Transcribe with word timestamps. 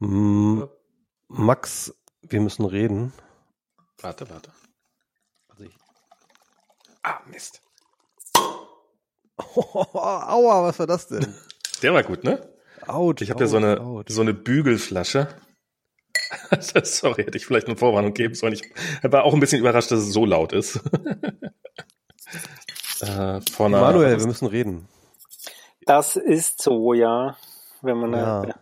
Max, 0.00 1.94
wir 2.22 2.40
müssen 2.40 2.64
reden. 2.64 3.12
Warte, 4.00 4.28
warte. 4.30 4.52
Also 5.48 5.64
ich, 5.64 5.74
Ah, 7.02 7.20
Mist. 7.30 7.60
Aua, 9.38 10.62
was 10.64 10.78
war 10.78 10.86
das 10.86 11.08
denn? 11.08 11.34
Der 11.82 11.94
war 11.94 12.02
gut, 12.02 12.24
ne? 12.24 12.48
Autsch, 12.86 13.22
Ich 13.22 13.30
habe 13.30 13.40
ja 13.40 13.46
so 13.46 13.56
eine, 13.56 14.04
so 14.08 14.20
eine 14.20 14.34
Bügelflasche. 14.34 15.28
Sorry, 16.60 17.24
hätte 17.24 17.38
ich 17.38 17.46
vielleicht 17.46 17.66
eine 17.66 17.76
Vorwarnung 17.76 18.14
geben 18.14 18.34
sollen. 18.34 18.52
Ich 18.52 18.62
war 19.02 19.24
auch 19.24 19.34
ein 19.34 19.40
bisschen 19.40 19.60
überrascht, 19.60 19.90
dass 19.90 20.00
es 20.00 20.12
so 20.12 20.24
laut 20.26 20.52
ist. 20.52 20.76
äh, 23.00 23.40
Manuel, 23.58 24.18
wir 24.18 24.26
müssen 24.26 24.46
reden. 24.46 24.88
Das 25.86 26.16
ist 26.16 26.62
so, 26.62 26.92
ja. 26.94 27.36
Wenn 27.82 27.96
man 27.98 28.12
Ja. 28.12 28.44
äh, 28.44 28.52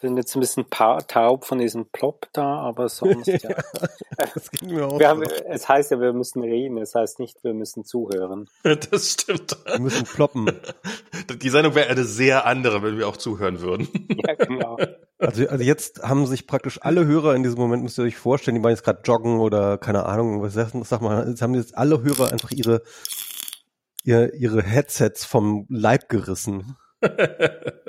bin 0.00 0.16
jetzt 0.16 0.36
ein 0.36 0.40
bisschen 0.40 0.66
taub 0.70 1.44
von 1.44 1.58
diesem 1.58 1.86
Plop 1.86 2.28
da, 2.32 2.58
aber 2.60 2.88
sonst 2.88 3.26
ja. 3.26 3.50
Das 4.34 4.50
ging 4.50 4.74
mir 4.74 4.86
auch 4.86 4.98
Wir 4.98 5.08
haben, 5.08 5.22
es 5.22 5.68
heißt 5.68 5.90
ja, 5.90 6.00
wir 6.00 6.12
müssen 6.12 6.42
reden. 6.42 6.78
Es 6.78 6.94
heißt 6.94 7.18
nicht, 7.18 7.42
wir 7.42 7.54
müssen 7.54 7.84
zuhören. 7.84 8.48
das 8.62 9.12
stimmt. 9.12 9.56
Wir 9.66 9.80
müssen 9.80 10.04
ploppen. 10.04 10.50
Die 11.42 11.50
Sendung 11.50 11.74
wäre 11.74 11.88
eine 11.88 12.04
sehr 12.04 12.46
andere, 12.46 12.82
wenn 12.82 12.98
wir 12.98 13.08
auch 13.08 13.16
zuhören 13.16 13.60
würden. 13.60 13.88
Ja, 14.26 14.34
genau. 14.34 14.76
Also, 15.18 15.46
also 15.46 15.62
jetzt 15.62 16.02
haben 16.02 16.26
sich 16.26 16.46
praktisch 16.46 16.80
alle 16.82 17.06
Hörer 17.06 17.34
in 17.34 17.42
diesem 17.42 17.58
Moment, 17.58 17.82
müsst 17.82 17.98
ihr 17.98 18.04
euch 18.04 18.16
vorstellen, 18.16 18.56
die 18.56 18.62
waren 18.62 18.70
jetzt 18.72 18.82
gerade 18.82 19.00
joggen 19.04 19.38
oder 19.38 19.78
keine 19.78 20.06
Ahnung, 20.06 20.42
was 20.42 20.54
sag, 20.54 20.70
sag 20.84 21.00
mal, 21.02 21.28
jetzt 21.28 21.40
haben 21.40 21.54
jetzt 21.54 21.76
alle 21.76 22.02
Hörer 22.02 22.32
einfach 22.32 22.50
ihre, 22.50 22.82
ihr, 24.02 24.34
ihre 24.34 24.62
Headsets 24.62 25.24
vom 25.24 25.66
Leib 25.68 26.08
gerissen. 26.08 26.76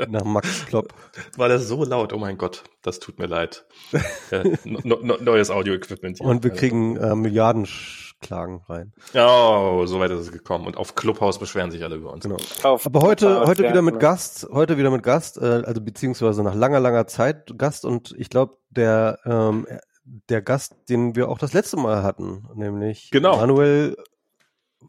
Nach 0.08 0.24
Max 0.24 0.66
Klopp. 0.68 0.94
War 1.38 1.50
das 1.50 1.68
so 1.68 1.84
laut? 1.84 2.14
Oh 2.14 2.18
mein 2.18 2.38
Gott, 2.38 2.64
das 2.82 3.00
tut 3.00 3.20
mir 3.20 3.26
leid. 3.28 3.66
Äh, 4.32 4.56
no, 4.64 5.00
no, 5.02 5.18
neues 5.20 5.50
Audio-Equipment. 5.50 6.20
hier. 6.20 6.28
Und 6.28 6.44
wir 6.44 6.52
kriegen 6.52 6.96
äh, 6.98 7.16
Milliardenklagen 7.16 8.62
rein. 8.68 8.94
Oh, 9.16 9.84
so 9.88 10.00
weit 10.00 10.12
ist 10.12 10.20
es 10.20 10.32
gekommen. 10.32 10.68
Und 10.68 10.78
auf 10.78 10.94
Clubhouse 10.94 11.40
beschweren 11.40 11.72
sich 11.72 11.84
alle 11.84 11.96
über 11.96 12.14
uns. 12.14 12.24
Genau. 12.24 12.38
Auf- 12.62 12.86
Aber 12.86 13.02
heute, 13.02 13.42
heute 13.48 13.64
ja, 13.64 13.70
wieder 13.72 13.82
mit 13.82 13.96
genau. 13.96 14.02
Gast, 14.12 14.48
heute 14.52 14.78
wieder 14.78 14.92
mit 14.92 15.02
Gast, 15.02 15.38
äh, 15.40 15.64
also 15.66 15.82
beziehungsweise 15.82 16.44
nach 16.44 16.54
langer, 16.54 16.80
langer 16.80 17.08
Zeit 17.08 17.58
Gast 17.58 17.86
und 17.86 18.14
ich 18.20 18.30
glaube, 18.30 18.58
der, 18.70 19.18
ähm, 19.26 19.66
der 20.06 20.44
Gast, 20.44 20.76
den 20.90 21.16
wir 21.16 21.28
auch 21.30 21.40
das 21.40 21.54
letzte 21.54 21.78
Mal 21.78 22.04
hatten, 22.04 22.48
nämlich 22.54 23.10
Genau. 23.10 23.38
Manuel 23.38 23.98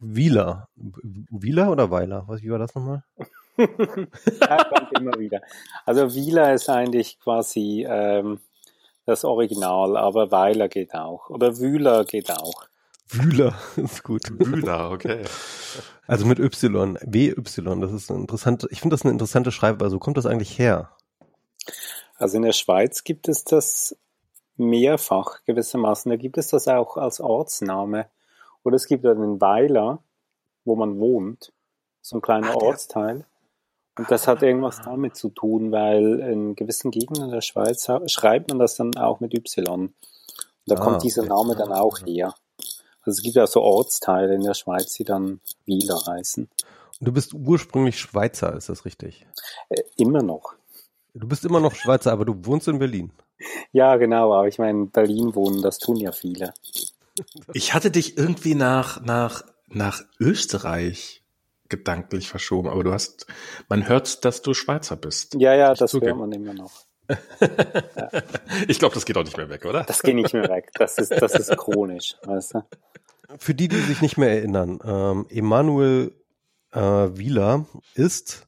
Wieler. 0.01 0.69
Wieler 0.77 1.71
oder 1.71 1.91
Weiler? 1.91 2.25
Was, 2.27 2.43
wie 2.43 2.51
war 2.51 2.59
das 2.59 2.75
nochmal? 2.75 3.05
Ja, 4.41 4.65
kommt 4.65 4.93
immer 4.99 5.19
wieder. 5.19 5.41
Also 5.87 6.15
Wieler 6.15 6.55
ist 6.55 6.69
eigentlich 6.69 7.19
quasi 7.21 7.87
ähm, 7.89 8.41
das 9.07 9.25
Original, 9.25 9.97
aber 9.97 10.31
Weiler 10.31 10.69
geht 10.69 10.95
auch. 10.95 11.31
Oder 11.31 11.59
Wühler 11.59 12.05
geht 12.05 12.31
auch. 12.31 12.65
Wühler, 13.09 13.55
ist 13.77 14.03
gut. 14.05 14.23
Bühler, 14.39 14.91
okay. 14.93 15.25
Also 16.07 16.27
mit 16.27 16.39
Y, 16.39 16.99
WY, 17.03 17.35
das 17.81 17.93
ist 17.93 18.11
eine 18.11 18.21
interessante, 18.21 18.69
ich 18.71 18.81
finde 18.81 18.95
das 18.95 19.03
eine 19.03 19.13
interessante 19.13 19.51
Schreibweise. 19.53 19.97
Wo 19.97 19.99
kommt 19.99 20.17
das 20.17 20.27
eigentlich 20.27 20.59
her? 20.59 20.91
Also 22.17 22.37
in 22.37 22.43
der 22.43 22.53
Schweiz 22.53 23.03
gibt 23.05 23.29
es 23.29 23.45
das 23.45 23.97
mehrfach 24.57 25.43
gewissermaßen. 25.45 26.11
Da 26.11 26.17
gibt 26.17 26.37
es 26.39 26.49
das 26.49 26.69
auch 26.69 26.97
als 26.97 27.21
Ortsname. 27.21 28.07
Oder 28.63 28.77
es 28.77 28.87
gibt 28.87 29.05
den 29.05 29.41
Weiler, 29.41 30.03
wo 30.65 30.77
man 30.77 30.99
wohnt. 31.01 31.53
So 32.03 32.17
ein 32.19 32.23
kleiner 32.23 32.51
Ah, 32.51 32.57
der- 32.59 32.69
Ortsteil. 32.69 33.25
Und 34.01 34.11
das 34.11 34.27
hat 34.27 34.43
irgendwas 34.43 34.81
damit 34.83 35.15
zu 35.15 35.29
tun, 35.29 35.73
weil 35.73 36.21
in 36.21 36.55
gewissen 36.57 36.91
Gegenden 36.91 37.31
der 37.31 37.43
Schweiz 37.43 37.87
schreibt 38.07 38.49
man 38.49 38.59
das 38.59 38.75
dann 38.77 38.97
auch 38.97 39.21
mit 39.21 39.35
Y. 39.35 39.69
Und 39.69 39.93
da 40.65 40.77
Ah, 40.77 40.81
kommt 40.81 41.03
dieser 41.03 41.21
okay. 41.21 41.29
Name 41.29 41.55
dann 41.55 41.71
auch 41.71 41.99
her. 42.07 42.35
Also 43.03 43.19
es 43.19 43.23
gibt 43.23 43.37
ja 43.37 43.47
so 43.47 43.61
Ortsteile 43.61 44.35
in 44.35 44.43
der 44.43 44.55
Schweiz, 44.55 44.95
die 44.95 45.05
dann 45.05 45.41
Wieler 45.67 46.01
heißen. 46.07 46.49
Und 47.01 47.07
du 47.07 47.13
bist 47.13 47.35
ursprünglich 47.35 48.01
Schweizer, 48.01 48.55
ist 48.57 48.71
das 48.71 48.87
richtig? 48.87 49.27
Äh, 49.69 49.83
immer 49.99 50.23
noch. 50.23 50.55
Du 51.13 51.29
bist 51.29 51.45
immer 51.45 51.61
noch 51.61 51.75
Schweizer, 51.75 52.11
aber 52.11 52.25
du 52.25 52.47
wohnst 52.47 52.69
in 52.69 52.79
Berlin. 52.79 53.13
Ja, 53.73 53.97
genau, 53.97 54.33
aber 54.35 54.49
ich 54.49 54.59
meine, 54.59 54.79
in 54.79 54.91
Berlin 54.91 55.35
wohnen, 55.35 55.61
das 55.61 55.79
tun 55.79 55.97
ja 55.97 56.13
viele. 56.13 56.55
Ich 57.53 57.75
hatte 57.75 57.91
dich 57.91 58.17
irgendwie 58.19 58.55
nach, 58.55 59.01
nach, 59.03 59.45
nach 59.69 60.03
Österreich 60.19 61.20
gedanklich 61.71 62.29
verschoben, 62.29 62.69
aber 62.69 62.85
du 62.85 62.93
hast, 62.93 63.27
man 63.69 63.89
hört, 63.89 64.25
dass 64.25 64.43
du 64.43 64.55
Schweizer 64.55 64.97
bist. 64.97 65.35
Ja, 65.39 65.55
ja, 65.55 65.75
das 65.75 65.93
hört 65.93 66.17
man 66.17 66.33
immer 66.33 66.55
noch. 66.55 66.73
Ich 68.69 68.79
glaube, 68.79 68.95
das 68.95 69.05
geht 69.05 69.17
auch 69.17 69.25
nicht 69.25 69.37
mehr 69.37 69.49
weg, 69.49 69.65
oder? 69.65 69.83
Das 69.85 70.03
geht 70.03 70.15
nicht 70.15 70.33
mehr 70.33 70.49
weg. 70.49 70.71
Das 70.75 70.99
ist, 70.99 71.11
das 71.11 71.35
ist 71.35 71.57
chronisch, 71.57 72.17
weißt 72.25 72.55
du? 72.55 72.63
Für 73.39 73.55
die, 73.55 73.69
die 73.69 73.79
sich 73.79 74.01
nicht 74.03 74.17
mehr 74.19 74.31
erinnern, 74.31 74.79
ähm, 74.85 75.27
Emanuel 75.29 76.13
äh, 76.73 76.81
Wieler 76.81 77.67
ist, 77.95 78.47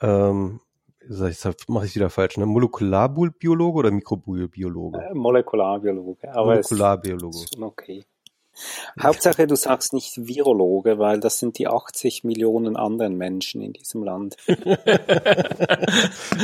ähm, 0.00 0.60
sag 1.08 1.30
ich, 1.30 1.68
mache 1.68 1.86
ich 1.86 1.94
wieder 1.94 2.10
falsch, 2.10 2.36
ne? 2.36 2.46
Molekularbiologe 2.46 3.78
oder 3.78 3.90
Mikrobiologe? 3.90 4.98
Äh, 4.98 5.14
Molekularbiologe. 5.14 6.32
Aber 6.32 6.46
Molekularbiologe. 6.46 7.36
ist 7.36 7.54
schon 7.54 7.64
okay. 7.64 8.04
Hauptsache, 9.02 9.46
du 9.46 9.56
sagst 9.56 9.92
nicht 9.92 10.26
Virologe, 10.26 10.98
weil 10.98 11.20
das 11.20 11.38
sind 11.38 11.58
die 11.58 11.68
80 11.68 12.24
Millionen 12.24 12.76
anderen 12.76 13.16
Menschen 13.16 13.62
in 13.62 13.72
diesem 13.72 14.02
Land. 14.02 14.36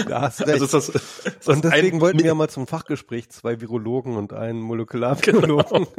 Da 0.09 0.21
hast 0.23 0.41
du 0.41 0.45
recht. 0.45 0.61
Also 0.61 0.67
das, 0.67 0.93
das 0.93 1.49
und 1.49 1.65
deswegen 1.65 2.01
wollten 2.01 2.19
wir 2.19 2.27
ja 2.27 2.35
mal 2.35 2.49
zum 2.49 2.67
Fachgespräch 2.67 3.31
zwei 3.31 3.61
Virologen 3.61 4.17
und 4.17 4.33
einen 4.33 4.61
Molekularbiologen. 4.61 5.87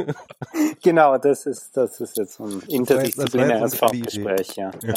Genau, 0.83 1.17
das 1.17 1.45
ist, 1.45 1.75
das 1.75 1.99
ist 1.99 2.17
jetzt 2.17 2.39
ein 2.39 2.61
interdisziplinäres 2.67 3.75
Fachgespräch, 3.75 4.55
ja. 4.55 4.71
ja. 4.83 4.93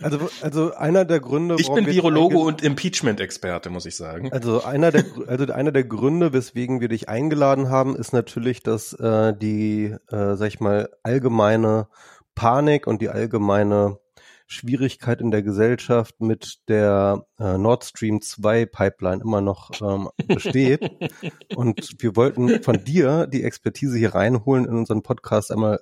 Also, 0.00 0.30
also 0.40 0.74
einer 0.74 1.04
der 1.04 1.20
Gründe, 1.20 1.56
Ich 1.58 1.68
warum 1.68 1.84
bin 1.84 1.94
Virologe 1.94 2.38
und 2.38 2.62
Impeachment-Experte, 2.62 3.70
muss 3.70 3.86
ich 3.86 3.96
sagen. 3.96 4.32
Also 4.32 4.62
einer 4.62 4.90
der 4.90 5.04
also 5.26 5.52
einer 5.52 5.72
der 5.72 5.84
Gründe, 5.84 6.32
weswegen 6.32 6.80
wir 6.80 6.88
dich 6.88 7.08
eingeladen 7.08 7.70
haben, 7.70 7.96
ist 7.96 8.12
natürlich, 8.12 8.62
dass 8.62 8.92
äh, 8.94 9.34
die, 9.34 9.61
äh, 10.10 10.36
sag 10.36 10.48
ich 10.48 10.60
mal, 10.60 10.88
allgemeine 11.02 11.88
Panik 12.34 12.86
und 12.86 13.02
die 13.02 13.08
allgemeine 13.08 13.98
Schwierigkeit 14.46 15.20
in 15.20 15.30
der 15.30 15.42
Gesellschaft 15.42 16.20
mit 16.20 16.68
der 16.68 17.26
äh, 17.38 17.56
Nord 17.56 17.84
Stream 17.84 18.20
2 18.20 18.66
Pipeline 18.66 19.22
immer 19.22 19.40
noch 19.40 19.70
ähm, 19.80 20.10
besteht. 20.26 20.82
und 21.56 22.02
wir 22.02 22.16
wollten 22.16 22.62
von 22.62 22.84
dir 22.84 23.26
die 23.26 23.44
Expertise 23.44 23.96
hier 23.96 24.14
reinholen, 24.14 24.66
in 24.66 24.76
unseren 24.76 25.02
Podcast 25.02 25.50
einmal 25.50 25.80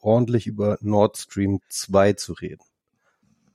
ordentlich 0.00 0.46
über 0.46 0.78
Nord 0.80 1.18
Stream 1.18 1.60
2 1.68 2.12
zu 2.14 2.32
reden. 2.34 2.62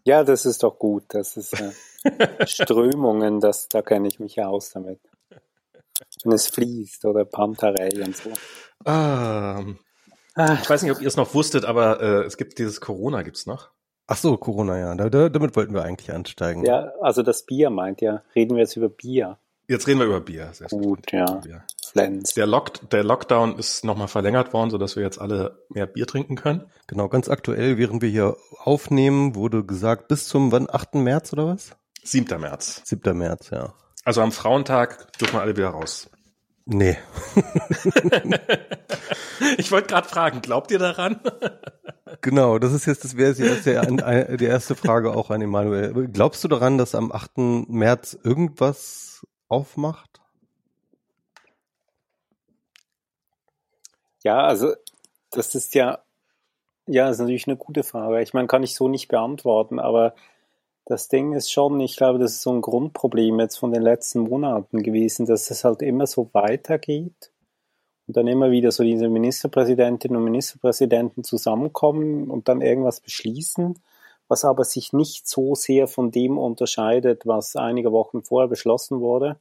Ja, 0.03 0.23
das 0.23 0.45
ist 0.45 0.63
doch 0.63 0.79
gut. 0.79 1.03
Das 1.09 1.37
ist 1.37 1.53
äh, 1.53 1.71
Strömungen, 2.47 3.39
das, 3.39 3.67
da 3.69 3.81
kenne 3.81 4.07
ich 4.07 4.19
mich 4.19 4.41
aus 4.41 4.71
damit. 4.71 4.99
Wenn 6.27 6.35
es 6.35 6.47
fließt 6.47 7.05
oder 7.05 7.25
Pantarei 7.25 7.89
und 8.03 8.15
so. 8.15 8.29
Ähm, 8.85 9.79
Ah, 10.37 10.55
ich 10.61 10.69
weiß 10.69 10.83
nicht, 10.83 10.91
ob 10.91 11.01
ihr 11.01 11.07
es 11.07 11.17
noch 11.17 11.33
wusstet, 11.33 11.65
aber 11.65 11.99
äh, 11.99 12.23
es 12.25 12.37
gibt 12.37 12.59
dieses 12.59 12.79
Corona 12.79 13.23
gibt's 13.23 13.47
noch. 13.47 13.71
Ach 14.05 14.17
so, 14.17 14.37
Corona, 14.37 14.77
ja. 14.77 14.93
Da, 14.93 15.09
da, 15.09 15.29
damit 15.29 15.55
wollten 15.55 15.73
wir 15.73 15.81
eigentlich 15.81 16.13
ansteigen. 16.13 16.63
ja, 16.63 16.91
also 17.01 17.23
das 17.23 17.43
Bier 17.47 17.71
meint 17.71 18.01
ja. 18.01 18.21
Reden 18.35 18.55
wir 18.55 18.61
jetzt 18.61 18.75
über 18.75 18.87
Bier. 18.87 19.39
Jetzt 19.67 19.87
reden 19.87 19.99
wir 19.99 20.05
über 20.05 20.21
Bier. 20.21 20.51
Sehr 20.53 20.67
Gut, 20.67 21.11
ja. 21.11 21.25
Bier. 21.25 21.63
Flens. 21.91 22.35
Der, 22.35 22.45
Lock, 22.45 22.87
der 22.91 23.03
Lockdown 23.03 23.57
ist 23.57 23.83
nochmal 23.83 24.07
verlängert 24.07 24.53
worden, 24.53 24.69
sodass 24.69 24.95
wir 24.95 25.01
jetzt 25.01 25.19
alle 25.19 25.63
mehr 25.69 25.87
Bier 25.87 26.05
trinken 26.05 26.35
können. 26.35 26.69
Genau, 26.85 27.09
ganz 27.09 27.29
aktuell, 27.29 27.79
während 27.79 28.03
wir 28.03 28.09
hier 28.09 28.37
aufnehmen, 28.59 29.33
wurde 29.33 29.63
gesagt, 29.65 30.07
bis 30.07 30.27
zum 30.27 30.51
wann, 30.51 30.67
8. 30.69 30.95
März 30.95 31.33
oder 31.33 31.47
was? 31.47 31.71
7. 32.03 32.39
März. 32.39 32.83
7. 32.85 33.17
März, 33.17 33.49
ja. 33.49 33.73
Also 34.05 34.21
am 34.21 34.31
Frauentag 34.31 35.11
dürfen 35.17 35.33
wir 35.33 35.41
alle 35.41 35.57
wieder 35.57 35.69
raus. 35.69 36.11
Nee. 36.67 36.97
Ich 39.59 39.71
wollte 39.71 39.87
gerade 39.87 40.07
fragen, 40.07 40.41
glaubt 40.41 40.71
ihr 40.71 40.79
daran? 40.79 41.19
Genau, 42.21 42.57
das 42.57 42.71
ist 42.73 42.85
jetzt, 42.85 43.03
das 43.03 43.15
wäre 43.15 43.33
jetzt 43.33 43.65
die 43.65 43.69
erste, 43.69 44.37
die 44.37 44.45
erste 44.45 44.75
Frage 44.75 45.11
auch 45.13 45.29
an 45.29 45.41
Emanuel. 45.41 46.07
Glaubst 46.07 46.43
du 46.43 46.47
daran, 46.47 46.77
dass 46.77 46.95
am 46.95 47.11
8. 47.11 47.37
März 47.67 48.17
irgendwas 48.23 49.25
aufmacht? 49.49 50.21
Ja, 54.23 54.39
also 54.39 54.73
das 55.29 55.53
ist 55.53 55.75
ja, 55.75 55.99
ja, 56.87 57.09
ist 57.09 57.19
natürlich 57.19 57.47
eine 57.47 57.57
gute 57.57 57.83
Frage. 57.83 58.21
Ich 58.21 58.33
meine, 58.33 58.47
kann 58.47 58.63
ich 58.63 58.73
so 58.73 58.87
nicht 58.87 59.09
beantworten, 59.09 59.77
aber 59.79 60.15
das 60.89 61.09
Ding 61.09 61.33
ist 61.33 61.51
schon, 61.51 61.79
ich 61.81 61.97
glaube, 61.97 62.17
das 62.17 62.31
ist 62.33 62.43
so 62.43 62.51
ein 62.51 62.61
Grundproblem 62.61 63.41
jetzt 63.41 63.57
von 63.57 63.73
den 63.73 63.81
letzten 63.81 64.21
Monaten 64.21 64.83
gewesen, 64.83 65.25
dass 65.25 65.51
es 65.51 65.65
halt 65.65 65.81
immer 65.81 66.07
so 66.07 66.29
weitergeht 66.31 67.31
und 68.07 68.15
dann 68.15 68.27
immer 68.27 68.51
wieder 68.51 68.71
so 68.71 68.83
diese 68.83 69.09
Ministerpräsidentinnen 69.09 70.15
und 70.15 70.23
Ministerpräsidenten 70.23 71.25
zusammenkommen 71.25 72.29
und 72.29 72.47
dann 72.47 72.61
irgendwas 72.61 73.01
beschließen, 73.01 73.77
was 74.29 74.45
aber 74.45 74.63
sich 74.63 74.93
nicht 74.93 75.27
so 75.27 75.55
sehr 75.55 75.89
von 75.89 76.09
dem 76.11 76.37
unterscheidet, 76.37 77.27
was 77.27 77.57
einige 77.57 77.91
Wochen 77.91 78.23
vorher 78.23 78.47
beschlossen 78.47 79.01
wurde. 79.01 79.37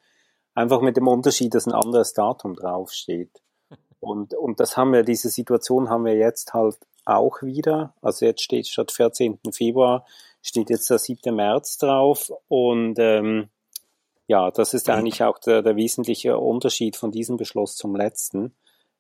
Einfach 0.54 0.80
mit 0.80 0.96
dem 0.96 1.06
Unterschied, 1.06 1.54
dass 1.54 1.66
ein 1.66 1.74
anderes 1.74 2.12
Datum 2.12 2.56
draufsteht. 2.56 3.30
Und, 4.00 4.34
und 4.34 4.58
das 4.58 4.76
haben 4.76 4.92
wir, 4.92 5.04
diese 5.04 5.28
Situation 5.28 5.90
haben 5.90 6.06
wir 6.06 6.16
jetzt 6.16 6.54
halt 6.54 6.76
auch 7.04 7.42
wieder. 7.42 7.94
Also 8.02 8.26
jetzt 8.26 8.42
steht 8.42 8.66
statt 8.66 8.90
14. 8.90 9.38
Februar, 9.52 10.04
steht 10.46 10.70
jetzt 10.70 10.88
der 10.90 10.98
7. 10.98 11.34
März 11.34 11.78
drauf. 11.78 12.32
Und 12.48 12.98
ähm, 12.98 13.48
ja, 14.28 14.50
das 14.50 14.74
ist 14.74 14.88
eigentlich 14.88 15.22
auch 15.22 15.38
der, 15.38 15.62
der 15.62 15.76
wesentliche 15.76 16.38
Unterschied 16.38 16.96
von 16.96 17.10
diesem 17.10 17.36
Beschluss 17.36 17.76
zum 17.76 17.96
letzten. 17.96 18.54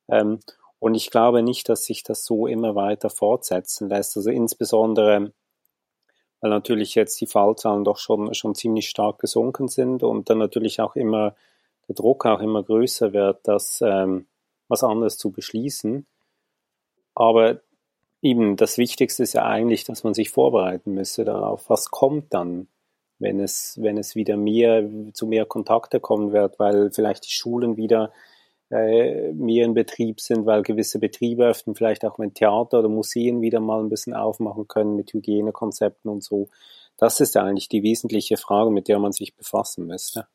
Ähm, 0.08 0.40
und 0.78 0.94
ich 0.94 1.10
glaube 1.10 1.42
nicht, 1.42 1.68
dass 1.68 1.84
sich 1.84 2.02
das 2.02 2.24
so 2.24 2.46
immer 2.46 2.74
weiter 2.74 3.10
fortsetzen 3.10 3.88
lässt. 3.88 4.16
Also 4.16 4.30
insbesondere, 4.30 5.32
weil 6.40 6.50
natürlich 6.50 6.94
jetzt 6.94 7.20
die 7.20 7.26
Fallzahlen 7.26 7.84
doch 7.84 7.98
schon, 7.98 8.34
schon 8.34 8.54
ziemlich 8.54 8.88
stark 8.88 9.18
gesunken 9.18 9.68
sind 9.68 10.02
und 10.02 10.28
dann 10.28 10.38
natürlich 10.38 10.80
auch 10.80 10.96
immer 10.96 11.34
der 11.88 11.94
Druck 11.94 12.26
auch 12.26 12.40
immer 12.40 12.62
größer 12.62 13.12
wird, 13.12 13.38
das 13.44 13.80
ähm, 13.80 14.26
was 14.68 14.82
anderes 14.82 15.16
zu 15.16 15.30
beschließen. 15.30 16.06
Aber 17.14 17.60
eben 18.26 18.56
das 18.56 18.78
Wichtigste 18.78 19.22
ist 19.22 19.34
ja 19.34 19.44
eigentlich, 19.44 19.84
dass 19.84 20.04
man 20.04 20.14
sich 20.14 20.30
vorbereiten 20.30 20.92
müsste 20.92 21.24
darauf, 21.24 21.68
was 21.70 21.90
kommt 21.90 22.34
dann, 22.34 22.68
wenn 23.18 23.40
es, 23.40 23.78
wenn 23.80 23.96
es 23.96 24.14
wieder 24.14 24.36
mehr 24.36 24.88
zu 25.12 25.26
mehr 25.26 25.46
Kontakte 25.46 26.00
kommen 26.00 26.32
wird, 26.32 26.58
weil 26.58 26.90
vielleicht 26.90 27.26
die 27.26 27.32
Schulen 27.32 27.76
wieder 27.76 28.12
äh, 28.70 29.32
mehr 29.32 29.64
in 29.64 29.74
Betrieb 29.74 30.20
sind, 30.20 30.44
weil 30.44 30.62
gewisse 30.62 30.98
Betriebe 30.98 31.46
öffnen, 31.46 31.76
vielleicht 31.76 32.04
auch 32.04 32.18
wenn 32.18 32.34
Theater 32.34 32.80
oder 32.80 32.88
Museen 32.88 33.40
wieder 33.40 33.60
mal 33.60 33.80
ein 33.80 33.88
bisschen 33.88 34.14
aufmachen 34.14 34.66
können 34.66 34.96
mit 34.96 35.12
Hygienekonzepten 35.12 36.10
und 36.10 36.24
so. 36.24 36.48
Das 36.96 37.20
ist 37.20 37.36
eigentlich 37.36 37.68
die 37.68 37.82
wesentliche 37.82 38.36
Frage, 38.36 38.70
mit 38.70 38.88
der 38.88 38.98
man 38.98 39.12
sich 39.12 39.36
befassen 39.36 39.86
müsste. 39.86 40.26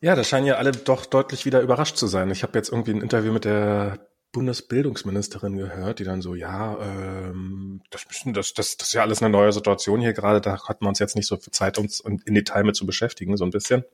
Ja, 0.00 0.14
da 0.14 0.22
scheinen 0.22 0.46
ja 0.46 0.56
alle 0.56 0.70
doch 0.70 1.06
deutlich 1.06 1.44
wieder 1.44 1.60
überrascht 1.60 1.96
zu 1.96 2.06
sein. 2.06 2.30
Ich 2.30 2.44
habe 2.44 2.56
jetzt 2.56 2.70
irgendwie 2.70 2.92
ein 2.92 3.00
Interview 3.00 3.32
mit 3.32 3.44
der 3.44 4.07
Bundesbildungsministerin 4.32 5.56
gehört, 5.56 5.98
die 5.98 6.04
dann 6.04 6.20
so, 6.20 6.34
ja, 6.34 6.78
ähm, 6.80 7.80
das, 7.90 8.06
das, 8.26 8.52
das, 8.54 8.76
das 8.76 8.88
ist 8.88 8.92
ja 8.92 9.02
alles 9.02 9.22
eine 9.22 9.30
neue 9.30 9.52
Situation 9.52 10.00
hier 10.00 10.12
gerade, 10.12 10.40
da 10.40 10.62
hat 10.68 10.82
man 10.82 10.90
uns 10.90 10.98
jetzt 10.98 11.16
nicht 11.16 11.26
so 11.26 11.36
viel 11.36 11.52
Zeit, 11.52 11.78
uns 11.78 12.00
in 12.00 12.34
Detail 12.34 12.64
mit 12.64 12.76
zu 12.76 12.86
beschäftigen, 12.86 13.36
so 13.36 13.44
ein 13.44 13.50
bisschen. 13.50 13.84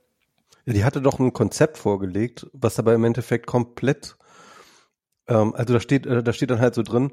Die 0.66 0.84
hatte 0.84 1.02
doch 1.02 1.18
ein 1.18 1.32
Konzept 1.32 1.78
vorgelegt, 1.78 2.46
was 2.52 2.78
aber 2.78 2.94
im 2.94 3.04
Endeffekt 3.04 3.46
komplett, 3.46 4.16
ähm, 5.28 5.54
also 5.54 5.74
da 5.74 5.80
steht, 5.80 6.06
äh, 6.06 6.22
da 6.22 6.32
steht 6.32 6.50
dann 6.50 6.60
halt 6.60 6.74
so 6.74 6.82
drin, 6.82 7.12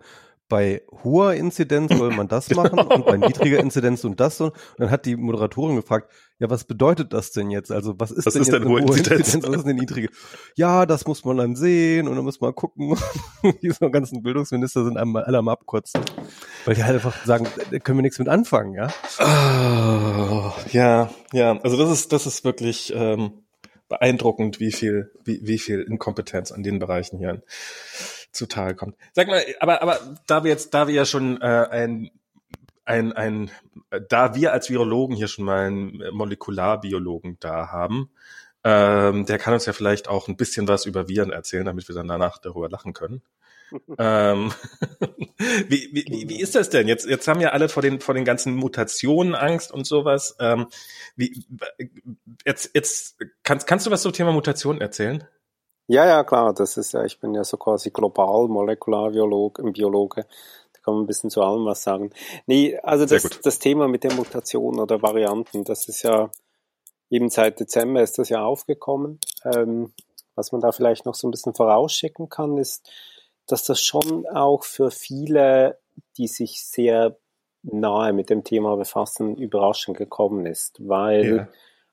bei 0.52 0.82
hoher 1.06 1.34
Inzidenz 1.34 1.96
soll 1.96 2.14
man 2.14 2.28
das 2.28 2.50
machen 2.56 2.76
genau. 2.76 2.94
und 2.94 3.06
bei 3.06 3.16
niedriger 3.16 3.62
Inzidenz 3.62 4.04
und 4.04 4.20
das 4.20 4.42
und 4.42 4.54
dann 4.78 4.92
hat 4.92 5.06
die 5.06 5.16
Moderatorin 5.16 5.78
gefragt, 5.78 6.12
ja, 6.40 6.50
was 6.50 6.66
bedeutet 6.66 7.14
das 7.14 7.32
denn 7.32 7.50
jetzt? 7.52 7.72
Also 7.72 7.98
was 7.98 8.12
ist 8.12 8.26
was 8.26 8.34
denn 8.34 8.42
ist 8.42 8.50
jetzt 8.50 8.62
denn 8.62 8.68
hohe 8.68 8.82
Inzidenz? 8.82 9.20
Inzidenz? 9.20 9.48
Was 9.48 9.56
ist 9.60 9.68
denn 9.68 9.78
niedrige? 9.78 10.10
Ja, 10.58 10.86
das 10.86 11.08
muss 11.08 11.24
man 11.24 11.38
dann 11.38 11.56
sehen 11.56 12.10
und 12.10 12.18
dann 12.18 12.26
muss 12.26 12.42
man 12.42 12.54
gucken. 12.54 12.98
Diese 13.62 13.90
ganzen 13.90 14.24
Bildungsminister 14.24 14.84
sind 14.84 14.98
einmal 14.98 15.24
alle 15.24 15.38
am 15.38 15.48
abkotzen, 15.48 16.02
weil 16.66 16.76
die 16.76 16.84
halt 16.84 16.96
einfach 16.96 17.26
sagen, 17.26 17.48
da 17.72 17.80
können 17.80 18.00
wir 18.00 18.04
nichts 18.04 18.20
mit 18.20 18.28
anfangen, 18.28 18.74
ja? 18.74 18.90
Oh, 19.20 20.52
ja, 20.74 21.10
ja, 21.32 21.58
also 21.62 21.78
das 21.78 21.92
ist 21.92 22.12
das 22.12 22.28
ist 22.28 22.44
wirklich 22.44 22.92
ähm, 22.94 23.46
beeindruckend, 23.88 24.60
wie 24.60 24.74
viel 24.74 25.14
wie, 25.24 25.40
wie 25.44 25.60
viel 25.60 25.80
Inkompetenz 25.80 26.52
an 26.52 26.62
den 26.62 26.80
Bereichen 26.80 27.20
hier 27.20 27.42
zutage 28.32 28.76
kommt. 28.76 28.96
Sag 29.14 29.28
mal, 29.28 29.44
aber, 29.60 29.82
aber 29.82 30.00
da 30.28 30.44
wir 30.44 30.52
jetzt, 30.52 30.74
da 30.74 30.88
wir 30.88 30.94
ja 30.94 31.06
schon 31.06 31.42
äh, 31.42 31.46
ein 31.46 32.12
ein, 32.84 33.14
ein, 33.14 33.52
da 34.10 34.36
wir 34.36 34.52
als 34.54 34.70
Virologen 34.70 35.16
hier 35.16 35.28
schon 35.28 35.46
mal 35.46 35.68
einen 35.68 36.04
Molekularbiologen 36.12 37.38
da 37.40 37.72
haben, 37.72 38.10
ähm, 38.64 39.26
der 39.26 39.38
kann 39.38 39.54
uns 39.54 39.66
ja 39.66 39.74
vielleicht 39.74 40.08
auch 40.08 40.28
ein 40.28 40.38
bisschen 40.38 40.68
was 40.68 40.86
über 40.86 41.08
Viren 41.08 41.32
erzählen, 41.32 41.66
damit 41.66 41.88
wir 41.88 41.96
dann 41.96 42.08
danach 42.08 42.38
darüber 42.38 42.70
lachen 42.70 42.94
können. 42.94 43.22
ähm, 43.98 44.52
wie, 45.70 45.90
wie, 45.94 46.26
wie 46.28 46.42
ist 46.42 46.56
das 46.56 46.70
denn? 46.70 46.88
Jetzt, 46.90 47.06
jetzt 47.08 47.28
haben 47.28 47.40
ja 47.40 47.50
alle 47.50 47.70
vor 47.70 47.82
den, 47.82 48.02
vor 48.02 48.14
den 48.14 48.26
ganzen 48.26 48.54
Mutationen 48.54 49.34
Angst 49.34 49.72
und 49.72 49.88
sowas. 49.88 50.36
Ähm, 50.40 50.68
wie, 51.16 51.46
jetzt, 52.46 52.72
jetzt 52.74 53.18
kannst, 53.44 53.68
kannst 53.68 53.86
du 53.86 53.92
was 53.92 54.02
zum 54.02 54.12
Thema 54.12 54.34
Mutationen 54.34 54.82
erzählen? 54.82 55.24
Ja, 55.92 56.06
ja, 56.06 56.24
klar, 56.24 56.54
das 56.54 56.78
ist 56.78 56.94
ja, 56.94 57.04
ich 57.04 57.20
bin 57.20 57.34
ja 57.34 57.44
so 57.44 57.58
quasi 57.58 57.90
global 57.90 58.48
Molekularbiologe, 58.48 59.62
Biologe. 59.74 60.26
Da 60.72 60.80
kann 60.82 60.94
man 60.94 61.04
ein 61.04 61.08
bisschen 61.08 61.30
zu 61.30 61.42
allem 61.42 61.66
was 61.66 61.84
sagen. 61.84 62.12
Nee, 62.46 62.80
also 62.82 63.06
das, 63.06 63.28
das 63.44 63.60
Thema 63.60 63.90
mit 63.90 64.06
den 64.06 64.16
Mutationen 64.16 64.80
oder 64.80 65.02
Varianten, 65.02 65.66
das 65.66 65.90
ist 65.90 66.04
ja 66.04 66.30
eben 67.10 67.30
seit 67.30 67.60
Dezember 67.60 68.02
ist 68.02 68.18
das 68.20 68.30
ja 68.30 68.42
aufgekommen. 68.42 69.20
Ähm, 69.44 69.92
was 70.34 70.54
man 70.54 70.62
da 70.62 70.72
vielleicht 70.72 71.06
noch 71.06 71.14
so 71.16 71.28
ein 71.28 71.32
bisschen 71.32 71.56
vorausschicken 71.56 72.30
kann, 72.30 72.58
ist, 72.58 72.90
dass 73.46 73.66
das 73.66 73.82
schon 73.82 74.26
auch 74.28 74.64
für 74.64 74.92
viele, 74.92 75.78
die 76.16 76.28
sich 76.28 76.66
sehr 76.66 77.18
nahe 77.64 78.14
mit 78.14 78.30
dem 78.30 78.46
Thema 78.46 78.78
befassen, 78.78 79.36
überraschend 79.36 79.98
gekommen 79.98 80.46
ist, 80.46 80.78
weil 80.88 81.36
ja 81.36 81.48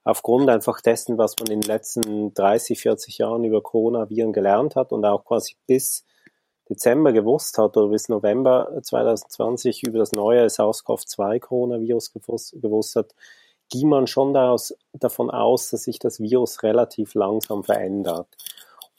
aufgrund 0.08 0.48
einfach 0.48 0.80
dessen, 0.80 1.18
was 1.18 1.34
man 1.38 1.50
in 1.50 1.60
den 1.60 1.68
letzten 1.68 2.32
30, 2.32 2.80
40 2.80 3.18
Jahren 3.18 3.44
über 3.44 3.60
Coronaviren 3.60 4.32
gelernt 4.32 4.74
hat 4.74 4.90
und 4.90 5.04
auch 5.04 5.22
quasi 5.22 5.56
bis 5.66 6.06
Dezember 6.70 7.12
gewusst 7.12 7.58
hat 7.58 7.76
oder 7.76 7.88
bis 7.88 8.08
November 8.08 8.70
2020 8.82 9.82
über 9.82 9.98
das 9.98 10.12
neue 10.12 10.46
SARS-CoV-2 10.48 11.40
Coronavirus 11.40 12.14
gewusst, 12.14 12.56
gewusst 12.58 12.96
hat, 12.96 13.14
ging 13.68 13.90
man 13.90 14.06
schon 14.06 14.32
daraus, 14.32 14.74
davon 14.94 15.30
aus, 15.30 15.68
dass 15.68 15.82
sich 15.82 15.98
das 15.98 16.20
Virus 16.20 16.62
relativ 16.62 17.12
langsam 17.12 17.62
verändert. 17.62 18.28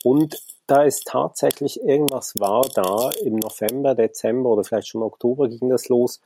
Und 0.03 0.39
da 0.67 0.83
ist 0.83 1.07
tatsächlich 1.07 1.81
irgendwas 1.81 2.35
war 2.38 2.67
da 2.75 3.09
im 3.23 3.38
November, 3.38 3.95
Dezember 3.95 4.51
oder 4.51 4.63
vielleicht 4.63 4.89
schon 4.89 5.01
Oktober 5.01 5.50
ging 5.50 5.69
das 5.69 5.89
los, 5.89 6.21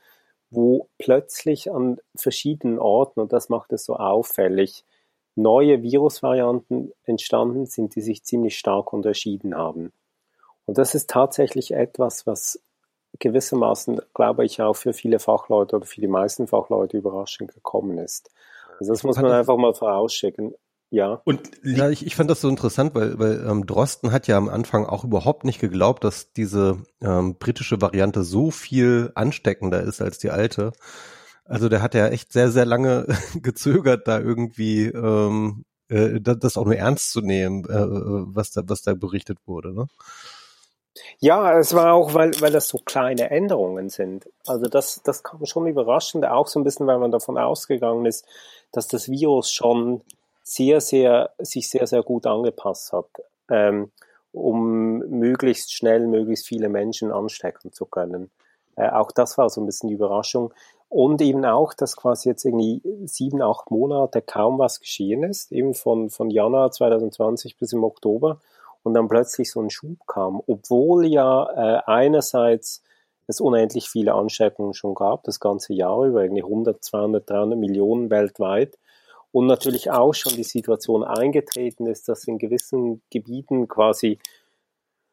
wo 0.54 0.88
plötzlich 0.98 1.70
an 1.70 1.98
verschiedenen 2.14 2.78
Orten, 2.78 3.20
und 3.20 3.32
das 3.32 3.48
macht 3.48 3.72
es 3.72 3.84
so 3.84 3.96
auffällig, 3.96 4.84
neue 5.36 5.82
Virusvarianten 5.82 6.92
entstanden 7.04 7.66
sind, 7.66 7.94
die 7.96 8.00
sich 8.00 8.24
ziemlich 8.24 8.58
stark 8.58 8.92
unterschieden 8.92 9.56
haben. 9.56 9.92
Und 10.66 10.78
das 10.78 10.94
ist 10.94 11.10
tatsächlich 11.10 11.72
etwas, 11.72 12.26
was 12.26 12.60
gewissermaßen, 13.18 14.00
glaube 14.14 14.44
ich, 14.44 14.60
auch 14.62 14.74
für 14.74 14.92
viele 14.92 15.18
Fachleute 15.18 15.76
oder 15.76 15.86
für 15.86 16.00
die 16.00 16.08
meisten 16.08 16.46
Fachleute 16.46 16.96
überraschend 16.96 17.54
gekommen 17.54 17.98
ist. 17.98 18.30
Also 18.80 18.92
das 18.92 19.04
muss 19.04 19.16
man 19.16 19.30
einfach 19.30 19.56
mal 19.56 19.74
vorausschicken. 19.74 20.54
Ja. 20.90 21.20
Und 21.24 21.50
ja, 21.64 21.90
ich, 21.90 22.06
ich 22.06 22.14
fand 22.14 22.30
das 22.30 22.40
so 22.40 22.48
interessant, 22.48 22.94
weil, 22.94 23.18
weil 23.18 23.44
ähm, 23.48 23.66
Drosten 23.66 24.12
hat 24.12 24.28
ja 24.28 24.36
am 24.36 24.48
Anfang 24.48 24.86
auch 24.86 25.04
überhaupt 25.04 25.44
nicht 25.44 25.60
geglaubt, 25.60 26.04
dass 26.04 26.32
diese 26.32 26.78
ähm, 27.00 27.36
britische 27.36 27.80
Variante 27.80 28.22
so 28.22 28.50
viel 28.50 29.10
ansteckender 29.14 29.82
ist 29.82 30.00
als 30.00 30.18
die 30.18 30.30
alte. 30.30 30.72
Also 31.44 31.68
der 31.68 31.82
hat 31.82 31.94
ja 31.94 32.08
echt 32.08 32.32
sehr, 32.32 32.50
sehr 32.50 32.64
lange 32.64 33.06
gezögert, 33.42 34.06
da 34.06 34.20
irgendwie 34.20 34.86
ähm, 34.86 35.64
äh, 35.88 36.20
das 36.20 36.56
auch 36.56 36.64
nur 36.64 36.76
ernst 36.76 37.12
zu 37.12 37.20
nehmen, 37.20 37.64
äh, 37.64 38.34
was 38.34 38.52
da, 38.52 38.62
was 38.66 38.82
da 38.82 38.94
berichtet 38.94 39.38
wurde. 39.46 39.74
Ne? 39.74 39.86
Ja, 41.18 41.58
es 41.58 41.74
war 41.74 41.92
auch, 41.92 42.14
weil, 42.14 42.32
weil 42.40 42.52
das 42.52 42.68
so 42.68 42.78
kleine 42.78 43.30
Änderungen 43.30 43.88
sind. 43.88 44.28
Also 44.46 44.66
das, 44.66 45.02
das 45.02 45.22
kam 45.22 45.44
schon 45.44 45.66
überraschend, 45.66 46.24
auch 46.24 46.46
so 46.46 46.60
ein 46.60 46.64
bisschen, 46.64 46.86
weil 46.86 46.98
man 46.98 47.10
davon 47.10 47.36
ausgegangen 47.36 48.06
ist, 48.06 48.24
dass 48.72 48.86
das 48.88 49.08
Virus 49.08 49.50
schon 49.50 50.02
sehr, 50.44 50.80
sehr, 50.80 51.30
sich 51.38 51.68
sehr, 51.68 51.86
sehr 51.86 52.02
gut 52.02 52.26
angepasst 52.26 52.92
hat, 52.92 53.06
ähm, 53.50 53.90
um 54.30 54.98
möglichst 54.98 55.72
schnell 55.72 56.06
möglichst 56.06 56.46
viele 56.46 56.68
Menschen 56.68 57.10
anstecken 57.10 57.72
zu 57.72 57.86
können. 57.86 58.30
Äh, 58.76 58.90
auch 58.90 59.10
das 59.10 59.38
war 59.38 59.48
so 59.48 59.60
ein 59.60 59.66
bisschen 59.66 59.88
die 59.88 59.94
Überraschung. 59.94 60.52
Und 60.88 61.20
eben 61.22 61.44
auch, 61.44 61.74
dass 61.74 61.96
quasi 61.96 62.28
jetzt 62.28 62.44
irgendwie 62.44 62.80
sieben, 63.06 63.42
acht 63.42 63.70
Monate 63.70 64.22
kaum 64.22 64.58
was 64.58 64.78
geschehen 64.78 65.24
ist, 65.24 65.50
eben 65.50 65.74
von, 65.74 66.10
von 66.10 66.30
Januar 66.30 66.70
2020 66.70 67.56
bis 67.56 67.72
im 67.72 67.82
Oktober 67.82 68.38
und 68.84 68.94
dann 68.94 69.08
plötzlich 69.08 69.50
so 69.50 69.60
ein 69.60 69.70
Schub 69.70 70.06
kam, 70.06 70.40
obwohl 70.46 71.06
ja 71.06 71.48
äh, 71.50 71.82
einerseits 71.86 72.82
es 73.26 73.40
unendlich 73.40 73.88
viele 73.88 74.12
Ansteckungen 74.12 74.74
schon 74.74 74.94
gab, 74.94 75.24
das 75.24 75.40
ganze 75.40 75.72
Jahr 75.72 76.04
über, 76.04 76.22
irgendwie 76.22 76.42
100, 76.42 76.84
200, 76.84 77.28
300 77.28 77.58
Millionen 77.58 78.10
weltweit, 78.10 78.78
und 79.34 79.46
natürlich 79.46 79.90
auch 79.90 80.14
schon 80.14 80.36
die 80.36 80.44
Situation 80.44 81.02
eingetreten 81.02 81.88
ist, 81.88 82.08
dass 82.08 82.28
in 82.28 82.38
gewissen 82.38 83.02
Gebieten 83.10 83.66
quasi 83.66 84.20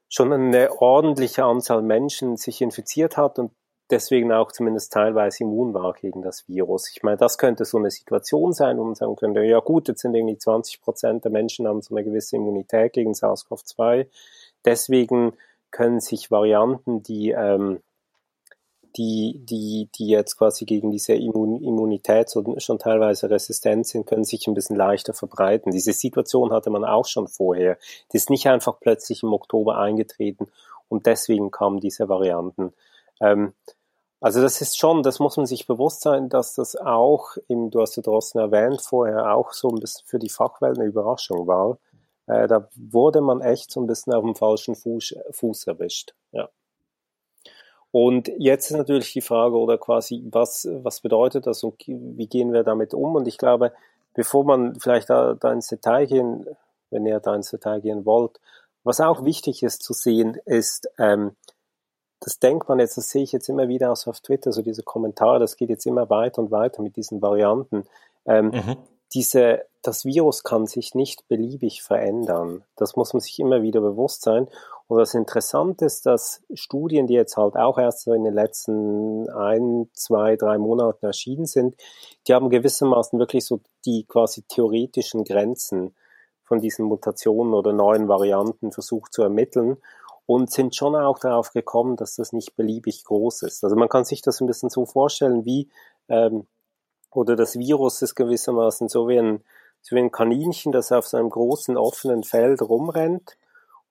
schon 0.10 0.32
eine 0.32 0.80
ordentliche 0.80 1.44
Anzahl 1.44 1.82
Menschen 1.82 2.38
sich 2.38 2.62
infiziert 2.62 3.18
hat 3.18 3.40
und 3.40 3.52
deswegen 3.90 4.32
auch 4.32 4.52
zumindest 4.52 4.94
teilweise 4.94 5.44
immun 5.44 5.74
war 5.74 5.94
gegen 5.94 6.22
das 6.22 6.48
Virus. 6.48 6.92
Ich 6.96 7.02
meine, 7.02 7.18
das 7.18 7.40
könnte 7.40 7.66
so 7.66 7.80
eine 7.80 7.90
Situation 7.90 8.54
sein, 8.54 8.78
wo 8.78 8.84
man 8.84 8.94
sagen 8.94 9.16
könnte, 9.16 9.42
ja 9.42 9.60
gut, 9.60 9.88
jetzt 9.88 10.02
sind 10.02 10.14
irgendwie 10.14 10.38
20 10.38 10.82
Prozent 10.84 11.26
der 11.26 11.32
Menschen 11.32 11.68
haben 11.68 11.82
so 11.82 11.96
eine 11.96 12.04
gewisse 12.04 12.36
Immunität 12.36 12.94
gegen 12.94 13.14
SARS-CoV-2. 13.14 14.06
Deswegen 14.64 15.34
können 15.72 16.00
sich 16.00 16.30
Varianten, 16.30 17.02
die 17.02 17.32
ähm, 17.32 17.82
die, 18.98 19.40
die, 19.44 19.90
die 19.96 20.08
jetzt 20.08 20.38
quasi 20.38 20.66
gegen 20.66 20.92
diese 20.92 21.14
Immun 21.14 21.62
Immunität 21.62 22.32
schon 22.32 22.80
teilweise 22.80 23.30
resistent 23.30 23.88
sind, 23.88 24.06
können 24.06 24.24
sich 24.24 24.48
ein 24.48 24.54
bisschen 24.54 24.76
leichter 24.76 25.14
verbreiten. 25.14 25.72
Diese 25.72 25.94
Situation 25.94 26.52
hatte 26.52 26.70
man 26.70 26.86
auch 26.86 27.06
schon 27.06 27.28
vorher. 27.28 27.78
Die 28.12 28.18
ist 28.18 28.30
nicht 28.30 28.48
einfach 28.48 28.80
plötzlich 28.80 29.24
im 29.24 29.34
Oktober 29.34 29.78
eingetreten 29.78 30.48
und 30.90 31.06
deswegen 31.06 31.52
kamen 31.52 31.80
diese 31.80 32.10
Varianten. 32.10 32.74
Ähm, 33.20 33.54
also 34.20 34.40
das 34.40 34.62
ist 34.62 34.78
schon, 34.78 35.02
das 35.02 35.20
muss 35.20 35.38
man 35.38 35.48
sich 35.48 35.66
bewusst 35.66 36.02
sein, 36.02 36.30
dass 36.30 36.54
das 36.54 36.76
auch, 36.76 37.38
im, 37.48 37.72
du 37.72 37.82
hast 37.82 37.96
ja 37.96 38.04
draußen 38.04 38.40
erwähnt 38.40 38.82
vorher, 38.82 39.36
auch 39.36 39.52
so 39.52 39.70
ein 39.70 39.80
bisschen 39.80 40.06
für 40.06 40.20
die 40.20 40.30
Fachwelt 40.30 40.78
eine 40.78 40.88
Überraschung 40.88 41.48
war. 41.48 41.80
Äh, 42.28 42.48
da 42.48 42.70
wurde 42.76 43.22
man 43.22 43.42
echt 43.42 43.72
so 43.72 43.82
ein 43.82 43.88
bisschen 43.88 44.14
auf 44.14 44.24
dem 44.24 44.36
falschen 44.36 44.76
Fuß, 44.76 45.16
Fuß 45.32 45.66
erwischt. 45.66 46.14
Ja. 46.32 46.50
Und 47.92 48.32
jetzt 48.38 48.72
ist 48.72 48.78
natürlich 48.78 49.12
die 49.12 49.22
Frage, 49.22 49.58
oder 49.58 49.78
quasi, 49.78 50.24
was, 50.32 50.68
was 50.72 51.02
bedeutet 51.02 51.46
das 51.46 51.64
und 51.64 51.76
wie 51.86 52.28
gehen 52.28 52.54
wir 52.54 52.64
damit 52.64 52.94
um? 52.94 53.16
Und 53.16 53.28
ich 53.28 53.38
glaube, 53.38 53.74
bevor 54.14 54.46
man 54.46 54.80
vielleicht 54.80 55.10
da, 55.10 55.34
da 55.34 55.52
ins 55.52 55.68
Detail 55.68 56.06
gehen, 56.06 56.48
wenn 56.90 57.06
ihr 57.06 57.20
da 57.20 57.36
ins 57.36 57.52
Detail 57.52 57.82
gehen 57.82 58.06
wollt, 58.06 58.40
was 58.84 59.02
auch 59.02 59.26
wichtig 59.26 59.62
ist 59.62 59.84
zu 59.84 59.94
sehen, 59.94 60.38
ist, 60.46 60.90
ähm, 60.98 61.36
das 62.20 62.40
denkt 62.40 62.70
man 62.70 62.80
jetzt, 62.80 62.98
das 62.98 63.10
sehe 63.10 63.24
ich 63.24 63.32
jetzt 63.32 63.50
immer 63.50 63.68
wieder 63.68 63.92
aus 63.92 64.08
auf 64.08 64.20
Twitter, 64.22 64.52
so 64.52 64.62
diese 64.62 64.84
Kommentare, 64.84 65.40
das 65.40 65.58
geht 65.58 65.70
jetzt 65.70 65.86
immer 65.86 66.10
weiter 66.10 66.42
und 66.42 66.52
weiter 66.52 66.82
mit 66.82 66.96
diesen 66.96 67.22
Varianten. 67.22 67.84
Ähm, 68.26 68.48
mhm. 68.48 68.78
Diese, 69.14 69.66
das 69.82 70.06
Virus 70.06 70.44
kann 70.44 70.68
sich 70.68 70.96
nicht 70.96 71.28
beliebig 71.28 71.82
verändern. 71.82 72.64
Das 72.76 72.96
muss 72.96 73.14
man 73.14 73.20
sich 73.20 73.40
immer 73.40 73.62
wieder 73.62 73.82
bewusst 73.82 74.22
sein. 74.22 74.48
Und 74.88 74.98
das 74.98 75.14
Interessante 75.14 75.86
ist, 75.86 76.06
dass 76.06 76.44
Studien, 76.54 77.08
die 77.08 77.14
jetzt 77.14 77.38
halt 77.38 77.56
auch 77.56 77.78
erst 77.78 78.08
in 78.08 78.24
den 78.24 78.34
letzten 78.34 79.30
ein, 79.30 79.90
zwei, 79.94 80.36
drei 80.36 80.58
Monaten 80.58 81.06
erschienen 81.06 81.46
sind, 81.46 81.76
die 82.28 82.34
haben 82.34 82.50
gewissermaßen 82.50 83.18
wirklich 83.18 83.46
so 83.46 83.62
die 83.86 84.06
quasi 84.06 84.44
theoretischen 84.44 85.24
Grenzen 85.24 85.96
von 86.44 86.60
diesen 86.60 86.86
Mutationen 86.86 87.54
oder 87.54 87.72
neuen 87.72 88.10
Varianten 88.10 88.74
versucht 88.74 89.14
zu 89.14 89.22
ermitteln 89.24 89.78
und 90.26 90.52
sind 90.52 90.76
schon 90.76 90.96
auch 90.96 91.20
darauf 91.20 91.52
gekommen, 91.52 91.96
dass 91.96 92.16
das 92.16 92.34
nicht 92.34 92.56
beliebig 92.56 93.06
groß 93.06 93.44
ist. 93.44 93.64
Also 93.64 93.76
man 93.76 93.88
kann 93.88 94.04
sich 94.04 94.22
das 94.22 94.42
ein 94.42 94.48
bisschen 94.48 94.70
so 94.70 94.86
vorstellen, 94.86 95.46
wie 95.46 95.70
ähm, 96.10 96.48
oder 97.12 97.36
das 97.36 97.58
Virus 97.58 98.02
ist 98.02 98.16
gewissermaßen 98.16 98.90
so 98.90 99.08
wie 99.08 99.20
ein, 99.20 99.44
so 99.82 99.96
wie 99.96 100.00
ein 100.00 100.12
Kaninchen, 100.12 100.72
das 100.72 100.92
auf 100.92 101.08
so 101.08 101.18
einem 101.18 101.30
großen 101.30 101.78
offenen 101.78 102.24
Feld 102.24 102.62
rumrennt 102.62 103.38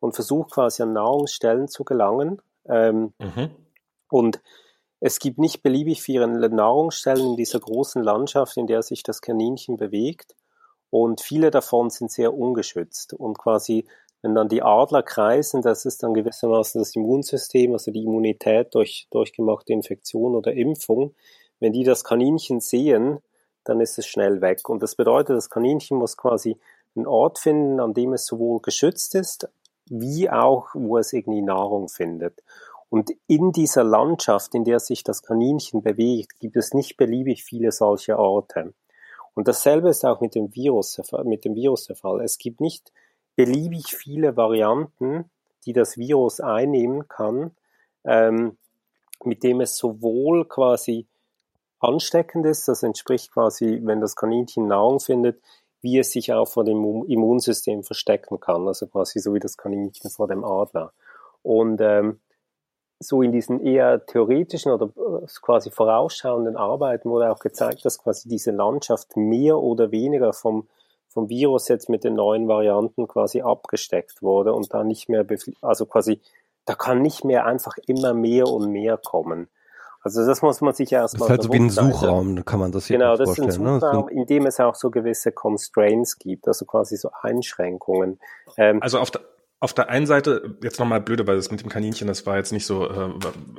und 0.01 0.15
versucht 0.15 0.53
quasi 0.53 0.83
an 0.83 0.93
Nahrungsstellen 0.93 1.69
zu 1.69 1.85
gelangen. 1.85 2.41
Ähm, 2.69 3.13
mhm. 3.19 3.51
Und 4.11 4.41
es 5.01 5.19
gibt 5.19 5.39
nicht 5.39 5.63
beliebig 5.63 6.03
viele 6.03 6.27
Nahrungsstellen 6.27 7.31
in 7.31 7.37
dieser 7.37 7.61
großen 7.61 8.03
Landschaft, 8.03 8.57
in 8.57 8.67
der 8.67 8.83
sich 8.83 9.03
das 9.03 9.23
Kaninchen 9.23 9.77
bewegt. 9.77 10.35
Und 10.91 11.21
viele 11.21 11.51
davon 11.51 11.89
sind 11.89 12.11
sehr 12.11 12.35
ungeschützt. 12.35 13.15
Und 13.15 13.39
quasi, 13.39 13.87
wenn 14.23 14.35
dann 14.35 14.49
die 14.49 14.63
Adler 14.63 15.03
kreisen, 15.03 15.63
das 15.63 15.85
ist 15.85 16.03
dann 16.03 16.15
gewissermaßen 16.15 16.81
das 16.81 16.95
Immunsystem, 16.97 17.73
also 17.73 17.91
die 17.91 18.03
Immunität 18.03 18.75
durch 18.75 19.07
durchgemachte 19.11 19.73
Infektion 19.73 20.35
oder 20.35 20.53
Impfung. 20.53 21.15
Wenn 21.61 21.73
die 21.73 21.85
das 21.85 22.05
Kaninchen 22.05 22.61
sehen, 22.61 23.21
dann 23.65 23.81
ist 23.81 23.99
es 23.99 24.07
schnell 24.07 24.41
weg. 24.41 24.69
Und 24.69 24.83
das 24.83 24.97
bedeutet, 24.97 25.37
das 25.37 25.51
Kaninchen 25.51 25.99
muss 25.99 26.17
quasi 26.17 26.59
einen 26.97 27.07
Ort 27.07 27.39
finden, 27.39 27.81
an 27.81 27.95
dem 27.95 28.15
es 28.15 28.27
sowohl 28.27 28.61
geschützt 28.61 29.15
ist, 29.15 29.49
wie 29.87 30.31
auch, 30.31 30.69
wo 30.75 30.99
es 30.99 31.13
irgendwie 31.13 31.43
Nahrung 31.43 31.89
findet. 31.89 32.43
Und 32.89 33.13
in 33.29 33.53
dieser 33.53 33.85
Landschaft, 33.85 34.55
in 34.55 34.65
der 34.65 34.81
sich 34.81 35.05
das 35.05 35.23
Kaninchen 35.23 35.83
bewegt, 35.83 36.41
gibt 36.41 36.57
es 36.57 36.75
nicht 36.75 36.97
beliebig 36.97 37.45
viele 37.45 37.71
solche 37.71 38.19
Orte. 38.19 38.75
Und 39.35 39.47
dasselbe 39.47 39.91
ist 39.91 40.05
auch 40.05 40.21
mit 40.21 40.35
dem 40.35 40.55
Virus, 40.55 41.01
mit 41.25 41.45
dem 41.45 41.55
Virus 41.55 41.85
der 41.85 41.97
Fall. 41.97 42.21
Es 42.21 42.37
gibt 42.39 42.61
nicht 42.61 42.93
beliebig 43.37 43.95
viele 43.95 44.37
Varianten, 44.37 45.31
die 45.67 45.73
das 45.73 45.97
Virus 45.97 46.41
einnehmen 46.41 47.07
kann, 47.07 47.53
ähm, 48.05 48.59
mit 49.23 49.45
dem 49.45 49.61
es 49.61 49.77
sowohl 49.77 50.47
quasi 50.49 51.07
ansteckend 51.81 52.47
ist, 52.47 52.69
das 52.69 52.83
entspricht 52.83 53.33
quasi, 53.33 53.81
wenn 53.83 54.01
das 54.01 54.17
Kaninchen 54.17 54.69
Nahrung 54.69 55.01
findet, 55.01 55.41
wie 55.83 55.99
es 55.99 56.13
sich 56.13 56.33
auch 56.33 56.47
vor 56.47 56.65
dem 56.65 57.05
Immunsystem 57.07 57.83
verstecken 57.83 58.39
kann, 58.39 58.67
also 58.69 58.87
quasi 58.87 59.19
so 59.19 59.35
wie 59.35 59.41
das 59.41 59.57
Kaninchen 59.57 60.11
vor 60.11 60.29
dem 60.29 60.45
Adler. 60.45 60.93
Und 61.43 61.81
ähm, 61.81 62.21
so 62.99 63.23
in 63.23 63.33
diesen 63.33 63.61
eher 63.61 64.05
theoretischen 64.05 64.73
oder 64.73 64.87
äh, 64.87 65.27
quasi 65.41 65.71
vorausschauenden 65.71 66.57
Arbeiten 66.57 67.09
wurde 67.09 67.31
auch 67.33 67.39
gezeigt, 67.39 67.85
dass 67.85 67.99
quasi 67.99 68.29
diese 68.29 68.51
Landschaft 68.51 69.17
mehr 69.17 69.59
oder 69.59 69.91
weniger 69.91 70.35
vom, 70.35 70.69
vom 71.09 71.31
Virus 71.31 71.69
jetzt 71.69 71.89
mit 71.89 72.05
den 72.05 72.15
neuen 72.15 72.47
Varianten 72.47 73.09
quasi 73.09 73.41
abgesteckt 73.41 74.21
wurde 74.21 74.53
und 74.53 74.73
da 74.75 74.85
nicht 74.85 75.09
mehr, 75.09 75.27
also 75.63 75.87
quasi, 75.87 76.21
da 76.67 76.75
kann 76.75 77.01
nicht 77.01 77.25
mehr 77.25 77.47
einfach 77.47 77.79
immer 77.87 78.13
mehr 78.13 78.47
und 78.47 78.71
mehr 78.71 78.99
kommen. 78.99 79.49
Also 80.03 80.27
das 80.27 80.41
muss 80.41 80.61
man 80.61 80.73
sich 80.73 80.93
erstmal. 80.93 81.29
Das 81.29 81.39
ist 81.39 81.43
halt 81.43 81.43
so 81.43 81.53
wie 81.53 81.59
ein 81.59 81.71
Suchraum, 81.71 82.37
da 82.37 82.43
kann 82.43 82.59
man 82.59 82.73
das 82.73 82.87
hier 82.87 82.99
genau, 82.99 83.17
das 83.17 83.29
vorstellen. 83.29 83.51
Genau, 83.51 83.75
das 83.75 83.77
ist 83.77 83.85
ein 83.85 83.91
Suchraum, 83.93 84.07
ne? 84.07 84.21
in 84.21 84.27
dem 84.27 84.47
es 84.47 84.59
auch 84.59 84.75
so 84.75 84.91
gewisse 84.91 85.31
Constraints 85.31 86.19
gibt, 86.19 86.49
also 86.49 86.65
quasi 86.65 86.97
so 86.97 87.11
Einschränkungen. 87.21 88.19
Ähm, 88.57 88.83
also 88.83 88.99
auf 88.99 89.11
der, 89.11 89.21
auf 89.61 89.75
der 89.75 89.91
einen 89.91 90.07
Seite, 90.07 90.57
jetzt 90.63 90.81
nochmal 90.81 91.03
blöde, 91.03 91.27
weil 91.27 91.37
das 91.37 91.51
mit 91.51 91.61
dem 91.61 91.69
Kaninchen, 91.69 92.09
das 92.09 92.25
war 92.25 92.39
jetzt 92.39 92.51
nicht 92.51 92.65
so, 92.65 92.89
äh, 92.89 93.13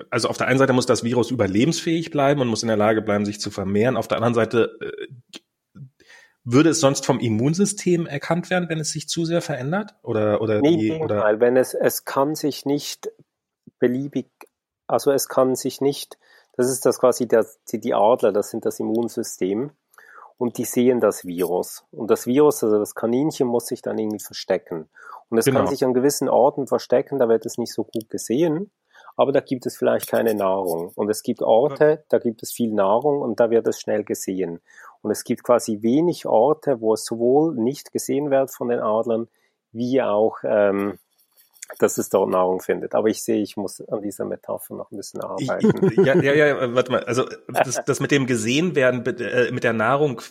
also 0.10 0.30
auf 0.30 0.38
der 0.38 0.48
einen 0.48 0.58
Seite 0.58 0.74
muss 0.74 0.88
das 0.88 1.04
Virus 1.04 1.30
überlebensfähig 1.30 2.10
bleiben 2.10 2.42
und 2.42 2.48
muss 2.48 2.64
in 2.64 2.70
der 2.70 2.78
Lage 2.78 3.04
bleiben, 3.04 3.24
sich 3.24 3.40
zu 3.40 3.52
vermehren. 3.52 3.96
Auf 3.96 4.08
der 4.08 4.18
anderen 4.18 4.34
Seite 4.34 4.80
äh, 4.82 5.80
würde 6.44 6.72
es 6.72 6.80
sonst 6.80 7.06
vom 7.06 7.20
Immunsystem 7.20 8.08
erkannt 8.08 8.50
werden, 8.50 8.68
wenn 8.68 8.80
es 8.80 8.92
sich 8.92 9.08
zu 9.08 9.26
sehr 9.26 9.42
verändert? 9.42 9.94
Oder, 10.02 10.42
oder 10.42 10.60
nee, 10.60 10.78
die, 10.78 10.92
oder? 10.92 11.40
wenn 11.40 11.56
es, 11.56 11.76
es 11.76 12.04
kann 12.04 12.34
sich 12.34 12.66
nicht 12.66 13.12
beliebig, 13.78 14.28
also 14.88 15.12
es 15.12 15.28
kann 15.28 15.56
sich 15.56 15.82
nicht 15.82 16.18
das 16.54 16.70
ist 16.70 16.86
das 16.86 17.00
quasi 17.00 17.28
der, 17.28 17.46
die 17.72 17.94
Adler, 17.94 18.32
das 18.32 18.50
sind 18.50 18.66
das 18.66 18.80
Immunsystem. 18.80 19.72
Und 20.38 20.58
die 20.58 20.66
sehen 20.66 21.00
das 21.00 21.24
Virus. 21.24 21.86
Und 21.92 22.10
das 22.10 22.26
Virus, 22.26 22.64
also 22.64 22.80
das 22.80 22.96
Kaninchen, 22.96 23.48
muss 23.48 23.68
sich 23.68 23.84
dann 23.84 24.00
irgendwie 24.00 24.24
verstecken. 24.24 24.90
Und 25.30 25.38
es 25.38 25.46
genau. 25.46 25.60
kann 25.60 25.68
sich 25.68 25.86
an 25.86 25.94
gewissen 25.94 26.30
Orten 26.30 26.66
verstecken, 26.66 27.20
da 27.20 27.30
wird 27.30 27.46
es 27.46 27.60
nicht 27.60 27.72
so 27.72 27.84
gut 27.84 28.10
gesehen, 28.10 28.72
aber 29.16 29.32
da 29.32 29.40
gibt 29.40 29.68
es 29.68 29.78
vielleicht 29.78 30.10
keine 30.10 30.34
Nahrung. 30.34 30.92
Und 30.96 31.12
es 31.12 31.22
gibt 31.22 31.44
Orte, 31.44 32.06
da 32.10 32.18
gibt 32.18 32.42
es 32.42 32.52
viel 32.52 32.74
Nahrung 32.74 33.22
und 33.22 33.40
da 33.40 33.52
wird 33.52 33.68
es 33.68 33.80
schnell 33.80 34.04
gesehen. 34.04 34.62
Und 35.04 35.12
es 35.12 35.24
gibt 35.24 35.44
quasi 35.44 35.84
wenig 35.84 36.26
Orte, 36.26 36.82
wo 36.82 36.96
es 36.96 37.06
sowohl 37.06 37.54
nicht 37.56 37.92
gesehen 37.92 38.32
wird 38.32 38.52
von 38.52 38.70
den 38.70 38.80
Adlern, 38.80 39.28
wie 39.72 40.02
auch 40.02 40.40
ähm, 40.44 40.98
dass 41.80 41.98
es 41.98 42.10
dort 42.10 42.30
Nahrung 42.30 42.62
findet. 42.62 42.96
Aber 42.96 43.08
ich 43.08 43.24
sehe, 43.24 43.42
ich 43.42 43.58
muss 43.58 43.82
an 43.82 44.02
dieser 44.02 44.26
Metapher 44.26 44.76
noch 44.76 44.92
ein 44.92 44.98
bisschen 44.98 45.22
arbeiten. 45.22 46.04
ja, 46.06 46.16
ja, 46.22 46.34
ja, 46.34 46.76
warte 46.76 46.92
mal. 46.92 47.04
Also 47.04 47.26
das, 47.48 47.84
das 47.86 48.00
mit 48.00 48.12
dem 48.12 48.26
gesehen 48.26 48.76
werden, 48.76 49.06
äh, 49.06 49.52
mit 49.52 49.64
der 49.64 49.74
Nahrung, 49.74 50.22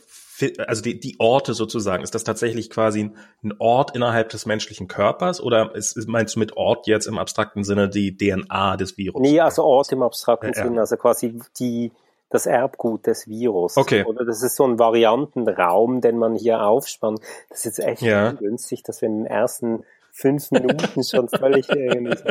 also 0.67 0.83
die, 0.83 0.99
die 0.99 1.17
Orte 1.19 1.55
sozusagen, 1.55 2.03
ist 2.03 2.15
das 2.15 2.25
tatsächlich 2.25 2.71
quasi 2.71 3.11
ein 3.43 3.55
Ort 3.59 3.95
innerhalb 3.95 4.31
des 4.31 4.47
menschlichen 4.47 4.89
Körpers 4.89 5.41
oder 5.41 5.75
ist, 5.75 5.97
meinst 6.09 6.37
du 6.37 6.39
mit 6.39 6.57
Ort 6.57 6.87
jetzt 6.87 7.07
im 7.07 7.19
abstrakten 7.19 7.65
Sinne 7.65 7.89
die 7.89 8.17
DNA 8.17 8.77
des 8.77 8.97
Virus? 8.97 9.21
Nee, 9.21 9.41
also 9.41 9.65
Ort 9.65 9.93
im 9.93 10.03
abstrakten 10.03 10.53
ja, 10.55 10.63
Sinne, 10.63 10.81
also 10.81 10.97
quasi 10.97 11.39
die 11.59 11.93
das 12.31 12.47
Erbgut 12.47 13.07
des 13.07 13.29
Virus. 13.29 13.77
Okay. 13.77 14.05
Oder 14.05 14.25
das 14.25 14.43
ist 14.43 14.55
so 14.55 14.65
ein 14.65 14.79
Variantenraum, 14.79 16.01
den 16.01 16.17
man 16.17 16.37
hier 16.37 16.63
aufspannt. 16.63 17.21
Das 17.49 17.59
ist 17.59 17.65
jetzt 17.65 17.81
echt 17.81 18.03
ja. 18.03 18.31
günstig, 18.31 18.85
dass 18.85 19.03
wir 19.03 19.09
in 19.09 19.25
den 19.25 19.27
ersten 19.27 19.85
fünf 20.13 20.51
Minuten 20.51 21.03
schon 21.05 21.29
völlig 21.29 21.69
irgendwie 21.69 22.17
so 22.17 22.25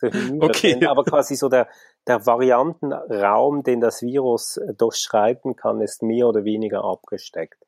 okay. 0.40 0.86
Aber 0.86 1.04
quasi 1.04 1.34
so 1.36 1.48
der, 1.48 1.68
der 2.06 2.24
Variantenraum, 2.24 3.62
den 3.62 3.80
das 3.80 4.02
Virus 4.02 4.56
äh, 4.56 4.74
durchschreiten 4.74 5.56
kann, 5.56 5.80
ist 5.80 6.02
mehr 6.02 6.28
oder 6.28 6.44
weniger 6.44 6.84
abgesteckt. 6.84 7.58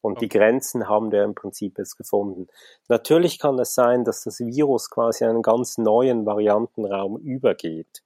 Und 0.00 0.12
okay. 0.12 0.20
die 0.20 0.38
Grenzen 0.38 0.88
haben 0.88 1.12
wir 1.12 1.24
im 1.24 1.34
Prinzip 1.34 1.78
jetzt 1.78 1.96
gefunden. 1.96 2.48
Natürlich 2.88 3.38
kann 3.38 3.58
es 3.58 3.74
sein, 3.74 4.04
dass 4.04 4.22
das 4.22 4.40
Virus 4.40 4.88
quasi 4.88 5.24
einen 5.24 5.42
ganz 5.42 5.76
neuen 5.76 6.24
Variantenraum 6.24 7.18
übergeht. 7.18 8.02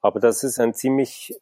Aber 0.00 0.20
das 0.20 0.44
ist 0.44 0.60
ein 0.60 0.74
ziemlich 0.74 1.34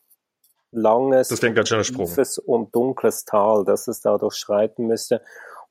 langes, 0.70 1.28
tiefes 1.28 2.38
und 2.38 2.74
dunkles 2.74 3.26
Tal, 3.26 3.64
das 3.64 3.88
es 3.88 4.00
da 4.00 4.16
durchschreiten 4.16 4.86
müsste. 4.86 5.20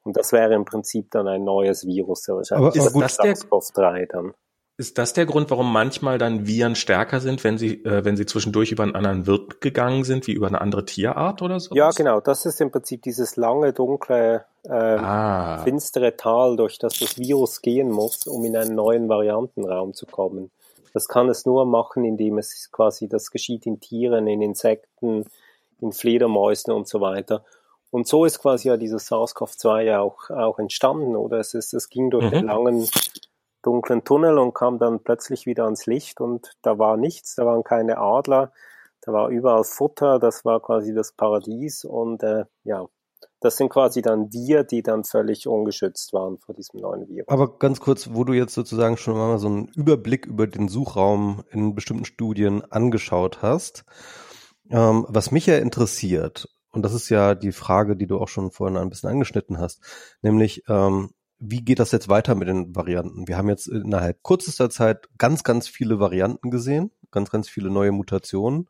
Und 0.03 0.17
das 0.17 0.31
wäre 0.31 0.53
im 0.53 0.65
Prinzip 0.65 1.12
dann 1.12 1.27
ein 1.27 1.43
neues 1.43 1.86
Virus, 1.86 2.27
wahrscheinlich. 2.27 2.79
Aber, 2.79 2.89
aber 2.89 3.01
das 3.01 3.20
SARS-CoV-3 3.20 4.08
dann. 4.08 4.34
Ist 4.77 4.98
das 4.98 5.13
der 5.13 5.27
Grund, 5.27 5.51
warum 5.51 5.72
manchmal 5.72 6.17
dann 6.17 6.48
Viren 6.48 6.75
stärker 6.75 7.20
sind, 7.20 7.43
wenn 7.43 7.60
sie, 7.60 7.84
äh, 7.84 8.03
wenn 8.03 8.17
sie 8.17 8.25
zwischendurch 8.25 8.72
über 8.72 8.81
einen 8.81 8.96
anderen 8.96 9.27
Wirt 9.27 9.62
gegangen 9.62 10.03
sind, 10.03 10.25
wie 10.25 10.31
über 10.31 10.48
eine 10.48 10.60
andere 10.60 10.86
Tierart 10.86 11.43
oder 11.43 11.60
so? 11.60 11.75
Ja, 11.75 11.91
genau. 11.91 12.20
Das 12.20 12.48
ist 12.48 12.60
im 12.62 12.72
Prinzip 12.72 13.03
dieses 13.03 13.36
lange, 13.36 13.74
dunkle, 13.74 14.46
äh, 14.63 14.72
ah. 14.72 15.60
finstere 15.63 16.17
Tal, 16.17 16.55
durch 16.55 16.79
das 16.79 16.98
das 16.98 17.20
Virus 17.20 17.62
gehen 17.62 17.91
muss, 17.91 18.25
um 18.25 18.43
in 18.43 18.55
einen 18.55 18.74
neuen 18.74 19.08
Variantenraum 19.08 19.93
zu 19.93 20.08
kommen. 20.08 20.50
Das 20.93 21.08
kann 21.08 21.29
es 21.29 21.46
nur 21.46 21.65
machen, 21.65 22.03
indem 22.03 22.39
es 22.39 22.70
quasi, 22.72 23.08
das 23.08 23.29
geschieht 23.29 23.67
in 23.67 23.79
Tieren, 23.79 24.25
in 24.25 24.41
Insekten, 24.41 25.25
in 25.79 25.91
Fledermäusen 25.91 26.74
und 26.74 26.88
so 26.88 27.01
weiter. 27.01 27.43
Und 27.92 28.08
so 28.08 28.26
ist 28.26 28.40
quasi 28.40 28.70
ja 28.70 28.78
dieses 28.78 29.12
SARS-CoV-2 29.12 29.82
ja 29.82 30.00
auch, 30.00 30.30
auch 30.30 30.60
entstanden, 30.60 31.16
oder? 31.16 31.40
Es, 31.40 31.54
ist, 31.54 31.74
es 31.74 31.90
ging 31.90 32.10
durch 32.10 32.26
mhm. 32.26 32.32
den 32.32 32.46
langen, 32.46 32.90
dunklen 33.62 34.04
Tunnel 34.04 34.40
und 34.40 34.54
kam 34.54 34.80
dann 34.80 35.04
plötzlich 35.04 35.46
wieder 35.46 35.66
ans 35.66 35.86
Licht 35.86 36.22
und 36.22 36.54
da 36.62 36.80
war 36.80 36.98
nichts, 36.98 37.36
da 37.36 37.46
waren 37.46 37.64
keine 37.64 37.98
Adler, 37.98 38.54
da 39.02 39.12
war 39.12 39.30
überall 39.30 39.66
Futter, 39.66 40.20
das 40.20 40.46
war 40.46 40.62
quasi 40.62 40.94
das 40.94 41.12
Paradies 41.12 41.84
und 41.84 42.24
äh, 42.24 42.46
ja, 42.64 42.88
das 43.42 43.58
sind 43.58 43.70
quasi 43.70 44.02
dann 44.02 44.32
wir, 44.32 44.64
die 44.64 44.84
dann 44.84 45.04
völlig 45.04 45.48
ungeschützt 45.48 46.14
waren 46.14 46.38
vor 46.38 46.56
diesem 46.56 46.80
neuen 46.80 47.08
Virus. 47.08 47.28
Aber 47.28 47.58
ganz 47.58 47.80
kurz, 47.80 48.10
wo 48.14 48.24
du 48.24 48.34
jetzt 48.34 48.54
sozusagen 48.54 48.98
schon 48.98 49.16
mal 49.16 49.38
so 49.38 49.48
einen 49.48 49.68
Überblick 49.76 50.28
über 50.28 50.48
den 50.48 50.70
Suchraum 50.70 51.44
in 51.52 51.76
bestimmten 51.76 52.06
Studien 52.06 52.64
angeschaut 52.72 53.42
hast, 53.42 53.84
ähm, 54.70 55.06
was 55.10 55.32
mich 55.32 55.48
ja 55.48 55.58
interessiert, 55.58 56.48
und 56.72 56.84
das 56.84 56.94
ist 56.94 57.10
ja 57.10 57.36
die 57.36 57.51
Frage, 57.51 57.96
die 57.96 58.08
du 58.08 58.20
auch 58.20 58.28
schon 58.28 58.51
vorhin 58.51 58.78
ein 58.78 58.90
bisschen 58.90 59.10
angeschnitten 59.10 59.60
hast, 59.60 59.82
nämlich 60.22 60.63
ähm, 60.68 61.12
wie 61.42 61.66
geht 61.66 61.80
das 61.80 61.92
jetzt 61.92 62.08
weiter 62.08 62.36
mit 62.36 62.48
den 62.48 62.75
Varianten? 62.75 63.28
Wir 63.28 63.36
haben 63.36 63.50
jetzt 63.50 63.68
innerhalb 63.68 64.24
kürzester 64.24 64.70
Zeit 64.70 65.10
ganz, 65.18 65.44
ganz 65.44 65.68
viele 65.68 66.00
Varianten 66.00 66.51
gesehen, 66.51 66.92
ganz, 67.10 67.32
ganz 67.32 67.50
viele 67.50 67.72
neue 67.72 67.92
Mutationen. 67.92 68.70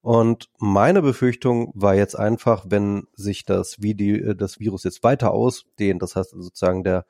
Und 0.00 0.48
meine 0.58 1.02
Befürchtung 1.02 1.70
war 1.74 1.94
jetzt 1.94 2.18
einfach, 2.18 2.64
wenn 2.68 3.08
sich 3.12 3.44
das, 3.44 3.82
wie 3.82 3.94
die, 3.94 4.34
das 4.36 4.58
Virus 4.58 4.84
jetzt 4.84 5.02
weiter 5.02 5.32
ausdehnt, 5.32 6.00
das 6.00 6.16
heißt 6.16 6.30
sozusagen 6.30 6.82
der 6.82 7.04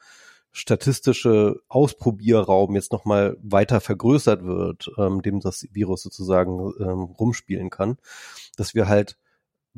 statistische 0.51 1.61
Ausprobierraum 1.69 2.75
jetzt 2.75 2.91
nochmal 2.91 3.37
weiter 3.41 3.81
vergrößert 3.81 4.43
wird, 4.43 4.91
ähm, 4.99 5.23
dem 5.23 5.39
das 5.39 5.69
Virus 5.71 6.03
sozusagen 6.03 6.73
ähm, 6.81 7.03
rumspielen 7.03 7.71
kann, 7.71 7.99
dass 8.57 8.75
wir 8.75 8.89
halt 8.89 9.17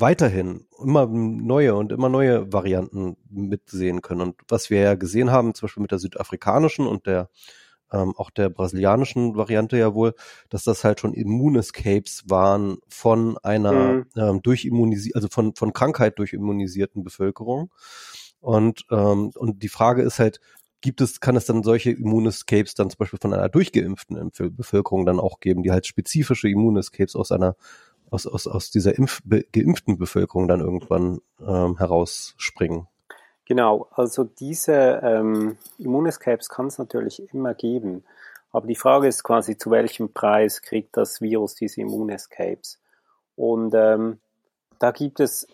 weiterhin 0.00 0.66
immer 0.82 1.06
neue 1.06 1.74
und 1.74 1.92
immer 1.92 2.08
neue 2.08 2.52
Varianten 2.52 3.16
mitsehen 3.28 4.02
können. 4.02 4.20
Und 4.20 4.36
was 4.48 4.70
wir 4.70 4.80
ja 4.80 4.94
gesehen 4.94 5.30
haben, 5.30 5.54
zum 5.54 5.66
Beispiel 5.66 5.82
mit 5.82 5.92
der 5.92 5.98
südafrikanischen 5.98 6.86
und 6.86 7.06
der 7.06 7.28
ähm, 7.92 8.14
auch 8.16 8.30
der 8.30 8.50
brasilianischen 8.50 9.36
Variante 9.36 9.76
ja 9.76 9.94
wohl, 9.94 10.14
dass 10.48 10.64
das 10.64 10.84
halt 10.84 11.00
schon 11.00 11.12
Immunescapes 11.12 12.24
waren 12.28 12.78
von 12.88 13.36
einer 13.38 13.72
mhm. 13.72 14.06
ähm, 14.16 14.42
durchimmunisi 14.42 15.12
also 15.14 15.28
von, 15.28 15.54
von 15.54 15.72
Krankheit 15.72 16.18
durchimmunisierten 16.18 17.02
Bevölkerung. 17.02 17.72
Und, 18.40 18.86
ähm, 18.90 19.32
und 19.34 19.62
die 19.62 19.68
Frage 19.68 20.02
ist 20.02 20.18
halt, 20.18 20.40
gibt 20.80 21.00
es, 21.00 21.20
kann 21.20 21.36
es 21.36 21.44
dann 21.44 21.62
solche 21.62 21.90
Immunescapes 21.90 22.74
dann 22.74 22.90
zum 22.90 22.98
Beispiel 22.98 23.18
von 23.20 23.34
einer 23.34 23.48
durchgeimpften 23.48 24.30
Bevölkerung 24.52 25.04
dann 25.04 25.20
auch 25.20 25.40
geben, 25.40 25.62
die 25.62 25.70
halt 25.70 25.86
spezifische 25.86 26.48
Immunescapes 26.48 27.16
aus 27.16 27.32
einer 27.32 27.56
aus, 28.10 28.26
aus, 28.26 28.46
aus 28.46 28.70
dieser 28.70 28.96
Impf, 28.96 29.20
be, 29.24 29.44
geimpften 29.52 29.98
Bevölkerung 29.98 30.48
dann 30.48 30.60
irgendwann 30.60 31.20
ähm, 31.40 31.78
herausspringen. 31.78 32.86
Genau, 33.46 33.88
also 33.90 34.24
diese 34.24 35.00
ähm, 35.02 35.56
Immunescapes 35.78 36.48
kann 36.48 36.66
es 36.66 36.78
natürlich 36.78 37.32
immer 37.32 37.54
geben. 37.54 38.04
Aber 38.52 38.66
die 38.66 38.76
Frage 38.76 39.08
ist 39.08 39.22
quasi, 39.22 39.56
zu 39.56 39.70
welchem 39.70 40.12
Preis 40.12 40.62
kriegt 40.62 40.96
das 40.96 41.20
Virus 41.20 41.54
diese 41.54 41.80
Immunescapes? 41.80 42.80
Und 43.36 43.74
ähm, 43.74 44.18
da 44.78 44.90
gibt 44.90 45.20
es 45.20 45.46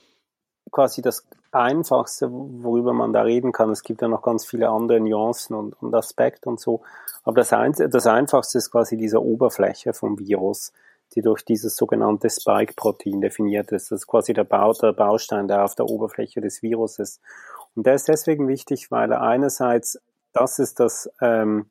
quasi 0.70 1.02
das 1.02 1.26
Einfachste, 1.52 2.28
worüber 2.30 2.92
man 2.92 3.12
da 3.12 3.22
reden 3.22 3.52
kann. 3.52 3.70
Es 3.70 3.82
gibt 3.82 4.02
ja 4.02 4.08
noch 4.08 4.22
ganz 4.22 4.44
viele 4.44 4.68
andere 4.68 5.00
Nuancen 5.00 5.56
und, 5.56 5.80
und 5.82 5.94
Aspekte 5.94 6.48
und 6.48 6.60
so. 6.60 6.82
Aber 7.24 7.36
das, 7.36 7.52
ein, 7.52 7.72
das 7.72 8.06
Einfachste 8.06 8.58
ist 8.58 8.70
quasi 8.70 8.96
diese 8.96 9.22
Oberfläche 9.22 9.94
vom 9.94 10.18
Virus 10.18 10.72
die 11.14 11.22
durch 11.22 11.44
dieses 11.44 11.76
sogenannte 11.76 12.28
Spike-Protein 12.28 13.20
definiert 13.20 13.72
ist. 13.72 13.90
Das 13.90 14.00
ist 14.00 14.06
quasi 14.06 14.32
der, 14.32 14.44
Bau, 14.44 14.72
der 14.72 14.92
Baustein, 14.92 15.48
der 15.48 15.64
auf 15.64 15.74
der 15.74 15.86
Oberfläche 15.86 16.40
des 16.40 16.62
Virus 16.62 16.98
ist. 16.98 17.20
Und 17.74 17.86
der 17.86 17.94
ist 17.94 18.08
deswegen 18.08 18.48
wichtig, 18.48 18.90
weil 18.90 19.12
er 19.12 19.22
einerseits, 19.22 20.00
das 20.32 20.58
ist 20.58 20.80
das, 20.80 21.10
ähm, 21.20 21.70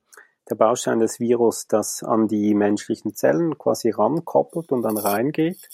der 0.49 0.55
Baustein 0.55 0.99
des 0.99 1.19
Virus, 1.19 1.67
das 1.67 2.03
an 2.03 2.27
die 2.27 2.53
menschlichen 2.53 3.15
Zellen 3.15 3.57
quasi 3.57 3.89
rankoppelt 3.89 4.71
und 4.71 4.83
dann 4.83 4.97
reingeht. 4.97 5.67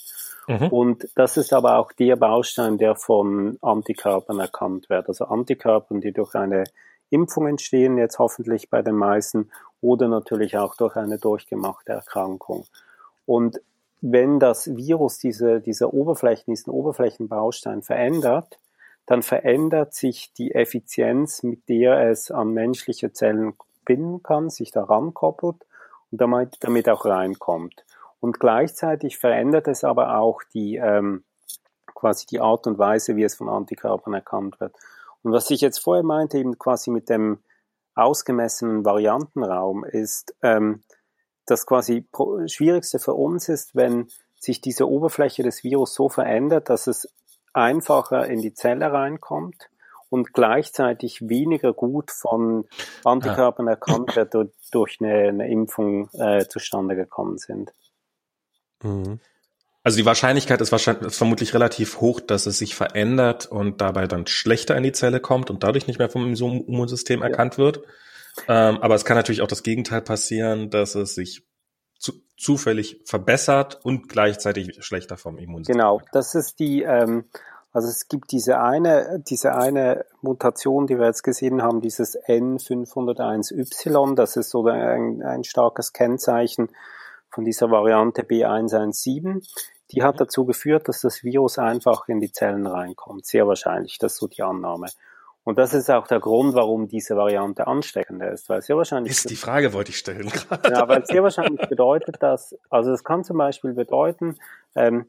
Mhm. 0.48 0.68
Und 0.68 1.10
das 1.16 1.38
ist 1.38 1.54
aber 1.54 1.78
auch 1.78 1.92
der 1.92 2.16
Baustein, 2.16 2.78
der 2.78 2.96
von 2.96 3.58
Antikörpern 3.62 4.40
erkannt 4.40 4.90
wird. 4.90 5.08
Also 5.08 5.26
Antikörpern, 5.26 6.02
die 6.02 6.14
durch 6.14 6.36
eine 6.36 6.64
Impfung 7.10 7.48
entstehen, 7.48 7.98
jetzt 7.98 8.20
hoffentlich 8.20 8.70
bei 8.70 8.82
den 8.82 8.96
meisten, 8.96 9.52
oder 9.82 10.08
natürlich 10.08 10.58
auch 10.58 10.76
durch 10.76 10.96
eine 10.96 11.18
durchgemachte 11.18 11.92
Erkrankung. 11.92 12.66
Und 13.26 13.62
wenn 14.02 14.40
das 14.40 14.76
Virus 14.76 15.20
diese, 15.20 15.62
diese 15.62 15.94
Oberflächen, 15.94 16.54
diesen 16.54 16.72
Oberflächenbaustein 16.72 17.84
verändert, 17.84 18.60
dann 19.06 19.22
verändert 19.24 19.94
sich 19.94 20.34
die 20.34 20.54
Effizienz, 20.54 21.44
mit 21.44 21.68
der 21.70 22.10
es 22.10 22.32
an 22.32 22.54
menschliche 22.54 23.14
Zellen 23.14 23.54
binden 23.86 24.24
kann, 24.24 24.50
sich 24.50 24.72
daran 24.72 25.14
koppelt 25.14 25.66
und 26.12 26.22
damit, 26.22 26.58
damit 26.62 26.90
auch 26.90 27.06
reinkommt. 27.06 27.86
Und 28.20 28.40
gleichzeitig 28.40 29.18
verändert 29.18 29.68
es 29.68 29.84
aber 29.84 30.18
auch 30.18 30.42
die, 30.54 30.78
ähm, 30.78 31.24
quasi 31.94 32.26
die 32.28 32.40
Art 32.40 32.68
und 32.68 32.78
Weise, 32.78 33.16
wie 33.16 33.24
es 33.24 33.36
von 33.36 33.50
Antikörpern 33.50 34.14
erkannt 34.14 34.60
wird. 34.60 34.76
Und 35.24 35.32
was 35.32 35.50
ich 35.50 35.62
jetzt 35.62 35.80
vorher 35.80 36.04
meinte, 36.04 36.38
eben 36.38 36.58
quasi 36.58 36.92
mit 36.92 37.10
dem 37.10 37.40
ausgemessenen 37.96 38.86
Variantenraum, 38.86 39.84
ist, 39.84 40.36
ähm, 40.42 40.82
das 41.46 41.66
quasi 41.66 42.06
Schwierigste 42.48 43.00
für 43.00 43.14
uns 43.14 43.50
ist, 43.50 43.76
wenn 43.76 44.08
sich 44.40 44.62
diese 44.62 44.90
Oberfläche 44.90 45.44
des 45.44 45.64
Virus 45.64 45.94
so 45.94 46.10
verändert, 46.10 46.70
dass 46.70 46.88
es 46.88 47.08
einfacher 47.54 48.28
in 48.28 48.42
die 48.42 48.54
Zelle 48.54 48.92
reinkommt 48.92 49.70
und 50.10 50.34
gleichzeitig 50.34 51.30
weniger 51.30 51.74
gut 51.74 52.12
von 52.12 52.66
Antikörpern 53.04 53.68
erkannt 53.68 54.16
wird, 54.16 54.34
durch, 54.34 54.50
durch 54.72 54.98
eine, 55.00 55.30
eine 55.30 55.50
Impfung 55.50 56.10
äh, 56.14 56.46
zustande 56.48 56.96
gekommen 56.96 57.38
sind. 57.38 57.72
Mhm. 58.84 59.20
Also 59.84 59.98
die 59.98 60.06
Wahrscheinlichkeit 60.06 60.62
ist 60.62 60.72
wahrscheinlich 60.72 61.08
ist 61.08 61.18
vermutlich 61.18 61.54
relativ 61.56 62.02
hoch, 62.02 62.20
dass 62.20 62.46
es 62.46 62.60
sich 62.60 62.76
verändert 62.76 63.48
und 63.48 63.82
dabei 63.82 64.06
dann 64.06 64.28
schlechter 64.28 64.78
in 64.78 64.84
die 64.84 64.92
Zelle 64.92 65.20
kommt 65.20 65.50
und 65.50 65.64
dadurch 65.64 65.88
nicht 65.88 65.98
mehr 65.98 66.10
vom 66.10 66.34
Immunsystem 66.34 67.24
erkannt 67.24 67.54
ja. 67.54 67.64
wird. 67.64 67.82
Ähm, 68.48 68.78
aber 68.82 68.96
es 68.96 69.06
kann 69.06 69.18
natürlich 69.18 69.42
auch 69.42 69.48
das 69.48 69.64
Gegenteil 69.64 70.02
passieren, 70.02 70.70
dass 70.70 70.96
es 70.96 71.16
sich 71.16 71.46
zu, 72.00 72.14
zufällig 72.38 73.02
verbessert 73.06 73.80
und 73.84 74.10
gleichzeitig 74.10 74.84
schlechter 74.84 75.18
vom 75.18 75.38
Immunsystem. 75.38 75.78
Genau, 75.78 76.02
das 76.12 76.36
ist 76.36 76.60
die, 76.60 76.82
ähm, 76.84 77.26
also 77.74 77.88
es 77.88 78.08
gibt 78.08 78.32
diese 78.32 78.60
eine, 78.60 79.24
diese 79.26 79.56
eine 79.56 80.06
Mutation, 80.22 80.88
die 80.88 80.98
wir 80.98 81.06
jetzt 81.06 81.24
gesehen 81.24 81.62
haben, 81.62 81.80
dieses 81.80 82.18
N501Y, 82.20 84.16
das 84.16 84.36
ist 84.36 84.50
so 84.50 84.66
ein, 84.66 85.22
ein 85.24 85.44
starkes 85.44 85.94
Kennzeichen 85.94 86.70
von 87.30 87.46
dieser 87.46 87.72
Variante 87.72 88.24
B117. 88.24 89.48
Die 89.92 90.04
hat 90.04 90.20
dazu 90.20 90.46
geführt, 90.46 90.90
dass 90.90 91.02
das 91.02 91.24
Virus 91.24 91.58
einfach 91.60 92.08
in 92.08 92.20
die 92.20 92.32
Zellen 92.32 92.68
reinkommt. 92.68 93.26
Sehr 93.26 93.48
wahrscheinlich, 93.48 93.98
das 94.00 94.14
ist 94.14 94.20
so 94.20 94.28
die 94.28 94.42
Annahme. 94.42 94.88
Und 95.44 95.58
das 95.58 95.74
ist 95.74 95.90
auch 95.90 96.06
der 96.06 96.20
Grund, 96.20 96.54
warum 96.54 96.88
diese 96.88 97.16
Variante 97.16 97.66
ansteckender 97.66 98.32
ist, 98.32 98.48
weil 98.48 98.62
sehr 98.62 98.78
wahrscheinlich. 98.78 99.12
Ist 99.12 99.30
die 99.30 99.36
Frage 99.36 99.74
wollte 99.74 99.90
ich 99.90 99.98
stellen. 99.98 100.32
ja, 100.70 100.88
weil 100.88 101.06
sehr 101.06 101.24
wahrscheinlich 101.24 101.68
bedeutet 101.68 102.18
das, 102.20 102.56
also 102.70 102.92
es 102.92 103.04
kann 103.04 103.24
zum 103.24 103.38
Beispiel 103.38 103.74
bedeuten, 103.74 104.38
ähm, 104.76 105.08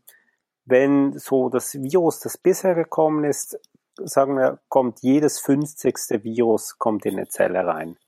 wenn 0.64 1.18
so 1.18 1.50
das 1.50 1.74
Virus, 1.74 2.20
das 2.20 2.38
bisher 2.38 2.74
gekommen 2.74 3.24
ist, 3.24 3.58
sagen 3.96 4.36
wir, 4.36 4.60
kommt 4.68 5.00
jedes 5.02 5.38
50. 5.40 6.24
Virus 6.24 6.78
kommt 6.78 7.04
in 7.04 7.18
eine 7.18 7.28
Zelle 7.28 7.66
rein. 7.66 7.98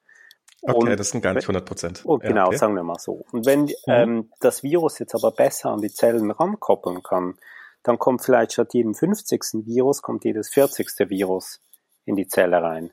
Okay, 0.62 0.92
und, 0.92 0.98
das 0.98 1.10
sind 1.10 1.20
gar 1.20 1.34
nicht 1.34 1.44
100 1.44 1.66
Prozent. 1.66 2.02
Oh, 2.04 2.16
genau, 2.16 2.46
okay. 2.46 2.56
sagen 2.56 2.74
wir 2.74 2.82
mal 2.82 2.98
so. 2.98 3.26
Und 3.32 3.44
wenn 3.44 3.64
mhm. 3.64 3.74
ähm, 3.86 4.30
das 4.40 4.62
Virus 4.62 4.98
jetzt 4.98 5.14
aber 5.14 5.30
besser 5.30 5.70
an 5.70 5.82
die 5.82 5.92
Zellen 5.92 6.30
rankoppeln 6.30 7.02
kann, 7.02 7.34
dann 7.82 7.98
kommt 7.98 8.24
vielleicht 8.24 8.54
statt 8.54 8.72
jedem 8.72 8.94
50. 8.94 9.66
Virus, 9.66 10.00
kommt 10.00 10.24
jedes 10.24 10.48
40. 10.48 10.88
Virus 11.10 11.60
in 12.04 12.16
die 12.16 12.26
Zelle 12.26 12.62
rein. 12.62 12.90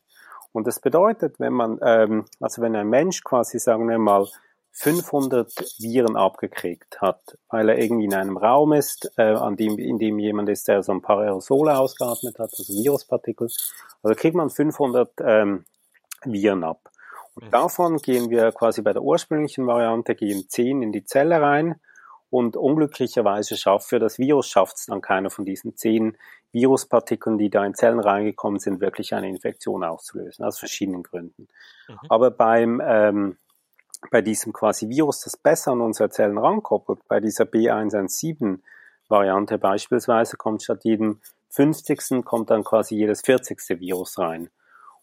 Und 0.52 0.68
das 0.68 0.80
bedeutet, 0.80 1.40
wenn 1.40 1.54
man, 1.54 1.80
ähm, 1.84 2.26
also 2.40 2.62
wenn 2.62 2.76
ein 2.76 2.90
Mensch 2.90 3.24
quasi, 3.24 3.60
sagen 3.60 3.88
wir 3.88 3.98
mal, 3.98 4.28
500 4.74 5.52
Viren 5.80 6.16
abgekriegt 6.16 7.02
hat, 7.02 7.38
weil 7.50 7.70
er 7.70 7.78
irgendwie 7.78 8.06
in 8.06 8.14
einem 8.14 8.38
Raum 8.38 8.74
ist, 8.74 9.12
äh, 9.18 9.24
an 9.24 9.58
dem, 9.58 9.78
in 9.78 10.00
dem 10.00 10.18
jemand 10.18 10.50
ist, 10.50 10.68
der 10.68 10.82
so 10.82 10.94
ein 10.94 11.02
paar 11.02 11.20
Aerosole 11.20 11.78
ausgeatmet 11.78 12.40
hat, 12.40 12.52
also 12.58 12.74
Viruspartikel, 12.74 13.50
also 14.02 14.16
kriegt 14.16 14.36
man 14.36 14.50
500 14.50 15.12
ähm, 15.22 15.66
Viren 16.24 16.64
ab. 16.64 16.90
Und 17.36 17.54
davon 17.54 17.98
gehen 17.98 18.30
wir 18.30 18.52
quasi 18.52 18.82
bei 18.82 18.94
der 18.94 19.04
ursprünglichen 19.04 19.68
Variante, 19.68 20.16
gehen 20.16 20.46
10 20.48 20.82
in 20.82 20.92
die 20.92 21.06
Zelle 21.06 21.42
rein 21.42 21.76
und 22.32 22.56
unglücklicherweise 22.56 23.58
schafft 23.58 23.90
für 23.90 24.00
das 24.00 24.18
Virus 24.18 24.48
schafft 24.48 24.78
es 24.78 24.86
dann 24.88 25.02
keiner 25.02 25.30
von 25.30 25.46
diesen 25.46 25.76
zehn 25.76 26.18
Viruspartikeln, 26.54 27.38
die 27.38 27.50
da 27.50 27.66
in 27.66 27.76
Zellen 27.76 28.00
reingekommen 28.00 28.60
sind, 28.60 28.82
wirklich 28.82 29.14
eine 29.14 29.30
Infektion 29.30 29.84
auszulösen, 29.84 30.46
aus 30.46 30.58
verschiedenen 30.58 31.04
Gründen. 31.04 31.48
Mhm. 31.88 31.98
Aber 32.10 32.32
beim, 32.32 32.82
ähm, 32.84 33.38
bei 34.10 34.22
diesem 34.22 34.54
quasi 34.54 34.90
Virus, 34.90 35.22
das 35.22 35.38
besser 35.38 35.74
an 35.74 35.82
unsere 35.82 36.10
Zellen 36.10 36.38
rankoppelt, 36.38 37.08
bei 37.08 37.20
dieser 37.20 37.44
B117-Variante 37.44 39.58
beispielsweise, 39.58 40.38
kommt 40.38 40.64
statt 40.64 40.84
jedem 40.84 41.20
50. 41.50 42.24
kommt 42.24 42.50
dann 42.50 42.64
quasi 42.64 42.96
jedes 42.96 43.22
40. 43.22 43.80
Virus 43.80 44.18
rein. 44.18 44.50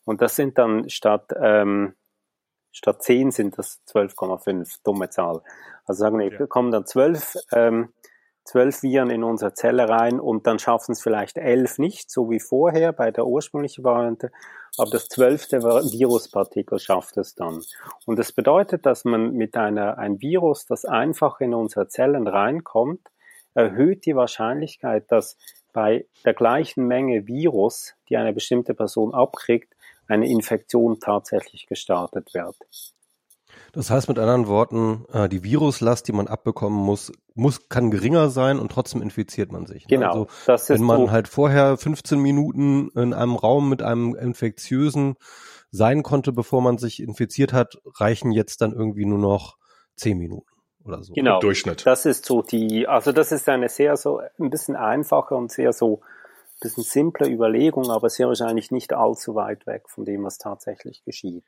Und 0.05 0.23
das 0.23 0.35
sind 0.35 0.57
dann 0.57 0.89
statt, 0.89 1.31
ähm, 1.39 1.95
statt 2.73 3.03
10 3.03 3.31
sind 3.31 3.59
das 3.59 3.81
12,5, 3.89 4.79
dumme 4.85 5.11
Zahl. 5.11 5.43
Also 5.85 6.01
sagen 6.01 6.19
wir, 6.19 6.33
ja. 6.33 6.47
kommen 6.47 6.71
dann 6.71 6.87
12, 6.87 7.35
ähm, 7.53 7.93
12 8.45 8.83
Viren 8.83 9.11
in 9.11 9.25
unsere 9.25 9.53
Zelle 9.53 9.89
rein 9.89 10.21
und 10.21 10.47
dann 10.47 10.59
schaffen 10.59 10.93
es 10.93 11.03
vielleicht 11.03 11.37
11 11.37 11.79
nicht, 11.79 12.11
so 12.11 12.31
wie 12.31 12.41
vorher 12.41 12.93
bei 12.93 13.11
der 13.11 13.27
ursprünglichen 13.27 13.85
Variante, 13.85 14.31
aber 14.79 14.91
das 14.91 15.09
zwölfte 15.09 15.63
Viruspartikel 15.63 16.79
schafft 16.79 17.17
es 17.17 17.35
dann. 17.35 17.63
Und 18.07 18.19
das 18.19 18.33
bedeutet, 18.33 18.87
dass 18.87 19.05
man 19.05 19.33
mit 19.33 19.57
einer, 19.57 19.99
ein 19.99 20.21
Virus, 20.21 20.67
das 20.67 20.85
einfach 20.85 21.41
in 21.41 21.53
unsere 21.53 21.89
Zellen 21.89 22.27
reinkommt, 22.27 23.09
erhöht 23.55 24.07
die 24.07 24.15
Wahrscheinlichkeit, 24.15 25.11
dass 25.11 25.37
bei 25.73 26.07
der 26.25 26.35
gleichen 26.35 26.87
Menge 26.87 27.27
Virus, 27.27 27.95
die 28.09 28.17
eine 28.17 28.33
bestimmte 28.33 28.75
Person 28.75 29.15
abkriegt, 29.15 29.75
eine 30.09 30.29
Infektion 30.29 30.99
tatsächlich 31.01 31.67
gestartet 31.67 32.35
wird. 32.35 32.57
Das 33.73 33.91
heißt 33.91 34.09
mit 34.09 34.19
anderen 34.19 34.47
Worten, 34.47 35.05
äh, 35.13 35.29
die 35.29 35.45
Viruslast, 35.45 36.09
die 36.09 36.13
man 36.13 36.27
abbekommen 36.27 36.79
muss, 36.79 37.13
muss 37.35 37.69
kann 37.69 37.91
geringer 37.91 38.31
sein 38.31 38.59
und 38.59 38.73
trotzdem 38.73 39.03
infiziert 39.03 39.53
man 39.53 39.67
sich. 39.67 39.85
Ne? 39.85 39.99
Genau. 39.99 40.11
Also, 40.11 40.27
das 40.47 40.63
ist 40.63 40.71
wenn 40.71 40.87
man 40.87 41.11
halt 41.11 41.29
vorher 41.29 41.77
15 41.77 42.19
Minuten 42.19 42.91
in 42.95 43.13
einem 43.13 43.37
Raum 43.37 43.69
mit 43.69 43.83
einem 43.83 44.15
infektiösen 44.15 45.17
sein 45.71 46.03
konnte, 46.03 46.33
bevor 46.33 46.63
man 46.63 46.79
sich 46.79 47.01
infiziert 47.01 47.53
hat, 47.53 47.79
reichen 47.99 48.33
jetzt 48.33 48.63
dann 48.63 48.73
irgendwie 48.73 49.05
nur 49.05 49.19
noch 49.19 49.57
10 49.97 50.17
Minuten 50.19 50.51
oder 50.85 51.03
so. 51.03 51.13
Genau. 51.13 51.41
Durchschnitt. 51.41 51.85
Das 51.87 52.07
ist 52.07 52.25
so 52.25 52.43
die, 52.43 52.89
also 52.89 53.13
das 53.13 53.33
ist 53.33 53.49
eine 53.49 53.69
sehr 53.69 53.97
so 53.97 54.21
ein 54.39 54.51
bisschen 54.51 54.77
einfache 54.77 55.35
und 55.35 55.53
sehr 55.53 55.73
so 55.73 56.01
ein 56.59 56.69
bisschen 56.69 56.85
simple 56.85 57.29
Überlegung, 57.29 57.91
aber 57.91 58.11
sehr 58.11 58.27
wahrscheinlich 58.29 58.71
nicht 58.71 58.93
allzu 58.93 59.35
weit 59.35 59.67
weg 59.67 59.89
von 59.89 60.05
dem, 60.05 60.25
was 60.25 60.39
tatsächlich 60.39 61.05
geschieht. 61.05 61.45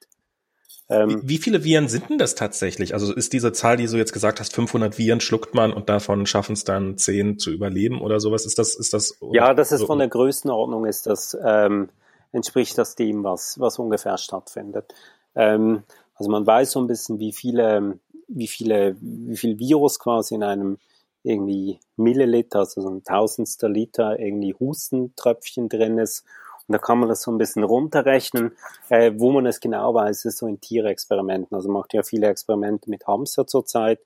Ähm, 0.88 1.23
wie, 1.23 1.29
wie, 1.29 1.38
viele 1.38 1.64
Viren 1.64 1.88
sind 1.88 2.11
denn 2.11 2.18
das 2.18 2.35
tatsächlich? 2.35 2.94
Also 2.94 3.14
ist 3.14 3.33
diese 3.33 3.53
Zahl, 3.53 3.77
die 3.77 3.87
du 3.87 3.96
jetzt 3.96 4.12
gesagt 4.12 4.40
hast, 4.40 4.55
500 4.55 4.99
Viren 4.99 5.20
schluckt 5.20 5.55
man 5.55 5.73
und 5.73 5.88
davon 5.88 6.27
schaffen 6.27 6.53
es 6.53 6.64
dann 6.64 6.96
10 6.96 7.38
zu 7.38 7.51
überleben 7.51 8.01
oder 8.01 8.18
sowas? 8.18 8.46
Ist 8.46 8.59
das, 8.59 8.75
ist 8.75 8.92
das? 8.92 9.16
Ja, 9.33 9.55
das 9.55 9.73
ist 9.73 9.81
so? 9.81 9.87
von 9.87 9.99
der 9.99 10.09
Größenordnung 10.09 10.87
ist 10.87 11.07
das, 11.07 11.37
ähm, 11.44 11.90
entspricht 12.33 12.77
das 12.79 12.96
dem, 12.96 13.25
was, 13.25 13.59
was 13.61 13.79
ungefähr 13.79 14.18
stattfindet. 14.18 14.92
Ähm, 15.35 15.85
also 16.14 16.31
man 16.31 16.46
weiß 16.46 16.73
so 16.73 16.81
ein 16.81 16.87
bisschen, 16.87 17.18
wie 17.18 17.33
viele, 17.33 17.99
wie 18.29 18.49
viele, 18.49 18.96
wie 19.01 19.37
viel 19.37 19.59
Virus 19.59 19.99
quasi 19.99 20.35
in 20.35 20.42
einem 20.42 20.79
irgendwie 21.22 21.80
Milliliter, 21.96 22.61
also 22.61 22.80
so 22.80 22.88
ein 22.88 23.04
Tausendstel 23.04 23.70
Liter 23.70 24.18
irgendwie 24.18 24.54
Hustentröpfchen 24.54 25.68
drin 25.68 25.98
ist 25.98 26.24
und 26.70 26.74
da 26.74 26.78
kann 26.78 27.00
man 27.00 27.09
das 27.09 27.22
so 27.22 27.33
ein 27.33 27.38
bisschen 27.38 27.64
runterrechnen. 27.64 28.52
Äh, 28.90 29.14
wo 29.16 29.33
man 29.33 29.44
es 29.44 29.59
genau 29.59 29.92
weiß, 29.92 30.24
ist 30.24 30.38
so 30.38 30.46
in 30.46 30.61
Tierexperimenten. 30.61 31.52
Also 31.56 31.68
macht 31.68 31.94
ja 31.94 32.04
viele 32.04 32.28
Experimente 32.28 32.88
mit 32.88 33.09
Hamster 33.09 33.44
zurzeit. 33.44 33.98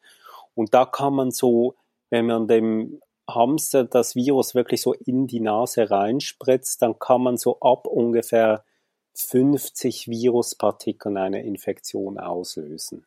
Und 0.55 0.73
da 0.73 0.87
kann 0.87 1.13
man 1.13 1.31
so, 1.31 1.75
wenn 2.09 2.25
man 2.25 2.49
dem 2.49 3.03
Hamster 3.29 3.85
das 3.85 4.15
Virus 4.15 4.55
wirklich 4.55 4.81
so 4.81 4.95
in 4.95 5.27
die 5.27 5.41
Nase 5.41 5.91
reinspritzt, 5.91 6.81
dann 6.81 6.99
kann 6.99 7.23
man 7.23 7.37
so 7.37 7.61
ab 7.61 7.87
ungefähr 7.87 8.65
50 9.13 10.09
Viruspartikeln 10.09 11.19
eine 11.19 11.45
Infektion 11.45 12.19
auslösen. 12.19 13.05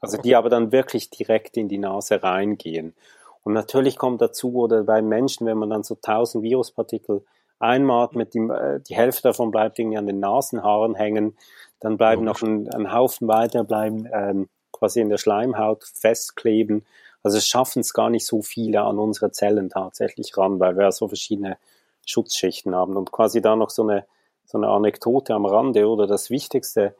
Also 0.00 0.16
die 0.16 0.34
aber 0.34 0.48
dann 0.48 0.72
wirklich 0.72 1.10
direkt 1.10 1.56
in 1.56 1.68
die 1.68 1.78
Nase 1.78 2.22
reingehen. 2.22 2.94
Und 3.42 3.52
natürlich 3.52 3.96
kommt 3.96 4.20
dazu, 4.20 4.54
oder 4.54 4.84
bei 4.84 5.02
Menschen, 5.02 5.46
wenn 5.46 5.58
man 5.58 5.70
dann 5.70 5.82
so 5.82 5.94
1000 5.94 6.42
Viruspartikel 6.42 7.24
einatmet, 7.58 8.34
die, 8.34 8.38
äh, 8.38 8.80
die 8.80 8.96
Hälfte 8.96 9.22
davon 9.22 9.50
bleibt 9.50 9.78
irgendwie 9.78 9.98
an 9.98 10.06
den 10.06 10.20
Nasenhaaren 10.20 10.94
hängen, 10.94 11.36
dann 11.80 11.96
bleiben 11.96 12.24
noch 12.24 12.42
ein, 12.42 12.68
ein 12.72 12.92
Haufen 12.92 13.28
weiter, 13.28 13.64
bleiben 13.64 14.08
ähm, 14.12 14.48
quasi 14.72 15.00
in 15.00 15.08
der 15.08 15.18
Schleimhaut 15.18 15.84
festkleben. 15.84 16.84
Also 17.22 17.38
es 17.38 17.46
schaffen 17.46 17.80
es 17.80 17.92
gar 17.92 18.10
nicht 18.10 18.26
so 18.26 18.42
viele 18.42 18.82
an 18.82 18.98
unsere 18.98 19.30
Zellen 19.30 19.68
tatsächlich 19.68 20.36
ran, 20.36 20.58
weil 20.60 20.76
wir 20.76 20.90
so 20.92 21.08
verschiedene 21.08 21.58
Schutzschichten 22.06 22.74
haben. 22.74 22.96
Und 22.96 23.12
quasi 23.12 23.40
da 23.40 23.56
noch 23.56 23.70
so 23.70 23.82
eine, 23.82 24.06
so 24.46 24.58
eine 24.58 24.68
Anekdote 24.68 25.34
am 25.34 25.46
Rande 25.46 25.86
oder 25.86 26.06
das 26.06 26.30
Wichtigste, 26.30 26.94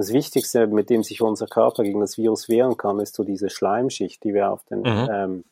das 0.00 0.12
Wichtigste, 0.12 0.66
mit 0.66 0.90
dem 0.90 1.02
sich 1.02 1.22
unser 1.22 1.46
Körper 1.46 1.82
gegen 1.82 2.00
das 2.00 2.18
Virus 2.18 2.48
wehren 2.48 2.76
kann, 2.76 3.00
ist 3.00 3.14
so 3.14 3.24
diese 3.24 3.50
Schleimschicht, 3.50 4.24
die 4.24 4.34
wir 4.34 4.50
auf 4.50 4.64
den, 4.64 4.80
mhm. 4.80 5.08
ähm, 5.12 5.44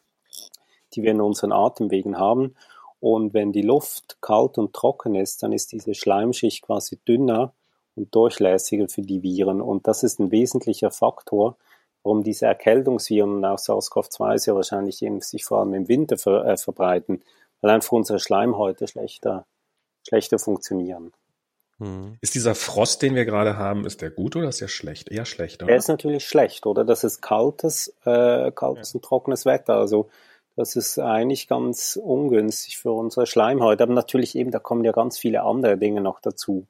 die 0.95 1.03
wir 1.03 1.11
in 1.11 1.21
unseren 1.21 1.53
Atemwegen 1.53 2.19
haben. 2.19 2.55
Und 3.01 3.35
wenn 3.35 3.53
die 3.53 3.63
Luft 3.63 4.19
kalt 4.21 4.59
und 4.59 4.73
trocken 4.73 5.15
ist, 5.15 5.43
dann 5.43 5.53
ist 5.53 5.73
diese 5.73 5.95
Schleimschicht 5.95 6.63
quasi 6.63 6.99
dünner 7.07 7.53
und 7.95 8.15
durchlässiger 8.15 8.89
für 8.89 9.03
die 9.03 9.23
Viren. 9.23 9.61
Und 9.61 9.87
das 9.87 10.03
ist 10.03 10.19
ein 10.19 10.31
wesentlicher 10.31 10.91
Faktor, 10.91 11.57
warum 12.03 12.25
diese 12.25 12.47
Erkältungsviren 12.47 13.45
auch 13.45 13.59
SARS-CoV-2 13.59 14.39
sehr 14.39 14.55
wahrscheinlich 14.55 15.03
eben 15.03 15.21
sich 15.21 15.45
vor 15.45 15.61
allem 15.61 15.75
im 15.75 15.89
Winter 15.89 16.17
ver, 16.17 16.45
äh, 16.45 16.57
verbreiten, 16.57 17.23
weil 17.61 17.71
einfach 17.71 17.93
unsere 17.93 18.19
Schleimhäute 18.19 18.89
schlechter, 18.89 19.47
schlechter 20.07 20.39
funktionieren. 20.39 21.13
Hm. 21.79 22.17
Ist 22.21 22.35
dieser 22.35 22.55
Frost, 22.55 23.03
den 23.03 23.14
wir 23.14 23.25
gerade 23.25 23.57
haben, 23.57 23.87
ist 23.87 24.03
der 24.03 24.11
gut 24.11 24.35
oder 24.35 24.49
ist 24.49 24.61
der 24.61 24.69
schlecht? 24.69 25.11
Eher 25.11 25.25
schlecht, 25.25 25.62
oder? 25.62 25.69
Der 25.69 25.77
ist 25.77 25.88
natürlich 25.88 26.27
schlecht, 26.27 26.67
oder? 26.67 26.85
Das 26.85 27.05
ist 27.05 27.21
kaltes, 27.21 27.95
äh, 28.05 28.51
kaltes 28.51 28.93
ja. 28.93 28.97
und 28.97 29.05
trockenes 29.05 29.47
Wetter. 29.47 29.75
Also 29.75 30.09
das 30.57 30.75
ist 30.75 30.99
eigentlich 30.99 31.47
ganz 31.47 31.97
ungünstig 32.03 32.79
für 32.79 32.91
unsere 32.91 33.27
Schleimhaut. 33.27 33.81
Aber 33.81 33.93
natürlich 33.93 34.35
eben, 34.35 34.51
da 34.51 34.59
kommen 34.59 34.85
ja 34.85 34.91
ganz 34.91 35.17
viele 35.17 35.43
andere 35.43 35.79
Dinge 35.79 36.01
noch 36.01 36.21
dazu. 36.21 36.67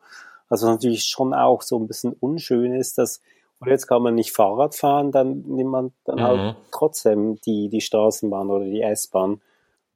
Also 0.50 0.66
natürlich 0.66 1.04
schon 1.04 1.32
auch 1.32 1.62
so 1.62 1.78
ein 1.78 1.86
bisschen 1.86 2.12
unschön 2.12 2.74
ist, 2.74 2.98
dass, 2.98 3.22
und 3.60 3.68
jetzt 3.68 3.86
kann 3.86 4.02
man 4.02 4.14
nicht 4.14 4.32
Fahrrad 4.32 4.74
fahren, 4.74 5.10
dann 5.10 5.42
nimmt 5.46 5.70
man 5.70 5.92
dann 6.04 6.22
halt 6.22 6.36
mhm. 6.36 6.42
halt 6.42 6.56
trotzdem 6.70 7.40
die, 7.40 7.70
die 7.70 7.80
Straßenbahn 7.80 8.50
oder 8.50 8.66
die 8.66 8.82
S-Bahn, 8.82 9.40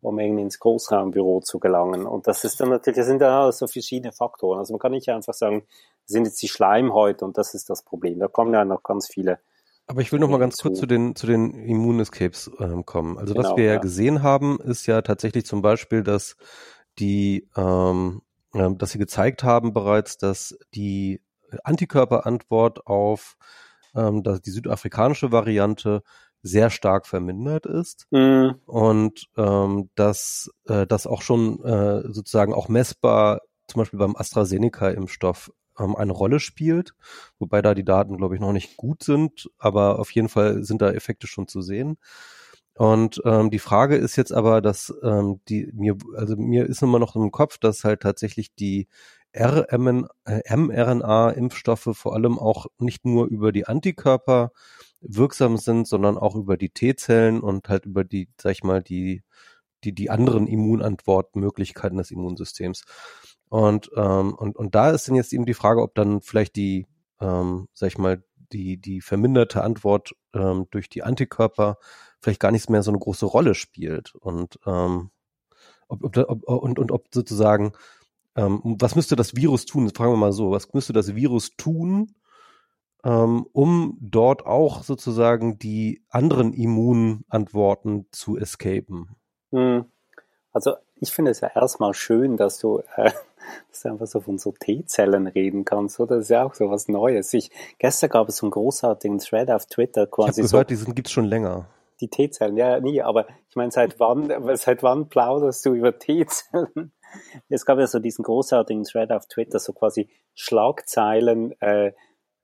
um 0.03 0.19
irgendwie 0.19 0.43
ins 0.43 0.59
Großraumbüro 0.59 1.41
zu 1.41 1.59
gelangen. 1.59 2.07
Und 2.07 2.27
das 2.27 2.45
ist 2.45 2.61
dann 2.61 2.69
natürlich, 2.69 2.99
das 2.99 3.07
sind 3.07 3.23
ja 3.23 3.51
so 3.51 3.67
verschiedene 3.67 4.13
Faktoren. 4.13 4.59
Also 4.59 4.75
man 4.75 4.81
kann 4.81 4.93
nicht 4.93 5.09
einfach 5.09 5.33
sagen, 5.33 5.65
sind 6.05 6.27
jetzt 6.27 6.43
die 6.43 6.49
Schleimhäute 6.49 7.25
und 7.25 7.39
das 7.39 7.55
ist 7.55 7.71
das 7.71 7.83
Problem. 7.83 8.19
Da 8.19 8.29
kommen 8.29 8.53
ja 8.53 8.65
noch 8.65 8.83
ganz 8.83 9.09
viele 9.09 9.39
aber 9.89 10.01
ich 10.01 10.13
will 10.13 10.21
noch 10.21 10.29
mal 10.29 10.39
ganz 10.39 10.59
kurz 10.59 10.79
zu 10.79 10.87
den, 10.87 11.17
zu 11.17 11.27
den 11.27 11.55
Immunescapes 11.55 12.51
ähm, 12.61 12.87
kommen. 12.87 13.19
Also 13.19 13.35
genau, 13.35 13.51
was 13.51 13.57
wir 13.57 13.65
ja, 13.65 13.79
gesehen 13.79 14.23
haben, 14.23 14.59
ist 14.61 14.87
ja 14.87 15.03
tatsächlich 15.03 15.45
zum 15.45 15.61
Beispiel, 15.61 16.03
dass 16.05 16.37
die, 16.99 17.49
ähm, 17.57 18.23
äh, 18.55 18.71
dass 18.77 18.93
sie 18.93 18.99
gezeigt 18.99 19.43
haben 19.43 19.73
bereits, 19.73 20.19
dass 20.19 20.57
die 20.73 21.21
Antikörperantwort 21.65 22.87
auf 22.87 23.37
ähm, 23.95 24.23
dass 24.23 24.41
die 24.41 24.51
südafrikanische 24.51 25.33
Variante 25.33 26.03
sehr 26.43 26.71
stark 26.71 27.07
vermindert 27.07 27.67
ist 27.67 28.07
mhm. 28.11 28.57
und 28.67 29.29
ähm, 29.37 29.91
dass 29.95 30.51
äh, 30.67 30.87
das 30.87 31.07
auch 31.07 31.23
schon 31.23 31.63
äh, 31.65 32.03
sozusagen 32.13 32.53
auch 32.53 32.69
messbar 32.69 33.43
zum 33.69 33.81
Beispiel 33.81 33.99
beim 33.99 34.17
AstraZeneca-Impfstoff 34.17 35.53
ähm, 35.79 35.97
eine 35.97 36.13
Rolle 36.13 36.41
spielt, 36.41 36.95
wobei 37.39 37.63
da 37.63 37.75
die 37.75 37.85
Daten, 37.85 38.17
glaube 38.17 38.35
ich, 38.35 38.41
noch 38.41 38.53
nicht 38.53 38.77
gut 38.77 39.03
sind, 39.03 39.51
aber 39.59 39.99
auf 39.99 40.11
jeden 40.11 40.29
Fall 40.29 40.65
sind 40.65 40.83
da 40.83 40.91
Effekte 40.91 41.27
schon 41.27 41.49
zu 41.49 41.63
sehen. 41.63 41.97
Und 42.75 43.21
ähm, 43.25 43.51
die 43.51 43.59
Frage 43.59 43.97
ist 43.97 44.17
jetzt 44.17 44.33
aber, 44.33 44.63
dass 44.63 44.93
ähm, 45.03 45.41
die 45.49 45.71
mir, 45.75 45.97
also 46.17 46.37
mir 46.37 46.67
ist 46.67 46.83
immer 46.83 46.99
noch 46.99 47.17
im 47.17 47.31
Kopf, 47.31 47.59
dass 47.59 47.85
halt 47.85 48.01
tatsächlich 48.01 48.55
die 48.55 48.89
äh, 49.33 49.79
mRNA-Impfstoffe 49.79 51.91
vor 51.93 52.15
allem 52.15 52.39
auch 52.39 52.67
nicht 52.79 53.05
nur 53.05 53.27
über 53.27 53.53
die 53.53 53.67
Antikörper 53.67 54.53
wirksam 55.03 55.57
sind, 55.57 55.87
sondern 55.87 56.17
auch 56.17 56.35
über 56.35 56.57
die 56.57 56.71
T-Zellen 56.71 57.41
und 57.41 57.69
halt 57.69 57.87
über 57.87 58.05
die, 58.05 58.29
sag 58.41 58.53
ich 58.53 58.65
mal, 58.65 58.83
die, 58.83 59.23
die, 59.85 59.95
die 59.95 60.11
anderen 60.11 60.47
Immunantwortmöglichkeiten 60.47 61.99
des 61.99 62.11
Immunsystems. 62.11 62.85
Und, 63.49 63.91
ähm, 63.97 64.35
und, 64.35 64.57
und 64.57 64.75
da 64.75 64.91
ist 64.91 65.09
dann 65.09 65.15
jetzt 65.17 65.33
eben 65.33 65.47
die 65.47 65.55
Frage, 65.55 65.83
ob 65.83 65.95
dann 65.95 66.23
vielleicht 66.23 66.57
die, 66.57 66.87
ähm, 67.21 67.69
sag 67.75 67.89
ich 67.89 67.99
mal, 67.99 68.23
die, 68.53 68.79
die 68.79 69.01
verminderte 69.01 69.63
Antwort 69.63 70.15
ähm, 70.35 70.67
durch 70.71 70.89
die 70.89 71.03
Antikörper 71.03 71.79
vielleicht 72.21 72.41
gar 72.41 72.53
nicht 72.53 72.71
mehr 72.71 72.83
so 72.83 72.91
eine 72.91 72.99
große 72.99 73.27
Rolle 73.27 73.55
spielt. 73.55 74.15
Und, 74.15 74.59
ähm, 74.67 75.11
ob, 75.89 76.05
ob, 76.05 76.17
ob, 76.29 76.63
und, 76.63 76.79
und 76.79 76.93
ob 76.93 77.09
sozusagen, 77.13 77.73
ähm, 78.37 78.61
was 78.65 78.95
müsste 78.95 79.17
das 79.17 79.37
Virus 79.37 79.67
tun? 79.67 79.91
Fragen 79.91 80.13
wir 80.13 80.17
mal 80.17 80.33
so, 80.33 80.51
was 80.51 80.73
müsste 80.73 80.93
das 80.93 81.15
Virus 81.15 81.57
tun, 81.57 82.15
ähm, 83.05 83.47
um 83.53 83.99
dort 84.01 84.47
auch 84.47 84.83
sozusagen 84.83 85.59
die 85.59 86.03
anderen 86.09 86.53
Immunantworten 86.53 88.07
zu 88.11 88.37
escapen? 88.37 89.17
Hm. 89.51 89.87
Also 90.53 90.75
ich 90.97 91.13
finde 91.13 91.31
es 91.31 91.41
ja 91.41 91.51
erstmal 91.55 91.95
schön, 91.95 92.37
dass 92.37 92.59
du 92.59 92.83
äh, 92.97 93.11
dass 93.71 93.83
du 93.83 93.89
einfach 93.91 94.07
so 94.07 94.21
von 94.21 94.39
so 94.39 94.53
T-Zellen 94.53 95.27
reden 95.27 95.65
kannst, 95.65 96.01
oder? 96.01 96.17
Das 96.17 96.27
ist 96.27 96.31
ja 96.31 96.45
auch 96.45 96.55
so 96.55 96.71
was 96.71 96.89
Neues. 96.89 97.33
Ich, 97.35 97.51
gestern 97.79 98.11
gab 98.11 98.29
es 98.29 98.37
so 98.37 98.47
einen 98.47 98.53
großartigen 98.53 99.19
Thread 99.19 99.51
auf 99.51 99.67
Twitter 99.67 100.07
quasi. 100.07 100.41
Ich 100.41 100.53
habe 100.53 100.65
gehört, 100.65 100.71
so, 100.71 100.87
die 100.87 100.95
gibt's 100.95 101.13
schon 101.13 101.25
länger. 101.25 101.67
Die 102.01 102.09
T-Zellen, 102.09 102.57
ja, 102.57 102.81
nie, 102.81 103.01
aber 103.01 103.27
ich 103.49 103.57
meine, 103.57 103.71
seit 103.71 104.01
wann, 104.01 104.57
seit 104.57 104.83
wann 104.83 105.09
plauderst 105.09 105.65
du 105.67 105.75
über 105.75 105.99
T-Zellen? 105.99 106.93
Es 107.51 107.67
gab 107.67 107.79
ja 107.79 107.87
so 107.87 107.99
diesen 107.99 108.23
großartigen 108.23 108.85
Thread 108.85 109.13
auf 109.13 109.27
Twitter, 109.27 109.59
so 109.59 109.75
quasi 109.75 110.09
Schlagzeilen, 110.33 111.53
äh, 111.61 111.93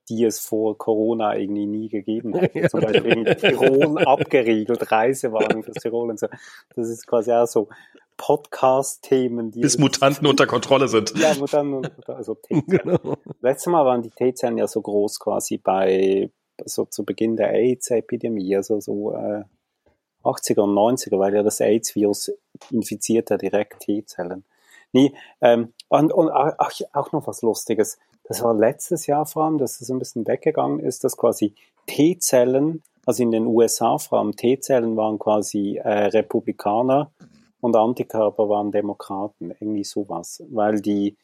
die 0.08 0.24
es 0.24 0.40
vor 0.40 0.76
Corona 0.78 1.36
irgendwie 1.36 1.66
nie 1.66 1.88
gegeben 1.88 2.34
hat. 2.34 2.50
Ja, 2.54 2.68
Zum 2.68 2.80
Beispiel 2.80 3.06
irgendwie 3.06 3.34
Tirol 3.34 3.98
abgeriegelt, 4.04 4.90
Reisewarnung 4.90 5.62
für 5.62 5.72
Tirol 5.72 6.10
und 6.10 6.18
so. 6.18 6.28
Das 6.74 6.88
ist 6.88 7.06
quasi 7.06 7.32
auch 7.32 7.46
so 7.46 7.68
Podcast-Themen, 8.16 9.50
die. 9.50 9.60
Bis 9.60 9.78
Mutanten 9.78 10.26
unter 10.26 10.46
Kontrolle 10.46 10.88
sind. 10.88 11.16
Ja, 11.16 11.34
Mutanten, 11.34 11.88
also 12.06 12.34
T-Zellen. 12.42 12.98
Genau. 12.98 13.16
Letztes 13.40 13.70
Mal 13.70 13.84
waren 13.84 14.02
die 14.02 14.10
T-Zellen 14.10 14.58
ja 14.58 14.66
so 14.66 14.82
groß 14.82 15.20
quasi 15.20 15.58
bei, 15.58 16.30
so 16.64 16.84
zu 16.84 17.04
Beginn 17.04 17.36
der 17.36 17.52
AIDS-Epidemie, 17.52 18.56
also 18.56 18.80
so, 18.80 19.14
äh, 19.14 19.44
80er 20.24 20.62
und 20.62 20.74
90er, 20.74 21.18
weil 21.18 21.34
ja 21.34 21.42
das 21.42 21.60
AIDS-Virus 21.60 22.32
infiziert 22.70 23.30
ja 23.30 23.36
direkt 23.36 23.80
T-Zellen. 23.80 24.44
Nee, 24.92 25.12
ähm, 25.40 25.72
und, 25.88 26.12
und 26.12 26.30
ach, 26.30 26.72
auch 26.92 27.12
noch 27.12 27.26
was 27.26 27.42
Lustiges 27.42 27.98
das 28.28 28.42
war 28.42 28.54
letztes 28.54 29.06
Jahr 29.06 29.24
vor 29.24 29.44
allem, 29.44 29.58
dass 29.58 29.80
es 29.80 29.90
ein 29.90 29.98
bisschen 29.98 30.26
weggegangen 30.26 30.80
ist, 30.80 31.02
dass 31.02 31.16
quasi 31.16 31.54
T-Zellen, 31.86 32.82
also 33.06 33.22
in 33.22 33.30
den 33.30 33.46
USA 33.46 33.96
vor 33.96 34.18
allem 34.18 34.36
T-Zellen 34.36 34.96
waren 34.96 35.18
quasi 35.18 35.78
äh, 35.78 36.08
Republikaner 36.08 37.10
und 37.60 37.74
Antikörper 37.74 38.50
waren 38.50 38.70
Demokraten, 38.70 39.54
irgendwie 39.58 39.84
sowas, 39.84 40.42
weil 40.50 40.82
die 40.82 41.16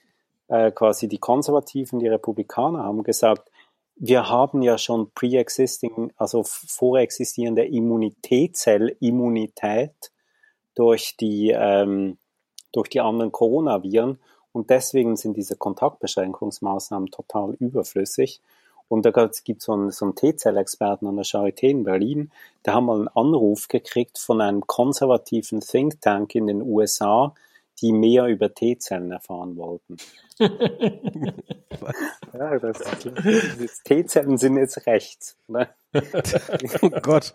äh, 0.49 0.71
quasi 0.71 1.07
die 1.07 1.19
Konservativen, 1.19 1.99
die 1.99 2.09
Republikaner 2.09 2.85
haben 2.85 3.03
gesagt, 3.03 3.51
wir 3.97 4.31
haben 4.31 4.63
ja 4.63 4.79
schon 4.79 5.11
pre-existing, 5.13 6.11
also 6.17 6.43
vorexistierende 6.43 7.67
Immunitätzellimmunität 7.67 10.11
durch 10.75 11.19
die 11.19 11.53
ähm, 11.55 12.17
durch 12.73 12.89
die 12.89 13.01
anderen 13.01 13.31
Coronaviren 13.31 14.19
und 14.55 14.71
deswegen 14.71 15.17
sind 15.17 15.37
diese 15.37 15.57
Kontaktbeschränkungsmaßnahmen 15.57 17.11
total 17.11 17.55
überflüssig. 17.59 18.41
Und 18.89 19.05
da 19.05 19.11
gibt 19.11 19.59
es 19.61 19.65
so 19.65 19.73
einen, 19.73 19.91
so 19.91 20.05
einen 20.05 20.15
T-Zell-Experten 20.15 21.09
an 21.09 21.17
der 21.17 21.25
Charité 21.25 21.69
in 21.69 21.83
Berlin, 21.83 22.31
der 22.65 22.75
haben 22.75 22.87
mal 22.87 22.99
einen 22.99 23.09
Anruf 23.09 23.67
gekriegt 23.67 24.17
von 24.17 24.41
einem 24.41 24.65
konservativen 24.67 25.61
Think 25.61 26.01
Tank 26.01 26.37
in 26.37 26.47
den 26.47 26.63
USA, 26.63 27.35
die 27.81 27.93
mehr 27.93 28.27
über 28.27 28.53
T-Zellen 28.53 29.11
erfahren 29.11 29.57
wollten. 29.57 29.97
ja, 32.33 32.59
das, 32.59 32.79
das 32.79 33.83
T-Zellen 33.85 34.37
sind 34.39 34.57
jetzt 34.57 34.87
rechts. 34.87 35.37
Ne? 35.49 35.69
oh 36.83 36.91
Gott, 37.03 37.33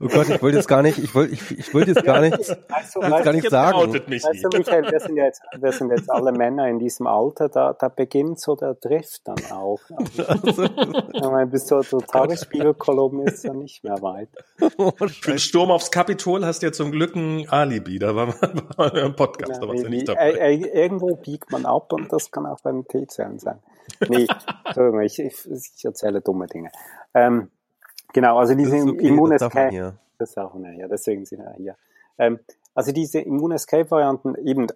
oh 0.00 0.08
Gott, 0.08 0.28
ich 0.28 0.42
wollte 0.42 0.56
jetzt 0.56 0.66
gar 0.66 0.82
nicht, 0.82 0.98
ich 0.98 1.14
wollte, 1.14 1.32
ich, 1.32 1.50
ich 1.58 1.72
wollte 1.72 1.92
jetzt 1.92 2.04
gar 2.04 2.20
nicht, 2.20 2.36
weißt 2.38 2.96
du, 2.96 3.00
gar 3.00 3.32
nicht 3.32 3.48
sagen. 3.48 3.92
Mich 4.08 4.24
weißt 4.24 4.44
du, 4.44 4.48
Michael, 4.58 4.90
wir 4.90 5.00
sind, 5.00 5.16
jetzt, 5.16 5.42
wir 5.56 5.72
sind 5.72 5.90
jetzt 5.90 6.10
alle 6.10 6.32
Männer 6.32 6.66
in 6.68 6.80
diesem 6.80 7.06
Alter, 7.06 7.48
da, 7.48 7.72
da 7.72 7.88
beginnt 7.88 8.40
so 8.40 8.56
der 8.56 8.74
Drift 8.74 9.28
dann 9.28 9.38
auch. 9.52 9.80
Also, 10.26 10.64
ich 11.12 11.22
meine, 11.22 11.46
bis 11.46 11.66
zur, 11.66 11.82
zur 11.82 12.04
Tagesspiegelkolumne 12.04 13.30
ist 13.30 13.44
ja 13.44 13.54
nicht 13.54 13.84
mehr 13.84 14.02
weit. 14.02 14.30
Oh, 14.76 14.92
Für 14.96 15.30
den 15.30 15.38
Sturm 15.38 15.70
aufs 15.70 15.90
Kapitol 15.90 16.44
hast 16.44 16.62
du 16.62 16.66
ja 16.66 16.72
zum 16.72 16.90
Glück 16.90 17.14
ein 17.14 17.48
Alibi, 17.48 17.98
da 17.98 18.16
war 18.16 18.34
man 18.76 18.96
im 18.96 19.14
Podcast, 19.14 19.62
ja, 19.62 19.68
nicht 19.88 20.08
dabei. 20.08 20.32
Äh, 20.32 20.54
äh, 20.54 20.82
irgendwo 20.82 21.16
biegt 21.16 21.50
man 21.50 21.66
ab 21.66 21.92
und 21.92 22.12
das 22.12 22.30
kann 22.30 22.46
auch 22.46 22.60
bei 22.60 22.72
den 22.72 22.86
T-Zellen 22.86 23.38
sein. 23.38 23.58
Nee, 24.08 24.26
Entschuldigung, 24.64 25.00
ich, 25.02 25.18
ich, 25.18 25.50
ich 25.50 25.84
erzähle 25.84 26.20
dumme 26.20 26.46
Dinge. 26.46 26.70
Ähm, 27.14 27.50
Genau, 28.12 28.38
also 28.38 28.54
diese 28.54 28.76
okay, 28.76 29.08
Immunescape. 29.08 29.94
Das, 30.18 30.34
darf 30.34 30.52
man 30.54 30.78
ja, 30.78 30.88
deswegen 30.88 31.24
sind 31.24 31.40
wir 31.40 31.54
hier. 31.56 31.76
Ähm, 32.18 32.40
also 32.74 32.92
diese 32.92 33.20
Immunescape-Varianten, 33.20 34.34
eben, 34.46 34.66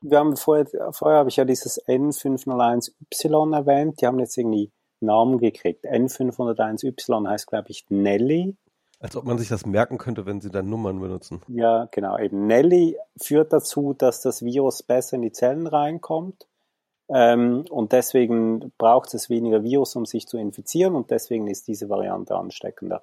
wir 0.00 0.18
haben 0.18 0.36
vorher, 0.36 0.66
vorher 0.92 1.18
habe 1.18 1.28
ich 1.28 1.36
ja 1.36 1.44
dieses 1.44 1.84
N501Y 1.86 3.54
erwähnt, 3.54 4.00
die 4.00 4.06
haben 4.06 4.18
jetzt 4.18 4.36
irgendwie 4.36 4.70
Namen 5.00 5.38
gekriegt. 5.38 5.84
N501Y 5.84 7.28
heißt, 7.28 7.46
glaube 7.48 7.68
ich, 7.68 7.84
Nelly. 7.88 8.56
Als 9.02 9.16
ob 9.16 9.24
man 9.24 9.36
sich 9.36 9.48
das 9.48 9.66
merken 9.66 9.98
könnte, 9.98 10.26
wenn 10.26 10.40
sie 10.40 10.50
dann 10.50 10.70
Nummern 10.70 11.00
benutzen. 11.00 11.42
Ja, 11.48 11.88
genau. 11.90 12.18
Eben 12.18 12.46
Nelly 12.46 12.96
führt 13.20 13.52
dazu, 13.52 13.94
dass 13.94 14.20
das 14.22 14.44
Virus 14.44 14.84
besser 14.84 15.16
in 15.16 15.22
die 15.22 15.32
Zellen 15.32 15.66
reinkommt. 15.66 16.46
Ähm, 17.08 17.64
und 17.68 17.90
deswegen 17.90 18.72
braucht 18.78 19.12
es 19.12 19.28
weniger 19.28 19.64
Virus, 19.64 19.96
um 19.96 20.06
sich 20.06 20.28
zu 20.28 20.38
infizieren 20.38 20.94
und 20.94 21.10
deswegen 21.10 21.48
ist 21.48 21.66
diese 21.66 21.88
Variante 21.88 22.36
ansteckender. 22.36 23.02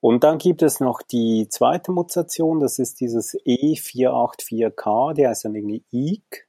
Und 0.00 0.24
dann 0.24 0.38
gibt 0.38 0.62
es 0.62 0.80
noch 0.80 1.02
die 1.02 1.46
zweite 1.50 1.92
Mutation, 1.92 2.58
das 2.58 2.78
ist 2.78 3.00
dieses 3.00 3.34
E484K, 3.44 5.12
der 5.12 5.28
heißt 5.28 5.44
dann 5.44 5.54
irgendwie 5.54 5.84
EEK. 5.92 6.48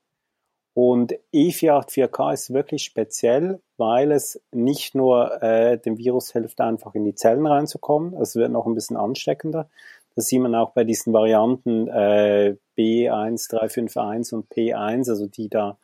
Und 0.74 1.14
E484K 1.34 2.34
ist 2.34 2.54
wirklich 2.54 2.84
speziell, 2.84 3.60
weil 3.78 4.12
es 4.12 4.42
nicht 4.52 4.96
nur 4.96 5.42
äh, 5.44 5.78
dem 5.78 5.98
Virus 5.98 6.32
hilft, 6.32 6.62
einfach 6.62 6.96
in 6.96 7.04
die 7.04 7.16
Zellen 7.16 7.46
reinzukommen, 7.46 8.14
es 8.22 8.36
wird 8.36 8.52
noch 8.52 8.66
ein 8.66 8.76
bisschen 8.76 8.96
ansteckender. 8.96 9.70
Das 10.16 10.28
sieht 10.28 10.42
man 10.42 10.56
auch 10.56 10.72
bei 10.72 10.84
diesen 10.84 11.14
Varianten 11.14 11.88
äh, 11.88 12.56
B1351 12.78 14.34
und 14.34 14.50
P1, 14.50 15.10
also 15.10 15.28
die 15.28 15.50
da 15.50 15.78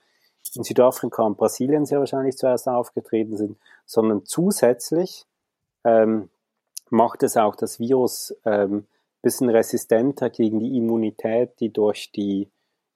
in 0.56 0.63
Südafrika 0.63 1.23
und 1.23 1.38
Brasilien 1.38 1.86
sehr 1.86 2.00
wahrscheinlich 2.00 2.38
zuerst 2.38 2.67
aufgetreten 2.67 3.36
sind, 3.36 3.58
sondern 3.86 4.26
zusätzlich 4.26 5.26
ähm, 5.84 6.30
macht 6.89 7.23
es 7.23 7.36
auch 7.38 7.56
das 7.56 7.80
Virus 7.80 8.36
ähm, 8.45 8.86
bisschen 9.21 9.50
resistenter 9.50 10.30
gegen 10.30 10.60
die 10.60 10.78
Immunität, 10.78 11.60
die 11.60 11.71
durch 11.71 12.12
die 12.12 12.47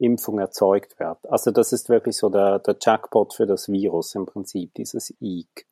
Impfung 0.01 0.39
erzeugt 0.39 0.99
wird. 0.99 1.29
Also 1.29 1.51
das 1.51 1.73
ist 1.73 1.89
wirklich 1.89 2.17
so 2.17 2.29
der, 2.29 2.59
der 2.59 2.75
Jackpot 2.81 3.33
für 3.33 3.45
das 3.45 3.69
Virus 3.69 4.15
im 4.15 4.25
Prinzip, 4.25 4.73
dieses 4.73 5.13
EEG. 5.21 5.67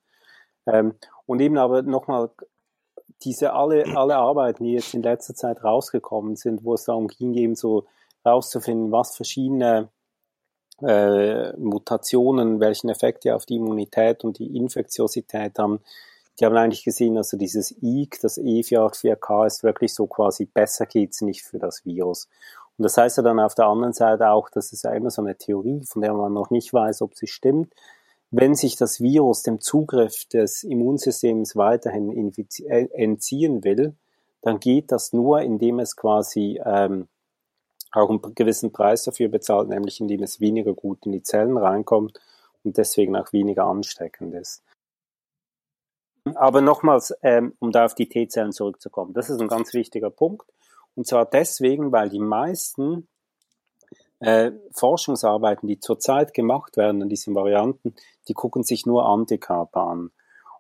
Ähm, 0.68 0.96
und 1.26 1.42
eben 1.42 1.58
aber 1.58 1.82
nochmal 1.82 2.30
diese 3.24 3.54
alle, 3.54 3.86
alle 3.98 4.16
Arbeiten, 4.16 4.64
die 4.64 4.74
jetzt 4.74 4.94
in 4.94 5.04
letzter 5.04 5.36
Zeit 5.36 5.64
rausgekommen 5.64 6.36
sind, 6.36 6.64
wo 6.64 6.74
es 6.74 6.86
darum 6.86 7.08
ging, 7.08 7.34
eben 7.34 7.56
so 7.56 7.86
rauszufinden, 8.26 8.92
was 8.92 9.16
verschiedene 9.16 9.90
äh, 10.82 11.52
Mutationen, 11.58 12.60
welchen 12.60 12.90
Effekt 12.90 13.24
die 13.24 13.32
auf 13.32 13.46
die 13.46 13.56
Immunität 13.56 14.24
und 14.24 14.40
die 14.40 14.56
Infektiosität 14.56 15.58
haben, 15.58 15.82
die 16.40 16.46
haben 16.46 16.56
eigentlich 16.56 16.86
gesehen, 16.86 17.18
also 17.18 17.36
dieses 17.36 17.76
IG, 17.82 18.18
das 18.22 18.38
E484K 18.38 19.46
ist 19.46 19.64
wirklich 19.64 19.94
so 19.94 20.08
quasi 20.08 20.46
besser 20.46 20.86
geht's 20.86 21.22
nicht 21.22 21.44
für 21.44 21.60
das 21.60 21.86
Virus. 21.86 22.30
Und 22.80 22.84
das 22.84 22.96
heißt 22.96 23.18
ja 23.18 23.24
dann 23.24 23.42
auf 23.42 23.56
der 23.56 23.66
anderen 23.66 23.92
Seite 23.92 24.30
auch, 24.30 24.50
das 24.50 24.72
ist 24.72 24.86
ja 24.86 24.94
immer 24.94 25.10
so 25.10 25.22
eine 25.22 25.36
Theorie, 25.36 25.84
von 25.84 26.02
der 26.02 26.14
man 26.14 26.32
noch 26.32 26.50
nicht 26.50 26.74
weiß, 26.74 27.02
ob 27.02 27.14
sie 27.14 27.28
stimmt. 27.28 27.74
Wenn 28.32 28.56
sich 28.56 28.78
das 28.78 29.02
Virus 29.02 29.44
dem 29.44 29.60
Zugriff 29.60 30.24
des 30.30 30.64
Immunsystems 30.64 31.58
weiterhin 31.58 32.32
äh, 32.70 32.88
entziehen 32.94 33.66
will, 33.66 33.96
dann 34.42 34.62
geht 34.62 34.94
das 34.94 35.12
nur, 35.12 35.42
indem 35.42 35.80
es 35.80 35.98
quasi 35.98 36.62
ähm, 36.64 37.10
auch 37.92 38.10
einen 38.10 38.22
gewissen 38.34 38.72
Preis 38.72 39.04
dafür 39.04 39.28
bezahlt, 39.28 39.68
nämlich 39.68 40.00
indem 40.00 40.24
es 40.24 40.40
weniger 40.40 40.74
gut 40.74 41.06
in 41.06 41.12
die 41.12 41.24
Zellen 41.24 41.58
reinkommt 41.58 42.22
und 42.64 42.78
deswegen 42.78 43.18
auch 43.18 43.34
weniger 43.34 43.66
ansteckend 43.66 44.34
ist. 44.36 44.64
Aber 46.34 46.62
nochmals, 46.62 47.14
ähm, 47.24 47.58
um 47.60 47.74
da 47.74 47.84
auf 47.84 47.94
die 47.94 48.08
T-Zellen 48.08 48.54
zurückzukommen, 48.54 49.14
das 49.14 49.30
ist 49.30 49.42
ein 49.42 49.50
ganz 49.50 49.74
wichtiger 49.74 50.12
Punkt. 50.12 50.50
Und 50.96 51.08
zwar 51.08 51.26
deswegen, 51.26 51.92
weil 51.92 52.10
die 52.10 52.20
meisten 52.20 53.08
äh, 54.20 54.52
Forschungsarbeiten, 54.74 55.68
die 55.68 55.80
zurzeit 55.80 56.34
gemacht 56.34 56.78
werden 56.78 57.02
an 57.02 57.10
diesen 57.10 57.36
Varianten, 57.36 57.96
die 58.28 58.34
gucken 58.34 58.64
sich 58.64 58.86
nur 58.86 59.06
Antikörper 59.06 59.82
an. 59.82 60.12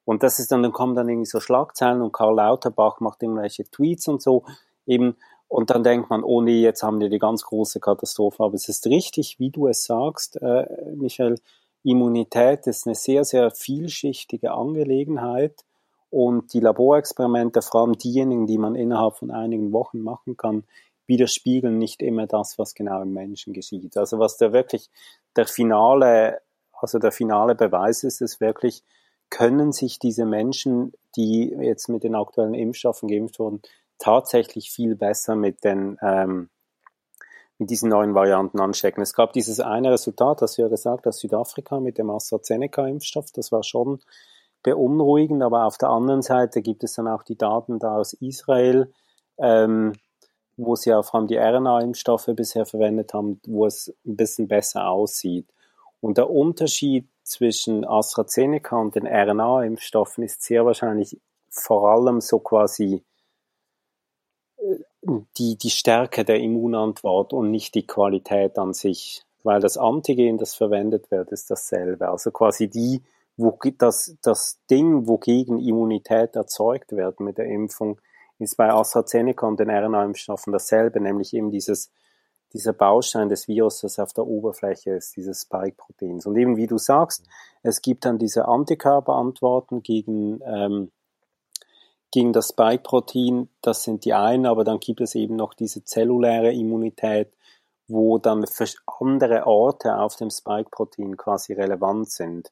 Und 0.05 0.23
das 0.23 0.39
ist 0.39 0.51
dann, 0.51 0.63
dann 0.63 0.71
kommen 0.71 0.95
dann 0.95 1.09
irgendwie 1.09 1.29
so 1.29 1.39
Schlagzeilen 1.39 2.01
und 2.01 2.13
Karl 2.13 2.35
Lauterbach 2.35 2.99
macht 2.99 3.21
irgendwelche 3.21 3.69
Tweets 3.69 4.07
und 4.07 4.21
so, 4.21 4.43
eben, 4.85 5.17
und 5.47 5.71
dann 5.71 5.83
denkt 5.83 6.09
man, 6.09 6.23
oh 6.23 6.41
nee, 6.41 6.61
jetzt 6.61 6.83
haben 6.83 6.99
wir 6.99 7.09
die 7.09 7.19
ganz 7.19 7.43
große 7.43 7.79
Katastrophe. 7.79 8.43
Aber 8.43 8.53
es 8.53 8.69
ist 8.69 8.85
richtig, 8.85 9.39
wie 9.39 9.49
du 9.49 9.67
es 9.67 9.83
sagst, 9.83 10.39
äh, 10.41 10.65
Michael, 10.95 11.39
Immunität 11.83 12.67
ist 12.67 12.85
eine 12.85 12.95
sehr, 12.95 13.23
sehr 13.25 13.49
vielschichtige 13.51 14.51
Angelegenheit. 14.51 15.65
Und 16.09 16.53
die 16.53 16.59
Laborexperimente, 16.59 17.61
vor 17.61 17.81
allem 17.81 17.97
diejenigen, 17.97 18.47
die 18.47 18.57
man 18.57 18.75
innerhalb 18.75 19.17
von 19.17 19.31
einigen 19.31 19.71
Wochen 19.71 20.01
machen 20.01 20.37
kann, 20.37 20.63
widerspiegeln 21.05 21.77
nicht 21.77 22.01
immer 22.01 22.27
das, 22.27 22.57
was 22.57 22.73
genau 22.73 23.01
im 23.01 23.13
Menschen 23.13 23.53
geschieht. 23.53 23.97
Also 23.97 24.19
was 24.19 24.37
der 24.37 24.53
wirklich 24.53 24.89
der 25.35 25.45
finale, 25.45 26.41
also 26.71 26.99
der 26.99 27.11
finale 27.11 27.55
Beweis 27.55 28.03
ist, 28.03 28.21
ist 28.21 28.39
wirklich, 28.39 28.83
können 29.29 29.71
sich 29.71 29.99
diese 29.99 30.25
Menschen, 30.25 30.93
die 31.15 31.49
jetzt 31.49 31.89
mit 31.89 32.03
den 32.03 32.15
aktuellen 32.15 32.53
Impfstoffen 32.53 33.09
geimpft 33.09 33.39
wurden, 33.39 33.61
tatsächlich 33.97 34.71
viel 34.71 34.95
besser 34.95 35.35
mit 35.35 35.63
den, 35.63 35.97
ähm, 36.01 36.49
mit 37.57 37.69
diesen 37.69 37.89
neuen 37.89 38.15
Varianten 38.15 38.59
anstecken. 38.59 39.01
Es 39.01 39.13
gab 39.13 39.33
dieses 39.33 39.59
eine 39.59 39.91
Resultat, 39.91 40.41
das 40.41 40.55
du 40.55 40.61
ja 40.63 40.67
gesagt 40.69 41.05
hast, 41.05 41.19
Südafrika 41.19 41.79
mit 41.79 41.97
dem 41.97 42.09
AstraZeneca-Impfstoff, 42.09 43.31
das 43.33 43.51
war 43.51 43.63
schon 43.63 43.99
beunruhigend, 44.63 45.41
aber 45.43 45.65
auf 45.65 45.77
der 45.77 45.89
anderen 45.89 46.21
Seite 46.21 46.61
gibt 46.61 46.83
es 46.83 46.93
dann 46.93 47.07
auch 47.07 47.23
die 47.23 47.37
Daten 47.37 47.79
da 47.79 47.95
aus 47.95 48.13
Israel, 48.13 48.91
ähm, 49.37 49.93
wo 50.57 50.75
sie 50.75 50.89
ja 50.89 51.01
vor 51.01 51.19
allem 51.19 51.27
die 51.27 51.37
RNA-Impfstoffe 51.37 52.29
bisher 52.35 52.65
verwendet 52.65 53.13
haben, 53.13 53.39
wo 53.47 53.65
es 53.65 53.95
ein 54.05 54.17
bisschen 54.17 54.47
besser 54.47 54.89
aussieht. 54.89 55.47
Und 56.01 56.17
der 56.17 56.29
Unterschied 56.29 57.07
zwischen 57.23 57.85
AstraZeneca 57.85 58.77
und 58.77 58.95
den 58.95 59.07
RNA-Impfstoffen 59.07 60.23
ist 60.23 60.41
sehr 60.41 60.65
wahrscheinlich 60.65 61.19
vor 61.49 61.89
allem 61.89 62.21
so 62.21 62.39
quasi 62.39 63.03
äh, 64.57 64.75
die, 65.37 65.57
die 65.57 65.69
Stärke 65.69 66.25
der 66.25 66.39
Immunantwort 66.39 67.33
und 67.33 67.51
nicht 67.51 67.75
die 67.75 67.87
Qualität 67.87 68.57
an 68.57 68.73
sich. 68.73 69.23
Weil 69.43 69.61
das 69.61 69.77
Antigen, 69.77 70.37
das 70.37 70.53
verwendet 70.55 71.11
wird, 71.11 71.31
ist 71.31 71.49
dasselbe. 71.49 72.09
Also 72.09 72.31
quasi 72.31 72.69
die, 72.69 73.01
wo 73.39 73.57
das, 73.77 74.17
das 74.21 74.59
Ding, 74.69 75.07
wogegen 75.07 75.59
Immunität 75.59 76.35
erzeugt 76.35 76.91
wird 76.91 77.21
mit 77.21 77.37
der 77.37 77.45
Impfung, 77.45 77.99
ist 78.37 78.57
bei 78.57 78.69
AstraZeneca 78.69 79.47
und 79.47 79.59
den 79.59 79.69
RNA-Impfstoffen 79.69 80.51
dasselbe, 80.51 80.99
nämlich 80.99 81.33
eben 81.33 81.49
dieses, 81.49 81.89
dieser 82.51 82.73
Baustein 82.73 83.29
des 83.29 83.47
Virus, 83.47 83.79
das 83.79 83.97
auf 83.97 84.11
der 84.11 84.27
Oberfläche 84.27 84.91
ist, 84.91 85.15
dieses 85.15 85.41
Spike-Proteins. 85.43 86.25
Und 86.25 86.35
eben 86.35 86.57
wie 86.57 86.67
du 86.67 86.77
sagst, 86.77 87.27
es 87.63 87.81
gibt 87.81 88.03
dann 88.03 88.17
diese 88.17 88.45
Antikörperantworten 88.45 89.83
gegen, 89.83 90.41
ähm, 90.43 90.91
gegen 92.11 92.33
das 92.33 92.49
Spike-Protein, 92.49 93.47
das 93.61 93.83
sind 93.83 94.03
die 94.03 94.13
einen, 94.13 94.47
aber 94.47 94.65
dann 94.65 94.79
gibt 94.79 94.99
es 94.99 95.15
eben 95.15 95.37
noch 95.37 95.53
diese 95.53 95.85
zelluläre 95.85 96.51
Immunität, 96.51 97.31
wo 97.87 98.17
dann 98.17 98.43
andere 98.99 99.47
Orte 99.47 99.97
auf 99.97 100.17
dem 100.17 100.29
Spike-Protein 100.29 101.15
quasi 101.15 101.53
relevant 101.53 102.11
sind. 102.11 102.51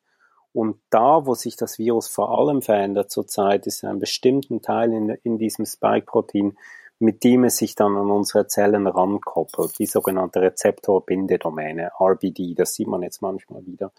Und 0.54 0.80
da, 0.90 1.26
wo 1.26 1.34
sich 1.36 1.56
das 1.56 1.78
Virus 1.78 2.08
vor 2.08 2.38
allem 2.38 2.62
verändert 2.62 3.12
zurzeit, 3.12 3.68
ist 3.68 3.84
ein 3.84 4.00
bestimmten 4.00 4.62
Teil 4.62 4.92
in, 4.94 5.10
in 5.24 5.38
diesem 5.38 5.66
Spike-Protein, 5.66 6.58
mit 7.00 7.24
dem 7.24 7.44
es 7.44 7.58
sich 7.58 7.76
dann 7.76 7.96
an 7.96 8.10
unsere 8.10 8.48
Zellen 8.48 8.88
rankoppelt, 8.88 9.78
die 9.78 9.86
sogenannte 9.86 10.42
Rezeptorbindedomäne, 10.42 11.92
RBD, 12.00 12.56
das 12.56 12.74
sieht 12.74 12.88
man 12.88 13.04
jetzt 13.04 13.22
manchmal 13.22 13.66
wieder, 13.66 13.92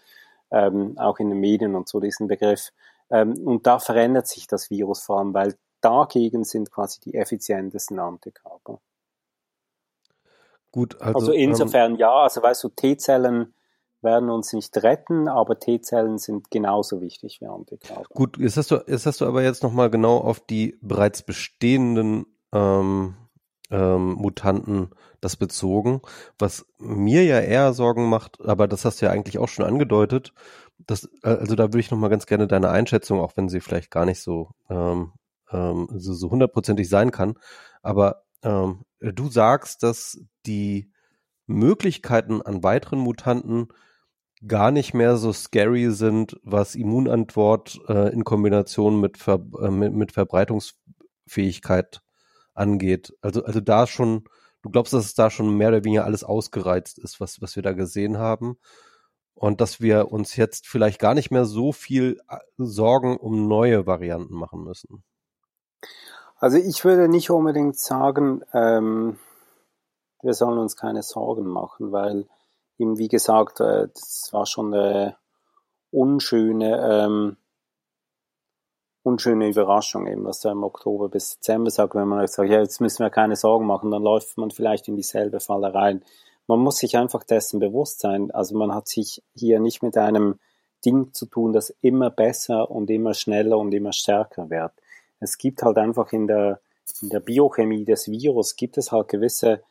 ähm, 0.51 0.97
auch 0.97 1.19
in 1.19 1.29
den 1.29 1.39
Medien 1.39 1.75
und 1.75 1.87
so 1.87 1.99
diesen 1.99 2.27
Begriff. 2.27 2.71
Ähm, 3.09 3.33
und 3.45 3.65
da 3.65 3.79
verändert 3.79 4.27
sich 4.27 4.47
das 4.47 4.69
Virus 4.69 5.01
vor 5.01 5.19
allem, 5.19 5.33
weil 5.33 5.55
dagegen 5.81 6.43
sind 6.43 6.71
quasi 6.71 6.99
die 6.99 7.15
effizientesten 7.15 7.99
Antikörper. 7.99 8.79
Gut, 10.71 11.01
also, 11.01 11.19
also 11.19 11.31
insofern 11.31 11.93
ähm, 11.93 11.99
ja, 11.99 12.11
also 12.11 12.43
weißt 12.43 12.63
du, 12.63 12.69
T-Zellen 12.69 13.53
werden 14.01 14.29
uns 14.29 14.53
nicht 14.53 14.75
retten, 14.77 15.27
aber 15.27 15.59
T-Zellen 15.59 16.17
sind 16.17 16.51
genauso 16.51 17.01
wichtig 17.01 17.39
wie 17.41 17.47
Antikörper. 17.47 18.03
Gut, 18.13 18.37
jetzt 18.37 18.57
hast 18.57 18.71
du, 18.71 18.83
jetzt 18.87 19.05
hast 19.05 19.21
du 19.21 19.25
aber 19.25 19.43
jetzt 19.43 19.63
nochmal 19.63 19.89
genau 19.89 20.17
auf 20.17 20.39
die 20.39 20.77
bereits 20.81 21.21
bestehenden 21.21 22.25
ähm, 22.53 23.15
ähm, 23.71 24.13
Mutanten 24.13 24.89
das 25.21 25.35
bezogen, 25.35 26.01
was 26.37 26.65
mir 26.77 27.23
ja 27.25 27.39
eher 27.39 27.73
Sorgen 27.73 28.09
macht, 28.09 28.39
aber 28.41 28.67
das 28.67 28.85
hast 28.85 29.01
du 29.01 29.05
ja 29.05 29.11
eigentlich 29.11 29.37
auch 29.37 29.49
schon 29.49 29.65
angedeutet, 29.65 30.33
dass, 30.77 31.05
äh, 31.23 31.29
also 31.29 31.55
da 31.55 31.65
würde 31.65 31.79
ich 31.79 31.91
nochmal 31.91 32.09
ganz 32.09 32.25
gerne 32.25 32.47
deine 32.47 32.69
Einschätzung, 32.69 33.19
auch 33.19 33.35
wenn 33.35 33.49
sie 33.49 33.59
vielleicht 33.59 33.91
gar 33.91 34.05
nicht 34.05 34.21
so 34.21 34.51
ähm, 34.69 35.13
ähm, 35.51 35.87
so, 35.95 36.13
so 36.13 36.29
hundertprozentig 36.31 36.87
sein 36.87 37.11
kann, 37.11 37.35
aber 37.81 38.23
ähm, 38.43 38.85
du 38.99 39.29
sagst, 39.29 39.83
dass 39.83 40.19
die 40.45 40.91
Möglichkeiten 41.47 42.41
an 42.41 42.63
weiteren 42.63 42.99
Mutanten 42.99 43.69
gar 44.47 44.71
nicht 44.71 44.93
mehr 44.93 45.17
so 45.17 45.33
scary 45.33 45.91
sind, 45.91 46.39
was 46.43 46.75
Immunantwort 46.75 47.79
äh, 47.87 48.11
in 48.13 48.23
Kombination 48.23 48.99
mit, 48.99 49.17
Ver 49.17 49.41
äh, 49.61 49.69
mit, 49.69 50.11
Verbreitungsfähigkeit 50.11 52.01
angeht. 52.53 53.13
Also, 53.21 53.43
also 53.43 53.59
da 53.59 53.85
schon, 53.87 54.23
du 54.61 54.69
glaubst, 54.69 54.93
dass 54.93 55.05
es 55.05 55.13
da 55.13 55.29
schon 55.29 55.57
mehr 55.57 55.69
oder 55.69 55.83
weniger 55.83 56.05
alles 56.05 56.23
ausgereizt 56.23 56.99
ist, 56.99 57.19
was, 57.19 57.41
was 57.41 57.55
wir 57.55 57.63
da 57.63 57.73
gesehen 57.73 58.17
haben. 58.17 58.57
Und 59.33 59.61
dass 59.61 59.79
wir 59.79 60.11
uns 60.11 60.35
jetzt 60.35 60.67
vielleicht 60.67 60.99
gar 60.99 61.13
nicht 61.13 61.31
mehr 61.31 61.45
so 61.45 61.71
viel 61.71 62.19
äh, 62.29 62.37
Sorgen 62.57 63.17
um 63.17 63.47
neue 63.47 63.85
Varianten 63.85 64.35
machen 64.35 64.63
müssen. 64.63 65.03
Also 66.37 66.57
ich 66.57 66.83
würde 66.85 67.07
nicht 67.09 67.29
unbedingt 67.29 67.77
sagen, 67.77 68.41
ähm, 68.53 69.17
wir 70.21 70.33
sollen 70.33 70.57
uns 70.57 70.75
keine 70.75 71.03
Sorgen 71.03 71.47
machen, 71.47 71.91
weil 71.91 72.27
eben 72.79 72.97
wie 72.97 73.07
gesagt, 73.07 73.59
äh, 73.59 73.87
das 73.93 74.29
war 74.31 74.45
schon 74.45 74.73
eine 74.73 75.17
unschöne, 75.91 77.05
ähm, 77.05 77.37
unschöne 79.03 79.49
Überraschung 79.49 80.07
eben, 80.07 80.25
was 80.25 80.41
da 80.41 80.51
im 80.51 80.63
Oktober 80.63 81.09
bis 81.09 81.39
Dezember 81.39 81.69
sagt, 81.69 81.95
wenn 81.95 82.07
man 82.07 82.25
sagt, 82.27 82.49
ja, 82.49 82.59
jetzt 82.59 82.81
müssen 82.81 83.03
wir 83.03 83.09
keine 83.09 83.35
Sorgen 83.35 83.65
machen, 83.65 83.91
dann 83.91 84.03
läuft 84.03 84.37
man 84.37 84.51
vielleicht 84.51 84.87
in 84.87 84.95
dieselbe 84.95 85.39
Falle 85.39 85.73
rein. 85.73 86.03
Man 86.47 86.59
muss 86.59 86.77
sich 86.77 86.97
einfach 86.97 87.23
dessen 87.23 87.59
bewusst 87.59 87.99
sein. 87.99 88.31
Also 88.31 88.57
man 88.57 88.73
hat 88.73 88.87
sich 88.87 89.21
hier 89.35 89.59
nicht 89.59 89.83
mit 89.83 89.97
einem 89.97 90.39
Ding 90.85 91.13
zu 91.13 91.25
tun, 91.25 91.53
das 91.53 91.75
immer 91.81 92.09
besser 92.09 92.71
und 92.71 92.89
immer 92.89 93.13
schneller 93.13 93.57
und 93.57 93.73
immer 93.73 93.93
stärker 93.93 94.49
wird. 94.49 94.71
Es 95.19 95.37
gibt 95.37 95.61
halt 95.61 95.77
einfach 95.77 96.11
in 96.13 96.27
der, 96.27 96.59
in 97.01 97.09
der 97.09 97.19
Biochemie 97.19 97.85
des 97.85 98.09
Virus 98.09 98.55
gibt 98.55 98.77
es 98.77 98.91
halt 98.91 99.09
gewisse 99.09 99.61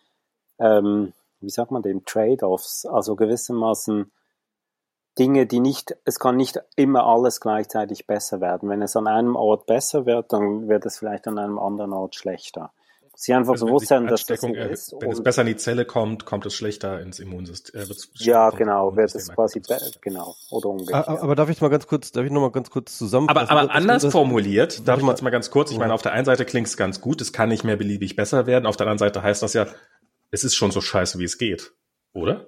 ähm, 0.58 1.12
wie 1.40 1.50
sagt 1.50 1.70
man 1.70 1.82
dem, 1.82 2.04
Trade-offs, 2.04 2.86
also 2.86 3.16
gewissermaßen 3.16 4.10
Dinge, 5.18 5.46
die 5.46 5.60
nicht, 5.60 5.96
es 6.04 6.18
kann 6.18 6.36
nicht 6.36 6.60
immer 6.76 7.04
alles 7.04 7.40
gleichzeitig 7.40 8.06
besser 8.06 8.40
werden. 8.40 8.68
Wenn 8.68 8.82
es 8.82 8.96
an 8.96 9.08
einem 9.08 9.34
Ort 9.34 9.66
besser 9.66 10.06
wird, 10.06 10.32
dann 10.32 10.68
wird 10.68 10.86
es 10.86 10.98
vielleicht 10.98 11.26
an 11.26 11.38
einem 11.38 11.58
anderen 11.58 11.92
Ort 11.92 12.14
schlechter. 12.14 12.72
Sie 13.20 13.34
einfach 13.34 13.54
also 13.54 13.66
bewusst 13.66 13.88
sein, 13.88 14.06
dass 14.06 14.26
das 14.26 14.40
so 14.40 14.46
ist. 14.46 14.94
Wenn 15.00 15.10
es 15.10 15.20
besser 15.20 15.40
in 15.40 15.48
die 15.48 15.56
Zelle 15.56 15.84
kommt, 15.84 16.24
kommt 16.24 16.46
es 16.46 16.54
schlechter 16.54 17.00
ins 17.00 17.18
Immunsystem. 17.18 17.80
Äh, 17.80 17.86
ja, 18.14 18.50
genau, 18.50 18.94
wird 18.94 19.12
es 19.12 19.28
quasi 19.28 19.60
genau 20.00 20.36
oder 20.52 20.68
umgekehrt. 20.68 21.08
Aber, 21.08 21.22
aber 21.24 21.34
darf 21.34 21.48
ich 21.48 21.60
mal 21.60 21.66
ganz 21.66 21.88
kurz, 21.88 22.12
darf 22.12 22.24
ich 22.24 22.30
noch 22.30 22.42
mal 22.42 22.52
ganz 22.52 22.70
kurz 22.70 22.96
zusammenfassen? 22.96 23.50
Aber, 23.50 23.62
aber 23.62 23.74
anders 23.74 24.02
das, 24.02 24.12
formuliert, 24.12 24.86
darf 24.86 25.00
ich 25.00 25.06
jetzt 25.06 25.22
mal 25.22 25.30
ganz 25.30 25.50
kurz. 25.50 25.72
Ich 25.72 25.78
meine, 25.78 25.94
auf 25.94 26.02
der 26.02 26.12
einen 26.12 26.26
Seite 26.26 26.44
klingt 26.44 26.68
es 26.68 26.76
ganz 26.76 27.00
gut, 27.00 27.20
es 27.20 27.32
kann 27.32 27.48
nicht 27.48 27.64
mehr 27.64 27.76
beliebig 27.76 28.14
besser 28.14 28.46
werden. 28.46 28.66
Auf 28.66 28.76
der 28.76 28.86
anderen 28.86 28.98
Seite 28.98 29.20
heißt 29.20 29.42
das 29.42 29.52
ja, 29.52 29.66
es 30.30 30.44
ist 30.44 30.54
schon 30.54 30.70
so 30.70 30.80
scheiße, 30.80 31.18
wie 31.18 31.24
es 31.24 31.38
geht, 31.38 31.72
oder? 32.12 32.46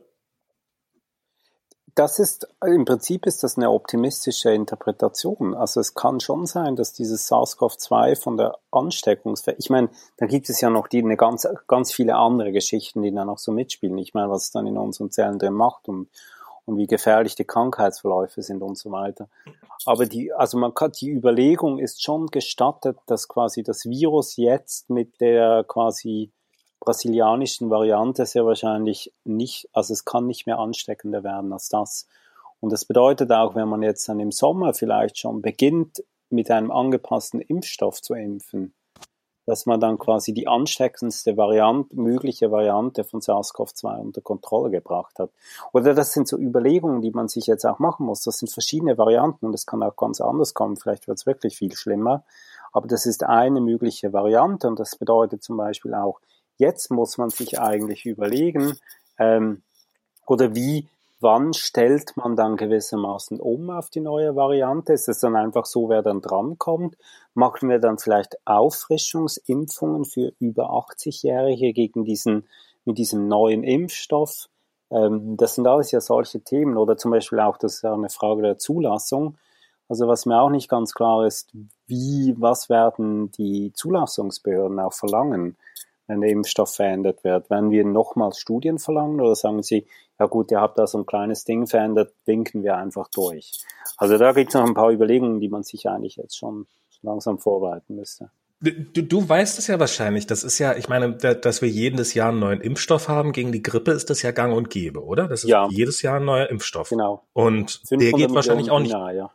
Das 1.94 2.18
ist, 2.18 2.46
im 2.64 2.84
Prinzip 2.84 3.26
ist 3.26 3.42
das 3.42 3.56
eine 3.56 3.70
optimistische 3.70 4.52
Interpretation. 4.52 5.54
Also 5.54 5.80
es 5.80 5.94
kann 5.94 6.20
schon 6.20 6.46
sein, 6.46 6.76
dass 6.76 6.92
dieses 6.92 7.30
SARS-CoV-2 7.30 8.16
von 8.20 8.36
der 8.36 8.58
Ansteckungsfähigkeit, 8.70 9.62
ich 9.62 9.70
meine, 9.70 9.90
da 10.16 10.26
gibt 10.26 10.48
es 10.48 10.60
ja 10.60 10.70
noch 10.70 10.86
die, 10.86 11.02
eine 11.02 11.16
ganz, 11.16 11.46
ganz 11.66 11.92
viele 11.92 12.16
andere 12.16 12.52
Geschichten, 12.52 13.02
die 13.02 13.12
da 13.12 13.24
noch 13.24 13.38
so 13.38 13.50
mitspielen. 13.50 13.98
Ich 13.98 14.14
meine, 14.14 14.30
was 14.30 14.44
es 14.44 14.50
dann 14.50 14.66
in 14.66 14.78
unseren 14.78 15.10
Zellen 15.10 15.38
drin 15.38 15.54
macht 15.54 15.88
und, 15.88 16.08
und 16.64 16.78
wie 16.78 16.86
gefährlich 16.86 17.34
die 17.34 17.44
Krankheitsverläufe 17.44 18.42
sind 18.42 18.62
und 18.62 18.78
so 18.78 18.92
weiter. 18.92 19.28
Aber 19.84 20.06
die, 20.06 20.32
also 20.32 20.58
man 20.58 20.74
kann, 20.74 20.92
die 20.92 21.10
Überlegung 21.10 21.78
ist 21.78 22.02
schon 22.02 22.28
gestattet, 22.28 22.98
dass 23.06 23.26
quasi 23.26 23.62
das 23.64 23.84
Virus 23.86 24.36
jetzt 24.36 24.90
mit 24.90 25.20
der 25.20 25.64
quasi 25.66 26.30
brasilianischen 26.80 27.70
Variante 27.70 28.26
sehr 28.26 28.46
wahrscheinlich 28.46 29.12
nicht, 29.24 29.68
also 29.72 29.92
es 29.92 30.04
kann 30.04 30.26
nicht 30.26 30.46
mehr 30.46 30.58
ansteckender 30.58 31.22
werden 31.22 31.52
als 31.52 31.68
das. 31.68 32.08
Und 32.60 32.72
das 32.72 32.84
bedeutet 32.84 33.30
auch, 33.32 33.54
wenn 33.54 33.68
man 33.68 33.82
jetzt 33.82 34.08
dann 34.08 34.20
im 34.20 34.32
Sommer 34.32 34.74
vielleicht 34.74 35.18
schon 35.18 35.42
beginnt, 35.42 36.02
mit 36.30 36.50
einem 36.50 36.70
angepassten 36.70 37.40
Impfstoff 37.40 38.00
zu 38.00 38.14
impfen, 38.14 38.74
dass 39.46 39.66
man 39.66 39.80
dann 39.80 39.98
quasi 39.98 40.32
die 40.32 40.46
ansteckendste 40.46 41.36
Variante, 41.36 41.96
mögliche 41.96 42.52
Variante 42.52 43.02
von 43.02 43.20
SARS-CoV-2 43.20 43.98
unter 43.98 44.20
Kontrolle 44.20 44.70
gebracht 44.70 45.18
hat. 45.18 45.30
Oder 45.72 45.94
das 45.94 46.12
sind 46.12 46.28
so 46.28 46.38
Überlegungen, 46.38 47.02
die 47.02 47.10
man 47.10 47.26
sich 47.28 47.46
jetzt 47.46 47.64
auch 47.64 47.80
machen 47.80 48.06
muss. 48.06 48.22
Das 48.22 48.38
sind 48.38 48.52
verschiedene 48.52 48.96
Varianten 48.96 49.46
und 49.46 49.54
es 49.54 49.66
kann 49.66 49.82
auch 49.82 49.96
ganz 49.96 50.20
anders 50.20 50.54
kommen. 50.54 50.76
Vielleicht 50.76 51.08
wird 51.08 51.18
es 51.18 51.26
wirklich 51.26 51.56
viel 51.56 51.74
schlimmer. 51.74 52.24
Aber 52.72 52.86
das 52.86 53.06
ist 53.06 53.24
eine 53.24 53.60
mögliche 53.60 54.12
Variante 54.12 54.68
und 54.68 54.78
das 54.78 54.96
bedeutet 54.96 55.42
zum 55.42 55.56
Beispiel 55.56 55.94
auch, 55.94 56.20
Jetzt 56.60 56.90
muss 56.90 57.16
man 57.16 57.30
sich 57.30 57.58
eigentlich 57.58 58.04
überlegen, 58.04 58.76
ähm, 59.18 59.62
oder 60.26 60.54
wie, 60.54 60.88
wann 61.20 61.54
stellt 61.54 62.18
man 62.18 62.36
dann 62.36 62.56
gewissermaßen 62.56 63.40
um 63.40 63.70
auf 63.70 63.88
die 63.88 64.00
neue 64.00 64.36
Variante? 64.36 64.92
Ist 64.92 65.08
es 65.08 65.20
dann 65.20 65.36
einfach 65.36 65.64
so, 65.64 65.88
wer 65.88 66.02
dann 66.02 66.20
drankommt? 66.20 66.98
Machen 67.32 67.70
wir 67.70 67.78
dann 67.78 67.96
vielleicht 67.96 68.36
Auffrischungsimpfungen 68.44 70.04
für 70.04 70.32
über 70.38 70.70
80-Jährige 70.70 71.72
gegen 71.72 72.04
diesen, 72.04 72.46
mit 72.84 72.98
diesem 72.98 73.26
neuen 73.26 73.64
Impfstoff? 73.64 74.50
Ähm, 74.90 75.38
das 75.38 75.54
sind 75.54 75.66
alles 75.66 75.90
ja 75.92 76.02
solche 76.02 76.42
Themen 76.42 76.76
oder 76.76 76.98
zum 76.98 77.10
Beispiel 77.10 77.40
auch, 77.40 77.56
das 77.56 77.76
ist 77.76 77.84
eine 77.86 78.10
Frage 78.10 78.42
der 78.42 78.58
Zulassung. 78.58 79.38
Also 79.88 80.08
was 80.08 80.26
mir 80.26 80.38
auch 80.38 80.50
nicht 80.50 80.68
ganz 80.68 80.92
klar 80.92 81.26
ist, 81.26 81.50
wie, 81.86 82.36
was 82.38 82.68
werden 82.68 83.32
die 83.32 83.72
Zulassungsbehörden 83.72 84.78
auch 84.78 84.92
verlangen? 84.92 85.56
Wenn 86.10 86.20
der 86.20 86.30
Impfstoff 86.30 86.74
verändert 86.74 87.22
wird? 87.24 87.48
Werden 87.50 87.70
wir 87.70 87.84
nochmals 87.84 88.38
Studien 88.38 88.78
verlangen 88.78 89.20
oder 89.20 89.34
sagen 89.36 89.62
Sie, 89.62 89.86
ja 90.18 90.26
gut, 90.26 90.50
ihr 90.50 90.60
habt 90.60 90.78
da 90.78 90.86
so 90.86 90.98
ein 90.98 91.06
kleines 91.06 91.44
Ding 91.44 91.66
verändert, 91.66 92.12
winken 92.26 92.62
wir 92.62 92.76
einfach 92.76 93.08
durch? 93.08 93.64
Also 93.96 94.18
da 94.18 94.32
gibt 94.32 94.48
es 94.50 94.54
noch 94.54 94.66
ein 94.66 94.74
paar 94.74 94.90
Überlegungen, 94.90 95.40
die 95.40 95.48
man 95.48 95.62
sich 95.62 95.88
eigentlich 95.88 96.16
jetzt 96.16 96.36
schon 96.36 96.66
langsam 97.02 97.38
vorbereiten 97.38 97.94
müsste. 97.94 98.30
Du, 98.62 99.02
du 99.02 99.26
weißt 99.26 99.58
es 99.58 99.68
ja 99.68 99.80
wahrscheinlich. 99.80 100.26
Das 100.26 100.44
ist 100.44 100.58
ja, 100.58 100.76
ich 100.76 100.90
meine, 100.90 101.14
dass 101.14 101.62
wir 101.62 101.68
jedes 101.70 102.12
Jahr 102.12 102.28
einen 102.28 102.40
neuen 102.40 102.60
Impfstoff 102.60 103.08
haben 103.08 103.32
gegen 103.32 103.52
die 103.52 103.62
Grippe, 103.62 103.92
ist 103.92 104.10
das 104.10 104.20
ja 104.20 104.32
gang 104.32 104.54
und 104.54 104.68
gäbe, 104.68 105.02
oder? 105.02 105.28
Das 105.28 105.44
ist 105.44 105.48
ja. 105.48 105.66
jedes 105.70 106.02
Jahr 106.02 106.16
ein 106.16 106.26
neuer 106.26 106.50
Impfstoff. 106.50 106.90
Genau. 106.90 107.24
Und 107.32 107.80
der 107.90 108.12
geht 108.12 108.34
wahrscheinlich 108.34 108.70
auch 108.70 108.80
nicht. 108.80 108.90
Jahr, 108.90 109.12
ja. 109.12 109.30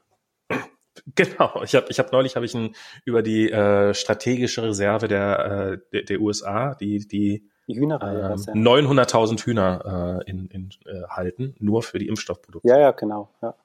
Genau. 1.15 1.61
Ich 1.63 1.75
habe 1.75 1.87
ich 1.89 1.99
hab 1.99 2.11
neulich 2.11 2.35
habe 2.35 2.45
ich 2.45 2.53
ein, 2.53 2.75
über 3.03 3.21
die 3.21 3.51
äh, 3.51 3.93
strategische 3.93 4.63
Reserve 4.63 5.07
der, 5.07 5.39
äh, 5.73 5.77
der, 5.91 6.03
der 6.03 6.21
USA, 6.21 6.75
die 6.75 7.05
die, 7.07 7.49
die 7.67 7.75
Hühnerei, 7.75 8.15
äh, 8.15 8.35
900.000 8.35 9.41
Hühner 9.45 10.21
äh, 10.25 10.29
in, 10.29 10.47
in 10.47 10.69
äh, 10.85 11.03
halten, 11.09 11.55
nur 11.59 11.83
für 11.83 11.99
die 11.99 12.07
Impfstoffprodukte. 12.07 12.67
Ja, 12.67 12.79
ja, 12.79 12.91
genau. 12.91 13.29
Ja. 13.41 13.55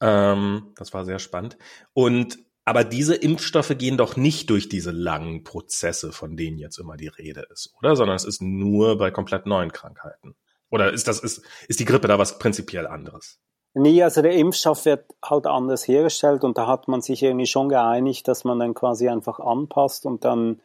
Ähm, 0.00 0.72
das 0.76 0.94
war 0.94 1.04
sehr 1.04 1.18
spannend. 1.18 1.56
Und 1.92 2.38
aber 2.64 2.84
diese 2.84 3.14
Impfstoffe 3.14 3.78
gehen 3.78 3.96
doch 3.96 4.16
nicht 4.16 4.50
durch 4.50 4.68
diese 4.68 4.90
langen 4.90 5.42
Prozesse, 5.42 6.12
von 6.12 6.36
denen 6.36 6.58
jetzt 6.58 6.78
immer 6.78 6.98
die 6.98 7.08
Rede 7.08 7.46
ist, 7.50 7.72
oder? 7.78 7.96
Sondern 7.96 8.14
es 8.14 8.26
ist 8.26 8.42
nur 8.42 8.98
bei 8.98 9.10
komplett 9.10 9.46
neuen 9.46 9.72
Krankheiten. 9.72 10.36
Oder 10.68 10.92
ist 10.92 11.08
das, 11.08 11.20
ist, 11.20 11.42
ist 11.66 11.80
die 11.80 11.86
Grippe 11.86 12.08
da 12.08 12.18
was 12.18 12.38
prinzipiell 12.38 12.86
anderes? 12.86 13.40
Nee, 13.74 14.02
also 14.02 14.22
der 14.22 14.32
Impfstoff 14.32 14.84
wird 14.86 15.04
halt 15.22 15.46
anders 15.46 15.86
hergestellt 15.86 16.42
und 16.42 16.58
da 16.58 16.66
hat 16.66 16.88
man 16.88 17.00
sich 17.00 17.22
irgendwie 17.22 17.46
schon 17.46 17.68
geeinigt, 17.68 18.26
dass 18.26 18.44
man 18.44 18.58
dann 18.58 18.74
quasi 18.74 19.08
einfach 19.08 19.38
anpasst 19.38 20.06
und 20.06 20.24
dann 20.24 20.60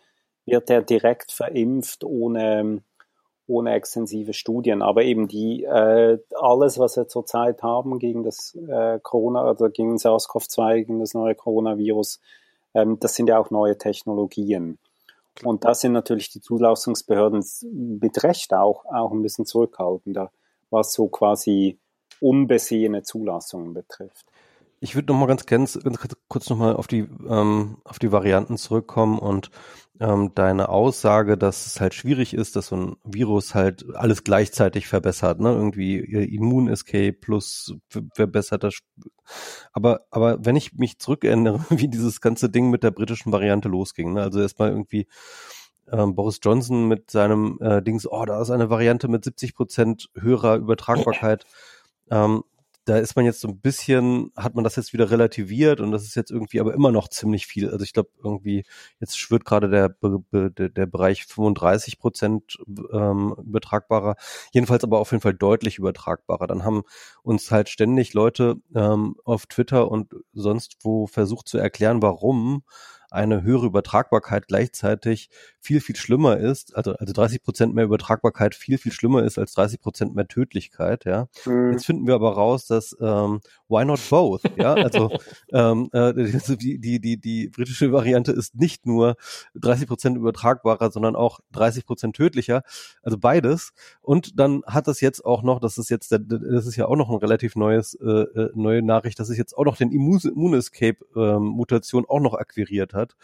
wird 0.45 0.69
er 0.69 0.81
direkt 0.81 1.31
verimpft 1.31 2.03
ohne, 2.03 2.81
ohne 3.47 3.73
extensive 3.73 4.33
Studien. 4.33 4.81
Aber 4.81 5.03
eben 5.03 5.27
die, 5.27 5.63
äh, 5.63 6.17
alles, 6.35 6.79
was 6.79 6.97
wir 6.97 7.07
zurzeit 7.07 7.61
haben 7.61 7.99
gegen 7.99 8.23
das 8.23 8.55
äh, 8.55 8.99
Corona 9.01 9.49
oder 9.49 9.69
gegen 9.69 9.97
SARS-CoV-2, 9.97 10.77
gegen 10.77 10.99
das 10.99 11.13
neue 11.13 11.35
Coronavirus, 11.35 12.19
ähm, 12.73 12.99
das 12.99 13.15
sind 13.15 13.27
ja 13.27 13.37
auch 13.37 13.51
neue 13.51 13.77
Technologien. 13.77 14.79
Und 15.43 15.65
da 15.65 15.73
sind 15.73 15.93
natürlich 15.93 16.29
die 16.29 16.41
Zulassungsbehörden 16.41 17.43
mit 17.99 18.23
Recht 18.23 18.53
auch, 18.53 18.85
auch 18.85 19.11
ein 19.11 19.23
bisschen 19.23 19.45
zurückhaltender, 19.45 20.31
was 20.69 20.93
so 20.93 21.07
quasi 21.07 21.79
unbesehene 22.23 23.03
Zulassungen 23.03 23.73
betrifft. 23.73 24.25
Ich 24.79 24.95
würde 24.95 25.13
noch 25.13 25.19
mal 25.19 25.27
ganz, 25.27 25.45
ganz, 25.45 25.79
kurz 26.27 26.49
noch 26.49 26.57
mal 26.57 26.75
auf 26.75 26.87
die 26.87 27.07
ähm, 27.29 27.77
auf 27.85 27.99
die 27.99 28.11
Varianten 28.11 28.57
zurückkommen 28.57 29.17
und 29.17 29.49
ähm, 29.99 30.31
deine 30.35 30.67
Aussage, 30.69 31.37
dass 31.37 31.65
es 31.67 31.79
halt 31.79 31.93
schwierig 31.93 32.33
ist, 32.33 32.57
dass 32.57 32.67
so 32.67 32.75
ein 32.75 32.95
Virus 33.05 33.55
halt 33.55 33.85
alles 33.95 34.25
gleichzeitig 34.25 34.87
verbessert, 34.87 35.39
ne? 35.39 35.53
Irgendwie 35.53 35.99
Immun-Escape 35.99 37.13
plus 37.13 37.75
verbesserter. 38.13 38.71
Aber 39.71 40.01
aber 40.09 40.43
wenn 40.45 40.57
ich 40.57 40.73
mich 40.73 40.99
zurückerinnere, 40.99 41.59
wie 41.69 41.87
dieses 41.87 42.19
ganze 42.19 42.49
Ding 42.49 42.69
mit 42.69 42.83
der 42.83 42.91
britischen 42.91 43.31
Variante 43.31 43.69
losging, 43.69 44.13
ne? 44.13 44.23
Also 44.23 44.41
erstmal 44.41 44.71
irgendwie 44.71 45.07
ähm, 45.91 46.15
Boris 46.15 46.39
Johnson 46.43 46.87
mit 46.87 47.11
seinem 47.11 47.57
äh, 47.61 47.81
Dings, 47.81 48.05
oh, 48.05 48.25
da 48.25 48.41
ist 48.41 48.49
eine 48.49 48.69
Variante 48.69 49.07
mit 49.07 49.23
70 49.23 49.55
Prozent 49.55 50.09
höherer 50.15 50.55
Übertragbarkeit. 50.57 51.45
Ähm, 52.13 52.43
da 52.85 52.97
ist 52.97 53.15
man 53.15 53.23
jetzt 53.23 53.39
so 53.39 53.47
ein 53.47 53.59
bisschen, 53.61 54.31
hat 54.35 54.55
man 54.55 54.63
das 54.65 54.75
jetzt 54.75 54.91
wieder 54.91 55.09
relativiert 55.09 55.79
und 55.79 55.91
das 55.91 56.03
ist 56.03 56.15
jetzt 56.15 56.31
irgendwie 56.31 56.59
aber 56.59 56.73
immer 56.73 56.91
noch 56.91 57.07
ziemlich 57.07 57.47
viel. 57.47 57.69
Also 57.69 57.83
ich 57.83 57.93
glaube 57.93 58.09
irgendwie, 58.21 58.65
jetzt 58.99 59.17
schwirrt 59.17 59.45
gerade 59.45 59.69
der, 59.69 59.95
der, 60.69 60.85
Bereich 60.85 61.25
35 61.25 61.97
Prozent 61.97 62.57
ähm, 62.91 63.35
übertragbarer, 63.37 64.15
jedenfalls 64.51 64.83
aber 64.83 64.99
auf 64.99 65.11
jeden 65.11 65.21
Fall 65.21 65.33
deutlich 65.33 65.77
übertragbarer. 65.77 66.45
Dann 66.47 66.65
haben 66.65 66.83
uns 67.21 67.51
halt 67.51 67.69
ständig 67.69 68.13
Leute 68.13 68.57
ähm, 68.75 69.15
auf 69.23 69.45
Twitter 69.45 69.89
und 69.89 70.13
sonst 70.33 70.77
wo 70.81 71.07
versucht 71.07 71.47
zu 71.47 71.57
erklären, 71.57 72.01
warum 72.01 72.63
eine 73.11 73.43
höhere 73.43 73.67
Übertragbarkeit 73.67 74.47
gleichzeitig 74.47 75.29
viel, 75.63 75.81
viel 75.81 75.95
schlimmer 75.95 76.37
ist, 76.37 76.75
also, 76.75 76.93
also 76.93 77.13
30 77.13 77.43
Prozent 77.43 77.75
mehr 77.75 77.85
Übertragbarkeit 77.85 78.55
viel, 78.55 78.77
viel 78.77 78.91
schlimmer 78.91 79.23
ist 79.23 79.37
als 79.37 79.53
30 79.53 79.79
Prozent 79.79 80.15
mehr 80.15 80.27
Tödlichkeit, 80.27 81.05
ja. 81.05 81.27
Mhm. 81.45 81.73
Jetzt 81.73 81.85
finden 81.85 82.07
wir 82.07 82.15
aber 82.15 82.33
raus, 82.33 82.65
dass 82.65 82.95
ähm, 82.99 83.41
why 83.69 83.85
not 83.85 83.99
both, 84.09 84.41
ja, 84.57 84.73
also 84.73 85.11
ähm, 85.53 85.89
äh, 85.93 86.13
die, 86.13 86.79
die, 86.79 86.99
die, 86.99 87.17
die 87.17 87.49
britische 87.49 87.91
Variante 87.91 88.31
ist 88.31 88.55
nicht 88.55 88.87
nur 88.87 89.15
30 89.55 89.87
Prozent 89.87 90.17
übertragbarer, 90.17 90.91
sondern 90.91 91.15
auch 91.15 91.39
30 91.51 91.85
Prozent 91.85 92.15
tödlicher, 92.15 92.63
also 93.03 93.17
beides. 93.19 93.73
Und 94.01 94.39
dann 94.39 94.63
hat 94.65 94.87
das 94.87 95.01
jetzt 95.01 95.23
auch 95.23 95.43
noch, 95.43 95.59
das 95.59 95.77
ist 95.77 95.89
jetzt, 95.89 96.11
das 96.11 96.65
ist 96.65 96.75
ja 96.75 96.87
auch 96.87 96.95
noch 96.95 97.09
ein 97.11 97.17
relativ 97.17 97.55
neues, 97.55 97.93
äh, 97.95 98.07
äh 98.09 98.49
neue 98.55 98.81
Nachricht, 98.81 99.19
dass 99.19 99.29
es 99.29 99.37
jetzt 99.37 99.55
auch 99.55 99.65
noch 99.65 99.77
den 99.77 99.91
Immun 99.91 100.53
Escape 100.53 100.97
ähm, 101.15 101.43
Mutation 101.43 102.05
auch 102.07 102.19
noch 102.19 102.33
akquiriert 102.33 102.93
hat 102.93 103.03
hat. 103.03 103.15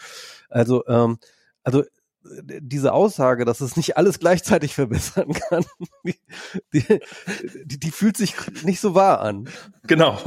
Also, 0.49 0.85
ähm, 0.87 1.17
also 1.63 1.83
diese 2.22 2.93
Aussage, 2.93 3.45
dass 3.45 3.61
es 3.61 3.78
nicht 3.78 3.97
alles 3.97 4.20
gleichzeitig 4.20 4.76
verbessern 4.76 5.32
kann, 5.34 5.65
die, 6.03 6.15
die, 6.74 7.80
die, 7.80 7.91
fühlt 7.91 8.17
sich 8.17 8.36
nicht 8.63 8.82
so 8.82 8.93
wahr 8.93 9.22
an. 9.22 9.49
Genau. 9.88 10.17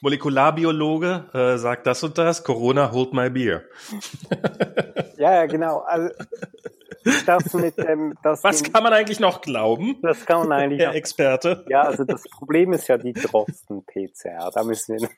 Molekularbiologe 0.00 1.28
äh, 1.34 1.58
sagt 1.58 1.86
das 1.86 2.02
und 2.02 2.16
das, 2.16 2.42
Corona 2.42 2.90
hold 2.92 3.12
my 3.12 3.28
beer. 3.28 3.64
ja, 5.18 5.34
ja, 5.34 5.46
genau. 5.46 5.80
Also 5.80 6.14
das 7.26 7.52
mit 7.54 7.76
dem, 7.78 8.14
das 8.22 8.42
Was 8.42 8.62
kann 8.62 8.82
man 8.82 8.92
eigentlich 8.92 9.20
noch 9.20 9.42
glauben? 9.42 9.98
Das 10.02 10.24
kann 10.24 10.48
man 10.48 10.52
eigentlich. 10.52 10.80
Herr 10.80 10.94
Experte. 10.94 11.64
Ja, 11.68 11.82
also 11.82 12.04
das 12.04 12.22
Problem 12.24 12.72
ist 12.72 12.88
ja 12.88 12.96
die 12.98 13.12
Drosten-PCR. 13.12 14.50
Da 14.54 14.64
müssen 14.64 14.98
wir 14.98 15.08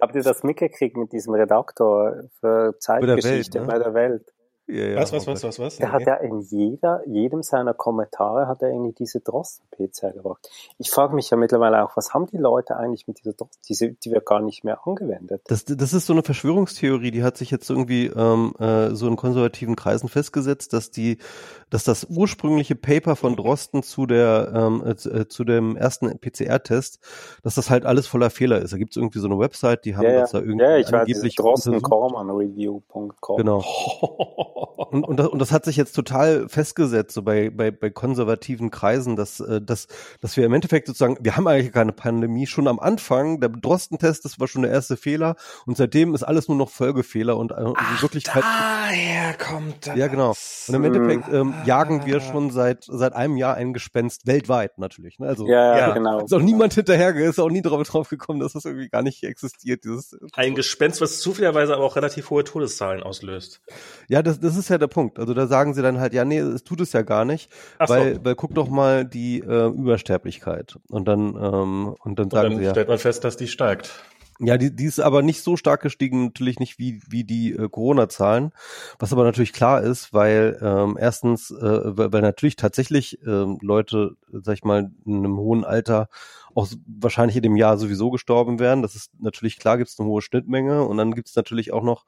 Habt 0.00 0.14
ihr 0.14 0.22
das 0.22 0.42
mitgekriegt 0.42 0.96
mit 0.96 1.12
diesem 1.12 1.34
Redaktor 1.34 2.24
für 2.40 2.78
Zeitgeschichte 2.78 3.60
bei 3.60 3.78
der 3.78 3.94
Welt? 3.94 4.24
Ne? 4.24 4.24
Bei 4.24 4.24
der 4.24 4.24
Welt? 4.24 4.33
Ja, 4.66 4.86
ja, 4.86 4.96
was, 4.96 5.12
was, 5.12 5.26
was, 5.26 5.44
was, 5.44 5.58
was? 5.58 5.76
Der 5.76 5.92
hat 5.92 6.06
ja 6.06 6.14
in 6.14 6.40
jeder, 6.40 7.02
jedem 7.06 7.42
seiner 7.42 7.74
Kommentare 7.74 8.48
hat 8.48 8.62
er 8.62 8.70
irgendwie 8.70 8.92
diese 8.92 9.20
Drosten-PCR 9.20 10.12
gebracht. 10.12 10.48
Ich 10.78 10.90
frage 10.90 11.14
mich 11.14 11.28
ja 11.28 11.36
mittlerweile 11.36 11.84
auch, 11.84 11.98
was 11.98 12.14
haben 12.14 12.26
die 12.26 12.38
Leute 12.38 12.78
eigentlich 12.78 13.06
mit 13.06 13.18
dieser 13.18 13.34
Drosten, 13.34 13.60
diese, 13.68 13.92
die 13.92 14.10
wird 14.10 14.24
gar 14.24 14.40
nicht 14.40 14.64
mehr 14.64 14.86
angewendet. 14.86 15.42
Das, 15.48 15.66
das 15.66 15.92
ist 15.92 16.06
so 16.06 16.14
eine 16.14 16.22
Verschwörungstheorie, 16.22 17.10
die 17.10 17.22
hat 17.22 17.36
sich 17.36 17.50
jetzt 17.50 17.68
irgendwie 17.68 18.06
ähm, 18.06 18.54
äh, 18.58 18.94
so 18.94 19.06
in 19.06 19.16
konservativen 19.16 19.76
Kreisen 19.76 20.08
festgesetzt, 20.08 20.72
dass 20.72 20.90
die, 20.90 21.18
dass 21.68 21.84
das 21.84 22.06
ursprüngliche 22.08 22.74
Paper 22.74 23.16
von 23.16 23.36
Drosten 23.36 23.82
zu 23.82 24.06
der, 24.06 24.50
ähm, 24.54 24.82
äh, 24.82 25.28
zu 25.28 25.44
dem 25.44 25.76
ersten 25.76 26.18
PCR-Test, 26.18 27.00
dass 27.42 27.56
das 27.56 27.68
halt 27.68 27.84
alles 27.84 28.06
voller 28.06 28.30
Fehler 28.30 28.62
ist. 28.62 28.72
Da 28.72 28.78
gibt 28.78 28.92
es 28.92 28.96
irgendwie 28.96 29.18
so 29.18 29.26
eine 29.26 29.38
Website, 29.38 29.84
die 29.84 29.94
haben 29.94 30.04
ja, 30.04 30.20
das 30.20 30.30
da 30.30 30.38
irgendwie 30.38 30.64
ja, 30.64 30.78
ich 30.78 30.86
angeblich 30.86 31.22
weiß, 31.22 31.34
drosten-corman-review.com. 31.34 33.36
Genau. 33.36 33.62
und, 34.54 35.04
und, 35.04 35.16
das, 35.16 35.28
und 35.28 35.38
das 35.38 35.52
hat 35.52 35.64
sich 35.64 35.76
jetzt 35.76 35.92
total 35.92 36.48
festgesetzt, 36.48 37.14
so 37.14 37.22
bei, 37.22 37.50
bei, 37.50 37.70
bei 37.70 37.90
konservativen 37.90 38.70
Kreisen, 38.70 39.16
dass, 39.16 39.40
äh, 39.40 39.60
dass, 39.60 39.88
dass 40.20 40.36
wir 40.36 40.44
im 40.44 40.52
Endeffekt 40.52 40.86
sozusagen, 40.86 41.16
wir 41.20 41.36
haben 41.36 41.46
eigentlich 41.46 41.72
keine 41.72 41.92
Pandemie, 41.92 42.46
schon 42.46 42.68
am 42.68 42.78
Anfang, 42.78 43.40
der 43.40 43.48
Drostentest, 43.48 44.24
das 44.24 44.38
war 44.38 44.46
schon 44.46 44.62
der 44.62 44.70
erste 44.70 44.96
Fehler 44.96 45.36
und 45.66 45.76
seitdem 45.76 46.14
ist 46.14 46.22
alles 46.22 46.48
nur 46.48 46.56
noch 46.56 46.70
Folgefehler 46.70 47.36
und, 47.36 47.50
äh, 47.52 47.56
und 47.56 47.76
Ach, 47.78 47.96
in 47.96 48.02
Wirklichkeit. 48.02 48.42
Daher 48.42 49.34
kommt 49.34 49.86
das. 49.86 49.96
Ja, 49.96 50.06
genau. 50.06 50.34
Und 50.68 50.74
im 50.74 50.84
Endeffekt 50.84 51.28
ähm, 51.32 51.54
jagen 51.64 52.06
wir 52.06 52.20
schon 52.20 52.50
seit, 52.50 52.84
seit 52.84 53.12
einem 53.14 53.36
Jahr 53.36 53.54
ein 53.54 53.72
Gespenst 53.72 54.26
weltweit 54.26 54.78
natürlich. 54.78 55.18
Ne? 55.18 55.26
Also, 55.26 55.46
ja, 55.46 55.78
ja, 55.78 55.94
genau. 55.94 56.24
Ist 56.24 56.32
auch 56.32 56.40
niemand 56.40 56.74
hinterher, 56.74 57.14
ist 57.14 57.40
auch 57.40 57.50
nie 57.50 57.62
drauf, 57.62 57.82
drauf 57.88 58.08
gekommen, 58.08 58.40
dass 58.40 58.52
das 58.52 58.64
irgendwie 58.64 58.88
gar 58.88 59.02
nicht 59.02 59.22
existiert. 59.24 59.84
Dieses, 59.84 60.16
ein 60.32 60.54
Gespenst, 60.54 61.00
was 61.00 61.18
zufälligerweise 61.18 61.74
aber 61.74 61.84
auch 61.84 61.96
relativ 61.96 62.30
hohe 62.30 62.44
Todeszahlen 62.44 63.02
auslöst. 63.02 63.60
Ja, 64.08 64.22
das, 64.22 64.38
das 64.44 64.56
ist 64.56 64.68
ja 64.68 64.78
der 64.78 64.86
Punkt. 64.86 65.18
Also 65.18 65.34
da 65.34 65.46
sagen 65.46 65.74
sie 65.74 65.82
dann 65.82 65.98
halt, 65.98 66.12
ja, 66.12 66.24
nee, 66.24 66.38
es 66.38 66.64
tut 66.64 66.80
es 66.80 66.92
ja 66.92 67.02
gar 67.02 67.24
nicht, 67.24 67.50
Ach 67.78 67.88
weil, 67.88 68.16
so. 68.16 68.24
weil 68.24 68.34
guck 68.34 68.54
doch 68.54 68.68
mal 68.68 69.04
die 69.04 69.40
äh, 69.40 69.68
Übersterblichkeit. 69.68 70.78
Und 70.88 71.08
dann, 71.08 71.34
ähm, 71.40 71.94
und 72.00 72.18
dann 72.18 72.30
sagen 72.30 72.46
und 72.46 72.52
dann 72.52 72.58
sie 72.58 72.64
ja. 72.64 72.70
stellt 72.70 72.88
man 72.88 72.98
fest, 72.98 73.24
dass 73.24 73.36
die 73.36 73.48
steigt. 73.48 74.04
Ja, 74.40 74.58
die, 74.58 74.74
die 74.74 74.84
ist 74.86 74.98
aber 74.98 75.22
nicht 75.22 75.42
so 75.42 75.56
stark 75.56 75.80
gestiegen, 75.82 76.24
natürlich 76.26 76.58
nicht 76.58 76.78
wie, 76.78 77.00
wie 77.08 77.22
die 77.22 77.52
äh, 77.52 77.68
Corona-Zahlen. 77.68 78.50
Was 78.98 79.12
aber 79.12 79.22
natürlich 79.22 79.52
klar 79.52 79.80
ist, 79.82 80.12
weil 80.12 80.58
ähm, 80.60 80.96
erstens, 81.00 81.52
äh, 81.52 81.96
weil, 81.96 82.12
weil 82.12 82.22
natürlich 82.22 82.56
tatsächlich 82.56 83.20
ähm, 83.24 83.58
Leute, 83.62 84.16
sag 84.32 84.54
ich 84.54 84.64
mal, 84.64 84.90
in 85.06 85.18
einem 85.18 85.36
hohen 85.36 85.64
Alter 85.64 86.08
auch 86.52 86.68
wahrscheinlich 86.86 87.36
in 87.36 87.42
dem 87.44 87.56
Jahr 87.56 87.78
sowieso 87.78 88.10
gestorben 88.10 88.58
wären. 88.58 88.82
Das 88.82 88.96
ist 88.96 89.10
natürlich 89.20 89.58
klar, 89.58 89.78
gibt 89.78 89.90
es 89.90 90.00
eine 90.00 90.08
hohe 90.08 90.22
Schnittmenge. 90.22 90.82
Und 90.84 90.96
dann 90.96 91.14
gibt 91.14 91.28
es 91.28 91.36
natürlich 91.36 91.72
auch 91.72 91.84
noch 91.84 92.04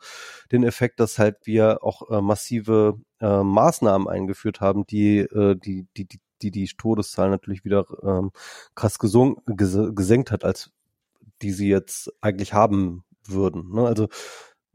den 0.51 0.65
Effekt, 0.65 0.99
dass 0.99 1.19
halt 1.21 1.37
wir 1.45 1.85
auch 1.85 2.11
äh, 2.11 2.21
massive 2.21 2.99
äh, 3.21 3.43
Maßnahmen 3.43 4.09
eingeführt 4.09 4.61
haben, 4.61 4.85
die, 4.87 5.19
äh, 5.21 5.55
die, 5.57 5.87
die, 5.97 6.07
die 6.07 6.21
die 6.43 6.51
die 6.51 6.67
Todeszahl 6.67 7.31
natürlich 7.31 7.65
wieder 7.65 7.87
ähm, 8.03 8.31
krass 8.75 8.99
gesung, 8.99 9.41
ges 9.47 9.79
gesenkt 9.95 10.31
hat, 10.31 10.45
als 10.45 10.71
die 11.43 11.53
sie 11.53 11.69
jetzt 11.69 12.13
eigentlich 12.21 12.53
haben 12.53 13.05
würden. 13.27 13.73
Ne? 13.73 13.87
Also 13.87 14.09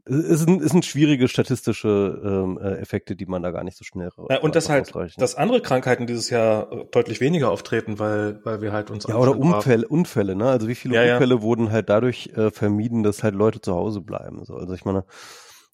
es 0.04 0.40
sind, 0.40 0.60
es 0.60 0.72
sind 0.72 0.84
schwierige 0.84 1.28
statistische 1.28 2.20
ähm, 2.24 2.58
äh, 2.60 2.78
Effekte, 2.78 3.14
die 3.14 3.26
man 3.26 3.40
da 3.42 3.52
gar 3.52 3.62
nicht 3.62 3.76
so 3.76 3.84
schnell 3.84 4.10
ja, 4.28 4.40
Und 4.40 4.56
das 4.56 4.68
halt, 4.68 4.92
dass 5.16 5.36
andere 5.36 5.62
Krankheiten 5.62 6.08
dieses 6.08 6.28
Jahr 6.28 6.72
äh, 6.72 6.84
deutlich 6.90 7.20
weniger 7.20 7.50
auftreten, 7.50 8.00
weil, 8.00 8.40
weil 8.44 8.60
wir 8.60 8.72
halt 8.72 8.90
uns 8.90 9.06
Ja, 9.06 9.16
oder 9.16 9.38
Unfälle, 9.38 9.86
Unfälle, 9.86 10.34
ne? 10.34 10.48
Also 10.48 10.66
wie 10.66 10.74
viele 10.74 10.94
ja, 10.96 11.14
Unfälle 11.14 11.36
ja. 11.36 11.42
wurden 11.42 11.70
halt 11.70 11.88
dadurch 11.88 12.32
äh, 12.34 12.50
vermieden, 12.50 13.04
dass 13.04 13.22
halt 13.22 13.36
Leute 13.36 13.60
zu 13.60 13.74
Hause 13.74 14.00
bleiben. 14.00 14.44
So, 14.44 14.56
also 14.56 14.74
ich 14.74 14.84
meine, 14.84 15.04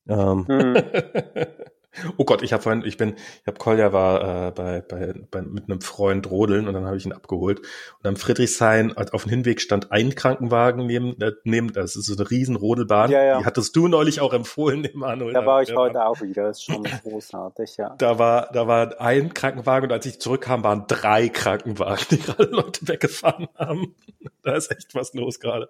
ähm, 0.08 0.46
hm. 0.46 0.76
Oh 2.16 2.24
Gott, 2.24 2.42
ich 2.42 2.52
habe 2.52 2.62
vorhin, 2.62 2.82
ich 2.84 2.96
bin, 2.96 3.14
ich 3.16 3.46
habe 3.46 3.58
Kolja 3.58 3.92
war 3.92 4.48
äh, 4.48 4.50
bei, 4.50 4.80
bei, 4.80 5.14
bei 5.30 5.42
mit 5.42 5.64
einem 5.64 5.80
Freund 5.80 6.30
rodeln 6.30 6.68
und 6.68 6.74
dann 6.74 6.84
habe 6.86 6.96
ich 6.96 7.06
ihn 7.06 7.12
abgeholt 7.12 7.60
und 7.60 8.06
am 8.06 8.16
Friedrichshain 8.16 8.96
auf 8.96 9.22
dem 9.22 9.30
Hinweg 9.30 9.60
stand 9.60 9.92
ein 9.92 10.14
Krankenwagen 10.14 10.86
neben, 10.86 11.20
äh, 11.20 11.32
neben 11.44 11.72
das 11.72 11.96
ist 11.96 12.06
so 12.06 12.16
eine 12.16 12.30
riesen 12.30 12.56
Rodelbahn. 12.56 13.10
Ja, 13.10 13.22
ja. 13.22 13.38
Die 13.38 13.44
hattest 13.44 13.74
du 13.76 13.88
neulich 13.88 14.20
auch 14.20 14.32
empfohlen, 14.32 14.82
dem 14.82 14.98
Manuel. 14.98 15.32
Da 15.32 15.46
war 15.46 15.62
ich 15.62 15.74
heute 15.74 15.94
war, 15.94 16.08
auch 16.08 16.20
wieder, 16.20 16.44
das 16.44 16.58
ist 16.58 16.64
schon 16.64 16.84
großartig, 17.02 17.76
ja. 17.76 17.94
Da 17.98 18.18
war, 18.18 18.50
da 18.52 18.66
war 18.66 19.00
ein 19.00 19.34
Krankenwagen 19.34 19.88
und 19.88 19.92
als 19.92 20.06
ich 20.06 20.20
zurückkam, 20.20 20.64
waren 20.64 20.84
drei 20.88 21.28
Krankenwagen, 21.28 22.04
die 22.10 22.18
gerade 22.18 22.44
Leute 22.44 22.86
weggefahren 22.88 23.48
haben. 23.56 23.94
Da 24.42 24.56
ist 24.56 24.70
echt 24.70 24.94
was 24.94 25.12
los 25.14 25.40
gerade. 25.40 25.68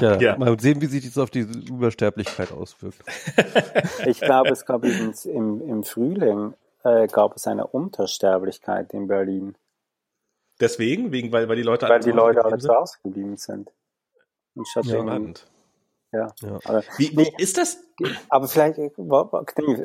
Ja, 0.00 0.20
ja. 0.20 0.36
Mal 0.36 0.58
sehen, 0.60 0.80
wie 0.80 0.86
sich 0.86 1.06
das 1.06 1.16
auf 1.16 1.30
die 1.30 1.40
Übersterblichkeit 1.40 2.52
auswirkt. 2.52 2.98
Ich 4.06 4.20
glaube, 4.20 4.50
es 4.50 4.66
gab 4.66 4.84
übrigens 4.84 5.24
im, 5.24 5.43
im 5.60 5.84
Frühling 5.84 6.54
äh, 6.82 7.06
gab 7.06 7.36
es 7.36 7.46
eine 7.46 7.66
Untersterblichkeit 7.66 8.92
in 8.92 9.06
Berlin. 9.06 9.56
Deswegen? 10.60 11.12
Wegen, 11.12 11.32
weil, 11.32 11.48
weil 11.48 11.56
die 11.56 11.62
Leute 11.62 11.86
weil 11.86 11.92
alle 11.92 12.04
die 12.04 12.10
Leute 12.10 12.44
alle 12.44 12.58
zu 12.58 12.72
Hause 12.72 12.98
geblieben 13.02 13.36
sind. 13.36 13.70
Und 14.54 14.68
statt 14.68 14.84
ja, 14.86 15.04
ja. 16.14 16.32
ja. 16.42 16.58
Aber, 16.64 16.82
wie, 16.96 17.16
wie 17.16 17.32
ist 17.38 17.58
das? 17.58 17.78
Aber 18.28 18.46
vielleicht, 18.46 18.78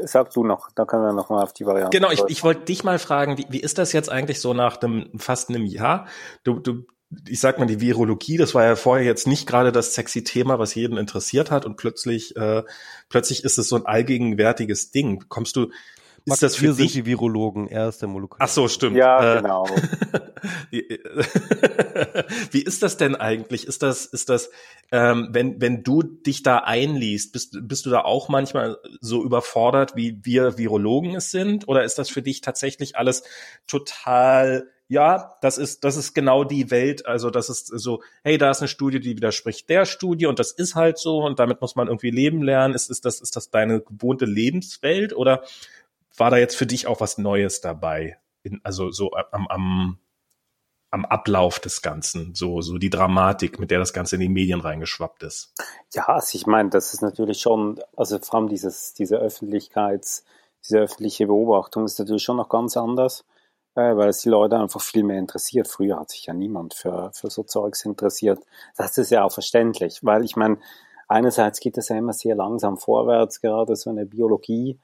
sag 0.03 0.31
du 0.31 0.43
noch, 0.43 0.69
da 0.75 0.85
können 0.85 1.03
wir 1.03 1.13
noch 1.13 1.29
mal 1.29 1.41
auf 1.41 1.53
die 1.53 1.65
Variante. 1.65 1.97
Genau, 1.97 2.11
ich, 2.11 2.23
ich 2.27 2.43
wollte 2.43 2.65
dich 2.65 2.83
mal 2.83 2.99
fragen, 2.99 3.37
wie, 3.37 3.47
wie 3.49 3.59
ist 3.59 3.79
das 3.79 3.93
jetzt 3.93 4.11
eigentlich 4.11 4.39
so 4.39 4.53
nach 4.53 4.77
dem 4.77 5.09
fast 5.17 5.49
einem 5.49 5.65
Jahr? 5.65 6.07
Du, 6.43 6.59
du, 6.59 6.83
ich 7.27 7.39
sag 7.39 7.57
mal, 7.57 7.65
die 7.65 7.81
Virologie, 7.81 8.37
das 8.37 8.53
war 8.53 8.65
ja 8.65 8.75
vorher 8.75 9.05
jetzt 9.05 9.25
nicht 9.25 9.47
gerade 9.47 9.71
das 9.71 9.95
sexy 9.95 10.23
Thema, 10.23 10.59
was 10.59 10.75
jeden 10.75 10.97
interessiert 10.97 11.49
hat 11.49 11.65
und 11.65 11.75
plötzlich, 11.75 12.35
äh, 12.35 12.63
plötzlich 13.09 13.43
ist 13.43 13.57
es 13.57 13.67
so 13.69 13.77
ein 13.77 13.85
allgegenwärtiges 13.85 14.91
Ding. 14.91 15.25
Kommst 15.27 15.55
du, 15.55 15.71
ist 16.25 16.43
das 16.43 16.55
für 16.55 16.63
wir 16.63 16.73
dich? 16.73 16.93
sind 16.93 17.05
die 17.05 17.09
Virologen, 17.09 17.67
er 17.67 17.89
ist 17.89 18.01
der 18.01 18.09
Molekular. 18.09 18.47
Ach 18.47 18.53
so, 18.53 18.67
stimmt. 18.67 18.95
Ja, 18.95 19.37
äh, 19.37 19.37
genau. 19.37 19.65
Wie 22.51 22.61
ist 22.61 22.83
das 22.83 22.97
denn 22.97 23.15
eigentlich? 23.15 23.65
Ist 23.65 23.81
das, 23.81 24.05
ist 24.05 24.29
das, 24.29 24.51
ähm, 24.91 25.29
wenn, 25.31 25.59
wenn 25.59 25.83
du 25.83 26.03
dich 26.03 26.43
da 26.43 26.59
einliest, 26.59 27.33
bist, 27.33 27.57
bist 27.63 27.85
du 27.85 27.89
da 27.89 28.01
auch 28.01 28.29
manchmal 28.29 28.77
so 29.01 29.23
überfordert, 29.23 29.95
wie 29.95 30.19
wir 30.23 30.57
Virologen 30.57 31.15
es 31.15 31.31
sind? 31.31 31.67
Oder 31.67 31.83
ist 31.83 31.97
das 31.97 32.09
für 32.09 32.21
dich 32.21 32.41
tatsächlich 32.41 32.97
alles 32.97 33.23
total 33.67 34.69
ja, 34.89 35.35
das 35.41 35.59
ist, 35.59 35.83
das 35.83 35.97
ist 35.97 36.15
genau 36.15 36.43
die 36.43 36.71
Welt. 36.71 37.05
Also 37.05 37.29
das 37.29 37.47
ist 37.47 37.67
so, 37.67 38.01
hey, 38.23 38.39
da 38.39 38.49
ist 38.49 38.59
eine 38.59 38.67
Studie, 38.67 38.99
die 38.99 39.15
widerspricht 39.15 39.69
der 39.69 39.85
Studie 39.85 40.25
und 40.25 40.39
das 40.39 40.51
ist 40.51 40.73
halt 40.73 40.97
so 40.97 41.23
und 41.23 41.37
damit 41.37 41.61
muss 41.61 41.75
man 41.75 41.87
irgendwie 41.87 42.09
leben 42.09 42.41
lernen. 42.41 42.73
Ist, 42.73 42.89
ist 42.89 43.05
das, 43.05 43.21
ist 43.21 43.35
das 43.35 43.51
deine 43.51 43.81
gewohnte 43.81 44.25
Lebenswelt 44.25 45.15
oder 45.15 45.43
war 46.17 46.31
da 46.31 46.37
jetzt 46.37 46.55
für 46.55 46.65
dich 46.65 46.87
auch 46.87 47.01
was 47.01 47.19
Neues 47.19 47.61
dabei? 47.61 48.17
In, 48.41 48.61
also 48.63 48.89
so 48.89 49.11
am, 49.11 49.47
am, 49.47 49.99
am 50.89 51.05
Ablauf 51.05 51.59
des 51.59 51.83
Ganzen, 51.83 52.33
so, 52.33 52.61
so 52.61 52.79
die 52.79 52.89
Dramatik, 52.89 53.59
mit 53.59 53.69
der 53.69 53.77
das 53.77 53.93
Ganze 53.93 54.15
in 54.15 54.21
die 54.21 54.29
Medien 54.29 54.59
reingeschwappt 54.59 55.21
ist. 55.21 55.53
Ja, 55.93 56.05
also 56.05 56.35
ich 56.35 56.47
meine, 56.47 56.69
das 56.71 56.95
ist 56.95 57.03
natürlich 57.03 57.41
schon, 57.41 57.79
also 57.95 58.17
vor 58.17 58.39
allem 58.39 58.49
dieses, 58.49 58.95
diese 58.95 59.17
Öffentlichkeits, 59.17 60.23
diese 60.67 60.79
öffentliche 60.79 61.27
Beobachtung 61.27 61.85
ist 61.85 61.99
natürlich 61.99 62.23
schon 62.23 62.37
noch 62.37 62.49
ganz 62.49 62.75
anders 62.75 63.23
weil 63.97 64.09
es 64.09 64.19
die 64.19 64.29
Leute 64.29 64.57
einfach 64.57 64.81
viel 64.81 65.03
mehr 65.03 65.19
interessiert. 65.19 65.67
Früher 65.67 65.99
hat 65.99 66.11
sich 66.11 66.25
ja 66.25 66.33
niemand 66.33 66.73
für, 66.73 67.11
für 67.13 67.29
so 67.29 67.43
Zeugs 67.43 67.85
interessiert. 67.85 68.39
Das 68.77 68.97
ist 68.97 69.11
ja 69.11 69.23
auch 69.23 69.31
verständlich, 69.31 69.99
weil 70.03 70.23
ich 70.23 70.35
meine, 70.35 70.57
einerseits 71.07 71.59
geht 71.59 71.77
es 71.77 71.89
ja 71.89 71.97
immer 71.97 72.13
sehr 72.13 72.35
langsam 72.35 72.77
vorwärts, 72.77 73.41
gerade 73.41 73.75
so 73.75 73.89
in 73.89 73.97
der 73.97 74.05
Biologie. 74.05 74.79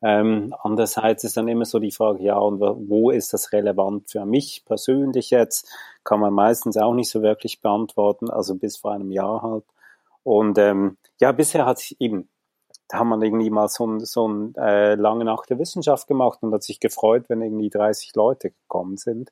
Ähm, 0.00 0.54
andererseits 0.62 1.24
ist 1.24 1.36
dann 1.36 1.48
immer 1.48 1.64
so 1.64 1.78
die 1.78 1.90
Frage, 1.90 2.22
ja, 2.22 2.38
und 2.38 2.60
wo 2.60 3.10
ist 3.10 3.32
das 3.32 3.52
relevant 3.52 4.10
für 4.10 4.24
mich 4.24 4.62
persönlich 4.64 5.30
jetzt? 5.30 5.68
Kann 6.04 6.20
man 6.20 6.32
meistens 6.32 6.76
auch 6.76 6.94
nicht 6.94 7.10
so 7.10 7.22
wirklich 7.22 7.60
beantworten, 7.60 8.30
also 8.30 8.54
bis 8.54 8.76
vor 8.76 8.92
einem 8.92 9.10
Jahr 9.10 9.42
halt. 9.42 9.64
Und 10.22 10.58
ähm, 10.58 10.98
ja, 11.20 11.32
bisher 11.32 11.66
hat 11.66 11.78
sich 11.78 12.00
eben 12.00 12.28
da 12.88 12.98
haben 12.98 13.10
wir 13.10 13.22
irgendwie 13.22 13.50
mal 13.50 13.68
so 13.68 13.86
ein, 13.86 14.00
so 14.00 14.26
ein 14.26 14.54
äh, 14.56 14.94
lange 14.94 15.24
Nacht 15.24 15.50
der 15.50 15.58
Wissenschaft 15.58 16.06
gemacht 16.08 16.38
und 16.42 16.52
hat 16.52 16.62
sich 16.62 16.80
gefreut, 16.80 17.24
wenn 17.28 17.42
irgendwie 17.42 17.68
30 17.68 18.14
Leute 18.14 18.50
gekommen 18.50 18.96
sind. 18.96 19.30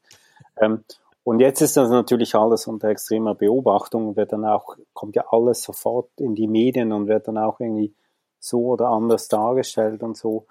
Ähm, 0.58 0.84
und 1.24 1.40
jetzt 1.40 1.60
ist 1.60 1.76
das 1.76 1.90
natürlich 1.90 2.34
alles 2.34 2.66
unter 2.66 2.88
extremer 2.88 3.34
Beobachtung 3.34 4.08
und 4.08 4.16
wird 4.16 4.32
dann 4.32 4.44
auch, 4.44 4.76
kommt 4.92 5.16
ja 5.16 5.24
alles 5.30 5.62
sofort 5.62 6.08
in 6.18 6.34
die 6.34 6.46
Medien 6.46 6.92
und 6.92 7.08
wird 7.08 7.26
dann 7.26 7.38
auch 7.38 7.58
irgendwie 7.58 7.94
so 8.38 8.60
oder 8.66 8.88
anders 8.90 9.26
dargestellt 9.26 10.02
und 10.02 10.16
so. 10.16 10.46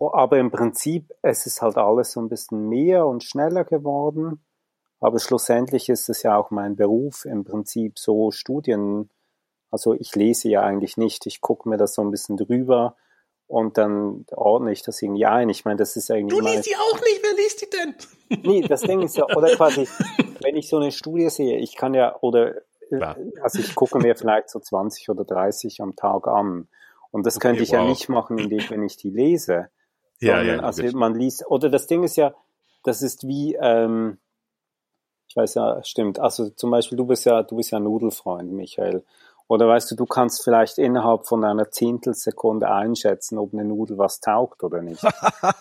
Aber 0.00 0.38
im 0.38 0.50
Prinzip, 0.50 1.12
es 1.22 1.46
ist 1.46 1.62
halt 1.62 1.76
alles 1.76 2.12
so 2.12 2.20
ein 2.20 2.28
bisschen 2.28 2.68
mehr 2.68 3.06
und 3.06 3.22
schneller 3.22 3.64
geworden. 3.64 4.40
Aber 4.98 5.18
schlussendlich 5.18 5.88
ist 5.88 6.08
es 6.08 6.22
ja 6.22 6.36
auch 6.36 6.50
mein 6.50 6.74
Beruf, 6.74 7.24
im 7.24 7.44
Prinzip 7.44 7.98
so 7.98 8.30
Studien 8.30 9.10
also 9.70 9.94
ich 9.94 10.14
lese 10.14 10.48
ja 10.48 10.62
eigentlich 10.62 10.96
nicht. 10.96 11.26
Ich 11.26 11.40
gucke 11.40 11.68
mir 11.68 11.76
das 11.76 11.94
so 11.94 12.02
ein 12.02 12.10
bisschen 12.10 12.36
drüber 12.36 12.96
und 13.46 13.78
dann 13.78 14.24
ordne 14.32 14.72
ich 14.72 14.82
das 14.82 15.00
irgendwie 15.02 15.26
ein. 15.26 15.48
Ich 15.48 15.64
meine, 15.64 15.76
das 15.76 15.96
ist 15.96 16.10
eigentlich. 16.10 16.38
Du 16.38 16.44
liest 16.44 16.66
die 16.66 16.76
auch 16.76 17.00
nicht, 17.00 17.20
wer 17.22 17.34
liest 17.36 17.62
die 17.62 17.70
denn? 17.70 18.42
Nee, 18.42 18.60
das 18.62 18.82
Ding 18.82 19.02
ist 19.02 19.16
ja, 19.16 19.24
oder 19.24 19.48
quasi, 19.56 19.88
wenn 20.40 20.56
ich 20.56 20.68
so 20.68 20.78
eine 20.78 20.90
Studie 20.90 21.30
sehe, 21.30 21.58
ich 21.58 21.76
kann 21.76 21.94
ja, 21.94 22.16
oder 22.20 22.54
Klar. 22.88 23.16
also 23.42 23.58
ich 23.58 23.74
gucke 23.74 23.98
mir 23.98 24.16
vielleicht 24.16 24.50
so 24.50 24.60
20 24.60 25.08
oder 25.10 25.24
30 25.24 25.80
am 25.80 25.96
Tag 25.96 26.26
an. 26.26 26.68
Und 27.10 27.26
das 27.26 27.36
okay, 27.36 27.48
könnte 27.48 27.62
ich 27.62 27.70
wow. 27.70 27.78
ja 27.78 27.84
nicht 27.84 28.08
machen, 28.08 28.38
indem 28.38 28.68
wenn 28.68 28.82
ich 28.82 28.96
die 28.96 29.10
lese. 29.10 29.68
Ja, 30.20 30.42
ja. 30.42 30.60
Also 30.60 30.84
man 30.96 31.14
liest, 31.14 31.46
oder 31.46 31.68
das 31.68 31.86
Ding 31.86 32.02
ist 32.02 32.16
ja, 32.16 32.34
das 32.84 33.02
ist 33.02 33.26
wie, 33.26 33.54
ähm, 33.60 34.18
ich 35.28 35.36
weiß 35.36 35.54
ja, 35.54 35.82
stimmt. 35.82 36.18
Also 36.18 36.50
zum 36.50 36.70
Beispiel, 36.70 36.96
du 36.96 37.06
bist 37.06 37.24
ja, 37.24 37.42
du 37.42 37.56
bist 37.56 37.70
ja 37.70 37.80
Nudelfreund, 37.80 38.52
Michael. 38.52 39.04
Oder 39.48 39.68
weißt 39.68 39.92
du, 39.92 39.94
du 39.94 40.06
kannst 40.06 40.42
vielleicht 40.42 40.78
innerhalb 40.78 41.26
von 41.26 41.44
einer 41.44 41.70
Zehntelsekunde 41.70 42.68
einschätzen, 42.68 43.38
ob 43.38 43.52
eine 43.52 43.64
Nudel 43.64 43.96
was 43.96 44.20
taugt 44.20 44.64
oder 44.64 44.82
nicht. 44.82 45.02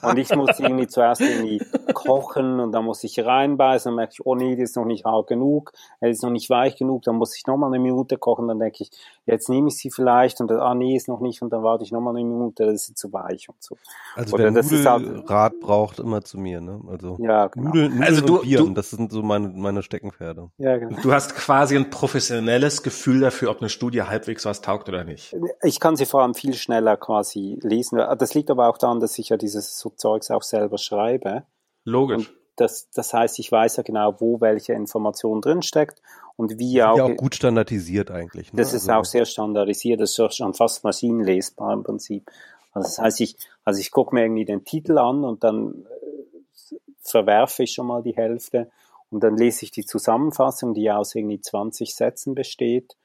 und 0.01 0.17
ich 0.17 0.36
muss 0.36 0.59
irgendwie 0.59 0.88
zuerst 0.88 1.21
irgendwie 1.21 1.61
kochen 1.93 2.59
und 2.59 2.71
dann 2.71 2.86
muss 2.86 3.03
ich 3.03 3.23
reinbeißen, 3.23 3.91
dann 3.91 3.95
merke 3.95 4.13
ich, 4.13 4.25
oh 4.25 4.33
nee, 4.33 4.55
die 4.55 4.63
ist 4.63 4.75
noch 4.75 4.86
nicht 4.86 5.05
hart 5.05 5.27
genug, 5.27 5.71
die 6.01 6.09
ist 6.09 6.23
noch 6.23 6.31
nicht 6.31 6.49
weich 6.49 6.77
genug, 6.77 7.03
dann 7.03 7.15
muss 7.15 7.36
ich 7.38 7.45
nochmal 7.45 7.71
eine 7.71 7.79
Minute 7.79 8.17
kochen, 8.17 8.47
dann 8.47 8.59
denke 8.59 8.77
ich, 8.81 8.89
jetzt 9.27 9.49
nehme 9.49 9.67
ich 9.67 9.77
sie 9.77 9.91
vielleicht 9.91 10.41
und 10.41 10.49
dann, 10.49 10.59
ah 10.59 10.73
nee, 10.73 10.95
ist 10.95 11.07
noch 11.07 11.19
nicht 11.19 11.43
und 11.43 11.51
dann 11.51 11.61
warte 11.61 11.83
ich 11.83 11.91
nochmal 11.91 12.15
eine 12.15 12.25
Minute, 12.25 12.65
das 12.65 12.75
ist 12.75 12.86
sie 12.88 12.93
zu 12.95 13.13
weich 13.13 13.49
und 13.49 13.61
so. 13.61 13.77
Also 14.15 14.33
oder 14.33 14.45
wer 14.45 14.63
Nudelrat 14.63 15.29
halt, 15.29 15.59
braucht 15.59 15.99
immer 15.99 16.23
zu 16.23 16.39
mir, 16.39 16.59
ne? 16.59 16.81
Also 16.88 17.17
ja, 17.19 17.47
genau. 17.47 17.67
Nudeln, 17.67 17.91
Nudeln 17.91 18.03
also 18.03 18.25
du, 18.25 18.36
und 18.38 18.41
Bier, 18.41 18.57
du, 18.59 18.69
das 18.71 18.89
sind 18.89 19.11
so 19.11 19.21
meine, 19.21 19.49
meine 19.49 19.83
Steckenpferde. 19.83 20.49
Ja, 20.57 20.77
genau. 20.77 20.99
Du 21.01 21.13
hast 21.13 21.36
quasi 21.36 21.75
ein 21.75 21.91
professionelles 21.91 22.81
Gefühl 22.81 23.19
dafür, 23.19 23.51
ob 23.51 23.59
eine 23.59 23.69
Studie 23.76 24.01
halbwegs 24.01 24.45
was 24.45 24.61
taugt 24.61 24.89
oder 24.89 25.03
nicht? 25.03 25.36
Ich 25.61 25.80
kann 25.80 25.95
sie 25.95 26.05
vor 26.05 26.23
allem 26.23 26.34
viel 26.34 26.53
schneller 26.55 26.97
quasi 26.97 27.59
lesen. 27.61 27.97
Das 28.17 28.34
liegt 28.34 28.49
aber 28.49 28.67
auch 28.67 28.78
daran, 28.78 28.99
dass 28.99 29.19
ich 29.19 29.30
ja 29.30 29.38
dieses 29.38 29.78
so 29.78 29.91
Zeugs 29.91 30.32
auch 30.32 30.41
selber 30.41 30.78
schreibe. 30.78 31.43
Logisch. 31.84 32.34
das, 32.55 32.89
das 32.89 33.13
heißt, 33.13 33.38
ich 33.39 33.51
weiß 33.51 33.78
ja 33.78 33.84
genau, 33.84 34.19
wo 34.19 34.41
welche 34.41 34.73
Information 34.73 35.41
drinsteckt 35.41 36.01
und 36.36 36.57
wie 36.57 36.82
auch. 36.82 36.97
Ja, 36.97 37.05
auch 37.05 37.15
gut 37.15 37.36
standardisiert 37.36 38.09
eigentlich. 38.09 38.51
Ne? 38.51 38.57
Das 38.57 38.73
ist 38.73 38.89
also. 38.89 39.01
auch 39.01 39.05
sehr 39.05 39.26
standardisiert, 39.26 40.01
das 40.01 40.17
ist 40.17 40.36
schon 40.36 40.53
fast 40.53 40.84
maschinenlesbar 40.84 41.73
im 41.73 41.84
Prinzip. 41.84 42.32
Also 42.73 42.88
das 42.88 42.97
heißt, 42.99 43.21
ich, 43.21 43.38
also 43.63 43.80
ich 43.80 43.91
gucke 43.91 44.15
mir 44.15 44.23
irgendwie 44.23 44.45
den 44.45 44.65
Titel 44.65 44.97
an 44.97 45.23
und 45.23 45.43
dann 45.43 45.86
äh, 45.86 46.76
verwerfe 47.01 47.63
ich 47.63 47.73
schon 47.73 47.88
mal 47.88 48.01
die 48.01 48.15
Hälfte 48.15 48.69
und 49.09 49.23
dann 49.23 49.38
lese 49.38 49.63
ich 49.63 49.71
die 49.71 49.86
Zusammenfassung, 49.86 50.73
die 50.73 50.91
aus 50.91 51.15
irgendwie 51.15 51.39
20 51.39 51.95
Sätzen 51.95 52.36
besteht 52.36 52.95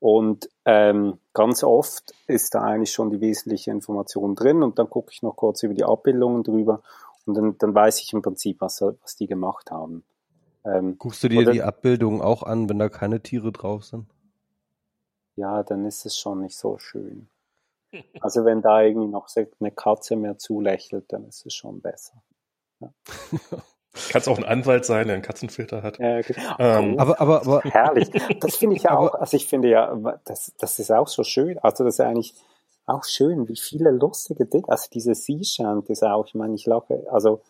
und 0.00 0.48
ähm, 0.64 1.18
ganz 1.32 1.64
oft 1.64 2.14
ist 2.26 2.54
da 2.54 2.62
eigentlich 2.62 2.92
schon 2.92 3.10
die 3.10 3.20
wesentliche 3.20 3.70
Information 3.70 4.34
drin 4.34 4.62
und 4.62 4.78
dann 4.78 4.88
gucke 4.88 5.10
ich 5.12 5.22
noch 5.22 5.34
kurz 5.34 5.62
über 5.62 5.74
die 5.74 5.84
Abbildungen 5.84 6.44
drüber 6.44 6.82
und 7.26 7.34
dann, 7.34 7.58
dann 7.58 7.74
weiß 7.74 8.00
ich 8.00 8.12
im 8.12 8.22
Prinzip, 8.22 8.60
was, 8.60 8.80
was 8.80 9.16
die 9.16 9.26
gemacht 9.26 9.70
haben. 9.70 10.04
Ähm, 10.64 10.98
Guckst 10.98 11.22
du 11.24 11.28
dir 11.28 11.40
oder, 11.40 11.52
die 11.52 11.62
Abbildungen 11.62 12.20
auch 12.20 12.42
an, 12.42 12.68
wenn 12.68 12.78
da 12.78 12.88
keine 12.88 13.22
Tiere 13.22 13.52
drauf 13.52 13.84
sind? 13.84 14.06
Ja, 15.36 15.62
dann 15.62 15.84
ist 15.84 16.04
es 16.06 16.16
schon 16.16 16.40
nicht 16.40 16.56
so 16.56 16.78
schön. 16.78 17.28
Also 18.20 18.44
wenn 18.44 18.60
da 18.60 18.82
irgendwie 18.82 19.08
noch 19.08 19.30
eine 19.60 19.70
Katze 19.70 20.14
mehr 20.16 20.36
zulächelt, 20.36 21.10
dann 21.10 21.24
ist 21.24 21.46
es 21.46 21.54
schon 21.54 21.80
besser. 21.80 22.22
Ja. 22.80 22.92
Kannst 24.10 24.28
auch 24.28 24.38
ein 24.38 24.44
Anwalt 24.44 24.84
sein, 24.84 25.06
der 25.06 25.14
einen 25.14 25.22
Katzenfilter 25.22 25.82
hat. 25.82 25.98
Ja, 25.98 26.20
genau. 26.20 26.54
Ähm. 26.58 26.98
Aber, 26.98 27.20
aber, 27.20 27.42
aber. 27.42 27.60
Herrlich. 27.62 28.10
Das 28.40 28.56
finde 28.56 28.76
ich 28.76 28.84
ja 28.84 28.96
auch, 28.96 29.14
also 29.14 29.36
ich 29.36 29.46
finde 29.46 29.68
ja, 29.68 29.94
das, 30.24 30.52
das 30.58 30.78
ist 30.78 30.90
auch 30.90 31.08
so 31.08 31.22
schön. 31.24 31.58
Also 31.58 31.84
das 31.84 31.94
ist 31.94 32.00
eigentlich, 32.00 32.34
auch 32.86 33.04
schön, 33.04 33.46
wie 33.48 33.56
viele 33.58 33.90
lustige 33.90 34.46
Dinge, 34.46 34.66
also 34.68 34.86
diese 34.90 35.14
Sea 35.14 35.44
Shant 35.44 35.90
ist 35.90 36.02
auch, 36.02 36.26
ich 36.26 36.34
meine, 36.34 36.54
ich 36.54 36.64
lache, 36.64 37.04
also 37.10 37.42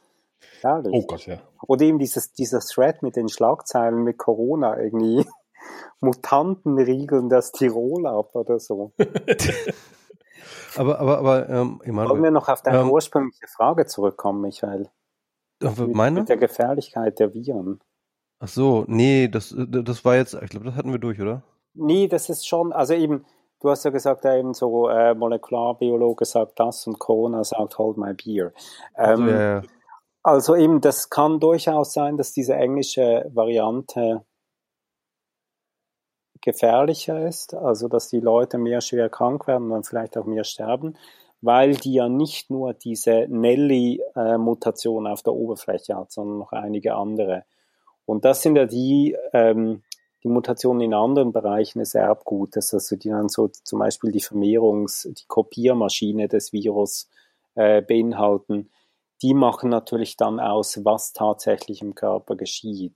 Herrlich. 0.61 0.93
Oh 0.93 1.07
Gott, 1.07 1.27
ja. 1.27 1.39
Oder 1.67 1.83
eben 1.83 1.99
dieses, 1.99 2.33
dieser 2.33 2.61
Thread 2.61 3.03
mit 3.03 3.17
den 3.17 3.29
Schlagzeilen 3.29 4.03
mit 4.03 4.19
Corona 4.19 4.79
irgendwie. 4.79 5.27
Mutanten 6.01 6.79
riegeln 6.79 7.29
das 7.29 7.53
Tirol 7.53 8.07
ab 8.07 8.35
oder 8.35 8.59
so. 8.59 8.93
aber, 10.77 11.01
aber, 11.01 11.19
aber, 11.19 11.49
ähm, 11.49 11.81
Wollen 11.85 12.23
wir 12.23 12.31
noch 12.31 12.49
auf 12.49 12.63
deine 12.63 12.81
ähm, 12.81 12.91
ursprüngliche 12.91 13.47
Frage 13.49 13.87
zurückkommen, 13.87 14.41
Michael? 14.41 14.89
Meine? 15.61 16.21
Mit 16.21 16.29
der 16.29 16.37
Gefährlichkeit 16.37 17.19
der 17.19 17.35
Viren. 17.35 17.81
Ach 18.41 18.49
so, 18.49 18.85
nee, 18.87 19.29
das, 19.29 19.55
das 19.57 20.05
war 20.05 20.17
jetzt, 20.17 20.35
ich 20.35 20.51
glaube, 20.51 20.67
das 20.67 20.77
hatten 20.77 20.93
wir 20.93 21.01
durch, 21.01 21.21
oder? 21.21 21.43
Nee, 21.75 22.07
das 22.07 22.29
ist 22.29 22.47
schon, 22.47 22.73
also 22.73 22.95
eben, 22.95 23.25
du 23.61 23.71
hast 23.71 23.85
ja 23.85 23.91
gesagt, 23.91 24.25
ja, 24.25 24.37
eben 24.37 24.55
so, 24.55 24.89
äh, 24.89 25.15
Molekularbiologe 25.15 26.25
sagt 26.25 26.61
das 26.61 26.87
und 26.87 26.99
Corona 26.99 27.43
sagt, 27.43 27.79
hold 27.79 27.97
my 27.97 28.15
beer. 28.15 28.53
Ähm, 28.97 29.23
also, 29.23 29.25
ja, 29.25 29.41
ja. 29.41 29.63
Also 30.23 30.57
eben, 30.57 30.81
das 30.81 31.11
kann 31.11 31.41
durchaus 31.41 31.93
sein, 31.93 32.17
dass 32.17 32.33
diese 32.33 32.55
englische 32.55 33.31
Variante 33.35 34.25
gefährlicher 36.41 37.27
ist, 37.27 37.55
also 37.55 37.89
dass 37.89 38.09
die 38.09 38.21
Leute 38.21 38.59
mehr 38.59 38.81
schwer 38.81 39.09
krank 39.09 39.47
werden 39.47 39.65
und 39.65 39.71
dann 39.71 39.85
vielleicht 39.85 40.17
auch 40.17 40.27
mehr 40.27 40.45
sterben, 40.45 40.97
weil 41.41 41.75
die 41.77 41.95
ja 41.95 42.09
nicht 42.09 42.51
nur 42.51 42.75
diese 42.75 43.27
Nelly-Mutation 43.29 45.07
auf 45.07 45.23
der 45.23 45.35
Oberfläche 45.35 45.97
hat, 45.97 46.13
sondern 46.13 46.39
noch 46.39 46.53
einige 46.53 46.95
andere. 46.95 47.45
Und 48.07 48.25
das 48.25 48.43
sind 48.43 48.57
ja 48.57 48.67
die, 48.67 49.17
ähm, 49.33 49.83
die 50.25 50.29
Mutationen 50.29 50.83
in 50.83 50.95
anderen 50.95 51.33
Bereichen 51.33 51.79
des 51.79 51.95
Erbgutes, 51.95 52.75
also 52.75 52.97
die 52.97 53.11
dann 53.11 53.29
so 53.29 53.49
zum 53.49 53.79
Beispiel 53.79 54.11
die 54.11 54.23
Vermehrungs-, 54.23 55.13
die 55.13 55.27
Kopiermaschine 55.27 56.27
des 56.29 56.53
Virus 56.53 57.09
äh, 57.55 57.83
beinhalten 57.83 58.71
die 59.23 59.35
machen 59.35 59.71
natürlich 59.71 60.17
dann 60.17 60.41
aus, 60.41 60.85
was 60.85 61.13
tatsächlich 61.13 61.83
im 61.83 61.95
Körper 61.95 62.37
geschieht. 62.37 62.95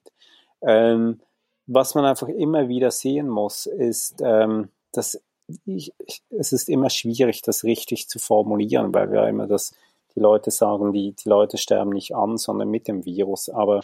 Ähm, 0.62 1.20
was 1.66 1.95
man 1.95 2.05
einfach 2.05 2.28
immer 2.28 2.68
wieder 2.68 2.90
sehen 2.90 3.28
muss, 3.28 3.66
ist, 3.66 4.20
ähm, 4.24 4.68
dass 4.93 5.20
ich, 5.66 5.93
es 6.30 6.53
ist 6.53 6.68
immer 6.68 6.90
schwierig, 6.90 7.43
das 7.43 7.64
richtig 7.64 8.09
zu 8.09 8.18
formulieren, 8.18 8.95
weil 8.95 9.11
wir 9.11 9.26
immer 9.28 9.47
das, 9.47 9.74
die 10.14 10.20
Leute 10.20 10.51
sagen, 10.51 10.93
die, 10.93 11.12
die 11.12 11.28
Leute 11.28 11.59
sterben 11.59 11.90
nicht 11.90 12.14
an, 12.14 12.36
sondern 12.36 12.68
mit 12.68 12.88
dem 12.88 13.05
Virus. 13.05 13.49
Aber 13.49 13.80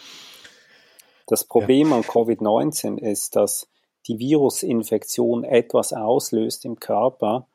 das 1.27 1.43
Problem 1.43 1.89
ja. 1.89 1.97
an 1.97 2.03
Covid-19 2.03 2.97
ist, 2.97 3.35
dass 3.35 3.67
die 4.07 4.19
Virusinfektion 4.19 5.43
etwas 5.43 5.93
auslöst 5.93 6.65
im 6.65 6.79
Körper, 6.79 7.47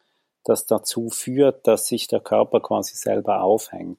das 0.44 0.66
dazu 0.66 1.08
führt, 1.08 1.66
dass 1.66 1.86
sich 1.86 2.06
der 2.06 2.20
Körper 2.20 2.60
quasi 2.60 2.96
selber 2.96 3.42
aufhängt 3.42 3.98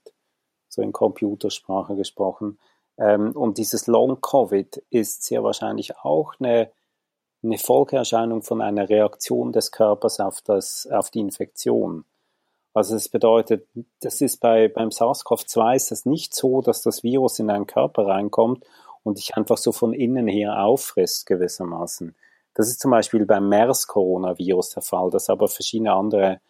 so 0.76 0.82
in 0.82 0.92
Computersprache 0.92 1.96
gesprochen. 1.96 2.60
Ähm, 2.98 3.32
und 3.32 3.58
dieses 3.58 3.88
Long-Covid 3.88 4.84
ist 4.90 5.24
sehr 5.24 5.44
wahrscheinlich 5.44 5.98
auch 5.98 6.34
eine, 6.40 6.72
eine 7.46 7.58
Folgeerscheinung 7.58 8.42
von 8.42 8.62
einer 8.62 8.90
Reaktion 8.90 9.52
des 9.52 9.72
Körpers 9.72 10.20
auf, 10.20 10.42
das, 10.42 10.88
auf 10.92 11.10
die 11.12 11.20
Infektion. 11.20 12.06
Also 12.74 12.96
es 12.96 13.08
bedeutet, 13.08 13.68
das 14.02 14.20
ist 14.22 14.42
bei, 14.42 14.68
beim 14.68 14.90
SARS-CoV-2 14.90 15.76
ist 15.76 15.92
das 15.92 16.06
nicht 16.06 16.36
so, 16.36 16.62
dass 16.62 16.82
das 16.82 17.04
Virus 17.04 17.40
in 17.40 17.48
deinen 17.48 17.68
Körper 17.68 18.06
reinkommt 18.06 18.66
und 19.04 19.18
dich 19.18 19.36
einfach 19.38 19.58
so 19.58 19.72
von 19.72 19.94
innen 19.94 20.28
her 20.28 20.62
auffrisst 20.64 21.26
gewissermaßen. 21.26 22.16
Das 22.54 22.68
ist 22.68 22.82
zum 22.82 22.92
Beispiel 22.92 23.26
beim 23.26 23.48
MERS-Coronavirus 23.48 24.72
der 24.72 24.84
Fall, 24.84 25.10
das 25.10 25.30
aber 25.30 25.48
verschiedene 25.48 25.94
andere 25.94 26.42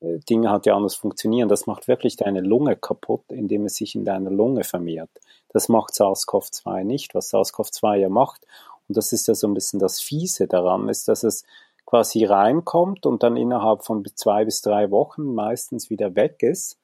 Dinge 0.00 0.50
hat 0.50 0.66
ja 0.66 0.76
anders 0.76 0.94
funktionieren. 0.94 1.48
Das 1.48 1.66
macht 1.66 1.88
wirklich 1.88 2.16
deine 2.16 2.40
Lunge 2.40 2.76
kaputt, 2.76 3.24
indem 3.28 3.64
es 3.64 3.74
sich 3.74 3.94
in 3.94 4.04
deiner 4.04 4.30
Lunge 4.30 4.62
vermehrt. 4.62 5.10
Das 5.48 5.68
macht 5.68 5.94
SARS-CoV-2 5.94 6.84
nicht. 6.84 7.14
Was 7.14 7.32
SARS-CoV-2 7.32 7.96
ja 7.96 8.08
macht, 8.08 8.46
und 8.88 8.96
das 8.96 9.12
ist 9.12 9.28
ja 9.28 9.34
so 9.34 9.46
ein 9.46 9.54
bisschen 9.54 9.78
das 9.78 10.00
Fiese 10.00 10.46
daran, 10.46 10.88
ist, 10.88 11.08
dass 11.08 11.22
es 11.22 11.44
quasi 11.86 12.24
reinkommt 12.24 13.06
und 13.06 13.22
dann 13.22 13.36
innerhalb 13.36 13.84
von 13.84 14.04
zwei 14.14 14.44
bis 14.44 14.60
drei 14.60 14.90
Wochen 14.90 15.34
meistens 15.34 15.90
wieder 15.90 16.14
weg 16.14 16.42
ist, 16.42 16.78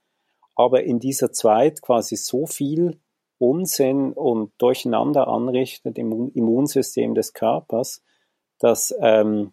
aber 0.55 0.85
in 0.85 0.99
dieser 0.99 1.33
Zeit 1.33 1.83
quasi 1.83 2.17
so 2.17 2.47
viel 2.47 3.01
Unsinn 3.39 4.13
und 4.13 4.53
Durcheinander 4.59 5.29
anrichtet 5.29 5.99
im 5.99 6.31
Immunsystem 6.35 7.15
des 7.15 7.33
Körpers, 7.33 8.03
dass 8.59 8.95
ähm, 9.01 9.53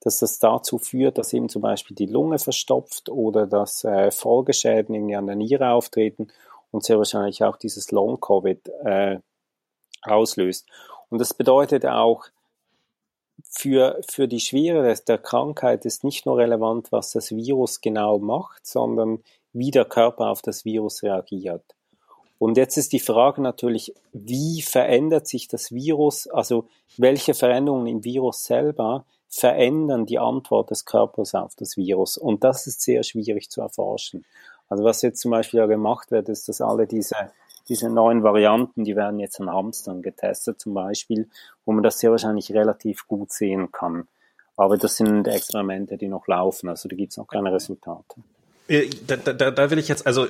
dass 0.00 0.18
das 0.18 0.38
dazu 0.38 0.78
führt, 0.78 1.18
dass 1.18 1.32
eben 1.32 1.48
zum 1.48 1.62
Beispiel 1.62 1.94
die 1.94 2.06
Lunge 2.06 2.38
verstopft 2.38 3.10
oder 3.10 3.46
dass 3.46 3.84
äh, 3.84 4.10
Folgeschäden 4.10 4.94
irgendwie 4.94 5.16
an 5.16 5.26
der 5.26 5.36
Niere 5.36 5.70
auftreten 5.70 6.28
und 6.70 6.84
sehr 6.84 6.96
wahrscheinlich 6.96 7.44
auch 7.44 7.56
dieses 7.56 7.90
Long-Covid 7.90 8.68
äh, 8.84 9.18
auslöst. 10.02 10.66
Und 11.10 11.18
das 11.18 11.34
bedeutet 11.34 11.84
auch, 11.86 12.26
für, 13.48 14.00
für 14.08 14.28
die 14.28 14.40
Schwere 14.40 14.94
der 15.06 15.18
Krankheit 15.18 15.84
ist 15.84 16.04
nicht 16.04 16.26
nur 16.26 16.38
relevant, 16.38 16.92
was 16.92 17.12
das 17.12 17.30
Virus 17.30 17.80
genau 17.80 18.18
macht, 18.18 18.66
sondern 18.66 19.22
wie 19.52 19.70
der 19.70 19.84
Körper 19.84 20.28
auf 20.28 20.42
das 20.42 20.64
Virus 20.64 21.02
reagiert. 21.02 21.62
Und 22.38 22.56
jetzt 22.56 22.78
ist 22.78 22.92
die 22.92 23.00
Frage 23.00 23.42
natürlich, 23.42 23.94
wie 24.12 24.62
verändert 24.62 25.26
sich 25.26 25.48
das 25.48 25.72
Virus, 25.72 26.26
also 26.26 26.66
welche 26.96 27.34
Veränderungen 27.34 27.86
im 27.86 28.04
Virus 28.04 28.44
selber 28.44 29.04
verändern 29.28 30.06
die 30.06 30.18
Antwort 30.18 30.70
des 30.70 30.84
Körpers 30.84 31.34
auf 31.34 31.54
das 31.54 31.76
Virus. 31.76 32.16
Und 32.16 32.42
das 32.42 32.66
ist 32.66 32.80
sehr 32.80 33.02
schwierig 33.02 33.50
zu 33.50 33.60
erforschen. 33.60 34.24
Also 34.68 34.84
was 34.84 35.02
jetzt 35.02 35.20
zum 35.20 35.32
Beispiel 35.32 35.60
ja 35.60 35.66
gemacht 35.66 36.10
wird, 36.10 36.28
ist, 36.28 36.48
dass 36.48 36.60
alle 36.60 36.86
diese, 36.86 37.14
diese 37.70 37.88
neuen 37.88 38.24
Varianten, 38.24 38.84
die 38.84 38.96
werden 38.96 39.20
jetzt 39.20 39.40
an 39.40 39.48
Hamstern 39.48 40.02
getestet 40.02 40.60
zum 40.60 40.74
Beispiel, 40.74 41.28
wo 41.64 41.72
man 41.72 41.84
das 41.84 42.00
sehr 42.00 42.10
wahrscheinlich 42.10 42.52
relativ 42.52 43.06
gut 43.06 43.32
sehen 43.32 43.70
kann. 43.70 44.08
Aber 44.56 44.76
das 44.76 44.96
sind 44.96 45.26
Experimente, 45.28 45.96
die 45.96 46.08
noch 46.08 46.26
laufen, 46.26 46.68
also 46.68 46.88
da 46.88 46.96
gibt 46.96 47.12
es 47.12 47.16
noch 47.16 47.28
keine 47.28 47.52
Resultate. 47.52 48.20
Äh, 48.68 48.90
da, 49.06 49.16
da, 49.16 49.50
da 49.52 49.70
will 49.70 49.78
ich 49.78 49.88
jetzt, 49.88 50.06
also, 50.06 50.26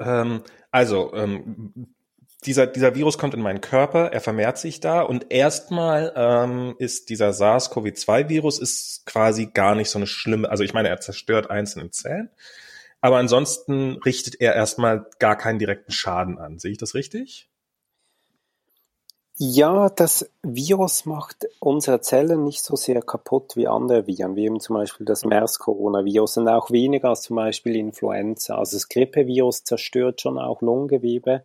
ähm, 0.00 0.42
also 0.70 1.12
ähm, 1.14 1.94
dieser, 2.46 2.66
dieser 2.66 2.94
Virus 2.94 3.18
kommt 3.18 3.34
in 3.34 3.42
meinen 3.42 3.60
Körper, 3.60 4.10
er 4.10 4.20
vermehrt 4.20 4.56
sich 4.56 4.80
da 4.80 5.02
und 5.02 5.30
erstmal 5.30 6.12
ähm, 6.16 6.74
ist 6.78 7.10
dieser 7.10 7.32
SARS-CoV-2-Virus 7.32 8.60
ist 8.60 9.04
quasi 9.04 9.46
gar 9.46 9.74
nicht 9.74 9.90
so 9.90 9.98
eine 9.98 10.06
schlimme, 10.06 10.48
also 10.48 10.64
ich 10.64 10.72
meine, 10.72 10.88
er 10.88 11.00
zerstört 11.00 11.50
einzelne 11.50 11.90
Zellen, 11.90 12.30
aber 13.00 13.16
ansonsten 13.16 13.98
richtet 14.04 14.40
er 14.40 14.54
erstmal 14.54 15.06
gar 15.18 15.36
keinen 15.36 15.58
direkten 15.58 15.92
Schaden 15.92 16.38
an. 16.38 16.58
Sehe 16.58 16.72
ich 16.72 16.78
das 16.78 16.94
richtig? 16.94 17.48
Ja, 19.40 19.88
das 19.88 20.28
Virus 20.42 21.04
macht 21.06 21.46
unsere 21.60 22.00
Zellen 22.00 22.42
nicht 22.42 22.60
so 22.60 22.74
sehr 22.74 23.00
kaputt 23.02 23.54
wie 23.54 23.68
andere 23.68 24.08
Viren, 24.08 24.34
wie 24.34 24.46
eben 24.46 24.58
zum 24.58 24.74
Beispiel 24.74 25.06
das 25.06 25.24
MERS-Coronavirus 25.24 26.38
und 26.38 26.48
auch 26.48 26.72
weniger 26.72 27.10
als 27.10 27.22
zum 27.22 27.36
Beispiel 27.36 27.76
Influenza. 27.76 28.58
Also 28.58 28.76
das 28.76 28.88
Grippevirus 28.88 29.62
zerstört 29.62 30.20
schon 30.20 30.40
auch 30.40 30.60
Lungengewebe 30.60 31.44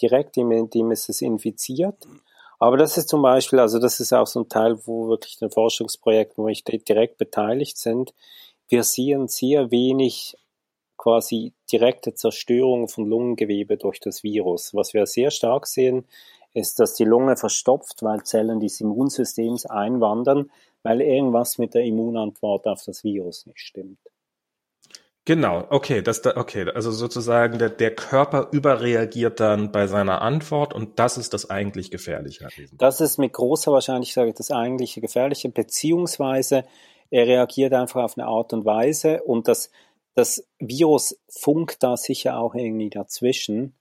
direkt, 0.00 0.38
indem 0.38 0.90
es 0.90 1.10
es 1.10 1.20
infiziert. 1.20 2.08
Aber 2.58 2.78
das 2.78 2.96
ist 2.96 3.10
zum 3.10 3.20
Beispiel, 3.20 3.58
also 3.58 3.78
das 3.78 4.00
ist 4.00 4.14
auch 4.14 4.26
so 4.26 4.40
ein 4.40 4.48
Teil, 4.48 4.78
wo 4.86 5.08
wirklich 5.08 5.38
ein 5.42 5.50
Forschungsprojekt, 5.50 6.38
wo 6.38 6.46
wir 6.46 6.54
direkt 6.54 7.18
beteiligt 7.18 7.76
sind. 7.76 8.14
Wir 8.68 8.84
sehen 8.84 9.28
sehr 9.28 9.70
wenig 9.70 10.38
quasi 11.04 11.52
direkte 11.70 12.14
Zerstörung 12.14 12.88
von 12.88 13.06
Lungengewebe 13.06 13.76
durch 13.76 14.00
das 14.00 14.22
Virus. 14.22 14.72
Was 14.72 14.94
wir 14.94 15.04
sehr 15.04 15.30
stark 15.30 15.66
sehen, 15.66 16.06
ist, 16.54 16.80
dass 16.80 16.94
die 16.94 17.04
Lunge 17.04 17.36
verstopft, 17.36 18.02
weil 18.02 18.22
Zellen 18.22 18.58
des 18.58 18.80
Immunsystems 18.80 19.66
einwandern, 19.66 20.50
weil 20.82 21.02
irgendwas 21.02 21.58
mit 21.58 21.74
der 21.74 21.82
Immunantwort 21.82 22.66
auf 22.66 22.82
das 22.86 23.04
Virus 23.04 23.44
nicht 23.44 23.60
stimmt. 23.60 23.98
Genau, 25.26 25.66
okay, 25.68 26.00
das 26.00 26.22
da, 26.22 26.36
okay, 26.36 26.70
also 26.74 26.90
sozusagen 26.90 27.58
der, 27.58 27.70
der 27.70 27.94
Körper 27.94 28.48
überreagiert 28.52 29.40
dann 29.40 29.72
bei 29.72 29.86
seiner 29.86 30.22
Antwort 30.22 30.72
und 30.72 30.98
das 30.98 31.18
ist 31.18 31.34
das 31.34 31.50
eigentlich 31.50 31.90
Gefährliche. 31.90 32.48
Das 32.78 33.02
ist 33.02 33.18
mit 33.18 33.34
großer 33.34 33.72
Wahrscheinlichkeit 33.72 34.38
das 34.38 34.50
eigentliche 34.50 35.02
Gefährliche, 35.02 35.50
beziehungsweise 35.50 36.64
er 37.10 37.26
reagiert 37.26 37.74
einfach 37.74 38.04
auf 38.04 38.16
eine 38.16 38.26
Art 38.26 38.54
und 38.54 38.64
Weise 38.64 39.22
und 39.22 39.48
das, 39.48 39.70
das 40.14 40.46
Virus 40.58 41.18
funkt 41.28 41.82
da 41.82 41.96
sicher 41.96 42.38
auch 42.38 42.54
irgendwie 42.54 42.90
dazwischen, 42.90 43.74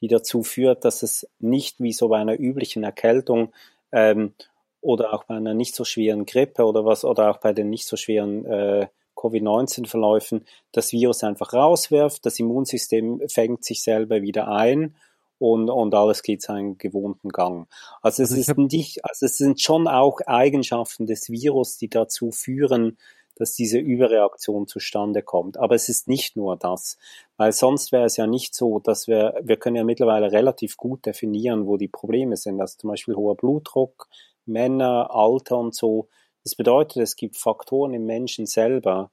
die 0.00 0.08
dazu 0.08 0.42
führt, 0.42 0.84
dass 0.84 1.02
es 1.02 1.28
nicht 1.38 1.80
wie 1.80 1.92
so 1.92 2.08
bei 2.08 2.18
einer 2.18 2.38
üblichen 2.38 2.84
Erkältung 2.84 3.52
ähm, 3.92 4.34
oder 4.80 5.12
auch 5.12 5.24
bei 5.24 5.34
einer 5.34 5.54
nicht 5.54 5.74
so 5.74 5.84
schweren 5.84 6.26
Grippe 6.26 6.64
oder 6.64 6.84
was 6.84 7.04
oder 7.04 7.30
auch 7.30 7.38
bei 7.38 7.52
den 7.52 7.70
nicht 7.70 7.86
so 7.86 7.96
schweren 7.96 8.46
äh, 8.46 8.88
Covid-19-Verläufen 9.16 10.46
das 10.72 10.92
Virus 10.92 11.22
einfach 11.22 11.52
rauswirft, 11.52 12.24
das 12.24 12.38
Immunsystem 12.38 13.20
fängt 13.28 13.64
sich 13.64 13.82
selber 13.82 14.22
wieder 14.22 14.48
ein 14.48 14.94
und, 15.38 15.68
und 15.68 15.94
alles 15.94 16.22
geht 16.22 16.42
seinen 16.42 16.78
gewohnten 16.78 17.30
Gang. 17.30 17.68
Also 18.00 18.22
es, 18.22 18.30
also 18.30 18.40
ist 18.40 18.58
nicht, 18.58 19.04
also 19.04 19.26
es 19.26 19.36
sind 19.36 19.60
schon 19.60 19.88
auch 19.88 20.20
Eigenschaften 20.26 21.06
des 21.06 21.30
Virus, 21.30 21.76
die 21.76 21.88
dazu 21.88 22.30
führen, 22.30 22.96
dass 23.40 23.54
diese 23.54 23.78
Überreaktion 23.78 24.66
zustande 24.66 25.22
kommt. 25.22 25.56
Aber 25.56 25.74
es 25.74 25.88
ist 25.88 26.08
nicht 26.08 26.36
nur 26.36 26.56
das, 26.56 26.98
weil 27.38 27.52
sonst 27.52 27.90
wäre 27.90 28.04
es 28.04 28.18
ja 28.18 28.26
nicht 28.26 28.54
so, 28.54 28.80
dass 28.80 29.08
wir, 29.08 29.34
wir 29.42 29.56
können 29.56 29.76
ja 29.76 29.84
mittlerweile 29.84 30.30
relativ 30.30 30.76
gut 30.76 31.06
definieren, 31.06 31.66
wo 31.66 31.78
die 31.78 31.88
Probleme 31.88 32.36
sind. 32.36 32.60
Also 32.60 32.76
zum 32.76 32.90
Beispiel 32.90 33.16
hoher 33.16 33.36
Blutdruck, 33.36 34.08
Männer, 34.44 35.08
Alter 35.10 35.56
und 35.56 35.74
so. 35.74 36.08
Das 36.44 36.54
bedeutet, 36.54 36.98
es 36.98 37.16
gibt 37.16 37.38
Faktoren 37.38 37.94
im 37.94 38.04
Menschen 38.04 38.44
selber, 38.44 39.10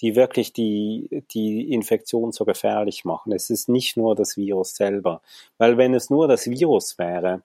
die 0.00 0.14
wirklich 0.14 0.52
die, 0.52 1.24
die 1.32 1.72
Infektion 1.72 2.30
so 2.30 2.44
gefährlich 2.44 3.04
machen. 3.04 3.32
Es 3.32 3.50
ist 3.50 3.68
nicht 3.68 3.96
nur 3.96 4.14
das 4.14 4.36
Virus 4.36 4.76
selber. 4.76 5.22
Weil 5.58 5.76
wenn 5.76 5.92
es 5.92 6.08
nur 6.08 6.28
das 6.28 6.48
Virus 6.48 6.98
wäre, 6.98 7.42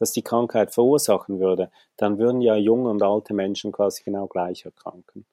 das 0.00 0.10
die 0.10 0.22
Krankheit 0.22 0.74
verursachen 0.74 1.38
würde, 1.38 1.70
dann 1.96 2.18
würden 2.18 2.40
ja 2.40 2.56
junge 2.56 2.90
und 2.90 3.02
alte 3.02 3.34
Menschen 3.34 3.70
quasi 3.70 4.02
genau 4.02 4.26
gleich 4.26 4.64
erkranken. 4.64 5.26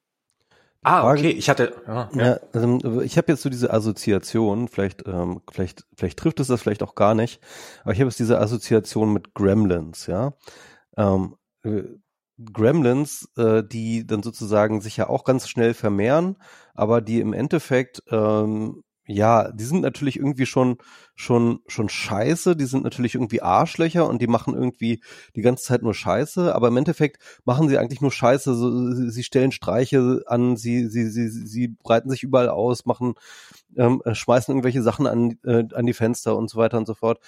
Ah, 0.82 1.10
okay, 1.10 1.30
ich 1.30 1.48
hatte, 1.48 1.74
ja, 1.86 2.08
ja. 2.14 2.26
ja 2.26 2.40
also 2.52 3.00
ich 3.00 3.18
habe 3.18 3.32
jetzt 3.32 3.42
so 3.42 3.50
diese 3.50 3.72
Assoziation, 3.72 4.68
vielleicht, 4.68 5.06
ähm, 5.06 5.42
vielleicht, 5.50 5.84
vielleicht 5.96 6.18
trifft 6.18 6.40
es 6.40 6.46
das 6.46 6.62
vielleicht 6.62 6.82
auch 6.82 6.94
gar 6.94 7.14
nicht, 7.14 7.40
aber 7.82 7.92
ich 7.92 8.00
habe 8.00 8.08
jetzt 8.08 8.20
diese 8.20 8.40
Assoziation 8.40 9.12
mit 9.12 9.34
Gremlins, 9.34 10.06
ja. 10.06 10.34
Ähm, 10.96 11.36
äh, 11.64 11.82
Gremlins, 12.52 13.28
äh, 13.36 13.64
die 13.64 14.06
dann 14.06 14.22
sozusagen 14.22 14.80
sich 14.80 14.96
ja 14.96 15.08
auch 15.08 15.24
ganz 15.24 15.48
schnell 15.48 15.74
vermehren, 15.74 16.36
aber 16.74 17.00
die 17.00 17.20
im 17.20 17.32
Endeffekt 17.32 18.02
ähm, 18.10 18.84
ja, 19.10 19.50
die 19.52 19.64
sind 19.64 19.80
natürlich 19.80 20.16
irgendwie 20.16 20.44
schon, 20.44 20.76
schon, 21.14 21.60
schon 21.66 21.88
scheiße, 21.88 22.54
die 22.56 22.66
sind 22.66 22.84
natürlich 22.84 23.14
irgendwie 23.14 23.40
Arschlöcher 23.40 24.06
und 24.06 24.20
die 24.20 24.26
machen 24.26 24.54
irgendwie 24.54 25.02
die 25.34 25.40
ganze 25.40 25.64
Zeit 25.64 25.82
nur 25.82 25.94
Scheiße, 25.94 26.54
aber 26.54 26.68
im 26.68 26.76
Endeffekt 26.76 27.18
machen 27.46 27.70
sie 27.70 27.78
eigentlich 27.78 28.02
nur 28.02 28.12
Scheiße, 28.12 28.54
so, 28.54 28.92
sie, 29.08 29.22
stellen 29.22 29.50
Streiche 29.50 30.22
an, 30.26 30.58
sie, 30.58 30.88
sie, 30.88 31.08
sie, 31.08 31.30
sie 31.30 31.68
breiten 31.68 32.10
sich 32.10 32.22
überall 32.22 32.50
aus, 32.50 32.84
machen, 32.84 33.14
ähm, 33.78 34.02
äh, 34.04 34.14
schmeißen 34.14 34.52
irgendwelche 34.52 34.82
Sachen 34.82 35.06
an, 35.06 35.38
äh, 35.42 35.64
an 35.72 35.86
die 35.86 35.94
Fenster 35.94 36.36
und 36.36 36.50
so 36.50 36.58
weiter 36.58 36.76
und 36.76 36.86
so 36.86 36.92
fort. 36.92 37.18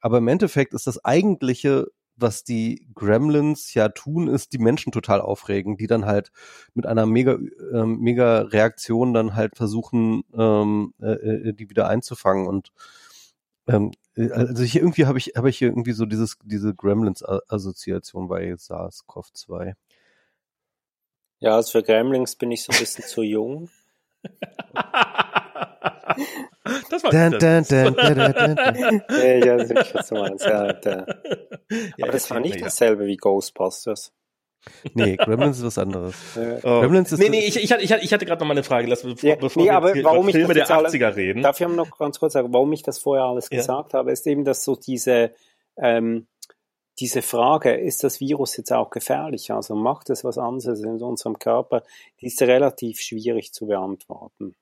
Aber 0.00 0.18
im 0.18 0.28
Endeffekt 0.28 0.74
ist 0.74 0.86
das 0.86 1.02
eigentliche 1.02 1.86
was 2.16 2.44
die 2.44 2.86
Gremlins 2.94 3.74
ja 3.74 3.88
tun, 3.88 4.28
ist 4.28 4.52
die 4.52 4.58
Menschen 4.58 4.92
total 4.92 5.20
aufregen, 5.20 5.76
die 5.76 5.86
dann 5.86 6.06
halt 6.06 6.30
mit 6.74 6.86
einer 6.86 7.06
mega, 7.06 7.38
äh, 7.72 7.84
mega 7.84 8.42
Reaktion 8.42 9.14
dann 9.14 9.34
halt 9.34 9.56
versuchen, 9.56 10.24
ähm, 10.34 10.94
äh, 11.00 11.12
äh, 11.12 11.52
die 11.52 11.70
wieder 11.70 11.88
einzufangen 11.88 12.46
und 12.46 12.72
ähm, 13.68 13.92
äh, 14.16 14.30
also 14.30 14.62
hier 14.64 14.82
irgendwie 14.82 15.06
habe 15.06 15.18
ich 15.18 15.32
habe 15.36 15.50
ich 15.50 15.58
hier 15.58 15.68
irgendwie 15.68 15.92
so 15.92 16.06
dieses 16.06 16.36
diese 16.44 16.74
Gremlins 16.74 17.24
Assoziation 17.24 18.28
bei 18.28 18.52
SARS-CoV-2. 18.52 19.74
Ja, 21.40 21.56
also 21.56 21.72
für 21.72 21.82
Gremlins 21.82 22.36
bin 22.36 22.52
ich 22.52 22.62
so 22.62 22.72
ein 22.72 22.78
bisschen 22.78 23.04
zu 23.04 23.22
jung. 23.22 23.70
Das 26.90 27.02
war 27.02 27.10
dun, 27.10 27.32
dun, 27.32 27.64
dun, 27.64 27.94
dun, 27.94 28.32
dun, 28.32 29.02
Ja, 29.18 29.34
ja, 29.34 29.56
das 29.56 29.70
ist 29.70 29.94
was 29.94 30.08
du 30.08 30.14
meinst. 30.14 30.44
Ja, 30.44 30.72
der. 30.72 31.06
Aber 32.00 32.12
das 32.12 32.30
war 32.30 32.40
nicht 32.40 32.60
dasselbe 32.60 33.06
wie 33.06 33.16
Ghostbusters. 33.16 34.12
Nee, 34.94 35.16
Gremlins 35.16 35.58
ist 35.58 35.64
was 35.64 35.78
anderes. 35.78 36.14
Oh. 36.62 36.80
Gremlins 36.80 37.10
ist 37.10 37.18
nee, 37.18 37.28
nee, 37.28 37.44
ich, 37.44 37.56
ich 37.56 37.72
hatte, 37.72 37.82
ich 37.82 38.12
hatte, 38.12 38.24
gerade 38.24 38.40
noch 38.40 38.46
mal 38.46 38.52
eine 38.52 38.62
Frage, 38.62 38.86
lass, 38.86 39.02
bevor, 39.02 39.28
ja, 39.28 39.34
bevor 39.34 39.62
nee, 39.62 39.70
wir 39.70 39.76
aber 39.76 39.92
warum 40.02 40.28
ich 40.28 40.36
Filme 40.36 40.54
der 40.54 40.68
80er 40.68 41.04
alle, 41.04 41.16
reden. 41.16 41.42
Darf 41.42 41.60
ich 41.60 41.66
noch 41.66 41.98
ganz 41.98 42.20
kurz 42.20 42.34
sagen, 42.34 42.52
warum 42.52 42.72
ich 42.72 42.82
das 42.82 43.00
vorher 43.00 43.24
alles 43.24 43.48
ja. 43.50 43.58
gesagt 43.58 43.94
habe, 43.94 44.12
ist 44.12 44.26
eben, 44.28 44.44
dass 44.44 44.62
so 44.62 44.76
diese, 44.76 45.32
ähm, 45.76 46.28
diese 47.00 47.22
Frage, 47.22 47.74
ist 47.74 48.04
das 48.04 48.20
Virus 48.20 48.56
jetzt 48.56 48.72
auch 48.72 48.90
gefährlich? 48.90 49.50
Also 49.50 49.74
macht 49.74 50.10
es 50.10 50.22
was 50.22 50.38
anderes 50.38 50.80
in 50.80 51.02
unserem 51.02 51.38
Körper? 51.38 51.82
Die 52.20 52.26
ist 52.26 52.40
relativ 52.42 53.00
schwierig 53.00 53.52
zu 53.52 53.66
beantworten. 53.66 54.54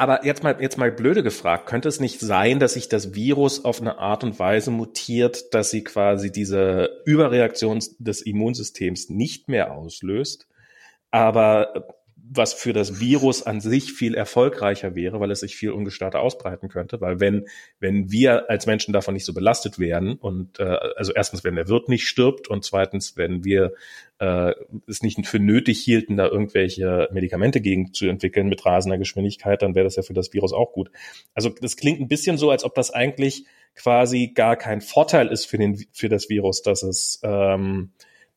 Aber 0.00 0.24
jetzt 0.24 0.44
mal, 0.44 0.56
jetzt 0.60 0.78
mal 0.78 0.92
blöde 0.92 1.24
gefragt, 1.24 1.66
könnte 1.66 1.88
es 1.88 1.98
nicht 1.98 2.20
sein, 2.20 2.60
dass 2.60 2.74
sich 2.74 2.88
das 2.88 3.14
Virus 3.14 3.64
auf 3.64 3.80
eine 3.80 3.98
Art 3.98 4.22
und 4.22 4.38
Weise 4.38 4.70
mutiert, 4.70 5.52
dass 5.52 5.70
sie 5.70 5.82
quasi 5.82 6.30
diese 6.30 7.02
Überreaktion 7.04 7.80
des 7.98 8.22
Immunsystems 8.22 9.08
nicht 9.08 9.48
mehr 9.48 9.72
auslöst, 9.72 10.46
aber 11.10 11.97
was 12.30 12.52
für 12.52 12.72
das 12.72 13.00
Virus 13.00 13.42
an 13.42 13.60
sich 13.60 13.92
viel 13.92 14.14
erfolgreicher 14.14 14.94
wäre, 14.94 15.20
weil 15.20 15.30
es 15.30 15.40
sich 15.40 15.56
viel 15.56 15.70
ungestörter 15.70 16.20
ausbreiten 16.20 16.68
könnte. 16.68 17.00
Weil 17.00 17.20
wenn, 17.20 17.46
wenn 17.80 18.10
wir 18.10 18.50
als 18.50 18.66
Menschen 18.66 18.92
davon 18.92 19.14
nicht 19.14 19.24
so 19.24 19.32
belastet 19.32 19.78
werden 19.78 20.14
und 20.14 20.60
äh, 20.60 20.76
also 20.96 21.12
erstens, 21.12 21.44
wenn 21.44 21.56
der 21.56 21.68
Wirt 21.68 21.88
nicht 21.88 22.06
stirbt 22.06 22.48
und 22.48 22.64
zweitens, 22.64 23.16
wenn 23.16 23.44
wir 23.44 23.72
äh, 24.18 24.52
es 24.86 25.02
nicht 25.02 25.26
für 25.26 25.38
nötig 25.38 25.80
hielten, 25.80 26.16
da 26.16 26.26
irgendwelche 26.26 27.08
Medikamente 27.12 27.60
gegen 27.60 27.94
zu 27.94 28.06
entwickeln 28.06 28.48
mit 28.48 28.64
rasender 28.64 28.98
Geschwindigkeit, 28.98 29.62
dann 29.62 29.74
wäre 29.74 29.84
das 29.84 29.96
ja 29.96 30.02
für 30.02 30.14
das 30.14 30.32
Virus 30.32 30.52
auch 30.52 30.72
gut. 30.72 30.90
Also 31.34 31.48
das 31.48 31.76
klingt 31.76 32.00
ein 32.00 32.08
bisschen 32.08 32.36
so, 32.36 32.50
als 32.50 32.64
ob 32.64 32.74
das 32.74 32.90
eigentlich 32.90 33.46
quasi 33.74 34.32
gar 34.34 34.56
kein 34.56 34.80
Vorteil 34.80 35.28
ist 35.28 35.46
für, 35.46 35.56
den, 35.56 35.86
für 35.92 36.08
das 36.08 36.28
Virus, 36.28 36.62
dass 36.62 36.82
es 36.82 37.20
ähm, 37.22 37.92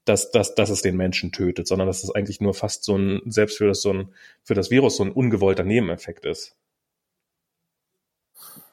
dass, 0.05 0.31
dass, 0.31 0.55
dass 0.55 0.69
es 0.69 0.81
den 0.81 0.97
Menschen 0.97 1.31
tötet, 1.31 1.67
sondern 1.67 1.87
dass 1.87 2.03
es 2.03 2.13
eigentlich 2.13 2.41
nur 2.41 2.53
fast 2.53 2.83
so 2.83 2.97
ein, 2.97 3.21
selbst 3.25 3.57
für 3.57 3.67
das, 3.67 3.81
so 3.81 3.93
ein, 3.93 4.13
für 4.43 4.55
das 4.55 4.71
Virus 4.71 4.97
so 4.97 5.03
ein 5.03 5.11
ungewollter 5.11 5.63
Nebeneffekt 5.63 6.25
ist. 6.25 6.55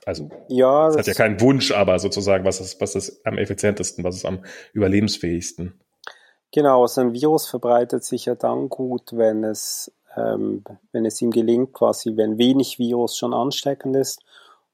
Also, 0.06 0.30
ja, 0.48 0.88
es 0.88 0.96
hat 0.96 1.06
ja 1.06 1.12
keinen 1.12 1.40
Wunsch, 1.40 1.70
aber 1.70 1.98
sozusagen, 1.98 2.44
was 2.46 2.60
ist, 2.60 2.80
was 2.80 2.94
ist 2.94 3.26
am 3.26 3.36
effizientesten, 3.36 4.04
was 4.04 4.16
ist 4.16 4.24
am 4.24 4.42
überlebensfähigsten. 4.72 5.78
Genau, 6.50 6.80
also 6.80 7.02
ein 7.02 7.12
Virus 7.12 7.46
verbreitet 7.46 8.04
sich 8.04 8.24
ja 8.24 8.34
dann 8.34 8.70
gut, 8.70 9.12
wenn 9.12 9.44
es, 9.44 9.92
ähm, 10.16 10.64
wenn 10.92 11.04
es 11.04 11.20
ihm 11.20 11.30
gelingt, 11.30 11.74
quasi, 11.74 12.16
wenn 12.16 12.38
wenig 12.38 12.78
Virus 12.78 13.18
schon 13.18 13.34
ansteckend 13.34 13.96
ist 13.96 14.22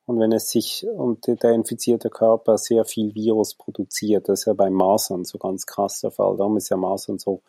und 0.07 0.20
wenn 0.20 0.32
es 0.32 0.50
sich 0.50 0.86
und 0.86 1.26
der 1.26 1.52
infizierte 1.52 2.11
Körper 2.11 2.59
sehr 2.59 2.84
viel 2.84 3.14
Virus 3.14 3.55
produziert, 3.55 4.28
das 4.28 4.40
ist 4.40 4.46
ja 4.46 4.52
bei 4.52 4.68
Masern 4.68 5.24
so 5.24 5.38
ganz 5.38 5.64
krass 5.64 6.00
der 6.00 6.11
Fall. 6.11 6.36
Darum 6.36 6.57
ist 6.57 6.68
ja 6.68 6.76
Masern 6.76 7.18
so 7.18 7.42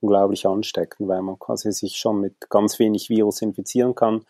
unglaublich 0.00 0.46
ansteckend, 0.46 1.08
weil 1.08 1.22
man 1.22 1.38
quasi 1.38 1.70
sich 1.70 1.96
schon 1.96 2.20
mit 2.20 2.50
ganz 2.50 2.80
wenig 2.80 3.08
Virus 3.08 3.40
infizieren 3.40 3.94
kann. 3.94 4.26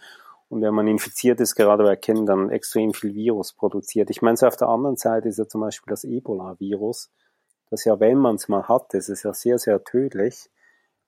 Und 0.50 0.60
wenn 0.60 0.74
man 0.74 0.86
infiziert 0.86 1.40
ist, 1.40 1.54
gerade 1.54 1.82
bei 1.82 1.96
Kindern, 1.96 2.50
extrem 2.50 2.92
viel 2.92 3.14
Virus 3.14 3.54
produziert. 3.54 4.10
Ich 4.10 4.20
meine, 4.20 4.36
so 4.36 4.46
auf 4.46 4.56
der 4.58 4.68
anderen 4.68 4.96
Seite 4.96 5.30
ist 5.30 5.38
ja 5.38 5.48
zum 5.48 5.62
Beispiel 5.62 5.90
das 5.90 6.04
Ebola-Virus, 6.04 7.10
das 7.70 7.86
ja, 7.86 7.98
wenn 8.00 8.18
man 8.18 8.34
es 8.34 8.48
mal 8.48 8.68
hat, 8.68 8.92
ist 8.92 9.08
es 9.08 9.22
ja 9.22 9.32
sehr, 9.32 9.58
sehr 9.58 9.82
tödlich 9.82 10.50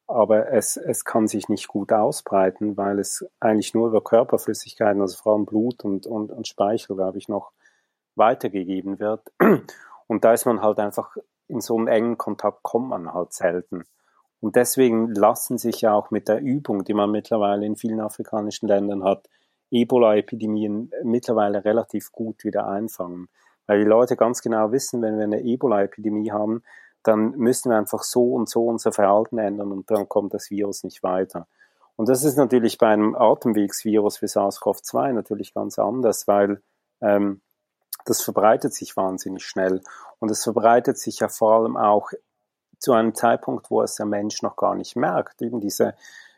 aber 0.06 0.52
es, 0.52 0.76
es 0.76 1.04
kann 1.04 1.28
sich 1.28 1.48
nicht 1.48 1.68
gut 1.68 1.92
ausbreiten, 1.92 2.76
weil 2.76 2.98
es 2.98 3.24
eigentlich 3.40 3.74
nur 3.74 3.88
über 3.88 4.02
Körperflüssigkeiten, 4.02 5.00
also 5.00 5.16
vor 5.16 5.34
allem 5.34 5.46
Blut 5.46 5.84
und, 5.84 6.06
und, 6.06 6.30
und 6.30 6.46
Speichel, 6.46 6.96
glaube 6.96 7.18
ich, 7.18 7.28
noch 7.28 7.52
weitergegeben 8.14 8.98
wird. 8.98 9.22
Und 10.06 10.22
da 10.22 10.34
ist 10.34 10.44
man 10.44 10.60
halt 10.60 10.78
einfach 10.80 11.16
in 11.48 11.60
so 11.60 11.76
einen 11.78 11.88
engen 11.88 12.18
Kontakt 12.18 12.62
kommt 12.62 12.90
man 12.90 13.12
halt 13.14 13.32
selten. 13.32 13.84
Und 14.40 14.56
deswegen 14.56 15.08
lassen 15.08 15.56
sich 15.56 15.80
ja 15.80 15.94
auch 15.94 16.10
mit 16.10 16.28
der 16.28 16.40
Übung, 16.40 16.84
die 16.84 16.92
man 16.92 17.10
mittlerweile 17.10 17.64
in 17.64 17.76
vielen 17.76 18.00
afrikanischen 18.00 18.68
Ländern 18.68 19.02
hat, 19.02 19.28
Ebola-Epidemien 19.70 20.90
mittlerweile 21.02 21.64
relativ 21.64 22.12
gut 22.12 22.44
wieder 22.44 22.68
einfangen. 22.68 23.28
Weil 23.66 23.78
die 23.78 23.88
Leute 23.88 24.16
ganz 24.16 24.42
genau 24.42 24.72
wissen, 24.72 25.00
wenn 25.00 25.16
wir 25.16 25.24
eine 25.24 25.42
Ebola-Epidemie 25.42 26.30
haben, 26.30 26.62
dann 27.04 27.32
müssen 27.36 27.70
wir 27.70 27.78
einfach 27.78 28.02
so 28.02 28.34
und 28.34 28.48
so 28.48 28.66
unser 28.66 28.92
Verhalten 28.92 29.38
ändern 29.38 29.70
und 29.70 29.90
dann 29.90 30.08
kommt 30.08 30.34
das 30.34 30.50
Virus 30.50 30.82
nicht 30.84 31.02
weiter. 31.02 31.46
Und 31.96 32.08
das 32.08 32.24
ist 32.24 32.36
natürlich 32.36 32.78
bei 32.78 32.88
einem 32.88 33.14
Atemwegsvirus 33.14 34.20
wie 34.20 34.26
SARS-CoV-2 34.26 35.12
natürlich 35.12 35.54
ganz 35.54 35.78
anders, 35.78 36.26
weil 36.26 36.60
ähm, 37.00 37.40
das 38.04 38.22
verbreitet 38.22 38.74
sich 38.74 38.96
wahnsinnig 38.96 39.44
schnell. 39.44 39.80
Und 40.18 40.30
es 40.30 40.42
verbreitet 40.42 40.98
sich 40.98 41.20
ja 41.20 41.28
vor 41.28 41.52
allem 41.52 41.76
auch 41.76 42.10
zu 42.78 42.92
einem 42.92 43.14
Zeitpunkt, 43.14 43.70
wo 43.70 43.82
es 43.82 43.94
der 43.94 44.06
Mensch 44.06 44.42
noch 44.42 44.56
gar 44.56 44.74
nicht 44.74 44.96
merkt. 44.96 45.40
Eben 45.40 45.60
diese 45.60 45.94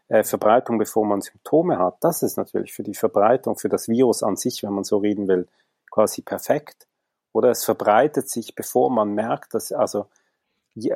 äh, 0.08 0.22
Verbreitung, 0.22 0.78
bevor 0.78 1.06
man 1.06 1.20
Symptome 1.20 1.78
hat, 1.78 1.96
das 2.00 2.22
ist 2.22 2.36
natürlich 2.36 2.72
für 2.72 2.82
die 2.82 2.94
Verbreitung, 2.94 3.56
für 3.56 3.68
das 3.68 3.88
Virus 3.88 4.22
an 4.22 4.36
sich, 4.36 4.62
wenn 4.62 4.72
man 4.72 4.84
so 4.84 4.98
reden 4.98 5.26
will, 5.26 5.48
quasi 5.90 6.22
perfekt. 6.22 6.86
Oder 7.32 7.50
es 7.50 7.64
verbreitet 7.64 8.28
sich, 8.28 8.54
bevor 8.54 8.90
man 8.90 9.14
merkt, 9.14 9.54
dass, 9.54 9.72
also 9.72 10.06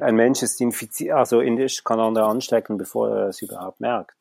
ein 0.01 0.15
Mensch 0.15 0.43
ist 0.43 0.61
infiziert, 0.61 1.17
also 1.17 1.41
indisch 1.41 1.85
kann 1.85 2.01
andere 2.01 2.27
anstecken, 2.27 2.77
bevor 2.77 3.11
er 3.11 3.29
es 3.29 3.43
überhaupt 3.43 3.81
merkt. 3.81 4.17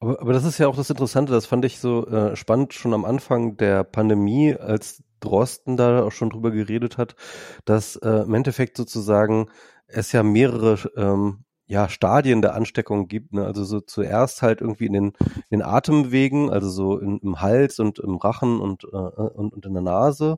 Aber, 0.00 0.20
aber 0.20 0.32
das 0.32 0.44
ist 0.44 0.58
ja 0.58 0.68
auch 0.68 0.76
das 0.76 0.90
Interessante, 0.90 1.32
das 1.32 1.46
fand 1.46 1.64
ich 1.64 1.80
so 1.80 2.06
äh, 2.06 2.36
spannend 2.36 2.74
schon 2.74 2.94
am 2.94 3.04
Anfang 3.04 3.56
der 3.56 3.84
Pandemie, 3.84 4.54
als 4.54 5.02
Drosten 5.20 5.76
da 5.76 6.04
auch 6.04 6.12
schon 6.12 6.30
drüber 6.30 6.50
geredet 6.50 6.98
hat, 6.98 7.16
dass 7.64 7.96
äh, 7.96 8.22
im 8.22 8.34
Endeffekt 8.34 8.76
sozusagen 8.76 9.48
es 9.88 10.12
ja 10.12 10.22
mehrere 10.22 10.78
ähm, 10.96 11.44
ja, 11.66 11.88
Stadien 11.88 12.40
der 12.40 12.54
Ansteckung 12.54 13.08
gibt. 13.08 13.34
Ne? 13.34 13.44
Also 13.44 13.64
so 13.64 13.80
zuerst 13.80 14.42
halt 14.42 14.60
irgendwie 14.60 14.86
in 14.86 14.92
den, 14.94 15.12
in 15.50 15.58
den 15.58 15.62
Atemwegen, 15.62 16.50
also 16.50 16.70
so 16.70 16.98
in, 16.98 17.18
im 17.18 17.40
Hals 17.40 17.78
und 17.78 17.98
im 17.98 18.16
Rachen 18.16 18.60
und, 18.60 18.84
äh, 18.84 18.96
und, 18.96 19.52
und 19.52 19.66
in 19.66 19.74
der 19.74 19.82
Nase, 19.82 20.36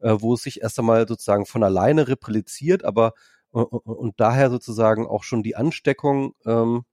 äh, 0.00 0.16
wo 0.18 0.34
es 0.34 0.42
sich 0.42 0.62
erst 0.62 0.78
einmal 0.78 1.06
sozusagen 1.06 1.46
von 1.46 1.62
alleine 1.62 2.08
repliziert, 2.08 2.84
aber 2.84 3.12
und, 3.52 4.14
daher 4.18 4.50
sozusagen 4.50 5.06
auch 5.06 5.22
schon 5.24 5.42
die 5.42 5.56
Ansteckung 5.56 6.34
ähm, 6.46 6.84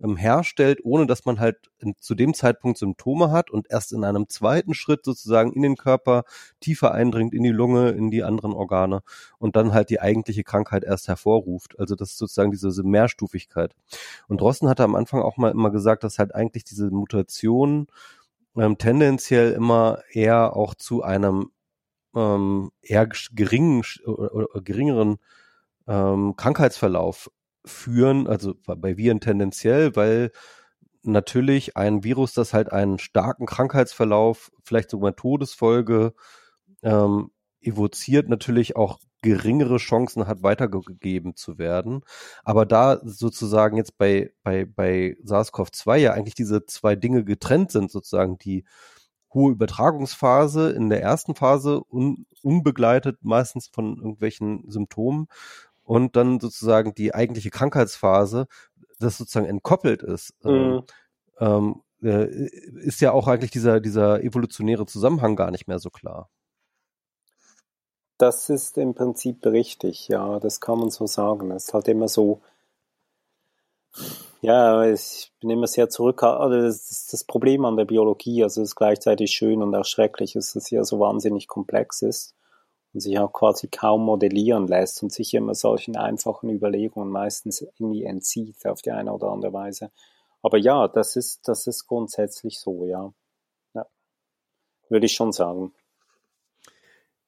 ähm, 0.00 0.16
herstellt, 0.16 0.80
ohne 0.84 1.06
dass 1.06 1.24
man 1.24 1.40
halt 1.40 1.70
zu 2.00 2.14
dem 2.14 2.34
Zeitpunkt 2.34 2.78
Symptome 2.78 3.30
hat 3.30 3.50
und 3.50 3.66
erst 3.70 3.92
in 3.92 4.04
einem 4.04 4.28
zweiten 4.28 4.74
Schritt 4.74 5.04
sozusagen 5.04 5.52
in 5.52 5.62
den 5.62 5.76
Körper 5.76 6.24
tiefer 6.60 6.92
eindringt, 6.92 7.34
in 7.34 7.42
die 7.42 7.50
Lunge, 7.50 7.90
in 7.90 8.10
die 8.10 8.22
anderen 8.22 8.52
Organe 8.52 9.02
und 9.38 9.56
dann 9.56 9.72
halt 9.72 9.90
die 9.90 10.00
eigentliche 10.00 10.44
Krankheit 10.44 10.84
erst 10.84 11.08
hervorruft. 11.08 11.78
Also 11.78 11.94
das 11.94 12.10
ist 12.10 12.18
sozusagen 12.18 12.50
diese, 12.50 12.68
diese 12.68 12.84
Mehrstufigkeit. 12.84 13.74
Und 14.28 14.40
Drosten 14.40 14.68
hatte 14.68 14.84
am 14.84 14.94
Anfang 14.94 15.22
auch 15.22 15.36
mal 15.36 15.50
immer 15.50 15.70
gesagt, 15.70 16.04
dass 16.04 16.18
halt 16.18 16.34
eigentlich 16.34 16.64
diese 16.64 16.90
Mutation 16.90 17.88
ähm, 18.56 18.78
tendenziell 18.78 19.52
immer 19.52 20.00
eher 20.12 20.56
auch 20.56 20.74
zu 20.74 21.02
einem 21.02 21.50
ähm, 22.14 22.70
eher 22.82 23.08
geringen 23.32 23.82
oder 24.06 24.60
geringeren 24.62 25.18
ähm, 25.88 26.34
Krankheitsverlauf 26.36 27.30
führen, 27.64 28.28
also 28.28 28.54
bei 28.64 28.96
Viren 28.96 29.20
tendenziell, 29.20 29.96
weil 29.96 30.30
natürlich 31.02 31.76
ein 31.76 32.04
Virus, 32.04 32.34
das 32.34 32.52
halt 32.54 32.72
einen 32.72 32.98
starken 32.98 33.46
Krankheitsverlauf, 33.46 34.50
vielleicht 34.62 34.90
sogar 34.90 35.16
Todesfolge 35.16 36.14
ähm, 36.82 37.30
evoziert, 37.60 38.28
natürlich 38.28 38.76
auch 38.76 38.98
geringere 39.22 39.78
Chancen 39.78 40.28
hat, 40.28 40.42
weitergegeben 40.42 41.34
zu 41.34 41.58
werden. 41.58 42.02
Aber 42.44 42.66
da 42.66 43.00
sozusagen 43.02 43.76
jetzt 43.76 43.98
bei, 43.98 44.30
bei, 44.44 44.64
bei 44.64 45.16
SARS-CoV-2 45.24 45.96
ja 45.96 46.12
eigentlich 46.12 46.36
diese 46.36 46.64
zwei 46.66 46.94
Dinge 46.94 47.24
getrennt 47.24 47.72
sind, 47.72 47.90
sozusagen 47.90 48.38
die 48.38 48.64
hohe 49.34 49.52
Übertragungsphase 49.52 50.70
in 50.70 50.88
der 50.88 51.02
ersten 51.02 51.34
Phase 51.34 51.82
un, 51.90 52.26
unbegleitet 52.42 53.18
meistens 53.22 53.68
von 53.68 53.96
irgendwelchen 53.96 54.70
Symptomen 54.70 55.26
und 55.88 56.16
dann 56.16 56.38
sozusagen 56.38 56.94
die 56.94 57.14
eigentliche 57.14 57.48
Krankheitsphase, 57.48 58.46
das 58.98 59.16
sozusagen 59.16 59.46
entkoppelt 59.46 60.02
ist, 60.02 60.34
ähm, 60.44 60.52
mhm. 60.52 60.82
ähm, 61.40 61.82
äh, 62.02 62.26
ist 62.84 63.00
ja 63.00 63.12
auch 63.12 63.26
eigentlich 63.26 63.50
dieser, 63.50 63.80
dieser 63.80 64.22
evolutionäre 64.22 64.84
Zusammenhang 64.84 65.34
gar 65.34 65.50
nicht 65.50 65.66
mehr 65.66 65.78
so 65.78 65.88
klar. 65.88 66.28
Das 68.18 68.50
ist 68.50 68.76
im 68.76 68.94
Prinzip 68.94 69.46
richtig, 69.46 70.08
ja, 70.08 70.38
das 70.40 70.60
kann 70.60 70.78
man 70.78 70.90
so 70.90 71.06
sagen. 71.06 71.52
Es 71.52 71.68
ist 71.68 71.74
halt 71.74 71.88
immer 71.88 72.08
so, 72.08 72.42
ja, 74.42 74.84
ich 74.84 75.32
bin 75.40 75.48
immer 75.48 75.68
sehr 75.68 75.88
zurückhaltend. 75.88 76.42
Also 76.42 76.66
das 76.66 76.90
ist 76.90 77.12
das 77.14 77.24
Problem 77.24 77.64
an 77.64 77.78
der 77.78 77.86
Biologie. 77.86 78.42
Also 78.42 78.60
es 78.60 78.70
ist 78.70 78.76
gleichzeitig 78.76 79.30
schön 79.30 79.62
und 79.62 79.74
auch 79.74 79.86
schrecklich, 79.86 80.34
dass 80.34 80.54
es 80.54 80.68
ja 80.68 80.84
so 80.84 81.00
wahnsinnig 81.00 81.48
komplex 81.48 82.02
ist 82.02 82.34
und 82.98 83.02
sich 83.02 83.16
auch 83.20 83.32
quasi 83.32 83.68
kaum 83.68 84.04
modellieren 84.04 84.66
lässt 84.66 85.04
und 85.04 85.12
sich 85.12 85.32
immer 85.32 85.54
solchen 85.54 85.96
einfachen 85.96 86.50
Überlegungen 86.50 87.10
meistens 87.10 87.60
irgendwie 87.60 88.02
entzieht 88.02 88.66
auf 88.66 88.82
die 88.82 88.90
eine 88.90 89.12
oder 89.12 89.28
andere 89.28 89.52
Weise. 89.52 89.92
Aber 90.42 90.58
ja, 90.58 90.88
das 90.88 91.14
ist, 91.14 91.46
das 91.46 91.68
ist 91.68 91.86
grundsätzlich 91.86 92.58
so, 92.58 92.86
ja. 92.86 93.12
ja. 93.74 93.86
Würde 94.88 95.06
ich 95.06 95.12
schon 95.12 95.30
sagen. 95.30 95.72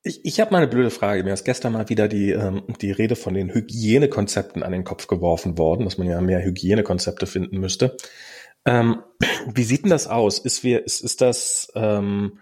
Ich, 0.03 0.25
ich 0.25 0.41
habe 0.41 0.51
mal 0.51 0.59
eine 0.59 0.67
blöde 0.67 0.91
Frage. 0.91 1.23
Mir 1.23 1.35
ist 1.35 1.45
gestern 1.45 1.75
mal 1.75 1.89
wieder 1.89 2.09
die, 2.09 2.33
ähm, 2.33 2.65
die 2.81 2.91
Rede 2.91 3.15
von 3.15 3.35
den 3.35 3.55
Hygienekonzepten 3.55 4.65
an 4.65 4.73
den 4.73 4.83
Kopf 4.83 5.07
geworfen 5.07 5.57
worden, 5.57 5.85
dass 5.85 5.99
man 5.99 6.09
ja 6.09 6.21
mehr 6.21 6.43
Hygienekonzepte 6.43 7.27
finden 7.27 7.59
müsste. 7.59 7.97
Ähm, 8.65 9.05
wie 9.55 9.63
sieht 9.63 9.85
denn 9.85 9.91
das 9.91 10.09
aus? 10.09 10.41
Ist, 10.41 10.65
wir, 10.65 10.85
ist, 10.85 11.01
ist 11.01 11.21
das 11.21 11.71
ähm, 11.77 12.41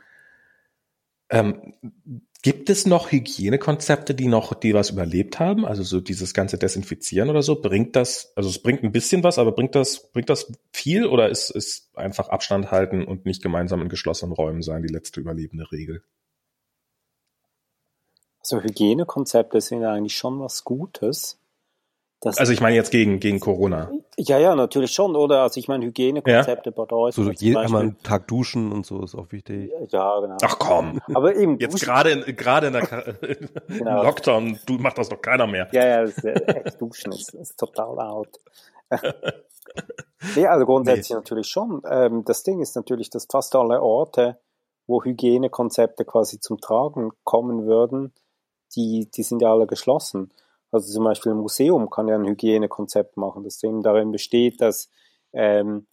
ähm, 1.30 1.74
Gibt 2.42 2.70
es 2.70 2.86
noch 2.86 3.10
Hygienekonzepte, 3.10 4.14
die 4.14 4.28
noch, 4.28 4.54
die 4.54 4.72
was 4.72 4.90
überlebt 4.90 5.40
haben? 5.40 5.66
Also 5.66 5.82
so 5.82 6.00
dieses 6.00 6.34
ganze 6.34 6.56
Desinfizieren 6.56 7.30
oder 7.30 7.42
so, 7.42 7.60
bringt 7.60 7.96
das, 7.96 8.32
also 8.36 8.48
es 8.48 8.62
bringt 8.62 8.84
ein 8.84 8.92
bisschen 8.92 9.24
was, 9.24 9.38
aber 9.38 9.50
bringt 9.50 9.74
das, 9.74 10.12
bringt 10.12 10.30
das 10.30 10.52
viel 10.72 11.06
oder 11.06 11.30
ist, 11.30 11.50
ist 11.50 11.96
einfach 11.96 12.28
Abstand 12.28 12.70
halten 12.70 13.04
und 13.04 13.26
nicht 13.26 13.42
gemeinsam 13.42 13.82
in 13.82 13.88
geschlossenen 13.88 14.32
Räumen 14.32 14.62
sein 14.62 14.82
die 14.82 14.92
letzte 14.92 15.20
überlebende 15.20 15.72
Regel? 15.72 16.04
Also 18.38 18.62
Hygienekonzepte 18.62 19.60
sind 19.60 19.84
eigentlich 19.84 20.16
schon 20.16 20.38
was 20.38 20.62
Gutes. 20.62 21.37
Das 22.20 22.38
also 22.38 22.52
ich 22.52 22.60
meine 22.60 22.74
jetzt 22.74 22.90
gegen, 22.90 23.20
gegen 23.20 23.38
Corona. 23.38 23.92
Ja, 24.16 24.38
ja, 24.38 24.56
natürlich 24.56 24.90
schon, 24.90 25.14
oder? 25.14 25.42
Also 25.42 25.60
ich 25.60 25.68
meine 25.68 25.84
Hygienekonzepte 25.86 26.70
ja. 26.70 26.82
bedeutet. 26.82 27.14
So 27.14 27.30
je, 27.30 27.54
einmal 27.54 27.82
einen 27.82 28.02
Tag 28.02 28.26
duschen 28.26 28.72
und 28.72 28.84
so 28.84 29.04
ist 29.04 29.14
auch 29.14 29.30
wichtig. 29.30 29.70
Ja, 29.90 30.18
genau. 30.18 30.36
Ach 30.42 30.58
komm. 30.58 31.00
Aber 31.14 31.36
eben. 31.36 31.58
Jetzt 31.60 31.80
gerade 31.80 32.20
gerade 32.34 32.66
in 32.68 32.72
der 32.72 32.82
genau. 33.68 34.02
Lockdown, 34.02 34.58
du 34.66 34.74
machst 34.78 34.98
das 34.98 35.08
doch 35.08 35.22
keiner 35.22 35.46
mehr. 35.46 35.68
Ja, 35.70 35.86
ja, 35.86 36.02
das, 36.02 36.24
echt 36.24 36.80
duschen 36.80 37.12
ist, 37.12 37.34
ist 37.34 37.56
total 37.56 37.94
laut. 37.94 38.40
nee, 40.34 40.46
also 40.46 40.66
grundsätzlich 40.66 41.10
nee. 41.10 41.16
natürlich 41.16 41.46
schon. 41.46 41.82
Ähm, 41.88 42.24
das 42.24 42.42
Ding 42.42 42.60
ist 42.60 42.74
natürlich, 42.74 43.10
dass 43.10 43.28
fast 43.30 43.54
alle 43.54 43.80
Orte, 43.80 44.40
wo 44.88 45.04
Hygienekonzepte 45.04 46.04
quasi 46.04 46.40
zum 46.40 46.60
Tragen 46.60 47.10
kommen 47.22 47.66
würden, 47.66 48.12
die, 48.74 49.08
die 49.14 49.22
sind 49.22 49.40
ja 49.40 49.52
alle 49.52 49.68
geschlossen. 49.68 50.32
Also 50.70 50.92
zum 50.92 51.04
Beispiel 51.04 51.32
ein 51.32 51.38
Museum 51.38 51.88
kann 51.90 52.08
ja 52.08 52.14
ein 52.14 52.26
Hygienekonzept 52.26 53.16
machen, 53.16 53.44
das 53.44 53.62
eben 53.62 53.82
darin 53.82 54.12
besteht, 54.12 54.60
dass 54.60 54.90
ähm, 55.32 55.86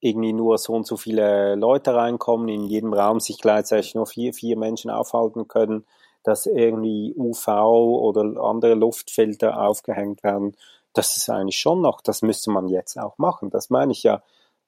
irgendwie 0.00 0.32
nur 0.32 0.58
so 0.58 0.74
und 0.74 0.86
so 0.86 0.96
viele 0.96 1.54
Leute 1.56 1.94
reinkommen, 1.94 2.48
in 2.48 2.64
jedem 2.64 2.92
Raum 2.92 3.20
sich 3.20 3.38
gleichzeitig 3.38 3.94
nur 3.94 4.06
vier, 4.06 4.32
vier 4.32 4.56
Menschen 4.56 4.90
aufhalten 4.90 5.48
können, 5.48 5.86
dass 6.22 6.46
irgendwie 6.46 7.14
UV 7.16 7.48
oder 7.48 8.40
andere 8.42 8.74
Luftfilter 8.74 9.60
aufgehängt 9.60 10.22
werden. 10.22 10.56
Das 10.92 11.16
ist 11.16 11.28
eigentlich 11.28 11.58
schon 11.58 11.80
noch, 11.80 12.00
das 12.00 12.22
müsste 12.22 12.50
man 12.50 12.68
jetzt 12.68 12.98
auch 12.98 13.18
machen. 13.18 13.50
Das 13.50 13.70
meine 13.70 13.92
ich 13.92 14.02
ja, 14.02 14.22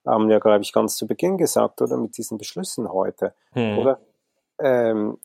haben 0.05 0.29
ja, 0.29 0.39
glaube 0.39 0.61
ich, 0.61 0.73
ganz 0.73 0.95
zu 0.95 1.07
Beginn 1.07 1.37
gesagt, 1.37 1.81
oder 1.81 1.97
mit 1.97 2.17
diesen 2.17 2.37
Beschlüssen 2.37 2.91
heute, 2.91 3.33
hm. 3.53 3.77
oder? 3.79 3.99
Ähm, 4.59 5.17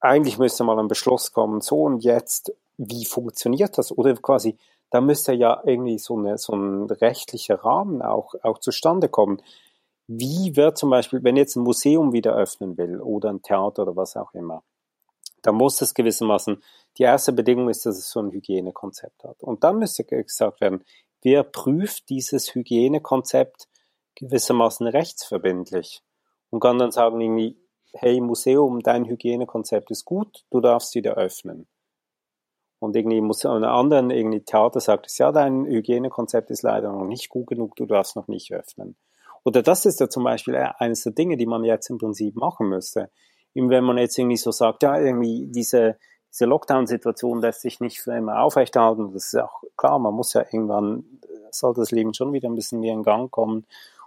eigentlich 0.00 0.38
müsste 0.38 0.64
mal 0.64 0.78
ein 0.78 0.88
Beschluss 0.88 1.32
kommen, 1.32 1.60
so 1.60 1.82
und 1.82 2.04
jetzt 2.04 2.52
wie 2.78 3.04
funktioniert 3.04 3.78
das? 3.78 3.96
Oder 3.96 4.14
quasi, 4.14 4.56
da 4.90 5.00
müsste 5.00 5.32
ja 5.32 5.62
irgendwie 5.64 5.98
so, 5.98 6.16
eine, 6.16 6.38
so 6.38 6.54
ein 6.54 6.84
rechtlicher 6.90 7.56
Rahmen 7.56 8.02
auch, 8.02 8.34
auch 8.42 8.58
zustande 8.58 9.08
kommen. 9.08 9.42
Wie 10.06 10.54
wird 10.54 10.78
zum 10.78 10.90
Beispiel, 10.90 11.24
wenn 11.24 11.36
jetzt 11.36 11.56
ein 11.56 11.64
Museum 11.64 12.12
wieder 12.12 12.34
öffnen 12.34 12.76
will 12.76 13.00
oder 13.00 13.30
ein 13.30 13.42
Theater 13.42 13.82
oder 13.82 13.96
was 13.96 14.16
auch 14.16 14.32
immer, 14.34 14.62
dann 15.42 15.56
muss 15.56 15.80
es 15.80 15.94
gewissermaßen, 15.94 16.62
die 16.98 17.02
erste 17.02 17.32
Bedingung 17.32 17.68
ist, 17.68 17.86
dass 17.86 17.98
es 17.98 18.10
so 18.10 18.20
ein 18.20 18.30
Hygienekonzept 18.30 19.24
hat. 19.24 19.42
Und 19.42 19.64
dann 19.64 19.78
müsste 19.78 20.04
gesagt 20.04 20.60
werden, 20.60 20.84
wer 21.22 21.42
prüft 21.42 22.08
dieses 22.08 22.54
Hygienekonzept 22.54 23.68
gewissermaßen 24.14 24.86
rechtsverbindlich 24.86 26.02
und 26.50 26.60
kann 26.60 26.78
dann 26.78 26.90
sagen 26.90 27.20
irgendwie, 27.20 27.58
hey 27.92 28.20
Museum, 28.20 28.80
dein 28.80 29.06
Hygienekonzept 29.06 29.90
ist 29.90 30.04
gut, 30.04 30.44
du 30.50 30.60
darfst 30.60 30.94
wieder 30.94 31.14
öffnen. 31.14 31.66
Und 32.78 32.94
irgendwie 32.94 33.20
muss 33.20 33.46
einer 33.46 33.72
anderen 33.72 34.10
irgendwie 34.10 34.40
Theater 34.40 34.80
sagt 34.80 35.06
es, 35.06 35.18
ja, 35.18 35.32
dein 35.32 35.64
Hygienekonzept 35.64 36.50
ist 36.50 36.62
leider 36.62 36.92
noch 36.92 37.06
nicht 37.06 37.28
gut 37.28 37.46
genug, 37.46 37.74
du 37.76 37.86
darfst 37.86 38.16
noch 38.16 38.28
nicht 38.28 38.52
öffnen. 38.52 38.96
Oder 39.44 39.62
das 39.62 39.86
ist 39.86 40.00
ja 40.00 40.08
zum 40.08 40.24
Beispiel 40.24 40.56
eines 40.56 41.04
der 41.04 41.12
Dinge, 41.12 41.36
die 41.36 41.46
man 41.46 41.64
jetzt 41.64 41.88
im 41.88 41.98
Prinzip 41.98 42.36
machen 42.36 42.68
müsste. 42.68 43.10
Eben 43.54 43.70
wenn 43.70 43.84
man 43.84 43.96
jetzt 43.96 44.18
irgendwie 44.18 44.36
so 44.36 44.50
sagt, 44.50 44.82
ja, 44.82 44.98
irgendwie 44.98 45.46
diese, 45.46 45.96
diese 46.32 46.44
Lockdown-Situation 46.46 47.40
lässt 47.40 47.62
sich 47.62 47.80
nicht 47.80 48.00
für 48.00 48.12
immer 48.12 48.42
aufrechterhalten. 48.42 49.12
Das 49.12 49.32
ist 49.32 49.40
auch 49.40 49.62
klar, 49.76 49.98
man 49.98 50.14
muss 50.14 50.34
ja 50.34 50.42
irgendwann, 50.42 51.04
soll 51.52 51.72
das 51.74 51.92
Leben 51.92 52.12
schon 52.12 52.32
wieder 52.32 52.48
ein 52.48 52.56
bisschen 52.56 52.80
mehr 52.80 52.92
in 52.92 53.04
Gang 53.04 53.30
kommen. 53.30 53.66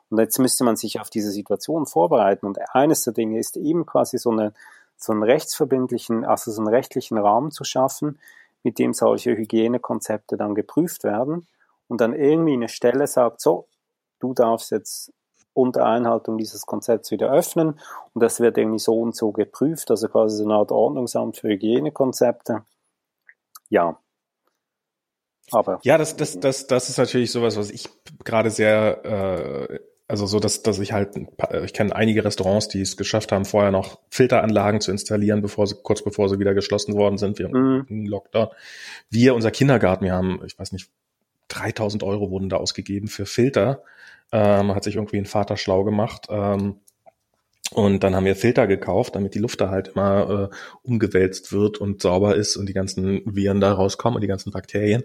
Und 0.10 0.20
jetzt 0.20 0.40
müsste 0.40 0.64
man 0.64 0.76
sich 0.76 1.00
auf 1.00 1.10
diese 1.10 1.32
Situation 1.32 1.86
vorbereiten. 1.86 2.46
Und 2.46 2.60
eines 2.74 3.04
der 3.04 3.14
Dinge 3.14 3.40
ist 3.40 3.58
eben 3.58 3.86
quasi 3.86 4.18
so, 4.18 4.32
eine, 4.32 4.54
so 4.98 5.14
einen 5.14 5.24
rechtsverbindlichen, 5.24 6.26
also 6.26 6.52
so 6.52 6.62
einen 6.62 6.68
rechtlichen 6.68 7.18
Rahmen 7.18 7.52
zu 7.52 7.64
schaffen, 7.64 8.20
mit 8.64 8.80
dem 8.80 8.94
solche 8.94 9.36
Hygienekonzepte 9.36 10.38
dann 10.38 10.56
geprüft 10.56 11.04
werden 11.04 11.48
und 11.88 12.02
dann 12.02 12.14
irgendwie 12.14 12.54
eine 12.54 12.70
Stelle 12.70 13.08
sagt, 13.08 13.42
so, 13.42 13.68
du 14.20 14.34
darfst 14.34 14.72
jetzt 14.72 15.14
unter 15.54 15.86
Einhaltung 15.86 16.38
dieses 16.38 16.66
Konzepts 16.66 17.12
wieder 17.12 17.32
öffnen 17.32 17.80
und 18.14 18.24
das 18.24 18.40
wird 18.40 18.58
irgendwie 18.58 18.80
so 18.80 19.00
und 19.00 19.16
so 19.16 19.32
geprüft, 19.32 19.92
also 19.92 20.08
quasi 20.08 20.38
so 20.38 20.44
eine 20.44 20.56
Art 20.56 20.72
Ordnungsamt 20.72 21.38
für 21.38 21.50
Hygienekonzepte. 21.50 22.64
Ja. 23.70 24.00
Aber. 25.52 25.80
Ja, 25.84 25.98
das, 25.98 26.16
das, 26.16 26.40
das, 26.40 26.68
das 26.68 26.90
ist 26.90 26.98
natürlich 26.98 27.32
sowas, 27.32 27.58
was 27.58 27.72
ich 27.72 27.90
gerade 28.24 28.52
sehr 28.52 29.04
äh, 29.04 29.80
also 30.10 30.26
so, 30.26 30.40
dass, 30.40 30.64
dass 30.64 30.80
ich 30.80 30.92
halt, 30.92 31.12
ich 31.64 31.72
kenne 31.72 31.96
einige 31.96 32.26
Restaurants, 32.26 32.68
die 32.68 32.82
es 32.82 32.98
geschafft 32.98 33.32
haben, 33.32 33.46
vorher 33.46 33.70
noch 33.70 34.00
Filteranlagen 34.10 34.82
zu 34.82 34.90
installieren, 34.90 35.44
bevor 35.44 35.68
sie, 35.68 35.76
kurz 35.84 36.04
bevor 36.04 36.28
sie 36.30 36.40
wieder 36.40 36.56
geschlossen 36.56 36.96
worden 36.96 37.20
sind, 37.20 37.38
wir 37.38 37.48
mhm. 37.48 37.86
im 37.88 38.06
Lockdown. 38.08 38.48
Wir, 39.12 39.36
unser 39.36 39.52
Kindergarten, 39.52 40.06
wir 40.06 40.14
haben, 40.14 40.42
ich 40.48 40.58
weiß 40.58 40.72
nicht, 40.72 40.90
3000 41.50 42.02
Euro 42.02 42.32
wurden 42.32 42.50
da 42.50 42.58
ausgegeben 42.58 43.08
für 43.08 43.28
Filter. 43.28 43.84
Ähm, 44.32 44.74
hat 44.74 44.84
sich 44.84 44.96
irgendwie 44.96 45.18
ein 45.18 45.28
Vater 45.28 45.58
schlau 45.58 45.84
gemacht. 45.84 46.26
Ähm, 46.32 46.78
und 47.72 48.04
dann 48.04 48.16
haben 48.16 48.26
wir 48.26 48.36
Filter 48.36 48.66
gekauft, 48.66 49.16
damit 49.16 49.36
die 49.36 49.40
Luft 49.40 49.62
da 49.62 49.70
halt 49.70 49.90
immer 49.90 50.50
äh, 50.52 50.56
umgewälzt 50.82 51.52
wird 51.52 51.78
und 51.78 52.02
sauber 52.02 52.36
ist 52.36 52.58
und 52.58 52.68
die 52.68 52.74
ganzen 52.74 53.22
Viren 53.26 53.62
da 53.62 53.74
rauskommen 53.74 54.16
und 54.16 54.22
die 54.22 54.28
ganzen 54.28 54.52
Bakterien. 54.52 55.04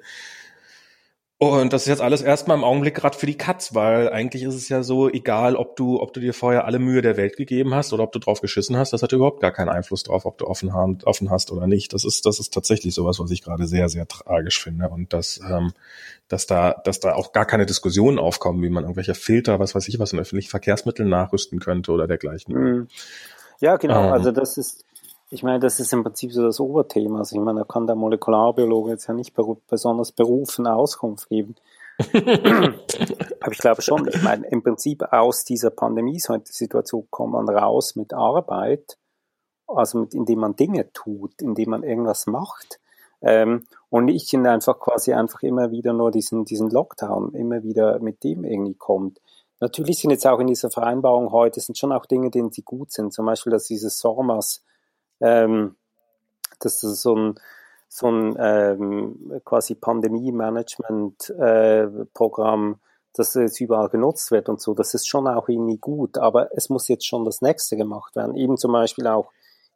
Und 1.51 1.73
das 1.73 1.83
ist 1.83 1.89
jetzt 1.89 2.03
alles 2.03 2.23
erstmal 2.23 2.57
im 2.57 2.65
Augenblick 2.65 2.95
gerade 2.95 3.17
für 3.17 3.27
die 3.27 3.37
Katz, 3.37 3.75
weil 3.75 4.09
eigentlich 4.09 4.43
ist 4.43 4.55
es 4.55 4.69
ja 4.69 4.83
so, 4.83 5.09
egal 5.09 5.57
ob 5.57 5.77
du, 5.77 6.01
ob 6.01 6.13
du 6.13 6.21
dir 6.21 6.35
vorher 6.35 6.65
alle 6.65 6.79
Mühe 6.79 7.03
der 7.03 7.17
Welt 7.17 7.37
gegeben 7.37 7.75
hast 7.75 7.93
oder 7.93 8.03
ob 8.03 8.13
du 8.13 8.19
drauf 8.19 8.41
geschissen 8.41 8.77
hast, 8.77 8.93
das 8.93 9.03
hat 9.03 9.13
überhaupt 9.13 9.41
gar 9.41 9.53
keinen 9.53 9.69
Einfluss 9.69 10.03
drauf, 10.03 10.27
ob 10.27 10.39
du 10.39 10.47
offen, 10.47 10.71
offen 11.05 11.31
hast 11.31 11.51
oder 11.51 11.67
nicht. 11.67 11.93
Das 11.93 12.05
ist, 12.05 12.27
das 12.27 12.41
ist 12.41 12.53
tatsächlich 12.53 12.95
sowas, 12.95 13.19
was 13.19 13.31
ich 13.31 13.43
gerade 13.43 13.67
sehr, 13.67 13.89
sehr 13.89 14.07
tragisch 14.07 14.63
finde. 14.63 14.89
Und 14.89 15.13
dass, 15.13 15.41
ähm, 15.49 15.73
dass 16.29 16.47
da, 16.47 16.81
dass 16.85 17.01
da 17.01 17.15
auch 17.15 17.33
gar 17.33 17.47
keine 17.47 17.67
Diskussionen 17.67 18.19
aufkommen, 18.19 18.63
wie 18.63 18.71
man 18.71 18.85
irgendwelche 18.85 19.15
Filter, 19.15 19.59
was 19.59 19.75
weiß 19.75 19.89
ich, 19.89 19.99
was 19.99 20.13
in 20.13 20.19
öffentlichen 20.19 20.51
Verkehrsmitteln 20.51 21.09
nachrüsten 21.09 21.61
könnte 21.61 21.93
oder 21.93 22.07
dergleichen. 22.07 22.55
Mhm. 22.55 22.89
Ja, 23.61 23.77
genau. 23.77 24.07
Ähm. 24.09 24.13
Also 24.13 24.31
das 24.31 24.57
ist, 24.57 24.84
ich 25.35 25.43
meine, 25.43 25.59
das 25.59 25.81
ist 25.81 25.93
im 25.93 26.05
Prinzip 26.05 26.33
so 26.33 26.45
das 26.45 26.61
Oberthema. 26.61 27.19
Also 27.19 27.35
ich 27.35 27.43
meine, 27.43 27.61
da 27.61 27.65
kann 27.65 27.89
der 27.89 27.97
Molekularbiologe 27.97 28.93
jetzt 28.93 29.09
ja 29.09 29.15
nicht 29.15 29.35
besonders 29.35 30.13
berufen 30.13 30.69
Auskunft 30.69 31.29
geben. 31.29 31.57
Aber 31.99 33.53
ich 33.53 33.59
glaube 33.59 33.83
schon, 33.83 34.07
ich 34.07 34.23
meine, 34.23 34.47
im 34.47 34.63
Prinzip 34.63 35.03
aus 35.13 35.45
dieser 35.45 35.71
Pandemie-Situation 35.71 37.09
kommt 37.11 37.33
man 37.33 37.49
raus 37.49 37.97
mit 37.97 38.15
Arbeit, 38.15 38.97
also 39.67 39.99
mit, 39.99 40.15
indem 40.15 40.39
man 40.39 40.55
Dinge 40.55 40.93
tut, 40.93 41.43
indem 41.43 41.71
man 41.71 41.83
irgendwas 41.83 42.29
macht. 42.29 42.79
Ähm, 43.21 43.65
und 43.91 44.05
nicht 44.05 44.33
in 44.33 44.47
einfach 44.47 44.79
quasi 44.79 45.15
einfach 45.15 45.43
immer 45.43 45.73
wieder 45.73 45.93
nur 45.93 46.13
diesen, 46.13 46.45
diesen 46.45 46.71
Lockdown, 46.71 47.35
immer 47.35 47.65
wieder 47.65 47.99
mit 47.99 48.23
dem 48.23 48.45
irgendwie 48.45 48.75
kommt. 48.75 49.21
Natürlich 49.59 49.99
sind 49.99 50.11
jetzt 50.11 50.27
auch 50.29 50.39
in 50.39 50.47
dieser 50.47 50.71
Vereinbarung 50.71 51.33
heute, 51.33 51.59
sind 51.59 51.77
schon 51.77 51.93
auch 51.93 52.07
Dinge, 52.07 52.31
denen 52.31 52.53
sie 52.53 52.63
gut 52.63 52.93
sind. 52.93 53.13
Zum 53.13 53.27
Beispiel, 53.27 53.51
dass 53.51 53.67
dieses 53.67 53.99
SORMAS 53.99 54.63
ähm, 55.25 55.75
dass 56.61 56.81
das 56.81 57.03
so 57.03 57.17
ein, 57.17 57.35
so 57.89 58.07
ein 58.09 58.37
ähm, 58.39 59.41
quasi 59.45 59.75
Pandemie-Management-Programm, 59.75 62.73
äh, 62.73 62.77
das 63.17 63.35
jetzt 63.35 63.61
überall 63.61 63.89
genutzt 63.89 64.33
wird 64.33 64.49
und 64.49 64.61
so, 64.61 64.75
das 64.75 64.93
ist 64.95 65.09
schon 65.09 65.29
auch 65.29 65.49
irgendwie 65.49 65.79
gut, 65.79 66.19
aber 66.19 66.49
es 66.57 66.69
muss 66.69 66.89
jetzt 66.89 67.07
schon 67.07 67.25
das 67.25 67.43
nächste 67.43 67.77
gemacht 67.77 68.17
werden. 68.17 68.35
Eben 68.35 68.57
zum 68.57 68.73
Beispiel 68.73 69.07
auch 69.07 69.31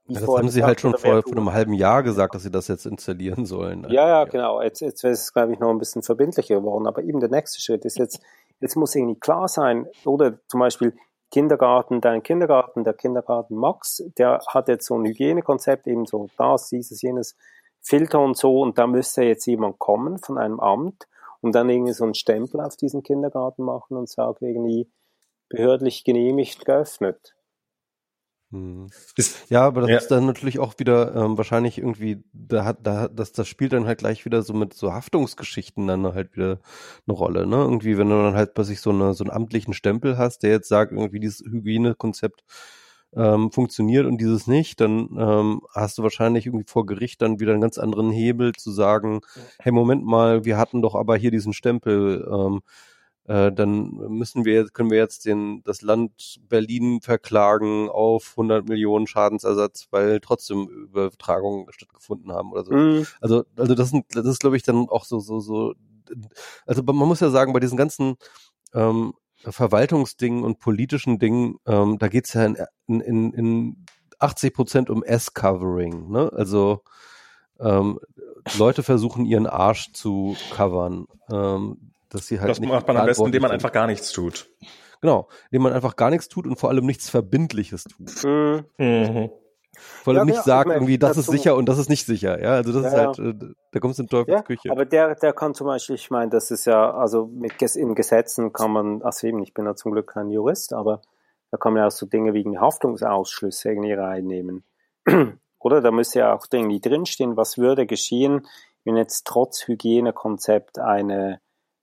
ja, 0.08 0.20
das 0.20 0.28
haben 0.28 0.48
sie 0.48 0.64
halt 0.64 0.80
schon 0.80 0.96
vor, 0.96 1.22
vor 1.22 1.32
einem 1.32 1.52
halben 1.52 1.74
Jahr 1.74 2.02
gesagt, 2.02 2.34
dass 2.34 2.42
sie 2.42 2.50
das 2.50 2.66
jetzt 2.68 2.86
installieren 2.86 3.44
sollen. 3.44 3.86
Ja, 3.90 4.08
ja, 4.08 4.24
genau. 4.24 4.62
Jetzt, 4.62 4.80
jetzt 4.80 5.04
ist 5.04 5.22
es, 5.22 5.32
glaube 5.34 5.52
ich, 5.52 5.58
noch 5.58 5.68
ein 5.68 5.78
bisschen 5.78 6.02
verbindlicher 6.02 6.56
geworden. 6.56 6.86
Aber 6.86 7.02
eben 7.02 7.20
der 7.20 7.28
nächste 7.28 7.60
Schritt 7.60 7.84
ist 7.84 7.98
jetzt, 7.98 8.18
jetzt 8.60 8.74
muss 8.74 8.94
irgendwie 8.94 9.20
klar 9.20 9.48
sein, 9.48 9.86
oder 10.06 10.38
zum 10.46 10.60
Beispiel, 10.60 10.94
Kindergarten, 11.30 12.00
dein 12.00 12.22
Kindergarten, 12.22 12.84
der 12.84 12.94
Kindergarten 12.94 13.54
Max, 13.56 14.02
der 14.16 14.40
hat 14.48 14.68
jetzt 14.68 14.86
so 14.86 14.98
ein 14.98 15.04
Hygienekonzept, 15.04 15.86
eben 15.86 16.06
so 16.06 16.28
das, 16.38 16.68
dieses, 16.68 17.02
jenes 17.02 17.36
Filter 17.80 18.20
und 18.20 18.36
so, 18.36 18.60
und 18.60 18.78
da 18.78 18.86
müsste 18.86 19.22
jetzt 19.22 19.46
jemand 19.46 19.78
kommen 19.78 20.18
von 20.18 20.38
einem 20.38 20.58
Amt 20.60 21.06
und 21.40 21.54
dann 21.54 21.68
irgendwie 21.68 21.92
so 21.92 22.04
einen 22.04 22.14
Stempel 22.14 22.60
auf 22.60 22.76
diesen 22.76 23.02
Kindergarten 23.02 23.62
machen 23.62 23.96
und 23.96 24.08
sagen, 24.08 24.44
irgendwie 24.44 24.90
behördlich 25.48 26.04
genehmigt 26.04 26.64
geöffnet. 26.64 27.34
Hm. 28.50 28.86
ja, 29.50 29.66
aber 29.66 29.82
das 29.82 29.90
ja. 29.90 29.96
ist 29.98 30.08
dann 30.08 30.24
natürlich 30.24 30.58
auch 30.58 30.74
wieder 30.78 31.14
ähm, 31.14 31.36
wahrscheinlich 31.36 31.76
irgendwie, 31.76 32.24
da 32.32 32.64
hat, 32.64 32.78
da, 32.82 33.08
das, 33.08 33.32
das 33.32 33.46
spielt 33.46 33.74
dann 33.74 33.86
halt 33.86 33.98
gleich 33.98 34.24
wieder 34.24 34.40
so 34.40 34.54
mit 34.54 34.72
so 34.72 34.94
Haftungsgeschichten 34.94 35.86
dann 35.86 36.14
halt 36.14 36.34
wieder 36.34 36.58
eine 37.06 37.16
Rolle, 37.16 37.46
ne? 37.46 37.56
Irgendwie, 37.56 37.98
wenn 37.98 38.08
du 38.08 38.16
dann 38.16 38.34
halt 38.34 38.54
bei 38.54 38.62
sich 38.62 38.80
so, 38.80 38.88
eine, 38.88 39.12
so 39.12 39.22
einen 39.24 39.32
amtlichen 39.32 39.74
Stempel 39.74 40.16
hast, 40.16 40.42
der 40.42 40.50
jetzt 40.50 40.68
sagt, 40.68 40.92
irgendwie 40.92 41.20
dieses 41.20 41.40
Hygienekonzept 41.40 42.42
ähm, 43.14 43.52
funktioniert 43.52 44.06
und 44.06 44.18
dieses 44.18 44.46
nicht, 44.46 44.80
dann 44.80 45.10
ähm, 45.18 45.60
hast 45.74 45.98
du 45.98 46.02
wahrscheinlich 46.02 46.46
irgendwie 46.46 46.66
vor 46.66 46.86
Gericht 46.86 47.20
dann 47.20 47.40
wieder 47.40 47.52
einen 47.52 47.60
ganz 47.60 47.76
anderen 47.76 48.10
Hebel 48.10 48.54
zu 48.54 48.70
sagen, 48.70 49.20
hey, 49.58 49.72
Moment 49.72 50.04
mal, 50.06 50.46
wir 50.46 50.56
hatten 50.56 50.80
doch 50.80 50.94
aber 50.94 51.16
hier 51.16 51.30
diesen 51.30 51.52
Stempel, 51.52 52.26
ähm, 52.30 52.60
äh, 53.28 53.52
dann 53.52 53.90
müssen 54.08 54.46
wir 54.46 54.54
jetzt, 54.54 54.72
können 54.72 54.90
wir 54.90 54.96
jetzt 54.96 55.26
den, 55.26 55.62
das 55.64 55.82
Land 55.82 56.40
Berlin 56.48 57.02
verklagen 57.02 57.90
auf 57.90 58.30
100 58.30 58.66
Millionen 58.66 59.06
Schadensersatz, 59.06 59.88
weil 59.90 60.20
trotzdem 60.20 60.66
Übertragungen 60.66 61.70
stattgefunden 61.70 62.32
haben 62.32 62.52
oder 62.52 62.64
so. 62.64 62.72
Mhm. 62.72 63.06
Also, 63.20 63.44
also 63.54 63.74
das, 63.74 63.90
sind, 63.90 64.06
das 64.16 64.24
ist, 64.24 64.40
glaube 64.40 64.56
ich, 64.56 64.62
dann 64.62 64.88
auch 64.88 65.04
so, 65.04 65.20
so, 65.20 65.40
so, 65.40 65.74
also 66.64 66.82
man 66.82 66.96
muss 66.96 67.20
ja 67.20 67.28
sagen, 67.28 67.52
bei 67.52 67.60
diesen 67.60 67.76
ganzen 67.76 68.16
ähm, 68.72 69.12
Verwaltungsdingen 69.36 70.42
und 70.42 70.58
politischen 70.58 71.18
Dingen, 71.18 71.58
ähm, 71.66 71.98
da 71.98 72.08
geht's 72.08 72.32
ja 72.32 72.46
in, 72.46 72.56
in, 72.86 73.32
in 73.34 73.86
80 74.18 74.54
Prozent 74.54 74.90
um 74.90 75.04
S-Covering, 75.04 76.10
ne? 76.10 76.32
Also 76.32 76.82
ähm, 77.60 78.00
Leute 78.56 78.82
versuchen 78.82 79.26
ihren 79.26 79.46
Arsch 79.46 79.92
zu 79.92 80.34
covern. 80.50 81.06
Ähm, 81.30 81.92
dass 82.08 82.26
sie 82.26 82.40
halt 82.40 82.50
das 82.50 82.60
macht 82.60 82.86
man 82.86 82.96
am 82.96 83.06
besten, 83.06 83.26
indem 83.26 83.42
man 83.42 83.50
einfach 83.50 83.72
gar 83.72 83.86
nichts 83.86 84.12
tut. 84.12 84.48
Genau, 85.00 85.28
indem 85.50 85.62
man 85.62 85.72
einfach 85.72 85.96
gar 85.96 86.10
nichts 86.10 86.28
tut 86.28 86.46
und 86.46 86.56
vor 86.56 86.70
allem 86.70 86.86
nichts 86.86 87.08
Verbindliches 87.08 87.84
tut. 87.84 88.24
Mhm. 88.24 88.64
mhm. 88.78 89.30
Vor 89.80 90.12
allem 90.12 90.20
ja, 90.20 90.24
nicht 90.24 90.36
ja, 90.36 90.42
sagt 90.42 90.70
irgendwie, 90.70 90.98
das 90.98 91.16
ist 91.16 91.30
sicher 91.30 91.54
und 91.54 91.68
das 91.68 91.78
ist 91.78 91.88
nicht 91.88 92.04
sicher. 92.04 92.42
Ja, 92.42 92.54
also 92.54 92.72
das 92.72 92.82
ja, 92.82 92.88
ist 92.88 93.18
halt, 93.18 93.18
äh, 93.20 93.54
da 93.70 93.78
kommst 93.78 93.98
du 93.98 94.02
in 94.02 94.08
Teufelsküche. 94.08 94.68
Ja, 94.68 94.72
aber 94.72 94.84
der, 94.84 95.14
der 95.14 95.32
kann 95.32 95.54
zum 95.54 95.68
Beispiel, 95.68 95.94
ich 95.94 96.10
meine, 96.10 96.30
das 96.30 96.50
ist 96.50 96.64
ja, 96.64 96.92
also 96.94 97.26
mit 97.26 97.62
in 97.76 97.94
Gesetzen 97.94 98.52
kann 98.52 98.72
man, 98.72 99.02
also 99.02 99.26
eben, 99.26 99.40
ich 99.42 99.54
bin 99.54 99.66
ja 99.66 99.76
zum 99.76 99.92
Glück 99.92 100.08
kein 100.08 100.30
Jurist, 100.30 100.72
aber 100.72 101.02
da 101.50 101.58
kann 101.58 101.72
man 101.74 101.82
ja 101.82 101.86
auch 101.86 101.92
so 101.92 102.06
Dinge 102.06 102.34
wie 102.34 102.58
Haftungsausschlüsse 102.58 103.70
irgendwie 103.70 103.92
reinnehmen. 103.92 104.64
Oder 105.60 105.80
da 105.80 105.90
müsste 105.90 106.20
ja 106.20 106.34
auch 106.34 106.46
irgendwie 106.50 106.80
drinstehen, 106.80 107.36
was 107.36 107.58
würde 107.58 107.86
geschehen, 107.86 108.46
wenn 108.84 108.96
jetzt 108.96 109.26
trotz 109.26 109.66
Hygienekonzept 109.66 110.78
eine 110.78 111.40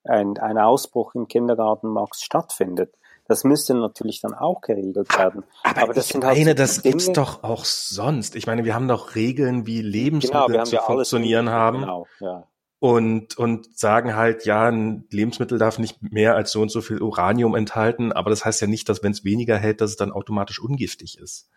ein, 0.08 0.38
ein 0.38 0.58
Ausbruch 0.58 1.16
im 1.16 1.28
Kindergarten 1.28 1.89
Max 1.89 2.22
stattfindet. 2.22 2.93
Das 3.28 3.43
müsste 3.43 3.74
natürlich 3.74 4.22
dann 4.22 4.36
auch 4.36 4.62
geregelt 4.62 5.18
werden. 5.18 5.43
Aber, 5.64 5.82
Aber 5.82 5.93
das 5.93 6.06
ich 6.06 6.14
sind 6.14 6.24
halt 6.24 6.38
meine, 6.38 6.51
so 6.51 6.56
das 6.56 6.82
Dinge, 6.82 6.97
gibt's 6.97 7.12
doch 7.12 7.43
auch 7.43 7.66
sonst. 7.66 8.36
Ich 8.36 8.45
meine, 8.45 8.66
wir 8.66 8.76
haben 8.76 8.88
doch 8.88 9.16
Regeln, 9.16 9.66
wie 9.66 9.82
Lebensmittel 9.82 10.47
genau, 10.47 10.64
zu 10.64 10.78
funktionieren 10.78 11.49
haben. 11.49 11.82
Genau, 11.82 12.08
ja. 12.20 12.43
Und, 12.80 13.36
und 13.38 13.80
sagen 13.80 14.16
halt, 14.16 14.45
ja, 14.45 14.70
ein 14.70 15.08
Lebensmittel 15.10 15.58
darf 15.58 15.80
nicht 15.80 16.03
mehr 16.03 16.36
als 16.36 16.51
so 16.51 16.62
und 16.62 16.70
so 16.70 16.82
viel 16.82 17.01
Uranium 17.01 17.56
enthalten, 17.56 18.12
aber 18.12 18.30
das 18.30 18.45
heißt 18.45 18.62
ja 18.62 18.68
nicht, 18.68 18.89
dass 18.89 19.01
wenn 19.01 19.14
es 19.14 19.24
weniger 19.24 19.58
hält, 19.58 19.82
dass 19.82 19.91
es 19.91 19.95
dann 19.95 20.12
automatisch 20.12 20.60
ungiftig 20.60 21.18
ist. 21.18 21.49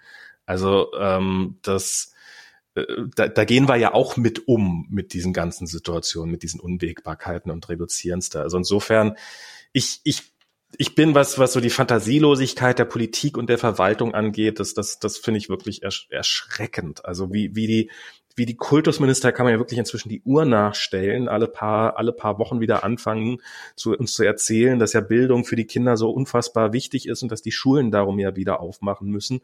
Also 0.47 0.87
ähm, 0.99 1.59
das, 1.61 2.15
da, 3.15 3.29
da 3.29 3.45
gehen 3.45 3.69
wir 3.69 3.77
ja 3.77 3.95
auch 3.95 4.17
mit 4.17 4.49
um 4.49 4.87
mit 4.91 5.13
diesen 5.13 5.33
ganzen 5.33 5.67
Situationen, 5.67 6.31
mit 6.31 6.43
diesen 6.43 6.61
Unwägbarkeiten 6.61 7.51
und 7.51 7.69
reduzieren 7.69 8.19
es 8.19 8.31
da. 8.31 8.43
Also 8.43 8.59
insofern, 8.59 9.17
ich, 9.73 10.01
ich, 10.05 10.33
ich 10.77 10.95
bin, 10.95 11.15
was, 11.15 11.39
was 11.39 11.53
so 11.53 11.61
die 11.61 11.71
Fantasielosigkeit 11.71 12.79
der 12.79 12.85
Politik 12.85 13.39
und 13.39 13.49
der 13.49 13.59
Verwaltung 13.59 14.15
angeht, 14.15 14.61
das, 14.61 14.75
das, 14.75 14.99
das 14.99 15.17
finde 15.17 15.39
ich 15.39 15.49
wirklich 15.49 15.83
ersch 15.83 16.09
erschreckend. 16.11 17.05
Also 17.05 17.33
wie, 17.33 17.55
wie 17.57 17.67
die, 17.67 17.91
wie 18.37 18.47
die 18.47 18.57
Kultusminister 18.57 19.33
kann 19.33 19.45
man 19.45 19.55
ja 19.55 19.59
wirklich 19.59 19.79
inzwischen 19.79 20.09
die 20.11 20.23
Uhr 20.23 20.45
nachstellen, 20.45 21.29
alle 21.29 21.49
paar, 21.49 21.97
alle 21.97 22.13
paar 22.13 22.39
Wochen 22.39 22.61
wieder 22.61 22.85
anfangen, 22.85 23.43
zu, 23.75 23.97
uns 23.97 24.13
zu 24.13 24.23
erzählen, 24.23 24.79
dass 24.79 24.93
ja 24.93 25.01
Bildung 25.01 25.45
für 25.45 25.57
die 25.57 25.67
Kinder 25.67 25.97
so 25.97 26.11
unfassbar 26.11 26.73
wichtig 26.73 27.09
ist 27.09 27.23
und 27.23 27.33
dass 27.33 27.43
die 27.43 27.53
Schulen 27.53 27.91
darum 27.91 28.19
ja 28.19 28.37
wieder 28.37 28.61
aufmachen 28.61 29.09
müssen 29.09 29.41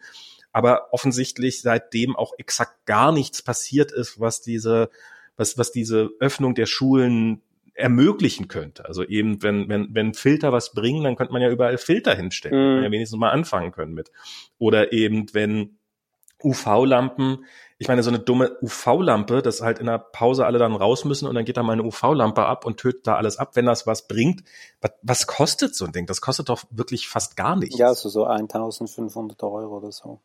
aber 0.54 0.92
offensichtlich 0.92 1.60
seitdem 1.60 2.14
auch 2.14 2.32
exakt 2.38 2.86
gar 2.86 3.10
nichts 3.10 3.42
passiert 3.42 3.90
ist, 3.90 4.20
was 4.20 4.40
diese, 4.40 4.88
was, 5.36 5.58
was 5.58 5.72
diese 5.72 6.10
Öffnung 6.20 6.54
der 6.54 6.66
Schulen 6.66 7.42
ermöglichen 7.74 8.46
könnte. 8.46 8.84
Also 8.84 9.02
eben, 9.02 9.42
wenn, 9.42 9.68
wenn, 9.68 9.88
wenn 9.92 10.14
Filter 10.14 10.52
was 10.52 10.72
bringen, 10.72 11.02
dann 11.02 11.16
könnte 11.16 11.32
man 11.32 11.42
ja 11.42 11.50
überall 11.50 11.76
Filter 11.76 12.14
hinstellen, 12.14 12.80
mm. 12.80 12.84
ja 12.84 12.90
wenigstens 12.92 13.18
mal 13.18 13.30
anfangen 13.30 13.72
können 13.72 13.94
mit. 13.94 14.12
Oder 14.58 14.92
eben, 14.92 15.26
wenn 15.34 15.76
UV-Lampen, 16.40 17.44
ich 17.78 17.88
meine, 17.88 18.04
so 18.04 18.10
eine 18.10 18.20
dumme 18.20 18.56
UV-Lampe, 18.62 19.42
dass 19.42 19.60
halt 19.60 19.80
in 19.80 19.86
der 19.86 19.98
Pause 19.98 20.46
alle 20.46 20.60
dann 20.60 20.76
raus 20.76 21.04
müssen 21.04 21.26
und 21.26 21.34
dann 21.34 21.44
geht 21.44 21.56
da 21.56 21.64
mal 21.64 21.72
eine 21.72 21.82
UV-Lampe 21.82 22.46
ab 22.46 22.64
und 22.64 22.76
tötet 22.76 23.08
da 23.08 23.16
alles 23.16 23.38
ab, 23.38 23.56
wenn 23.56 23.66
das 23.66 23.88
was 23.88 24.06
bringt. 24.06 24.44
Was, 24.80 24.92
was 25.02 25.26
kostet 25.26 25.74
so 25.74 25.84
ein 25.84 25.90
Ding? 25.90 26.06
Das 26.06 26.20
kostet 26.20 26.48
doch 26.48 26.62
wirklich 26.70 27.08
fast 27.08 27.36
gar 27.36 27.56
nichts. 27.56 27.76
Ja, 27.76 27.92
so, 27.92 28.08
so 28.08 28.26
1500 28.26 29.42
Euro 29.42 29.78
oder 29.78 29.90
so. 29.90 30.20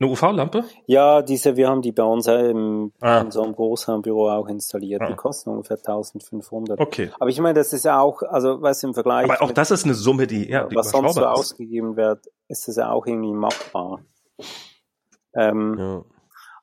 Eine 0.00 0.10
UV-Lampe? 0.10 0.64
Ja, 0.86 1.22
diese, 1.22 1.56
wir 1.56 1.68
haben 1.68 1.80
die 1.80 1.92
bei 1.92 2.02
uns 2.02 2.26
im, 2.26 2.92
ah. 3.00 3.18
in 3.18 3.26
unserem 3.26 3.54
Großraumbüro 3.54 4.28
auch 4.30 4.48
installiert. 4.48 5.02
Ah. 5.02 5.06
Die 5.06 5.14
kosten 5.14 5.50
ungefähr 5.50 5.76
1500. 5.76 6.80
Okay. 6.80 7.10
Aber 7.20 7.30
ich 7.30 7.40
meine, 7.40 7.54
das 7.54 7.72
ist 7.72 7.84
ja 7.84 8.00
auch, 8.00 8.22
also, 8.22 8.60
weißt 8.60 8.82
du, 8.82 8.88
im 8.88 8.94
Vergleich. 8.94 9.30
Aber 9.30 9.40
auch 9.42 9.52
das 9.52 9.70
ist 9.70 9.84
eine 9.84 9.94
Summe, 9.94 10.26
die, 10.26 10.50
ja, 10.50 10.66
die 10.66 10.74
was 10.74 10.90
sonst 10.90 11.14
so 11.14 11.24
ausgegeben 11.24 11.96
wird, 11.96 12.26
ist 12.48 12.66
das 12.66 12.76
ja 12.76 12.90
auch 12.90 13.06
irgendwie 13.06 13.32
machbar. 13.32 14.00
Ähm, 15.34 15.76
ja. 15.78 16.04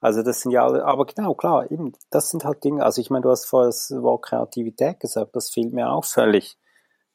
Also 0.01 0.23
das 0.23 0.41
sind 0.41 0.51
ja 0.51 0.65
alle, 0.65 0.83
aber 0.83 1.05
genau, 1.05 1.35
klar, 1.35 1.69
eben, 1.69 1.93
das 2.09 2.31
sind 2.31 2.43
halt 2.43 2.63
Dinge, 2.63 2.83
also 2.83 2.99
ich 2.99 3.11
meine, 3.11 3.21
du 3.21 3.29
hast 3.29 3.45
vorher 3.45 3.67
das 3.67 3.91
Wort 3.91 4.23
Kreativität 4.23 4.99
gesagt, 4.99 5.35
das 5.35 5.51
fehlt 5.51 5.73
mir 5.73 5.91
auch 5.91 6.05
völlig. 6.05 6.57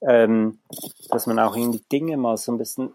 Ähm, 0.02 0.60
dass 1.10 1.26
man 1.26 1.38
auch 1.40 1.56
irgendwie 1.56 1.82
Dinge 1.90 2.16
mal 2.16 2.36
so 2.36 2.52
ein 2.52 2.58
bisschen 2.58 2.94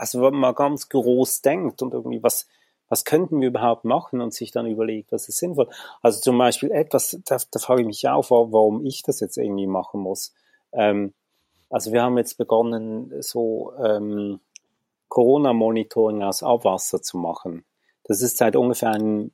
also 0.00 0.22
wenn 0.22 0.34
man 0.34 0.54
ganz 0.54 0.88
groß 0.88 1.42
denkt 1.42 1.82
und 1.82 1.92
irgendwie 1.92 2.22
was, 2.22 2.48
was 2.88 3.04
könnten 3.04 3.38
wir 3.42 3.48
überhaupt 3.48 3.84
machen 3.84 4.22
und 4.22 4.32
sich 4.32 4.50
dann 4.50 4.66
überlegt, 4.66 5.12
was 5.12 5.28
ist 5.28 5.36
sinnvoll. 5.36 5.68
Also 6.00 6.22
zum 6.22 6.38
Beispiel 6.38 6.70
etwas, 6.70 7.20
da, 7.26 7.36
da 7.50 7.58
frage 7.58 7.82
ich 7.82 7.86
mich 7.86 8.08
auch, 8.08 8.30
warum 8.30 8.86
ich 8.86 9.02
das 9.02 9.20
jetzt 9.20 9.36
irgendwie 9.36 9.66
machen 9.66 10.00
muss. 10.00 10.32
Ähm, 10.72 11.12
also 11.68 11.92
wir 11.92 12.02
haben 12.02 12.16
jetzt 12.16 12.38
begonnen, 12.38 13.12
so 13.20 13.74
ähm, 13.78 14.40
Corona-Monitoring 15.08 16.22
aus 16.22 16.42
Abwasser 16.42 17.02
zu 17.02 17.18
machen. 17.18 17.64
Das 18.04 18.22
ist 18.22 18.38
seit 18.38 18.56
ungefähr 18.56 18.92
ein, 18.92 19.32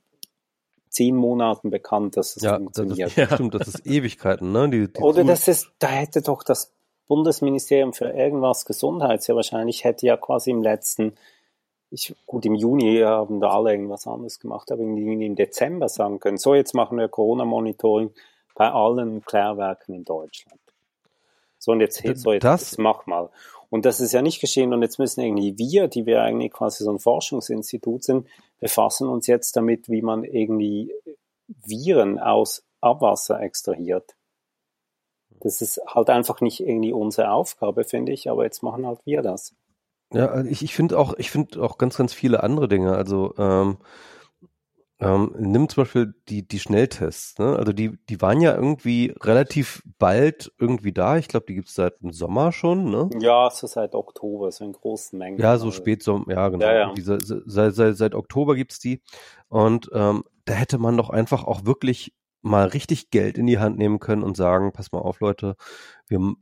zehn 0.89 1.15
Monaten 1.15 1.69
bekannt, 1.69 2.17
dass 2.17 2.35
es 2.35 2.43
ja, 2.43 2.57
funktioniert. 2.57 3.11
Das, 3.11 3.15
ja, 3.15 3.33
stimmt, 3.33 3.53
das 3.53 3.69
ist 3.69 3.85
Ewigkeiten, 3.85 4.51
ne? 4.51 4.69
Die, 4.69 4.91
die 4.91 4.99
Oder 4.99 5.23
das 5.23 5.47
ist, 5.47 5.69
da 5.79 5.87
hätte 5.87 6.21
doch 6.21 6.43
das 6.43 6.73
Bundesministerium 7.07 7.93
für 7.93 8.09
irgendwas 8.09 8.65
Gesundheit 8.65 9.25
ja 9.27 9.35
wahrscheinlich 9.35 9.83
hätte 9.83 10.05
ja 10.05 10.17
quasi 10.17 10.51
im 10.51 10.61
letzten 10.61 11.13
ich, 11.89 12.13
gut, 12.25 12.45
im 12.45 12.55
Juni 12.55 12.99
haben 12.99 13.39
da 13.39 13.49
alle 13.49 13.71
irgendwas 13.71 14.07
anderes 14.07 14.39
gemacht, 14.39 14.71
aber 14.71 14.81
irgendwie 14.81 15.25
im 15.25 15.35
Dezember 15.35 15.87
sagen 15.87 16.19
können, 16.19 16.37
so 16.37 16.53
jetzt 16.53 16.73
machen 16.73 16.97
wir 16.97 17.07
Corona-Monitoring 17.07 18.11
bei 18.55 18.71
allen 18.71 19.23
Klärwerken 19.23 19.95
in 19.95 20.03
Deutschland. 20.03 20.59
So 21.59 21.71
und 21.71 21.79
jetzt, 21.79 22.01
so 22.01 22.33
jetzt, 22.33 22.43
das, 22.43 22.71
jetzt 22.71 22.79
mach 22.79 23.05
mal. 23.05 23.29
Und 23.69 23.85
das 23.85 23.99
ist 23.99 24.13
ja 24.13 24.21
nicht 24.21 24.39
geschehen 24.39 24.73
und 24.73 24.81
jetzt 24.81 24.99
müssen 24.99 25.21
irgendwie 25.21 25.57
wir, 25.57 25.87
die 25.87 26.05
wir 26.05 26.21
eigentlich 26.21 26.51
quasi 26.51 26.83
so 26.83 26.91
ein 26.91 26.99
Forschungsinstitut 26.99 28.03
sind, 28.03 28.27
befassen 28.59 29.07
uns 29.07 29.27
jetzt 29.27 29.55
damit, 29.55 29.89
wie 29.89 30.01
man 30.01 30.23
irgendwie 30.23 30.91
Viren 31.47 32.19
aus 32.19 32.63
Abwasser 32.81 33.41
extrahiert. 33.41 34.15
Das 35.41 35.61
ist 35.61 35.79
halt 35.87 36.09
einfach 36.09 36.41
nicht 36.41 36.59
irgendwie 36.61 36.93
unsere 36.93 37.31
Aufgabe, 37.31 37.83
finde 37.83 38.11
ich, 38.11 38.29
aber 38.29 38.43
jetzt 38.43 38.63
machen 38.63 38.85
halt 38.85 38.99
wir 39.05 39.21
das. 39.21 39.55
Ja, 40.13 40.27
also 40.27 40.49
ich, 40.49 40.63
ich 40.63 40.73
finde 40.73 40.97
auch, 40.97 41.13
ich 41.17 41.31
finde 41.31 41.61
auch 41.61 41.77
ganz, 41.77 41.97
ganz 41.97 42.13
viele 42.13 42.43
andere 42.43 42.67
Dinge. 42.67 42.95
Also 42.95 43.33
ähm, 43.37 43.77
ähm, 44.99 45.35
nimm 45.37 45.69
zum 45.69 45.83
Beispiel 45.83 46.15
die, 46.27 46.47
die 46.47 46.59
Schnelltests, 46.59 47.37
ne? 47.37 47.55
Also 47.55 47.71
die, 47.71 47.99
die 48.09 48.19
waren 48.19 48.41
ja 48.41 48.55
irgendwie 48.55 49.13
relativ 49.21 49.83
bald 49.99 50.51
irgendwie 50.57 50.91
da. 50.91 51.17
Ich 51.17 51.27
glaube, 51.27 51.45
die 51.47 51.53
gibt's 51.53 51.75
seit 51.75 52.01
dem 52.01 52.11
Sommer 52.11 52.51
schon, 52.51 52.89
ne? 52.89 53.07
Ja, 53.19 53.51
so 53.51 53.67
seit 53.67 53.93
Oktober, 53.93 54.51
so 54.51 54.65
in 54.65 54.71
großen 54.71 55.19
Mengen. 55.19 55.39
Ja, 55.39 55.59
so 55.59 55.69
Spätsommer, 55.69 56.25
ja, 56.33 56.49
genau. 56.49 56.65
Ja, 56.65 56.73
ja. 56.73 56.93
Diese, 56.93 57.19
seit, 57.21 57.75
seit, 57.75 57.95
seit 57.95 58.15
Oktober 58.15 58.55
gibt's 58.55 58.79
die. 58.79 59.01
Und 59.49 59.91
ähm, 59.93 60.23
da 60.45 60.53
hätte 60.53 60.79
man 60.79 60.97
doch 60.97 61.11
einfach 61.11 61.43
auch 61.43 61.65
wirklich 61.65 62.13
mal 62.47 62.67
richtig 62.67 63.09
Geld 63.09 63.37
in 63.37 63.47
die 63.47 63.59
Hand 63.59 63.77
nehmen 63.77 63.99
können 63.99 64.23
und 64.23 64.37
sagen, 64.37 64.71
pass 64.71 64.91
mal 64.91 64.99
auf, 64.99 65.19
Leute, 65.19 65.55
wir 66.07 66.35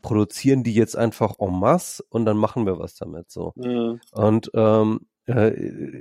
produzieren 0.00 0.62
die 0.62 0.74
jetzt 0.74 0.96
einfach 0.96 1.38
en 1.38 1.58
masse 1.58 2.02
und 2.08 2.24
dann 2.24 2.36
machen 2.36 2.66
wir 2.66 2.78
was 2.78 2.94
damit 2.94 3.30
so. 3.30 3.52
Mhm. 3.56 4.00
Und 4.12 4.50
ähm, 4.54 5.00
äh, 5.26 5.52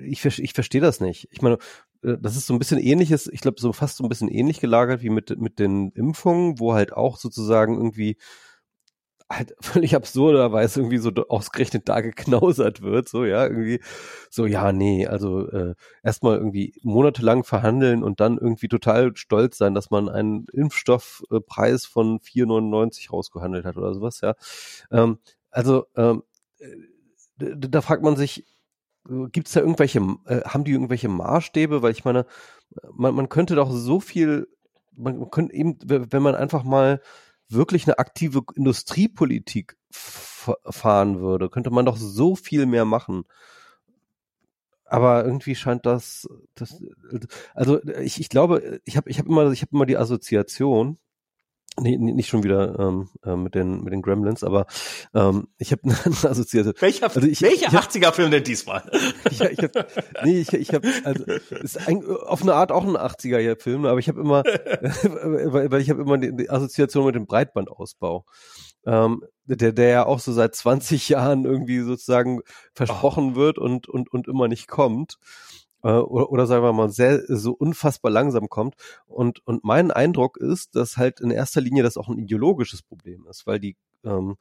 ich, 0.06 0.26
ich 0.26 0.54
verstehe 0.54 0.82
das 0.82 1.00
nicht. 1.00 1.28
Ich 1.32 1.42
meine, 1.42 1.58
äh, 2.04 2.18
das 2.20 2.36
ist 2.36 2.48
so 2.48 2.54
ein 2.54 2.60
bisschen 2.60 2.80
ähnliches, 2.80 3.28
ich 3.28 3.42
glaube, 3.42 3.60
so 3.60 3.74
fast 3.74 3.98
so 3.98 4.04
ein 4.04 4.10
bisschen 4.10 4.30
ähnlich 4.30 4.60
gelagert 4.60 5.02
wie 5.02 5.10
mit, 5.10 5.38
mit 5.40 5.60
den 5.60 5.92
Impfungen, 5.92 6.60
wo 6.60 6.74
halt 6.74 6.94
auch 6.94 7.18
sozusagen 7.18 7.76
irgendwie 7.76 8.18
halt 9.38 9.56
völlig 9.62 9.96
absurderweise 9.96 10.80
irgendwie 10.80 10.98
so 10.98 11.12
ausgerechnet 11.30 11.90
da 11.90 12.02
geknausert 12.02 12.82
wird, 12.82 13.10
so 13.10 13.26
ja, 13.26 13.46
irgendwie 13.46 13.80
so, 14.30 14.46
ja, 14.46 14.72
nee, 14.72 15.08
also 15.08 15.48
äh, 15.50 15.76
erstmal 16.04 16.38
irgendwie 16.38 16.74
monatelang 16.84 17.44
verhandeln 17.44 18.04
und 18.04 18.20
dann 18.20 18.38
irgendwie 18.38 18.68
total 18.68 19.16
stolz 19.16 19.58
sein, 19.58 19.74
dass 19.74 19.90
man 19.92 20.10
einen 20.10 20.46
Impfstoffpreis 20.54 21.86
von 21.86 22.20
4,99 22.20 23.12
rausgehandelt 23.12 23.66
hat 23.66 23.78
oder 23.78 23.94
sowas, 23.94 24.22
ja. 24.22 24.36
Ähm, 24.92 25.20
also 25.50 25.86
ähm, 25.96 26.24
äh, 26.60 26.68
da 27.38 27.82
fragt 27.82 28.04
man 28.04 28.16
sich, 28.16 28.46
gibt 29.32 29.48
es 29.48 29.54
da 29.54 29.62
irgendwelche, 29.62 30.00
äh, 30.28 30.42
haben 30.42 30.64
die 30.64 30.72
irgendwelche 30.72 31.10
Maßstäbe? 31.10 31.82
Weil 31.82 31.92
ich 31.92 32.06
meine, 32.06 32.26
man, 32.94 33.16
man 33.16 33.30
könnte 33.30 33.56
doch 33.56 33.72
so 33.72 34.00
viel, 34.00 34.48
man 34.96 35.30
könnte 35.32 35.54
eben, 35.54 35.78
wenn 35.84 36.22
man 36.22 36.36
einfach 36.36 36.64
mal 36.64 37.02
wirklich 37.54 37.86
eine 37.86 38.00
aktive 38.00 38.42
Industriepolitik 38.56 39.78
fahren 39.92 41.20
würde, 41.20 41.50
könnte 41.50 41.70
man 41.70 41.86
doch 41.86 41.98
so 41.98 42.36
viel 42.36 42.66
mehr 42.66 42.86
machen. 42.86 43.24
Aber 44.86 45.24
irgendwie 45.24 45.56
scheint 45.56 45.86
das, 45.86 46.28
das 46.56 46.84
also 47.54 47.82
ich, 48.02 48.20
ich 48.20 48.30
glaube, 48.30 48.82
ich 48.84 48.98
habe 48.98 49.10
ich 49.10 49.20
hab 49.20 49.26
immer, 49.26 49.52
ich 49.52 49.62
habe 49.62 49.72
immer 49.74 49.86
die 49.86 49.98
Assoziation, 49.98 50.98
Nee, 51.80 51.98
nicht 51.98 52.28
schon 52.28 52.44
wieder 52.44 52.78
ähm, 52.80 53.10
äh, 53.24 53.36
mit 53.36 53.56
den 53.56 53.82
mit 53.82 53.94
den 53.94 54.02
Gremlins, 54.02 54.44
aber 54.44 54.66
ähm, 55.14 55.48
ich 55.58 55.72
habe 55.72 55.84
eine 55.86 55.94
Assoziation. 56.06 56.74
Welcher, 56.80 57.06
also 57.06 57.22
ich, 57.22 57.42
welcher 57.42 57.70
80er-Film 57.70 58.30
denn 58.30 58.44
diesmal? 58.44 58.84
ja, 59.32 59.50
ich 59.50 59.58
hab, 59.60 59.88
nee, 60.26 60.42
ich, 60.42 60.52
ich 60.52 60.74
habe 60.74 60.88
also 61.06 61.24
ist 61.62 61.88
ein, 61.88 62.06
auf 62.06 62.42
eine 62.42 62.56
Art 62.56 62.74
auch 62.74 62.84
ein 62.84 62.98
80er-Film, 62.98 63.86
aber 63.86 64.00
ich 64.00 64.10
habe 64.10 64.20
immer, 64.20 64.44
weil, 64.44 65.72
weil 65.72 65.82
ich 65.82 65.90
habe 65.90 66.02
immer 66.02 66.18
die, 66.18 66.36
die 66.36 66.50
Assoziation 66.50 67.06
mit 67.06 67.16
dem 67.16 67.26
Breitbandausbau. 67.26 68.26
Ähm, 68.86 69.24
der, 69.46 69.72
der 69.74 69.90
ja 69.90 70.06
auch 70.06 70.20
so 70.20 70.34
seit 70.34 70.56
20 70.56 71.08
Jahren 71.10 71.46
irgendwie 71.46 71.82
sozusagen 71.82 72.42
versprochen 72.74 73.34
oh. 73.34 73.36
wird 73.36 73.58
und, 73.58 73.88
und, 73.88 74.12
und 74.12 74.28
immer 74.28 74.48
nicht 74.48 74.68
kommt 74.68 75.18
äh, 75.84 75.90
oder, 75.92 76.32
oder 76.32 76.48
sagen 76.48 76.64
wir 76.64 76.74
mal 76.74 76.90
sehr 76.90 77.24
so 77.28 77.52
unfassbar 77.54 78.12
langsam 78.12 78.50
kommt. 78.50 78.76
Und, 79.06 79.46
und 79.46 79.64
mein 79.64 79.92
Eindruck 79.92 80.38
ist, 80.38 80.76
dass 80.76 80.98
halt 80.98 81.20
in 81.20 81.32
erster 81.32 81.62
Linie 81.62 81.84
das 81.84 81.98
auch 81.98 82.10
ein 82.10 82.18
ideologisches 82.18 82.82
Problem 82.82 83.26
ist, 83.28 83.48
weil 83.48 83.60
die 83.60 83.78
ähm, 84.04 84.38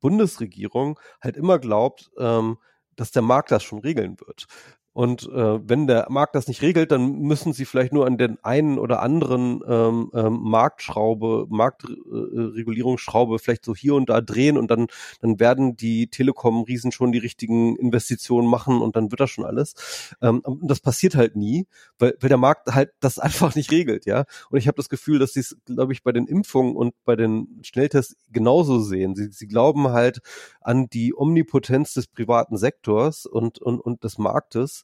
Bundesregierung 0.00 0.98
halt 1.20 1.36
immer 1.36 1.58
glaubt, 1.58 2.10
ähm, 2.18 2.58
dass 2.96 3.10
der 3.10 3.22
Markt 3.22 3.50
das 3.50 3.62
schon 3.62 3.78
regeln 3.78 4.18
wird. 4.20 4.46
Und 4.94 5.22
äh, 5.24 5.68
wenn 5.68 5.86
der 5.86 6.06
Markt 6.10 6.34
das 6.34 6.48
nicht 6.48 6.60
regelt, 6.60 6.92
dann 6.92 7.20
müssen 7.20 7.54
sie 7.54 7.64
vielleicht 7.64 7.94
nur 7.94 8.06
an 8.06 8.18
den 8.18 8.36
einen 8.44 8.78
oder 8.78 9.00
anderen 9.00 9.62
ähm, 9.66 10.10
ähm, 10.12 10.38
Marktschraube, 10.42 11.46
Marktregulierungsschraube 11.48 13.38
vielleicht 13.38 13.64
so 13.64 13.74
hier 13.74 13.94
und 13.94 14.10
da 14.10 14.20
drehen 14.20 14.58
und 14.58 14.70
dann, 14.70 14.88
dann 15.22 15.40
werden 15.40 15.76
die 15.76 16.08
Telekom-Riesen 16.08 16.92
schon 16.92 17.10
die 17.10 17.18
richtigen 17.18 17.76
Investitionen 17.76 18.46
machen 18.46 18.82
und 18.82 18.94
dann 18.94 19.10
wird 19.10 19.20
das 19.20 19.30
schon 19.30 19.46
alles. 19.46 20.14
Ähm, 20.20 20.42
das 20.62 20.80
passiert 20.80 21.14
halt 21.14 21.36
nie, 21.36 21.66
weil, 21.98 22.14
weil 22.20 22.28
der 22.28 22.36
Markt 22.36 22.74
halt 22.74 22.90
das 23.00 23.18
einfach 23.18 23.54
nicht 23.54 23.70
regelt, 23.70 24.04
ja. 24.04 24.24
Und 24.50 24.58
ich 24.58 24.66
habe 24.66 24.76
das 24.76 24.90
Gefühl, 24.90 25.18
dass 25.18 25.32
sie 25.32 25.40
es, 25.40 25.56
glaube 25.64 25.94
ich, 25.94 26.02
bei 26.02 26.12
den 26.12 26.26
Impfungen 26.26 26.76
und 26.76 26.94
bei 27.06 27.16
den 27.16 27.60
Schnelltests 27.62 28.16
genauso 28.30 28.80
sehen. 28.80 29.14
Sie, 29.14 29.28
sie 29.30 29.46
glauben 29.46 29.88
halt 29.88 30.20
an 30.60 30.88
die 30.90 31.14
Omnipotenz 31.16 31.94
des 31.94 32.08
privaten 32.08 32.58
Sektors 32.58 33.24
und, 33.24 33.58
und, 33.58 33.80
und 33.80 34.04
des 34.04 34.18
Marktes 34.18 34.81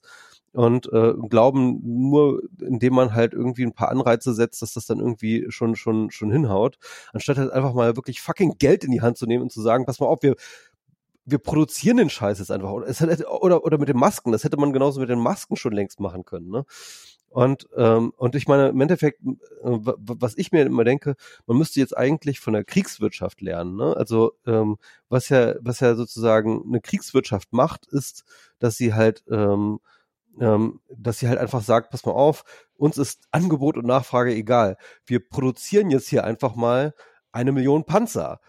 und 0.53 0.91
äh, 0.93 1.13
glauben 1.29 1.81
nur, 1.85 2.43
indem 2.61 2.95
man 2.95 3.15
halt 3.15 3.33
irgendwie 3.35 3.65
ein 3.65 3.75
paar 3.75 3.91
Anreize 3.91 4.35
setzt, 4.35 4.63
dass 4.63 4.73
das 4.73 4.87
dann 4.87 4.99
irgendwie 5.01 5.47
schon 5.51 5.77
schon 5.77 6.11
schon 6.11 6.31
hinhaut, 6.31 6.79
anstatt 7.13 7.39
halt 7.39 7.53
einfach 7.53 7.75
mal 7.75 7.97
wirklich 7.97 8.21
fucking 8.21 8.57
Geld 8.59 8.85
in 8.85 8.91
die 8.91 9.03
Hand 9.03 9.19
zu 9.19 9.27
nehmen 9.27 9.43
und 9.45 9.53
zu 9.53 9.61
sagen, 9.63 9.85
pass 9.87 10.01
mal 10.01 10.07
auf, 10.07 10.23
wir 10.23 10.37
wir 11.27 11.39
produzieren 11.39 11.99
den 11.99 12.11
Scheiß 12.11 12.39
jetzt 12.39 12.51
einfach 12.51 12.71
oder, 12.73 12.89
oder 13.43 13.65
oder 13.65 13.79
mit 13.79 13.89
den 13.89 13.99
Masken, 13.99 14.33
das 14.33 14.45
hätte 14.45 14.57
man 14.57 14.73
genauso 14.73 15.01
mit 15.01 15.11
den 15.11 15.19
Masken 15.21 15.57
schon 15.57 15.73
längst 15.73 16.01
machen 16.01 16.25
können, 16.25 16.49
ne? 16.51 16.65
Und 17.31 17.69
ähm, 17.77 18.13
und 18.17 18.35
ich 18.35 18.49
meine 18.49 18.69
im 18.69 18.81
Endeffekt, 18.81 19.21
äh, 19.23 19.31
was 19.63 20.37
ich 20.39 20.51
mir 20.51 20.63
immer 20.65 20.85
denke, 20.85 21.15
man 21.47 21.59
müsste 21.59 21.81
jetzt 21.81 21.97
eigentlich 21.97 22.41
von 22.41 22.55
der 22.55 22.65
Kriegswirtschaft 22.65 23.41
lernen, 23.43 23.77
ne? 23.77 23.95
Also 23.97 24.33
ähm, 24.47 24.79
was 25.09 25.29
ja 25.29 25.55
was 25.61 25.81
ja 25.81 25.95
sozusagen 25.95 26.65
eine 26.67 26.81
Kriegswirtschaft 26.81 27.53
macht, 27.53 27.87
ist, 27.87 28.25
dass 28.59 28.77
sie 28.77 28.95
halt 28.95 29.25
ähm, 29.31 29.81
ähm, 30.41 30.81
dass 30.89 31.19
sie 31.19 31.29
halt 31.29 31.39
einfach 31.39 31.63
sagt, 31.63 31.91
pass 31.91 32.07
mal 32.07 32.13
auf, 32.13 32.45
uns 32.77 32.97
ist 32.99 33.27
Angebot 33.31 33.77
und 33.77 33.87
Nachfrage 33.87 34.33
egal. 34.35 34.77
Wir 35.05 35.21
produzieren 35.27 35.91
jetzt 35.91 36.09
hier 36.09 36.25
einfach 36.25 36.55
mal 36.55 36.95
eine 37.33 37.53
Million 37.53 37.85
Panzer. 37.85 38.41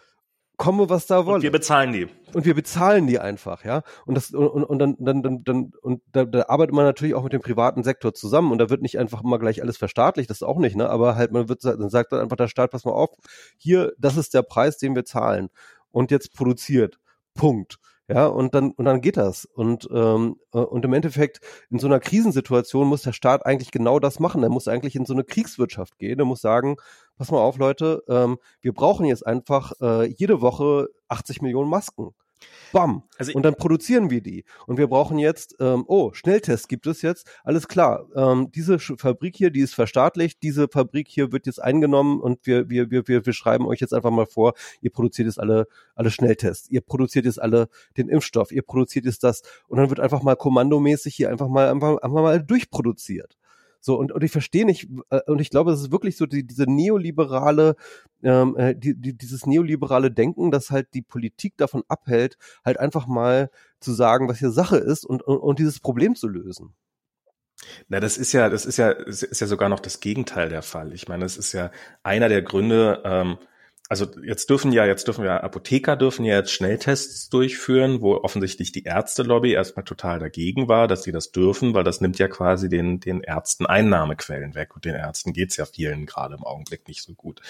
Komme, 0.60 0.90
was 0.90 1.07
da 1.07 1.26
wolle. 1.26 1.36
Und 1.38 1.44
wir 1.44 1.53
bezahlen 1.53 1.94
die. 1.94 2.10
Und 2.34 2.44
wir 2.44 2.53
bezahlen 2.53 3.07
die 3.07 3.18
einfach, 3.18 3.64
ja. 3.64 3.81
Und 4.06 4.15
das 4.15 4.31
und, 4.31 4.65
und 4.65 4.77
dann 4.77 4.98
dann 4.99 5.23
dann 5.23 5.44
dann 5.45 5.72
und 5.81 6.02
da, 6.11 6.26
da 6.26 6.49
arbeitet 6.49 6.76
man 6.76 6.84
natürlich 6.84 7.15
auch 7.15 7.23
mit 7.23 7.31
dem 7.31 7.40
privaten 7.40 7.81
Sektor 7.81 8.14
zusammen 8.14 8.52
und 8.52 8.57
da 8.57 8.69
wird 8.69 8.81
nicht 8.81 8.99
einfach 8.99 9.23
immer 9.23 9.40
gleich 9.40 9.61
alles 9.61 9.77
verstaatlicht, 9.77 10.30
das 10.30 10.44
auch 10.44 10.60
nicht, 10.60 10.76
ne? 10.76 10.90
Aber 10.90 11.15
halt 11.15 11.31
man 11.31 11.48
wird 11.48 11.64
dann 11.64 11.90
sagt 11.90 12.11
dann 12.11 12.19
einfach 12.19 12.36
der 12.36 12.49
Staat, 12.49 12.72
pass 12.72 12.84
mal 12.84 12.91
auf, 12.91 13.11
hier, 13.57 13.94
das 13.98 14.18
ist 14.18 14.34
der 14.34 14.41
Preis, 14.41 14.77
den 14.77 14.95
wir 14.95 15.06
zahlen 15.06 15.48
und 15.91 16.11
jetzt 16.11 16.34
produziert. 16.34 16.99
Punkt. 17.36 17.77
Ja, 18.10 18.26
und 18.26 18.56
dann, 18.56 18.72
und 18.72 18.86
dann 18.86 19.02
geht 19.02 19.18
das. 19.18 19.45
Und, 19.45 19.88
ähm, 19.94 20.38
äh, 20.52 20.57
und 20.57 20.84
im 20.84 20.94
Endeffekt, 20.94 21.41
in 21.69 21.77
so 21.77 21.86
einer 21.86 21.99
Krisensituation 21.99 22.88
muss 22.88 23.03
der 23.03 23.14
Staat 23.14 23.45
eigentlich 23.45 23.69
genau 23.69 23.99
das 23.99 24.19
machen. 24.19 24.41
Er 24.41 24.49
muss 24.49 24.68
eigentlich 24.68 24.95
in 24.95 25.06
so 25.06 25.14
eine 25.14 25.23
Kriegswirtschaft 25.23 25.99
gehen. 25.99 26.18
Er 26.18 26.26
muss 26.26 26.41
sagen, 26.41 26.77
pass 27.18 27.30
mal 27.30 27.38
auf, 27.38 27.57
Leute, 27.60 28.02
ähm, 28.10 28.40
wir 28.61 28.73
brauchen 28.73 29.06
jetzt 29.06 29.27
einfach 29.27 29.73
äh, 29.80 30.06
jede 30.07 30.41
Woche 30.41 30.88
80 31.07 31.44
Millionen 31.44 31.69
Masken. 31.69 32.15
Bam. 32.72 33.03
Also 33.18 33.34
und 33.34 33.44
dann 33.44 33.56
produzieren 33.56 34.10
wir 34.10 34.22
die. 34.22 34.45
Und 34.68 34.78
wir 34.78 34.88
brauchen 34.88 35.18
jetzt, 35.18 35.56
ähm, 35.60 35.84
oh, 35.88 36.14
Schnelltest 36.14 36.70
gibt 36.70 36.88
es 36.88 37.02
jetzt. 37.02 37.28
Alles 37.44 37.68
klar. 37.68 38.07
Ähm, 38.16 38.52
diese 38.52 38.80
Fabrik 38.80 39.36
hier, 39.36 39.49
die 39.49 39.61
ist 39.61 39.74
verstaatlicht. 39.74 40.44
Diese 40.44 40.68
Fabrik 40.68 41.07
hier 41.07 41.32
wird 41.32 41.48
jetzt 41.48 41.61
eingenommen 41.61 42.20
und 42.20 42.45
wir, 42.45 42.70
wir, 42.70 42.91
wir, 42.91 43.07
wir, 43.07 43.26
wir 43.26 43.34
schreiben 43.34 43.66
euch 43.66 43.80
jetzt 43.80 43.94
einfach 43.94 44.11
mal 44.11 44.26
vor, 44.26 44.53
ihr 44.82 44.91
produziert 44.91 45.26
jetzt 45.28 45.40
alle, 45.40 45.68
alle 45.95 46.11
Schnelltests. 46.11 46.70
Ihr 46.70 46.82
produziert 46.82 47.26
jetzt 47.26 47.41
alle 47.41 47.70
den 47.98 48.07
Impfstoff. 48.07 48.52
Ihr 48.52 48.61
produziert 48.61 49.06
jetzt 49.06 49.24
das. 49.24 49.41
Und 49.68 49.78
dann 49.78 49.90
wird 49.90 49.99
einfach 49.99 50.22
mal 50.22 50.36
kommandomäßig 50.36 51.16
hier 51.16 51.30
einfach 51.30 51.48
mal, 51.48 51.70
einfach, 51.70 51.98
einfach 51.98 52.22
mal 52.22 52.44
durchproduziert. 52.44 53.39
So, 53.81 53.97
und, 53.97 54.11
und 54.11 54.23
ich 54.23 54.31
verstehe 54.31 54.65
nicht, 54.65 54.89
äh, 55.10 55.22
und 55.27 55.39
ich 55.39 55.49
glaube, 55.49 55.72
es 55.72 55.81
ist 55.81 55.91
wirklich 55.91 56.18
so 56.18 56.26
die, 56.26 56.45
diese 56.45 56.64
neoliberale, 56.64 57.76
ähm, 58.23 58.56
äh, 58.57 58.76
die, 58.76 58.95
die, 58.95 59.18
dieses 59.18 59.45
neoliberale 59.45 60.11
Denken, 60.11 60.51
das 60.51 60.72
halt 60.72 60.93
die 60.93 61.01
Politik 61.01 61.56
davon 61.57 61.84
abhält, 61.88 62.38
halt 62.65 62.80
einfach 62.80 63.07
mal 63.07 63.49
zu 63.80 63.93
sagen, 63.93 64.27
was 64.27 64.39
hier 64.39 64.51
Sache 64.51 64.77
ist 64.77 65.06
und, 65.06 65.22
und, 65.22 65.38
und 65.38 65.60
dieses 65.60 65.80
Problem 65.80 66.15
zu 66.15 66.27
lösen. 66.27 66.73
Na, 67.88 67.99
das 67.99 68.18
ist 68.18 68.31
ja, 68.31 68.49
das 68.49 68.65
ist 68.65 68.77
ja, 68.77 68.91
ist 68.91 69.39
ja 69.39 69.47
sogar 69.47 69.69
noch 69.69 69.80
das 69.80 69.99
Gegenteil 69.99 70.49
der 70.49 70.61
Fall. 70.61 70.93
Ich 70.93 71.07
meine, 71.07 71.26
es 71.26 71.38
ist 71.38 71.53
ja 71.53 71.72
einer 72.03 72.30
der 72.30 72.41
Gründe, 72.41 73.01
ähm, 73.03 73.38
also 73.90 74.06
jetzt 74.24 74.52
dürfen 74.52 74.72
ja, 74.72 74.86
jetzt 74.86 75.07
dürfen 75.07 75.26
ja 75.26 75.41
Apotheker 75.41 75.95
dürfen 75.95 76.24
ja 76.24 76.36
jetzt 76.36 76.52
Schnelltests 76.52 77.30
durchführen, 77.30 78.02
wo 78.02 78.14
offensichtlich 78.18 78.72
die 78.72 78.84
Ärztelobby 78.84 79.53
erstmal 79.53 79.84
total 79.84 80.20
dagegen 80.20 80.68
war, 80.68 80.88
dass 80.88 81.02
sie 81.02 81.11
das 81.11 81.32
dürfen, 81.32 81.74
weil 81.74 81.84
das 81.84 81.99
nimmt 81.99 82.20
ja 82.20 82.28
quasi 82.28 82.70
den, 82.70 82.99
den 82.99 83.22
Ärzten 83.22 83.66
Einnahmequellen 83.66 84.53
weg 84.53 84.76
und 84.76 84.86
den 84.86 84.94
Ärzten 84.94 85.34
geht's 85.34 85.57
ja 85.57 85.66
vielen 85.66 86.06
gerade 86.06 86.36
im 86.36 86.44
Augenblick 86.44 86.88
nicht 86.88 87.02
so 87.02 87.16
gut. 87.16 87.41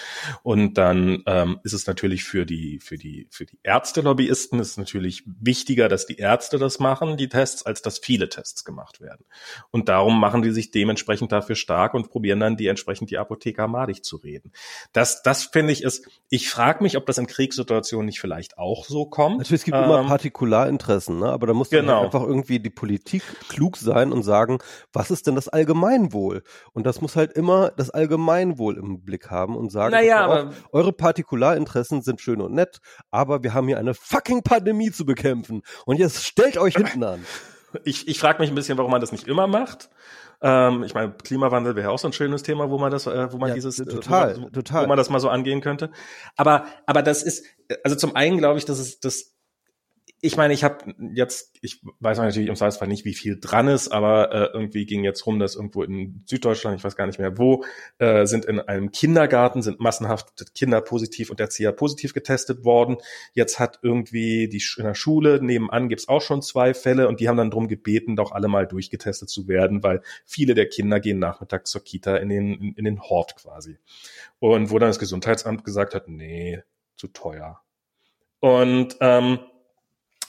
Und 0.42 0.78
dann 0.78 1.22
ähm, 1.26 1.60
ist 1.62 1.74
es 1.74 1.86
natürlich 1.86 2.24
für 2.24 2.46
die, 2.46 2.80
für 2.80 2.96
die, 2.96 3.28
für 3.30 3.44
die 3.44 3.58
Ärztelobbyisten 3.62 4.58
ist 4.60 4.78
natürlich 4.78 5.24
wichtiger, 5.26 5.90
dass 5.90 6.06
die 6.06 6.16
Ärzte 6.16 6.58
das 6.58 6.78
machen, 6.78 7.18
die 7.18 7.28
Tests, 7.28 7.66
als 7.66 7.82
dass 7.82 7.98
viele 7.98 8.30
Tests 8.30 8.64
gemacht 8.64 9.02
werden. 9.02 9.26
Und 9.70 9.90
darum 9.90 10.18
machen 10.18 10.40
die 10.40 10.52
sich 10.52 10.70
dementsprechend 10.70 11.32
dafür 11.32 11.54
stark 11.54 11.92
und 11.92 12.08
probieren 12.08 12.40
dann 12.40 12.56
die 12.56 12.68
entsprechend 12.68 13.10
die 13.10 13.18
Apotheker 13.18 13.68
madig 13.68 14.04
zu 14.04 14.16
reden. 14.16 14.52
Das, 14.94 15.22
das 15.22 15.44
finde 15.44 15.74
ich 15.74 15.82
ist, 15.82 16.08
ich 16.32 16.48
frage 16.48 16.84
mich, 16.84 16.96
ob 16.96 17.06
das 17.06 17.18
in 17.18 17.26
Kriegssituationen 17.26 18.06
nicht 18.06 18.20
vielleicht 18.20 18.56
auch 18.56 18.84
so 18.84 19.04
kommt. 19.04 19.38
Natürlich, 19.38 19.62
es 19.62 19.64
gibt 19.64 19.76
ähm, 19.76 19.82
immer 19.82 20.04
Partikularinteressen, 20.04 21.18
ne? 21.18 21.26
aber 21.26 21.48
da 21.48 21.54
muss 21.54 21.72
halt 21.72 21.82
genau. 21.82 22.04
einfach 22.04 22.22
irgendwie 22.22 22.60
die 22.60 22.70
Politik 22.70 23.24
klug 23.48 23.76
sein 23.76 24.12
und 24.12 24.22
sagen, 24.22 24.58
was 24.92 25.10
ist 25.10 25.26
denn 25.26 25.34
das 25.34 25.48
Allgemeinwohl? 25.48 26.44
Und 26.72 26.86
das 26.86 27.00
muss 27.00 27.16
halt 27.16 27.32
immer 27.32 27.72
das 27.76 27.90
Allgemeinwohl 27.90 28.76
im 28.78 29.04
Blick 29.04 29.28
haben 29.28 29.56
und 29.56 29.72
sagen, 29.72 29.90
naja, 29.90 30.24
aber, 30.24 30.52
eure 30.70 30.92
Partikularinteressen 30.92 32.00
sind 32.02 32.20
schön 32.20 32.40
und 32.40 32.54
nett, 32.54 32.78
aber 33.10 33.42
wir 33.42 33.52
haben 33.52 33.66
hier 33.66 33.78
eine 33.78 33.94
fucking 33.94 34.44
Pandemie 34.44 34.92
zu 34.92 35.04
bekämpfen. 35.04 35.62
Und 35.84 35.98
jetzt 35.98 36.24
stellt 36.24 36.58
euch 36.58 36.74
hinten 36.76 37.02
an. 37.02 37.26
Ich, 37.84 38.06
ich 38.06 38.20
frage 38.20 38.38
mich 38.38 38.50
ein 38.50 38.54
bisschen, 38.54 38.78
warum 38.78 38.92
man 38.92 39.00
das 39.00 39.10
nicht 39.10 39.26
immer 39.26 39.48
macht. 39.48 39.90
Ähm, 40.42 40.84
ich 40.84 40.94
meine, 40.94 41.12
Klimawandel 41.12 41.76
wäre 41.76 41.90
auch 41.90 41.98
so 41.98 42.08
ein 42.08 42.12
schönes 42.12 42.42
Thema, 42.42 42.70
wo 42.70 42.78
man 42.78 42.90
das, 42.90 43.06
äh, 43.06 43.32
wo 43.32 43.36
man 43.36 43.50
ja, 43.50 43.54
dieses, 43.54 43.76
total, 43.76 44.32
äh, 44.32 44.36
wo 44.36 44.40
man, 44.42 44.52
total. 44.52 44.84
wo 44.84 44.88
man 44.88 44.96
das 44.96 45.10
mal 45.10 45.20
so 45.20 45.28
angehen 45.28 45.60
könnte. 45.60 45.90
Aber, 46.36 46.64
aber 46.86 47.02
das 47.02 47.22
ist, 47.22 47.44
also 47.84 47.96
zum 47.96 48.16
einen 48.16 48.38
glaube 48.38 48.58
ich, 48.58 48.64
dass 48.64 48.78
es, 48.78 49.00
das 49.00 49.34
ich 50.22 50.36
meine, 50.36 50.52
ich 50.52 50.64
habe 50.64 50.94
jetzt, 51.14 51.56
ich 51.62 51.80
weiß 52.00 52.18
natürlich 52.18 52.48
im 52.48 52.54
Zweifelsfall 52.54 52.88
nicht, 52.88 53.06
wie 53.06 53.14
viel 53.14 53.40
dran 53.40 53.68
ist, 53.68 53.88
aber 53.88 54.32
äh, 54.32 54.50
irgendwie 54.52 54.84
ging 54.84 55.02
jetzt 55.02 55.24
rum, 55.26 55.38
dass 55.38 55.56
irgendwo 55.56 55.82
in 55.82 56.24
Süddeutschland, 56.26 56.76
ich 56.76 56.84
weiß 56.84 56.94
gar 56.94 57.06
nicht 57.06 57.18
mehr 57.18 57.38
wo, 57.38 57.64
äh, 57.98 58.26
sind 58.26 58.44
in 58.44 58.60
einem 58.60 58.90
Kindergarten, 58.90 59.62
sind 59.62 59.80
massenhaft 59.80 60.54
Kinder 60.54 60.82
positiv 60.82 61.30
und 61.30 61.40
Erzieher 61.40 61.72
positiv 61.72 62.12
getestet 62.12 62.64
worden. 62.64 62.98
Jetzt 63.32 63.58
hat 63.58 63.78
irgendwie 63.82 64.48
die 64.48 64.62
in 64.76 64.84
der 64.84 64.94
Schule 64.94 65.42
nebenan 65.42 65.88
gibt's 65.88 66.08
auch 66.08 66.22
schon 66.22 66.42
zwei 66.42 66.74
Fälle 66.74 67.08
und 67.08 67.20
die 67.20 67.28
haben 67.28 67.38
dann 67.38 67.50
drum 67.50 67.66
gebeten, 67.66 68.14
doch 68.14 68.32
alle 68.32 68.48
mal 68.48 68.66
durchgetestet 68.66 69.30
zu 69.30 69.48
werden, 69.48 69.82
weil 69.82 70.02
viele 70.26 70.54
der 70.54 70.68
Kinder 70.68 71.00
gehen 71.00 71.18
nachmittags 71.18 71.70
zur 71.70 71.82
Kita 71.82 72.16
in 72.16 72.28
den, 72.28 72.54
in, 72.54 72.74
in 72.74 72.84
den 72.84 73.00
Hort 73.00 73.36
quasi. 73.36 73.78
Und 74.38 74.70
wo 74.70 74.78
dann 74.78 74.90
das 74.90 74.98
Gesundheitsamt 74.98 75.64
gesagt 75.64 75.94
hat, 75.94 76.08
nee, 76.08 76.62
zu 76.96 77.08
teuer. 77.08 77.62
Und 78.40 78.96
ähm, 79.00 79.38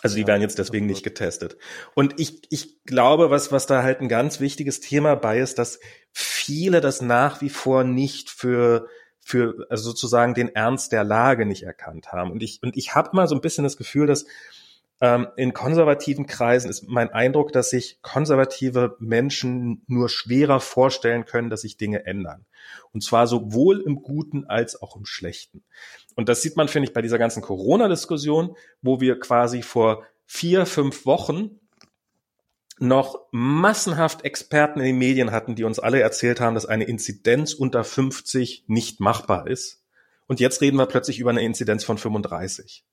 also 0.01 0.15
die 0.15 0.27
werden 0.27 0.41
jetzt 0.41 0.57
deswegen 0.57 0.85
nicht 0.85 1.03
getestet. 1.03 1.57
Und 1.93 2.19
ich, 2.19 2.41
ich 2.49 2.83
glaube, 2.85 3.29
was, 3.29 3.51
was 3.51 3.67
da 3.67 3.83
halt 3.83 4.01
ein 4.01 4.09
ganz 4.09 4.39
wichtiges 4.39 4.79
Thema 4.79 5.15
bei 5.15 5.39
ist, 5.39 5.59
dass 5.59 5.79
viele 6.11 6.81
das 6.81 7.01
nach 7.01 7.41
wie 7.41 7.49
vor 7.49 7.83
nicht 7.83 8.29
für 8.29 8.87
für 9.23 9.67
also 9.69 9.83
sozusagen 9.91 10.33
den 10.33 10.49
Ernst 10.55 10.91
der 10.91 11.03
Lage 11.03 11.45
nicht 11.45 11.63
erkannt 11.63 12.11
haben. 12.11 12.31
Und 12.31 12.41
ich, 12.41 12.59
und 12.63 12.75
ich 12.75 12.95
habe 12.95 13.11
mal 13.13 13.27
so 13.27 13.35
ein 13.35 13.41
bisschen 13.41 13.63
das 13.63 13.77
Gefühl, 13.77 14.07
dass 14.07 14.25
ähm, 14.99 15.27
in 15.35 15.53
konservativen 15.53 16.25
Kreisen 16.27 16.69
ist 16.69 16.87
mein 16.87 17.09
Eindruck, 17.09 17.51
dass 17.51 17.69
sich 17.69 17.99
konservative 18.01 18.95
Menschen 18.99 19.83
nur 19.87 20.09
schwerer 20.09 20.59
vorstellen 20.59 21.25
können, 21.25 21.49
dass 21.49 21.61
sich 21.61 21.77
Dinge 21.77 22.05
ändern. 22.05 22.45
Und 22.93 23.03
zwar 23.03 23.27
sowohl 23.27 23.81
im 23.81 24.03
Guten 24.03 24.45
als 24.45 24.81
auch 24.81 24.95
im 24.95 25.05
Schlechten. 25.05 25.63
Und 26.15 26.29
das 26.29 26.41
sieht 26.41 26.57
man, 26.57 26.67
finde 26.67 26.87
ich, 26.87 26.93
bei 26.93 27.01
dieser 27.01 27.17
ganzen 27.17 27.41
Corona-Diskussion, 27.41 28.55
wo 28.81 28.99
wir 28.99 29.19
quasi 29.19 29.61
vor 29.61 30.03
vier, 30.25 30.65
fünf 30.65 31.05
Wochen 31.05 31.59
noch 32.79 33.27
massenhaft 33.31 34.25
Experten 34.25 34.79
in 34.79 34.85
den 34.85 34.97
Medien 34.97 35.31
hatten, 35.31 35.55
die 35.55 35.63
uns 35.63 35.79
alle 35.79 36.01
erzählt 36.01 36.39
haben, 36.39 36.55
dass 36.55 36.65
eine 36.65 36.85
Inzidenz 36.85 37.53
unter 37.53 37.83
50 37.83 38.65
nicht 38.67 38.99
machbar 38.99 39.47
ist. 39.47 39.83
Und 40.27 40.39
jetzt 40.39 40.61
reden 40.61 40.77
wir 40.77 40.87
plötzlich 40.87 41.19
über 41.19 41.29
eine 41.29 41.43
Inzidenz 41.43 41.83
von 41.83 41.97
35. 41.97 42.83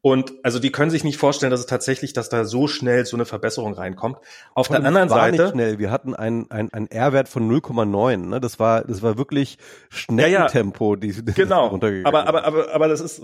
Und 0.00 0.32
also 0.44 0.60
die 0.60 0.70
können 0.70 0.92
sich 0.92 1.02
nicht 1.02 1.16
vorstellen, 1.16 1.50
dass 1.50 1.58
es 1.58 1.66
tatsächlich, 1.66 2.12
dass 2.12 2.28
da 2.28 2.44
so 2.44 2.68
schnell 2.68 3.04
so 3.04 3.16
eine 3.16 3.24
Verbesserung 3.24 3.74
reinkommt. 3.74 4.18
Auf 4.54 4.68
der 4.68 4.84
anderen 4.84 5.10
war 5.10 5.18
Seite. 5.18 5.42
Nicht 5.42 5.50
schnell. 5.52 5.78
Wir 5.80 5.90
hatten 5.90 6.14
einen 6.14 6.48
ein 6.50 6.86
R-Wert 6.88 7.28
von 7.28 7.50
0,9. 7.50 8.28
Ne? 8.28 8.40
Das 8.40 8.60
war, 8.60 8.84
das 8.84 9.02
war 9.02 9.18
wirklich 9.18 9.58
Schnelltempo, 9.88 10.94
ja, 10.94 11.00
ja. 11.04 11.22
die 11.22 11.32
genau. 11.32 11.76
Aber, 12.04 12.26
aber, 12.28 12.44
aber, 12.44 12.72
aber 12.72 12.88
das 12.88 13.00
ist 13.00 13.22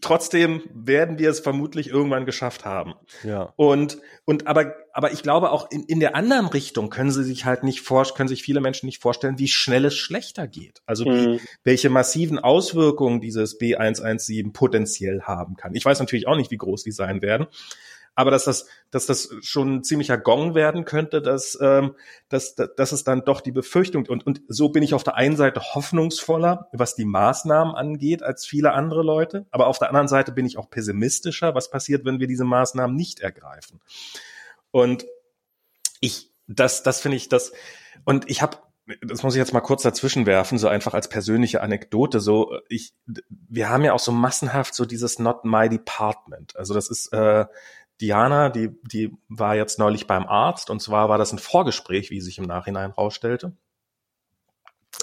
trotzdem 0.00 0.62
werden 0.74 1.18
wir 1.18 1.30
es 1.30 1.40
vermutlich 1.40 1.88
irgendwann 1.88 2.26
geschafft 2.26 2.64
haben. 2.64 2.94
Ja. 3.24 3.52
Und 3.56 3.98
und 4.24 4.46
aber 4.46 4.74
aber 4.92 5.12
ich 5.12 5.22
glaube 5.22 5.50
auch 5.50 5.70
in, 5.70 5.84
in 5.84 6.00
der 6.00 6.14
anderen 6.14 6.46
Richtung 6.46 6.90
können 6.90 7.10
sie 7.10 7.24
sich 7.24 7.44
halt 7.44 7.62
nicht 7.62 7.80
vor, 7.80 8.04
können 8.14 8.28
sich 8.28 8.42
viele 8.42 8.60
Menschen 8.60 8.86
nicht 8.86 9.00
vorstellen, 9.00 9.38
wie 9.38 9.48
schnell 9.48 9.84
es 9.86 9.96
schlechter 9.96 10.46
geht. 10.46 10.82
Also 10.84 11.06
mhm. 11.06 11.34
wie, 11.34 11.40
welche 11.64 11.88
massiven 11.88 12.38
Auswirkungen 12.38 13.20
dieses 13.20 13.58
B117 13.58 14.52
potenziell 14.52 15.22
haben 15.22 15.56
kann. 15.56 15.74
Ich 15.74 15.84
weiß 15.84 16.00
natürlich 16.00 16.28
auch 16.28 16.36
nicht, 16.36 16.50
wie 16.50 16.58
groß 16.58 16.82
die 16.84 16.92
sein 16.92 17.22
werden 17.22 17.46
aber 18.14 18.30
dass 18.30 18.44
das, 18.44 18.66
dass 18.90 19.06
das 19.06 19.30
schon 19.40 19.76
ein 19.76 19.84
ziemlicher 19.84 20.18
Gong 20.18 20.54
werden 20.54 20.84
könnte, 20.84 21.22
dass, 21.22 21.58
ähm, 21.60 21.94
dass, 22.28 22.54
dass 22.54 22.92
es 22.92 23.04
dann 23.04 23.24
doch 23.24 23.40
die 23.40 23.52
Befürchtung 23.52 24.06
und, 24.06 24.26
und 24.26 24.42
so 24.48 24.68
bin 24.68 24.82
ich 24.82 24.94
auf 24.94 25.04
der 25.04 25.16
einen 25.16 25.36
Seite 25.36 25.60
hoffnungsvoller, 25.74 26.68
was 26.72 26.94
die 26.94 27.04
Maßnahmen 27.04 27.74
angeht, 27.74 28.22
als 28.22 28.44
viele 28.44 28.72
andere 28.72 29.02
Leute, 29.02 29.46
aber 29.50 29.66
auf 29.66 29.78
der 29.78 29.88
anderen 29.88 30.08
Seite 30.08 30.32
bin 30.32 30.46
ich 30.46 30.58
auch 30.58 30.70
pessimistischer, 30.70 31.54
was 31.54 31.70
passiert, 31.70 32.04
wenn 32.04 32.20
wir 32.20 32.26
diese 32.26 32.44
Maßnahmen 32.44 32.94
nicht 32.94 33.20
ergreifen. 33.20 33.80
Und 34.70 35.06
ich, 36.00 36.30
das, 36.46 36.82
das 36.82 37.00
finde 37.00 37.16
ich, 37.16 37.28
das, 37.28 37.52
und 38.04 38.28
ich 38.30 38.42
habe 38.42 38.58
das 39.00 39.22
muss 39.22 39.34
ich 39.34 39.38
jetzt 39.38 39.52
mal 39.52 39.60
kurz 39.60 39.82
dazwischen 39.82 40.26
werfen, 40.26 40.58
so 40.58 40.68
einfach 40.68 40.94
als 40.94 41.08
persönliche 41.08 41.60
Anekdote. 41.60 42.18
So, 42.20 42.58
ich, 42.68 42.94
wir 43.28 43.68
haben 43.68 43.84
ja 43.84 43.92
auch 43.92 44.00
so 44.00 44.10
massenhaft 44.10 44.74
so 44.74 44.84
dieses 44.84 45.18
Not 45.18 45.44
My 45.44 45.68
Department. 45.68 46.56
Also 46.56 46.74
das 46.74 46.90
ist 46.90 47.12
äh, 47.12 47.46
Diana, 48.02 48.50
die, 48.50 48.70
die 48.82 49.16
war 49.28 49.54
jetzt 49.54 49.78
neulich 49.78 50.06
beim 50.06 50.26
Arzt 50.26 50.68
und 50.68 50.82
zwar 50.82 51.08
war 51.08 51.18
das 51.18 51.32
ein 51.32 51.38
Vorgespräch, 51.38 52.10
wie 52.10 52.20
sich 52.20 52.38
im 52.38 52.44
Nachhinein 52.44 52.90
rausstellte. 52.90 53.52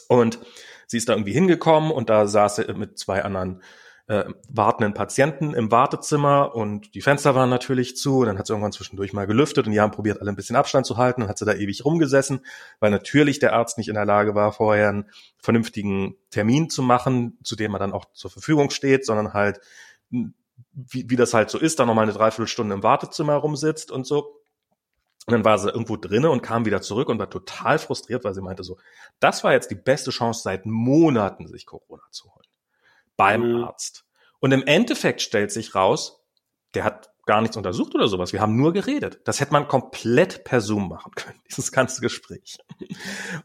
Und 0.07 0.39
sie 0.85 0.97
ist 0.97 1.09
da 1.09 1.13
irgendwie 1.13 1.33
hingekommen 1.33 1.91
und 1.91 2.09
da 2.09 2.27
saß 2.27 2.57
sie 2.57 2.73
mit 2.73 2.99
zwei 2.99 3.23
anderen 3.23 3.61
äh, 4.07 4.25
wartenden 4.49 4.95
Patienten 4.95 5.53
im 5.53 5.71
Wartezimmer 5.71 6.55
und 6.55 6.95
die 6.95 7.01
Fenster 7.01 7.35
waren 7.35 7.49
natürlich 7.49 7.95
zu. 7.95 8.19
Und 8.19 8.25
dann 8.25 8.37
hat 8.39 8.47
sie 8.47 8.53
irgendwann 8.53 8.71
zwischendurch 8.71 9.13
mal 9.13 9.27
gelüftet 9.27 9.67
und 9.67 9.71
die 9.71 9.79
haben 9.79 9.91
probiert, 9.91 10.19
alle 10.19 10.31
ein 10.31 10.35
bisschen 10.35 10.55
Abstand 10.55 10.85
zu 10.85 10.97
halten 10.97 11.21
und 11.21 11.29
hat 11.29 11.37
sie 11.37 11.45
da 11.45 11.53
ewig 11.53 11.85
rumgesessen, 11.85 12.41
weil 12.79 12.89
natürlich 12.89 13.39
der 13.39 13.53
Arzt 13.53 13.77
nicht 13.77 13.87
in 13.87 13.93
der 13.93 14.05
Lage 14.05 14.35
war, 14.35 14.51
vorher 14.51 14.89
einen 14.89 15.09
vernünftigen 15.37 16.15
Termin 16.31 16.69
zu 16.71 16.81
machen, 16.81 17.37
zu 17.43 17.55
dem 17.55 17.73
er 17.73 17.79
dann 17.79 17.93
auch 17.93 18.05
zur 18.13 18.31
Verfügung 18.31 18.71
steht, 18.71 19.05
sondern 19.05 19.33
halt 19.33 19.59
wie, 20.71 21.09
wie 21.09 21.15
das 21.15 21.33
halt 21.33 21.49
so 21.49 21.57
ist, 21.57 21.79
da 21.79 21.85
nochmal 21.85 22.03
eine 22.03 22.13
Dreiviertelstunde 22.13 22.75
im 22.75 22.83
Wartezimmer 22.83 23.35
rumsitzt 23.35 23.91
und 23.91 24.05
so. 24.05 24.39
Und 25.25 25.33
dann 25.33 25.45
war 25.45 25.59
sie 25.59 25.69
irgendwo 25.69 25.95
drinne 25.95 26.31
und 26.31 26.41
kam 26.41 26.65
wieder 26.65 26.81
zurück 26.81 27.09
und 27.09 27.19
war 27.19 27.29
total 27.29 27.77
frustriert, 27.77 28.23
weil 28.23 28.33
sie 28.33 28.41
meinte 28.41 28.63
so, 28.63 28.77
das 29.19 29.43
war 29.43 29.53
jetzt 29.53 29.69
die 29.69 29.75
beste 29.75 30.11
Chance 30.11 30.41
seit 30.41 30.65
Monaten, 30.65 31.47
sich 31.47 31.65
Corona 31.65 32.03
zu 32.09 32.33
holen. 32.33 32.47
Beim 33.15 33.57
mhm. 33.57 33.63
Arzt. 33.65 34.05
Und 34.39 34.51
im 34.53 34.63
Endeffekt 34.63 35.21
stellt 35.21 35.51
sich 35.51 35.75
raus, 35.75 36.25
der 36.73 36.83
hat 36.83 37.11
gar 37.29 37.41
nichts 37.41 37.57
untersucht 37.57 37.93
oder 37.93 38.07
sowas. 38.07 38.33
Wir 38.33 38.41
haben 38.41 38.55
nur 38.55 38.73
geredet. 38.73 39.21
Das 39.25 39.39
hätte 39.39 39.53
man 39.53 39.67
komplett 39.67 40.43
per 40.45 40.61
Zoom 40.61 40.89
machen 40.89 41.11
können, 41.13 41.39
dieses 41.47 41.71
ganze 41.71 42.01
Gespräch. 42.01 42.57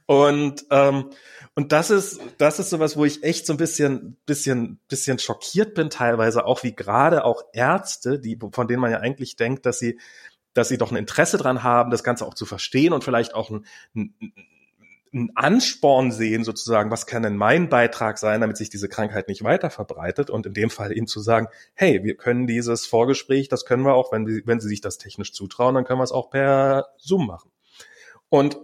Und 0.06 0.65
ähm, 0.70 1.11
und 1.55 1.70
das 1.70 1.90
ist 1.90 2.19
das 2.39 2.59
ist 2.59 2.70
sowas, 2.70 2.97
wo 2.97 3.05
ich 3.05 3.23
echt 3.23 3.44
so 3.44 3.52
ein 3.52 3.59
bisschen 3.59 4.16
bisschen 4.24 4.81
bisschen 4.89 5.19
schockiert 5.19 5.74
bin 5.74 5.90
teilweise 5.90 6.47
auch 6.47 6.62
wie 6.62 6.74
gerade 6.74 7.27
auch 7.27 7.43
Ärzte, 7.52 8.19
die 8.19 8.39
von 8.52 8.69
denen 8.69 8.81
man 8.81 8.90
ja 8.90 9.01
eigentlich 9.01 9.36
denkt, 9.36 9.66
dass 9.66 9.81
sie 9.81 10.01
dass 10.55 10.69
sie 10.69 10.78
doch 10.78 10.90
ein 10.90 10.97
Interesse 10.97 11.36
dran 11.36 11.62
haben, 11.62 11.90
das 11.90 12.02
Ganze 12.02 12.24
auch 12.24 12.32
zu 12.32 12.47
verstehen 12.47 12.94
und 12.94 13.05
vielleicht 13.05 13.35
auch 13.35 13.51
ein, 13.51 13.66
ein, 13.94 14.15
ein 15.15 15.31
Ansporn 15.35 16.11
sehen, 16.11 16.45
sozusagen, 16.45 16.91
was 16.91 17.07
kann 17.07 17.23
denn 17.23 17.36
mein 17.36 17.69
Beitrag 17.69 18.19
sein, 18.19 18.41
damit 18.41 18.57
sich 18.57 18.69
diese 18.69 18.89
Krankheit 18.89 19.28
nicht 19.28 19.45
weiter 19.45 19.70
verbreitet 19.70 20.28
und 20.28 20.47
in 20.47 20.55
dem 20.55 20.70
Fall 20.70 20.93
ihnen 20.93 21.07
zu 21.07 21.20
sagen, 21.20 21.49
hey, 21.74 22.03
wir 22.03 22.16
können 22.16 22.47
dieses 22.47 22.86
Vorgespräch, 22.86 23.49
das 23.49 23.65
können 23.65 23.85
wir 23.85 23.95
auch, 23.95 24.12
wenn, 24.12 24.27
wenn 24.45 24.61
sie 24.61 24.69
sich 24.69 24.81
das 24.81 24.99
technisch 24.99 25.32
zutrauen, 25.32 25.74
dann 25.74 25.85
können 25.85 26.01
wir 26.01 26.05
es 26.05 26.12
auch 26.12 26.31
per 26.31 26.89
Zoom 26.99 27.27
machen. 27.27 27.51
Und 28.28 28.59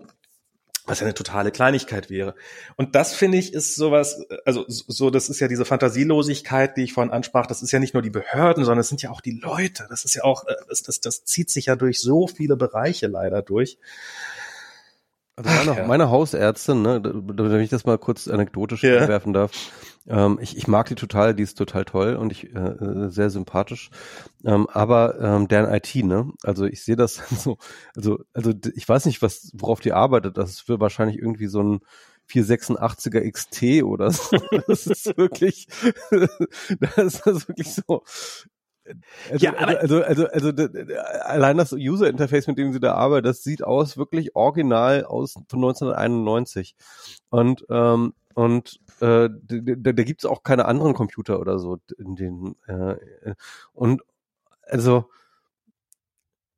was 0.86 1.00
ja 1.00 1.06
eine 1.06 1.14
totale 1.14 1.52
Kleinigkeit 1.52 2.10
wäre. 2.10 2.34
Und 2.76 2.96
das 2.96 3.14
finde 3.14 3.38
ich 3.38 3.54
ist 3.54 3.76
sowas, 3.76 4.26
also 4.44 4.64
so, 4.66 5.10
das 5.10 5.28
ist 5.28 5.38
ja 5.38 5.46
diese 5.46 5.64
Fantasielosigkeit, 5.64 6.76
die 6.76 6.82
ich 6.82 6.94
vorhin 6.94 7.12
ansprach, 7.12 7.46
das 7.46 7.62
ist 7.62 7.70
ja 7.70 7.78
nicht 7.78 7.94
nur 7.94 8.02
die 8.02 8.10
Behörden, 8.10 8.64
sondern 8.64 8.80
es 8.80 8.88
sind 8.88 9.00
ja 9.00 9.10
auch 9.10 9.20
die 9.20 9.38
Leute. 9.40 9.86
Das 9.88 10.04
ist 10.04 10.14
ja 10.14 10.24
auch, 10.24 10.44
äh, 10.46 10.54
das, 10.68 10.82
das, 10.82 11.00
das 11.00 11.24
zieht 11.24 11.48
sich 11.48 11.66
ja 11.66 11.76
durch 11.76 12.00
so 12.00 12.26
viele 12.26 12.56
Bereiche 12.56 13.06
leider 13.06 13.40
durch. 13.40 13.78
Also 15.42 15.56
meine, 15.56 15.70
Ach, 15.70 15.76
ja. 15.76 15.86
meine 15.86 16.10
Hausärztin, 16.10 16.82
ne, 16.82 17.00
wenn 17.02 17.60
ich 17.60 17.70
das 17.70 17.86
mal 17.86 17.98
kurz 17.98 18.28
anekdotisch 18.28 18.82
ja. 18.82 19.08
werfen 19.08 19.32
darf, 19.32 19.52
ähm, 20.06 20.38
ich, 20.40 20.56
ich 20.56 20.68
mag 20.68 20.88
die 20.88 20.94
total, 20.94 21.34
die 21.34 21.42
ist 21.42 21.56
total 21.56 21.84
toll 21.84 22.16
und 22.16 22.32
ich 22.32 22.54
äh, 22.54 23.08
sehr 23.08 23.30
sympathisch. 23.30 23.90
Ähm, 24.44 24.68
aber 24.68 25.18
ähm, 25.20 25.48
deren 25.48 25.72
IT, 25.72 25.94
ne? 25.96 26.32
Also 26.42 26.64
ich 26.66 26.82
sehe 26.82 26.96
das 26.96 27.22
so, 27.30 27.58
also, 27.94 28.20
also 28.34 28.52
ich 28.74 28.88
weiß 28.88 29.06
nicht, 29.06 29.22
was, 29.22 29.50
worauf 29.54 29.80
die 29.80 29.92
arbeitet. 29.92 30.36
Das 30.36 30.50
ist 30.50 30.60
für 30.60 30.80
wahrscheinlich 30.80 31.18
irgendwie 31.18 31.46
so 31.46 31.62
ein 31.62 31.80
486er 32.30 33.30
XT 33.30 33.82
oder 33.82 34.10
so. 34.10 34.36
Das 34.66 34.86
ist 34.86 35.16
wirklich, 35.16 35.68
das 36.96 37.26
ist 37.26 37.48
wirklich 37.48 37.72
so. 37.72 38.02
Also, 39.30 39.44
ja, 39.44 39.52
also, 39.54 40.02
also, 40.02 40.26
also, 40.26 40.48
also 40.48 40.68
allein 41.22 41.56
das 41.58 41.72
User 41.72 42.08
Interface, 42.08 42.46
mit 42.46 42.58
dem 42.58 42.72
sie 42.72 42.80
da 42.80 42.94
arbeitet, 42.94 43.26
das 43.26 43.42
sieht 43.42 43.62
aus 43.62 43.96
wirklich 43.96 44.34
original 44.34 45.04
aus 45.04 45.34
von 45.48 45.58
1991. 45.58 46.74
Und 47.30 47.66
ähm, 47.70 48.14
und 48.34 48.80
äh, 49.00 49.28
da, 49.28 49.92
da 49.92 50.02
gibt 50.02 50.22
es 50.22 50.30
auch 50.30 50.42
keine 50.42 50.66
anderen 50.66 50.94
Computer 50.94 51.40
oder 51.40 51.58
so 51.58 51.78
in 51.98 52.16
den 52.16 52.56
äh, 52.66 52.96
und 53.72 54.02
also 54.62 55.10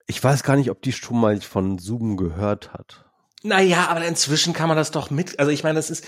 ich 0.07 0.23
weiß 0.23 0.43
gar 0.43 0.57
nicht, 0.57 0.71
ob 0.71 0.83
die 0.83 0.93
schon 0.93 1.19
mal 1.21 1.41
von 1.41 1.79
Zoom 1.79 2.17
gehört 2.17 2.73
hat. 2.73 3.11
Naja, 3.45 3.89
aber 3.89 4.05
inzwischen 4.05 4.53
kann 4.53 4.69
man 4.69 4.77
das 4.77 4.93
doch 4.93 5.11
mit, 5.11 5.39
also 5.41 5.51
ich 5.51 5.65
meine, 5.65 5.77
das 5.77 5.91
ist, 5.91 6.05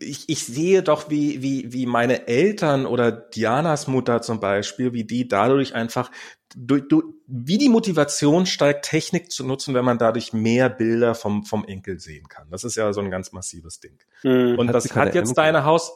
ich, 0.00 0.28
ich 0.28 0.46
sehe 0.46 0.82
doch, 0.82 1.10
wie, 1.10 1.42
wie, 1.42 1.72
wie 1.72 1.84
meine 1.84 2.28
Eltern 2.28 2.86
oder 2.86 3.12
Dianas 3.12 3.88
Mutter 3.88 4.22
zum 4.22 4.40
Beispiel, 4.40 4.94
wie 4.94 5.04
die 5.04 5.28
dadurch 5.28 5.74
einfach, 5.74 6.10
du, 6.56 6.80
du, 6.80 7.14
wie 7.26 7.58
die 7.58 7.68
Motivation 7.68 8.46
steigt, 8.46 8.86
Technik 8.86 9.30
zu 9.30 9.44
nutzen, 9.44 9.74
wenn 9.74 9.84
man 9.84 9.98
dadurch 9.98 10.32
mehr 10.32 10.70
Bilder 10.70 11.14
vom, 11.14 11.44
vom 11.44 11.64
Enkel 11.66 12.00
sehen 12.00 12.26
kann. 12.28 12.48
Das 12.50 12.64
ist 12.64 12.76
ja 12.76 12.90
so 12.94 13.02
ein 13.02 13.10
ganz 13.10 13.32
massives 13.32 13.80
Ding. 13.80 13.98
Hm. 14.22 14.58
Und 14.58 14.68
hat 14.68 14.74
das 14.74 14.94
hat 14.94 15.14
jetzt 15.14 15.30
Enkel? 15.30 15.34
deine 15.34 15.64
Haus, 15.64 15.92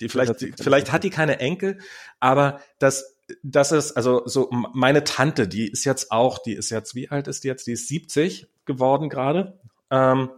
die 0.00 0.08
vielleicht, 0.08 0.40
die, 0.40 0.52
vielleicht 0.56 0.92
hat 0.92 1.02
die 1.02 1.10
keine 1.10 1.40
Enkel, 1.40 1.78
aber 2.20 2.60
das, 2.78 3.16
das 3.42 3.72
ist, 3.72 3.96
also 3.96 4.22
so 4.26 4.48
meine 4.50 5.02
Tante, 5.02 5.48
die 5.48 5.68
ist 5.68 5.84
jetzt 5.84 6.12
auch, 6.12 6.38
die 6.38 6.54
ist 6.54 6.70
jetzt, 6.70 6.94
wie 6.94 7.08
alt 7.10 7.26
ist 7.26 7.42
die 7.42 7.48
jetzt? 7.48 7.66
Die 7.66 7.72
ist 7.72 7.88
70 7.88 8.46
geworden 8.64 9.08
gerade 9.08 9.58
ähm, 9.90 10.30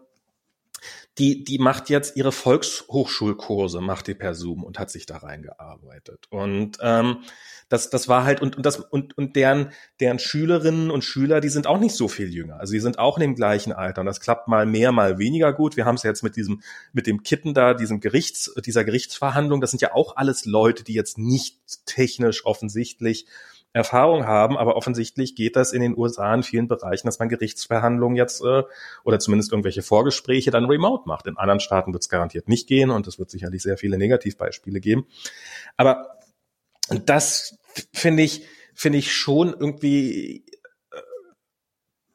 die, 1.18 1.44
die 1.44 1.58
macht 1.58 1.90
jetzt 1.90 2.16
ihre 2.16 2.32
Volkshochschulkurse, 2.32 3.80
macht 3.80 4.06
die 4.06 4.14
per 4.14 4.34
Zoom 4.34 4.64
und 4.64 4.78
hat 4.78 4.90
sich 4.90 5.04
da 5.04 5.18
reingearbeitet. 5.18 6.26
Und 6.30 6.78
ähm, 6.80 7.18
das, 7.68 7.90
das 7.90 8.08
war 8.08 8.24
halt, 8.24 8.40
und, 8.40 8.56
und 8.56 8.64
das, 8.64 8.78
und, 8.78 9.16
und 9.18 9.36
deren, 9.36 9.72
deren 10.00 10.18
Schülerinnen 10.18 10.90
und 10.90 11.04
Schüler, 11.04 11.40
die 11.40 11.50
sind 11.50 11.66
auch 11.66 11.78
nicht 11.78 11.94
so 11.94 12.08
viel 12.08 12.32
jünger. 12.32 12.58
Also 12.58 12.72
die 12.72 12.80
sind 12.80 12.98
auch 12.98 13.18
in 13.18 13.20
dem 13.20 13.34
gleichen 13.34 13.72
Alter. 13.72 14.00
Und 14.00 14.06
das 14.06 14.20
klappt 14.20 14.48
mal 14.48 14.64
mehr, 14.64 14.92
mal 14.92 15.18
weniger 15.18 15.52
gut. 15.52 15.76
Wir 15.76 15.84
haben 15.84 15.96
es 15.96 16.02
jetzt 16.04 16.22
mit 16.22 16.36
diesem, 16.36 16.62
mit 16.92 17.06
dem 17.06 17.22
Kitten 17.22 17.52
da, 17.52 17.74
diesem 17.74 18.00
Gerichts, 18.00 18.52
dieser 18.64 18.84
Gerichtsverhandlung. 18.84 19.60
Das 19.60 19.70
sind 19.70 19.82
ja 19.82 19.92
auch 19.92 20.16
alles 20.16 20.46
Leute, 20.46 20.84
die 20.84 20.94
jetzt 20.94 21.18
nicht 21.18 21.58
technisch 21.84 22.46
offensichtlich 22.46 23.26
Erfahrung 23.72 24.26
haben, 24.26 24.56
aber 24.56 24.76
offensichtlich 24.76 25.36
geht 25.36 25.54
das 25.54 25.72
in 25.72 25.80
den 25.80 25.96
USA 25.96 26.34
in 26.34 26.42
vielen 26.42 26.66
Bereichen, 26.66 27.06
dass 27.06 27.20
man 27.20 27.28
Gerichtsverhandlungen 27.28 28.16
jetzt 28.16 28.42
äh, 28.42 28.64
oder 29.04 29.20
zumindest 29.20 29.52
irgendwelche 29.52 29.82
Vorgespräche 29.82 30.50
dann 30.50 30.64
remote 30.64 31.04
macht. 31.06 31.26
In 31.26 31.36
anderen 31.36 31.60
Staaten 31.60 31.92
wird 31.92 32.02
es 32.02 32.08
garantiert 32.08 32.48
nicht 32.48 32.66
gehen 32.66 32.90
und 32.90 33.06
es 33.06 33.18
wird 33.20 33.30
sicherlich 33.30 33.62
sehr 33.62 33.78
viele 33.78 33.96
Negativbeispiele 33.96 34.80
geben. 34.80 35.06
Aber 35.76 36.18
das 37.06 37.58
finde 37.92 38.24
ich, 38.24 38.44
finde 38.74 38.98
ich 38.98 39.14
schon 39.14 39.50
irgendwie 39.50 40.44
äh, 40.90 41.00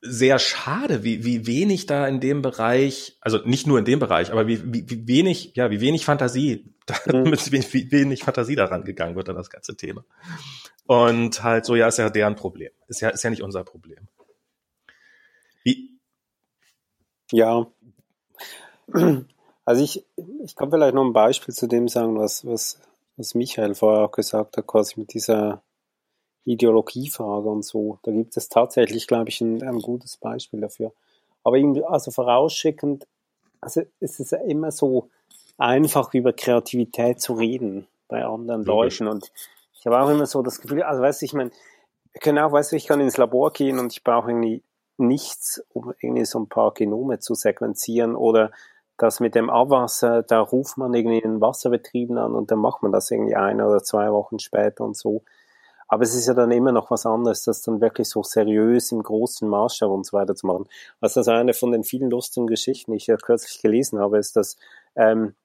sehr 0.02 0.40
schade, 0.40 1.06
wie, 1.06 1.24
wie 1.24 1.48
wenig 1.48 1.86
da 1.86 2.06
in 2.06 2.20
dem 2.20 2.42
Bereich, 2.42 3.18
also 3.22 3.38
nicht 3.46 3.66
nur 3.66 3.80
in 3.80 3.86
dem 3.86 4.00
Bereich, 4.00 4.30
aber 4.34 4.46
wie, 4.48 4.62
wie, 4.74 4.90
wie 4.90 5.08
wenig, 5.08 5.54
ja, 5.56 5.72
wie 5.72 5.80
wenig 5.80 6.04
Fantasie, 6.04 6.74
mhm. 7.06 7.32
wie 7.32 7.92
wenig 7.92 8.24
Fantasie 8.24 8.56
daran 8.56 8.84
gegangen 8.84 9.16
wird 9.16 9.30
an 9.30 9.38
das 9.38 9.50
ganze 9.50 9.78
Thema. 9.78 10.04
Und 10.88 11.44
halt 11.44 11.66
so, 11.66 11.76
ja, 11.76 11.88
ist 11.88 11.98
ja 11.98 12.10
deren 12.10 12.36
Problem. 12.36 12.72
Ist 12.88 13.02
ja, 13.02 13.10
ist 13.10 13.24
ja 13.24 13.30
nicht 13.30 13.42
unser 13.42 13.64
Problem. 13.64 14.08
Wie? 15.64 16.00
Ja. 17.32 17.68
Also 19.68 19.84
ich, 19.84 20.06
ich 20.44 20.56
kann 20.56 20.70
vielleicht 20.70 20.94
noch 20.94 21.04
ein 21.04 21.14
Beispiel 21.14 21.54
zu 21.54 21.68
dem 21.68 21.88
sagen, 21.88 22.20
was, 22.20 22.46
was, 22.46 22.80
was 23.18 23.34
Michael 23.34 23.74
vorher 23.74 24.06
auch 24.06 24.12
gesagt 24.12 24.58
hat, 24.58 24.68
quasi 24.68 25.00
mit 25.00 25.14
dieser 25.16 25.64
Ideologiefrage 26.44 27.50
und 27.50 27.66
so. 27.66 27.98
Da 28.04 28.12
gibt 28.12 28.38
es 28.38 28.48
tatsächlich, 28.48 29.08
glaube 29.08 29.30
ich, 29.30 29.42
ein, 29.42 29.64
ein 29.64 29.80
gutes 29.80 30.18
Beispiel 30.18 30.62
dafür. 30.62 30.94
Aber 31.44 31.58
irgendwie, 31.58 31.84
also 31.84 32.12
vorausschickend, 32.12 33.08
also 33.60 33.82
es 34.00 34.20
ist 34.20 34.32
ja 34.32 34.38
immer 34.40 34.72
so 34.72 35.10
einfach 35.58 36.14
über 36.14 36.34
Kreativität 36.34 37.20
zu 37.20 37.34
reden 37.34 37.88
bei 38.08 38.24
anderen 38.24 38.64
Logisch. 38.66 39.00
Leuten 39.00 39.12
und 39.12 39.32
ich 39.86 39.92
habe 39.92 40.04
auch 40.04 40.10
immer 40.10 40.26
so 40.26 40.42
das 40.42 40.60
Gefühl, 40.62 40.82
also 40.82 41.04
weißt 41.04 41.22
du, 41.22 41.26
ich 41.26 41.34
meine, 41.34 41.52
auch, 42.44 42.52
weißt 42.52 42.72
du, 42.72 42.76
ich 42.76 42.88
kann 42.88 43.02
ins 43.02 43.18
Labor 43.18 43.54
gehen 43.54 43.78
und 43.78 43.94
ich 43.94 44.04
brauche 44.04 44.32
irgendwie 44.32 44.64
nichts, 44.98 45.64
um 45.74 45.94
irgendwie 46.02 46.26
so 46.26 46.40
ein 46.40 46.50
paar 46.50 46.74
Genome 46.74 47.20
zu 47.20 47.36
sequenzieren 47.36 48.16
oder 48.16 48.50
das 48.98 49.20
mit 49.20 49.36
dem 49.36 49.52
Abwasser, 49.52 50.24
da 50.24 50.40
ruft 50.40 50.80
man 50.80 50.92
irgendwie 50.96 51.24
einen 51.24 51.40
Wasserbetrieb 51.40 52.10
an 52.10 52.34
und 52.34 52.50
dann 52.50 52.58
macht 52.58 52.82
man 52.82 52.92
das 52.92 53.12
irgendwie 53.12 53.36
eine 53.36 53.68
oder 53.68 53.84
zwei 53.84 54.12
Wochen 54.12 54.40
später 54.40 54.84
und 54.84 54.98
so. 54.98 55.22
Aber 55.88 56.02
es 56.02 56.16
ist 56.16 56.28
ja 56.28 56.34
dann 56.34 56.50
immer 56.50 56.72
noch 56.72 56.90
was 56.90 57.06
anderes, 57.06 57.44
das 57.44 57.62
dann 57.62 57.80
wirklich 57.80 58.10
so 58.10 58.24
seriös 58.24 58.92
im 58.92 59.04
großen 59.04 59.48
Maßstab 59.48 59.92
und 59.92 60.04
so 60.04 60.18
weiter 60.18 60.34
zu 60.34 60.48
machen. 60.48 60.68
Also 61.00 61.20
das 61.20 61.28
eine 61.28 61.54
von 61.54 61.72
den 61.72 61.84
vielen 61.84 62.10
lustigen 62.10 62.48
Geschichten, 62.48 62.92
die 62.94 62.98
ich 62.98 63.06
ja 63.06 63.18
kürzlich 63.18 63.62
gelesen 63.62 64.00
habe, 64.00 64.18
ist, 64.18 64.36
dass 64.36 64.58
ähm, 64.96 65.36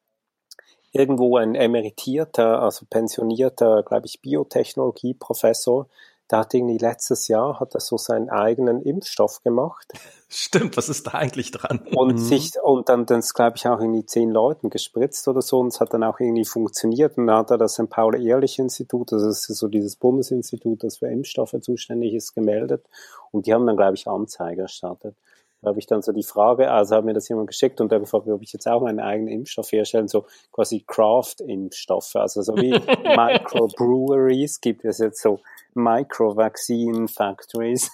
irgendwo 0.92 1.36
ein 1.36 1.54
emeritierter, 1.54 2.62
also 2.62 2.86
pensionierter, 2.88 3.82
glaube 3.82 4.06
ich, 4.06 4.20
Biotechnologieprofessor, 4.20 5.86
der 6.30 6.38
hat 6.40 6.54
irgendwie 6.54 6.78
letztes 6.78 7.26
Jahr, 7.28 7.58
hat 7.58 7.74
er 7.74 7.80
so 7.80 7.96
seinen 7.96 8.30
eigenen 8.30 8.82
Impfstoff 8.82 9.42
gemacht. 9.42 9.92
Stimmt, 10.28 10.76
was 10.76 10.88
ist 10.88 11.08
da 11.08 11.12
eigentlich 11.12 11.50
dran? 11.50 11.80
Und 11.92 12.12
mhm. 12.12 12.18
sich, 12.18 12.52
und 12.62 12.88
dann, 12.88 13.04
dann 13.04 13.20
glaube 13.20 13.56
ich, 13.56 13.66
auch 13.66 13.80
irgendwie 13.80 14.06
zehn 14.06 14.30
Leuten 14.30 14.70
gespritzt 14.70 15.26
oder 15.26 15.42
so, 15.42 15.58
und 15.58 15.68
es 15.68 15.80
hat 15.80 15.92
dann 15.92 16.04
auch 16.04 16.20
irgendwie 16.20 16.44
funktioniert, 16.44 17.18
und 17.18 17.26
dann 17.26 17.38
hat 17.38 17.50
er 17.50 17.58
das 17.58 17.74
St. 17.74 17.90
Paul-Ehrlich-Institut, 17.90 19.10
das 19.10 19.22
ist 19.22 19.46
so 19.46 19.66
dieses 19.66 19.96
Bundesinstitut, 19.96 20.84
das 20.84 20.98
für 20.98 21.08
Impfstoffe 21.08 21.56
zuständig 21.60 22.14
ist, 22.14 22.34
gemeldet, 22.34 22.84
und 23.32 23.46
die 23.46 23.54
haben 23.54 23.66
dann, 23.66 23.76
glaube 23.76 23.94
ich, 23.94 24.06
Anzeige 24.06 24.62
erstattet. 24.62 25.16
Da 25.62 25.68
habe 25.68 25.78
ich 25.78 25.86
dann 25.86 26.02
so 26.02 26.12
die 26.12 26.22
Frage, 26.22 26.70
also 26.70 26.96
hat 26.96 27.04
mir 27.04 27.12
das 27.12 27.28
jemand 27.28 27.48
geschickt 27.48 27.78
und 27.80 27.92
der 27.92 28.00
gefragt, 28.00 28.26
ob 28.28 28.42
ich 28.42 28.52
jetzt 28.52 28.66
auch 28.66 28.80
meinen 28.80 28.98
eigenen 29.00 29.28
Impfstoff 29.28 29.70
herstellen, 29.72 30.08
so 30.08 30.24
quasi 30.52 30.82
Craft-Impfstoffe, 30.86 32.16
also 32.16 32.40
so 32.42 32.56
wie 32.56 32.70
Microbreweries 32.70 34.60
gibt 34.60 34.86
es 34.86 34.98
jetzt 34.98 35.20
so 35.20 35.40
Micro-Vaccine-Factories, 35.74 37.90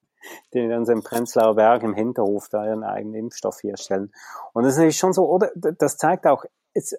die 0.54 0.68
dann 0.68 0.86
so 0.86 0.92
im 0.92 1.02
Prenzlauer 1.02 1.56
Berg 1.56 1.82
im 1.82 1.94
Hinterhof 1.94 2.48
da 2.50 2.64
ihren 2.64 2.84
eigenen 2.84 3.14
Impfstoff 3.14 3.64
herstellen. 3.64 4.12
Und 4.52 4.62
das 4.64 4.78
ist 4.78 4.96
schon 4.96 5.12
so, 5.12 5.28
oder 5.28 5.50
das 5.56 5.96
zeigt 5.96 6.24
auch, 6.26 6.44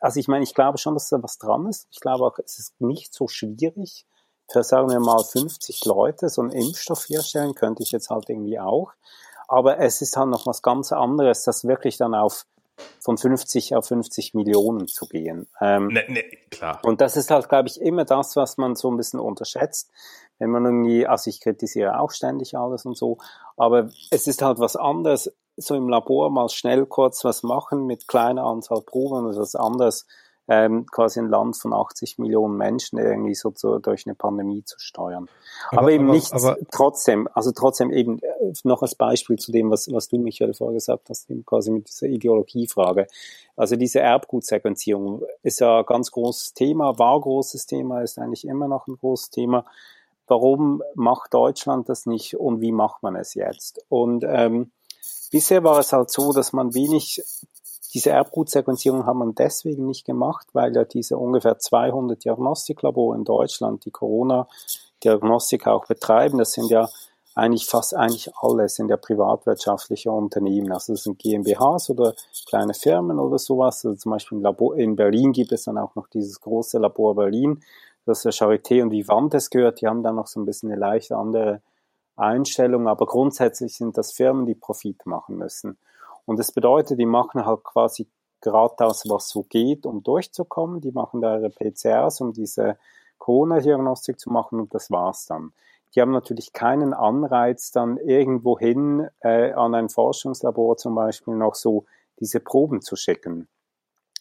also 0.01 0.19
ich 0.19 0.27
meine, 0.27 0.43
ich 0.43 0.53
glaube 0.53 0.77
schon, 0.77 0.95
dass 0.95 1.07
da 1.07 1.23
was 1.23 1.37
dran 1.37 1.65
ist. 1.67 1.87
Ich 1.91 2.01
glaube 2.01 2.25
auch, 2.25 2.37
es 2.39 2.59
ist 2.59 2.81
nicht 2.81 3.13
so 3.13 3.29
schwierig, 3.29 4.05
für 4.51 4.63
sagen 4.63 4.89
wir 4.89 4.99
mal 4.99 5.23
50 5.23 5.85
Leute 5.85 6.27
so 6.27 6.41
einen 6.41 6.51
Impfstoff 6.51 7.07
herstellen, 7.07 7.53
könnte 7.53 7.83
ich 7.83 7.91
jetzt 7.91 8.09
halt 8.09 8.29
irgendwie 8.29 8.59
auch. 8.59 8.93
Aber 9.49 9.79
es 9.79 10.01
ist 10.01 10.15
halt 10.15 10.29
noch 10.29 10.45
was 10.45 10.61
ganz 10.61 10.91
anderes, 10.91 11.43
das 11.43 11.65
wirklich 11.65 11.97
dann 11.97 12.13
auf 12.13 12.45
von 13.01 13.17
50 13.17 13.75
auf 13.75 13.87
50 13.87 14.33
Millionen 14.33 14.87
zu 14.87 15.05
gehen. 15.07 15.47
Ähm, 15.59 15.87
ne, 15.87 16.03
ne, 16.07 16.23
klar. 16.49 16.79
Und 16.83 17.01
das 17.01 17.17
ist 17.17 17.31
halt, 17.31 17.49
glaube 17.49 17.67
ich, 17.67 17.81
immer 17.81 18.05
das, 18.05 18.35
was 18.35 18.57
man 18.57 18.75
so 18.75 18.89
ein 18.89 18.97
bisschen 18.97 19.19
unterschätzt. 19.19 19.91
Wenn 20.37 20.51
man 20.51 20.65
irgendwie, 20.65 21.05
also 21.05 21.29
ich 21.29 21.41
kritisiere 21.41 21.99
auch 21.99 22.11
ständig 22.11 22.57
alles 22.57 22.85
und 22.85 22.97
so, 22.97 23.17
aber 23.57 23.89
es 24.11 24.27
ist 24.27 24.41
halt 24.41 24.59
was 24.59 24.77
anderes, 24.77 25.33
so 25.57 25.75
im 25.75 25.89
Labor 25.89 26.29
mal 26.29 26.47
schnell 26.47 26.85
kurz 26.85 27.25
was 27.25 27.43
machen 27.43 27.85
mit 27.85 28.07
kleiner 28.07 28.45
Anzahl 28.45 28.81
Proben 28.81 29.25
und 29.25 29.37
was 29.37 29.55
anderes, 29.55 30.05
ähm, 30.49 30.87
quasi 30.87 31.19
ein 31.19 31.29
Land 31.29 31.57
von 31.57 31.73
80 31.73 32.17
Millionen 32.17 32.57
Menschen 32.57 32.97
irgendwie 32.97 33.35
so 33.35 33.51
zu, 33.51 33.77
durch 33.77 34.07
eine 34.07 34.15
Pandemie 34.15 34.63
zu 34.63 34.79
steuern. 34.79 35.29
Aber, 35.69 35.81
aber 35.81 35.91
eben 35.91 36.05
aber, 36.05 36.13
nicht 36.13 36.33
aber, 36.33 36.57
trotzdem, 36.71 37.29
also 37.33 37.51
trotzdem 37.51 37.91
eben 37.91 38.19
äh, 38.19 38.53
noch 38.63 38.81
als 38.81 38.95
Beispiel 38.95 39.37
zu 39.37 39.51
dem, 39.51 39.69
was, 39.69 39.91
was 39.93 40.07
du, 40.07 40.17
Michael, 40.17 40.55
vorher 40.55 40.73
gesagt 40.73 41.09
hast, 41.09 41.29
eben 41.29 41.45
quasi 41.45 41.69
mit 41.69 41.87
dieser 41.87 42.07
Ideologiefrage. 42.07 43.05
Also 43.55 43.75
diese 43.75 43.99
Erbgutsequenzierung 43.99 45.21
ist 45.43 45.59
ja 45.59 45.79
ein 45.79 45.85
ganz 45.85 46.09
großes 46.09 46.55
Thema, 46.55 46.97
war 46.97 47.21
großes 47.21 47.67
Thema, 47.67 48.01
ist 48.01 48.17
eigentlich 48.17 48.47
immer 48.47 48.67
noch 48.67 48.87
ein 48.87 48.97
großes 48.97 49.29
Thema. 49.29 49.65
Warum 50.25 50.81
macht 50.95 51.33
Deutschland 51.35 51.89
das 51.89 52.07
nicht 52.07 52.35
und 52.35 52.61
wie 52.61 52.71
macht 52.71 53.03
man 53.03 53.15
es 53.15 53.35
jetzt? 53.35 53.85
Und 53.87 54.25
ähm, 54.27 54.71
bisher 55.31 55.63
war 55.63 55.77
es 55.77 55.93
halt 55.93 56.09
so, 56.09 56.33
dass 56.33 56.53
man 56.53 56.73
wenig 56.73 57.21
diese 57.93 58.11
Erbgutsequenzierung 58.11 59.05
hat 59.05 59.15
man 59.15 59.35
deswegen 59.35 59.85
nicht 59.85 60.05
gemacht, 60.05 60.47
weil 60.53 60.75
ja 60.75 60.83
diese 60.83 61.17
ungefähr 61.17 61.57
200 61.57 62.23
Diagnostiklabore 62.23 63.17
in 63.17 63.23
Deutschland 63.23 63.85
die 63.85 63.91
Corona-Diagnostik 63.91 65.67
auch 65.67 65.85
betreiben, 65.85 66.37
das 66.37 66.51
sind 66.51 66.69
ja 66.69 66.87
eigentlich 67.35 67.67
fast 67.67 67.95
eigentlich 67.95 68.31
alle 68.35 68.67
sind 68.67 68.89
ja 68.89 68.97
privatwirtschaftliche 68.97 70.11
Unternehmen. 70.11 70.71
Also 70.71 70.93
das 70.93 71.03
sind 71.03 71.19
GmbHs 71.19 71.89
oder 71.89 72.13
kleine 72.47 72.73
Firmen 72.73 73.19
oder 73.19 73.37
sowas. 73.37 73.85
Also 73.85 73.97
zum 73.97 74.11
Beispiel 74.11 74.41
in 74.75 74.95
Berlin 74.95 75.31
gibt 75.31 75.51
es 75.51 75.63
dann 75.63 75.77
auch 75.77 75.95
noch 75.95 76.07
dieses 76.07 76.41
große 76.41 76.79
Labor 76.79 77.15
Berlin, 77.15 77.61
das 78.05 78.23
der 78.23 78.33
Charité 78.33 78.81
und 78.81 78.91
Vivantes 78.91 79.49
gehört. 79.49 79.81
Die 79.81 79.87
haben 79.87 80.03
dann 80.03 80.15
noch 80.15 80.27
so 80.27 80.39
ein 80.39 80.45
bisschen 80.45 80.71
eine 80.71 80.79
leicht 80.79 81.11
andere 81.11 81.61
Einstellung, 82.17 82.87
aber 82.87 83.05
grundsätzlich 83.05 83.75
sind 83.75 83.97
das 83.97 84.11
Firmen, 84.11 84.45
die 84.45 84.55
Profit 84.55 85.05
machen 85.05 85.37
müssen. 85.37 85.77
Und 86.29 86.37
das 86.37 86.51
bedeutet, 86.51 86.99
die 86.99 87.07
machen 87.07 87.43
halt 87.43 87.63
quasi 87.63 88.07
gerade 88.39 88.75
das, 88.77 89.09
was 89.09 89.29
so 89.29 89.41
geht, 89.41 89.87
um 89.87 90.03
durchzukommen. 90.03 90.79
Die 90.79 90.91
machen 90.91 91.21
da 91.21 91.39
ihre 91.39 91.49
PCRs, 91.49 92.21
um 92.21 92.33
diese 92.33 92.77
Corona-Diagnostik 93.17 94.19
zu 94.19 94.29
machen 94.29 94.59
und 94.59 94.75
das 94.75 94.91
war's 94.91 95.25
dann. 95.25 95.53
Die 95.95 96.01
haben 96.01 96.11
natürlich 96.11 96.53
keinen 96.53 96.93
Anreiz, 96.93 97.71
dann 97.71 97.97
irgendwohin 97.97 99.07
äh, 99.21 99.53
an 99.53 99.73
ein 99.73 99.89
Forschungslabor 99.89 100.77
zum 100.77 100.93
Beispiel 100.93 101.33
noch 101.33 101.55
so 101.55 101.85
diese 102.19 102.39
Proben 102.39 102.81
zu 102.83 102.95
schicken. 102.95 103.47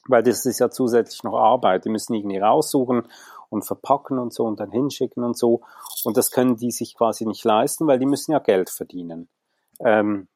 Weil 0.06 0.22
das 0.22 0.46
ist 0.46 0.60
ja 0.60 0.70
zusätzlich 0.70 1.22
noch 1.24 1.36
Arbeit. 1.36 1.84
Die 1.84 1.90
müssen 1.90 2.14
irgendwie 2.14 2.38
raussuchen 2.38 3.06
und 3.50 3.66
verpacken 3.66 4.18
und 4.18 4.32
so 4.32 4.46
und 4.46 4.60
dann 4.60 4.70
hinschicken 4.70 5.24
und 5.24 5.36
so. 5.36 5.60
Und 6.04 6.16
das 6.16 6.30
können 6.30 6.56
die 6.56 6.70
sich 6.70 6.96
quasi 6.96 7.26
nicht 7.26 7.44
leisten, 7.44 7.86
weil 7.86 7.98
die 7.98 8.06
müssen 8.06 8.32
ja 8.32 8.38
Geld 8.38 8.70
verdienen. 8.70 9.28
Ähm, 9.80 10.26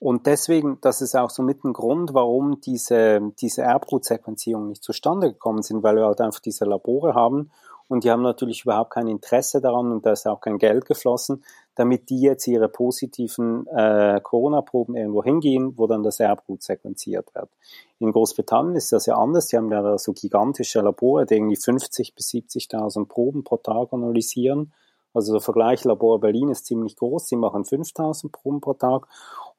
und 0.00 0.26
deswegen, 0.26 0.78
das 0.80 1.02
ist 1.02 1.14
auch 1.14 1.28
so 1.28 1.42
mit 1.42 1.62
ein 1.62 1.74
Grund, 1.74 2.14
warum 2.14 2.60
diese, 2.62 3.20
diese 3.38 3.62
Erbgutsequenzierungen 3.62 4.70
nicht 4.70 4.82
zustande 4.82 5.30
gekommen 5.30 5.62
sind, 5.62 5.82
weil 5.82 5.96
wir 5.96 6.06
halt 6.06 6.22
einfach 6.22 6.40
diese 6.40 6.64
Labore 6.64 7.14
haben 7.14 7.50
und 7.90 8.04
die 8.04 8.10
haben 8.10 8.22
natürlich 8.22 8.62
überhaupt 8.62 8.92
kein 8.92 9.08
Interesse 9.08 9.60
daran 9.60 9.92
und 9.92 10.06
da 10.06 10.12
ist 10.12 10.26
auch 10.26 10.40
kein 10.40 10.56
Geld 10.56 10.86
geflossen, 10.86 11.44
damit 11.74 12.08
die 12.08 12.20
jetzt 12.20 12.46
ihre 12.46 12.70
positiven 12.70 13.66
äh, 13.66 14.20
Corona-Proben 14.22 14.96
irgendwo 14.96 15.22
hingehen, 15.22 15.74
wo 15.76 15.86
dann 15.86 16.02
das 16.02 16.18
Erbgut 16.18 16.62
sequenziert 16.62 17.34
wird. 17.34 17.50
In 17.98 18.12
Großbritannien 18.12 18.76
ist 18.76 18.92
das 18.92 19.04
ja 19.04 19.16
anders, 19.16 19.48
die 19.48 19.58
haben 19.58 19.70
ja 19.70 19.98
so 19.98 20.14
gigantische 20.14 20.80
Labore, 20.80 21.26
die 21.26 21.34
irgendwie 21.34 21.56
50 21.56 22.14
bis 22.14 22.30
70.000 22.30 23.06
Proben 23.06 23.44
pro 23.44 23.58
Tag 23.58 23.92
analysieren. 23.92 24.72
Also 25.12 25.32
der 25.32 25.42
Vergleich 25.42 25.84
Labor 25.84 26.20
Berlin 26.20 26.48
ist 26.48 26.66
ziemlich 26.66 26.96
groß, 26.96 27.28
sie 27.28 27.36
machen 27.36 27.64
5000 27.64 28.32
Proben 28.32 28.60
pro 28.60 28.74
Tag 28.74 29.08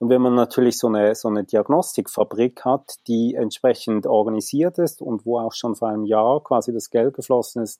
und 0.01 0.09
wenn 0.09 0.23
man 0.23 0.33
natürlich 0.33 0.79
so 0.79 0.87
eine, 0.87 1.13
so 1.13 1.27
eine 1.27 1.43
Diagnostikfabrik 1.43 2.65
hat, 2.65 2.95
die 3.05 3.35
entsprechend 3.35 4.07
organisiert 4.07 4.79
ist 4.79 4.99
und 4.99 5.27
wo 5.27 5.37
auch 5.37 5.53
schon 5.53 5.75
vor 5.75 5.89
einem 5.89 6.05
Jahr 6.05 6.43
quasi 6.43 6.73
das 6.73 6.89
Geld 6.89 7.13
geflossen 7.13 7.61
ist, 7.61 7.79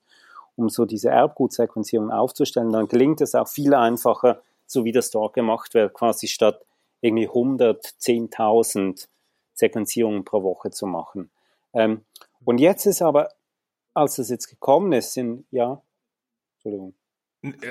um 0.56 0.69
so 0.69 0.85
diese 0.85 1.10
Erbgutsequenzierung 1.10 2.11
aufzustellen, 2.11 2.72
dann 2.72 2.88
gelingt 2.88 3.22
es 3.22 3.34
auch 3.34 3.48
viel 3.48 3.73
einfacher, 3.73 4.43
so 4.68 4.85
wie 4.85 4.91
das 4.91 5.10
dort 5.10 5.34
gemacht 5.34 5.73
wird, 5.73 5.95
quasi 5.95 6.27
statt 6.27 6.64
irgendwie 7.02 7.27
110.000 7.27 9.07
Sequenzierungen 9.56 10.23
pro 10.23 10.43
Woche 10.43 10.69
zu 10.69 10.85
machen. 10.85 11.31
Ähm, 11.73 12.06
und 12.45 12.60
jetzt 12.60 12.85
ist 12.85 13.02
aber, 13.02 13.30
als 13.95 14.19
es 14.19 14.30
jetzt 14.30 14.45
gekommen 14.45 14.93
ist, 14.93 15.14
sind, 15.14 15.45
ja, 15.49 15.81
Entschuldigung. 16.57 16.93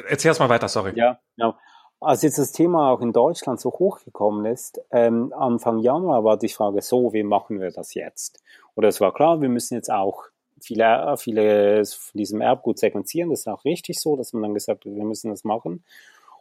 Erzähl 0.08 0.30
erst 0.30 0.40
mal 0.40 0.48
weiter, 0.48 0.66
sorry. 0.66 0.90
Ja, 0.96 1.20
genau. 1.36 1.54
Als 2.02 2.22
jetzt 2.22 2.38
das 2.38 2.52
Thema 2.52 2.90
auch 2.90 3.02
in 3.02 3.12
Deutschland 3.12 3.60
so 3.60 3.70
hochgekommen 3.70 4.46
ist, 4.46 4.80
ähm, 4.90 5.34
Anfang 5.36 5.80
Januar 5.80 6.24
war 6.24 6.38
die 6.38 6.48
Frage 6.48 6.80
so, 6.80 7.12
wie 7.12 7.22
machen 7.22 7.60
wir 7.60 7.70
das 7.70 7.92
jetzt? 7.92 8.42
Oder 8.74 8.88
es 8.88 9.02
war 9.02 9.12
klar, 9.12 9.42
wir 9.42 9.50
müssen 9.50 9.74
jetzt 9.74 9.90
auch 9.90 10.24
viele, 10.62 11.14
viele 11.18 11.84
von 11.84 12.18
diesem 12.18 12.40
Erbgut 12.40 12.78
sequenzieren. 12.78 13.28
Das 13.28 13.40
ist 13.40 13.48
auch 13.48 13.66
richtig 13.66 14.00
so, 14.00 14.16
dass 14.16 14.32
man 14.32 14.44
dann 14.44 14.54
gesagt 14.54 14.86
hat, 14.86 14.94
wir 14.94 15.04
müssen 15.04 15.28
das 15.30 15.44
machen. 15.44 15.84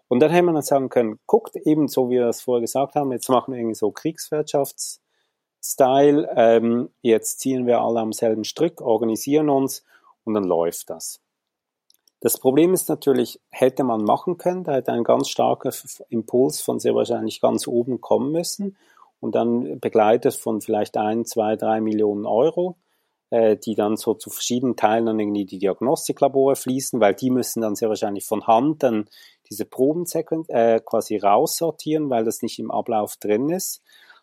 Und 0.08 0.22
dann 0.22 0.32
hätte 0.32 0.46
man 0.46 0.56
dann 0.56 0.64
sagen 0.64 0.88
können, 0.88 1.20
guckt 1.26 1.58
eben 1.58 1.90
so, 1.90 2.10
wie 2.10 2.16
wir 2.16 2.28
das 2.28 2.42
vorher 2.42 2.62
gesagt 2.62 2.96
haben, 2.96 3.12
jetzt 3.12 3.30
machen 3.30 3.54
wir 3.54 3.60
irgendwie 3.60 3.76
so 3.76 3.92
Kriegswirtschaftsstyle, 3.92 6.30
ähm, 6.38 6.90
jetzt 7.02 7.42
ziehen 7.42 7.68
wir 7.68 7.82
alle 7.82 8.00
am 8.00 8.14
selben 8.14 8.46
Strick, 8.46 8.80
organisieren 8.82 9.50
uns 9.50 9.84
und 10.24 10.36
dann 10.36 10.46
läuft 10.46 10.90
das. 10.90 11.20
Das 12.22 12.38
Problem 12.38 12.74
ist 12.74 12.90
natürlich, 12.90 13.40
hätte 13.50 13.84
man 13.84 14.04
machen 14.04 14.38
können, 14.38 14.64
da 14.64 14.74
hätte 14.74 14.92
ein 14.92 15.04
ganz 15.04 15.30
starker 15.30 15.72
Impuls 16.10 16.60
von 16.60 16.80
sehr 16.80 16.94
wahrscheinlich 16.94 17.40
ganz 17.40 17.66
oben 17.66 18.02
kommen 18.02 18.32
müssen 18.32 18.76
und 19.22 19.36
dann 19.36 19.80
begleitet 19.80 20.34
von 20.34 20.62
vielleicht 20.62 20.98
ein, 20.98 21.26
zwei, 21.26 21.56
drei 21.56 21.80
Millionen 21.80 22.26
Euro, 22.26 22.78
äh, 23.30 23.56
die 23.56 23.76
dann 23.76 23.96
so 23.96 24.16
zu 24.16 24.30
verschiedenen 24.30 24.76
Teilen 24.76 25.06
dann 25.06 25.20
irgendwie 25.20 25.46
die 25.46 25.60
Diagnostiklabore 25.60 26.58
fließen, 26.58 27.00
weil 27.00 27.14
die 27.14 27.30
müssen 27.30 27.62
dann 27.62 27.76
sehr 27.76 27.88
wahrscheinlich 27.88 28.26
von 28.26 28.46
Hand 28.48 28.84
dann 28.84 29.10
diese 29.50 29.66
Proben 29.66 30.06
äh, 30.50 30.82
quasi 30.82 31.18
raussortieren, 31.18 32.10
weil 32.10 32.26
das 32.26 32.42
nicht 32.42 32.60
im 32.60 32.72
Ablauf 32.72 33.16
drin 33.18 33.50
ist. 33.50 33.82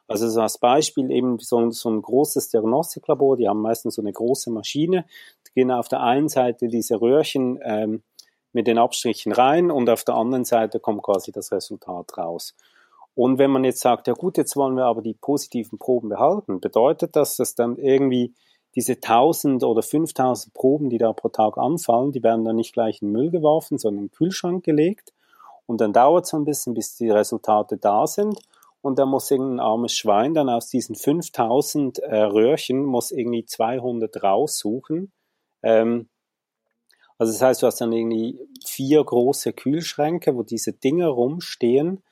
Also 0.08 0.28
so 0.28 0.40
als 0.40 0.58
Beispiel 0.58 1.10
eben 1.10 1.38
so, 1.40 1.70
so 1.70 1.90
ein 1.90 2.00
großes 2.00 2.50
Diagnostiklabor, 2.50 3.36
die 3.36 3.48
haben 3.48 3.60
meistens 3.60 3.96
so 3.96 4.02
eine 4.02 4.12
große 4.12 4.50
Maschine, 4.50 5.04
gehen 5.56 5.72
auf 5.72 5.88
der 5.88 6.02
einen 6.02 6.28
Seite 6.28 6.68
diese 6.68 7.00
Röhrchen 7.00 7.58
ähm, 7.62 8.02
mit 8.52 8.66
den 8.66 8.78
Abstrichen 8.78 9.32
rein 9.32 9.70
und 9.70 9.88
auf 9.90 10.04
der 10.04 10.14
anderen 10.14 10.44
Seite 10.44 10.78
kommt 10.78 11.02
quasi 11.02 11.32
das 11.32 11.50
Resultat 11.50 12.16
raus. 12.16 12.54
Und 13.14 13.38
wenn 13.38 13.50
man 13.50 13.64
jetzt 13.64 13.80
sagt, 13.80 14.06
ja 14.06 14.12
gut, 14.12 14.36
jetzt 14.36 14.54
wollen 14.56 14.76
wir 14.76 14.84
aber 14.84 15.00
die 15.00 15.14
positiven 15.14 15.78
Proben 15.78 16.10
behalten, 16.10 16.60
bedeutet 16.60 17.16
das, 17.16 17.36
dass 17.36 17.54
dann 17.54 17.76
irgendwie 17.78 18.34
diese 18.74 18.92
1000 18.92 19.64
oder 19.64 19.82
5000 19.82 20.52
Proben, 20.52 20.90
die 20.90 20.98
da 20.98 21.14
pro 21.14 21.30
Tag 21.30 21.56
anfallen, 21.56 22.12
die 22.12 22.22
werden 22.22 22.44
dann 22.44 22.56
nicht 22.56 22.74
gleich 22.74 23.00
in 23.00 23.08
den 23.08 23.12
Müll 23.12 23.30
geworfen, 23.30 23.78
sondern 23.78 24.04
in 24.04 24.08
den 24.08 24.14
Kühlschrank 24.14 24.62
gelegt. 24.62 25.14
Und 25.64 25.80
dann 25.80 25.94
dauert 25.94 26.26
es 26.26 26.34
ein 26.34 26.44
bisschen, 26.44 26.74
bis 26.74 26.94
die 26.96 27.08
Resultate 27.08 27.78
da 27.78 28.06
sind 28.06 28.38
und 28.82 29.00
da 29.00 29.06
muss 29.06 29.30
irgendein 29.30 29.60
armes 29.60 29.94
Schwein 29.94 30.32
dann 30.32 30.48
aus 30.48 30.68
diesen 30.68 30.94
5000 30.94 31.98
äh, 31.98 32.16
Röhrchen 32.22 32.84
muss 32.84 33.10
irgendwie 33.10 33.44
200 33.44 34.22
raussuchen. 34.22 35.10
Ähm, 35.62 36.08
also 37.18 37.32
das 37.32 37.42
heißt, 37.42 37.62
du 37.62 37.66
hast 37.66 37.80
dann 37.80 37.92
irgendwie 37.92 38.38
vier 38.66 39.02
große 39.02 39.52
Kühlschränke, 39.52 40.36
wo 40.36 40.42
diese 40.42 40.72
Dinger 40.72 41.08
rumstehen 41.08 42.02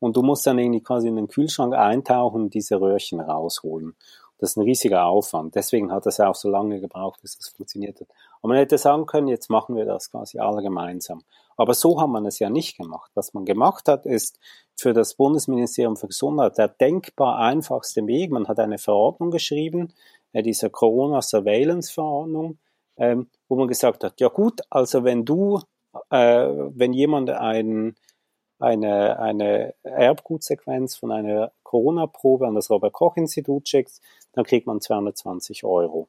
und 0.00 0.16
du 0.16 0.22
musst 0.22 0.46
dann 0.46 0.58
irgendwie 0.58 0.82
quasi 0.82 1.08
in 1.08 1.16
den 1.16 1.28
Kühlschrank 1.28 1.74
eintauchen 1.74 2.42
und 2.42 2.54
diese 2.54 2.80
Röhrchen 2.80 3.20
rausholen. 3.20 3.94
Das 4.38 4.50
ist 4.50 4.56
ein 4.56 4.62
riesiger 4.62 5.04
Aufwand. 5.06 5.56
Deswegen 5.56 5.90
hat 5.90 6.06
das 6.06 6.18
ja 6.18 6.28
auch 6.28 6.34
so 6.36 6.48
lange 6.48 6.80
gebraucht, 6.80 7.20
bis 7.22 7.36
das 7.36 7.48
funktioniert 7.48 8.00
hat. 8.00 8.08
Aber 8.40 8.48
man 8.48 8.58
hätte 8.58 8.78
sagen 8.78 9.06
können, 9.06 9.26
jetzt 9.26 9.50
machen 9.50 9.74
wir 9.74 9.84
das 9.84 10.12
quasi 10.12 10.38
alle 10.38 10.62
gemeinsam. 10.62 11.22
Aber 11.56 11.74
so 11.74 12.00
hat 12.00 12.08
man 12.08 12.24
es 12.24 12.38
ja 12.38 12.48
nicht 12.48 12.76
gemacht. 12.76 13.10
Was 13.14 13.34
man 13.34 13.44
gemacht 13.44 13.88
hat, 13.88 14.06
ist 14.06 14.38
für 14.76 14.92
das 14.92 15.14
Bundesministerium 15.14 15.96
für 15.96 16.06
Gesundheit 16.06 16.56
der 16.56 16.68
denkbar 16.68 17.38
einfachste 17.38 18.06
Weg. 18.06 18.30
Man 18.30 18.46
hat 18.46 18.60
eine 18.60 18.78
Verordnung 18.78 19.32
geschrieben, 19.32 19.92
äh, 20.32 20.42
diese 20.42 20.70
Corona-Surveillance-Verordnung, 20.70 22.58
ähm, 22.98 23.28
wo 23.48 23.56
man 23.56 23.68
gesagt 23.68 24.04
hat, 24.04 24.20
ja 24.20 24.28
gut, 24.28 24.60
also 24.70 25.04
wenn 25.04 25.24
du, 25.24 25.60
äh, 26.10 26.18
wenn 26.18 26.92
jemand 26.92 27.30
ein, 27.30 27.96
eine, 28.58 29.18
eine 29.18 29.74
Erbgutsequenz 29.84 30.96
von 30.96 31.12
einer 31.12 31.52
Corona-Probe 31.62 32.46
an 32.46 32.54
das 32.54 32.70
Robert-Koch-Institut 32.70 33.68
schickt, 33.68 34.00
dann 34.32 34.44
kriegt 34.44 34.66
man 34.66 34.80
220 34.80 35.64
Euro. 35.64 36.08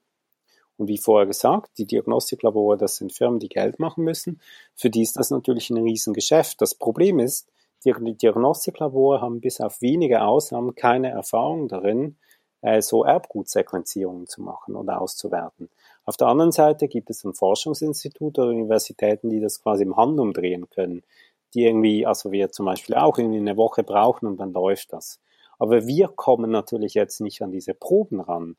Und 0.77 0.87
wie 0.87 0.97
vorher 0.97 1.27
gesagt, 1.27 1.77
die 1.77 1.85
Diagnostiklabore, 1.85 2.77
das 2.77 2.95
sind 2.95 3.11
Firmen, 3.11 3.39
die 3.39 3.49
Geld 3.49 3.79
machen 3.79 4.03
müssen. 4.03 4.41
Für 4.75 4.89
die 4.89 5.01
ist 5.01 5.17
das 5.17 5.29
natürlich 5.29 5.69
ein 5.69 5.77
Riesengeschäft. 5.77 6.61
Das 6.61 6.73
Problem 6.73 7.19
ist, 7.19 7.49
die 7.83 7.93
Diagnostiklabore 8.17 9.21
haben 9.21 9.41
bis 9.41 9.59
auf 9.59 9.81
wenige 9.81 10.21
Ausnahmen 10.21 10.75
keine 10.75 11.09
Erfahrung 11.09 11.67
darin, 11.67 12.17
äh, 12.61 12.81
so 12.81 13.03
Erbgutsequenzierungen 13.03 14.27
zu 14.27 14.41
machen 14.41 14.75
oder 14.75 15.01
auszuwerten. 15.01 15.69
Auf 16.09 16.17
der 16.17 16.25
anderen 16.25 16.51
Seite 16.51 16.87
gibt 16.87 17.11
es 17.11 17.23
ein 17.23 17.35
Forschungsinstitut 17.35 18.39
oder 18.39 18.47
Universitäten, 18.47 19.29
die 19.29 19.39
das 19.39 19.61
quasi 19.61 19.83
im 19.83 19.95
Hand 19.95 20.19
umdrehen 20.19 20.67
können, 20.71 21.03
die 21.53 21.65
irgendwie, 21.65 22.03
also 22.03 22.31
wir 22.31 22.51
zum 22.51 22.65
Beispiel 22.65 22.95
auch 22.95 23.19
irgendwie 23.19 23.37
eine 23.37 23.57
Woche 23.57 23.83
brauchen 23.83 24.25
und 24.25 24.37
dann 24.37 24.51
läuft 24.51 24.91
das. 24.91 25.19
Aber 25.59 25.85
wir 25.85 26.07
kommen 26.07 26.49
natürlich 26.49 26.95
jetzt 26.95 27.21
nicht 27.21 27.43
an 27.43 27.51
diese 27.51 27.75
Proben 27.75 28.21
ran, 28.21 28.55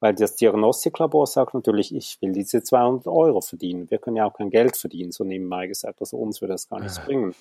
weil 0.00 0.14
das 0.14 0.36
Diagnostiklabor 0.36 1.26
sagt 1.26 1.52
natürlich, 1.52 1.94
ich 1.94 2.16
will 2.22 2.32
diese 2.32 2.62
200 2.62 3.06
Euro 3.06 3.42
verdienen. 3.42 3.90
Wir 3.90 3.98
können 3.98 4.16
ja 4.16 4.24
auch 4.24 4.32
kein 4.32 4.48
Geld 4.48 4.74
verdienen, 4.74 5.12
so 5.12 5.24
nebenbei 5.24 5.66
gesagt. 5.66 6.00
Also 6.00 6.16
uns 6.16 6.40
würde 6.40 6.54
das 6.54 6.70
gar 6.70 6.80
nichts 6.80 6.96
ja. 6.96 7.04
bringen. 7.04 7.34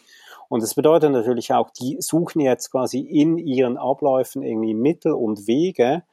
Und 0.50 0.62
das 0.62 0.74
bedeutet 0.74 1.14
natürlich 1.14 1.54
auch, 1.54 1.70
die 1.70 1.96
suchen 2.02 2.42
jetzt 2.42 2.70
quasi 2.70 3.00
in 3.00 3.38
ihren 3.38 3.78
Abläufen 3.78 4.44
irgendwie 4.44 4.74
Mittel 4.74 5.14
und 5.14 5.48
Wege, 5.48 6.04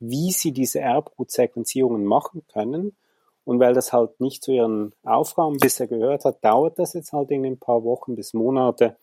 wie 0.00 0.30
sie 0.32 0.52
diese 0.52 0.80
Erbgutsequenzierungen 0.80 2.04
machen 2.04 2.42
können. 2.52 2.96
Und 3.44 3.60
weil 3.60 3.72
das 3.72 3.92
halt 3.92 4.20
nicht 4.20 4.42
zu 4.42 4.52
ihren 4.52 4.92
Aufgaben 5.04 5.56
bisher 5.58 5.86
gehört 5.86 6.24
hat, 6.24 6.44
dauert 6.44 6.78
das 6.78 6.92
jetzt 6.92 7.12
halt 7.12 7.30
in 7.30 7.46
ein 7.46 7.58
paar 7.58 7.82
Wochen 7.82 8.14
bis 8.14 8.34
Monate, 8.34 8.96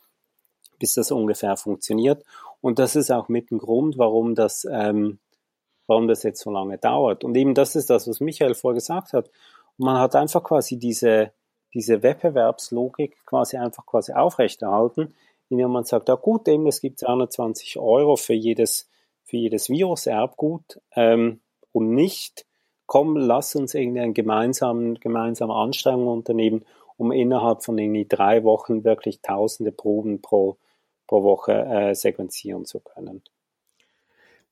bis 0.77 0.93
das 0.93 1.11
ungefähr 1.11 1.57
funktioniert. 1.57 2.23
Und 2.61 2.79
das 2.79 2.95
ist 2.95 3.11
auch 3.11 3.27
mit 3.27 3.51
ein 3.51 3.57
Grund, 3.57 3.97
warum 3.97 4.35
das, 4.35 4.67
ähm, 4.71 5.19
warum 5.87 6.07
das 6.07 6.23
jetzt 6.23 6.41
so 6.41 6.51
lange 6.51 6.77
dauert. 6.77 7.23
Und 7.23 7.35
eben 7.35 7.55
das 7.55 7.75
ist 7.75 7.89
das, 7.89 8.07
was 8.07 8.19
Michael 8.19 8.55
vorher 8.55 8.75
gesagt 8.75 9.13
hat. 9.13 9.29
man 9.77 9.97
hat 9.99 10.15
einfach 10.15 10.43
quasi 10.43 10.77
diese, 10.77 11.31
diese 11.73 12.01
Wettbewerbslogik 12.01 13.17
quasi 13.25 13.57
einfach 13.57 13.85
quasi 13.85 14.13
aufrechterhalten, 14.13 15.13
indem 15.49 15.71
man 15.71 15.83
sagt, 15.83 16.07
ja 16.09 16.15
gut, 16.15 16.47
eben 16.47 16.67
es 16.67 16.81
gibt 16.81 16.99
220 16.99 17.77
Euro 17.77 18.15
für 18.15 18.33
jedes, 18.33 18.89
für 19.25 19.37
jedes 19.37 19.69
Virus-Erbgut 19.69 20.79
ähm, 20.95 21.41
und 21.71 21.93
nicht, 21.93 22.45
komm, 22.85 23.17
lass 23.17 23.55
uns 23.55 23.73
irgendwie 23.73 23.99
eine 24.01 24.13
gemeinsame, 24.13 24.93
gemeinsame 24.95 25.53
Anstrengung 25.53 26.07
unternehmen, 26.07 26.65
um 26.97 27.11
innerhalb 27.11 27.63
von 27.63 27.77
irgendwie 27.77 28.05
drei 28.07 28.43
Wochen 28.43 28.83
wirklich 28.83 29.21
tausende 29.21 29.71
Proben 29.71 30.21
pro, 30.21 30.57
pro 31.07 31.23
Woche 31.23 31.53
äh, 31.53 31.95
sequenzieren 31.95 32.65
zu 32.65 32.79
können. 32.79 33.23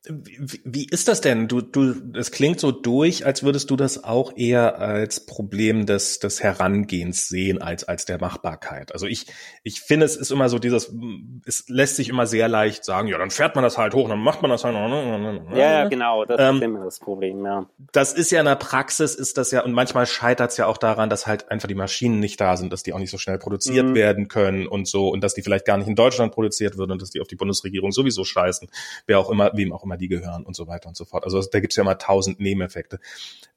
Wie, 0.06 0.60
wie 0.66 0.86
ist 0.86 1.08
das 1.08 1.22
denn? 1.22 1.48
Du, 1.48 1.62
du, 1.62 1.96
es 2.14 2.32
klingt 2.32 2.60
so 2.60 2.72
durch, 2.72 3.26
als 3.26 3.42
würdest 3.44 3.70
du 3.70 3.78
das 3.78 4.04
auch 4.04 4.36
eher 4.36 4.78
als 4.80 5.26
Problem 5.26 5.86
des, 5.86 6.20
des 6.20 6.44
Herangehens 6.44 7.30
sehen, 7.30 7.62
als, 7.62 7.86
als 7.86 8.04
der 8.04 8.20
Machbarkeit. 8.20 8.92
Also 8.92 9.08
ich, 9.08 9.28
ich 9.64 9.80
finde, 9.80 10.06
es 10.06 10.18
ist 10.18 10.30
immer 10.30 10.50
so 10.50 10.60
dieses, 10.60 10.94
es 11.46 11.70
lässt 11.70 11.96
sich 11.96 12.10
immer 12.10 12.28
sehr 12.28 12.50
leicht 12.50 12.84
sagen, 12.84 13.08
ja, 13.08 13.18
dann 13.18 13.32
fährt 13.32 13.56
man 13.56 13.64
das 13.64 13.78
halt 13.78 13.94
hoch, 13.94 14.10
dann 14.10 14.20
macht 14.20 14.42
man 14.42 14.52
das 14.52 14.66
halt. 14.66 14.76
Ja, 14.76 15.58
ja 15.58 15.88
genau, 15.88 16.26
das 16.26 16.38
ähm, 16.38 16.58
ist 16.58 16.64
immer 16.64 16.84
das 16.84 17.00
Problem, 17.00 17.46
ja. 17.46 17.70
Das 17.94 18.12
ist 18.14 18.30
ja 18.30 18.42
in 18.42 18.46
der 18.46 18.56
Praxis, 18.56 19.16
ist 19.16 19.38
das 19.38 19.52
ja, 19.52 19.64
und 19.64 19.72
manchmal 19.72 20.06
scheitert 20.06 20.52
es 20.52 20.58
ja 20.58 20.66
auch 20.68 20.78
daran, 20.78 21.10
dass 21.10 21.28
halt 21.28 21.50
einfach 21.50 21.70
die 21.70 21.76
Maschinen 21.76 22.20
nicht 22.20 22.42
da 22.42 22.58
sind, 22.58 22.74
dass 22.74 22.84
die 22.84 22.92
auch 22.92 23.00
nicht 23.00 23.12
so 23.12 23.18
schnell 23.18 23.38
produziert 23.38 23.88
mhm. 23.88 23.96
werden 23.96 24.28
können 24.28 24.68
und 24.68 24.86
so, 24.86 25.08
und 25.08 25.22
dass 25.24 25.34
die 25.34 25.44
vielleicht 25.44 25.66
gar 25.66 25.78
nicht 25.78 25.88
in 25.88 25.96
Deutschland 25.96 26.34
produziert 26.34 26.78
würden 26.78 26.92
und 26.92 27.02
dass 27.02 27.12
die 27.12 27.22
auf 27.22 27.28
die 27.28 27.36
Bundesregierung 27.38 27.94
sowieso 27.94 28.26
scheißen, 28.26 28.68
wer 29.08 29.20
auch 29.20 29.30
immer, 29.30 29.52
wem 29.54 29.72
auch 29.72 29.86
immer 29.86 29.93
immer 29.94 29.98
die 29.98 30.08
gehören 30.08 30.46
und 30.46 30.56
so 30.56 30.68
weiter 30.68 30.90
und 30.90 30.98
so 30.98 31.06
fort. 31.06 31.24
Also 31.24 31.42
da 31.42 31.60
gibt's 31.60 31.76
ja 31.76 31.84
immer 31.84 31.98
tausend 31.98 32.40
Nebeneffekte. 32.40 33.00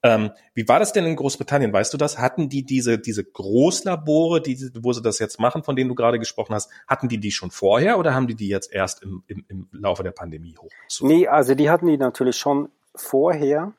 Ähm, 0.03 0.31
wie 0.55 0.69
war 0.69 0.79
das 0.79 0.93
denn 0.93 1.07
in 1.07 1.17
Großbritannien? 1.17 1.73
Weißt 1.73 1.93
du 1.93 1.99
das? 1.99 2.19
Hatten 2.19 2.49
die 2.49 2.65
diese, 2.65 2.99
diese 2.99 3.25
Großlabore, 3.25 4.41
die, 4.41 4.71
wo 4.81 4.93
sie 4.93 5.03
das 5.03 5.19
jetzt 5.19 5.41
machen, 5.41 5.63
von 5.63 5.77
denen 5.77 5.89
du 5.89 5.95
gerade 5.95 6.19
gesprochen 6.19 6.55
hast, 6.55 6.71
hatten 6.87 7.09
die 7.09 7.19
die 7.19 7.31
schon 7.31 7.51
vorher 7.51 7.99
oder 7.99 8.15
haben 8.15 8.27
die 8.27 8.35
die 8.35 8.49
jetzt 8.49 8.73
erst 8.73 9.03
im, 9.03 9.25
im, 9.27 9.45
im 9.49 9.69
Laufe 9.73 10.03
der 10.03 10.13
Pandemie 10.13 10.57
hoch? 10.59 10.71
Nee, 11.01 11.27
also 11.27 11.55
die 11.55 11.71
hatten 11.71 11.87
die 11.87 11.97
natürlich 11.97 12.37
schon 12.37 12.69
vorher, 12.95 13.73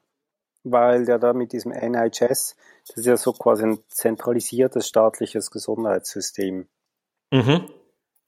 weil 0.64 1.06
der 1.06 1.20
da 1.20 1.34
mit 1.34 1.54
diesem 1.54 1.72
NHS, 1.72 2.56
das 2.88 2.98
ist 2.98 3.06
ja 3.06 3.18
so 3.18 3.34
quasi 3.34 3.66
ein 3.66 3.80
zentralisiertes 3.88 4.88
staatliches 4.88 5.52
Gesundheitssystem. 5.52 6.68
Mhm. 7.32 7.70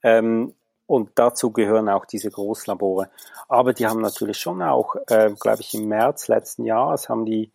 Ähm, 0.02 0.54
und 0.90 1.10
dazu 1.14 1.52
gehören 1.52 1.88
auch 1.88 2.04
diese 2.04 2.32
Großlabore. 2.32 3.10
Aber 3.48 3.72
die 3.72 3.86
haben 3.86 4.00
natürlich 4.00 4.38
schon 4.38 4.60
auch, 4.60 4.96
äh, 5.06 5.30
glaube 5.38 5.60
ich, 5.60 5.72
im 5.72 5.86
März 5.86 6.26
letzten 6.26 6.64
Jahres 6.64 7.08
haben 7.08 7.24
die, 7.24 7.52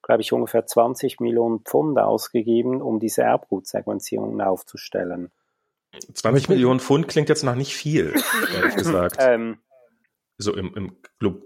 glaube 0.00 0.22
ich, 0.22 0.32
ungefähr 0.32 0.64
20 0.64 1.18
Millionen 1.18 1.58
Pfund 1.64 1.98
ausgegeben, 1.98 2.80
um 2.80 3.00
diese 3.00 3.22
Erbgutsequenzierungen 3.22 4.40
aufzustellen. 4.40 5.32
20 6.14 6.48
Millionen 6.50 6.78
Pfund 6.78 7.08
klingt 7.08 7.28
jetzt 7.28 7.42
noch 7.42 7.56
nicht 7.56 7.74
viel, 7.74 8.14
ehrlich 8.54 8.76
gesagt. 8.76 9.16
ähm, 9.18 9.58
so 10.36 10.54
im, 10.54 10.72
im, 10.76 10.96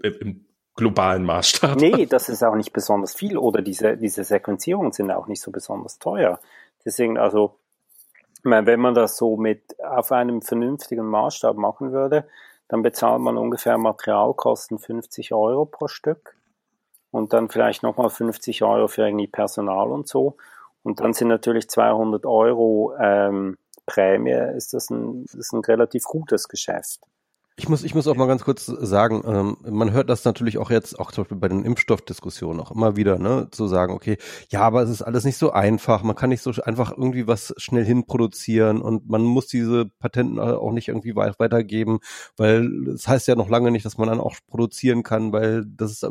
im 0.03 0.45
globalen 0.75 1.23
Maßstab. 1.23 1.77
Nee, 1.77 2.05
das 2.09 2.29
ist 2.29 2.43
auch 2.43 2.53
nicht 2.53 2.73
besonders 2.73 3.15
viel. 3.15 3.37
Oder 3.39 3.63
diese, 3.63 3.97
diese 3.97 4.23
Sequenzierungen 4.23 4.91
sind 4.91 5.09
auch 5.09 5.25
nicht 5.25 5.41
so 5.41 5.49
besonders 5.49 5.97
teuer. 5.97 6.39
Deswegen, 6.85 7.17
also 7.17 7.57
wenn 8.43 8.79
man 8.79 8.93
das 8.93 9.17
so 9.17 9.37
mit 9.37 9.79
auf 9.81 10.11
einem 10.11 10.41
vernünftigen 10.41 11.05
Maßstab 11.05 11.55
machen 11.55 11.91
würde, 11.91 12.27
dann 12.67 12.81
bezahlt 12.81 13.21
man 13.21 13.37
ungefähr 13.37 13.77
Materialkosten 13.77 14.79
50 14.79 15.33
Euro 15.33 15.65
pro 15.65 15.87
Stück 15.87 16.35
und 17.11 17.33
dann 17.33 17.49
vielleicht 17.49 17.83
nochmal 17.83 18.09
50 18.09 18.63
Euro 18.63 18.87
für 18.87 19.05
irgendwie 19.05 19.27
Personal 19.27 19.91
und 19.91 20.07
so. 20.07 20.37
Und 20.81 20.99
dann 20.99 21.13
sind 21.13 21.29
natürlich 21.29 21.69
200 21.69 22.25
Euro 22.25 22.93
ähm, 22.99 23.57
Prämie, 23.85 24.31
ist 24.55 24.73
das 24.73 24.89
ein, 24.89 25.25
ist 25.25 25.53
ein 25.53 25.63
relativ 25.63 26.03
gutes 26.03 26.47
Geschäft. 26.47 27.01
Ich 27.55 27.69
muss, 27.69 27.83
ich 27.83 27.93
muss 27.93 28.07
auch 28.07 28.15
mal 28.15 28.25
ganz 28.27 28.43
kurz 28.43 28.65
sagen, 28.65 29.21
ähm, 29.27 29.57
man 29.61 29.91
hört 29.91 30.09
das 30.09 30.25
natürlich 30.25 30.57
auch 30.57 30.71
jetzt, 30.71 30.99
auch 30.99 31.11
zum 31.11 31.23
Beispiel 31.23 31.37
bei 31.37 31.49
den 31.49 31.63
Impfstoffdiskussionen 31.63 32.59
auch 32.59 32.71
immer 32.71 32.95
wieder, 32.95 33.19
ne, 33.19 33.47
zu 33.51 33.67
sagen, 33.67 33.93
okay, 33.93 34.17
ja, 34.49 34.61
aber 34.61 34.81
es 34.81 34.89
ist 34.89 35.03
alles 35.03 35.23
nicht 35.23 35.37
so 35.37 35.51
einfach, 35.51 36.01
man 36.01 36.15
kann 36.15 36.31
nicht 36.31 36.41
so 36.41 36.51
einfach 36.63 36.91
irgendwie 36.91 37.27
was 37.27 37.53
schnell 37.57 37.85
hinproduzieren 37.85 38.81
und 38.81 39.07
man 39.07 39.21
muss 39.21 39.45
diese 39.45 39.85
Patenten 39.85 40.39
auch 40.39 40.71
nicht 40.71 40.87
irgendwie 40.87 41.15
weitergeben, 41.15 41.99
weil 42.37 42.65
es 42.87 43.03
das 43.03 43.07
heißt 43.07 43.27
ja 43.27 43.35
noch 43.35 43.49
lange 43.49 43.69
nicht, 43.69 43.85
dass 43.85 43.99
man 43.99 44.07
dann 44.09 44.19
auch 44.19 44.35
produzieren 44.47 45.03
kann, 45.03 45.31
weil 45.31 45.63
das 45.67 45.91
ist 45.91 46.07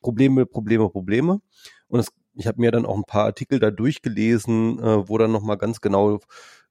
Probleme, 0.00 0.44
Probleme, 0.44 0.90
Probleme. 0.90 1.40
Und 1.88 2.00
es, 2.00 2.08
ich 2.34 2.46
habe 2.46 2.60
mir 2.60 2.72
dann 2.72 2.84
auch 2.84 2.96
ein 2.96 3.04
paar 3.04 3.24
Artikel 3.24 3.58
da 3.58 3.70
durchgelesen, 3.70 4.78
äh, 4.80 5.08
wo 5.08 5.16
dann 5.16 5.32
nochmal 5.32 5.56
ganz 5.56 5.80
genau 5.80 6.20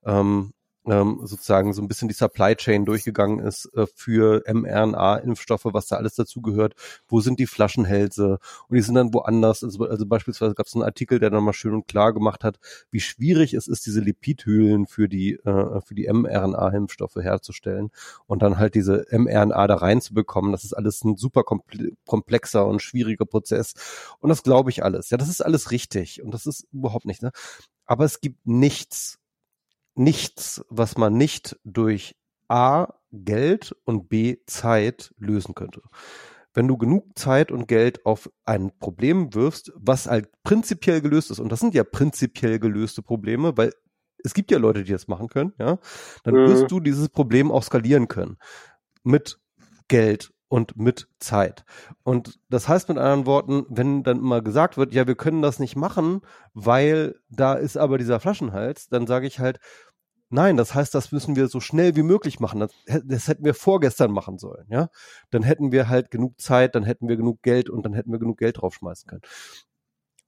ähm, 0.05 0.53
ähm, 0.87 1.21
sozusagen 1.23 1.73
so 1.73 1.81
ein 1.81 1.87
bisschen 1.87 2.07
die 2.07 2.13
Supply 2.13 2.55
Chain 2.55 2.85
durchgegangen 2.85 3.39
ist 3.39 3.69
äh, 3.75 3.85
für 3.95 4.43
mRNA-Impfstoffe, 4.47 5.65
was 5.65 5.87
da 5.87 5.97
alles 5.97 6.15
dazugehört. 6.15 6.75
Wo 7.07 7.21
sind 7.21 7.39
die 7.39 7.47
Flaschenhälse? 7.47 8.39
Und 8.67 8.75
die 8.75 8.81
sind 8.81 8.95
dann 8.95 9.13
woanders. 9.13 9.63
Also, 9.63 9.85
also 9.85 10.05
beispielsweise 10.05 10.55
gab 10.55 10.67
es 10.67 10.73
einen 10.75 10.83
Artikel, 10.83 11.19
der 11.19 11.29
dann 11.29 11.43
mal 11.43 11.53
schön 11.53 11.73
und 11.73 11.87
klar 11.87 12.13
gemacht 12.13 12.43
hat, 12.43 12.59
wie 12.91 12.99
schwierig 12.99 13.53
es 13.53 13.67
ist, 13.67 13.85
diese 13.85 14.01
Lipidhüllen 14.01 14.87
für 14.87 15.07
die 15.07 15.33
äh, 15.33 15.81
für 15.81 15.95
die 15.95 16.11
mRNA-Impfstoffe 16.11 17.15
herzustellen 17.15 17.89
und 18.27 18.41
dann 18.41 18.57
halt 18.57 18.75
diese 18.75 19.05
mRNA 19.11 19.67
da 19.67 19.75
reinzubekommen. 19.75 20.51
Das 20.51 20.63
ist 20.63 20.73
alles 20.73 21.03
ein 21.03 21.15
super 21.17 21.43
komplexer 21.43 22.65
und 22.67 22.81
schwieriger 22.81 23.25
Prozess. 23.25 23.73
Und 24.19 24.29
das 24.29 24.43
glaube 24.43 24.69
ich 24.69 24.83
alles. 24.83 25.09
Ja, 25.09 25.17
das 25.17 25.29
ist 25.29 25.41
alles 25.41 25.71
richtig 25.71 26.21
und 26.21 26.33
das 26.33 26.45
ist 26.45 26.67
überhaupt 26.71 27.05
nicht. 27.05 27.21
Ne? 27.21 27.31
Aber 27.85 28.05
es 28.05 28.21
gibt 28.21 28.45
nichts, 28.45 29.19
nichts, 29.95 30.63
was 30.69 30.97
man 30.97 31.17
nicht 31.17 31.57
durch 31.63 32.15
A, 32.47 32.93
Geld 33.11 33.75
und 33.85 34.09
B, 34.09 34.37
Zeit 34.47 35.13
lösen 35.17 35.55
könnte. 35.55 35.81
Wenn 36.53 36.67
du 36.67 36.77
genug 36.77 37.17
Zeit 37.17 37.51
und 37.51 37.67
Geld 37.67 38.05
auf 38.05 38.29
ein 38.45 38.71
Problem 38.77 39.33
wirfst, 39.33 39.71
was 39.75 40.07
halt 40.07 40.29
prinzipiell 40.43 41.01
gelöst 41.01 41.31
ist, 41.31 41.39
und 41.39 41.51
das 41.51 41.59
sind 41.59 41.73
ja 41.73 41.83
prinzipiell 41.83 42.59
gelöste 42.59 43.01
Probleme, 43.01 43.57
weil 43.57 43.73
es 44.23 44.33
gibt 44.33 44.51
ja 44.51 44.57
Leute, 44.57 44.83
die 44.83 44.91
das 44.91 45.07
machen 45.07 45.27
können, 45.27 45.53
ja, 45.57 45.79
dann 46.23 46.35
mhm. 46.35 46.47
wirst 46.47 46.71
du 46.71 46.79
dieses 46.79 47.09
Problem 47.09 47.51
auch 47.51 47.63
skalieren 47.63 48.07
können. 48.07 48.37
Mit 49.03 49.39
Geld 49.87 50.32
und 50.53 50.77
mit 50.77 51.07
Zeit. 51.17 51.65
Und 52.03 52.39
das 52.47 52.67
heißt 52.67 52.87
mit 52.87 52.99
anderen 52.99 53.25
Worten, 53.25 53.65
wenn 53.69 54.03
dann 54.03 54.19
immer 54.19 54.43
gesagt 54.43 54.77
wird, 54.77 54.93
ja, 54.93 55.07
wir 55.07 55.15
können 55.15 55.41
das 55.41 55.57
nicht 55.57 55.75
machen, 55.75 56.21
weil 56.53 57.15
da 57.27 57.55
ist 57.55 57.75
aber 57.75 57.97
dieser 57.97 58.19
Flaschenhals, 58.19 58.87
dann 58.87 59.07
sage 59.07 59.25
ich 59.25 59.39
halt, 59.39 59.59
nein, 60.29 60.55
das 60.55 60.75
heißt, 60.75 60.93
das 60.93 61.11
müssen 61.11 61.35
wir 61.35 61.47
so 61.47 61.59
schnell 61.59 61.95
wie 61.95 62.03
möglich 62.03 62.39
machen. 62.39 62.59
Das, 62.59 62.71
das, 63.03 63.27
hätten 63.27 63.45
wir 63.45 63.55
vorgestern 63.55 64.11
machen 64.11 64.37
sollen, 64.37 64.67
ja. 64.69 64.89
Dann 65.31 65.41
hätten 65.41 65.71
wir 65.71 65.89
halt 65.89 66.11
genug 66.11 66.39
Zeit, 66.39 66.75
dann 66.75 66.83
hätten 66.83 67.07
wir 67.07 67.17
genug 67.17 67.41
Geld 67.41 67.71
und 67.71 67.83
dann 67.83 67.93
hätten 67.93 68.11
wir 68.11 68.19
genug 68.19 68.37
Geld 68.37 68.61
draufschmeißen 68.61 69.07
können. 69.07 69.23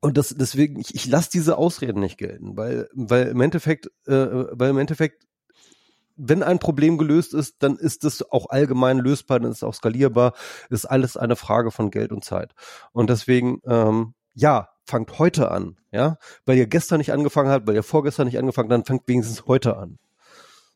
Und 0.01 0.17
das, 0.17 0.29
deswegen, 0.29 0.79
ich, 0.79 0.95
ich 0.95 1.05
lasse 1.05 1.29
diese 1.31 1.55
Ausreden 1.55 1.99
nicht 1.99 2.17
gelten, 2.17 2.57
weil, 2.57 2.89
weil 2.93 3.27
im 3.27 3.41
Endeffekt, 3.41 3.91
äh, 4.07 4.45
weil 4.51 4.71
im 4.71 4.79
Endeffekt 4.79 5.27
wenn 6.15 6.43
ein 6.43 6.59
Problem 6.59 6.97
gelöst 6.97 7.33
ist, 7.33 7.55
dann 7.59 7.77
ist 7.77 8.03
es 8.03 8.29
auch 8.31 8.49
allgemein 8.49 8.97
lösbar, 8.97 9.39
dann 9.39 9.51
ist 9.51 9.57
es 9.57 9.63
auch 9.63 9.73
skalierbar, 9.73 10.33
ist 10.69 10.85
alles 10.85 11.17
eine 11.17 11.35
Frage 11.35 11.71
von 11.71 11.91
Geld 11.91 12.11
und 12.11 12.23
Zeit. 12.23 12.53
Und 12.91 13.09
deswegen, 13.09 13.61
ähm, 13.65 14.13
ja, 14.33 14.69
fangt 14.85 15.17
heute 15.19 15.51
an, 15.51 15.77
ja, 15.91 16.17
weil 16.45 16.57
ihr 16.57 16.67
gestern 16.67 16.99
nicht 16.99 17.11
angefangen 17.11 17.49
habt, 17.49 17.67
weil 17.67 17.75
ihr 17.75 17.83
vorgestern 17.83 18.27
nicht 18.27 18.37
angefangen 18.37 18.69
habt, 18.69 18.73
dann 18.73 18.85
fangt 18.85 19.07
wenigstens 19.07 19.45
heute 19.47 19.77
an. 19.77 19.97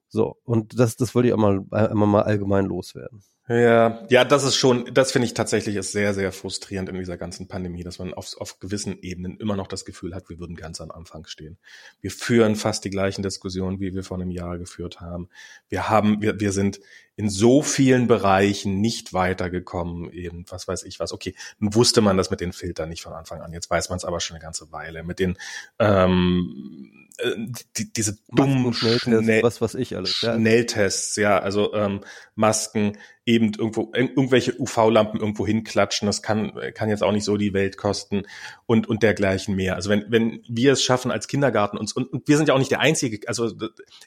So, 0.08 0.38
und 0.44 0.80
das, 0.80 0.96
das 0.96 1.14
wollte 1.14 1.28
ich 1.28 1.34
einmal, 1.34 1.64
einmal 1.72 2.08
mal 2.08 2.24
allgemein 2.24 2.66
loswerden. 2.66 3.22
Ja, 3.52 4.06
ja, 4.10 4.26
das 4.26 4.44
ist 4.44 4.58
schon, 4.58 4.94
das 4.94 5.12
finde 5.12 5.26
ich 5.26 5.34
tatsächlich 5.34 5.76
ist 5.76 5.92
sehr, 5.92 6.14
sehr 6.14 6.32
frustrierend 6.32 6.88
in 6.88 7.00
dieser 7.00 7.18
ganzen 7.18 7.48
Pandemie, 7.48 7.82
dass 7.82 7.98
man 7.98 8.14
auf, 8.14 8.38
auf 8.38 8.60
gewissen 8.60 9.00
Ebenen 9.02 9.38
immer 9.38 9.56
noch 9.56 9.66
das 9.66 9.86
Gefühl 9.86 10.14
hat, 10.14 10.30
wir 10.30 10.38
würden 10.38 10.56
ganz 10.56 10.80
am 10.82 10.92
Anfang 10.92 11.26
stehen. 11.26 11.58
Wir 12.00 12.12
führen 12.12 12.56
fast 12.56 12.86
die 12.86 12.92
gleichen 12.92 13.24
Diskussionen, 13.24 13.80
wie 13.80 13.96
wir 13.96 14.04
vor 14.04 14.18
einem 14.18 14.30
Jahr 14.30 14.60
geführt 14.60 15.02
haben. 15.02 15.30
Wir 15.68 15.90
haben, 15.90 16.22
wir, 16.22 16.40
wir 16.40 16.52
sind 16.52 16.80
in 17.20 17.30
so 17.30 17.62
vielen 17.62 18.08
Bereichen 18.08 18.80
nicht 18.80 19.12
weitergekommen, 19.12 20.10
eben, 20.10 20.46
was 20.48 20.70
weiß 20.70 20.84
ich 20.84 21.02
was. 21.02 21.12
Okay, 21.12 21.36
nun 21.60 21.76
wusste 21.76 22.00
man 22.00 22.16
das 22.16 22.32
mit 22.32 22.40
den 22.40 22.54
Filtern 22.54 22.88
nicht 22.88 23.02
von 23.02 23.12
Anfang 23.12 23.42
an. 23.42 23.52
Jetzt 23.52 23.70
weiß 23.70 23.90
man 23.90 23.98
es 23.98 24.06
aber 24.06 24.22
schon 24.22 24.38
eine 24.38 24.42
ganze 24.42 24.72
Weile. 24.72 25.04
Mit 25.04 25.20
den, 25.20 25.38
ähm, 25.80 27.10
äh, 27.18 27.32
die, 27.76 27.92
diese 27.92 28.20
dummen 28.30 28.72
Schnelltests, 28.72 29.44
was 29.44 29.62
was 29.62 29.76
ich 29.76 29.98
alles. 29.98 30.22
Ja. 30.22 30.36
Schnelltests, 30.36 31.18
ja, 31.18 31.40
also 31.40 31.74
ähm, 31.74 32.06
Masken, 32.36 32.98
eben 33.26 33.52
irgendwo 33.54 33.92
irgendwelche 33.94 34.58
UV-Lampen 34.58 35.20
irgendwo 35.20 35.46
hinklatschen, 35.46 36.06
das 36.06 36.22
kann 36.22 36.54
kann 36.74 36.88
jetzt 36.88 37.04
auch 37.04 37.12
nicht 37.12 37.26
so 37.26 37.36
die 37.36 37.54
Welt 37.54 37.76
kosten 37.76 38.24
und 38.66 38.88
und 38.88 39.04
dergleichen 39.04 39.58
mehr. 39.58 39.76
Also 39.76 39.90
wenn 39.90 40.06
wenn 40.08 40.42
wir 40.48 40.72
es 40.72 40.84
schaffen 40.84 41.12
als 41.12 41.28
Kindergarten 41.28 41.78
uns 41.78 41.92
und, 41.92 42.14
und 42.14 42.30
wir 42.30 42.38
sind 42.38 42.48
ja 42.48 42.54
auch 42.54 42.60
nicht 42.60 42.72
der 42.72 42.80
einzige, 42.80 43.28
also 43.28 43.52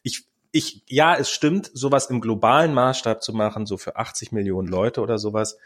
ich 0.03 0.32
ich 0.53 0.83
ja, 0.87 1.17
es 1.17 1.31
stimmt, 1.31 1.71
sowas 1.75 2.07
im 2.07 2.21
globalen 2.21 2.75
Maßstab 2.75 3.23
zu 3.23 3.33
machen, 3.33 3.67
so 3.67 3.79
für 3.79 3.97
80 3.97 4.33
Millionen 4.33 4.69
Leute 4.69 5.01
oder 5.01 5.19
sowas, 5.19 5.59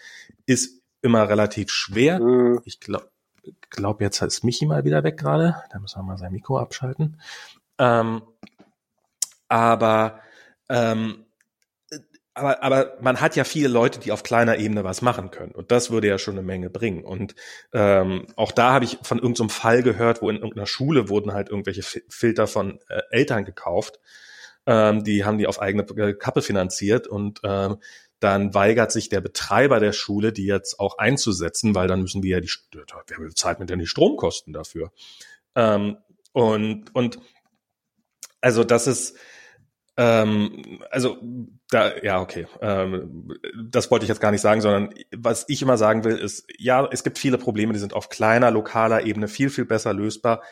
ist 0.46 0.80
immer 1.02 1.28
relativ 1.28 1.70
schwer. 1.70 2.20
Mhm. 2.20 2.62
Ich 2.64 2.80
glaube 2.80 3.10
glaube, 3.70 4.04
jetzt 4.04 4.20
ist 4.22 4.44
Michi 4.44 4.66
mal 4.66 4.84
wieder 4.84 5.04
weg 5.04 5.18
gerade. 5.18 5.56
Da 5.70 5.78
müssen 5.78 5.98
wir 5.98 6.02
mal 6.02 6.18
sein 6.18 6.32
Mikro 6.32 6.58
abschalten. 6.58 7.20
Ähm, 7.78 8.22
aber, 9.48 10.20
ähm, 10.68 11.26
aber, 12.34 12.62
aber 12.62 12.96
man 13.00 13.20
hat 13.20 13.36
ja 13.36 13.44
viele 13.44 13.68
Leute, 13.68 14.00
die 14.00 14.12
auf 14.12 14.22
kleiner 14.22 14.58
Ebene 14.58 14.84
was 14.84 15.02
machen 15.02 15.30
können. 15.30 15.52
Und 15.52 15.70
das 15.70 15.90
würde 15.90 16.08
ja 16.08 16.18
schon 16.18 16.34
eine 16.34 16.42
Menge 16.42 16.70
bringen. 16.70 17.04
Und 17.04 17.34
ähm, 17.72 18.26
auch 18.36 18.52
da 18.52 18.72
habe 18.72 18.84
ich 18.84 18.98
von 19.02 19.18
irgendeinem 19.18 19.48
so 19.48 19.54
Fall 19.54 19.82
gehört, 19.82 20.22
wo 20.22 20.28
in 20.28 20.36
irgendeiner 20.36 20.66
Schule 20.66 21.08
wurden 21.08 21.32
halt 21.32 21.48
irgendwelche 21.48 21.82
Filter 21.82 22.46
von 22.46 22.80
äh, 22.88 23.02
Eltern 23.10 23.44
gekauft. 23.44 24.00
Ähm, 24.66 25.05
die 25.05 25.24
haben 25.24 25.38
die 25.38 25.47
auf 25.47 25.60
eigene 25.60 25.84
Kappe 26.14 26.43
finanziert 26.43 27.06
und 27.06 27.40
ähm, 27.44 27.78
dann 28.20 28.55
weigert 28.55 28.93
sich 28.93 29.09
der 29.09 29.20
Betreiber 29.20 29.78
der 29.78 29.93
Schule, 29.93 30.32
die 30.32 30.47
jetzt 30.47 30.80
auch 30.80 30.98
einzusetzen, 30.98 31.74
weil 31.74 31.86
dann 31.86 32.01
müssen 32.01 32.22
wir 32.22 32.36
ja 32.36 32.40
die, 32.40 32.51
wer 32.72 33.18
bezahlt 33.18 33.60
mit 33.60 33.70
denn 33.70 33.78
die 33.78 33.86
Stromkosten 33.86 34.52
dafür? 34.52 34.90
Ähm, 35.55 35.98
und, 36.32 36.94
und, 36.94 37.18
also 38.40 38.64
das 38.64 38.86
ist, 38.86 39.16
ähm, 39.97 40.80
also 40.90 41.18
da, 41.70 41.97
ja, 42.02 42.20
okay. 42.20 42.47
Ähm, 42.60 43.32
das 43.64 43.90
wollte 43.90 44.05
ich 44.05 44.09
jetzt 44.09 44.20
gar 44.20 44.30
nicht 44.30 44.40
sagen, 44.40 44.60
sondern 44.60 44.94
was 45.14 45.44
ich 45.48 45.62
immer 45.62 45.78
sagen 45.78 46.05
will, 46.05 46.16
ist, 46.16 46.47
ja, 46.59 46.86
es 46.90 47.05
gibt 47.05 47.18
viele 47.18 47.38
Probleme, 47.38 47.72
die 47.72 47.78
sind 47.78 47.94
auf 47.94 48.09
kleiner, 48.09 48.51
lokaler 48.51 49.05
Ebene 49.05 49.28
viel, 49.28 49.51
viel 49.51 49.64
besser 49.64 49.93
lösbar 49.93 50.43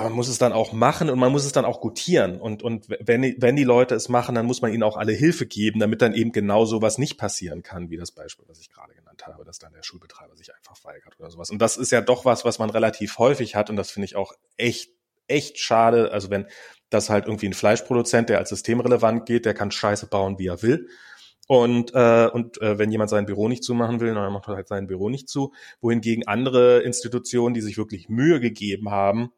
aber 0.00 0.08
man 0.08 0.16
muss 0.16 0.28
es 0.28 0.38
dann 0.38 0.54
auch 0.54 0.72
machen 0.72 1.10
und 1.10 1.18
man 1.18 1.30
muss 1.30 1.44
es 1.44 1.52
dann 1.52 1.66
auch 1.66 1.80
gutieren. 1.80 2.40
Und, 2.40 2.62
und 2.62 2.88
wenn, 2.88 3.34
wenn 3.38 3.54
die 3.54 3.64
Leute 3.64 3.94
es 3.94 4.08
machen, 4.08 4.34
dann 4.34 4.46
muss 4.46 4.62
man 4.62 4.72
ihnen 4.72 4.82
auch 4.82 4.96
alle 4.96 5.12
Hilfe 5.12 5.46
geben, 5.46 5.78
damit 5.78 6.00
dann 6.00 6.14
eben 6.14 6.32
genau 6.32 6.64
sowas 6.64 6.96
nicht 6.96 7.18
passieren 7.18 7.62
kann, 7.62 7.90
wie 7.90 7.98
das 7.98 8.10
Beispiel, 8.10 8.46
was 8.48 8.60
ich 8.60 8.70
gerade 8.70 8.94
genannt 8.94 9.26
habe, 9.26 9.44
dass 9.44 9.58
dann 9.58 9.74
der 9.74 9.82
Schulbetreiber 9.82 10.34
sich 10.36 10.54
einfach 10.54 10.82
weigert 10.84 11.20
oder 11.20 11.30
sowas. 11.30 11.50
Und 11.50 11.60
das 11.60 11.76
ist 11.76 11.92
ja 11.92 12.00
doch 12.00 12.24
was, 12.24 12.46
was 12.46 12.58
man 12.58 12.70
relativ 12.70 13.18
häufig 13.18 13.54
hat 13.56 13.68
und 13.68 13.76
das 13.76 13.90
finde 13.90 14.06
ich 14.06 14.16
auch 14.16 14.32
echt, 14.56 14.90
echt 15.28 15.58
schade. 15.58 16.12
Also 16.12 16.30
wenn 16.30 16.46
das 16.88 17.10
halt 17.10 17.26
irgendwie 17.26 17.48
ein 17.48 17.54
Fleischproduzent, 17.54 18.30
der 18.30 18.38
als 18.38 18.48
systemrelevant 18.48 19.26
geht, 19.26 19.44
der 19.44 19.52
kann 19.52 19.70
Scheiße 19.70 20.06
bauen, 20.06 20.38
wie 20.38 20.46
er 20.46 20.62
will. 20.62 20.88
Und, 21.46 21.92
äh, 21.94 22.28
und 22.32 22.62
äh, 22.62 22.78
wenn 22.78 22.92
jemand 22.92 23.10
sein 23.10 23.26
Büro 23.26 23.48
nicht 23.48 23.64
zumachen 23.64 24.00
will, 24.00 24.14
dann 24.14 24.32
macht 24.32 24.48
er 24.48 24.54
halt 24.54 24.68
sein 24.68 24.86
Büro 24.86 25.10
nicht 25.10 25.28
zu. 25.28 25.52
Wohingegen 25.80 26.26
andere 26.26 26.78
Institutionen, 26.80 27.54
die 27.54 27.60
sich 27.60 27.76
wirklich 27.76 28.08
Mühe 28.08 28.38
gegeben 28.38 28.90
haben, 28.90 29.32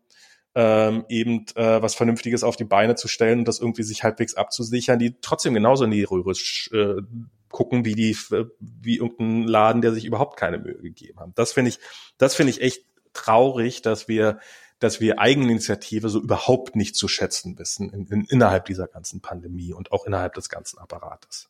ähm, 0.55 1.05
eben 1.09 1.47
äh, 1.55 1.81
was 1.81 1.95
Vernünftiges 1.95 2.45
auf 2.45 2.57
die 2.57 2.65
Beine 2.65 2.95
zu 2.95 3.09
stellen 3.09 3.41
und 3.41 3.49
das 3.49 3.59
irgendwie 3.59 3.83
sich 3.83 4.05
halbwegs 4.05 4.35
abzusichern, 4.35 4.99
die 4.99 5.17
trotzdem 5.21 5.55
genauso 5.55 5.85
in 5.85 5.91
die 5.91 6.05
Röhre 6.05 6.33
äh, 6.73 7.03
gucken 7.49 7.85
wie 7.85 7.95
die 7.95 8.17
wie 8.61 8.97
irgendein 8.97 9.45
Laden, 9.45 9.83
der 9.83 9.93
sich 9.93 10.05
überhaupt 10.05 10.39
keine 10.39 10.59
Mühe 10.59 10.79
gegeben 10.79 11.21
hat. 11.21 11.31
Das 11.37 11.53
finde 11.53 11.71
ich, 11.71 11.79
das 12.19 12.35
finde 12.35 12.51
ich 12.51 12.61
echt 12.61 12.85
traurig, 13.13 13.83
dass 13.83 14.09
wir 14.09 14.39
dass 14.79 15.01
wir 15.01 15.21
Eigeninitiative 15.21 16.09
so 16.09 16.21
überhaupt 16.21 16.75
nicht 16.75 16.97
zu 16.97 17.07
schätzen 17.07 17.57
wissen 17.59 17.91
in, 17.91 18.07
in, 18.09 18.25
innerhalb 18.25 18.65
dieser 18.65 18.89
ganzen 18.89 19.21
Pandemie 19.21 19.73
und 19.73 19.93
auch 19.93 20.07
innerhalb 20.07 20.35
des 20.35 20.49
ganzen 20.49 20.79
Apparates. 20.79 21.49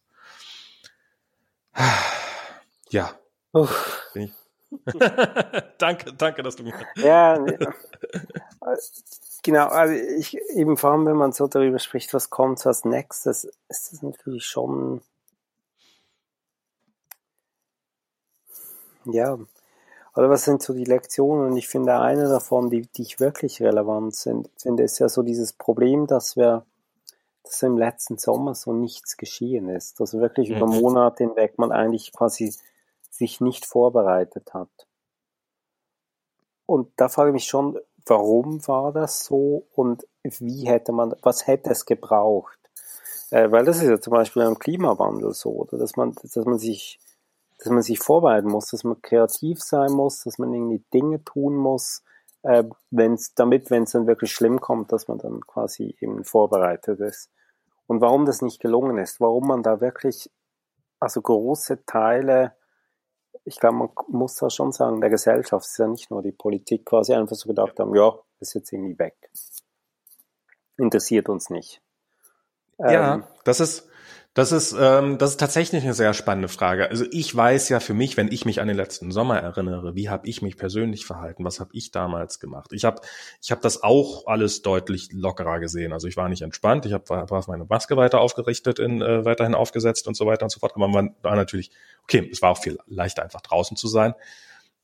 Ja. 2.90 3.18
Uff. 3.52 4.10
Bin 4.12 4.24
ich, 4.24 4.32
danke, 5.78 6.12
danke, 6.14 6.42
dass 6.42 6.56
du 6.56 6.64
mich. 6.64 6.74
Ja, 6.96 7.44
genau. 9.42 9.66
Also 9.68 9.94
ich, 9.94 10.36
eben 10.50 10.76
vor 10.76 10.90
allem, 10.92 11.06
wenn 11.06 11.16
man 11.16 11.32
so 11.32 11.46
darüber 11.46 11.78
spricht, 11.78 12.14
was 12.14 12.30
kommt 12.30 12.64
als 12.66 12.84
nächstes, 12.84 13.44
ist 13.68 13.92
das 13.92 14.02
natürlich 14.02 14.46
schon. 14.46 15.02
Ja. 19.04 19.38
Oder 20.14 20.28
was 20.28 20.44
sind 20.44 20.62
so 20.62 20.74
die 20.74 20.84
Lektionen? 20.84 21.46
Und 21.50 21.56
ich 21.56 21.68
finde, 21.68 21.98
eine 21.98 22.28
davon, 22.28 22.70
die, 22.70 22.82
die 22.82 23.02
ich 23.02 23.18
wirklich 23.18 23.62
relevant 23.62 24.14
sind, 24.14 24.50
finde, 24.58 24.82
ist 24.82 24.98
ja 24.98 25.08
so 25.08 25.22
dieses 25.22 25.54
Problem, 25.54 26.06
dass 26.06 26.36
wir, 26.36 26.66
dass 27.44 27.62
im 27.62 27.78
letzten 27.78 28.18
Sommer 28.18 28.54
so 28.54 28.72
nichts 28.72 29.16
geschehen 29.16 29.70
ist. 29.70 30.00
Also 30.00 30.20
wirklich 30.20 30.50
mhm. 30.50 30.56
über 30.56 30.66
Monate 30.66 31.24
hinweg 31.24 31.58
man 31.58 31.72
eigentlich 31.72 32.12
quasi 32.12 32.54
sich 33.22 33.40
nicht 33.40 33.66
vorbereitet 33.66 34.52
hat. 34.52 34.88
Und 36.66 36.90
da 36.96 37.08
frage 37.08 37.30
ich 37.30 37.34
mich 37.34 37.44
schon, 37.44 37.78
warum 38.04 38.66
war 38.66 38.92
das 38.92 39.24
so 39.24 39.66
und 39.74 40.06
wie 40.22 40.66
hätte 40.66 40.90
man, 40.90 41.14
was 41.22 41.46
hätte 41.46 41.70
es 41.70 41.86
gebraucht? 41.86 42.58
Äh, 43.30 43.50
weil 43.52 43.64
das 43.64 43.76
ist 43.76 43.88
ja 43.88 44.00
zum 44.00 44.12
Beispiel 44.12 44.42
beim 44.42 44.58
Klimawandel 44.58 45.32
so, 45.34 45.50
oder? 45.50 45.78
Dass 45.78 45.96
man, 45.96 46.14
dass 46.22 46.44
man 46.44 46.58
sich, 46.58 46.98
dass 47.58 47.68
man 47.70 47.82
sich 47.82 48.00
vorbereiten 48.00 48.48
muss, 48.48 48.70
dass 48.70 48.82
man 48.82 49.00
kreativ 49.00 49.62
sein 49.62 49.92
muss, 49.92 50.24
dass 50.24 50.38
man 50.38 50.52
irgendwie 50.52 50.84
Dinge 50.92 51.22
tun 51.22 51.54
muss, 51.54 52.02
äh, 52.42 52.64
wenn's, 52.90 53.34
damit, 53.34 53.70
wenn 53.70 53.84
es 53.84 53.92
dann 53.92 54.08
wirklich 54.08 54.32
schlimm 54.32 54.60
kommt, 54.60 54.90
dass 54.90 55.06
man 55.06 55.18
dann 55.18 55.40
quasi 55.46 55.94
eben 56.00 56.24
vorbereitet 56.24 56.98
ist. 56.98 57.30
Und 57.86 58.00
warum 58.00 58.26
das 58.26 58.42
nicht 58.42 58.60
gelungen 58.60 58.98
ist, 58.98 59.20
warum 59.20 59.46
man 59.46 59.62
da 59.62 59.80
wirklich, 59.80 60.28
also 60.98 61.22
große 61.22 61.84
Teile 61.86 62.56
ich 63.44 63.58
glaube, 63.58 63.76
man 63.76 63.88
muss 64.08 64.36
da 64.36 64.50
schon 64.50 64.72
sagen, 64.72 65.00
der 65.00 65.10
Gesellschaft 65.10 65.66
ist 65.66 65.78
ja 65.78 65.86
nicht 65.86 66.10
nur 66.10 66.22
die 66.22 66.32
Politik 66.32 66.86
quasi 66.86 67.14
einfach 67.14 67.36
so 67.36 67.48
gedacht 67.48 67.78
haben, 67.78 67.94
ja, 67.94 68.14
ist 68.40 68.54
jetzt 68.54 68.72
irgendwie 68.72 68.98
weg. 68.98 69.30
Interessiert 70.76 71.28
uns 71.28 71.50
nicht. 71.50 71.80
Ja, 72.78 73.14
ähm, 73.14 73.24
das 73.44 73.60
ist, 73.60 73.88
das 74.34 74.50
ist, 74.50 74.74
ähm, 74.78 75.18
das 75.18 75.32
ist 75.32 75.40
tatsächlich 75.40 75.82
eine 75.82 75.92
sehr 75.92 76.14
spannende 76.14 76.48
Frage. 76.48 76.88
Also 76.88 77.04
ich 77.10 77.34
weiß 77.36 77.68
ja 77.68 77.80
für 77.80 77.92
mich, 77.92 78.16
wenn 78.16 78.32
ich 78.32 78.46
mich 78.46 78.62
an 78.62 78.68
den 78.68 78.78
letzten 78.78 79.10
Sommer 79.10 79.38
erinnere, 79.38 79.94
wie 79.94 80.08
habe 80.08 80.26
ich 80.26 80.40
mich 80.40 80.56
persönlich 80.56 81.04
verhalten? 81.04 81.44
Was 81.44 81.60
habe 81.60 81.70
ich 81.74 81.90
damals 81.90 82.40
gemacht? 82.40 82.72
Ich 82.72 82.86
habe, 82.86 83.02
ich 83.42 83.50
habe 83.50 83.60
das 83.60 83.82
auch 83.82 84.26
alles 84.26 84.62
deutlich 84.62 85.10
lockerer 85.12 85.60
gesehen. 85.60 85.92
Also 85.92 86.08
ich 86.08 86.16
war 86.16 86.30
nicht 86.30 86.40
entspannt. 86.40 86.86
Ich 86.86 86.94
habe 86.94 87.06
war, 87.10 87.28
war 87.28 87.44
meine 87.46 87.66
Maske 87.66 87.98
weiter 87.98 88.22
aufgerichtet, 88.22 88.78
in, 88.78 89.02
äh, 89.02 89.26
weiterhin 89.26 89.54
aufgesetzt 89.54 90.08
und 90.08 90.16
so 90.16 90.24
weiter 90.24 90.44
und 90.44 90.50
so 90.50 90.60
fort. 90.60 90.72
Aber 90.76 90.88
man 90.88 91.14
war 91.20 91.36
natürlich, 91.36 91.70
okay, 92.04 92.26
es 92.32 92.40
war 92.40 92.52
auch 92.52 92.58
viel 92.62 92.78
leichter 92.86 93.22
einfach 93.22 93.42
draußen 93.42 93.76
zu 93.76 93.86
sein. 93.86 94.14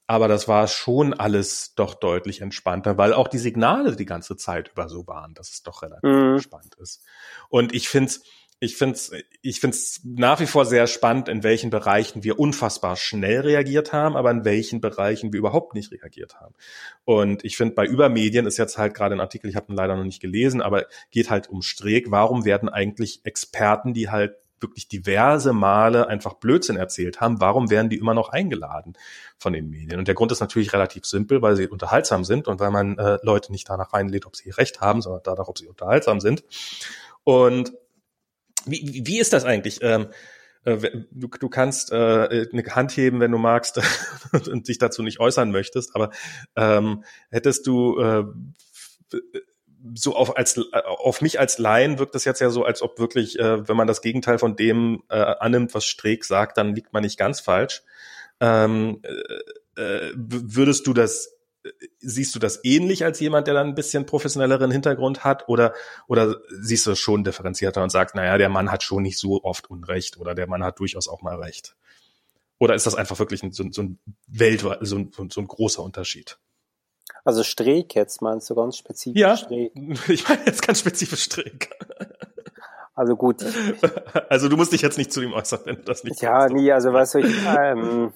Aber 0.07 0.29
das 0.29 0.47
war 0.49 0.69
schon 0.69 1.15
alles 1.15 1.75
doch 1.75 1.95
deutlich 1.95 2.41
entspannter, 2.43 2.97
weil 2.97 3.13
auch 3.15 3.29
die 3.29 3.39
Signale 3.39 3.95
die 3.95 4.07
ganze 4.07 4.37
Zeit 4.37 4.69
über 4.69 4.89
so 4.89 5.07
waren, 5.07 5.35
dass 5.35 5.51
es 5.51 5.63
doch 5.63 5.83
relativ 5.83 6.11
mhm. 6.11 6.35
entspannt 6.35 6.75
ist. 6.77 7.03
Und 7.49 7.75
ich 7.75 7.89
finde 7.91 8.09
es 8.09 8.23
ich 8.61 8.77
finde 8.77 8.97
es 8.97 9.13
ich 9.41 9.61
find's 9.61 10.01
nach 10.05 10.41
wie 10.41 10.47
vor 10.47 10.65
sehr 10.65 10.87
spannend, 10.87 11.29
in 11.29 11.43
welchen 11.45 11.71
Bereichen 11.71 12.25
wir 12.25 12.39
unfassbar 12.41 12.97
schnell 12.97 13.41
reagiert 13.41 13.93
haben, 13.93 14.17
aber 14.17 14.31
in 14.31 14.45
welchen 14.45 14.81
Bereichen 14.81 15.33
wir 15.33 15.39
überhaupt 15.39 15.75
nicht 15.75 15.93
reagiert 15.93 16.41
haben. 16.41 16.55
Und 17.05 17.45
ich 17.45 17.57
finde, 17.57 17.75
bei 17.75 17.87
Übermedien 17.87 18.47
ist 18.47 18.59
jetzt 18.59 18.77
halt 18.77 18.95
gerade 18.95 19.15
ein 19.15 19.21
Artikel, 19.21 19.49
ich 19.49 19.57
habe 19.57 19.73
ihn 19.73 19.77
leider 19.77 19.97
noch 19.97 20.05
nicht 20.05 20.21
gelesen, 20.21 20.61
aber 20.61 20.87
geht 21.11 21.31
halt 21.31 21.49
um 21.49 21.63
Streeck. 21.63 22.11
Warum 22.11 22.45
werden 22.45 22.69
eigentlich 22.69 23.21
Experten, 23.25 23.95
die 23.95 24.11
halt 24.11 24.35
wirklich 24.61 24.89
diverse 24.89 25.53
Male 25.53 26.09
einfach 26.09 26.35
Blödsinn 26.35 26.77
erzählt 26.77 27.21
haben, 27.21 27.41
warum 27.41 27.71
werden 27.71 27.91
die 27.91 27.97
immer 27.97 28.15
noch 28.15 28.31
eingeladen 28.31 28.95
von 29.39 29.53
den 29.53 29.71
Medien? 29.71 30.01
Und 30.01 30.09
der 30.09 30.17
Grund 30.17 30.33
ist 30.33 30.41
natürlich 30.41 30.73
relativ 30.73 31.05
simpel, 31.05 31.43
weil 31.43 31.55
sie 31.55 31.69
unterhaltsam 31.69 32.25
sind 32.25 32.49
und 32.49 32.59
weil 32.59 32.73
man 32.73 32.99
äh, 32.99 33.19
Leute 33.23 33.53
nicht 33.53 33.69
danach 33.69 33.93
reinlädt, 33.93 34.27
ob 34.27 34.35
sie 34.35 34.51
recht 34.51 34.81
haben, 34.81 35.01
sondern 35.01 35.23
danach, 35.25 35.47
ob 35.47 35.59
sie 35.59 35.69
unterhaltsam 35.69 36.19
sind. 36.19 36.43
Und 37.23 37.73
wie, 38.67 39.03
wie 39.05 39.19
ist 39.19 39.33
das 39.33 39.45
eigentlich? 39.45 39.81
Ähm, 39.83 40.09
äh, 40.65 40.77
du, 41.11 41.29
du 41.29 41.49
kannst 41.49 41.93
äh, 41.93 42.47
eine 42.53 42.65
Hand 42.75 42.97
heben, 42.97 43.21
wenn 43.21 43.33
du 43.33 43.39
magst 43.39 43.81
und 44.33 44.69
dich 44.69 44.79
dazu 44.79 45.03
nicht 45.03 45.21
äußern 45.21 45.51
möchtest, 45.51 45.95
aber 45.95 46.11
ähm, 46.57 47.05
hättest 47.31 47.67
du 47.67 47.99
äh, 48.01 48.25
so 49.95 50.17
auf, 50.17 50.37
als, 50.37 50.61
auf 50.73 51.21
mich 51.21 51.39
als 51.39 51.59
Laien 51.59 51.99
wirkt 51.99 52.15
es 52.15 52.25
jetzt 52.25 52.41
ja 52.41 52.51
so, 52.51 52.65
als 52.65 52.83
ob 52.83 52.99
wirklich, 52.99 53.39
äh, 53.39 53.69
wenn 53.69 53.77
man 53.77 53.87
das 53.87 54.03
Gegenteil 54.03 54.39
von 54.39 54.57
dem 54.57 55.03
äh, 55.09 55.17
annimmt, 55.17 55.75
was 55.75 55.85
Streeck 55.85 56.25
sagt, 56.25 56.59
dann 56.59 56.75
liegt 56.75 56.93
man 56.93 57.03
nicht 57.03 57.19
ganz 57.19 57.41
falsch. 57.41 57.83
Ähm, 58.41 59.01
äh, 59.03 59.81
äh 59.81 60.13
würdest 60.17 60.87
du 60.87 60.93
das 60.93 61.38
siehst 62.01 62.35
du 62.35 62.39
das 62.39 62.61
ähnlich 62.65 63.05
als 63.05 63.21
jemand, 63.21 63.47
der 63.47 63.55
dann 63.55 63.69
ein 63.69 63.75
bisschen 63.75 64.07
professionelleren 64.07 64.71
Hintergrund 64.71 65.25
hat 65.25 65.49
oder, 65.49 65.75
oder 66.07 66.37
siehst 66.61 66.87
du 66.87 66.93
es 66.93 66.99
schon 66.99 67.25
differenzierter 67.25 67.83
und 67.83 67.91
sagst, 67.91 68.15
naja, 68.15 68.39
der 68.39 68.49
Mann 68.49 68.71
hat 68.71 68.83
schon 68.83 69.03
nicht 69.03 69.19
so 69.19 69.43
oft 69.43 69.71
Unrecht 69.71 70.19
oder 70.19 70.35
der 70.35 70.47
Mann 70.47 70.65
hat 70.65 70.79
durchaus 70.79 71.09
auch 71.09 71.23
mal 71.23 71.37
Recht? 71.37 71.77
Oder 72.59 72.75
ist 72.75 72.87
das 72.87 72.95
einfach 72.95 73.19
wirklich 73.19 73.43
ein, 73.43 73.53
so, 73.53 73.65
so 73.71 73.83
ein 73.83 73.99
Welt, 74.27 74.65
so 74.81 74.97
ein, 74.97 75.11
so 75.13 75.41
ein 75.41 75.47
großer 75.47 75.83
Unterschied? 75.83 76.39
Also 77.25 77.43
Streeck 77.43 77.95
jetzt 77.95 78.23
meinst 78.23 78.49
du 78.51 78.55
ganz 78.55 78.77
spezifisch? 78.77 79.21
Ja, 79.21 79.37
Streeck. 79.37 79.73
ich 80.09 80.29
meine 80.29 80.45
jetzt 80.47 80.67
ganz 80.67 80.81
spezifisch 80.81 81.25
Streeck. 81.25 81.71
Also 82.95 83.17
gut. 83.17 83.45
Also 84.29 84.49
du 84.49 84.57
musst 84.57 84.73
dich 84.73 84.83
jetzt 84.83 84.99
nicht 84.99 85.13
zu 85.13 85.23
ihm 85.23 85.33
äußern, 85.33 85.61
wenn 85.65 85.77
du 85.77 85.83
das 85.83 86.05
nicht 86.05 86.21
Ja, 86.21 86.49
nie, 86.49 86.71
also 86.71 86.93
weißt 86.93 87.15
du, 87.15 87.19
ich, 87.21 87.37
ähm, 87.47 88.13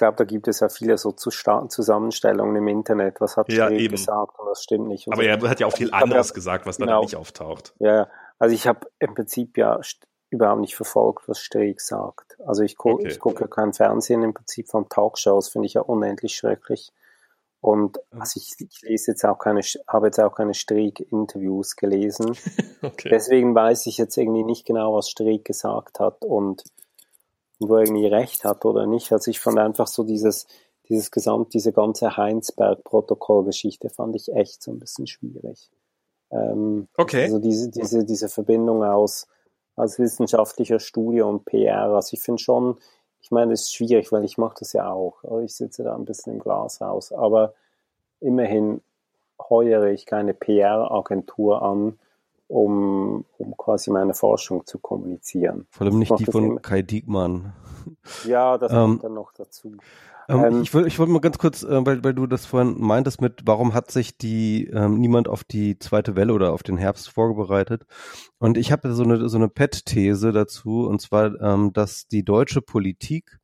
glaube, 0.00 0.16
da 0.16 0.24
gibt 0.24 0.48
es 0.48 0.60
ja 0.60 0.68
viele 0.68 0.98
so 0.98 1.12
Zusammenstellungen 1.12 2.56
im 2.56 2.66
Internet. 2.66 3.20
Was 3.20 3.36
hat 3.36 3.52
ja, 3.52 3.66
Streeck 3.66 3.90
gesagt 3.90 4.38
und 4.38 4.46
was 4.48 4.62
stimmt 4.62 4.88
nicht. 4.88 5.06
Aber 5.06 5.22
so. 5.22 5.28
er 5.28 5.40
hat 5.48 5.60
ja 5.60 5.66
auch 5.66 5.76
viel 5.76 5.92
anderes 5.92 6.34
gesagt, 6.34 6.66
was 6.66 6.78
genau. 6.78 6.92
dann 6.92 7.00
nicht 7.02 7.16
auftaucht. 7.16 7.74
Ja, 7.78 8.08
also 8.38 8.54
ich 8.54 8.66
habe 8.66 8.88
im 8.98 9.14
Prinzip 9.14 9.56
ja 9.56 9.78
überhaupt 10.30 10.60
nicht 10.60 10.74
verfolgt, 10.74 11.28
was 11.28 11.40
Streeck 11.40 11.80
sagt. 11.80 12.38
Also 12.46 12.62
ich 12.62 12.76
gucke 12.76 13.02
okay. 13.02 13.08
ich 13.08 13.20
gucke 13.20 13.42
ja 13.42 13.46
kein 13.46 13.72
Fernsehen 13.72 14.22
im 14.22 14.34
Prinzip 14.34 14.68
von 14.68 14.88
Talkshows, 14.88 15.48
finde 15.48 15.66
ich 15.66 15.74
ja 15.74 15.82
unendlich 15.82 16.34
schrecklich. 16.34 16.92
Und 17.60 17.98
also 18.10 18.40
ich, 18.40 18.54
ich 18.58 18.80
lese 18.82 19.10
jetzt 19.10 19.24
auch 19.24 19.38
keine, 19.38 19.60
habe 19.86 20.06
jetzt 20.06 20.18
auch 20.18 20.34
keine 20.34 20.54
Streeck-Interviews 20.54 21.76
gelesen. 21.76 22.34
okay. 22.82 23.10
Deswegen 23.10 23.54
weiß 23.54 23.86
ich 23.86 23.98
jetzt 23.98 24.16
irgendwie 24.16 24.44
nicht 24.44 24.66
genau, 24.66 24.96
was 24.96 25.10
Streeck 25.10 25.44
gesagt 25.44 26.00
hat 26.00 26.24
und, 26.24 26.64
und 27.60 27.68
wo 27.68 27.76
er 27.76 27.82
irgendwie 27.82 28.06
recht 28.06 28.44
hat 28.44 28.64
oder 28.64 28.86
nicht. 28.86 29.12
Also 29.12 29.30
ich 29.30 29.38
fand 29.38 29.58
einfach 29.58 29.86
so 29.86 30.02
dieses, 30.02 30.46
dieses 30.88 31.10
Gesamt, 31.10 31.54
diese 31.54 31.72
ganze 31.72 32.16
Heinsberg-Protokoll-Geschichte 32.16 33.90
fand 33.90 34.16
ich 34.16 34.32
echt 34.32 34.62
so 34.62 34.72
ein 34.72 34.80
bisschen 34.80 35.06
schwierig. 35.06 35.70
Ähm, 36.32 36.88
okay. 36.96 37.24
Also 37.24 37.38
diese, 37.38 37.70
diese, 37.70 38.04
diese 38.04 38.28
Verbindung 38.28 38.82
aus, 38.82 39.28
als 39.76 39.98
wissenschaftlicher 39.98 40.78
Studie 40.78 41.22
und 41.22 41.44
PR. 41.44 41.94
Also 41.94 42.14
ich 42.14 42.22
finde 42.22 42.42
schon, 42.42 42.78
ich 43.20 43.30
meine, 43.30 43.52
es 43.52 43.62
ist 43.62 43.74
schwierig, 43.74 44.10
weil 44.12 44.24
ich 44.24 44.38
mache 44.38 44.56
das 44.60 44.72
ja 44.72 44.90
auch. 44.90 45.22
Ich 45.42 45.54
sitze 45.54 45.84
da 45.84 45.94
ein 45.94 46.04
bisschen 46.04 46.34
im 46.34 46.38
Glashaus, 46.38 47.12
aber 47.12 47.54
immerhin 48.20 48.80
heuere 49.48 49.90
ich 49.90 50.06
keine 50.06 50.34
PR-Agentur 50.34 51.62
an, 51.62 51.98
um, 52.50 53.24
um 53.38 53.56
quasi 53.56 53.90
meine 53.90 54.12
Forschung 54.12 54.66
zu 54.66 54.78
kommunizieren. 54.80 55.66
Vor 55.70 55.86
allem 55.86 56.00
nicht 56.00 56.18
die 56.18 56.24
von 56.24 56.60
Kai 56.60 56.82
Diekmann. 56.82 57.52
Ja, 58.26 58.58
das 58.58 58.72
ähm, 58.72 58.78
kommt 58.78 59.04
dann 59.04 59.14
noch 59.14 59.32
dazu. 59.32 59.76
Ähm, 60.28 60.44
ähm, 60.44 60.62
ich 60.62 60.74
wollte 60.74 60.88
ich 60.88 60.98
wollt 60.98 61.10
mal 61.10 61.20
ganz 61.20 61.38
kurz, 61.38 61.62
äh, 61.62 61.86
weil, 61.86 62.02
weil 62.02 62.12
du 62.12 62.26
das 62.26 62.46
vorhin 62.46 62.74
meintest 62.78 63.20
mit, 63.20 63.42
warum 63.44 63.72
hat 63.72 63.90
sich 63.92 64.18
die 64.18 64.66
ähm, 64.66 64.98
niemand 64.98 65.28
auf 65.28 65.44
die 65.44 65.78
zweite 65.78 66.16
Welle 66.16 66.32
oder 66.32 66.52
auf 66.52 66.64
den 66.64 66.76
Herbst 66.76 67.08
vorbereitet? 67.08 67.86
Und 68.38 68.58
ich 68.58 68.72
habe 68.72 68.92
so 68.92 69.04
eine 69.04 69.28
so 69.28 69.38
eine 69.38 69.48
Pet-These 69.48 70.32
dazu, 70.32 70.88
und 70.88 71.00
zwar, 71.00 71.40
ähm, 71.40 71.72
dass 71.72 72.08
die 72.08 72.24
deutsche 72.24 72.62
Politik 72.62 73.38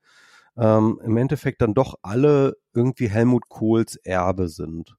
ähm, 0.57 1.01
im 1.05 1.17
Endeffekt 1.17 1.63
dann 1.63 1.75
doch 1.75 1.95
alle 2.03 2.57
irgendwie 2.75 3.09
Helmut 3.09 3.49
Kohls 3.49 3.97
Erbe 3.97 4.49
sind, 4.49 4.97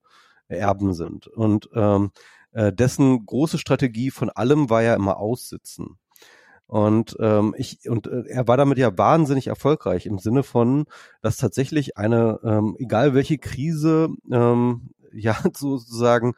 Erben 0.48 0.94
sind. 0.94 1.26
Und 1.26 1.68
ähm, 1.74 2.10
äh, 2.52 2.72
dessen 2.72 3.24
große 3.26 3.58
Strategie 3.58 4.10
von 4.10 4.30
allem 4.30 4.70
war 4.70 4.82
ja 4.82 4.94
immer 4.94 5.18
Aussitzen. 5.18 5.98
Und 6.66 7.16
ähm, 7.18 7.54
ich 7.56 7.88
und 7.88 8.08
äh, 8.08 8.24
er 8.28 8.46
war 8.46 8.58
damit 8.58 8.76
ja 8.76 8.96
wahnsinnig 8.98 9.46
erfolgreich 9.46 10.04
im 10.04 10.18
Sinne 10.18 10.42
von, 10.42 10.84
dass 11.22 11.38
tatsächlich 11.38 11.96
eine, 11.96 12.40
ähm, 12.44 12.76
egal 12.78 13.14
welche 13.14 13.38
Krise, 13.38 14.10
ähm, 14.30 14.90
ja 15.12 15.36
sozusagen 15.54 16.34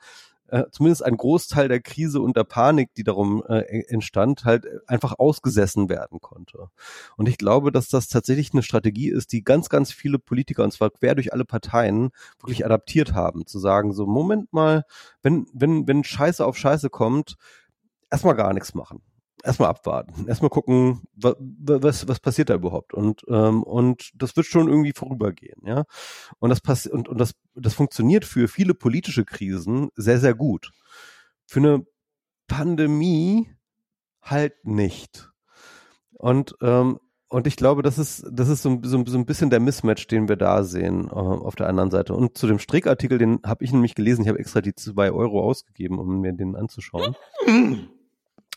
äh, 0.50 0.64
zumindest 0.70 1.04
ein 1.04 1.16
Großteil 1.16 1.68
der 1.68 1.80
Krise 1.80 2.20
und 2.20 2.36
der 2.36 2.44
Panik, 2.44 2.94
die 2.94 3.04
darum 3.04 3.42
äh, 3.48 3.82
entstand, 3.88 4.44
halt 4.44 4.66
einfach 4.88 5.18
ausgesessen 5.18 5.88
werden 5.88 6.20
konnte. 6.20 6.68
Und 7.16 7.28
ich 7.28 7.38
glaube, 7.38 7.72
dass 7.72 7.88
das 7.88 8.08
tatsächlich 8.08 8.52
eine 8.52 8.62
Strategie 8.62 9.10
ist, 9.10 9.32
die 9.32 9.44
ganz, 9.44 9.68
ganz 9.68 9.92
viele 9.92 10.18
Politiker, 10.18 10.64
und 10.64 10.72
zwar 10.72 10.90
quer 10.90 11.14
durch 11.14 11.32
alle 11.32 11.44
Parteien, 11.44 12.10
wirklich 12.40 12.64
adaptiert 12.64 13.14
haben, 13.14 13.46
zu 13.46 13.58
sagen, 13.58 13.92
so, 13.92 14.06
Moment 14.06 14.52
mal, 14.52 14.84
wenn, 15.22 15.46
wenn, 15.52 15.86
wenn 15.86 16.04
Scheiße 16.04 16.44
auf 16.44 16.56
Scheiße 16.56 16.90
kommt, 16.90 17.36
erstmal 18.10 18.34
gar 18.34 18.52
nichts 18.52 18.74
machen 18.74 19.02
erstmal 19.42 19.70
abwarten, 19.70 20.26
erstmal 20.28 20.50
gucken, 20.50 21.02
was, 21.14 21.36
was, 21.38 22.08
was 22.08 22.20
passiert 22.20 22.50
da 22.50 22.54
überhaupt 22.54 22.94
und 22.94 23.24
ähm, 23.28 23.62
und 23.62 24.10
das 24.14 24.36
wird 24.36 24.46
schon 24.46 24.68
irgendwie 24.68 24.92
vorübergehen, 24.92 25.62
ja. 25.64 25.84
Und 26.38 26.50
das 26.50 26.60
passiert 26.60 26.94
und, 26.94 27.08
und 27.08 27.18
das 27.18 27.34
das 27.54 27.74
funktioniert 27.74 28.24
für 28.24 28.48
viele 28.48 28.74
politische 28.74 29.24
Krisen 29.24 29.90
sehr 29.96 30.18
sehr 30.18 30.34
gut. 30.34 30.72
Für 31.46 31.60
eine 31.60 31.86
Pandemie 32.46 33.50
halt 34.22 34.64
nicht. 34.64 35.30
Und 36.12 36.56
ähm, 36.60 36.98
und 37.32 37.46
ich 37.46 37.54
glaube, 37.54 37.82
das 37.82 37.96
ist, 37.96 38.26
das 38.32 38.48
ist 38.48 38.62
so, 38.62 38.80
so, 38.82 39.04
so 39.06 39.16
ein 39.16 39.24
bisschen 39.24 39.50
der 39.50 39.60
Mismatch, 39.60 40.08
den 40.08 40.28
wir 40.28 40.34
da 40.34 40.64
sehen 40.64 41.06
äh, 41.06 41.12
auf 41.12 41.54
der 41.54 41.68
anderen 41.68 41.92
Seite. 41.92 42.12
Und 42.12 42.36
zu 42.36 42.48
dem 42.48 42.58
Strickartikel, 42.58 43.18
den 43.18 43.38
habe 43.46 43.62
ich 43.62 43.72
nämlich 43.72 43.94
gelesen. 43.94 44.22
Ich 44.22 44.28
habe 44.28 44.40
extra 44.40 44.60
die 44.60 44.74
zwei 44.74 45.12
Euro 45.12 45.40
ausgegeben, 45.40 46.00
um 46.00 46.20
mir 46.20 46.32
den 46.32 46.56
anzuschauen. 46.56 47.14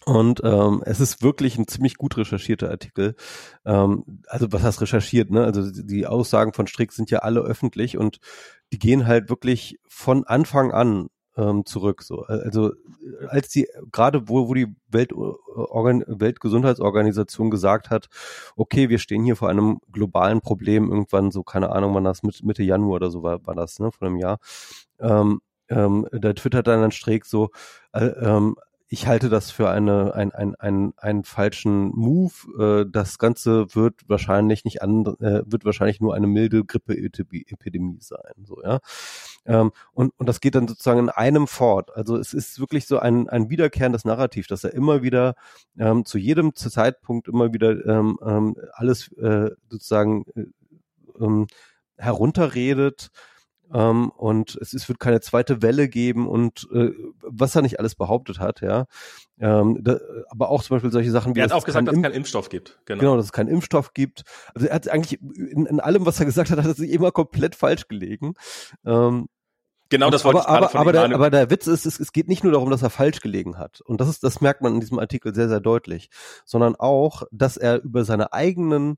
Und 0.05 0.41
ähm, 0.43 0.83
es 0.85 0.99
ist 0.99 1.21
wirklich 1.21 1.57
ein 1.57 1.67
ziemlich 1.67 1.95
gut 1.95 2.17
recherchierter 2.17 2.69
Artikel. 2.69 3.15
Ähm, 3.65 4.21
also 4.27 4.51
was 4.51 4.63
heißt 4.63 4.81
recherchiert, 4.81 5.31
ne? 5.31 5.43
Also 5.43 5.69
die 5.71 6.05
Aussagen 6.07 6.53
von 6.53 6.67
Strick 6.67 6.91
sind 6.91 7.09
ja 7.11 7.19
alle 7.19 7.41
öffentlich 7.41 7.97
und 7.97 8.19
die 8.71 8.79
gehen 8.79 9.07
halt 9.07 9.29
wirklich 9.29 9.79
von 9.87 10.25
Anfang 10.25 10.71
an 10.71 11.07
ähm, 11.37 11.65
zurück. 11.65 12.03
So. 12.03 12.23
Also 12.23 12.73
als 13.29 13.49
die, 13.49 13.67
gerade 13.91 14.27
wo, 14.27 14.47
wo 14.47 14.53
die 14.53 14.75
Welt, 14.87 15.13
Organ, 15.13 16.03
Weltgesundheitsorganisation 16.07 17.49
gesagt 17.49 17.89
hat, 17.89 18.07
okay, 18.55 18.89
wir 18.89 18.99
stehen 18.99 19.23
hier 19.23 19.35
vor 19.35 19.49
einem 19.49 19.79
globalen 19.91 20.41
Problem, 20.41 20.89
irgendwann 20.89 21.31
so, 21.31 21.43
keine 21.43 21.71
Ahnung, 21.71 21.93
wann 21.95 22.03
das 22.03 22.23
mit 22.23 22.43
Mitte 22.43 22.63
Januar 22.63 22.97
oder 22.97 23.09
so 23.09 23.23
war, 23.23 23.45
war 23.45 23.55
das, 23.55 23.79
ne, 23.79 23.91
vor 23.91 24.07
einem 24.07 24.17
Jahr. 24.17 24.39
Ähm, 24.99 25.41
ähm, 25.69 26.07
da 26.11 26.33
twittert 26.33 26.67
dann 26.67 26.83
ein 26.83 26.91
Streeck 26.91 27.25
so, 27.25 27.49
äh, 27.93 28.05
ähm, 28.05 28.55
ich 28.93 29.07
halte 29.07 29.29
das 29.29 29.49
für 29.49 29.71
eine, 29.71 30.13
ein, 30.13 30.31
ein, 30.33 30.53
ein, 30.53 30.93
einen 30.97 31.23
falschen 31.23 31.87
Move. 31.95 32.83
Äh, 32.83 32.85
das 32.87 33.17
Ganze 33.17 33.73
wird 33.73 34.07
wahrscheinlich 34.07 34.65
nicht 34.65 34.83
an, 34.83 35.03
äh, 35.19 35.41
wird 35.47 35.65
wahrscheinlich 35.65 35.99
nur 35.99 36.13
eine 36.13 36.27
milde 36.27 36.63
Grippeepidemie 36.63 37.97
sein. 38.01 38.33
So, 38.43 38.61
ja. 38.61 38.81
Ähm, 39.47 39.71
und, 39.93 40.13
und 40.17 40.29
das 40.29 40.41
geht 40.41 40.53
dann 40.53 40.67
sozusagen 40.67 40.99
in 40.99 41.09
einem 41.09 41.47
fort. 41.47 41.89
Also 41.97 42.17
es 42.17 42.35
ist 42.35 42.59
wirklich 42.59 42.85
so 42.85 42.99
ein, 42.99 43.27
ein 43.29 43.49
wiederkehrendes 43.49 44.05
Narrativ, 44.05 44.45
dass 44.45 44.63
er 44.63 44.75
immer 44.75 45.01
wieder 45.01 45.33
ähm, 45.79 46.05
zu 46.05 46.19
jedem 46.19 46.53
Zeitpunkt 46.53 47.27
immer 47.27 47.51
wieder 47.51 47.83
ähm, 47.87 48.19
ähm, 48.23 48.55
alles 48.73 49.11
äh, 49.13 49.49
sozusagen 49.69 50.23
äh, 50.35 50.45
ähm, 51.19 51.47
herunterredet 51.97 53.09
ähm, 53.73 54.11
und 54.11 54.55
es, 54.61 54.73
es 54.73 54.87
wird 54.87 54.99
keine 54.99 55.19
zweite 55.21 55.61
Welle 55.61 55.89
geben 55.89 56.27
und 56.27 56.67
äh, 56.73 56.91
was 57.21 57.55
er 57.55 57.63
nicht 57.63 57.79
alles 57.79 57.95
behauptet 57.95 58.39
hat, 58.39 58.61
ja. 58.61 58.85
Ähm, 59.39 59.79
da, 59.81 59.99
aber 60.29 60.49
auch 60.49 60.63
zum 60.63 60.75
Beispiel 60.75 60.91
solche 60.91 61.11
Sachen 61.11 61.35
wie. 61.35 61.39
Er 61.39 61.45
hat 61.45 61.51
auch 61.53 61.65
gesagt, 61.65 61.87
dass 61.87 61.95
es 61.95 62.01
keinen 62.01 62.13
Impfstoff 62.13 62.49
gibt. 62.49 62.79
Genau. 62.85 62.99
genau, 62.99 63.15
dass 63.17 63.25
es 63.25 63.31
keinen 63.31 63.49
Impfstoff 63.49 63.93
gibt. 63.93 64.23
Also 64.53 64.67
er 64.67 64.75
hat 64.75 64.87
eigentlich 64.87 65.19
in, 65.21 65.65
in 65.65 65.79
allem, 65.79 66.05
was 66.05 66.19
er 66.19 66.25
gesagt 66.25 66.51
hat, 66.51 66.59
hat 66.59 66.65
er 66.65 66.75
sich 66.75 66.91
immer 66.91 67.11
komplett 67.11 67.55
falsch 67.55 67.87
gelegen. 67.87 68.35
Ähm, 68.85 69.27
Genau, 69.89 70.09
das 70.09 70.25
wollte 70.25 70.47
aber, 70.47 70.69
ich 70.69 70.75
aber, 70.75 70.79
aber, 70.79 70.91
der, 70.91 71.03
aber 71.13 71.29
der 71.29 71.49
Witz 71.51 71.67
ist, 71.67 71.85
es, 71.85 71.99
es 71.99 72.11
geht 72.13 72.27
nicht 72.27 72.43
nur 72.43 72.51
darum, 72.51 72.71
dass 72.71 72.81
er 72.81 72.89
falsch 72.89 73.19
gelegen 73.19 73.59
hat. 73.59 73.79
Und 73.81 74.01
das 74.01 74.09
ist, 74.09 74.23
das 74.23 74.41
merkt 74.41 74.61
man 74.61 74.73
in 74.73 74.79
diesem 74.79 74.97
Artikel 74.97 75.35
sehr, 75.35 75.49
sehr 75.49 75.59
deutlich. 75.59 76.09
Sondern 76.45 76.75
auch, 76.75 77.23
dass 77.31 77.57
er 77.57 77.83
über 77.83 78.03
seine 78.03 78.33
eigenen 78.33 78.97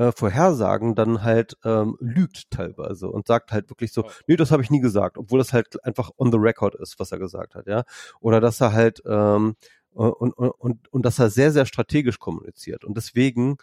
äh, 0.00 0.12
Vorhersagen 0.12 0.94
dann 0.94 1.22
halt 1.22 1.58
ähm, 1.62 1.98
lügt 2.00 2.50
teilweise 2.50 3.08
und 3.10 3.26
sagt 3.26 3.52
halt 3.52 3.68
wirklich 3.68 3.92
so, 3.92 4.08
nee, 4.26 4.36
das 4.36 4.50
habe 4.50 4.62
ich 4.62 4.70
nie 4.70 4.80
gesagt, 4.80 5.18
obwohl 5.18 5.38
das 5.38 5.52
halt 5.52 5.84
einfach 5.84 6.10
on 6.16 6.32
the 6.32 6.38
record 6.38 6.74
ist, 6.74 6.98
was 6.98 7.12
er 7.12 7.18
gesagt 7.18 7.54
hat, 7.54 7.66
ja. 7.66 7.84
Oder 8.20 8.40
dass 8.40 8.62
er 8.62 8.72
halt 8.72 9.02
ähm, 9.04 9.56
und, 9.90 10.32
und, 10.32 10.50
und, 10.50 10.88
und 10.92 11.04
dass 11.04 11.18
er 11.18 11.28
sehr, 11.28 11.52
sehr 11.52 11.66
strategisch 11.66 12.18
kommuniziert. 12.18 12.84
Und 12.84 12.96
deswegen 12.96 13.58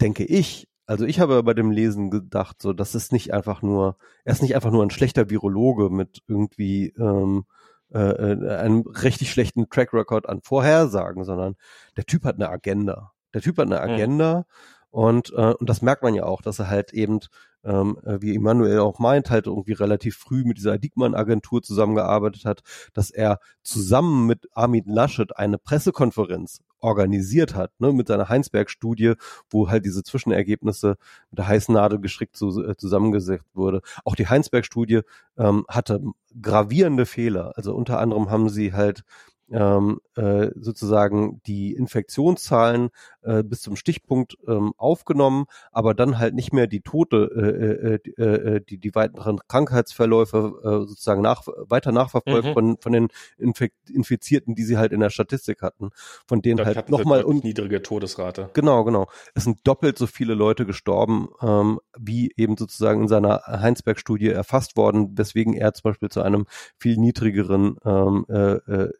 denke 0.00 0.24
ich, 0.24 0.68
also 0.86 1.04
ich 1.04 1.18
habe 1.18 1.42
bei 1.42 1.54
dem 1.54 1.72
Lesen 1.72 2.10
gedacht, 2.10 2.62
so, 2.62 2.72
das 2.72 2.94
ist 2.94 3.12
nicht 3.12 3.32
einfach 3.34 3.60
nur, 3.60 3.96
er 4.24 4.32
ist 4.32 4.42
nicht 4.42 4.54
einfach 4.54 4.70
nur 4.70 4.84
ein 4.84 4.90
schlechter 4.90 5.30
Virologe 5.30 5.90
mit 5.90 6.20
irgendwie 6.28 6.94
ähm, 6.96 7.44
äh, 7.92 7.98
äh 7.98 8.56
einem 8.56 8.82
richtig 8.82 9.32
schlechten 9.32 9.68
Track 9.68 9.92
Record 9.94 10.28
an 10.28 10.42
Vorhersagen, 10.42 11.24
sondern 11.24 11.56
der 11.96 12.04
Typ 12.04 12.24
hat 12.24 12.36
eine 12.36 12.50
Agenda. 12.50 13.12
Der 13.34 13.40
Typ 13.40 13.58
hat 13.58 13.66
eine 13.66 13.80
Agenda, 13.80 14.38
mhm. 14.38 14.44
Und, 14.90 15.32
äh, 15.36 15.54
und 15.54 15.68
das 15.70 15.82
merkt 15.82 16.02
man 16.02 16.14
ja 16.14 16.24
auch, 16.24 16.42
dass 16.42 16.58
er 16.58 16.68
halt 16.68 16.92
eben 16.92 17.20
ähm, 17.64 17.98
äh, 18.04 18.20
wie 18.20 18.34
Emanuel 18.34 18.80
auch 18.80 18.98
meint, 18.98 19.30
halt 19.30 19.46
irgendwie 19.46 19.72
relativ 19.72 20.16
früh 20.16 20.44
mit 20.44 20.56
dieser 20.58 20.78
Diekmann-Agentur 20.78 21.62
zusammengearbeitet 21.62 22.44
hat, 22.44 22.62
dass 22.94 23.10
er 23.10 23.38
zusammen 23.62 24.26
mit 24.26 24.48
Armin 24.54 24.84
Laschet 24.86 25.36
eine 25.36 25.58
Pressekonferenz 25.58 26.60
organisiert 26.78 27.54
hat, 27.54 27.72
ne, 27.78 27.92
mit 27.92 28.08
seiner 28.08 28.28
Heinsberg-Studie, 28.28 29.14
wo 29.50 29.68
halt 29.68 29.84
diese 29.84 30.02
Zwischenergebnisse 30.02 30.96
mit 31.30 31.38
der 31.38 31.48
heißen 31.48 31.74
Nadel 31.74 32.00
gestrickt 32.00 32.36
zu, 32.36 32.64
äh, 32.64 32.76
zusammengesetzt 32.76 33.44
wurde. 33.54 33.82
Auch 34.04 34.16
die 34.16 34.28
Heinsberg-Studie 34.28 35.02
ähm, 35.36 35.66
hatte 35.68 36.00
gravierende 36.40 37.04
Fehler. 37.06 37.52
Also 37.56 37.74
unter 37.74 37.98
anderem 37.98 38.30
haben 38.30 38.48
sie 38.48 38.72
halt 38.72 39.04
ähm, 39.52 40.00
äh, 40.16 40.48
sozusagen 40.54 41.40
die 41.46 41.72
Infektionszahlen 41.72 42.90
äh, 43.22 43.42
bis 43.42 43.62
zum 43.62 43.76
Stichpunkt 43.76 44.36
ähm, 44.46 44.72
aufgenommen, 44.76 45.46
aber 45.72 45.94
dann 45.94 46.18
halt 46.18 46.34
nicht 46.34 46.52
mehr 46.52 46.66
die 46.66 46.80
Tote, 46.80 47.30
äh, 47.36 48.20
äh, 48.20 48.24
äh, 48.24 48.56
äh 48.56 48.60
die, 48.60 48.78
die 48.78 48.94
weiteren 48.94 49.38
Krankheitsverläufe 49.48 50.60
äh, 50.62 50.86
sozusagen 50.88 51.22
nach, 51.22 51.46
weiter 51.46 51.92
nachverfolgt 51.92 52.48
mhm. 52.48 52.52
von, 52.52 52.76
von 52.78 52.92
den 52.92 53.08
Infek 53.38 53.72
Infizierten, 53.92 54.54
die 54.54 54.62
sie 54.62 54.78
halt 54.78 54.92
in 54.92 55.00
der 55.00 55.10
Statistik 55.10 55.62
hatten, 55.62 55.90
von 56.26 56.42
denen 56.42 56.64
halt 56.64 56.88
nochmal 56.88 57.24
und 57.24 57.44
niedrige 57.44 57.82
Todesrate. 57.82 58.50
Genau, 58.52 58.84
genau. 58.84 59.08
Es 59.34 59.44
sind 59.44 59.66
doppelt 59.66 59.98
so 59.98 60.06
viele 60.06 60.34
Leute 60.34 60.64
gestorben, 60.66 61.28
ähm, 61.42 61.80
wie 61.98 62.32
eben 62.36 62.56
sozusagen 62.56 63.02
in 63.02 63.08
seiner 63.08 63.42
Heinsberg-Studie 63.46 64.28
erfasst 64.28 64.76
worden, 64.76 65.18
weswegen 65.18 65.54
er 65.54 65.74
zum 65.74 65.90
Beispiel 65.90 66.08
zu 66.08 66.22
einem 66.22 66.46
viel 66.78 66.96
niedrigeren 66.96 67.76
ähm, 67.84 68.26
äh, 68.28 68.52
äh, 68.52 68.90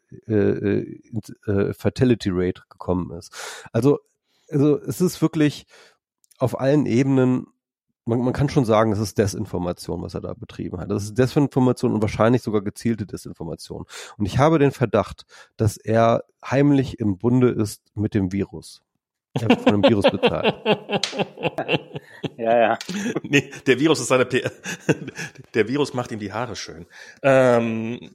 äh, 0.41 1.51
äh, 1.51 1.73
Fatality 1.73 2.29
Rate 2.31 2.63
gekommen 2.69 3.11
ist. 3.17 3.33
Also, 3.71 3.99
also 4.49 4.79
es 4.81 5.01
ist 5.01 5.21
wirklich 5.21 5.65
auf 6.37 6.59
allen 6.59 6.85
Ebenen 6.85 7.47
man, 8.05 8.19
man 8.21 8.33
kann 8.33 8.49
schon 8.49 8.65
sagen, 8.65 8.91
es 8.91 8.99
ist 8.99 9.17
Desinformation, 9.17 10.01
was 10.01 10.13
er 10.13 10.21
da 10.21 10.33
betrieben 10.33 10.79
hat. 10.79 10.89
Das 10.89 11.03
ist 11.03 11.17
Desinformation 11.17 11.93
und 11.93 12.01
wahrscheinlich 12.01 12.41
sogar 12.41 12.61
gezielte 12.61 13.05
Desinformation. 13.05 13.85
Und 14.17 14.25
ich 14.25 14.37
habe 14.37 14.59
den 14.59 14.71
Verdacht, 14.71 15.25
dass 15.57 15.77
er 15.77 16.23
heimlich 16.43 16.99
im 16.99 17.17
Bunde 17.17 17.49
ist 17.49 17.83
mit 17.95 18.13
dem 18.13 18.31
Virus. 18.31 18.81
Er 19.33 19.47
wird 19.49 19.61
von 19.61 19.81
dem 19.81 19.89
Virus 19.89 20.09
bezahlt. 20.11 20.55
ja, 22.37 22.59
ja. 22.59 22.79
Nee, 23.23 23.49
der 23.65 23.79
Virus 23.79 24.01
ist 24.01 24.09
seine 24.09 24.25
P 24.25 24.43
Der 25.53 25.67
Virus 25.69 25.93
macht 25.93 26.11
ihm 26.11 26.19
die 26.19 26.33
Haare 26.33 26.57
schön. 26.57 26.85
Ähm, 27.23 28.11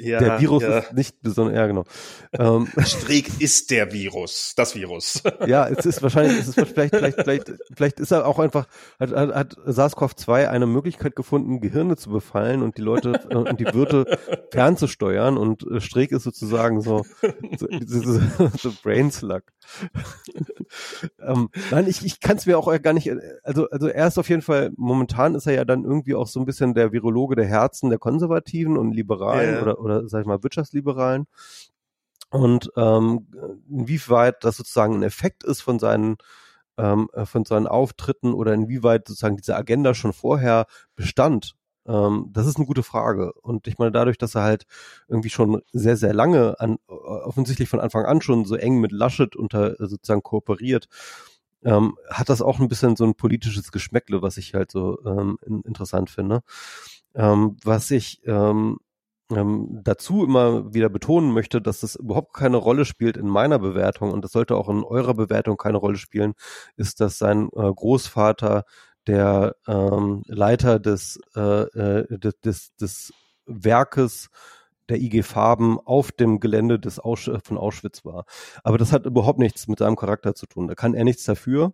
ja, 0.00 0.18
der 0.18 0.40
Virus 0.40 0.62
ja. 0.62 0.78
ist 0.78 0.92
nicht 0.92 1.22
besonders, 1.22 1.56
ja 1.56 1.66
genau. 1.66 1.84
Ähm, 2.32 2.68
Streeck 2.84 3.40
ist 3.40 3.70
der 3.70 3.92
Virus, 3.92 4.54
das 4.56 4.74
Virus. 4.74 5.22
ja, 5.46 5.66
es 5.68 5.86
ist 5.86 6.02
wahrscheinlich, 6.02 6.38
es 6.38 6.48
ist 6.48 6.68
vielleicht, 6.68 6.94
vielleicht, 6.94 7.20
vielleicht, 7.20 7.52
vielleicht 7.74 8.00
ist 8.00 8.12
er 8.12 8.26
auch 8.26 8.38
einfach, 8.38 8.66
hat, 8.98 9.12
hat, 9.12 9.34
hat 9.34 9.56
SARS-CoV-2 9.66 10.48
eine 10.48 10.66
Möglichkeit 10.66 11.16
gefunden, 11.16 11.60
Gehirne 11.60 11.96
zu 11.96 12.10
befallen 12.10 12.62
und 12.62 12.78
die 12.78 12.82
Leute 12.82 13.20
äh, 13.30 13.34
und 13.34 13.60
die 13.60 13.72
Wirte 13.72 14.18
fernzusteuern 14.50 15.36
und 15.36 15.66
äh, 15.70 15.80
Streeck 15.80 16.12
ist 16.12 16.24
sozusagen 16.24 16.80
so, 16.80 17.04
so, 17.56 17.66
so, 17.86 18.50
so 18.56 18.72
Brain 18.82 19.10
Slug. 19.10 19.42
ähm, 21.20 21.50
nein, 21.70 21.86
ich, 21.88 22.04
ich 22.04 22.20
kann 22.20 22.36
es 22.36 22.46
mir 22.46 22.58
auch 22.58 22.70
gar 22.82 22.92
nicht, 22.92 23.10
also, 23.42 23.68
also 23.70 23.88
er 23.88 24.06
ist 24.06 24.18
auf 24.18 24.28
jeden 24.28 24.42
Fall, 24.42 24.70
momentan 24.76 25.34
ist 25.34 25.46
er 25.46 25.54
ja 25.54 25.64
dann 25.64 25.84
irgendwie 25.84 26.14
auch 26.14 26.26
so 26.26 26.40
ein 26.40 26.46
bisschen 26.46 26.74
der 26.74 26.92
Virologe 26.92 27.36
der 27.36 27.46
Herzen 27.46 27.90
der 27.90 27.98
Konservativen 27.98 28.76
und 28.76 28.92
Liberalen 28.92 29.47
ja. 29.47 29.47
Oder, 29.62 29.80
oder 29.80 30.08
sag 30.08 30.20
ich 30.20 30.26
mal 30.26 30.42
Wirtschaftsliberalen. 30.42 31.26
Und 32.30 32.70
ähm, 32.76 33.28
inwieweit 33.70 34.44
das 34.44 34.56
sozusagen 34.56 34.94
ein 34.94 35.02
Effekt 35.02 35.44
ist 35.44 35.62
von 35.62 35.78
seinen 35.78 36.16
ähm, 36.76 37.08
von 37.24 37.44
seinen 37.44 37.66
Auftritten 37.66 38.34
oder 38.34 38.54
inwieweit 38.54 39.08
sozusagen 39.08 39.36
diese 39.36 39.56
Agenda 39.56 39.94
schon 39.94 40.12
vorher 40.12 40.66
bestand, 40.94 41.56
ähm, 41.88 42.28
das 42.32 42.46
ist 42.46 42.56
eine 42.56 42.66
gute 42.66 42.82
Frage. 42.82 43.32
Und 43.42 43.66
ich 43.66 43.78
meine, 43.78 43.90
dadurch, 43.90 44.18
dass 44.18 44.34
er 44.34 44.42
halt 44.42 44.66
irgendwie 45.08 45.30
schon 45.30 45.62
sehr, 45.72 45.96
sehr 45.96 46.14
lange 46.14 46.60
an, 46.60 46.78
offensichtlich 46.86 47.68
von 47.68 47.80
Anfang 47.80 48.04
an 48.04 48.20
schon 48.20 48.44
so 48.44 48.54
eng 48.56 48.78
mit 48.78 48.92
Laschet 48.92 49.34
unter 49.34 49.74
sozusagen 49.78 50.22
kooperiert, 50.22 50.88
ähm, 51.64 51.96
hat 52.10 52.28
das 52.28 52.42
auch 52.42 52.60
ein 52.60 52.68
bisschen 52.68 52.94
so 52.94 53.04
ein 53.04 53.14
politisches 53.14 53.72
Geschmäckle, 53.72 54.22
was 54.22 54.36
ich 54.36 54.54
halt 54.54 54.70
so 54.70 54.98
ähm, 55.04 55.38
interessant 55.64 56.10
finde. 56.10 56.42
Ähm, 57.14 57.56
was 57.64 57.90
ich 57.90 58.20
ähm, 58.26 58.78
ähm, 59.30 59.80
dazu 59.84 60.24
immer 60.24 60.72
wieder 60.72 60.88
betonen 60.88 61.32
möchte, 61.32 61.60
dass 61.60 61.80
das 61.80 61.96
überhaupt 61.96 62.34
keine 62.34 62.56
Rolle 62.56 62.84
spielt 62.84 63.16
in 63.16 63.28
meiner 63.28 63.58
Bewertung 63.58 64.12
und 64.12 64.24
das 64.24 64.32
sollte 64.32 64.56
auch 64.56 64.68
in 64.68 64.84
eurer 64.84 65.14
Bewertung 65.14 65.56
keine 65.56 65.78
Rolle 65.78 65.98
spielen, 65.98 66.34
ist, 66.76 67.00
dass 67.00 67.18
sein 67.18 67.48
äh, 67.54 67.72
Großvater 67.72 68.64
der 69.06 69.56
ähm, 69.66 70.22
Leiter 70.26 70.78
des, 70.78 71.18
äh, 71.34 71.40
äh, 71.40 72.18
des, 72.18 72.40
des, 72.40 72.74
des 72.76 73.12
Werkes 73.46 74.28
der 74.88 74.98
IG 74.98 75.22
Farben 75.22 75.78
auf 75.80 76.12
dem 76.12 76.40
Gelände 76.40 76.78
des 76.78 76.98
Ausch 76.98 77.30
von 77.44 77.58
Auschwitz 77.58 78.04
war. 78.04 78.24
Aber 78.62 78.78
das 78.78 78.92
hat 78.92 79.06
überhaupt 79.06 79.38
nichts 79.38 79.68
mit 79.68 79.78
seinem 79.80 79.96
Charakter 79.96 80.34
zu 80.34 80.46
tun. 80.46 80.68
Da 80.68 80.74
kann 80.74 80.94
er 80.94 81.04
nichts 81.04 81.24
dafür. 81.24 81.72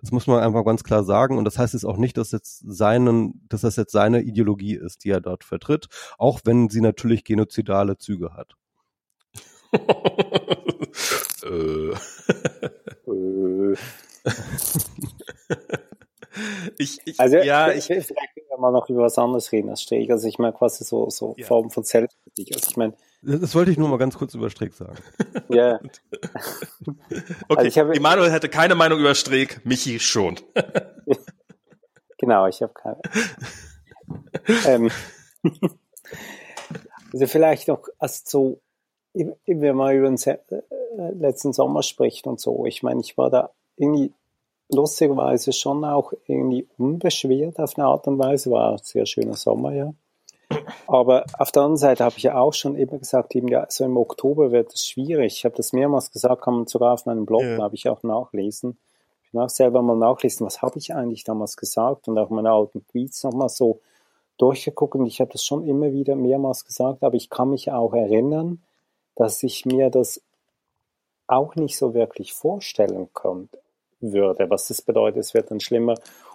Das 0.00 0.12
muss 0.12 0.26
man 0.26 0.42
einfach 0.42 0.64
ganz 0.64 0.82
klar 0.82 1.04
sagen. 1.04 1.36
Und 1.36 1.44
das 1.44 1.58
heißt 1.58 1.74
jetzt 1.74 1.84
auch 1.84 1.98
nicht, 1.98 2.16
dass 2.16 2.32
jetzt 2.32 2.62
seinen, 2.66 3.46
dass 3.48 3.60
das 3.62 3.76
jetzt 3.76 3.92
seine 3.92 4.22
Ideologie 4.22 4.74
ist, 4.76 5.04
die 5.04 5.10
er 5.10 5.20
dort 5.20 5.44
vertritt, 5.44 5.88
auch 6.18 6.40
wenn 6.44 6.68
sie 6.68 6.80
natürlich 6.80 7.24
genozidale 7.24 7.98
Züge 7.98 8.32
hat. 8.34 8.54
äh. 11.44 11.92
ich, 16.78 16.98
ich, 17.04 17.20
also, 17.20 17.36
ja, 17.36 17.70
ich, 17.70 17.84
vielleicht 17.84 18.08
können 18.08 18.48
wir 18.48 18.58
mal 18.58 18.72
noch 18.72 18.88
über 18.88 19.02
was 19.02 19.18
anderes 19.18 19.52
reden 19.52 19.68
als 19.68 19.82
Streeck. 19.82 20.10
Also 20.10 20.26
ich 20.28 20.38
meine 20.38 20.54
quasi 20.54 20.82
so, 20.84 21.10
so 21.10 21.34
ja. 21.36 21.46
Form 21.46 21.70
von 21.70 21.84
Selbstkritik. 21.84 22.54
Also 22.54 22.70
ich 22.70 22.76
meine, 22.76 22.94
das 23.22 23.54
wollte 23.54 23.70
ich 23.70 23.78
nur 23.78 23.88
mal 23.88 23.98
ganz 23.98 24.16
kurz 24.16 24.34
über 24.34 24.50
Streeck 24.50 24.74
sagen. 24.74 24.96
Ja. 25.48 25.80
okay, 27.48 27.66
also 27.66 27.80
habe, 27.80 27.96
Emanuel 27.96 28.30
hätte 28.30 28.48
keine 28.48 28.76
Meinung 28.76 29.00
über 29.00 29.16
Streeck, 29.16 29.64
Michi 29.64 29.98
schon. 29.98 30.38
genau, 32.18 32.46
ich 32.46 32.62
habe 32.62 32.72
keine. 32.72 33.00
ähm, 34.64 34.90
also 37.12 37.26
vielleicht 37.26 37.66
noch, 37.66 37.88
also 37.98 38.22
so, 38.24 38.60
wenn 39.12 39.36
man 39.46 39.76
mal 39.76 39.94
über 39.94 40.08
den 40.08 40.18
äh, 40.18 41.12
letzten 41.14 41.52
Sommer 41.52 41.82
spricht 41.82 42.28
und 42.28 42.40
so, 42.40 42.64
ich 42.64 42.84
meine, 42.84 43.00
ich 43.00 43.18
war 43.18 43.28
da 43.28 43.50
irgendwie 43.76 44.12
lustigerweise 44.72 45.52
schon 45.52 45.84
auch 45.84 46.12
irgendwie 46.26 46.68
unbeschwert 46.78 47.58
auf 47.58 47.76
eine 47.76 47.86
Art 47.86 48.06
und 48.06 48.18
Weise, 48.18 48.50
war 48.52 48.72
ein 48.72 48.78
sehr 48.82 49.06
schöner 49.06 49.34
Sommer, 49.34 49.72
ja. 49.72 49.92
Aber 50.86 51.24
auf 51.38 51.52
der 51.52 51.62
anderen 51.62 51.76
Seite 51.76 52.04
habe 52.04 52.16
ich 52.16 52.24
ja 52.24 52.36
auch 52.36 52.52
schon 52.52 52.76
eben 52.76 52.98
gesagt, 52.98 53.34
eben 53.34 53.48
ja, 53.48 53.66
so 53.68 53.84
im 53.84 53.96
Oktober 53.96 54.50
wird 54.50 54.72
es 54.74 54.86
schwierig. 54.86 55.36
Ich 55.36 55.44
habe 55.44 55.54
das 55.56 55.72
mehrmals 55.72 56.10
gesagt, 56.10 56.42
kann 56.42 56.54
man 56.54 56.66
sogar 56.66 56.94
auf 56.94 57.06
meinem 57.06 57.26
Blog, 57.26 57.42
ja. 57.42 57.58
habe 57.58 57.74
ich 57.74 57.88
auch 57.88 58.02
nachlesen. 58.02 58.76
Ich 59.24 59.32
bin 59.32 59.40
auch 59.40 59.48
selber 59.48 59.82
mal 59.82 59.96
nachlesen, 59.96 60.44
was 60.44 60.60
habe 60.62 60.78
ich 60.78 60.94
eigentlich 60.94 61.22
damals 61.22 61.56
gesagt 61.56 62.08
und 62.08 62.18
auch 62.18 62.30
meine 62.30 62.50
alten 62.50 62.84
Tweets 62.88 63.22
nochmal 63.22 63.48
so 63.48 63.80
durchgeguckt 64.38 64.96
und 64.96 65.06
ich 65.06 65.20
habe 65.20 65.30
das 65.30 65.44
schon 65.44 65.66
immer 65.68 65.92
wieder 65.92 66.16
mehrmals 66.16 66.64
gesagt, 66.64 67.04
aber 67.04 67.14
ich 67.14 67.30
kann 67.30 67.50
mich 67.50 67.70
auch 67.70 67.92
erinnern, 67.92 68.62
dass 69.14 69.42
ich 69.42 69.66
mir 69.66 69.90
das 69.90 70.22
auch 71.26 71.54
nicht 71.54 71.76
so 71.76 71.94
wirklich 71.94 72.32
vorstellen 72.32 73.08
konnte, 73.12 73.58
würde, 74.00 74.48
was 74.50 74.68
das 74.68 74.82
bedeutet, 74.82 75.20
es 75.20 75.34
wird 75.34 75.50
dann 75.50 75.60
schlimmer. 75.60 75.94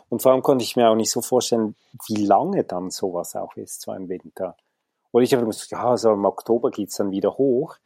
Und 0.10 0.22
vor 0.22 0.32
allem 0.32 0.44
konnte 0.44 0.64
ich 0.64 0.76
mir 0.76 0.90
auch 0.90 0.95
nicht 0.95 1.11
so 1.11 1.22
vorstellen, 1.22 1.76
wie 2.07 2.26
lange 2.26 2.64
dann 2.64 2.91
sowas 2.91 3.36
auch 3.36 3.56
ist, 3.56 3.82
so 3.82 3.91
ein 3.91 4.07
Winter. 4.07 4.56
Und 5.11 5.23
ich 5.23 5.34
habe 5.34 5.45
gesagt, 5.45 5.72
ja, 5.72 5.98
so 5.98 6.11
im 6.11 6.26
Oktober 6.26 6.72
geht's 6.72 6.98
dann 6.98 7.11
wieder 7.11 7.38
hoch, 7.38 7.77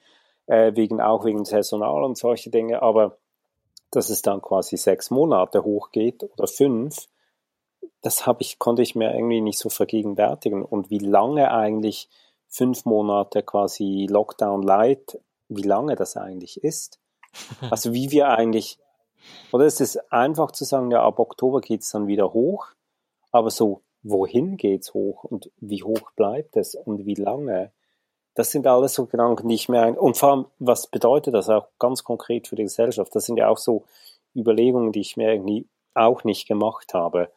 äh, 0.48 0.76
wegen, 0.76 1.00
auch 1.00 1.26
wegen 1.26 1.46
Saisonal 1.46 2.04
und 2.04 2.18
solche 2.18 2.50
Dinge, 2.50 2.82
aber 2.82 3.18
dass 3.92 4.10
es 4.10 4.22
dann 4.22 4.42
quasi 4.42 4.78
sechs 4.78 5.10
Monate 5.10 5.64
hochgeht 5.64 6.24
oder 6.24 6.48
fünf, 6.48 7.08
das 8.02 8.26
habe 8.26 8.42
ich, 8.42 8.60
konnte 8.60 8.82
ich 8.82 8.96
mir 8.96 9.14
irgendwie 9.14 9.42
nicht 9.42 9.60
so 9.60 9.70
vergegenwärtigen. 9.70 10.64
Und 10.64 10.90
wie 10.90 11.00
lange 11.00 11.52
eigentlich 11.52 12.10
fünf 12.48 12.86
Monate 12.86 13.44
quasi 13.44 14.08
Lockdown 14.10 14.64
Light, 14.64 15.20
wie 15.48 15.64
lange 15.64 15.96
das 15.96 16.18
eigentlich 16.18 16.64
ist. 16.64 17.00
Also 17.70 17.94
wie 17.94 18.10
wir 18.10 18.30
eigentlich 18.30 18.80
oder 19.52 19.66
ist 19.66 19.82
es 19.82 19.98
einfach 20.12 20.52
zu 20.52 20.66
sagen, 20.66 20.92
ja, 20.92 21.04
ab 21.04 21.20
Oktober 21.20 21.62
geht's 21.62 21.92
dann 21.92 22.08
wieder 22.08 22.34
hoch, 22.34 22.68
aber 23.32 23.50
so, 23.50 23.82
wohin 24.04 24.58
geht's 24.58 24.94
hoch 24.94 25.24
und 25.24 25.52
wie 25.60 25.84
hoch 25.84 26.12
bleibt 26.16 26.56
es 26.58 26.76
und 26.76 27.06
wie 27.06 27.16
lange? 27.16 27.72
Das 28.36 28.52
sind 28.52 28.68
alles 28.68 28.94
so 28.94 29.06
Gedanken, 29.06 29.50
die 29.50 29.56
ich 29.56 29.70
mir 29.70 29.82
ein 29.82 29.98
und 29.98 30.18
vor 30.18 30.32
allem, 30.32 30.46
was 30.60 30.88
bedeutet 30.88 31.34
das 31.34 31.50
auch 31.50 31.68
ganz 31.80 32.04
konkret 32.04 32.48
für 32.48 32.56
die 32.56 32.64
Gesellschaft? 32.64 33.14
Das 33.14 33.26
sind 33.26 33.38
ja 33.38 33.50
auch 33.50 33.58
so 33.58 33.84
Überlegungen, 34.36 34.92
die 34.92 35.02
ich 35.02 35.18
mir 35.18 35.32
irgendwie 35.34 35.68
auch 35.94 36.24
nicht 36.24 36.48
gemacht 36.48 36.94
habe. 36.94 37.30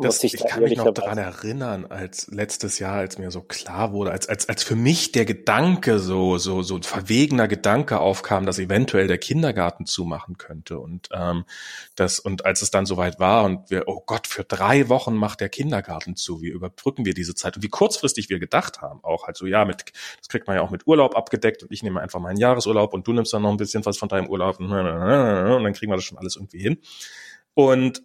Das, 0.00 0.22
ich, 0.24 0.34
ich 0.34 0.44
kann 0.46 0.62
mich 0.62 0.76
noch 0.76 0.92
daran 0.92 1.18
erinnern, 1.18 1.86
als 1.86 2.28
letztes 2.28 2.78
Jahr, 2.78 2.96
als 2.96 3.18
mir 3.18 3.30
so 3.30 3.40
klar 3.40 3.92
wurde, 3.92 4.10
als, 4.10 4.28
als, 4.28 4.48
als 4.48 4.62
für 4.62 4.76
mich 4.76 5.12
der 5.12 5.24
Gedanke, 5.24 5.98
so, 5.98 6.38
so, 6.38 6.62
so 6.62 6.76
ein 6.76 6.82
verwegener 6.82 7.48
Gedanke 7.48 8.00
aufkam, 8.00 8.46
dass 8.46 8.58
eventuell 8.58 9.06
der 9.06 9.18
Kindergarten 9.18 9.86
zumachen 9.86 10.38
könnte. 10.38 10.78
Und 10.78 11.08
ähm, 11.12 11.44
das, 11.94 12.18
und 12.18 12.44
als 12.44 12.62
es 12.62 12.70
dann 12.70 12.86
soweit 12.86 13.18
war 13.20 13.44
und 13.44 13.70
wir, 13.70 13.84
oh 13.86 14.02
Gott, 14.04 14.26
für 14.26 14.44
drei 14.44 14.88
Wochen 14.88 15.14
macht 15.14 15.40
der 15.40 15.48
Kindergarten 15.48 16.16
zu, 16.16 16.42
wie 16.42 16.48
überbrücken 16.48 17.04
wir 17.04 17.14
diese 17.14 17.34
Zeit? 17.34 17.56
Und 17.56 17.62
wie 17.62 17.68
kurzfristig 17.68 18.28
wir 18.28 18.38
gedacht 18.38 18.82
haben, 18.82 19.02
auch 19.02 19.26
halt 19.26 19.36
so, 19.36 19.46
ja, 19.46 19.64
mit, 19.64 19.92
das 20.18 20.28
kriegt 20.28 20.46
man 20.46 20.56
ja 20.56 20.62
auch 20.62 20.70
mit 20.70 20.86
Urlaub 20.86 21.16
abgedeckt 21.16 21.62
und 21.62 21.72
ich 21.72 21.82
nehme 21.82 22.00
einfach 22.00 22.20
meinen 22.20 22.38
Jahresurlaub 22.38 22.92
und 22.92 23.06
du 23.06 23.12
nimmst 23.12 23.32
dann 23.32 23.42
noch 23.42 23.50
ein 23.50 23.56
bisschen 23.56 23.84
was 23.86 23.98
von 23.98 24.08
deinem 24.08 24.28
Urlaub 24.28 24.60
und 24.60 24.70
dann 24.70 25.72
kriegen 25.72 25.90
wir 25.90 25.96
das 25.96 26.04
schon 26.04 26.18
alles 26.18 26.36
irgendwie 26.36 26.60
hin. 26.60 26.78
Und 27.54 28.02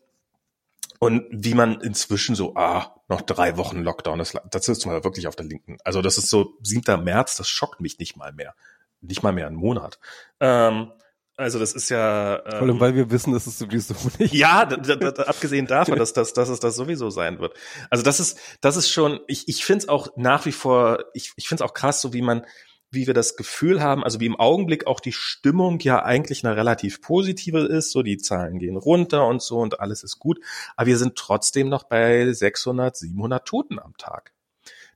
und 1.03 1.25
wie 1.31 1.55
man 1.55 1.81
inzwischen 1.81 2.35
so, 2.35 2.53
ah, 2.55 2.95
noch 3.07 3.21
drei 3.21 3.57
Wochen 3.57 3.81
Lockdown, 3.81 4.19
das, 4.19 4.37
das 4.51 4.69
ist 4.69 4.85
mal 4.85 5.03
wirklich 5.03 5.27
auf 5.27 5.35
der 5.35 5.47
linken. 5.47 5.77
Also 5.83 6.03
das 6.03 6.19
ist 6.19 6.29
so 6.29 6.53
7. 6.61 7.03
März, 7.03 7.37
das 7.37 7.49
schockt 7.49 7.81
mich 7.81 7.97
nicht 7.97 8.17
mal 8.17 8.31
mehr. 8.33 8.53
Nicht 9.01 9.23
mal 9.23 9.33
mehr 9.33 9.47
einen 9.47 9.55
Monat. 9.55 9.97
Ähm, 10.39 10.91
also 11.37 11.57
das 11.57 11.73
ist 11.73 11.89
ja. 11.89 12.35
Ähm, 12.45 12.51
Vor 12.51 12.61
allem, 12.61 12.79
weil 12.79 12.93
wir 12.93 13.09
wissen, 13.09 13.33
dass 13.33 13.47
es 13.47 13.57
sowieso 13.57 13.95
nicht. 14.19 14.31
Ja, 14.31 14.59
abgesehen 14.59 15.65
davon, 15.65 15.97
dass, 15.97 16.13
dass, 16.13 16.33
dass 16.33 16.49
es 16.49 16.59
das 16.59 16.75
sowieso 16.75 17.09
sein 17.09 17.39
wird. 17.39 17.55
Also 17.89 18.03
das 18.03 18.19
ist, 18.19 18.37
das 18.61 18.77
ist 18.77 18.91
schon, 18.91 19.21
ich, 19.25 19.47
ich 19.47 19.65
finde 19.65 19.85
es 19.85 19.89
auch 19.89 20.09
nach 20.17 20.45
wie 20.45 20.51
vor, 20.51 21.05
ich, 21.15 21.33
ich 21.35 21.47
finde 21.47 21.63
es 21.63 21.67
auch 21.67 21.73
krass, 21.73 21.99
so 21.99 22.13
wie 22.13 22.21
man, 22.21 22.45
wie 22.91 23.07
wir 23.07 23.13
das 23.13 23.37
Gefühl 23.37 23.81
haben, 23.81 24.03
also 24.03 24.19
wie 24.19 24.25
im 24.25 24.39
Augenblick 24.39 24.85
auch 24.85 24.99
die 24.99 25.13
Stimmung 25.13 25.79
ja 25.79 26.03
eigentlich 26.03 26.45
eine 26.45 26.57
relativ 26.57 27.01
positive 27.01 27.59
ist, 27.59 27.91
so 27.91 28.03
die 28.03 28.17
Zahlen 28.17 28.59
gehen 28.59 28.75
runter 28.75 29.25
und 29.27 29.41
so 29.41 29.59
und 29.59 29.79
alles 29.79 30.03
ist 30.03 30.19
gut, 30.19 30.39
aber 30.75 30.87
wir 30.87 30.97
sind 30.97 31.15
trotzdem 31.15 31.69
noch 31.69 31.83
bei 31.83 32.31
600, 32.31 32.95
700 32.95 33.47
Toten 33.47 33.79
am 33.79 33.95
Tag. 33.97 34.33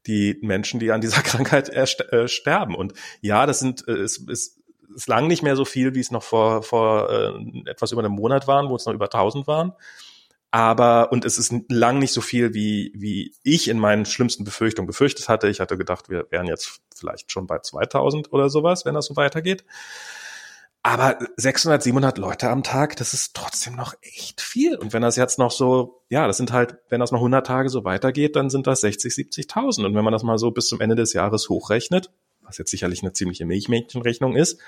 Die 0.07 0.38
Menschen, 0.41 0.80
die 0.80 0.91
an 0.91 1.01
dieser 1.01 1.22
Krankheit 1.23 1.69
äh, 1.69 2.27
sterben. 2.27 2.76
Und 2.76 2.93
ja, 3.22 3.45
das 3.45 3.59
sind, 3.59 3.88
äh, 3.88 4.03
ist, 4.03 4.30
ist, 4.30 4.59
ist 4.93 5.07
lang 5.07 5.27
nicht 5.27 5.41
mehr 5.41 5.55
so 5.55 5.65
viel, 5.65 5.95
wie 5.95 5.99
es 6.01 6.11
noch 6.11 6.23
vor, 6.23 6.63
vor 6.63 7.09
äh, 7.09 7.69
etwas 7.69 7.91
über 7.91 8.03
einem 8.03 8.13
Monat 8.13 8.47
waren, 8.47 8.69
wo 8.69 8.76
es 8.76 8.85
noch 8.85 8.93
über 8.93 9.05
1000 9.05 9.47
waren. 9.47 9.73
Aber, 10.56 11.11
und 11.11 11.26
es 11.26 11.38
ist 11.38 11.53
lang 11.68 11.99
nicht 11.99 12.14
so 12.14 12.22
viel, 12.22 12.53
wie, 12.53 12.94
wie 12.95 13.36
ich 13.44 13.68
in 13.68 13.77
meinen 13.77 14.06
schlimmsten 14.06 14.45
Befürchtungen 14.45 14.88
befürchtet 14.88 15.27
hatte. 15.27 15.49
Ich 15.49 15.60
hatte 15.60 15.77
gedacht, 15.77 16.07
wir 16.07 16.27
wären 16.30 16.48
jetzt 16.48 16.80
vielleicht 16.95 17.30
schon 17.30 17.45
bei 17.45 17.60
2000 17.60 18.32
oder 18.32 18.49
sowas, 18.49 18.86
wenn 18.86 18.95
das 18.95 19.07
so 19.07 19.18
weitergeht. 19.18 19.65
Aber 20.82 21.19
600, 21.36 21.84
700 21.84 22.18
Leute 22.19 22.49
am 22.49 22.64
Tag, 22.64 22.95
das 22.95 23.14
ist 23.14 23.36
trotzdem 23.36 23.76
noch 23.76 23.95
echt 24.02 24.40
viel. 24.40 24.77
Und 24.77 24.94
wenn 24.94 25.02
das 25.02 25.18
jetzt 25.18 25.40
noch 25.40 25.52
so, 25.52 26.06
ja, 26.07 26.26
das 26.26 26.38
sind 26.38 26.53
halt, 26.53 26.77
wenn 26.88 27.02
das 27.02 27.11
noch 27.11 27.19
100 27.19 27.45
Tage 27.45 27.68
so 27.68 27.84
weitergeht, 27.84 28.38
dann 28.38 28.49
sind 28.49 28.65
das 28.65 28.80
60, 28.80 29.11
70.000. 29.14 29.86
Und 29.86 29.94
wenn 29.94 30.06
man 30.06 30.14
das 30.14 30.23
mal 30.23 30.38
so 30.38 30.52
bis 30.52 30.68
zum 30.68 30.80
Ende 30.80 30.95
des 30.95 31.11
Jahres 31.11 31.49
hochrechnet, 31.49 32.11
was 32.40 32.57
jetzt 32.57 32.72
sicherlich 32.72 33.02
eine 33.02 33.11
ziemliche 33.11 33.45
Milchmädchenrechnung 33.45 34.38
ist, 34.38 34.61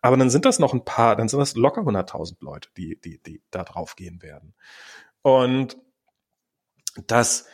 aber 0.00 0.16
dann 0.16 0.30
sind 0.30 0.46
das 0.46 0.58
noch 0.58 0.72
ein 0.72 0.86
paar, 0.86 1.16
dann 1.16 1.28
sind 1.28 1.40
das 1.40 1.54
locker 1.54 1.82
100.000 1.82 2.36
Leute, 2.40 2.70
die, 2.78 2.98
die, 2.98 3.18
die 3.18 3.42
da 3.50 3.62
drauf 3.62 3.94
gehen 3.94 4.22
werden. 4.22 4.54
Und 5.24 5.78
das, 7.06 7.46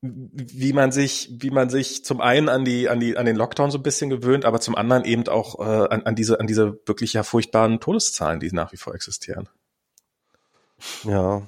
wie 0.00 0.72
man 0.72 0.92
sich, 0.92 1.28
wie 1.30 1.50
man 1.50 1.68
sich 1.68 2.02
zum 2.02 2.22
einen 2.22 2.48
an 2.48 2.64
die, 2.64 2.88
an 2.88 3.00
die, 3.00 3.18
an 3.18 3.26
den 3.26 3.36
Lockdown 3.36 3.70
so 3.70 3.78
ein 3.78 3.82
bisschen 3.82 4.08
gewöhnt, 4.08 4.46
aber 4.46 4.60
zum 4.62 4.74
anderen 4.74 5.04
eben 5.04 5.28
auch 5.28 5.58
äh, 5.60 5.88
an, 5.92 6.04
an 6.04 6.14
diese, 6.14 6.40
an 6.40 6.46
diese 6.46 6.80
wirklich 6.86 7.12
ja 7.12 7.22
furchtbaren 7.22 7.80
Todeszahlen, 7.80 8.40
die 8.40 8.50
nach 8.50 8.72
wie 8.72 8.78
vor 8.78 8.94
existieren. 8.94 9.46
Ja, 11.04 11.42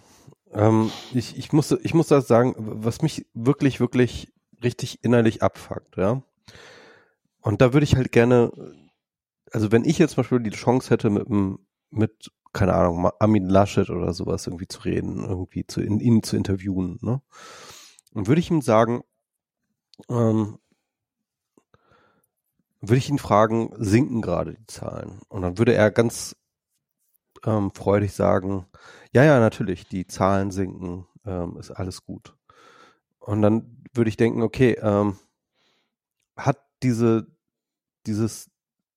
ähm, 0.53 0.93
ich, 1.15 1.39
ich 1.39 1.51
muss, 1.55 1.71
ich 1.71 1.95
muss 1.95 2.09
das 2.09 2.29
sagen, 2.29 2.55
was 2.59 3.01
mich 3.01 3.27
wirklich, 3.33 3.81
wirklich 3.81 4.31
richtig 4.63 5.03
innerlich 5.03 5.43
abfuckt, 5.43 5.97
ja. 5.97 6.23
Und 7.41 7.63
da 7.63 7.73
würde 7.73 7.85
ich 7.85 7.97
halt 7.97 8.13
gerne, 8.13 8.53
also 9.51 9.73
wenn 9.73 9.87
ich 9.87 9.97
jetzt 9.97 10.13
zum 10.13 10.25
Beispiel 10.25 10.41
die 10.41 10.51
Chance 10.51 10.91
hätte, 10.91 11.09
mit, 11.09 11.27
mit 11.91 12.31
keine 12.53 12.75
Ahnung, 12.75 13.11
Armin 13.19 13.49
Laschet 13.49 13.91
oder 13.91 14.13
sowas 14.13 14.47
irgendwie 14.47 14.69
zu 14.69 14.81
reden, 14.81 15.25
irgendwie 15.25 15.67
zu, 15.67 15.81
in, 15.81 16.01
ihn 16.01 16.23
zu 16.23 16.37
interviewen, 16.37 16.99
ne? 17.01 17.23
Und 18.13 18.27
würde 18.27 18.41
ich 18.41 18.51
ihm 18.51 18.61
sagen, 18.61 19.03
ähm, 20.09 20.59
würde 22.81 22.97
ich 22.97 23.09
ihn 23.09 23.19
fragen, 23.19 23.73
sinken 23.77 24.21
gerade 24.21 24.55
die 24.55 24.67
Zahlen? 24.67 25.21
Und 25.29 25.43
dann 25.43 25.59
würde 25.59 25.75
er 25.75 25.91
ganz 25.91 26.35
ähm, 27.45 27.71
freudig 27.73 28.15
sagen, 28.15 28.67
ja, 29.13 29.25
ja, 29.25 29.39
natürlich, 29.39 29.87
die 29.87 30.07
Zahlen 30.07 30.51
sinken, 30.51 31.07
ähm, 31.25 31.57
ist 31.59 31.71
alles 31.71 32.05
gut. 32.05 32.37
Und 33.19 33.43
dann 33.43 33.85
würde 33.93 34.09
ich 34.09 34.17
denken, 34.17 34.43
okay, 34.43 34.73
ähm, 34.81 35.19
hat 36.37 36.59
diese, 36.83 37.27
dieses 38.07 38.51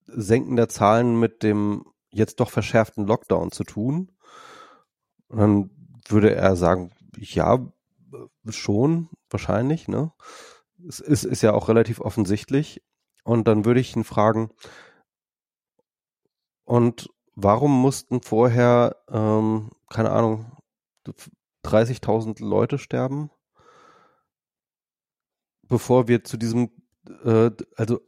Senken 0.08 0.56
der 0.56 0.70
Zahlen 0.70 1.20
mit 1.20 1.44
dem 1.44 1.86
jetzt 2.14 2.40
doch 2.40 2.50
verschärften 2.50 3.06
Lockdown 3.06 3.52
zu 3.52 3.64
tun? 3.64 4.12
Und 5.28 5.38
dann 5.40 5.70
würde 6.08 6.34
er 6.34 6.56
sagen, 6.56 6.92
ja, 7.18 7.60
schon, 8.50 9.10
wahrscheinlich, 9.30 9.88
ne? 9.88 10.12
Es 10.88 11.00
ist, 11.00 11.24
ist 11.24 11.42
ja 11.42 11.54
auch 11.54 11.70
relativ 11.70 12.00
offensichtlich. 12.02 12.84
Und 13.24 13.48
dann 13.48 13.66
würde 13.66 13.80
ich 13.80 13.96
ihn 13.96 14.04
fragen, 14.04 14.52
und 16.66 17.10
warum 17.36 17.72
mussten 17.82 18.22
vorher, 18.22 18.98
ähm, 19.10 19.72
keine 19.90 20.12
Ahnung, 20.12 20.58
30.000 21.64 22.44
Leute 22.44 22.78
sterben, 22.78 23.30
bevor 25.68 26.08
wir 26.08 26.24
zu 26.24 26.38
diesem, 26.38 26.72
äh, 27.24 27.52
also 27.76 28.02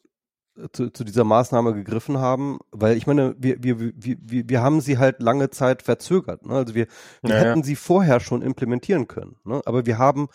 zu, 0.72 0.90
zu 0.90 1.03
dieser 1.03 1.23
Maßnahme 1.23 1.73
gegriffen 1.73 2.19
haben, 2.19 2.60
weil 2.72 2.98
ich 2.98 3.07
meine, 3.07 3.36
wir, 3.38 3.64
wir, 3.64 3.80
wir, 3.80 3.94
wir, 3.95 4.49
wir 4.49 4.61
haben 4.61 4.82
sie 4.82 4.98
halt 4.98 5.22
lange 5.22 5.49
Zeit 5.49 5.82
verzögert. 5.82 6.45
Ne? 6.45 6.56
Also 6.56 6.76
wir, 6.76 6.88
wir 7.22 7.30
naja. 7.30 7.49
hätten 7.49 7.64
sie 7.64 7.76
vorher 7.76 8.19
schon 8.19 8.41
implementieren 8.41 9.07
können. 9.07 9.38
Ne? 9.44 9.61
Aber 9.65 9.86
wir 9.86 9.98
haben 9.98 10.27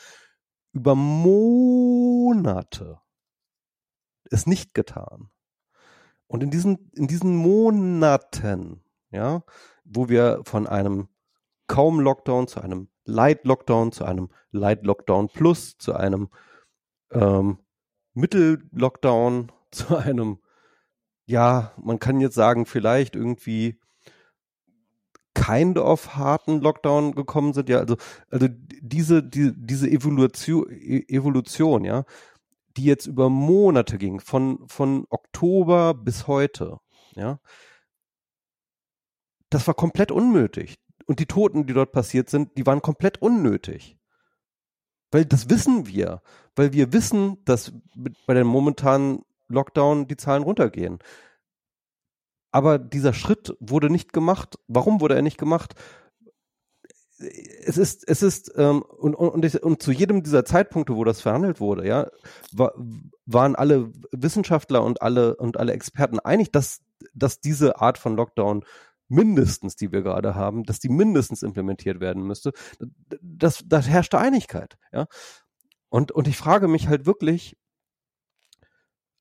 über 0.72 0.94
Monate 0.94 3.00
es 4.30 4.46
nicht 4.46 4.74
getan. 4.74 5.30
Und 6.26 6.42
in 6.42 6.50
diesen, 6.50 6.90
in 6.94 7.08
diesen 7.08 7.34
Monaten, 7.34 8.84
ja, 9.10 9.42
wo 9.84 10.08
wir 10.08 10.42
von 10.44 10.66
einem 10.66 11.08
kaum 11.66 12.00
Lockdown 12.00 12.46
zu 12.46 12.60
einem 12.60 12.88
Light 13.04 13.44
Lockdown, 13.44 13.90
zu 13.90 14.04
einem 14.04 14.28
Light 14.52 14.84
Lockdown 14.84 15.28
Plus, 15.28 15.76
zu 15.78 15.94
einem 15.94 16.28
ähm, 17.10 17.58
Mittel 18.14 18.68
Lockdown 18.70 19.50
zu 19.72 19.96
einem, 19.96 20.38
ja, 21.26 21.72
man 21.82 21.98
kann 21.98 22.20
jetzt 22.20 22.34
sagen, 22.34 22.66
vielleicht 22.66 23.16
irgendwie 23.16 23.78
kind 25.34 25.78
of 25.78 26.16
harten 26.16 26.60
Lockdown 26.60 27.14
gekommen 27.14 27.52
sind. 27.52 27.68
Ja, 27.68 27.78
also, 27.78 27.96
also 28.30 28.48
diese, 28.50 29.22
die, 29.22 29.52
diese 29.54 29.88
Evolution, 29.88 30.66
e, 30.70 31.04
Evolution, 31.08 31.84
ja, 31.84 32.04
die 32.76 32.84
jetzt 32.84 33.06
über 33.06 33.30
Monate 33.30 33.98
ging, 33.98 34.20
von, 34.20 34.66
von 34.68 35.06
Oktober 35.10 35.94
bis 35.94 36.26
heute, 36.26 36.78
ja, 37.14 37.40
das 39.50 39.66
war 39.66 39.74
komplett 39.74 40.12
unnötig. 40.12 40.76
Und 41.06 41.18
die 41.18 41.26
Toten, 41.26 41.66
die 41.66 41.72
dort 41.72 41.90
passiert 41.92 42.30
sind, 42.30 42.56
die 42.56 42.66
waren 42.66 42.82
komplett 42.82 43.20
unnötig. 43.20 43.98
Weil 45.10 45.24
das 45.24 45.50
wissen 45.50 45.88
wir. 45.88 46.22
Weil 46.54 46.72
wir 46.72 46.92
wissen, 46.92 47.44
dass 47.44 47.72
bei 48.26 48.34
den 48.34 48.46
momentanen 48.46 49.22
Lockdown 49.50 50.06
die 50.08 50.16
Zahlen 50.16 50.42
runtergehen. 50.42 50.98
Aber 52.52 52.78
dieser 52.78 53.12
Schritt 53.12 53.54
wurde 53.60 53.90
nicht 53.90 54.12
gemacht. 54.12 54.58
Warum 54.66 55.00
wurde 55.00 55.14
er 55.14 55.22
nicht 55.22 55.38
gemacht? 55.38 55.74
Es 57.18 57.76
ist, 57.76 58.08
es 58.08 58.22
ist, 58.22 58.52
ähm, 58.56 58.82
und, 58.82 59.14
und, 59.14 59.28
und, 59.28 59.54
und 59.56 59.82
zu 59.82 59.92
jedem 59.92 60.22
dieser 60.22 60.44
Zeitpunkte, 60.44 60.96
wo 60.96 61.04
das 61.04 61.20
verhandelt 61.20 61.60
wurde, 61.60 61.86
ja, 61.86 62.08
war, 62.50 62.72
waren 63.26 63.54
alle 63.54 63.92
Wissenschaftler 64.10 64.82
und 64.82 65.02
alle 65.02 65.36
und 65.36 65.58
alle 65.58 65.72
Experten 65.72 66.18
einig, 66.18 66.50
dass, 66.50 66.80
dass 67.12 67.40
diese 67.40 67.78
Art 67.78 67.98
von 67.98 68.16
Lockdown 68.16 68.64
mindestens, 69.08 69.76
die 69.76 69.92
wir 69.92 70.02
gerade 70.02 70.34
haben, 70.34 70.64
dass 70.64 70.78
die 70.78 70.88
mindestens 70.88 71.42
implementiert 71.42 72.00
werden 72.00 72.22
müsste. 72.22 72.52
Das, 73.20 73.64
das 73.66 73.88
herrschte 73.88 74.18
Einigkeit, 74.18 74.78
ja. 74.92 75.06
Und, 75.90 76.12
und 76.12 76.28
ich 76.28 76.36
frage 76.36 76.68
mich 76.68 76.88
halt 76.88 77.04
wirklich, 77.04 77.58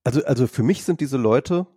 also, 0.10 0.26
also 0.26 0.48
für 0.48 0.64
mich 0.64 0.84
sind 0.84 1.02
diese 1.02 1.18
Leute, 1.18 1.68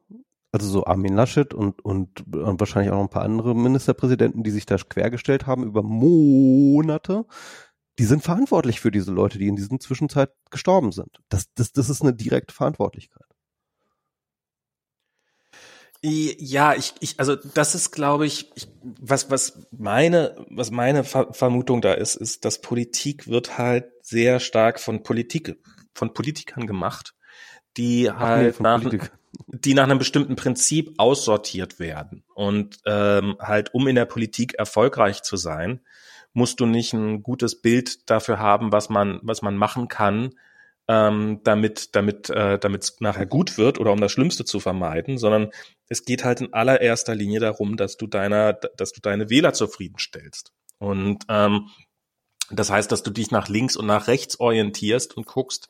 also 0.52 0.66
so 0.66 0.86
Armin 0.86 1.14
Laschet 1.14 1.52
und, 1.52 1.84
und, 1.84 2.34
und 2.34 2.60
wahrscheinlich 2.60 2.90
auch 2.90 2.96
noch 2.96 3.04
ein 3.04 3.10
paar 3.10 3.24
andere 3.24 3.54
Ministerpräsidenten, 3.54 4.42
die 4.42 4.50
sich 4.50 4.64
da 4.64 4.78
quergestellt 4.78 5.46
haben 5.46 5.64
über 5.64 5.82
Monate, 5.82 7.26
die 7.98 8.06
sind 8.06 8.22
verantwortlich 8.22 8.80
für 8.80 8.90
diese 8.90 9.12
Leute, 9.12 9.38
die 9.38 9.48
in 9.48 9.56
dieser 9.56 9.78
Zwischenzeit 9.78 10.30
gestorben 10.50 10.92
sind. 10.92 11.18
Das, 11.28 11.52
das, 11.54 11.72
das 11.72 11.90
ist 11.90 12.00
eine 12.00 12.14
direkte 12.14 12.54
Verantwortlichkeit. 12.54 13.26
Ja, 16.00 16.74
ich, 16.74 16.94
ich, 17.00 17.20
also 17.20 17.36
das 17.36 17.74
ist, 17.74 17.92
glaube 17.92 18.24
ich, 18.24 18.50
ich, 18.54 18.66
was, 18.98 19.30
was 19.30 19.68
meine, 19.72 20.34
was 20.48 20.70
meine 20.70 21.04
Ver 21.04 21.34
Vermutung 21.34 21.82
da 21.82 21.92
ist, 21.92 22.14
ist, 22.14 22.46
dass 22.46 22.62
Politik 22.62 23.28
wird 23.28 23.58
halt 23.58 23.92
sehr 24.00 24.40
stark 24.40 24.80
von 24.80 25.02
Politik, 25.02 25.58
von 25.94 26.14
Politikern 26.14 26.66
gemacht, 26.66 27.14
die 27.76 28.10
halt 28.10 28.60
nee, 28.60 28.62
nach, 28.62 28.82
die 29.46 29.74
nach 29.74 29.84
einem 29.84 29.98
bestimmten 29.98 30.36
Prinzip 30.36 30.94
aussortiert 30.98 31.78
werden. 31.78 32.24
Und 32.34 32.78
ähm, 32.86 33.36
halt, 33.40 33.74
um 33.74 33.88
in 33.88 33.96
der 33.96 34.04
Politik 34.04 34.54
erfolgreich 34.54 35.22
zu 35.22 35.36
sein, 35.36 35.80
musst 36.32 36.60
du 36.60 36.66
nicht 36.66 36.92
ein 36.92 37.22
gutes 37.22 37.60
Bild 37.60 38.08
dafür 38.10 38.38
haben, 38.38 38.72
was 38.72 38.88
man, 38.88 39.20
was 39.22 39.42
man 39.42 39.56
machen 39.56 39.88
kann, 39.88 40.34
ähm, 40.88 41.40
damit 41.44 41.94
damit 41.94 42.28
äh, 42.30 42.58
damit 42.58 42.82
es 42.82 43.00
nachher 43.00 43.26
gut 43.26 43.56
wird 43.56 43.78
oder 43.78 43.92
um 43.92 44.00
das 44.00 44.12
Schlimmste 44.12 44.44
zu 44.44 44.60
vermeiden, 44.60 45.18
sondern 45.18 45.50
es 45.88 46.04
geht 46.04 46.24
halt 46.24 46.40
in 46.40 46.52
allererster 46.52 47.14
Linie 47.14 47.40
darum, 47.40 47.76
dass 47.76 47.96
du 47.96 48.06
deiner, 48.06 48.54
dass 48.54 48.92
du 48.92 49.00
deine 49.00 49.30
Wähler 49.30 49.52
zufriedenstellst. 49.52 50.52
Und 50.78 51.24
ähm, 51.28 51.68
das 52.50 52.70
heißt, 52.70 52.90
dass 52.90 53.02
du 53.02 53.10
dich 53.10 53.30
nach 53.30 53.48
links 53.48 53.76
und 53.76 53.86
nach 53.86 54.08
rechts 54.08 54.40
orientierst 54.40 55.16
und 55.16 55.26
guckst, 55.26 55.68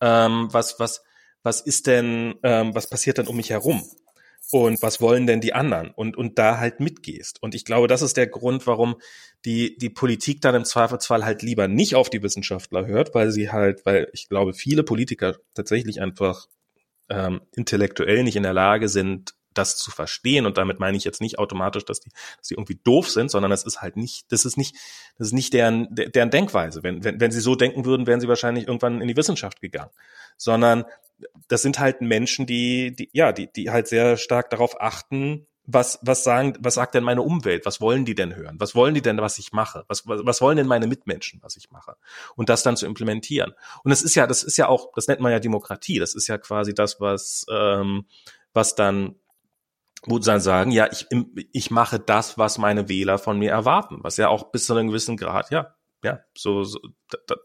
ähm, 0.00 0.48
was 0.50 0.78
was 0.78 1.02
was 1.42 1.60
ist 1.60 1.86
denn, 1.86 2.34
ähm, 2.42 2.74
was 2.74 2.88
passiert 2.88 3.18
denn 3.18 3.26
um 3.26 3.36
mich 3.36 3.50
herum? 3.50 3.82
und 4.50 4.82
was 4.82 5.00
wollen 5.00 5.26
denn 5.26 5.40
die 5.40 5.52
anderen 5.52 5.90
und 5.90 6.16
und 6.16 6.38
da 6.38 6.58
halt 6.58 6.80
mitgehst 6.80 7.42
und 7.42 7.54
ich 7.54 7.64
glaube 7.64 7.86
das 7.88 8.02
ist 8.02 8.16
der 8.16 8.26
Grund 8.26 8.66
warum 8.66 8.96
die 9.44 9.76
die 9.78 9.90
Politik 9.90 10.40
dann 10.40 10.54
im 10.54 10.64
Zweifelsfall 10.64 11.24
halt 11.24 11.42
lieber 11.42 11.68
nicht 11.68 11.94
auf 11.94 12.10
die 12.10 12.22
Wissenschaftler 12.22 12.86
hört 12.86 13.14
weil 13.14 13.30
sie 13.30 13.50
halt 13.50 13.86
weil 13.86 14.08
ich 14.12 14.28
glaube 14.28 14.52
viele 14.52 14.82
Politiker 14.82 15.36
tatsächlich 15.54 16.00
einfach 16.00 16.46
ähm, 17.08 17.42
intellektuell 17.54 18.22
nicht 18.24 18.36
in 18.36 18.42
der 18.42 18.52
Lage 18.52 18.88
sind 18.88 19.34
das 19.52 19.76
zu 19.76 19.90
verstehen 19.90 20.46
und 20.46 20.58
damit 20.58 20.78
meine 20.78 20.96
ich 20.96 21.02
jetzt 21.02 21.20
nicht 21.20 21.40
automatisch, 21.40 21.84
dass 21.84 21.98
die, 21.98 22.10
dass 22.38 22.46
die 22.46 22.54
irgendwie 22.54 22.78
doof 22.84 23.10
sind, 23.10 23.32
sondern 23.32 23.50
das 23.50 23.64
ist 23.64 23.82
halt 23.82 23.96
nicht, 23.96 24.30
das 24.30 24.44
ist 24.44 24.56
nicht, 24.56 24.76
das 25.18 25.28
ist 25.28 25.32
nicht 25.32 25.52
deren, 25.52 25.88
deren 25.90 26.30
Denkweise. 26.30 26.84
Wenn, 26.84 27.02
wenn, 27.02 27.20
wenn 27.20 27.32
sie 27.32 27.40
so 27.40 27.56
denken 27.56 27.84
würden, 27.84 28.06
wären 28.06 28.20
sie 28.20 28.28
wahrscheinlich 28.28 28.68
irgendwann 28.68 29.00
in 29.00 29.08
die 29.08 29.16
Wissenschaft 29.16 29.60
gegangen. 29.60 29.90
Sondern 30.36 30.84
das 31.48 31.62
sind 31.62 31.78
halt 31.78 32.00
Menschen, 32.00 32.46
die, 32.46 32.94
die, 32.94 33.10
ja, 33.12 33.32
die, 33.32 33.52
die 33.52 33.70
halt 33.70 33.88
sehr 33.88 34.16
stark 34.16 34.50
darauf 34.50 34.80
achten, 34.80 35.46
was, 35.72 35.98
was 36.02 36.24
sagen, 36.24 36.54
was 36.60 36.74
sagt 36.74 36.94
denn 36.94 37.04
meine 37.04 37.22
Umwelt? 37.22 37.66
Was 37.66 37.80
wollen 37.80 38.04
die 38.04 38.14
denn 38.14 38.34
hören? 38.34 38.56
Was 38.58 38.74
wollen 38.74 38.94
die 38.94 39.02
denn, 39.02 39.18
was 39.18 39.38
ich 39.38 39.52
mache? 39.52 39.84
Was, 39.88 40.06
was, 40.06 40.20
was 40.24 40.40
wollen 40.40 40.56
denn 40.56 40.66
meine 40.66 40.86
Mitmenschen, 40.86 41.40
was 41.42 41.56
ich 41.56 41.70
mache? 41.70 41.96
Und 42.34 42.48
das 42.48 42.62
dann 42.62 42.76
zu 42.76 42.86
implementieren. 42.86 43.52
Und 43.84 43.90
das 43.90 44.02
ist 44.02 44.14
ja, 44.14 44.26
das 44.26 44.42
ist 44.42 44.56
ja 44.56 44.68
auch, 44.68 44.92
das 44.94 45.06
nennt 45.06 45.20
man 45.20 45.32
ja 45.32 45.38
Demokratie. 45.38 45.98
Das 45.98 46.14
ist 46.14 46.26
ja 46.26 46.38
quasi 46.38 46.74
das, 46.74 47.00
was, 47.00 47.46
ähm, 47.50 48.06
was 48.52 48.74
dann 48.74 49.16
wo 50.06 50.18
dann 50.18 50.40
sagen, 50.40 50.70
ja, 50.70 50.88
ich, 50.90 51.06
ich 51.52 51.70
mache 51.70 51.98
das, 52.00 52.38
was 52.38 52.56
meine 52.56 52.88
Wähler 52.88 53.18
von 53.18 53.38
mir 53.38 53.50
erwarten, 53.50 53.98
was 54.00 54.16
ja 54.16 54.28
auch 54.28 54.50
bis 54.50 54.64
zu 54.64 54.74
einem 54.74 54.88
gewissen 54.88 55.18
Grad, 55.18 55.50
ja, 55.50 55.74
ja, 56.02 56.20
so, 56.36 56.64
so 56.64 56.80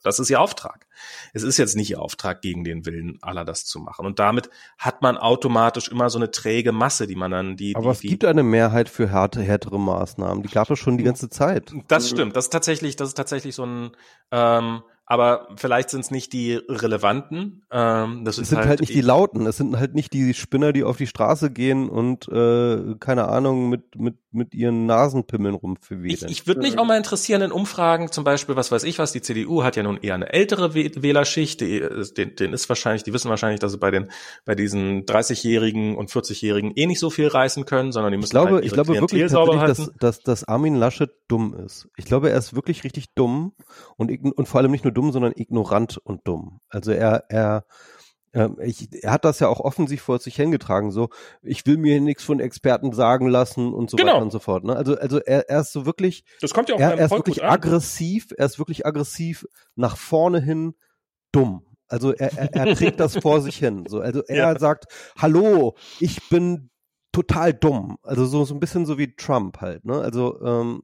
das 0.04 0.20
ist 0.20 0.30
ihr 0.30 0.40
Auftrag. 0.40 0.88
Es 1.34 1.44
ist 1.44 1.58
jetzt 1.58 1.76
nicht 1.76 1.90
ihr 1.90 2.02
Auftrag, 2.02 2.42
gegen 2.42 2.64
den 2.64 2.86
Willen 2.86 3.18
aller 3.22 3.46
das 3.46 3.66
zu 3.66 3.80
machen. 3.80 4.06
Und 4.06 4.20
damit 4.20 4.50
hat 4.78 5.02
man 5.02 5.18
automatisch 5.18 5.88
immer 5.90 6.10
so 6.10 6.20
eine 6.20 6.32
träge 6.32 6.72
Masse, 6.72 7.08
die 7.08 7.16
man 7.16 7.32
dann 7.32 7.58
die. 7.58 7.76
Aber 7.76 7.92
die, 7.92 8.08
es 8.08 8.12
gibt 8.12 8.26
eine 8.26 8.44
Mehrheit 8.44 8.90
für 8.90 9.10
härte, 9.10 9.42
härtere 9.42 9.80
Maßnahmen. 9.80 10.44
Die 10.44 10.50
gab 10.50 10.70
es 10.70 10.80
schon 10.80 10.98
die 10.98 11.04
ganze 11.04 11.30
Zeit. 11.30 11.74
Das 11.88 12.10
stimmt. 12.10 12.36
Das 12.36 12.46
ist 12.46 12.52
tatsächlich, 12.52 12.96
das 12.96 13.10
ist 13.10 13.16
tatsächlich 13.16 13.56
so 13.56 13.66
ein 13.66 13.92
ähm, 14.32 14.84
aber 15.08 15.50
vielleicht 15.56 15.92
sind 15.92 16.02
es 16.02 16.10
nicht 16.10 16.34
die 16.34 16.56
relevanten. 16.68 17.64
Ähm, 17.72 18.26
das 18.26 18.40
es 18.40 18.50
sind 18.50 18.58
halt, 18.58 18.70
halt, 18.70 18.80
nicht 18.80 18.94
die 18.94 19.02
lauten, 19.02 19.46
es 19.46 19.58
sind 19.58 19.78
halt 19.78 19.94
nicht 19.94 20.14
die 20.14 20.34
Spinner, 20.34 20.74
die 20.74 20.84
auf 20.84 20.98
die 20.98 21.06
Straße 21.06 21.52
gehen 21.52 21.90
und 21.90 22.28
äh, 22.28 22.96
keine 23.00 23.28
Ahnung 23.28 23.70
mit 23.70 23.96
mit 23.98 24.18
mit 24.36 24.54
ihren 24.54 24.86
Nasenpimmeln 24.86 25.56
rumverwählen. 25.56 26.10
Ich, 26.10 26.24
ich 26.24 26.48
würde 26.48 26.62
mich 26.62 26.78
auch 26.78 26.86
mal 26.86 26.98
interessieren 26.98 27.42
in 27.42 27.52
Umfragen, 27.52 28.12
zum 28.12 28.24
Beispiel, 28.24 28.56
was 28.56 28.72
weiß 28.72 28.84
ich 28.84 29.00
was, 29.00 29.12
die 29.12 29.22
CDU 29.22 29.64
hat 29.64 29.76
ja 29.76 29.84
nun 29.84 29.98
eher 29.98 30.16
eine 30.16 30.32
ältere 30.32 30.74
Wählerschicht, 30.74 31.62
die, 31.62 31.84
den, 32.18 32.36
den 32.36 32.54
ist 32.54 32.70
wahrscheinlich, 32.70 33.04
die 33.04 33.14
wissen 33.14 33.30
wahrscheinlich, 33.30 33.60
dass 33.60 33.72
sie 33.72 33.78
bei 33.78 33.92
den 33.92 34.12
bei 34.46 34.56
diesen 34.56 35.06
30-Jährigen 35.06 35.96
und 35.96 36.10
40-Jährigen 36.10 36.74
eh 36.76 36.86
nicht 36.86 37.00
so 37.00 37.10
viel 37.10 37.28
reißen 37.28 37.66
können, 37.66 37.92
sondern 37.92 38.12
die 38.12 38.18
müssen 38.18 38.28
ich 38.28 38.32
glaube, 38.32 38.56
halt 38.56 38.66
ihre 38.66 38.68
ich 38.68 38.74
glaube 38.74 38.92
Klientel 38.92 39.20
wirklich 39.20 39.32
sauber 39.32 39.60
halten. 39.60 39.90
Dass, 40.00 40.18
dass, 40.18 40.20
dass 40.22 40.44
Armin 40.48 40.76
Laschet 40.76 41.12
dumm 41.28 41.56
ist. 41.56 41.88
Ich 41.98 42.06
glaube, 42.06 42.30
er 42.30 42.38
ist 42.38 42.56
wirklich 42.56 42.84
richtig 42.84 43.14
dumm 43.16 43.54
und, 43.98 44.12
und 44.12 44.48
vor 44.48 44.62
allem 44.62 44.72
nicht 44.72 44.84
nur 44.84 44.94
dumm, 44.94 45.12
sondern 45.12 45.34
ignorant 45.36 45.98
und 45.98 46.28
dumm. 46.28 46.60
Also 46.70 46.92
er, 46.92 47.26
er, 47.30 47.66
ähm, 48.36 48.58
ich, 48.62 48.90
er 49.02 49.12
hat 49.12 49.26
das 49.26 49.40
ja 49.40 49.48
auch 49.48 49.62
offensiv 49.62 50.02
vor 50.02 50.20
sich 50.20 50.36
hingetragen, 50.36 50.92
so, 50.92 51.10
ich 51.42 51.66
will 51.66 51.78
mir 51.78 52.00
nichts 52.02 52.24
von 52.24 52.40
Experten 52.40 52.92
sagen 52.92 53.28
lassen 53.28 53.74
und 53.74 53.90
so 53.90 53.98
genau. 53.98 54.14
weiter 54.14 54.22
und 54.22 54.32
so 54.32 54.40
fort. 54.40 54.66
Ne? 54.66 54.76
Also, 54.76 54.98
also 54.98 55.20
er, 55.20 55.50
er 55.50 55.62
ist 55.62 55.72
so 55.72 55.86
wirklich, 55.86 56.26
das 56.42 56.54
kommt 56.54 56.70
ja 56.70 56.76
auch 56.76 56.80
er, 56.80 56.98
er 56.98 57.06
ist 57.06 57.12
wirklich 57.12 57.44
aggressiv, 57.44 58.28
er 58.38 58.46
ist 58.46 58.60
wirklich 58.60 58.86
aggressiv 58.86 59.48
nach 59.76 59.96
vorne 59.96 60.42
hin 60.42 60.76
dumm. 61.32 61.66
Also 61.88 62.14
er, 62.14 62.38
er, 62.38 62.54
er 62.54 62.76
trägt 62.76 63.00
das 63.00 63.18
vor 63.18 63.42
sich 63.42 63.58
hin. 63.58 63.86
So, 63.88 64.02
also 64.02 64.22
er 64.28 64.36
ja. 64.36 64.60
sagt, 64.60 64.86
hallo, 65.18 65.76
ich 66.00 66.30
bin 66.30 66.70
total 67.14 67.54
dumm. 67.54 67.98
Also 68.04 68.26
so, 68.26 68.44
so 68.44 68.54
ein 68.54 68.60
bisschen 68.60 68.86
so 68.86 68.98
wie 68.98 69.16
Trump 69.16 69.62
halt. 69.62 69.86
Ne? 69.86 69.98
Also 70.00 70.42
ähm, 70.42 70.82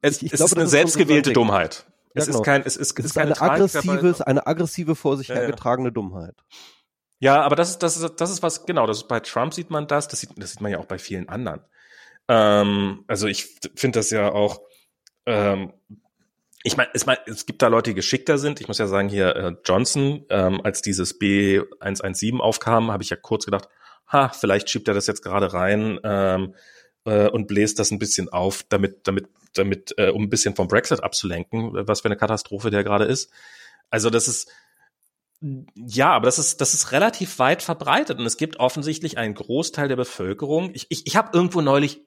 es, 0.00 0.16
ich, 0.16 0.24
ich 0.24 0.32
es 0.32 0.38
glaube, 0.38 0.50
ist 0.50 0.58
eine 0.58 0.66
selbstgewählte 0.66 1.32
Dummheit. 1.32 1.86
Es 2.14 2.26
ja, 2.26 2.32
genau. 2.32 2.38
ist 2.40 2.44
kein, 2.44 2.62
es 2.64 2.76
ist, 2.76 2.98
es 2.98 3.04
ist 3.04 3.18
eine 3.18 3.40
aggressive, 3.40 4.26
eine 4.26 4.46
aggressive 4.46 4.96
vor 4.96 5.16
sich 5.16 5.28
ja, 5.28 5.36
hergetragene 5.36 5.88
ja. 5.88 5.92
Dummheit. 5.92 6.34
Ja, 7.20 7.42
aber 7.42 7.56
das 7.56 7.70
ist, 7.70 7.82
das 7.82 7.96
ist, 7.96 8.20
das 8.20 8.30
ist 8.30 8.42
was, 8.42 8.66
genau, 8.66 8.86
das 8.86 8.98
ist 8.98 9.08
bei 9.08 9.20
Trump 9.20 9.52
sieht 9.54 9.70
man 9.70 9.86
das, 9.86 10.08
das 10.08 10.20
sieht, 10.20 10.30
das 10.36 10.52
sieht 10.52 10.60
man 10.60 10.70
ja 10.70 10.78
auch 10.78 10.86
bei 10.86 10.98
vielen 10.98 11.28
anderen. 11.28 11.60
Ähm, 12.28 13.04
also 13.08 13.26
ich 13.26 13.58
finde 13.74 13.98
das 13.98 14.10
ja 14.10 14.30
auch, 14.30 14.60
ähm, 15.26 15.72
ich 16.62 16.76
meine, 16.76 16.90
es, 16.92 17.06
mein, 17.06 17.18
es 17.26 17.46
gibt 17.46 17.62
da 17.62 17.68
Leute, 17.68 17.90
die 17.90 17.94
geschickter 17.94 18.38
sind. 18.38 18.60
Ich 18.60 18.68
muss 18.68 18.78
ja 18.78 18.86
sagen, 18.86 19.08
hier 19.08 19.34
äh, 19.36 19.56
Johnson, 19.64 20.26
ähm, 20.28 20.60
als 20.62 20.82
dieses 20.82 21.20
B117 21.20 22.38
aufkam, 22.38 22.92
habe 22.92 23.02
ich 23.02 23.10
ja 23.10 23.16
kurz 23.16 23.44
gedacht, 23.44 23.68
ha, 24.12 24.28
vielleicht 24.28 24.68
schiebt 24.70 24.88
er 24.88 24.94
das 24.94 25.06
jetzt 25.06 25.22
gerade 25.22 25.52
rein 25.52 25.98
ähm, 26.04 26.54
äh, 27.04 27.28
und 27.28 27.46
bläst 27.46 27.78
das 27.78 27.90
ein 27.90 27.98
bisschen 27.98 28.28
auf, 28.28 28.64
damit, 28.68 29.06
damit 29.06 29.28
damit, 29.54 29.94
äh, 29.96 30.10
um 30.10 30.24
ein 30.24 30.30
bisschen 30.30 30.54
vom 30.54 30.68
Brexit 30.68 31.02
abzulenken, 31.02 31.70
was 31.72 32.00
für 32.00 32.06
eine 32.06 32.16
Katastrophe 32.16 32.70
der 32.70 32.84
gerade 32.84 33.04
ist. 33.04 33.30
Also 33.90 34.10
das 34.10 34.28
ist, 34.28 34.50
ja, 35.40 36.10
aber 36.10 36.26
das 36.26 36.38
ist, 36.38 36.60
das 36.60 36.74
ist 36.74 36.90
relativ 36.90 37.38
weit 37.38 37.62
verbreitet 37.62 38.18
und 38.18 38.26
es 38.26 38.36
gibt 38.36 38.58
offensichtlich 38.58 39.18
einen 39.18 39.34
Großteil 39.34 39.88
der 39.88 39.96
Bevölkerung. 39.96 40.70
Ich, 40.74 40.86
ich, 40.90 41.06
ich 41.06 41.16
habe 41.16 41.30
irgendwo 41.32 41.60
neulich, 41.60 42.04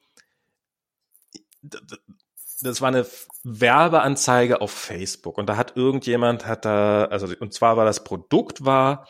das 2.61 2.81
war 2.81 2.89
eine 2.89 3.05
Werbeanzeige 3.43 4.59
auf 4.59 4.71
Facebook 4.71 5.37
und 5.37 5.47
da 5.47 5.55
hat 5.55 5.77
irgendjemand 5.77 6.45
hat 6.45 6.65
da, 6.65 7.05
also 7.05 7.33
und 7.39 7.53
zwar 7.53 7.77
war 7.77 7.85
das 7.85 8.03
Produkt 8.03 8.65
war, 8.65 9.07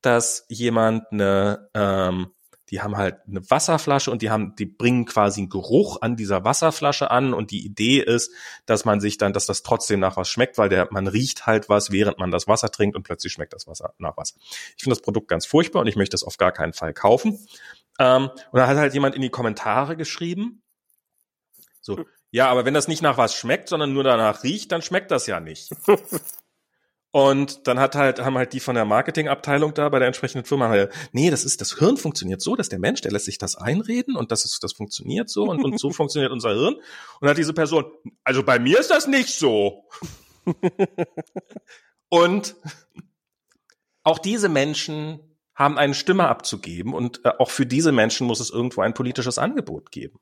dass 0.00 0.44
jemand 0.48 1.04
eine 1.12 1.70
ähm, 1.74 2.32
die 2.72 2.80
haben 2.80 2.96
halt 2.96 3.18
eine 3.28 3.48
Wasserflasche 3.50 4.10
und 4.10 4.22
die 4.22 4.30
haben, 4.30 4.56
die 4.56 4.64
bringen 4.64 5.04
quasi 5.04 5.42
einen 5.42 5.50
Geruch 5.50 6.00
an 6.00 6.16
dieser 6.16 6.42
Wasserflasche 6.42 7.10
an 7.10 7.34
und 7.34 7.50
die 7.50 7.66
Idee 7.66 8.00
ist, 8.00 8.32
dass 8.64 8.86
man 8.86 8.98
sich 8.98 9.18
dann, 9.18 9.34
dass 9.34 9.44
das 9.44 9.62
trotzdem 9.62 10.00
nach 10.00 10.16
was 10.16 10.30
schmeckt, 10.30 10.56
weil 10.56 10.70
der, 10.70 10.88
man 10.90 11.06
riecht 11.06 11.46
halt 11.46 11.68
was, 11.68 11.92
während 11.92 12.18
man 12.18 12.30
das 12.30 12.48
Wasser 12.48 12.70
trinkt 12.70 12.96
und 12.96 13.02
plötzlich 13.02 13.34
schmeckt 13.34 13.52
das 13.52 13.66
Wasser 13.66 13.92
nach 13.98 14.16
Wasser. 14.16 14.36
Ich 14.76 14.82
finde 14.82 14.96
das 14.96 15.02
Produkt 15.02 15.28
ganz 15.28 15.44
furchtbar 15.44 15.80
und 15.80 15.86
ich 15.86 15.96
möchte 15.96 16.16
es 16.16 16.24
auf 16.24 16.38
gar 16.38 16.50
keinen 16.50 16.72
Fall 16.72 16.94
kaufen. 16.94 17.46
Ähm, 17.98 18.30
und 18.30 18.58
da 18.58 18.66
hat 18.66 18.78
halt 18.78 18.94
jemand 18.94 19.14
in 19.14 19.20
die 19.20 19.28
Kommentare 19.28 19.94
geschrieben, 19.94 20.62
so, 21.82 22.02
ja, 22.30 22.48
aber 22.48 22.64
wenn 22.64 22.72
das 22.72 22.88
nicht 22.88 23.02
nach 23.02 23.18
was 23.18 23.34
schmeckt, 23.34 23.68
sondern 23.68 23.92
nur 23.92 24.04
danach 24.04 24.44
riecht, 24.44 24.72
dann 24.72 24.80
schmeckt 24.80 25.10
das 25.10 25.26
ja 25.26 25.40
nicht. 25.40 25.70
Und 27.12 27.66
dann 27.68 27.78
hat 27.78 27.94
halt, 27.94 28.20
haben 28.24 28.38
halt 28.38 28.54
die 28.54 28.60
von 28.60 28.74
der 28.74 28.86
Marketingabteilung 28.86 29.74
da 29.74 29.90
bei 29.90 29.98
der 29.98 30.08
entsprechenden 30.08 30.46
Firma 30.46 30.70
halt, 30.70 30.90
nee, 31.12 31.30
das 31.30 31.44
ist, 31.44 31.60
das 31.60 31.74
Hirn 31.74 31.98
funktioniert 31.98 32.40
so, 32.40 32.56
dass 32.56 32.70
der 32.70 32.78
Mensch, 32.78 33.02
der 33.02 33.12
lässt 33.12 33.26
sich 33.26 33.36
das 33.36 33.54
einreden 33.54 34.16
und 34.16 34.32
das 34.32 34.46
ist, 34.46 34.64
das 34.64 34.72
funktioniert 34.72 35.28
so 35.28 35.44
und, 35.44 35.62
und 35.62 35.78
so 35.78 35.90
funktioniert 35.92 36.32
unser 36.32 36.54
Hirn. 36.54 36.76
Und 37.20 37.28
hat 37.28 37.36
diese 37.36 37.52
Person, 37.52 37.84
also 38.24 38.42
bei 38.42 38.58
mir 38.58 38.80
ist 38.80 38.90
das 38.90 39.06
nicht 39.06 39.28
so. 39.28 39.84
und 42.08 42.56
auch 44.04 44.18
diese 44.18 44.48
Menschen 44.48 45.20
haben 45.54 45.76
eine 45.76 45.92
Stimme 45.92 46.28
abzugeben 46.28 46.94
und 46.94 47.20
äh, 47.24 47.32
auch 47.38 47.50
für 47.50 47.66
diese 47.66 47.92
Menschen 47.92 48.26
muss 48.26 48.40
es 48.40 48.48
irgendwo 48.48 48.80
ein 48.80 48.94
politisches 48.94 49.36
Angebot 49.36 49.92
geben. 49.92 50.18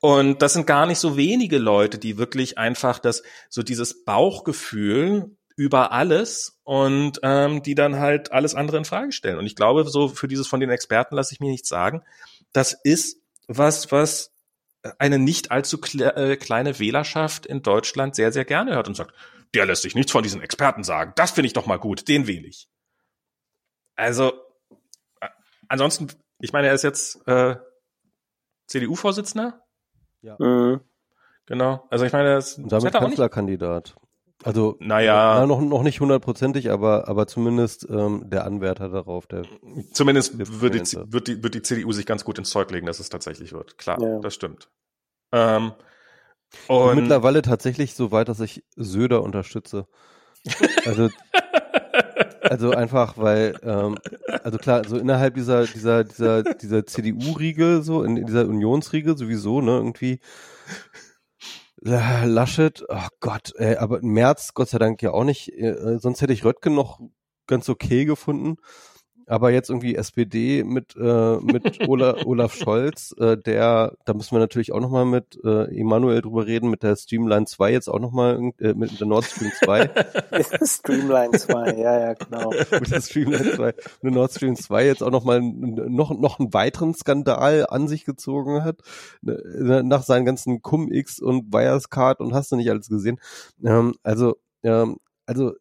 Und 0.00 0.42
das 0.42 0.54
sind 0.54 0.66
gar 0.66 0.86
nicht 0.86 0.98
so 0.98 1.16
wenige 1.16 1.58
Leute, 1.58 1.98
die 1.98 2.18
wirklich 2.18 2.58
einfach 2.58 2.98
das, 2.98 3.22
so 3.48 3.62
dieses 3.62 4.04
Bauchgefühl 4.04 5.37
über 5.58 5.90
alles 5.90 6.60
und 6.62 7.18
ähm, 7.24 7.64
die 7.64 7.74
dann 7.74 7.98
halt 7.98 8.30
alles 8.30 8.54
andere 8.54 8.76
in 8.76 8.84
Frage 8.84 9.10
stellen. 9.10 9.38
Und 9.38 9.46
ich 9.46 9.56
glaube, 9.56 9.82
so 9.88 10.06
für 10.06 10.28
dieses 10.28 10.46
von 10.46 10.60
den 10.60 10.70
Experten 10.70 11.16
lasse 11.16 11.34
ich 11.34 11.40
mir 11.40 11.50
nichts 11.50 11.68
sagen. 11.68 12.04
Das 12.52 12.78
ist 12.84 13.20
was, 13.48 13.90
was 13.90 14.32
eine 15.00 15.18
nicht 15.18 15.50
allzu 15.50 15.78
kle 15.78 16.14
äh, 16.14 16.36
kleine 16.36 16.78
Wählerschaft 16.78 17.44
in 17.44 17.62
Deutschland 17.62 18.14
sehr, 18.14 18.30
sehr 18.30 18.44
gerne 18.44 18.76
hört 18.76 18.86
und 18.86 18.94
sagt, 18.94 19.12
der 19.52 19.66
lässt 19.66 19.82
sich 19.82 19.96
nichts 19.96 20.12
von 20.12 20.22
diesen 20.22 20.40
Experten 20.40 20.84
sagen. 20.84 21.12
Das 21.16 21.32
finde 21.32 21.48
ich 21.48 21.54
doch 21.54 21.66
mal 21.66 21.78
gut, 21.78 22.06
den 22.06 22.28
wähle 22.28 22.46
ich. 22.46 22.68
Also, 23.96 24.32
äh, 25.20 25.28
ansonsten, 25.66 26.06
ich 26.38 26.52
meine, 26.52 26.68
er 26.68 26.74
ist 26.74 26.84
jetzt 26.84 27.26
äh, 27.26 27.56
CDU-Vorsitzender. 28.68 29.60
Ja. 30.22 30.36
Mhm. 30.38 30.82
Genau. 31.46 31.84
Also 31.90 32.04
ich 32.04 32.12
meine, 32.12 32.34
das, 32.36 32.58
Und 32.58 32.70
damit 32.70 32.94
das 32.94 33.00
Kanzlerkandidat. 33.00 33.96
Also 34.44 34.76
naja, 34.78 35.40
na, 35.40 35.46
noch, 35.46 35.60
noch 35.60 35.82
nicht 35.82 36.00
hundertprozentig, 36.00 36.70
aber, 36.70 37.08
aber 37.08 37.26
zumindest 37.26 37.88
ähm, 37.90 38.22
der 38.30 38.44
Anwärter 38.44 38.88
darauf. 38.88 39.26
Der 39.26 39.42
zumindest 39.92 40.38
wird 40.38 40.74
die, 40.74 40.96
wird, 41.12 41.26
die, 41.26 41.42
wird 41.42 41.54
die 41.54 41.62
CDU 41.62 41.90
sich 41.90 42.06
ganz 42.06 42.24
gut 42.24 42.38
ins 42.38 42.50
Zeug 42.50 42.70
legen, 42.70 42.86
dass 42.86 43.00
es 43.00 43.08
tatsächlich 43.08 43.52
wird. 43.52 43.78
Klar, 43.78 44.00
ja. 44.00 44.20
das 44.20 44.34
stimmt. 44.34 44.70
Ähm, 45.32 45.72
und 46.68 46.94
mittlerweile 46.96 47.42
tatsächlich 47.42 47.94
so 47.94 48.12
weit, 48.12 48.28
dass 48.28 48.40
ich 48.40 48.64
Söder 48.76 49.22
unterstütze. 49.22 49.86
Also, 50.86 51.08
also 52.42 52.70
einfach, 52.70 53.18
weil, 53.18 53.58
ähm, 53.62 53.98
also 54.44 54.58
klar, 54.58 54.84
so 54.86 54.96
innerhalb 54.98 55.34
dieser, 55.34 55.66
dieser, 55.66 56.04
dieser, 56.04 56.42
dieser 56.42 56.86
CDU-Riege, 56.86 57.82
so 57.82 58.04
in 58.04 58.24
dieser 58.24 58.46
Unionsriege 58.46 59.16
sowieso, 59.16 59.60
ne, 59.60 59.72
irgendwie 59.72 60.20
Laschet, 61.80 62.84
oh 62.88 63.06
Gott, 63.20 63.52
ey, 63.56 63.76
aber 63.76 64.00
März, 64.02 64.52
Gott 64.54 64.68
sei 64.68 64.78
Dank 64.78 65.00
ja 65.02 65.12
auch 65.12 65.24
nicht. 65.24 65.52
Äh, 65.52 65.98
sonst 65.98 66.20
hätte 66.20 66.32
ich 66.32 66.44
Röttgen 66.44 66.74
noch 66.74 67.00
ganz 67.46 67.68
okay 67.68 68.04
gefunden. 68.04 68.56
Aber 69.28 69.50
jetzt 69.50 69.68
irgendwie 69.68 69.94
SPD 69.94 70.64
mit, 70.64 70.96
äh, 70.96 71.36
mit 71.36 71.86
Olaf, 71.86 72.16
Olaf 72.26 72.54
Scholz, 72.54 73.14
äh, 73.18 73.36
der, 73.36 73.92
da 74.04 74.14
müssen 74.14 74.32
wir 74.32 74.38
natürlich 74.38 74.72
auch 74.72 74.80
nochmal 74.80 75.04
mit 75.04 75.38
äh, 75.44 75.64
Emanuel 75.78 76.22
drüber 76.22 76.46
reden, 76.46 76.70
mit 76.70 76.82
der 76.82 76.96
Streamline 76.96 77.46
2 77.46 77.72
jetzt 77.72 77.88
auch 77.88 77.98
nochmal, 77.98 78.52
äh, 78.58 78.72
mit 78.72 78.98
der 78.98 79.06
Nord 79.06 79.24
Stream 79.24 79.50
2. 79.62 79.90
Streamline 80.64 81.32
2, 81.32 81.74
ja, 81.74 82.00
ja, 82.00 82.14
genau. 82.14 82.50
mit 82.70 82.90
der 82.90 83.00
Streamline 83.02 83.52
2, 83.54 83.66
mit 83.66 84.02
der 84.02 84.10
Nord 84.10 84.32
Stream 84.32 84.56
2 84.56 84.86
jetzt 84.86 85.02
auch 85.02 85.10
nochmal 85.10 85.42
noch, 85.42 86.10
noch 86.18 86.38
einen 86.38 86.54
weiteren 86.54 86.94
Skandal 86.94 87.66
an 87.68 87.86
sich 87.86 88.04
gezogen 88.04 88.64
hat, 88.64 88.80
ne, 89.20 89.82
nach 89.84 90.02
seinen 90.02 90.24
ganzen 90.24 90.62
Cum-X 90.62 91.20
und 91.20 91.52
Wirescard 91.52 92.20
und 92.20 92.34
hast 92.34 92.50
du 92.50 92.56
nicht 92.56 92.70
alles 92.70 92.88
gesehen. 92.88 93.20
Ähm, 93.62 93.94
also, 94.02 94.36
ähm, 94.62 94.96
also, 95.26 95.54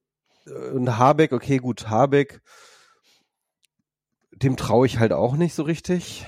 äh, 0.46 0.72
und 0.72 0.98
Habeck, 0.98 1.34
okay, 1.34 1.58
gut, 1.58 1.90
Habeck, 1.90 2.42
dem 4.44 4.58
traue 4.58 4.86
ich 4.86 5.00
halt 5.00 5.14
auch 5.14 5.36
nicht 5.36 5.54
so 5.54 5.64
richtig. 5.64 6.26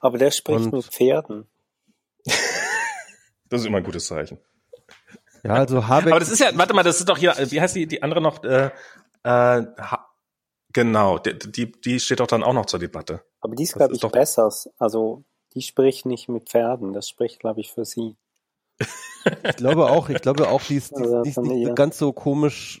Aber 0.00 0.18
der 0.18 0.30
spricht 0.30 0.66
Und, 0.66 0.72
mit 0.72 0.84
Pferden. 0.84 1.46
das 2.24 3.60
ist 3.60 3.66
immer 3.66 3.78
ein 3.78 3.84
gutes 3.84 4.06
Zeichen. 4.06 4.38
Ja, 5.44 5.54
also 5.54 5.86
Habeck. 5.86 6.12
Aber 6.12 6.20
das 6.20 6.30
ist 6.30 6.40
ja, 6.40 6.50
warte 6.54 6.74
mal, 6.74 6.82
das 6.82 6.98
ist 6.98 7.08
doch 7.08 7.18
hier, 7.18 7.34
wie 7.36 7.60
heißt 7.60 7.76
die, 7.76 7.86
die 7.86 8.02
andere 8.02 8.20
noch? 8.20 8.42
Äh, 8.42 8.70
äh, 9.22 9.62
genau, 10.72 11.18
die, 11.18 11.38
die, 11.38 11.72
die 11.72 12.00
steht 12.00 12.20
doch 12.20 12.26
dann 12.26 12.42
auch 12.42 12.52
noch 12.52 12.66
zur 12.66 12.80
Debatte. 12.80 13.22
Aber 13.40 13.54
die 13.54 13.64
ist, 13.64 13.74
glaube 13.74 13.94
ich, 13.94 14.00
doch 14.00 14.12
besser. 14.12 14.50
Also, 14.78 15.24
die 15.54 15.62
spricht 15.62 16.06
nicht 16.06 16.28
mit 16.28 16.48
Pferden, 16.48 16.92
das 16.92 17.08
spricht, 17.08 17.40
glaube 17.40 17.60
ich, 17.60 17.72
für 17.72 17.84
sie. 17.84 18.16
ich 18.78 19.56
glaube 19.56 19.90
auch, 19.90 20.08
ich 20.08 20.20
glaube 20.20 20.48
auch, 20.48 20.62
die 20.62 20.76
ist, 20.76 20.92
die, 20.92 21.02
also, 21.02 21.22
die 21.22 21.30
ist 21.30 21.38
nicht 21.38 21.76
ganz 21.76 21.98
so 21.98 22.12
komisch 22.12 22.80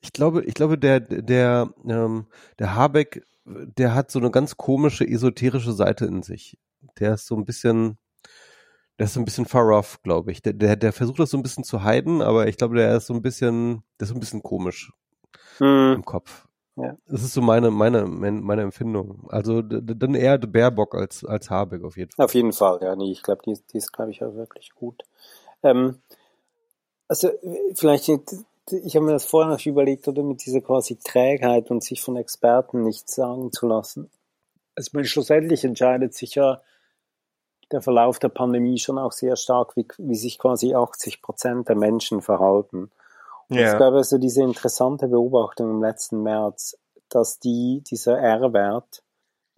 ich 0.00 0.12
glaube, 0.12 0.44
ich 0.44 0.54
glaube, 0.54 0.78
der, 0.78 1.00
der, 1.00 1.72
ähm, 1.86 2.26
der 2.58 2.74
Habeck, 2.74 3.26
der 3.44 3.94
hat 3.94 4.10
so 4.10 4.18
eine 4.18 4.30
ganz 4.30 4.56
komische 4.56 5.06
esoterische 5.06 5.72
Seite 5.72 6.06
in 6.06 6.22
sich. 6.22 6.58
Der 6.98 7.14
ist 7.14 7.26
so 7.26 7.36
ein 7.36 7.44
bisschen, 7.44 7.98
der 8.98 9.06
ist 9.06 9.14
so 9.14 9.20
ein 9.20 9.24
bisschen 9.24 9.46
far 9.46 9.66
off, 9.68 10.02
glaube 10.02 10.32
ich. 10.32 10.42
Der, 10.42 10.52
der, 10.52 10.76
der 10.76 10.92
versucht 10.92 11.18
das 11.18 11.30
so 11.30 11.36
ein 11.36 11.42
bisschen 11.42 11.64
zu 11.64 11.82
heiden, 11.82 12.22
aber 12.22 12.48
ich 12.48 12.56
glaube, 12.56 12.76
der 12.76 12.96
ist 12.96 13.06
so 13.06 13.14
ein 13.14 13.22
bisschen, 13.22 13.82
der 13.98 14.04
ist 14.04 14.08
so 14.10 14.14
ein 14.14 14.20
bisschen 14.20 14.42
komisch 14.42 14.92
hm. 15.58 15.94
im 15.96 16.04
Kopf. 16.04 16.46
Ja. 16.76 16.96
Das 17.06 17.22
ist 17.22 17.34
so 17.34 17.42
meine, 17.42 17.70
meine, 17.70 18.06
meine 18.06 18.62
Empfindung. 18.62 19.26
Also 19.28 19.60
dann 19.60 20.14
eher 20.14 20.38
Baerbock 20.38 20.94
als, 20.94 21.24
als 21.24 21.50
Habeck 21.50 21.84
auf 21.84 21.96
jeden 21.96 22.10
Fall. 22.10 22.24
Auf 22.24 22.34
jeden 22.34 22.52
Fall, 22.52 22.78
ja. 22.82 22.96
Nee, 22.96 23.10
ich 23.10 23.22
glaube, 23.22 23.42
die, 23.44 23.58
die 23.72 23.78
ist, 23.78 23.92
glaube 23.92 24.12
ich, 24.12 24.24
auch 24.24 24.34
wirklich 24.34 24.70
gut. 24.74 25.02
Ähm, 25.62 26.00
also 27.08 27.30
vielleicht 27.74 28.08
ich 28.72 28.96
habe 28.96 29.06
mir 29.06 29.12
das 29.12 29.24
vorher 29.24 29.52
noch 29.52 29.64
überlegt, 29.64 30.08
oder 30.08 30.22
mit 30.22 30.44
dieser 30.44 30.60
quasi 30.60 30.96
Trägheit 30.96 31.70
und 31.70 31.82
sich 31.82 32.02
von 32.02 32.16
Experten 32.16 32.82
nichts 32.82 33.14
sagen 33.14 33.52
zu 33.52 33.66
lassen. 33.66 34.10
Also 34.74 34.90
meine, 34.94 35.06
schlussendlich 35.06 35.64
entscheidet 35.64 36.14
sich 36.14 36.34
ja 36.34 36.60
der 37.72 37.82
Verlauf 37.82 38.18
der 38.18 38.28
Pandemie 38.28 38.78
schon 38.78 38.98
auch 38.98 39.12
sehr 39.12 39.36
stark, 39.36 39.76
wie, 39.76 39.86
wie 39.98 40.16
sich 40.16 40.38
quasi 40.38 40.74
80 40.74 41.22
Prozent 41.22 41.68
der 41.68 41.76
Menschen 41.76 42.20
verhalten. 42.20 42.90
Und 43.48 43.56
yeah. 43.56 43.72
es 43.72 43.78
gab 43.78 43.94
also 43.94 44.18
diese 44.18 44.42
interessante 44.42 45.08
Beobachtung 45.08 45.70
im 45.70 45.82
letzten 45.82 46.22
März, 46.22 46.76
dass 47.08 47.38
die, 47.38 47.82
dieser 47.88 48.18
R-Wert, 48.18 49.02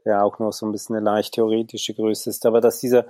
der 0.04 0.24
auch 0.24 0.38
noch 0.38 0.52
so 0.52 0.66
ein 0.66 0.72
bisschen 0.72 0.96
eine 0.96 1.04
leicht 1.04 1.34
theoretische 1.34 1.94
Größe 1.94 2.30
ist, 2.30 2.44
aber 2.46 2.60
dass 2.60 2.80
dieser 2.80 3.06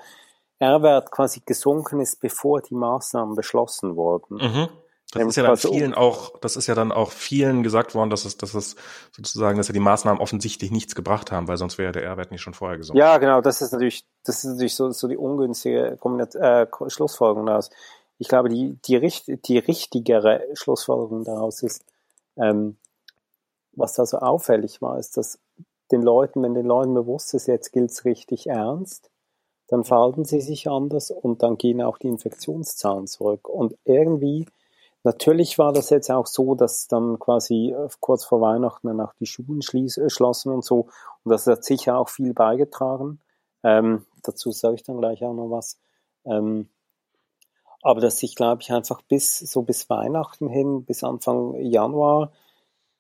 R-Wert 0.58 1.10
quasi 1.10 1.40
gesunken 1.44 2.00
ist, 2.00 2.20
bevor 2.20 2.60
die 2.60 2.74
Maßnahmen 2.74 3.34
beschlossen 3.34 3.96
wurden. 3.96 4.36
Mhm. 4.36 4.68
Das 5.12 5.22
ist 5.26 5.36
ja 5.36 5.42
dann 5.42 5.56
vielen 5.58 5.94
auch, 5.94 6.38
das 6.38 6.56
ist 6.56 6.66
ja 6.66 6.74
dann 6.74 6.90
auch 6.90 7.10
vielen 7.10 7.62
gesagt 7.62 7.94
worden, 7.94 8.08
dass 8.08 8.24
es, 8.24 8.38
dass 8.38 8.54
es 8.54 8.76
sozusagen, 9.14 9.58
dass 9.58 9.68
ja 9.68 9.74
die 9.74 9.80
Maßnahmen 9.80 10.20
offensichtlich 10.20 10.70
nichts 10.70 10.94
gebracht 10.94 11.30
haben, 11.30 11.48
weil 11.48 11.58
sonst 11.58 11.76
wäre 11.76 11.92
der 11.92 12.02
R-Wert 12.04 12.30
nicht 12.30 12.40
schon 12.40 12.54
vorher 12.54 12.78
gesunken. 12.78 12.98
Ja, 12.98 13.18
genau, 13.18 13.42
das 13.42 13.60
ist 13.60 13.72
natürlich, 13.72 14.06
das 14.24 14.38
ist 14.42 14.50
natürlich 14.50 14.74
so, 14.74 14.90
so 14.90 15.08
die 15.08 15.18
ungünstige 15.18 15.98
äh, 16.40 16.66
Schlussfolgerung 16.88 17.46
daraus. 17.46 17.68
Ich 18.18 18.28
glaube, 18.28 18.48
die, 18.48 18.78
die, 18.86 19.38
die 19.44 19.58
richtigere 19.58 20.46
Schlussfolgerung 20.54 21.24
daraus 21.24 21.62
ist, 21.62 21.84
ähm, 22.36 22.78
was 23.72 23.94
da 23.94 24.06
so 24.06 24.18
auffällig 24.18 24.80
war, 24.80 24.98
ist, 24.98 25.16
dass 25.18 25.38
den 25.90 26.02
Leuten, 26.02 26.42
wenn 26.42 26.54
den 26.54 26.66
Leuten 26.66 26.94
bewusst 26.94 27.34
ist, 27.34 27.48
jetzt 27.48 27.72
gilt's 27.72 28.06
richtig 28.06 28.46
ernst, 28.46 29.10
dann 29.68 29.84
verhalten 29.84 30.24
sie 30.24 30.40
sich 30.40 30.68
anders 30.68 31.10
und 31.10 31.42
dann 31.42 31.58
gehen 31.58 31.82
auch 31.82 31.98
die 31.98 32.08
Infektionszahlen 32.08 33.06
zurück. 33.06 33.48
Und 33.48 33.76
irgendwie 33.84 34.46
Natürlich 35.04 35.58
war 35.58 35.72
das 35.72 35.90
jetzt 35.90 36.10
auch 36.10 36.26
so, 36.26 36.54
dass 36.54 36.86
dann 36.86 37.18
quasi 37.18 37.74
äh, 37.76 37.88
kurz 38.00 38.24
vor 38.24 38.40
Weihnachten 38.40 38.86
dann 38.86 39.00
auch 39.00 39.14
die 39.14 39.26
Schulen 39.26 39.60
äh, 39.60 40.10
schlossen 40.10 40.52
und 40.52 40.64
so. 40.64 40.88
Und 41.24 41.30
das 41.30 41.46
hat 41.46 41.64
sicher 41.64 41.98
auch 41.98 42.08
viel 42.08 42.34
beigetragen. 42.34 43.20
Ähm, 43.64 44.06
dazu 44.22 44.52
sage 44.52 44.76
ich 44.76 44.82
dann 44.84 44.98
gleich 44.98 45.24
auch 45.24 45.34
noch 45.34 45.50
was. 45.50 45.78
Ähm, 46.24 46.68
aber 47.82 48.00
dass 48.00 48.18
sich, 48.18 48.36
glaube 48.36 48.62
ich, 48.62 48.72
einfach 48.72 49.02
bis 49.02 49.38
so 49.38 49.62
bis 49.62 49.90
Weihnachten 49.90 50.48
hin, 50.48 50.84
bis 50.84 51.02
Anfang 51.02 51.54
Januar, 51.60 52.30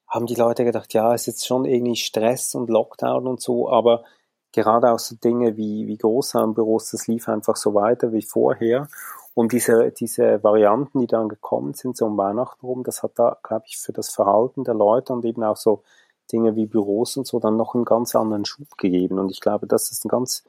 haben 0.08 0.26
die 0.26 0.34
Leute 0.34 0.64
gedacht, 0.64 0.92
ja, 0.92 1.14
ist 1.14 1.26
jetzt 1.26 1.46
schon 1.46 1.64
irgendwie 1.64 1.96
Stress 1.96 2.54
und 2.54 2.68
Lockdown 2.68 3.26
und 3.26 3.40
so, 3.40 3.70
aber 3.70 4.04
gerade 4.52 4.90
auch 4.90 4.98
so 4.98 5.16
Dinge 5.16 5.56
wie, 5.56 5.86
wie 5.86 5.96
Großraumbüros, 5.96 6.90
das 6.90 7.06
lief 7.06 7.28
einfach 7.28 7.56
so 7.56 7.74
weiter 7.74 8.12
wie 8.12 8.22
vorher. 8.22 8.88
Und 9.34 9.52
diese, 9.52 9.92
diese 9.92 10.42
Varianten, 10.44 11.00
die 11.00 11.06
dann 11.06 11.28
gekommen 11.28 11.74
sind, 11.74 11.96
so 11.96 12.06
um 12.06 12.18
Weihnachten 12.18 12.66
rum, 12.66 12.84
das 12.84 13.02
hat 13.02 13.12
da, 13.14 13.38
glaube 13.42 13.64
ich, 13.66 13.78
für 13.78 13.92
das 13.92 14.10
Verhalten 14.10 14.64
der 14.64 14.74
Leute 14.74 15.12
und 15.12 15.24
eben 15.24 15.42
auch 15.42 15.56
so 15.56 15.82
Dinge 16.30 16.54
wie 16.54 16.66
Büros 16.66 17.16
und 17.16 17.26
so 17.26 17.38
dann 17.40 17.56
noch 17.56 17.74
einen 17.74 17.84
ganz 17.84 18.14
anderen 18.14 18.44
Schub 18.44 18.76
gegeben. 18.76 19.18
Und 19.18 19.30
ich 19.30 19.40
glaube, 19.40 19.66
das 19.66 19.90
ist 19.90 20.04
ein 20.04 20.08
ganz 20.08 20.44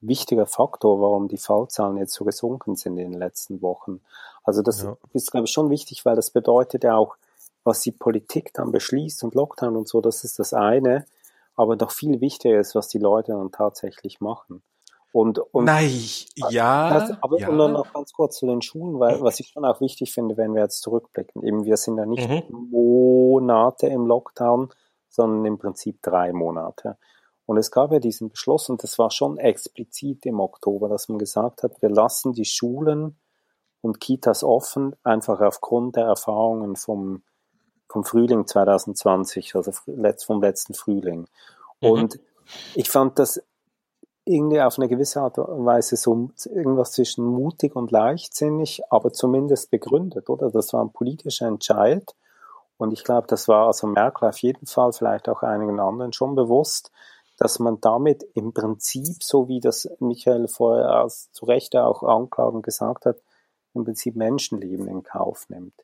wichtiger 0.00 0.46
Faktor, 0.46 1.00
warum 1.00 1.28
die 1.28 1.38
Fallzahlen 1.38 1.98
jetzt 1.98 2.14
so 2.14 2.24
gesunken 2.24 2.76
sind 2.76 2.98
in 2.98 3.12
den 3.12 3.18
letzten 3.18 3.62
Wochen. 3.62 4.00
Also 4.44 4.62
das 4.62 4.82
ja. 4.82 4.96
ist, 5.12 5.30
glaube 5.30 5.46
ich, 5.46 5.52
schon 5.52 5.70
wichtig, 5.70 6.04
weil 6.04 6.16
das 6.16 6.30
bedeutet 6.30 6.84
ja 6.84 6.96
auch, 6.96 7.16
was 7.64 7.80
die 7.80 7.92
Politik 7.92 8.54
dann 8.54 8.72
beschließt 8.72 9.22
und 9.24 9.34
Lockdown 9.34 9.76
und 9.76 9.88
so, 9.88 10.00
das 10.00 10.24
ist 10.24 10.38
das 10.38 10.54
eine. 10.54 11.04
Aber 11.56 11.76
doch 11.76 11.90
viel 11.90 12.20
wichtiger 12.20 12.58
ist, 12.58 12.74
was 12.74 12.88
die 12.88 12.98
Leute 12.98 13.32
dann 13.32 13.52
tatsächlich 13.52 14.20
machen. 14.20 14.62
Und, 15.12 15.38
und 15.38 15.64
Nein, 15.64 15.90
ja. 16.50 16.90
Das, 16.90 17.22
aber 17.22 17.38
ja. 17.38 17.48
und 17.48 17.58
dann 17.58 17.72
noch 17.72 17.92
ganz 17.92 18.12
kurz 18.12 18.36
zu 18.36 18.46
den 18.46 18.62
Schulen, 18.62 19.00
weil 19.00 19.20
was 19.20 19.40
ich 19.40 19.48
schon 19.48 19.64
auch 19.64 19.80
wichtig 19.80 20.12
finde, 20.12 20.36
wenn 20.36 20.54
wir 20.54 20.62
jetzt 20.62 20.82
zurückblicken, 20.82 21.42
eben 21.42 21.64
wir 21.64 21.76
sind 21.76 21.98
ja 21.98 22.06
nicht 22.06 22.28
mhm. 22.28 22.70
Monate 22.70 23.88
im 23.88 24.06
Lockdown, 24.06 24.68
sondern 25.08 25.44
im 25.44 25.58
Prinzip 25.58 26.00
drei 26.00 26.32
Monate. 26.32 26.96
Und 27.44 27.56
es 27.56 27.72
gab 27.72 27.90
ja 27.90 27.98
diesen 27.98 28.30
Beschluss, 28.30 28.68
und 28.68 28.84
das 28.84 28.96
war 29.00 29.10
schon 29.10 29.36
explizit 29.36 30.24
im 30.26 30.38
Oktober, 30.38 30.88
dass 30.88 31.08
man 31.08 31.18
gesagt 31.18 31.64
hat, 31.64 31.82
wir 31.82 31.90
lassen 31.90 32.32
die 32.32 32.44
Schulen 32.44 33.18
und 33.80 33.98
Kitas 33.98 34.44
offen, 34.44 34.94
einfach 35.02 35.40
aufgrund 35.40 35.96
der 35.96 36.04
Erfahrungen 36.04 36.76
vom, 36.76 37.24
vom 37.88 38.04
Frühling 38.04 38.46
2020, 38.46 39.56
also 39.56 39.72
vom 39.72 40.42
letzten 40.42 40.74
Frühling. 40.74 41.26
Mhm. 41.80 41.88
Und 41.88 42.20
ich 42.76 42.88
fand 42.88 43.18
das 43.18 43.42
irgendwie 44.24 44.60
auf 44.60 44.78
eine 44.78 44.88
gewisse 44.88 45.20
Art 45.20 45.38
und 45.38 45.64
Weise 45.64 45.96
so 45.96 46.30
irgendwas 46.44 46.92
zwischen 46.92 47.24
mutig 47.24 47.74
und 47.74 47.90
leichtsinnig, 47.90 48.82
aber 48.90 49.12
zumindest 49.12 49.70
begründet, 49.70 50.28
oder? 50.28 50.50
Das 50.50 50.72
war 50.72 50.84
ein 50.84 50.92
politischer 50.92 51.46
Entscheid. 51.46 52.14
Und 52.76 52.92
ich 52.92 53.04
glaube, 53.04 53.26
das 53.26 53.48
war 53.48 53.66
also 53.66 53.86
Merkel 53.86 54.28
auf 54.28 54.38
jeden 54.38 54.66
Fall, 54.66 54.92
vielleicht 54.92 55.28
auch 55.28 55.42
einigen 55.42 55.80
anderen 55.80 56.12
schon 56.12 56.34
bewusst, 56.34 56.90
dass 57.36 57.58
man 57.58 57.80
damit 57.80 58.22
im 58.34 58.52
Prinzip, 58.52 59.22
so 59.22 59.48
wie 59.48 59.60
das 59.60 59.88
Michael 59.98 60.48
vorher 60.48 61.06
zu 61.08 61.44
Recht 61.46 61.74
auch 61.76 62.02
anklagen 62.02 62.62
gesagt 62.62 63.06
hat, 63.06 63.16
im 63.74 63.84
Prinzip 63.84 64.16
Menschenleben 64.16 64.86
in 64.88 65.02
Kauf 65.02 65.48
nimmt. 65.48 65.74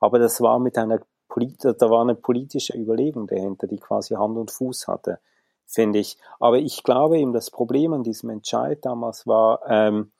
Aber 0.00 0.18
das 0.18 0.40
war 0.40 0.58
mit 0.58 0.78
einer 0.78 1.00
da 1.34 1.88
war 1.88 2.02
eine 2.02 2.14
politische 2.14 2.76
Überlegung 2.76 3.26
dahinter, 3.26 3.66
die 3.66 3.78
quasi 3.78 4.14
Hand 4.16 4.36
und 4.36 4.50
Fuß 4.50 4.86
hatte 4.86 5.18
finde 5.72 5.98
ich. 5.98 6.18
Aber 6.38 6.58
ich 6.58 6.82
glaube 6.82 7.18
eben, 7.18 7.32
das 7.32 7.50
Problem 7.50 7.92
an 7.92 8.02
diesem 8.02 8.30
Entscheid 8.30 8.84
damals 8.84 9.26
war, 9.26 9.60
ähm, 9.68 10.12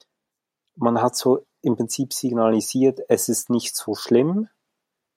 man 0.74 1.00
hat 1.00 1.14
so 1.16 1.44
im 1.60 1.76
Prinzip 1.76 2.12
signalisiert, 2.12 3.00
es 3.08 3.28
ist 3.28 3.50
nicht 3.50 3.76
so 3.76 3.94
schlimm, 3.94 4.48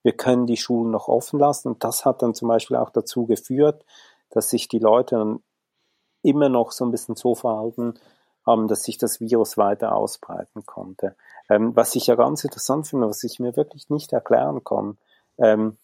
wir 0.04 0.14
können 0.14 0.46
die 0.46 0.58
Schulen 0.58 0.92
noch 0.92 1.08
offen 1.08 1.40
lassen. 1.40 1.70
Und 1.70 1.84
das 1.84 2.06
hat 2.06 2.22
dann 2.22 2.36
zum 2.36 2.48
Beispiel 2.48 2.78
auch 2.78 2.92
dazu 2.92 3.26
geführt, 3.26 3.84
dass 4.30 4.50
sich 4.50 4.68
die 4.68 4.80
Leute 4.80 5.16
dann 5.16 5.44
immer 6.22 6.50
noch 6.50 6.72
so 6.72 6.86
ein 6.86 6.92
bisschen 6.92 7.16
so 7.16 7.34
verhalten 7.34 7.96
haben, 8.46 8.68
dass 8.68 8.84
sich 8.84 8.98
das 8.98 9.20
Virus 9.20 9.58
weiter 9.58 9.96
ausbreiten 9.96 10.66
konnte. 10.66 11.16
Ähm, 11.50 11.76
was 11.76 11.96
ich 11.96 12.08
ja 12.08 12.16
ganz 12.16 12.44
interessant 12.44 12.88
finde, 12.88 13.08
was 13.08 13.24
ich 13.24 13.40
mir 13.40 13.56
wirklich 13.56 13.90
nicht 13.90 14.14
erklären 14.14 14.64
kann, 14.64 14.98
ähm, 15.40 15.78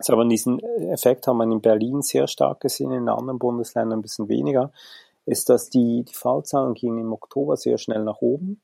ist 0.00 0.10
aber 0.10 0.24
diesen 0.24 0.60
Effekt 0.90 1.26
haben 1.26 1.38
wir 1.38 1.44
in 1.44 1.60
Berlin 1.60 2.02
sehr 2.02 2.26
stark 2.26 2.60
gesehen, 2.60 2.92
in 2.92 3.08
anderen 3.08 3.38
Bundesländern 3.38 3.98
ein 3.98 4.02
bisschen 4.02 4.28
weniger, 4.28 4.72
ist, 5.26 5.48
dass 5.48 5.70
die, 5.70 6.04
die 6.04 6.14
Fallzahlen 6.14 6.74
gingen 6.74 6.98
im 6.98 7.12
Oktober 7.12 7.56
sehr 7.56 7.78
schnell 7.78 8.02
nach 8.04 8.20
oben 8.20 8.60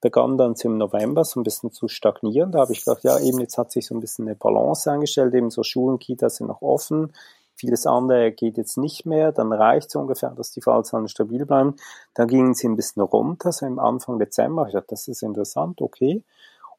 begann 0.00 0.38
dann 0.38 0.54
im 0.62 0.78
November 0.78 1.24
so 1.24 1.40
ein 1.40 1.42
bisschen 1.42 1.72
zu 1.72 1.88
stagnieren. 1.88 2.52
Da 2.52 2.60
habe 2.60 2.72
ich 2.72 2.84
gedacht, 2.84 3.02
ja, 3.04 3.18
eben 3.18 3.40
jetzt 3.40 3.58
hat 3.58 3.72
sich 3.72 3.86
so 3.86 3.94
ein 3.94 4.00
bisschen 4.00 4.26
eine 4.26 4.36
Balance 4.36 4.90
eingestellt, 4.90 5.34
eben 5.34 5.50
so 5.50 5.62
Schulen, 5.62 5.98
Kitas 5.98 6.36
sind 6.36 6.46
noch 6.46 6.62
offen, 6.62 7.12
vieles 7.54 7.86
andere 7.86 8.30
geht 8.32 8.56
jetzt 8.56 8.78
nicht 8.78 9.06
mehr, 9.06 9.32
dann 9.32 9.52
reicht 9.52 9.88
es 9.88 9.96
ungefähr, 9.96 10.30
dass 10.30 10.52
die 10.52 10.60
Fallzahlen 10.60 11.08
stabil 11.08 11.44
bleiben. 11.44 11.74
Dann 12.14 12.28
gingen 12.28 12.54
sie 12.54 12.68
ein 12.68 12.76
bisschen 12.76 13.02
runter, 13.02 13.50
so 13.50 13.66
im 13.66 13.80
Anfang 13.80 14.18
Dezember. 14.18 14.66
Ich 14.68 14.74
dachte, 14.74 14.88
das 14.90 15.08
ist 15.08 15.22
interessant, 15.22 15.82
okay. 15.82 16.22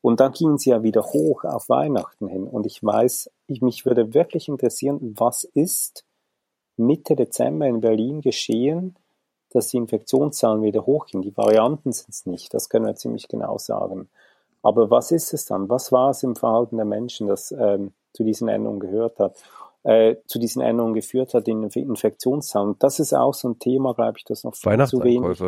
Und 0.01 0.19
dann 0.19 0.31
gingen 0.31 0.57
sie 0.57 0.69
ja 0.69 0.81
wieder 0.83 1.03
hoch 1.03 1.43
auf 1.43 1.67
Weihnachten 1.69 2.27
hin. 2.27 2.47
Und 2.47 2.65
ich 2.65 2.83
weiß, 2.83 3.29
ich, 3.47 3.61
mich 3.61 3.85
würde 3.85 4.13
wirklich 4.13 4.47
interessieren, 4.47 5.15
was 5.17 5.43
ist 5.43 6.05
Mitte 6.77 7.15
Dezember 7.15 7.67
in 7.67 7.81
Berlin 7.81 8.21
geschehen, 8.21 8.95
dass 9.51 9.67
die 9.67 9.77
Infektionszahlen 9.77 10.61
wieder 10.61 10.85
hochgehen. 10.85 11.21
Die 11.21 11.35
Varianten 11.35 11.91
sind 11.91 12.09
es 12.09 12.25
nicht, 12.25 12.53
das 12.53 12.69
können 12.69 12.85
wir 12.85 12.95
ziemlich 12.95 13.27
genau 13.27 13.57
sagen. 13.57 14.09
Aber 14.61 14.89
was 14.89 15.11
ist 15.11 15.33
es 15.33 15.45
dann? 15.45 15.69
Was 15.69 15.91
war 15.91 16.11
es 16.11 16.23
im 16.23 16.35
Verhalten 16.35 16.77
der 16.77 16.85
Menschen, 16.85 17.27
das 17.27 17.51
ähm, 17.51 17.93
zu 18.13 18.23
diesen 18.23 18.47
Änderungen 18.47 18.79
gehört 18.79 19.19
hat, 19.19 19.41
äh, 19.83 20.15
zu 20.27 20.39
diesen 20.39 20.61
Änderungen 20.61 20.93
geführt 20.93 21.33
hat 21.33 21.47
in 21.47 21.63
Infektionszahlen? 21.63 22.75
Das 22.79 22.99
ist 22.99 23.13
auch 23.13 23.33
so 23.33 23.49
ein 23.49 23.59
Thema, 23.59 23.93
glaube 23.93 24.17
ich, 24.17 24.25
das 24.25 24.43
noch 24.43 24.55
viel 24.55 24.85
zu 24.85 25.03
wenig. 25.03 25.41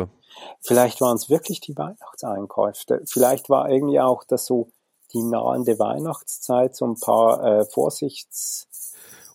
Vielleicht 0.60 1.00
waren 1.00 1.16
es 1.16 1.28
wirklich 1.30 1.60
die 1.60 1.76
Weihnachtseinkäufe. 1.76 3.02
Vielleicht 3.06 3.50
war 3.50 3.68
irgendwie 3.68 4.00
auch 4.00 4.24
das 4.24 4.46
so 4.46 4.68
die 5.12 5.22
nahende 5.22 5.78
Weihnachtszeit 5.78 6.74
so 6.74 6.86
ein 6.86 6.98
paar 6.98 7.44
äh, 7.44 7.64
Vorsichtsmaßnahmen 7.66 8.72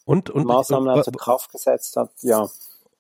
und, 0.06 0.30
und, 0.30 0.46
Maßnahmen 0.46 1.04
zur 1.04 1.14
Kraft 1.14 1.52
gesetzt 1.52 1.96
hat. 1.98 2.12
Ja. 2.22 2.50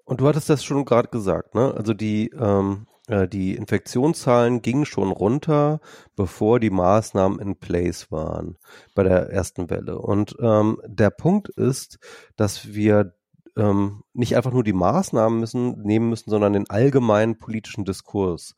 Und 0.06 0.22
du 0.22 0.28
hattest 0.28 0.49
das 0.49 0.64
schon 0.64 0.86
gerade 0.86 1.10
gesagt, 1.10 1.56
ne? 1.56 1.74
Also 1.76 1.94
die, 1.94 2.30
ähm, 2.30 2.86
äh, 2.91 2.97
die 3.08 3.56
Infektionszahlen 3.56 4.62
gingen 4.62 4.86
schon 4.86 5.12
runter, 5.12 5.80
bevor 6.16 6.60
die 6.60 6.70
Maßnahmen 6.70 7.40
in 7.40 7.56
place 7.56 8.12
waren 8.12 8.58
bei 8.96 9.04
der 9.04 9.30
ersten 9.30 9.70
Welle. 9.70 10.00
Und 10.00 10.36
ähm, 10.42 10.82
der 10.86 11.10
Punkt 11.10 11.50
ist, 11.50 12.00
dass 12.36 12.74
wir 12.74 13.14
ähm, 13.56 14.04
nicht 14.14 14.36
einfach 14.36 14.52
nur 14.52 14.64
die 14.64 14.74
Maßnahmen 14.74 15.40
müssen, 15.40 15.82
nehmen 15.82 16.10
müssen, 16.10 16.30
sondern 16.30 16.54
den 16.54 16.70
allgemeinen 16.70 17.38
politischen 17.38 17.86
Diskurs, 17.86 18.56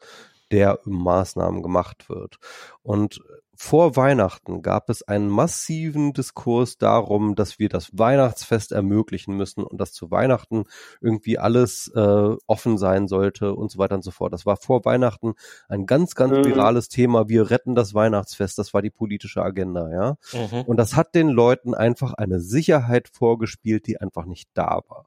der 0.52 0.86
um 0.86 1.04
Maßnahmen 1.04 1.62
gemacht 1.64 2.10
wird. 2.10 2.38
Und 2.82 3.22
vor 3.62 3.98
Weihnachten 3.98 4.62
gab 4.62 4.90
es 4.90 5.06
einen 5.06 5.28
massiven 5.28 6.14
Diskurs 6.14 6.78
darum, 6.78 7.36
dass 7.36 7.60
wir 7.60 7.68
das 7.68 7.90
Weihnachtsfest 7.92 8.72
ermöglichen 8.72 9.36
müssen 9.36 9.66
und 9.66 9.82
dass 9.82 9.92
zu 9.92 10.10
Weihnachten 10.12 10.64
irgendwie 11.02 11.38
alles 11.38 11.92
äh, 11.94 12.36
offen 12.48 12.78
sein 12.78 13.10
sollte 13.10 13.54
und 13.54 13.70
so 13.70 13.78
weiter 13.78 13.96
und 13.96 14.04
so 14.06 14.12
fort. 14.12 14.32
Das 14.32 14.46
war 14.46 14.56
vor 14.56 14.86
Weihnachten 14.86 15.34
ein 15.68 15.86
ganz, 15.86 16.16
ganz 16.16 16.38
mhm. 16.38 16.46
virales 16.46 16.88
Thema. 16.88 17.28
Wir 17.28 17.50
retten 17.50 17.76
das 17.76 17.94
Weihnachtsfest. 17.94 18.58
Das 18.58 18.74
war 18.74 18.82
die 18.82 18.92
politische 18.92 19.44
Agenda, 19.44 19.92
ja. 19.92 20.16
Mhm. 20.32 20.62
Und 20.62 20.78
das 20.78 20.96
hat 20.96 21.14
den 21.14 21.28
Leuten 21.28 21.74
einfach 21.74 22.14
eine 22.14 22.40
Sicherheit 22.40 23.10
vorgespielt, 23.10 23.88
die 23.88 24.00
einfach 24.00 24.24
nicht 24.24 24.48
da 24.54 24.80
war. 24.88 25.06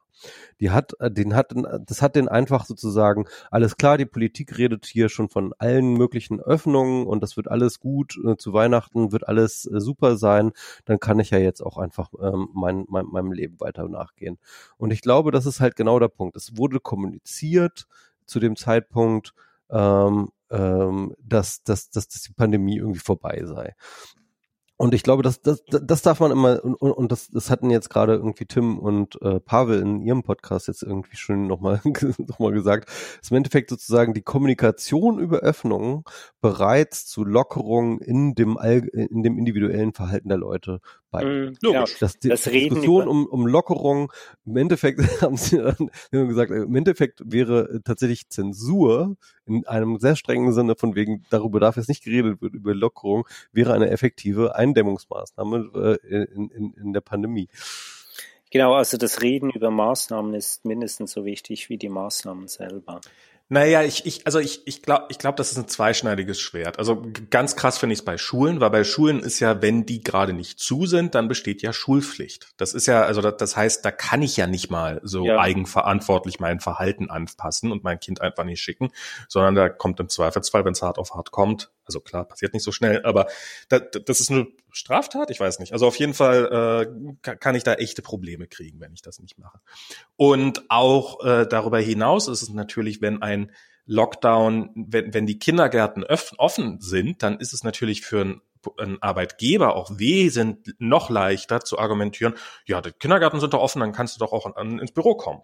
Die 0.59 0.71
hat, 0.71 0.93
äh, 0.99 1.11
den 1.11 1.35
hat, 1.35 1.53
das 1.85 2.01
hat 2.01 2.15
den 2.15 2.27
einfach 2.27 2.65
sozusagen, 2.65 3.25
alles 3.51 3.77
klar, 3.77 3.97
die 3.97 4.05
Politik 4.05 4.57
redet 4.57 4.85
hier 4.85 5.09
schon 5.09 5.29
von 5.29 5.53
allen 5.57 5.93
möglichen 5.93 6.39
Öffnungen 6.39 7.05
und 7.07 7.21
das 7.21 7.37
wird 7.37 7.49
alles 7.49 7.79
gut, 7.79 8.17
äh, 8.25 8.37
zu 8.37 8.53
Weihnachten 8.53 9.11
wird 9.11 9.27
alles 9.27 9.65
äh, 9.65 9.79
super 9.79 10.17
sein, 10.17 10.51
dann 10.85 10.99
kann 10.99 11.19
ich 11.19 11.31
ja 11.31 11.37
jetzt 11.37 11.61
auch 11.61 11.77
einfach 11.77 12.11
ähm, 12.21 12.49
mein, 12.53 12.85
mein, 12.87 13.05
meinem 13.05 13.31
Leben 13.31 13.59
weiter 13.59 13.87
nachgehen. 13.87 14.37
Und 14.77 14.91
ich 14.91 15.01
glaube, 15.01 15.31
das 15.31 15.45
ist 15.45 15.59
halt 15.59 15.75
genau 15.75 15.99
der 15.99 16.07
Punkt. 16.07 16.35
Es 16.35 16.57
wurde 16.57 16.79
kommuniziert 16.79 17.87
zu 18.25 18.39
dem 18.39 18.55
Zeitpunkt, 18.55 19.33
ähm, 19.69 20.29
ähm, 20.49 21.15
dass, 21.19 21.63
dass, 21.63 21.89
dass, 21.89 22.07
dass 22.07 22.21
die 22.21 22.33
Pandemie 22.33 22.77
irgendwie 22.77 22.99
vorbei 22.99 23.41
sei. 23.45 23.75
Und 24.83 24.93
ich 24.93 25.03
glaube, 25.03 25.23
das, 25.23 25.41
das, 25.41 25.63
das 25.65 26.01
darf 26.01 26.19
man 26.19 26.31
immer, 26.31 26.61
und, 26.61 26.75
und 26.75 27.09
das, 27.09 27.29
das 27.29 27.49
hatten 27.49 27.69
jetzt 27.69 27.89
gerade 27.89 28.15
irgendwie 28.15 28.43
Tim 28.43 28.77
und 28.77 29.17
äh, 29.21 29.39
Pavel 29.39 29.79
in 29.79 30.01
ihrem 30.01 30.23
Podcast 30.23 30.67
jetzt 30.67 30.83
irgendwie 30.83 31.15
schon 31.15 31.47
nochmal 31.47 31.79
noch 32.17 32.39
mal 32.39 32.51
gesagt, 32.51 32.89
dass 33.21 33.31
im 33.31 33.37
Endeffekt 33.37 33.69
sozusagen 33.69 34.13
die 34.13 34.23
Kommunikation 34.23 35.19
über 35.19 35.37
Öffnungen 35.37 36.03
bereits 36.41 37.05
zu 37.05 37.23
Lockerungen 37.23 37.99
in 37.99 38.35
dem, 38.35 38.57
in 38.57 39.23
dem 39.23 39.37
individuellen 39.37 39.93
Verhalten 39.93 40.27
der 40.27 40.37
Leute 40.37 40.81
beiträgt. 41.13 41.63
Mm, 41.63 41.71
ja, 41.71 41.85
dass 41.99 42.19
die 42.19 42.27
das 42.27 42.43
Diskussion 42.43 43.07
um, 43.07 43.25
um 43.25 43.47
Lockerung, 43.47 44.11
im 44.45 44.57
Endeffekt 44.57 44.99
haben 45.21 45.37
sie 45.37 45.57
dann 45.57 45.89
gesagt, 46.27 46.51
im 46.51 46.75
Endeffekt 46.75 47.21
wäre 47.23 47.81
tatsächlich 47.85 48.27
Zensur 48.29 49.15
in 49.45 49.65
einem 49.65 49.99
sehr 49.99 50.15
strengen 50.15 50.51
Sinne 50.53 50.75
von 50.75 50.95
wegen, 50.95 51.23
darüber 51.29 51.59
darf 51.59 51.77
jetzt 51.77 51.89
nicht 51.89 52.03
geredet 52.03 52.41
wird, 52.41 52.53
über 52.53 52.73
Lockerung, 52.73 53.25
wäre 53.51 53.73
eine 53.73 53.89
effektive 53.89 54.55
Eindämmungsmaßnahme 54.55 55.99
äh, 56.03 56.15
in, 56.33 56.49
in, 56.49 56.73
in 56.73 56.93
der 56.93 57.01
Pandemie. 57.01 57.47
Genau, 58.53 58.75
also 58.75 58.97
das 58.97 59.23
Reden 59.23 59.49
über 59.49 59.71
Maßnahmen 59.71 60.35
ist 60.35 60.63
mindestens 60.63 61.11
so 61.13 61.25
wichtig 61.25 61.69
wie 61.69 61.77
die 61.77 61.89
Maßnahmen 61.89 62.47
selber. 62.47 63.01
Naja, 63.53 63.83
ich, 63.83 64.03
ich, 64.07 64.25
also 64.25 64.39
ich, 64.39 64.65
ich 64.65 64.81
glaube, 64.81 65.05
ich 65.09 65.19
glaub, 65.19 65.35
das 65.35 65.51
ist 65.51 65.59
ein 65.59 65.67
zweischneidiges 65.67 66.41
Schwert. 66.41 66.79
Also 66.79 67.03
ganz 67.29 67.55
krass 67.55 67.77
finde 67.77 67.93
ich 67.93 67.99
es 67.99 68.05
bei 68.05 68.17
Schulen, 68.17 68.59
weil 68.59 68.71
bei 68.71 68.83
Schulen 68.83 69.19
ist 69.19 69.39
ja, 69.39 69.61
wenn 69.61 69.85
die 69.85 70.01
gerade 70.01 70.33
nicht 70.33 70.59
zu 70.59 70.87
sind, 70.87 71.13
dann 71.13 71.27
besteht 71.27 71.61
ja 71.61 71.71
Schulpflicht. 71.71 72.47
Das 72.57 72.73
ist 72.73 72.87
ja, 72.87 73.03
also 73.03 73.21
das, 73.21 73.37
das 73.37 73.55
heißt, 73.55 73.85
da 73.85 73.91
kann 73.91 74.23
ich 74.23 74.37
ja 74.37 74.47
nicht 74.47 74.71
mal 74.71 75.01
so 75.03 75.27
ja. 75.27 75.37
eigenverantwortlich 75.37 76.39
mein 76.39 76.61
Verhalten 76.61 77.11
anpassen 77.11 77.71
und 77.71 77.83
mein 77.83 77.99
Kind 77.99 78.21
einfach 78.21 78.43
nicht 78.43 78.59
schicken, 78.59 78.89
sondern 79.27 79.53
da 79.53 79.69
kommt 79.69 79.99
im 79.99 80.09
Zweifelsfall, 80.09 80.65
wenn 80.65 80.73
es 80.73 80.81
hart 80.81 80.97
auf 80.97 81.13
hart 81.13 81.29
kommt, 81.29 81.69
also 81.85 81.99
klar, 81.99 82.25
passiert 82.25 82.55
nicht 82.55 82.63
so 82.63 82.71
schnell, 82.71 83.05
aber 83.05 83.27
da, 83.69 83.77
das 83.77 84.19
ist 84.19 84.31
eine 84.31 84.47
Straftat, 84.73 85.29
ich 85.29 85.39
weiß 85.39 85.59
nicht. 85.59 85.71
Also 85.71 85.87
auf 85.87 85.95
jeden 85.97 86.13
Fall 86.13 86.89
äh, 87.23 87.35
kann 87.35 87.55
ich 87.55 87.63
da 87.63 87.75
echte 87.75 88.01
Probleme 88.01 88.47
kriegen, 88.47 88.79
wenn 88.79 88.93
ich 88.93 89.01
das 89.01 89.19
nicht 89.19 89.37
mache. 89.37 89.59
Und 90.15 90.63
auch 90.69 91.23
äh, 91.23 91.47
darüber 91.47 91.79
hinaus 91.79 92.27
ist 92.27 92.41
es 92.41 92.49
natürlich, 92.49 93.01
wenn 93.01 93.21
ein 93.21 93.51
Lockdown, 93.85 94.71
wenn, 94.75 95.13
wenn 95.13 95.25
die 95.25 95.39
Kindergärten 95.39 96.03
offen 96.03 96.79
sind, 96.81 97.21
dann 97.21 97.39
ist 97.39 97.53
es 97.53 97.63
natürlich 97.63 98.01
für 98.01 98.21
einen 98.21 98.41
ein 98.77 99.01
Arbeitgeber 99.01 99.75
auch 99.75 99.91
wesentlich 99.97 100.75
noch 100.79 101.09
leichter 101.09 101.61
zu 101.61 101.79
argumentieren, 101.79 102.35
ja, 102.65 102.81
die 102.81 102.91
Kindergärten 102.91 103.39
sind 103.39 103.53
doch 103.53 103.61
offen, 103.61 103.81
dann 103.81 103.91
kannst 103.91 104.15
du 104.15 104.19
doch 104.19 104.31
auch 104.31 104.55
an, 104.55 104.79
ins 104.79 104.93
Büro 104.93 105.15
kommen. 105.15 105.41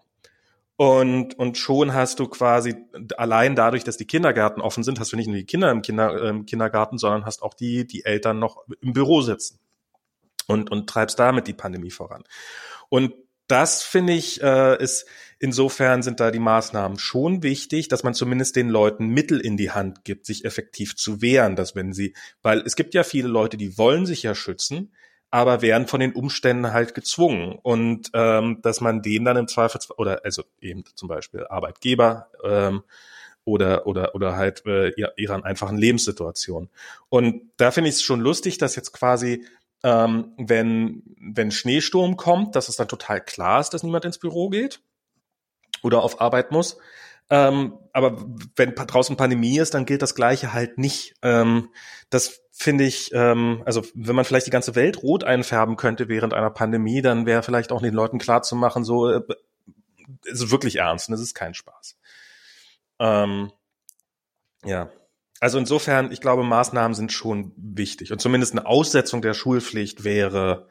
Und, 0.80 1.38
und 1.38 1.58
schon 1.58 1.92
hast 1.92 2.20
du 2.20 2.26
quasi 2.26 2.74
allein 3.18 3.54
dadurch, 3.54 3.84
dass 3.84 3.98
die 3.98 4.06
Kindergärten 4.06 4.62
offen 4.62 4.82
sind, 4.82 4.98
hast 4.98 5.12
du 5.12 5.16
nicht 5.16 5.26
nur 5.26 5.36
die 5.36 5.44
Kinder 5.44 5.70
im, 5.70 5.82
Kinder, 5.82 6.22
ähm, 6.24 6.46
Kindergarten, 6.46 6.96
sondern 6.96 7.26
hast 7.26 7.42
auch 7.42 7.52
die, 7.52 7.86
die 7.86 8.06
Eltern 8.06 8.38
noch 8.38 8.64
im 8.80 8.94
Büro 8.94 9.20
sitzen 9.20 9.58
und, 10.46 10.70
und 10.70 10.88
treibst 10.88 11.18
damit 11.18 11.46
die 11.48 11.52
Pandemie 11.52 11.90
voran. 11.90 12.24
Und 12.88 13.12
das 13.46 13.82
finde 13.82 14.14
ich 14.14 14.42
äh, 14.42 14.82
ist 14.82 15.04
insofern 15.38 16.02
sind 16.02 16.18
da 16.18 16.30
die 16.30 16.38
Maßnahmen 16.38 16.98
schon 16.98 17.42
wichtig, 17.42 17.88
dass 17.88 18.02
man 18.02 18.14
zumindest 18.14 18.56
den 18.56 18.70
Leuten 18.70 19.08
Mittel 19.08 19.38
in 19.38 19.58
die 19.58 19.72
Hand 19.72 20.04
gibt, 20.04 20.24
sich 20.24 20.46
effektiv 20.46 20.96
zu 20.96 21.20
wehren, 21.20 21.56
dass 21.56 21.76
wenn 21.76 21.92
sie, 21.92 22.14
weil 22.40 22.60
es 22.60 22.74
gibt 22.74 22.94
ja 22.94 23.02
viele 23.02 23.28
Leute, 23.28 23.58
die 23.58 23.76
wollen 23.76 24.06
sich 24.06 24.22
ja 24.22 24.34
schützen, 24.34 24.94
aber 25.30 25.62
werden 25.62 25.86
von 25.86 26.00
den 26.00 26.12
Umständen 26.12 26.72
halt 26.72 26.94
gezwungen 26.94 27.58
und 27.62 28.10
ähm, 28.14 28.60
dass 28.62 28.80
man 28.80 29.02
denen 29.02 29.24
dann 29.24 29.36
im 29.36 29.48
Zweifelsfall 29.48 29.96
oder 29.98 30.20
also 30.24 30.42
eben 30.60 30.84
zum 30.94 31.08
Beispiel 31.08 31.46
Arbeitgeber 31.48 32.28
ähm, 32.42 32.82
oder 33.44 33.86
oder 33.86 34.14
oder 34.14 34.36
halt 34.36 34.66
äh, 34.66 34.90
ihrer 35.16 35.44
einfachen 35.44 35.78
Lebenssituation. 35.78 36.68
Und 37.08 37.50
da 37.56 37.70
finde 37.70 37.90
ich 37.90 37.96
es 37.96 38.02
schon 38.02 38.20
lustig, 38.20 38.58
dass 38.58 38.76
jetzt 38.76 38.92
quasi 38.92 39.46
ähm, 39.82 40.32
wenn 40.36 41.02
wenn 41.18 41.50
Schneesturm 41.50 42.16
kommt, 42.16 42.56
dass 42.56 42.68
es 42.68 42.76
dann 42.76 42.88
total 42.88 43.20
klar 43.20 43.60
ist, 43.60 43.70
dass 43.70 43.82
niemand 43.82 44.04
ins 44.04 44.18
Büro 44.18 44.50
geht 44.50 44.80
oder 45.82 46.02
auf 46.02 46.20
Arbeit 46.20 46.50
muss. 46.50 46.78
Ähm, 47.30 47.78
aber 47.92 48.24
wenn 48.56 48.74
draußen 48.74 49.16
Pandemie 49.16 49.58
ist, 49.58 49.74
dann 49.74 49.86
gilt 49.86 50.02
das 50.02 50.14
Gleiche 50.14 50.52
halt 50.52 50.78
nicht. 50.78 51.14
Ähm, 51.22 51.68
das 52.10 52.42
finde 52.50 52.84
ich, 52.84 53.12
ähm, 53.14 53.62
also 53.64 53.82
wenn 53.94 54.16
man 54.16 54.24
vielleicht 54.24 54.46
die 54.46 54.52
ganze 54.52 54.74
Welt 54.74 55.02
rot 55.02 55.24
einfärben 55.24 55.76
könnte 55.76 56.08
während 56.08 56.34
einer 56.34 56.50
Pandemie, 56.50 57.02
dann 57.02 57.26
wäre 57.26 57.42
vielleicht 57.42 57.72
auch 57.72 57.80
den 57.80 57.94
Leuten 57.94 58.18
klar 58.18 58.42
zu 58.42 58.56
machen, 58.56 58.84
so 58.84 59.08
äh, 59.08 59.22
ist 60.24 60.50
wirklich 60.50 60.76
ernst 60.76 61.08
und 61.08 61.14
es 61.14 61.20
ist 61.20 61.34
kein 61.34 61.54
Spaß. 61.54 61.96
Ähm, 62.98 63.52
ja. 64.64 64.90
Also 65.40 65.58
insofern, 65.58 66.12
ich 66.12 66.20
glaube, 66.20 66.42
Maßnahmen 66.42 66.94
sind 66.94 67.12
schon 67.12 67.52
wichtig. 67.56 68.12
Und 68.12 68.20
zumindest 68.20 68.52
eine 68.52 68.66
Aussetzung 68.66 69.22
der 69.22 69.32
Schulpflicht 69.32 70.04
wäre, 70.04 70.68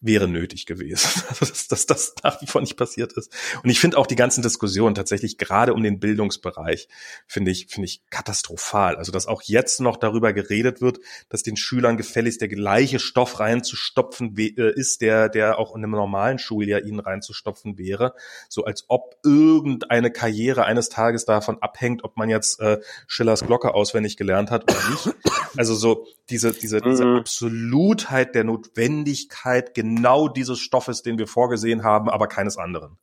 wäre 0.00 0.28
nötig 0.28 0.66
gewesen, 0.66 1.22
also 1.28 1.46
dass, 1.46 1.68
dass 1.68 1.86
das 1.86 2.14
nach 2.22 2.40
wie 2.40 2.46
vor 2.46 2.60
nicht 2.60 2.76
passiert 2.76 3.12
ist. 3.12 3.32
Und 3.62 3.70
ich 3.70 3.80
finde 3.80 3.98
auch 3.98 4.06
die 4.06 4.16
ganzen 4.16 4.42
Diskussionen 4.42 4.94
tatsächlich 4.94 5.36
gerade 5.36 5.74
um 5.74 5.82
den 5.82 6.00
Bildungsbereich 6.00 6.88
finde 7.26 7.50
ich 7.50 7.66
finde 7.66 7.86
ich 7.86 8.02
katastrophal. 8.08 8.96
Also 8.96 9.12
dass 9.12 9.26
auch 9.26 9.42
jetzt 9.42 9.80
noch 9.80 9.96
darüber 9.96 10.32
geredet 10.32 10.80
wird, 10.80 11.00
dass 11.28 11.42
den 11.42 11.56
Schülern 11.56 11.96
gefälligst 11.96 12.40
der 12.40 12.48
gleiche 12.48 12.98
Stoff 12.98 13.40
reinzustopfen 13.40 14.36
äh, 14.38 14.72
ist, 14.74 15.02
der 15.02 15.28
der 15.28 15.58
auch 15.58 15.76
in 15.76 15.84
einem 15.84 15.92
normalen 15.92 16.38
Schuljahr 16.38 16.82
ihnen 16.82 17.00
reinzustopfen 17.00 17.76
wäre, 17.76 18.14
so 18.48 18.64
als 18.64 18.84
ob 18.88 19.16
irgendeine 19.22 20.10
Karriere 20.10 20.64
eines 20.64 20.88
Tages 20.88 21.26
davon 21.26 21.60
abhängt, 21.60 22.04
ob 22.04 22.16
man 22.16 22.30
jetzt 22.30 22.58
äh, 22.60 22.80
Schillers 23.06 23.44
Glocke 23.44 23.74
auswendig 23.74 24.16
gelernt 24.16 24.50
hat 24.50 24.64
oder 24.70 24.90
nicht. 24.90 25.14
Also 25.56 25.74
so 25.74 26.06
diese 26.30 26.52
diese 26.52 26.80
diese 26.80 27.04
mhm. 27.04 27.16
Absolutheit 27.18 28.34
der 28.34 28.44
Notwendigkeit 28.44 29.74
genau 29.96 30.28
dieses 30.28 30.58
Stoffes, 30.58 31.02
den 31.02 31.18
wir 31.18 31.26
vorgesehen 31.26 31.84
haben, 31.84 32.08
aber 32.08 32.26
keines 32.26 32.56
anderen. 32.56 32.98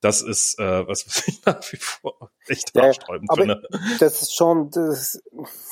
Das 0.00 0.22
ist 0.22 0.58
äh, 0.58 0.86
was, 0.86 1.06
was 1.06 1.28
ich 1.28 1.44
nach 1.44 1.60
wie 1.72 1.76
vor 1.76 2.30
echt 2.46 2.74
ja, 2.74 2.84
haarsträubend 2.84 3.30
finde. 3.34 3.62
Das 4.00 4.22
ist 4.22 4.34
schon, 4.34 4.70
das 4.70 5.14
ist 5.14 5.22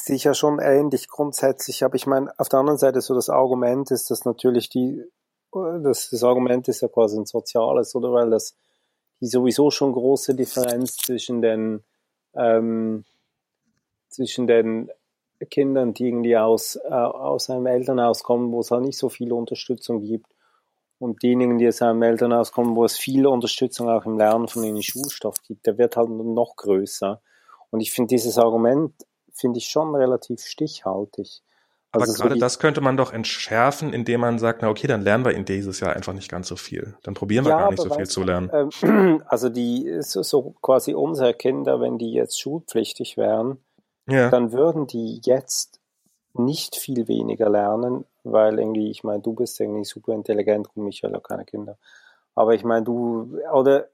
sicher 0.05 0.35
schon 0.35 0.59
ähnlich 0.59 1.09
grundsätzlich, 1.09 1.85
aber 1.85 1.95
ich 1.95 2.07
meine, 2.07 2.33
auf 2.39 2.49
der 2.49 2.61
anderen 2.61 2.79
Seite 2.79 3.01
so 3.01 3.15
das 3.15 3.31
Argument 3.31 3.91
ist, 3.91 4.11
dass 4.11 4.25
natürlich 4.25 4.69
die, 4.69 5.03
das, 5.53 6.11
das 6.11 6.23
Argument 6.23 6.69
ist 6.69 6.83
ja 6.83 6.89
quasi 6.89 7.19
ein 7.19 7.27
soziales, 7.27 7.95
oder 7.95 8.13
weil 8.13 8.31
das 8.31 8.57
die 9.21 9.27
sowieso 9.29 9.71
schon 9.71 9.93
große 9.93 10.35
Differenz 10.35 10.99
zwischen 10.99 11.41
den 11.41 11.83
ähm, 12.35 13.07
zwischen 14.09 14.47
den 14.47 14.91
Kindern, 15.51 15.95
die 15.95 16.09
irgendwie 16.09 16.37
aus, 16.37 16.77
äh, 16.77 16.89
aus 16.89 17.49
einem 17.51 17.67
Elternhaus 17.67 18.23
kommen, 18.23 18.53
wo 18.53 18.61
es 18.61 18.71
halt 18.71 18.83
nicht 18.83 18.99
so 18.99 19.09
viel 19.09 19.33
Unterstützung 19.33 20.03
gibt 20.03 20.27
und 20.99 21.23
diejenigen, 21.23 21.59
die 21.59 21.69
aus 21.69 21.83
einem 21.83 22.03
Elternhaus 22.03 22.53
kommen, 22.53 22.77
wo 22.77 22.85
es 22.85 22.97
viel 22.97 23.27
Unterstützung 23.27 23.89
auch 23.89 24.07
im 24.07 24.17
Lernen 24.17 24.49
von 24.49 24.63
den 24.63 24.83
Schulstoff 24.83 25.43
gibt, 25.43 25.67
der 25.67 25.79
wird 25.79 25.97
halt 25.97 26.09
noch 26.09 26.57
größer. 26.57 27.21
Und 27.71 27.81
ich 27.81 27.93
finde 27.93 28.09
dieses 28.09 28.39
Argument, 28.39 28.93
finde 29.33 29.59
ich 29.59 29.69
schon 29.69 29.95
relativ 29.95 30.41
stichhaltig. 30.41 31.43
Aber 31.93 32.03
also 32.03 32.15
gerade 32.15 32.35
so 32.35 32.41
das 32.41 32.59
könnte 32.59 32.81
man 32.81 32.97
doch 32.97 33.13
entschärfen, 33.13 33.93
indem 33.93 34.21
man 34.21 34.39
sagt, 34.39 34.63
na 34.63 34.69
okay, 34.69 34.87
dann 34.87 35.03
lernen 35.03 35.25
wir 35.25 35.33
in 35.33 35.45
dieses 35.45 35.81
Jahr 35.81 35.95
einfach 35.95 36.13
nicht 36.13 36.31
ganz 36.31 36.49
so 36.49 36.57
viel. 36.57 36.95
Dann 37.03 37.15
probieren 37.15 37.45
wir 37.45 37.51
ja, 37.51 37.59
gar 37.59 37.71
nicht 37.71 37.83
so 37.83 37.91
viel 37.91 38.07
zu 38.07 38.23
lernen. 38.23 38.51
Ähm, 38.83 39.23
also 39.27 39.49
die, 39.49 39.99
so, 40.01 40.23
so 40.23 40.55
quasi 40.61 40.95
unsere 40.95 41.33
Kinder, 41.35 41.81
wenn 41.81 41.99
die 41.99 42.13
jetzt 42.13 42.41
schulpflichtig 42.41 43.17
wären, 43.17 43.59
ja. 44.09 44.31
dann 44.31 44.53
würden 44.53 44.87
die 44.87 45.21
jetzt 45.25 45.81
nicht 46.35 46.77
viel 46.77 47.09
weniger 47.09 47.49
lernen, 47.49 48.05
weil 48.33 48.59
irgendwie, 48.59 48.91
ich 48.91 49.05
meine, 49.05 49.21
du 49.21 49.33
bist 49.33 49.61
irgendwie 49.61 49.85
super 49.85 50.13
intelligent 50.13 50.69
und 50.75 50.85
Michael 50.85 51.15
hat 51.15 51.25
keine 51.25 51.45
Kinder. 51.45 51.79
Aber 52.35 52.55
ich 52.55 52.65
meine, 52.65 52.85
du, 52.85 53.39
oder 53.53 53.89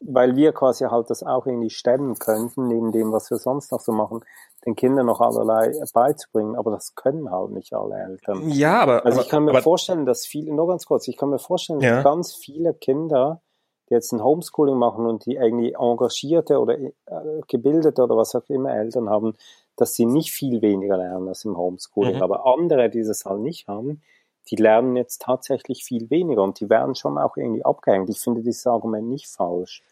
weil 0.00 0.36
wir 0.36 0.52
quasi 0.52 0.84
halt 0.84 1.10
das 1.10 1.22
auch 1.22 1.46
irgendwie 1.46 1.70
stemmen 1.70 2.18
könnten, 2.18 2.68
neben 2.68 2.92
dem, 2.92 3.12
was 3.12 3.30
wir 3.30 3.38
sonst 3.38 3.72
noch 3.72 3.80
so 3.80 3.92
machen, 3.92 4.24
den 4.66 4.76
Kindern 4.76 5.06
noch 5.06 5.20
allerlei 5.20 5.72
beizubringen, 5.92 6.56
aber 6.56 6.70
das 6.70 6.94
können 6.94 7.30
halt 7.30 7.50
nicht 7.50 7.72
alle 7.72 7.96
Eltern. 7.96 8.48
Ja, 8.48 8.80
aber. 8.80 9.04
Also 9.04 9.20
ich 9.20 9.28
kann 9.28 9.44
mir 9.44 9.50
aber, 9.50 9.62
vorstellen, 9.62 10.06
dass 10.06 10.26
viele, 10.26 10.54
nur 10.54 10.68
ganz 10.68 10.86
kurz, 10.86 11.08
ich 11.08 11.16
kann 11.16 11.30
mir 11.30 11.38
vorstellen, 11.38 11.80
ja. 11.80 11.96
dass 11.96 12.04
ganz 12.04 12.34
viele 12.34 12.74
Kinder, 12.74 13.40
die 13.88 13.94
jetzt 13.94 14.12
ein 14.12 14.22
Homeschooling 14.22 14.76
machen 14.76 15.06
und 15.06 15.26
die 15.26 15.36
irgendwie 15.36 15.72
engagierte 15.72 16.58
oder 16.58 16.78
äh, 16.78 16.92
gebildete 17.48 18.02
oder 18.02 18.16
was 18.16 18.34
auch 18.34 18.48
immer 18.48 18.74
Eltern 18.74 19.08
haben, 19.08 19.34
dass 19.80 19.94
sie 19.94 20.06
nicht 20.06 20.32
viel 20.32 20.60
weniger 20.62 20.96
lernen 20.96 21.28
als 21.28 21.44
im 21.44 21.56
Homeschooling. 21.56 22.16
Mhm. 22.16 22.22
Aber 22.22 22.46
andere, 22.46 22.90
die 22.90 23.02
das 23.02 23.24
halt 23.24 23.40
nicht 23.40 23.66
haben, 23.66 24.02
die 24.48 24.56
lernen 24.56 24.96
jetzt 24.96 25.22
tatsächlich 25.22 25.84
viel 25.84 26.10
weniger 26.10 26.42
und 26.42 26.60
die 26.60 26.68
werden 26.68 26.94
schon 26.94 27.18
auch 27.18 27.36
irgendwie 27.36 27.64
abgehängt. 27.64 28.10
Ich 28.10 28.20
finde 28.20 28.42
dieses 28.42 28.66
Argument 28.66 29.08
nicht 29.08 29.28
falsch. 29.28 29.82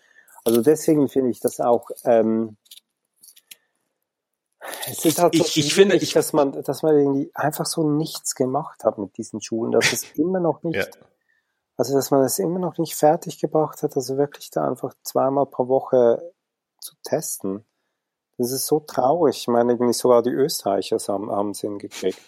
Also 0.44 0.62
deswegen 0.62 1.09
finde 1.09 1.31
ich 1.31 1.40
das 1.40 1.60
auch, 1.60 1.90
ähm, 2.05 2.56
es 4.86 5.05
ist 5.05 5.20
halt 5.20 5.35
so 5.35 5.44
ich, 5.44 5.56
ich 5.56 5.74
finde, 5.74 5.97
ich, 5.97 6.12
dass 6.12 6.32
man, 6.32 6.62
dass 6.62 6.82
man 6.82 6.97
irgendwie 6.97 7.31
einfach 7.35 7.66
so 7.66 7.89
nichts 7.89 8.35
gemacht 8.35 8.85
hat 8.85 8.98
mit 8.98 9.16
diesen 9.16 9.40
Schulen, 9.40 9.73
dass 9.73 9.93
es 9.93 10.12
immer 10.12 10.40
noch 10.40 10.62
nicht, 10.62 10.77
ja. 10.77 11.02
also 11.77 11.94
dass 11.94 12.10
man 12.10 12.23
es 12.23 12.39
immer 12.39 12.59
noch 12.59 12.78
nicht 12.78 12.97
fertig 12.97 13.40
gebracht 13.40 13.82
hat, 13.82 13.97
also 13.97 14.16
wirklich 14.16 14.51
da 14.51 14.66
einfach 14.66 14.94
zweimal 15.02 15.47
pro 15.47 15.69
Woche 15.69 16.32
zu 16.81 16.94
testen. 17.02 17.65
Das 18.39 18.52
ist 18.52 18.66
so 18.66 18.81
traurig. 18.81 19.36
Ich 19.36 19.48
meine, 19.48 19.73
irgendwie 19.73 19.93
sogar 19.93 20.23
die 20.23 20.31
Österreicher 20.31 20.97
haben, 21.09 21.31
haben 21.31 21.51
es 21.51 21.60
hingekriegt. 21.60 22.20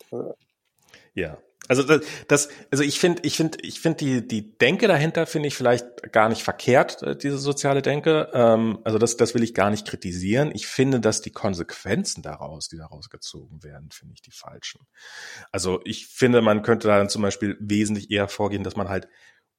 Ja. 1.14 1.38
Also 1.68 1.84
das, 1.84 2.00
das 2.26 2.48
also 2.72 2.82
ich 2.82 2.98
finde, 2.98 3.22
ich 3.22 3.36
finde, 3.36 3.58
ich 3.62 3.80
finde 3.80 3.98
die 3.98 4.26
die 4.26 4.58
Denke 4.58 4.88
dahinter 4.88 5.24
finde 5.26 5.46
ich 5.46 5.54
vielleicht 5.54 6.12
gar 6.12 6.28
nicht 6.28 6.42
verkehrt, 6.42 7.00
äh, 7.04 7.16
diese 7.16 7.38
soziale 7.38 7.80
Denke. 7.80 8.28
Ähm, 8.32 8.80
also 8.82 8.98
das 8.98 9.16
das 9.16 9.34
will 9.34 9.44
ich 9.44 9.54
gar 9.54 9.70
nicht 9.70 9.86
kritisieren. 9.86 10.50
Ich 10.52 10.66
finde, 10.66 10.98
dass 10.98 11.20
die 11.20 11.30
Konsequenzen 11.30 12.22
daraus, 12.22 12.66
die 12.66 12.76
daraus 12.76 13.08
gezogen 13.08 13.62
werden, 13.62 13.90
finde 13.92 14.14
ich 14.14 14.22
die 14.22 14.32
falschen. 14.32 14.80
Also 15.52 15.80
ich 15.84 16.08
finde, 16.08 16.42
man 16.42 16.62
könnte 16.62 16.88
da 16.88 16.98
dann 16.98 17.08
zum 17.08 17.22
Beispiel 17.22 17.56
wesentlich 17.60 18.10
eher 18.10 18.26
vorgehen, 18.26 18.64
dass 18.64 18.74
man 18.74 18.88
halt 18.88 19.06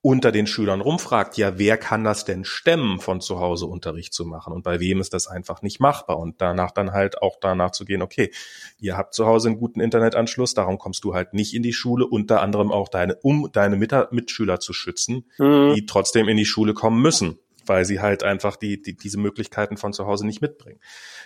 unter 0.04 0.32
den 0.32 0.48
Schülern 0.48 0.82
rumfragt, 0.82 1.38
ja, 1.38 1.60
wer 1.60 1.78
kann 1.78 2.04
das 2.04 2.26
denn 2.26 2.44
stemmen, 2.44 3.00
von 3.00 3.22
zu 3.22 3.40
Hause 3.40 3.68
Unterricht 3.68 4.14
zu 4.14 4.26
machen 4.26 4.52
und 4.52 4.64
bei 4.64 4.80
wem 4.80 5.00
ist 5.00 5.14
das 5.14 5.28
einfach 5.28 5.62
nicht 5.62 5.80
machbar 5.80 6.18
und 6.18 6.42
danach 6.42 6.72
dann 6.72 6.92
halt 6.92 7.22
auch 7.22 7.38
danach 7.40 7.72
zu 7.72 7.86
gehen, 7.86 8.02
okay, 8.02 8.32
ihr 8.80 8.98
habt 8.98 9.14
zu 9.14 9.28
Hause 9.28 9.50
einen 9.50 9.60
guten 9.60 9.80
Internetanschluss, 9.80 10.56
darum 10.56 10.80
kommst 10.80 11.04
du 11.04 11.14
halt 11.14 11.36
nicht 11.36 11.54
in 11.54 11.62
die 11.62 11.74
Schule, 11.74 12.08
unter 12.08 12.42
anderem 12.42 12.72
auch 12.72 12.90
deine, 12.90 13.16
um 13.18 13.52
deine 13.52 13.76
Mit 13.76 13.92
Mitschüler 14.12 14.60
zu 14.60 14.74
schützen, 14.74 15.30
mhm. 15.38 15.74
die 15.76 15.86
trotzdem 15.86 16.28
in 16.28 16.38
die 16.38 16.46
Schule 16.46 16.74
kommen 16.74 17.00
müssen, 17.02 17.38
weil 17.68 17.86
sie 17.86 18.00
halt 18.00 18.24
einfach 18.24 18.56
die, 18.56 18.82
die, 18.82 18.96
diese 18.96 19.20
Möglichkeiten 19.20 19.78
von 19.78 19.94
zu 19.94 20.08
Hause 20.08 20.26
nicht 20.26 20.42
mitbringen. 20.42 20.80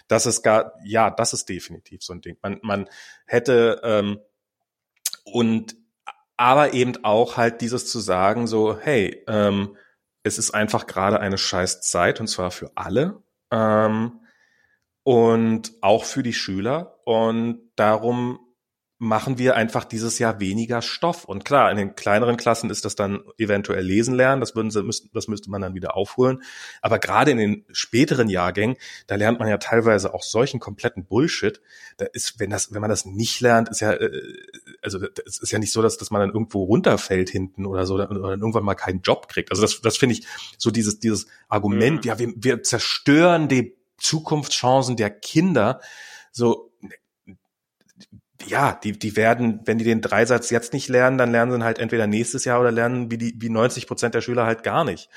Das 0.10 0.26
ist 0.26 0.42
gar, 0.42 0.74
ja, 0.84 1.12
das 1.12 1.32
ist 1.32 1.48
definitiv 1.48 2.04
so 2.04 2.12
ein 2.12 2.22
Ding. 2.22 2.38
Man, 2.42 2.60
man 2.62 2.90
hätte, 3.26 3.80
ähm, 3.84 4.20
und 5.24 5.78
aber 6.38 6.74
eben 6.74 7.04
auch 7.04 7.38
halt 7.38 7.62
dieses 7.62 7.90
zu 7.90 8.00
sagen, 8.00 8.48
so, 8.48 8.78
hey, 8.78 9.24
ähm, 9.28 9.78
es 10.24 10.38
ist 10.38 10.52
einfach 10.52 10.88
gerade 10.88 11.20
eine 11.20 11.38
scheiß 11.38 11.82
Zeit 11.82 12.20
und 12.20 12.28
zwar 12.28 12.52
für 12.52 12.72
alle 12.76 13.22
ähm, 13.52 14.22
und 15.04 15.72
auch 15.82 16.04
für 16.04 16.24
die 16.24 16.34
Schüler. 16.34 17.00
Und 17.06 17.72
darum 17.76 18.40
machen 18.98 19.38
wir 19.38 19.56
einfach 19.56 19.84
dieses 19.84 20.20
Jahr 20.20 20.40
weniger 20.40 20.82
Stoff. 20.82 21.26
Und 21.26 21.44
klar, 21.44 21.70
in 21.70 21.78
den 21.78 21.96
kleineren 21.96 22.38
Klassen 22.38 22.70
ist 22.70 22.86
das 22.86 22.96
dann 22.96 23.24
eventuell 23.38 23.84
lesen 23.84 24.16
lernen, 24.16 24.40
das, 24.40 24.56
würden 24.56 24.72
sie, 24.72 24.84
das 25.14 25.28
müsste 25.28 25.50
man 25.50 25.62
dann 25.62 25.74
wieder 25.74 25.98
aufholen. 25.98 26.42
Aber 26.82 26.98
gerade 27.00 27.32
in 27.32 27.38
den 27.38 27.66
späteren 27.72 28.30
Jahrgängen, 28.30 28.78
da 29.08 29.16
lernt 29.16 29.40
man 29.40 29.50
ja 29.50 29.58
teilweise 29.58 30.14
auch 30.14 30.24
solchen 30.24 30.62
kompletten 30.62 31.06
Bullshit. 31.06 31.62
Da 31.98 32.06
ist, 32.06 32.40
wenn 32.40 32.50
das, 32.50 32.74
wenn 32.74 32.80
man 32.80 32.90
das 32.90 33.06
nicht 33.06 33.42
lernt, 33.42 33.68
ist 33.68 33.82
ja, 33.82 33.92
äh, 33.92 34.12
also 34.82 35.06
es 35.26 35.40
ist 35.40 35.52
ja 35.52 35.60
nicht 35.60 35.74
so, 35.74 35.82
dass, 35.82 35.98
dass 35.98 36.10
man 36.10 36.22
dann 36.22 36.30
irgendwo 36.30 36.64
runterfällt 36.64 37.30
hinten 37.30 37.66
oder 37.66 37.86
so 37.86 37.96
oder 37.96 38.08
dann 38.08 38.40
irgendwann 38.40 38.64
mal 38.64 38.76
keinen 38.76 39.02
Job 39.02 39.28
kriegt. 39.28 39.52
Also 39.52 39.62
das, 39.62 39.82
das 39.82 39.98
finde 39.98 40.16
ich 40.16 40.26
so 40.58 40.72
dieses, 40.72 41.00
dieses 41.00 41.28
Argument, 41.50 42.06
mhm. 42.06 42.08
ja, 42.08 42.18
wir, 42.18 42.34
wir 42.38 42.64
zerstören 42.64 43.50
die 43.50 43.76
Zukunftschancen 43.98 44.96
der 44.96 45.10
Kinder. 45.10 45.82
So, 46.32 46.72
ja, 48.48 48.80
die, 48.84 48.94
die 48.94 49.16
werden, 49.16 49.62
wenn 49.66 49.78
die 49.78 49.84
den 49.84 50.02
Dreisatz 50.02 50.50
jetzt 50.50 50.74
nicht 50.74 50.90
lernen, 50.90 51.18
dann 51.18 51.32
lernen 51.32 51.52
sie 51.52 51.58
ihn 51.58 51.64
halt 51.64 51.80
entweder 51.80 52.08
nächstes 52.08 52.46
Jahr 52.46 52.60
oder 52.60 52.72
lernen 52.72 53.12
wie 53.12 53.18
die, 53.18 53.36
wie 53.40 53.50
90 53.50 53.88
Prozent 53.88 54.16
der 54.16 54.22
Schüler 54.22 54.46
halt 54.46 54.64
gar 54.64 54.84
nicht. 54.84 55.10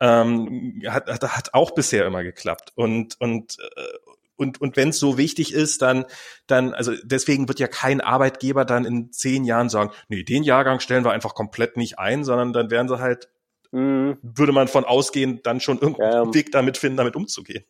Ähm, 0.00 0.82
hat, 0.86 1.08
hat, 1.08 1.22
hat 1.22 1.54
auch 1.54 1.70
bisher 1.70 2.06
immer 2.06 2.22
geklappt. 2.22 2.72
Und, 2.74 3.20
und, 3.20 3.58
äh, 3.60 4.12
und, 4.36 4.60
und 4.60 4.76
wenn 4.76 4.88
es 4.88 4.98
so 4.98 5.16
wichtig 5.16 5.54
ist, 5.54 5.82
dann, 5.82 6.04
dann, 6.46 6.74
also 6.74 6.92
deswegen 7.04 7.48
wird 7.48 7.60
ja 7.60 7.68
kein 7.68 8.00
Arbeitgeber 8.00 8.64
dann 8.64 8.84
in 8.84 9.12
zehn 9.12 9.44
Jahren 9.44 9.68
sagen, 9.68 9.92
nee, 10.08 10.24
den 10.24 10.42
Jahrgang 10.42 10.80
stellen 10.80 11.04
wir 11.04 11.12
einfach 11.12 11.34
komplett 11.34 11.76
nicht 11.76 11.98
ein, 11.98 12.24
sondern 12.24 12.52
dann 12.52 12.70
werden 12.70 12.88
sie 12.88 12.98
halt, 12.98 13.28
mhm. 13.70 14.18
würde 14.22 14.52
man 14.52 14.66
von 14.66 14.84
ausgehen, 14.84 15.40
dann 15.44 15.60
schon 15.60 15.78
irgendeinen 15.78 16.26
ja. 16.26 16.34
Weg 16.34 16.50
damit 16.50 16.78
finden, 16.78 16.96
damit 16.96 17.14
umzugehen. 17.14 17.64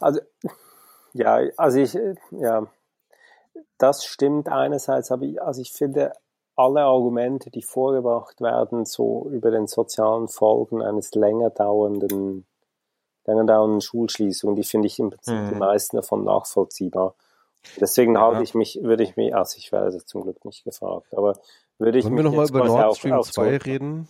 Also, 0.00 0.20
ja, 1.14 1.40
also 1.56 1.80
ich, 1.80 1.96
ja, 2.30 2.68
das 3.78 4.04
stimmt 4.04 4.48
einerseits, 4.48 5.10
aber 5.10 5.24
ich, 5.24 5.42
also 5.42 5.60
ich 5.60 5.72
finde, 5.72 6.12
alle 6.56 6.82
Argumente, 6.82 7.50
die 7.50 7.62
vorgebracht 7.62 8.40
werden, 8.40 8.86
so 8.86 9.28
über 9.30 9.50
den 9.50 9.66
sozialen 9.66 10.28
Folgen 10.28 10.82
eines 10.82 11.14
länger 11.14 11.50
dauernden, 11.50 12.46
länger 13.26 13.44
dauernden 13.44 13.82
Schulschließung, 13.82 14.56
die 14.56 14.64
finde 14.64 14.86
ich 14.86 14.98
im 14.98 15.10
Prinzip 15.10 15.34
mhm. 15.34 15.48
die 15.50 15.54
meisten 15.56 15.96
davon 15.96 16.24
nachvollziehbar. 16.24 17.14
Deswegen 17.80 18.14
ja. 18.14 18.22
halte 18.22 18.42
ich 18.42 18.54
mich, 18.54 18.78
würde 18.82 19.02
ich 19.02 19.16
mich, 19.16 19.34
also 19.34 19.58
ich 19.58 19.70
werde 19.70 20.04
zum 20.04 20.22
Glück 20.22 20.44
nicht 20.44 20.64
gefragt, 20.64 21.14
aber 21.16 21.34
würde 21.78 21.98
ich 21.98 22.04
Wollen 22.06 22.16
wir 22.16 22.22
nochmal 22.22 22.48
über 22.48 22.64
Nord 22.64 22.96
Stream 22.96 23.22
2 23.22 23.56
reden? 23.58 24.08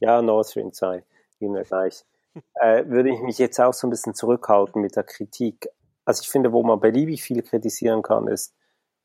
Ja, 0.00 0.20
Nord 0.20 0.46
Stream 0.46 0.72
2. 0.72 1.02
gehen 1.38 1.54
wir 1.54 1.64
gleich, 1.64 2.04
äh, 2.54 2.84
würde 2.86 3.10
ich 3.10 3.20
mich 3.20 3.38
jetzt 3.38 3.58
auch 3.60 3.72
so 3.72 3.86
ein 3.86 3.90
bisschen 3.90 4.14
zurückhalten 4.14 4.82
mit 4.82 4.96
der 4.96 5.04
Kritik. 5.04 5.68
Also 6.04 6.22
ich 6.22 6.28
finde, 6.28 6.52
wo 6.52 6.62
man 6.62 6.80
beliebig 6.80 7.22
viel 7.22 7.42
kritisieren 7.42 8.02
kann, 8.02 8.28
ist, 8.28 8.54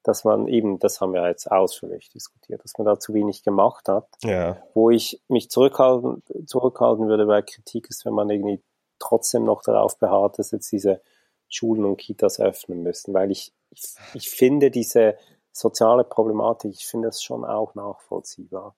dass 0.04 0.24
man 0.24 0.48
eben, 0.48 0.80
das 0.80 1.02
haben 1.02 1.14
wir 1.14 1.28
jetzt 1.28 1.50
ausführlich 1.52 2.10
diskutiert, 2.10 2.64
dass 2.64 2.78
man 2.78 2.86
da 2.86 3.00
zu 3.00 3.14
wenig 3.14 3.44
gemacht 3.44 3.88
hat. 3.88 4.08
Ja. 4.22 4.58
Wo 4.74 4.90
ich 4.90 5.22
mich 5.28 5.50
zurückhalten, 5.50 6.24
zurückhalten 6.46 7.08
würde 7.08 7.26
bei 7.26 7.42
Kritik 7.42 7.90
ist, 7.90 8.06
wenn 8.06 8.14
man 8.14 8.30
irgendwie 8.30 8.62
trotzdem 9.00 9.46
noch 9.46 9.62
darauf 9.62 9.98
beharrt, 9.98 10.40
dass 10.40 10.52
jetzt 10.52 10.72
diese 10.72 11.02
Schulen 11.50 11.86
und 11.86 11.98
Kitas 11.98 12.40
öffnen 12.40 12.84
müssen, 12.84 13.14
weil 13.14 13.32
ich, 13.32 13.54
ich, 13.70 13.96
ich 14.14 14.30
finde 14.30 14.72
diese 14.72 15.18
soziale 15.52 16.04
Problematik, 16.04 16.74
ich 16.74 16.86
finde 16.86 17.10
das 17.10 17.22
schon 17.22 17.46
auch 17.46 17.76
nachvollziehbar. 17.76 18.76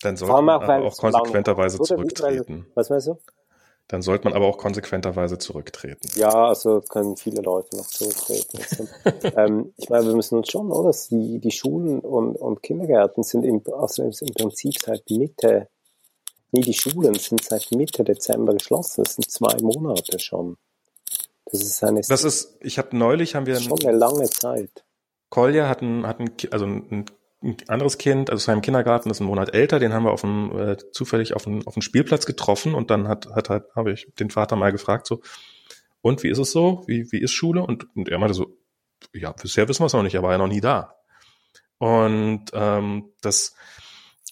Dann 0.00 0.16
sollte 0.16 0.42
man 0.42 0.62
auch, 0.62 0.92
auch 0.92 0.96
konsequenterweise 0.96 1.80
zurücktreten. 1.80 2.66
Was 2.74 2.90
meinst 2.90 3.08
du? 3.08 3.18
Dann 3.88 4.00
sollte 4.00 4.24
man 4.24 4.32
aber 4.32 4.46
auch 4.46 4.56
konsequenterweise 4.56 5.38
zurücktreten. 5.38 6.08
Ja, 6.14 6.48
also 6.48 6.80
können 6.80 7.16
viele 7.16 7.42
Leute 7.42 7.76
noch 7.76 7.86
zurücktreten. 7.86 8.88
ähm, 9.36 9.74
ich 9.76 9.90
meine, 9.90 10.06
wir 10.06 10.14
müssen 10.14 10.38
uns 10.38 10.50
schon, 10.50 10.70
oder? 10.70 10.94
Die, 11.10 11.38
die 11.40 11.50
Schulen 11.50 12.00
und, 12.00 12.36
und 12.36 12.62
Kindergärten 12.62 13.22
sind 13.22 13.44
im, 13.44 13.62
also 13.78 14.02
im 14.04 14.34
Prinzip 14.34 14.78
seit 14.82 15.10
Mitte, 15.10 15.68
nee, 16.52 16.62
die 16.62 16.74
Schulen 16.74 17.14
sind 17.14 17.44
seit 17.44 17.70
Mitte 17.72 18.04
Dezember 18.04 18.54
geschlossen. 18.54 19.04
Das 19.04 19.16
sind 19.16 19.30
zwei 19.30 19.60
Monate 19.60 20.18
schon. 20.18 20.56
Das 21.46 21.60
ist 21.60 21.84
eine. 21.84 22.00
Das 22.00 22.24
ist, 22.24 22.56
ich 22.60 22.78
habe 22.78 22.96
neulich 22.96 23.34
haben 23.34 23.46
wir 23.46 23.60
schon 23.60 23.78
eine 23.84 23.96
lange 23.96 24.28
Zeit. 24.30 24.84
Kolja 25.28 25.68
hat 25.68 25.82
ein, 25.82 26.06
hat 26.06 26.20
ein, 26.20 26.30
also 26.50 26.64
ein 26.64 27.06
ein 27.42 27.56
anderes 27.68 27.98
Kind, 27.98 28.30
also 28.30 28.44
seinem 28.44 28.62
Kindergarten, 28.62 29.10
ist 29.10 29.20
ein 29.20 29.26
Monat 29.26 29.54
älter, 29.54 29.78
den 29.78 29.92
haben 29.92 30.04
wir 30.04 30.12
auf 30.12 30.20
dem, 30.20 30.56
äh, 30.58 30.76
zufällig 30.92 31.34
auf 31.34 31.44
dem, 31.44 31.66
auf 31.66 31.74
dem 31.74 31.82
Spielplatz 31.82 32.26
getroffen 32.26 32.74
und 32.74 32.90
dann 32.90 33.08
hat, 33.08 33.26
hat 33.34 33.50
halt, 33.50 33.64
habe 33.74 33.92
ich 33.92 34.06
den 34.18 34.30
Vater 34.30 34.56
mal 34.56 34.72
gefragt, 34.72 35.06
so, 35.06 35.20
und 36.00 36.22
wie 36.22 36.28
ist 36.28 36.38
es 36.38 36.52
so? 36.52 36.84
Wie, 36.86 37.10
wie 37.12 37.20
ist 37.20 37.32
Schule? 37.32 37.62
Und, 37.62 37.86
und 37.96 38.08
er 38.08 38.18
meinte 38.18 38.34
so, 38.34 38.56
ja, 39.12 39.32
bisher 39.32 39.68
wissen 39.68 39.82
wir 39.82 39.86
es 39.86 39.92
noch 39.92 40.02
nicht, 40.02 40.14
er 40.14 40.22
war 40.22 40.32
ja 40.32 40.38
noch 40.38 40.48
nie 40.48 40.60
da. 40.60 40.96
Und 41.78 42.46
ähm, 42.52 43.10
das, 43.20 43.54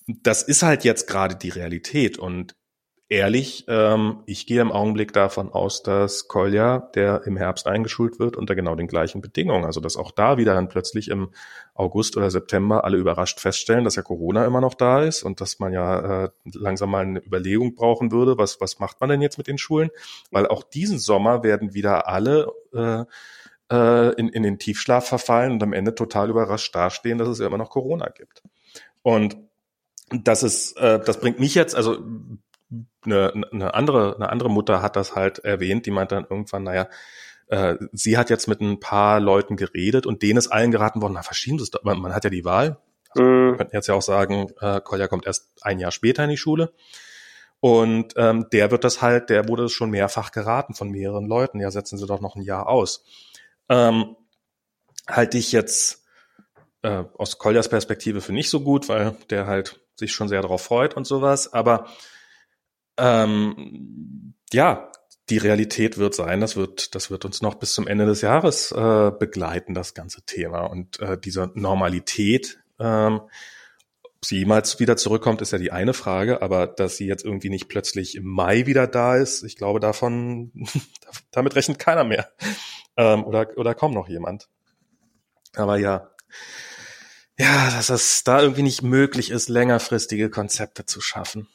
das 0.06 0.42
ist 0.42 0.62
halt 0.62 0.84
jetzt 0.84 1.06
gerade 1.08 1.36
die 1.36 1.48
Realität. 1.48 2.18
Und 2.18 2.54
ehrlich, 3.10 3.64
ähm, 3.66 4.22
ich 4.24 4.46
gehe 4.46 4.62
im 4.62 4.70
Augenblick 4.70 5.12
davon 5.12 5.52
aus, 5.52 5.82
dass 5.82 6.28
Kolja, 6.28 6.78
der 6.94 7.22
im 7.26 7.36
Herbst 7.36 7.66
eingeschult 7.66 8.20
wird, 8.20 8.36
unter 8.36 8.54
genau 8.54 8.76
den 8.76 8.86
gleichen 8.86 9.20
Bedingungen, 9.20 9.64
also 9.64 9.80
dass 9.80 9.96
auch 9.96 10.12
da 10.12 10.38
wieder 10.38 10.54
dann 10.54 10.68
plötzlich 10.68 11.08
im 11.08 11.30
August 11.74 12.16
oder 12.16 12.30
September 12.30 12.84
alle 12.84 12.96
überrascht 12.96 13.40
feststellen, 13.40 13.84
dass 13.84 13.96
ja 13.96 14.02
Corona 14.02 14.46
immer 14.46 14.60
noch 14.60 14.74
da 14.74 15.02
ist 15.02 15.24
und 15.24 15.40
dass 15.40 15.58
man 15.58 15.72
ja 15.72 16.24
äh, 16.24 16.30
langsam 16.54 16.90
mal 16.90 17.04
eine 17.04 17.18
Überlegung 17.18 17.74
brauchen 17.74 18.12
würde, 18.12 18.38
was, 18.38 18.60
was 18.60 18.78
macht 18.78 19.00
man 19.00 19.10
denn 19.10 19.20
jetzt 19.20 19.38
mit 19.38 19.48
den 19.48 19.58
Schulen? 19.58 19.90
Weil 20.30 20.46
auch 20.46 20.62
diesen 20.62 21.00
Sommer 21.00 21.42
werden 21.42 21.74
wieder 21.74 22.06
alle 22.06 22.46
äh, 22.72 23.04
äh, 23.72 24.14
in, 24.14 24.28
in 24.28 24.44
den 24.44 24.60
Tiefschlaf 24.60 25.08
verfallen 25.08 25.52
und 25.52 25.62
am 25.64 25.72
Ende 25.72 25.96
total 25.96 26.30
überrascht 26.30 26.72
dastehen, 26.76 27.18
dass 27.18 27.28
es 27.28 27.40
ja 27.40 27.48
immer 27.48 27.58
noch 27.58 27.70
Corona 27.70 28.08
gibt. 28.08 28.42
Und 29.02 29.36
das 30.10 30.44
ist, 30.44 30.76
äh, 30.76 31.00
das 31.04 31.18
bringt 31.18 31.40
mich 31.40 31.56
jetzt, 31.56 31.74
also 31.74 31.98
eine, 33.04 33.32
eine 33.52 33.74
andere, 33.74 34.16
eine 34.16 34.30
andere 34.30 34.50
Mutter 34.50 34.82
hat 34.82 34.96
das 34.96 35.14
halt 35.14 35.40
erwähnt, 35.40 35.86
die 35.86 35.90
meinte 35.90 36.14
dann 36.16 36.26
irgendwann, 36.28 36.64
naja, 36.64 36.88
äh, 37.48 37.76
sie 37.92 38.16
hat 38.16 38.30
jetzt 38.30 38.46
mit 38.46 38.60
ein 38.60 38.80
paar 38.80 39.20
Leuten 39.20 39.56
geredet 39.56 40.06
und 40.06 40.22
denen 40.22 40.38
ist 40.38 40.48
allen 40.48 40.70
geraten 40.70 41.02
worden, 41.02 41.14
na, 41.14 41.22
verschieben 41.22 41.58
Sie 41.58 41.64
es 41.64 41.70
doch, 41.70 41.82
man, 41.82 41.98
man 41.98 42.14
hat 42.14 42.24
ja 42.24 42.30
die 42.30 42.44
Wahl. 42.44 42.78
Also. 43.10 43.24
Wir 43.24 43.56
könnten 43.56 43.74
jetzt 43.74 43.88
ja 43.88 43.94
auch 43.94 44.02
sagen, 44.02 44.50
äh, 44.60 44.80
Kolja 44.80 45.08
kommt 45.08 45.26
erst 45.26 45.48
ein 45.62 45.78
Jahr 45.78 45.90
später 45.90 46.24
in 46.24 46.30
die 46.30 46.36
Schule. 46.36 46.72
Und 47.58 48.14
ähm, 48.16 48.46
der 48.52 48.70
wird 48.70 48.84
das 48.84 49.02
halt, 49.02 49.28
der 49.28 49.48
wurde 49.48 49.64
es 49.64 49.72
schon 49.72 49.90
mehrfach 49.90 50.30
geraten 50.32 50.74
von 50.74 50.90
mehreren 50.90 51.26
Leuten. 51.26 51.60
Ja, 51.60 51.70
setzen 51.70 51.98
Sie 51.98 52.06
doch 52.06 52.20
noch 52.20 52.36
ein 52.36 52.42
Jahr 52.42 52.68
aus. 52.68 53.04
Ähm, 53.68 54.16
halte 55.06 55.36
ich 55.36 55.52
jetzt 55.52 56.04
äh, 56.82 57.04
aus 57.18 57.38
Koljas 57.38 57.68
Perspektive 57.68 58.22
für 58.22 58.32
nicht 58.32 58.48
so 58.48 58.60
gut, 58.60 58.88
weil 58.88 59.14
der 59.28 59.46
halt 59.46 59.80
sich 59.96 60.12
schon 60.12 60.28
sehr 60.28 60.40
darauf 60.40 60.62
freut 60.62 60.94
und 60.94 61.06
sowas. 61.06 61.52
Aber 61.52 61.86
ähm, 63.00 64.34
ja, 64.52 64.90
die 65.30 65.38
Realität 65.38 65.96
wird 65.96 66.14
sein, 66.14 66.40
das 66.40 66.56
wird, 66.56 66.94
das 66.94 67.10
wird 67.10 67.24
uns 67.24 67.40
noch 67.40 67.54
bis 67.54 67.72
zum 67.72 67.86
Ende 67.86 68.04
des 68.04 68.20
Jahres 68.20 68.72
äh, 68.72 69.12
begleiten, 69.16 69.74
das 69.74 69.94
ganze 69.94 70.22
Thema. 70.22 70.62
Und 70.62 71.00
äh, 71.00 71.18
diese 71.18 71.50
Normalität, 71.54 72.58
ähm, 72.80 73.20
ob 74.02 74.24
sie 74.24 74.38
jemals 74.38 74.80
wieder 74.80 74.96
zurückkommt, 74.96 75.40
ist 75.40 75.52
ja 75.52 75.58
die 75.58 75.70
eine 75.72 75.94
Frage, 75.94 76.42
aber 76.42 76.66
dass 76.66 76.96
sie 76.96 77.06
jetzt 77.06 77.24
irgendwie 77.24 77.48
nicht 77.48 77.68
plötzlich 77.68 78.16
im 78.16 78.26
Mai 78.26 78.66
wieder 78.66 78.86
da 78.86 79.16
ist, 79.16 79.44
ich 79.44 79.56
glaube, 79.56 79.80
davon, 79.80 80.52
damit 81.30 81.54
rechnet 81.54 81.78
keiner 81.78 82.04
mehr. 82.04 82.30
Ähm, 82.96 83.24
oder, 83.24 83.48
oder 83.56 83.74
kaum 83.74 83.94
noch 83.94 84.08
jemand. 84.08 84.48
Aber 85.54 85.78
ja, 85.78 86.10
ja, 87.38 87.70
dass 87.70 87.88
es 87.88 88.24
da 88.24 88.42
irgendwie 88.42 88.62
nicht 88.62 88.82
möglich 88.82 89.30
ist, 89.30 89.48
längerfristige 89.48 90.28
Konzepte 90.28 90.84
zu 90.84 91.00
schaffen. 91.00 91.48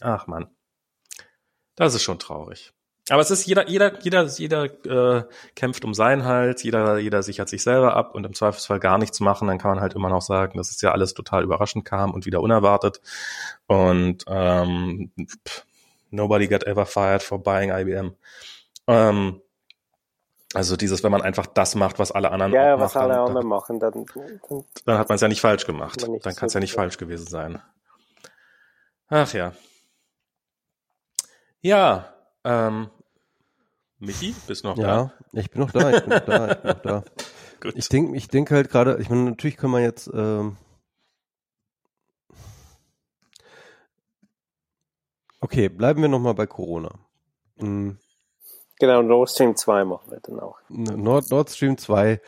Ach 0.00 0.26
man, 0.26 0.48
das 1.76 1.94
ist 1.94 2.02
schon 2.02 2.18
traurig. 2.18 2.72
Aber 3.10 3.22
es 3.22 3.30
ist 3.30 3.46
jeder, 3.46 3.68
jeder, 3.68 4.00
jeder, 4.00 4.24
jeder 4.24 4.64
äh, 4.64 5.24
kämpft 5.54 5.84
um 5.84 5.94
sein 5.94 6.24
Hals, 6.24 6.62
jeder, 6.62 6.98
jeder 6.98 7.22
sichert 7.22 7.48
sich 7.48 7.62
selber 7.62 7.96
ab 7.96 8.14
und 8.14 8.24
im 8.24 8.34
Zweifelsfall 8.34 8.80
gar 8.80 8.98
nichts 8.98 9.20
machen, 9.20 9.48
dann 9.48 9.58
kann 9.58 9.70
man 9.70 9.80
halt 9.80 9.94
immer 9.94 10.10
noch 10.10 10.20
sagen, 10.20 10.58
dass 10.58 10.70
es 10.70 10.80
ja 10.82 10.92
alles 10.92 11.14
total 11.14 11.42
überraschend 11.42 11.84
kam 11.84 12.12
und 12.12 12.26
wieder 12.26 12.42
unerwartet. 12.42 13.00
Und 13.66 14.24
ähm, 14.28 15.10
pff, 15.18 15.64
nobody 16.10 16.48
got 16.48 16.64
ever 16.64 16.84
fired 16.84 17.22
for 17.22 17.42
buying 17.42 17.70
IBM. 17.70 18.14
Ähm, 18.86 19.40
also 20.54 20.76
dieses, 20.76 21.02
wenn 21.02 21.12
man 21.12 21.22
einfach 21.22 21.46
das 21.46 21.74
macht, 21.74 21.98
was 21.98 22.10
alle 22.10 22.30
anderen 22.30 22.52
ja, 22.52 22.74
auch 22.74 22.80
was 22.80 22.94
machen, 22.94 23.10
alle 23.10 23.20
anderen 23.20 23.46
machen, 23.46 23.80
dann, 23.80 23.92
dann, 23.92 24.64
dann 24.84 24.98
hat 24.98 25.08
man 25.08 25.16
es 25.16 25.20
ja 25.20 25.28
nicht 25.28 25.40
falsch 25.40 25.66
gemacht. 25.66 26.02
Dann 26.02 26.34
kann 26.34 26.46
es 26.46 26.54
ja 26.54 26.60
nicht 26.60 26.72
falsch 26.72 26.98
gewesen 26.98 27.26
sein. 27.26 27.60
Ach 29.08 29.32
ja. 29.32 29.52
Ja, 31.60 32.14
ähm, 32.44 32.88
Michi, 33.98 34.34
bist 34.46 34.64
du 34.64 34.68
noch 34.68 34.78
ja, 34.78 34.86
da? 34.86 35.12
Ja, 35.32 35.40
ich 35.40 35.50
bin 35.50 35.60
noch 35.60 35.70
da, 35.72 35.90
ich 35.90 36.00
bin 36.02 36.10
noch 36.10 36.24
da, 36.24 36.52
ich 36.52 36.58
bin 36.58 36.70
noch 36.70 36.82
da. 36.82 37.04
Gut. 37.60 37.74
Ich 37.74 37.88
denke 37.88 38.16
ich 38.16 38.28
denk 38.28 38.50
halt 38.50 38.70
gerade, 38.70 38.98
ich 39.00 39.10
meine, 39.10 39.24
natürlich 39.24 39.56
können 39.56 39.72
wir 39.72 39.80
jetzt 39.80 40.08
ähm, 40.14 40.56
Okay, 45.40 45.68
bleiben 45.68 46.02
wir 46.02 46.08
nochmal 46.08 46.34
bei 46.34 46.46
Corona. 46.46 46.90
Mhm. 47.56 47.98
Genau, 48.80 49.02
Nord 49.02 49.30
Stream 49.30 49.56
2 49.56 49.84
machen 49.84 50.10
wir 50.10 50.20
dann 50.20 50.40
auch. 50.40 50.58
Nord, 50.68 51.30
Nord 51.30 51.50
Stream 51.50 51.78
2 51.78 52.20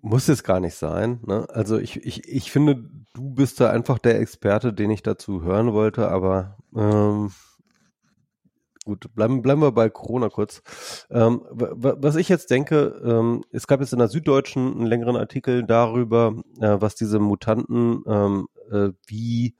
muss 0.00 0.28
es 0.28 0.44
gar 0.44 0.60
nicht 0.60 0.74
sein. 0.74 1.20
Ne? 1.26 1.46
Also 1.50 1.78
ich, 1.78 2.04
ich, 2.04 2.28
ich 2.28 2.50
finde, 2.50 2.76
du 3.14 3.34
bist 3.34 3.60
da 3.60 3.70
einfach 3.70 3.98
der 3.98 4.20
Experte, 4.20 4.72
den 4.72 4.90
ich 4.90 5.02
dazu 5.02 5.42
hören 5.42 5.72
wollte, 5.72 6.08
aber 6.08 6.56
ähm, 6.74 7.32
gut, 8.90 9.14
bleiben, 9.14 9.42
bleiben 9.42 9.62
wir 9.62 9.72
bei 9.72 9.88
Corona 9.88 10.28
kurz. 10.28 10.62
Ähm, 11.10 11.42
was 11.50 12.16
ich 12.16 12.28
jetzt 12.28 12.50
denke, 12.50 13.00
ähm, 13.04 13.44
es 13.52 13.66
gab 13.66 13.80
jetzt 13.80 13.92
in 13.92 14.00
der 14.00 14.08
Süddeutschen 14.08 14.74
einen 14.74 14.86
längeren 14.86 15.16
Artikel 15.16 15.64
darüber, 15.64 16.34
äh, 16.60 16.76
was 16.80 16.96
diese 16.96 17.20
Mutanten, 17.20 18.02
ähm, 18.06 18.48
äh, 18.70 18.90
wie 19.06 19.54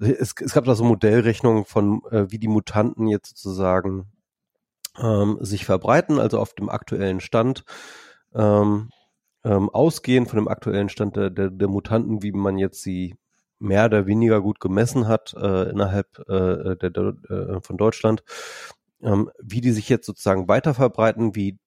es, 0.00 0.34
es 0.40 0.52
gab 0.52 0.64
da 0.64 0.74
so 0.74 0.84
Modellrechnungen 0.84 1.64
von, 1.64 2.02
äh, 2.10 2.30
wie 2.30 2.38
die 2.38 2.48
Mutanten 2.48 3.06
jetzt 3.06 3.36
sozusagen 3.36 4.12
ähm, 4.98 5.38
sich 5.40 5.64
verbreiten, 5.64 6.18
also 6.18 6.40
auf 6.40 6.54
dem 6.54 6.68
aktuellen 6.68 7.20
Stand. 7.20 7.64
Ähm, 8.34 8.90
ähm, 9.44 9.70
ausgehend 9.70 10.28
von 10.28 10.38
dem 10.38 10.48
aktuellen 10.48 10.88
Stand 10.88 11.16
der, 11.16 11.30
der, 11.30 11.50
der 11.50 11.68
Mutanten, 11.68 12.22
wie 12.22 12.32
man 12.32 12.58
jetzt 12.58 12.82
sie 12.82 13.14
mehr 13.58 13.86
oder 13.86 14.06
weniger 14.06 14.40
gut 14.40 14.60
gemessen 14.60 15.08
hat 15.08 15.34
äh, 15.34 15.70
innerhalb 15.70 16.18
äh, 16.28 16.76
der, 16.76 16.90
der, 16.90 17.14
äh, 17.28 17.60
von 17.60 17.76
Deutschland, 17.76 18.22
ähm, 19.02 19.30
wie 19.42 19.60
die 19.60 19.72
sich 19.72 19.88
jetzt 19.88 20.06
sozusagen 20.06 20.48
weiter 20.48 20.74
verbreiten, 20.74 21.34
wie 21.34 21.58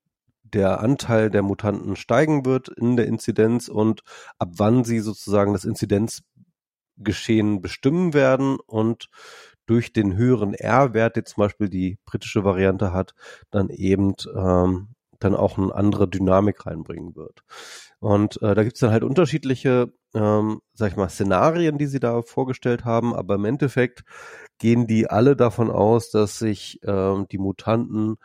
der 0.43 0.80
Anteil 0.80 1.30
der 1.30 1.41
Mutanten 1.41 1.95
steigen 1.95 2.45
wird 2.45 2.69
in 2.69 2.95
der 2.95 3.07
Inzidenz 3.07 3.68
und 3.68 4.01
ab 4.39 4.49
wann 4.57 4.84
sie 4.84 4.99
sozusagen 4.99 5.53
das 5.53 5.65
Inzidenzgeschehen 5.65 7.61
bestimmen 7.61 8.14
werden 8.14 8.57
und 8.65 9.09
durch 9.65 9.91
den 9.91 10.15
höheren 10.15 10.53
R-Wert, 10.53 11.18
der 11.18 11.26
zum 11.26 11.41
Beispiel 11.41 11.69
die 11.69 11.97
britische 12.05 12.43
Variante 12.45 12.93
hat, 12.93 13.14
dann 13.51 13.69
eben 13.69 14.14
ähm, 14.34 14.95
dann 15.19 15.35
auch 15.35 15.57
eine 15.57 15.73
andere 15.73 16.07
Dynamik 16.07 16.65
reinbringen 16.65 17.15
wird. 17.15 17.43
Und 17.99 18.41
äh, 18.41 18.53
da 18.53 18.63
gibt 18.63 18.75
es 18.75 18.81
dann 18.81 18.91
halt 18.91 19.03
unterschiedliche, 19.03 19.91
ähm, 20.13 20.61
sag 20.73 20.91
ich 20.91 20.97
mal, 20.97 21.09
Szenarien, 21.09 21.77
die 21.77 21.87
sie 21.87 21.99
da 21.99 22.21
vorgestellt 22.21 22.85
haben, 22.85 23.15
aber 23.15 23.35
im 23.35 23.45
Endeffekt 23.45 24.03
gehen 24.59 24.87
die 24.87 25.09
alle 25.09 25.35
davon 25.35 25.71
aus, 25.71 26.11
dass 26.11 26.39
sich 26.39 26.79
ähm, 26.83 27.27
die 27.31 27.39
Mutanten 27.39 28.17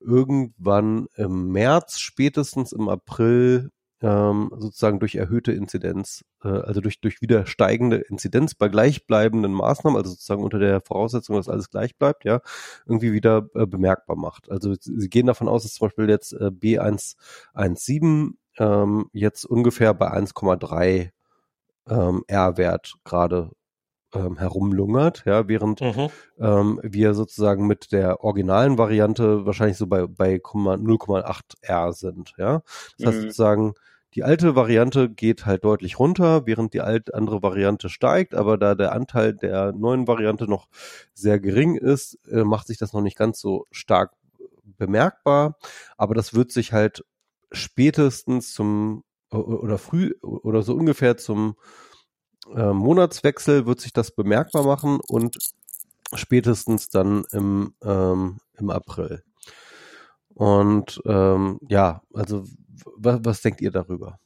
irgendwann 0.00 1.08
im 1.16 1.48
März, 1.48 1.98
spätestens 1.98 2.72
im 2.72 2.88
April 2.88 3.70
ähm, 4.00 4.50
sozusagen 4.56 5.00
durch 5.00 5.16
erhöhte 5.16 5.52
Inzidenz, 5.52 6.24
äh, 6.44 6.48
also 6.48 6.80
durch, 6.80 7.00
durch 7.00 7.20
wieder 7.20 7.46
steigende 7.46 7.96
Inzidenz 7.96 8.54
bei 8.54 8.68
gleichbleibenden 8.68 9.52
Maßnahmen, 9.52 9.96
also 9.96 10.10
sozusagen 10.10 10.44
unter 10.44 10.58
der 10.58 10.80
Voraussetzung, 10.80 11.36
dass 11.36 11.48
alles 11.48 11.70
gleich 11.70 11.96
bleibt, 11.96 12.24
ja, 12.24 12.40
irgendwie 12.86 13.12
wieder 13.12 13.48
äh, 13.54 13.66
bemerkbar 13.66 14.16
macht. 14.16 14.50
Also 14.50 14.74
sie 14.78 15.08
gehen 15.08 15.26
davon 15.26 15.48
aus, 15.48 15.64
dass 15.64 15.74
zum 15.74 15.88
Beispiel 15.88 16.08
jetzt 16.08 16.32
äh, 16.32 16.50
B117 16.50 18.34
ähm, 18.58 19.08
jetzt 19.12 19.44
ungefähr 19.44 19.94
bei 19.94 20.12
1,3 20.12 21.10
ähm, 21.88 22.24
R-Wert 22.26 22.94
gerade 23.04 23.50
ähm, 24.14 24.38
herumlungert, 24.38 25.24
ja, 25.26 25.48
während 25.48 25.80
mhm. 25.80 26.08
ähm, 26.38 26.80
wir 26.82 27.14
sozusagen 27.14 27.66
mit 27.66 27.92
der 27.92 28.24
originalen 28.24 28.78
Variante 28.78 29.44
wahrscheinlich 29.44 29.76
so 29.76 29.86
bei, 29.86 30.06
bei 30.06 30.36
0,8 30.36 31.42
R 31.60 31.92
sind, 31.92 32.34
ja. 32.38 32.62
Das 32.98 33.08
heißt 33.08 33.18
mhm. 33.18 33.22
sozusagen, 33.22 33.74
die 34.14 34.24
alte 34.24 34.56
Variante 34.56 35.10
geht 35.10 35.44
halt 35.44 35.64
deutlich 35.64 35.98
runter, 35.98 36.46
während 36.46 36.72
die 36.72 36.80
alte 36.80 37.14
andere 37.14 37.42
Variante 37.42 37.90
steigt, 37.90 38.34
aber 38.34 38.56
da 38.56 38.74
der 38.74 38.92
Anteil 38.92 39.34
der 39.34 39.72
neuen 39.72 40.06
Variante 40.08 40.48
noch 40.48 40.68
sehr 41.12 41.38
gering 41.38 41.76
ist, 41.76 42.18
äh, 42.30 42.44
macht 42.44 42.66
sich 42.66 42.78
das 42.78 42.94
noch 42.94 43.02
nicht 43.02 43.18
ganz 43.18 43.38
so 43.40 43.66
stark 43.70 44.12
bemerkbar, 44.78 45.58
aber 45.98 46.14
das 46.14 46.34
wird 46.34 46.52
sich 46.52 46.72
halt 46.72 47.04
spätestens 47.52 48.52
zum 48.52 49.04
oder 49.30 49.78
früh 49.78 50.14
oder 50.22 50.62
so 50.62 50.74
ungefähr 50.74 51.16
zum 51.16 51.56
äh, 52.54 52.72
Monatswechsel 52.72 53.66
wird 53.66 53.80
sich 53.80 53.92
das 53.92 54.10
bemerkbar 54.10 54.64
machen 54.64 55.00
und 55.06 55.36
spätestens 56.14 56.88
dann 56.88 57.24
im, 57.32 57.74
ähm, 57.82 58.38
im 58.54 58.70
April. 58.70 59.22
Und 60.34 61.00
ähm, 61.04 61.58
ja, 61.68 62.02
also 62.14 62.44
was, 62.96 63.20
was 63.22 63.42
denkt 63.42 63.60
ihr 63.60 63.70
darüber? 63.70 64.18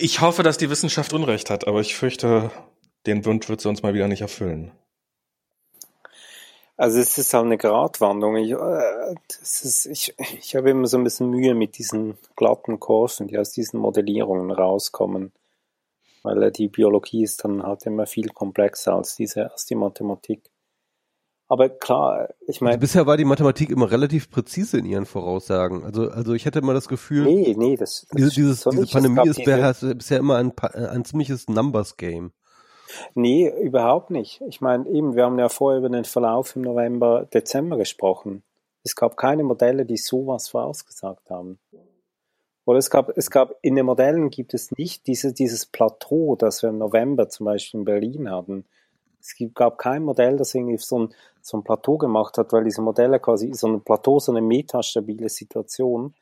Ich 0.00 0.20
hoffe, 0.20 0.44
dass 0.44 0.58
die 0.58 0.70
Wissenschaft 0.70 1.12
Unrecht 1.12 1.50
hat, 1.50 1.66
aber 1.66 1.80
ich 1.80 1.96
fürchte, 1.96 2.52
den 3.06 3.24
Wunsch 3.24 3.48
wird 3.48 3.60
sie 3.60 3.68
uns 3.68 3.82
mal 3.82 3.94
wieder 3.94 4.06
nicht 4.06 4.20
erfüllen. 4.20 4.70
Also 6.78 7.00
es 7.00 7.18
ist 7.18 7.34
halt 7.34 7.44
eine 7.44 7.58
Gratwanderung. 7.58 8.36
Ich, 8.36 8.52
äh, 8.52 9.14
ist, 9.42 9.86
ich, 9.86 10.14
ich 10.38 10.54
habe 10.54 10.70
immer 10.70 10.86
so 10.86 10.96
ein 10.96 11.02
bisschen 11.02 11.28
Mühe 11.28 11.54
mit 11.54 11.76
diesen 11.76 12.16
glatten 12.36 12.78
Kurven, 12.78 13.26
die 13.26 13.36
aus 13.36 13.50
diesen 13.50 13.80
Modellierungen 13.80 14.52
rauskommen. 14.52 15.32
Weil 16.22 16.40
äh, 16.44 16.52
die 16.52 16.68
Biologie 16.68 17.24
ist 17.24 17.44
dann 17.44 17.64
halt 17.64 17.84
immer 17.84 18.06
viel 18.06 18.28
komplexer 18.28 18.94
als 18.94 19.16
diese, 19.16 19.50
als 19.50 19.66
die 19.66 19.74
Mathematik. 19.74 20.50
Aber 21.48 21.68
klar, 21.68 22.28
ich 22.46 22.60
meine. 22.60 22.74
Also 22.74 22.80
bisher 22.80 23.06
war 23.06 23.16
die 23.16 23.24
Mathematik 23.24 23.70
immer 23.70 23.90
relativ 23.90 24.30
präzise 24.30 24.78
in 24.78 24.84
ihren 24.84 25.06
Voraussagen. 25.06 25.82
Also, 25.82 26.10
also 26.10 26.34
ich 26.34 26.44
hätte 26.44 26.60
immer 26.60 26.74
das 26.74 26.86
Gefühl. 26.86 27.24
Nee, 27.24 27.56
nee, 27.58 27.76
das, 27.76 28.06
das 28.08 28.16
diese, 28.16 28.30
dieses, 28.34 28.64
diese 28.64 28.86
Pandemie 28.86 29.28
ist 29.28 29.42
bisher 29.42 30.18
immer 30.18 30.36
ein, 30.36 30.56
ein 30.56 31.04
ziemliches 31.04 31.48
Numbers 31.48 31.96
Game. 31.96 32.32
Nee, 33.14 33.50
überhaupt 33.60 34.10
nicht. 34.10 34.40
Ich 34.48 34.60
meine, 34.60 34.88
eben, 34.88 35.14
wir 35.14 35.24
haben 35.24 35.38
ja 35.38 35.48
vorher 35.48 35.78
über 35.78 35.88
den 35.88 36.04
Verlauf 36.04 36.56
im 36.56 36.62
November, 36.62 37.26
Dezember 37.26 37.76
gesprochen. 37.76 38.42
Es 38.84 38.94
gab 38.96 39.16
keine 39.16 39.44
Modelle, 39.44 39.84
die 39.84 39.96
sowas 39.96 40.48
vorausgesagt 40.48 41.30
haben. 41.30 41.58
Oder 42.64 42.78
es 42.78 42.90
gab, 42.90 43.16
es 43.16 43.30
gab, 43.30 43.54
in 43.62 43.76
den 43.76 43.86
Modellen 43.86 44.30
gibt 44.30 44.52
es 44.52 44.70
nicht 44.76 45.06
diese, 45.06 45.32
dieses 45.32 45.66
Plateau, 45.66 46.36
das 46.36 46.62
wir 46.62 46.70
im 46.70 46.78
November 46.78 47.28
zum 47.28 47.46
Beispiel 47.46 47.80
in 47.80 47.84
Berlin 47.84 48.30
hatten. 48.30 48.66
Es 49.20 49.34
gab 49.54 49.78
kein 49.78 50.04
Modell, 50.04 50.36
das 50.36 50.54
irgendwie 50.54 50.76
so 50.76 50.98
ein, 50.98 51.14
so 51.40 51.56
ein 51.56 51.64
Plateau 51.64 51.96
gemacht 51.96 52.36
hat, 52.38 52.52
weil 52.52 52.64
diese 52.64 52.82
Modelle 52.82 53.20
quasi, 53.20 53.52
so 53.54 53.68
ein 53.68 53.82
Plateau, 53.82 54.18
so 54.18 54.32
eine 54.32 54.42
metastabile 54.42 55.28
Situation, 55.28 56.14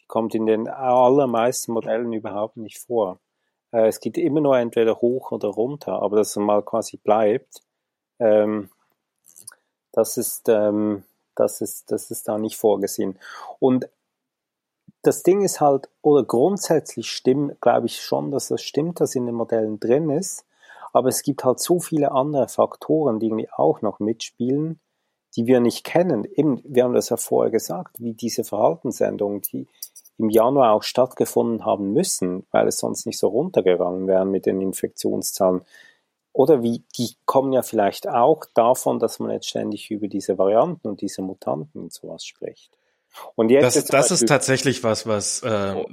die 0.00 0.06
kommt 0.06 0.34
in 0.34 0.46
den 0.46 0.68
allermeisten 0.68 1.72
Modellen 1.72 2.12
überhaupt 2.12 2.56
nicht 2.56 2.78
vor. 2.78 3.20
Äh, 3.72 3.88
es 3.88 4.00
geht 4.00 4.18
immer 4.18 4.40
nur 4.40 4.56
entweder 4.58 5.00
hoch 5.00 5.32
oder 5.32 5.48
runter, 5.48 6.00
aber 6.02 6.16
dass 6.16 6.30
es 6.30 6.36
mal 6.36 6.62
quasi 6.62 6.96
bleibt, 6.98 7.62
ähm, 8.18 8.70
das 9.92 10.16
ist, 10.16 10.48
ähm, 10.48 11.04
das 11.34 11.60
ist, 11.60 11.90
das 11.90 12.10
ist 12.10 12.28
da 12.28 12.38
nicht 12.38 12.56
vorgesehen. 12.56 13.18
Und 13.58 13.88
das 15.02 15.22
Ding 15.22 15.42
ist 15.42 15.60
halt, 15.60 15.88
oder 16.00 16.24
grundsätzlich 16.24 17.10
stimmt, 17.10 17.60
glaube 17.60 17.86
ich 17.86 18.00
schon, 18.00 18.30
dass 18.30 18.48
das 18.48 18.62
stimmt, 18.62 19.00
dass 19.00 19.14
in 19.14 19.26
den 19.26 19.34
Modellen 19.34 19.80
drin 19.80 20.10
ist. 20.10 20.46
Aber 20.92 21.08
es 21.08 21.22
gibt 21.22 21.44
halt 21.44 21.58
so 21.58 21.80
viele 21.80 22.12
andere 22.12 22.48
Faktoren, 22.48 23.18
die 23.18 23.26
irgendwie 23.26 23.50
auch 23.50 23.82
noch 23.82 23.98
mitspielen, 23.98 24.78
die 25.36 25.46
wir 25.46 25.60
nicht 25.60 25.84
kennen. 25.84 26.24
Eben, 26.24 26.60
wir 26.64 26.84
haben 26.84 26.94
das 26.94 27.08
ja 27.08 27.16
vorher 27.16 27.50
gesagt, 27.50 27.98
wie 27.98 28.12
diese 28.12 28.44
Verhaltensänderungen, 28.44 29.40
die 29.40 29.66
im 30.18 30.30
Januar 30.30 30.72
auch 30.72 30.82
stattgefunden 30.82 31.64
haben 31.64 31.92
müssen, 31.92 32.46
weil 32.50 32.68
es 32.68 32.78
sonst 32.78 33.06
nicht 33.06 33.18
so 33.18 33.28
runtergegangen 33.28 34.06
wären 34.06 34.30
mit 34.30 34.46
den 34.46 34.60
Infektionszahlen. 34.60 35.62
Oder 36.32 36.62
wie, 36.62 36.82
die 36.96 37.10
kommen 37.26 37.52
ja 37.52 37.62
vielleicht 37.62 38.08
auch 38.08 38.44
davon, 38.54 38.98
dass 38.98 39.18
man 39.18 39.30
jetzt 39.30 39.48
ständig 39.48 39.90
über 39.90 40.08
diese 40.08 40.38
Varianten 40.38 40.88
und 40.88 41.00
diese 41.00 41.22
Mutanten 41.22 41.82
und 41.82 41.92
sowas 41.92 42.24
spricht. 42.24 42.70
Und 43.34 43.50
jetzt 43.50 43.76
das, 43.76 43.84
das 43.84 44.10
ist 44.10 44.26
tatsächlich 44.26 44.82
was, 44.84 45.06
was 45.06 45.42
äh, 45.42 45.84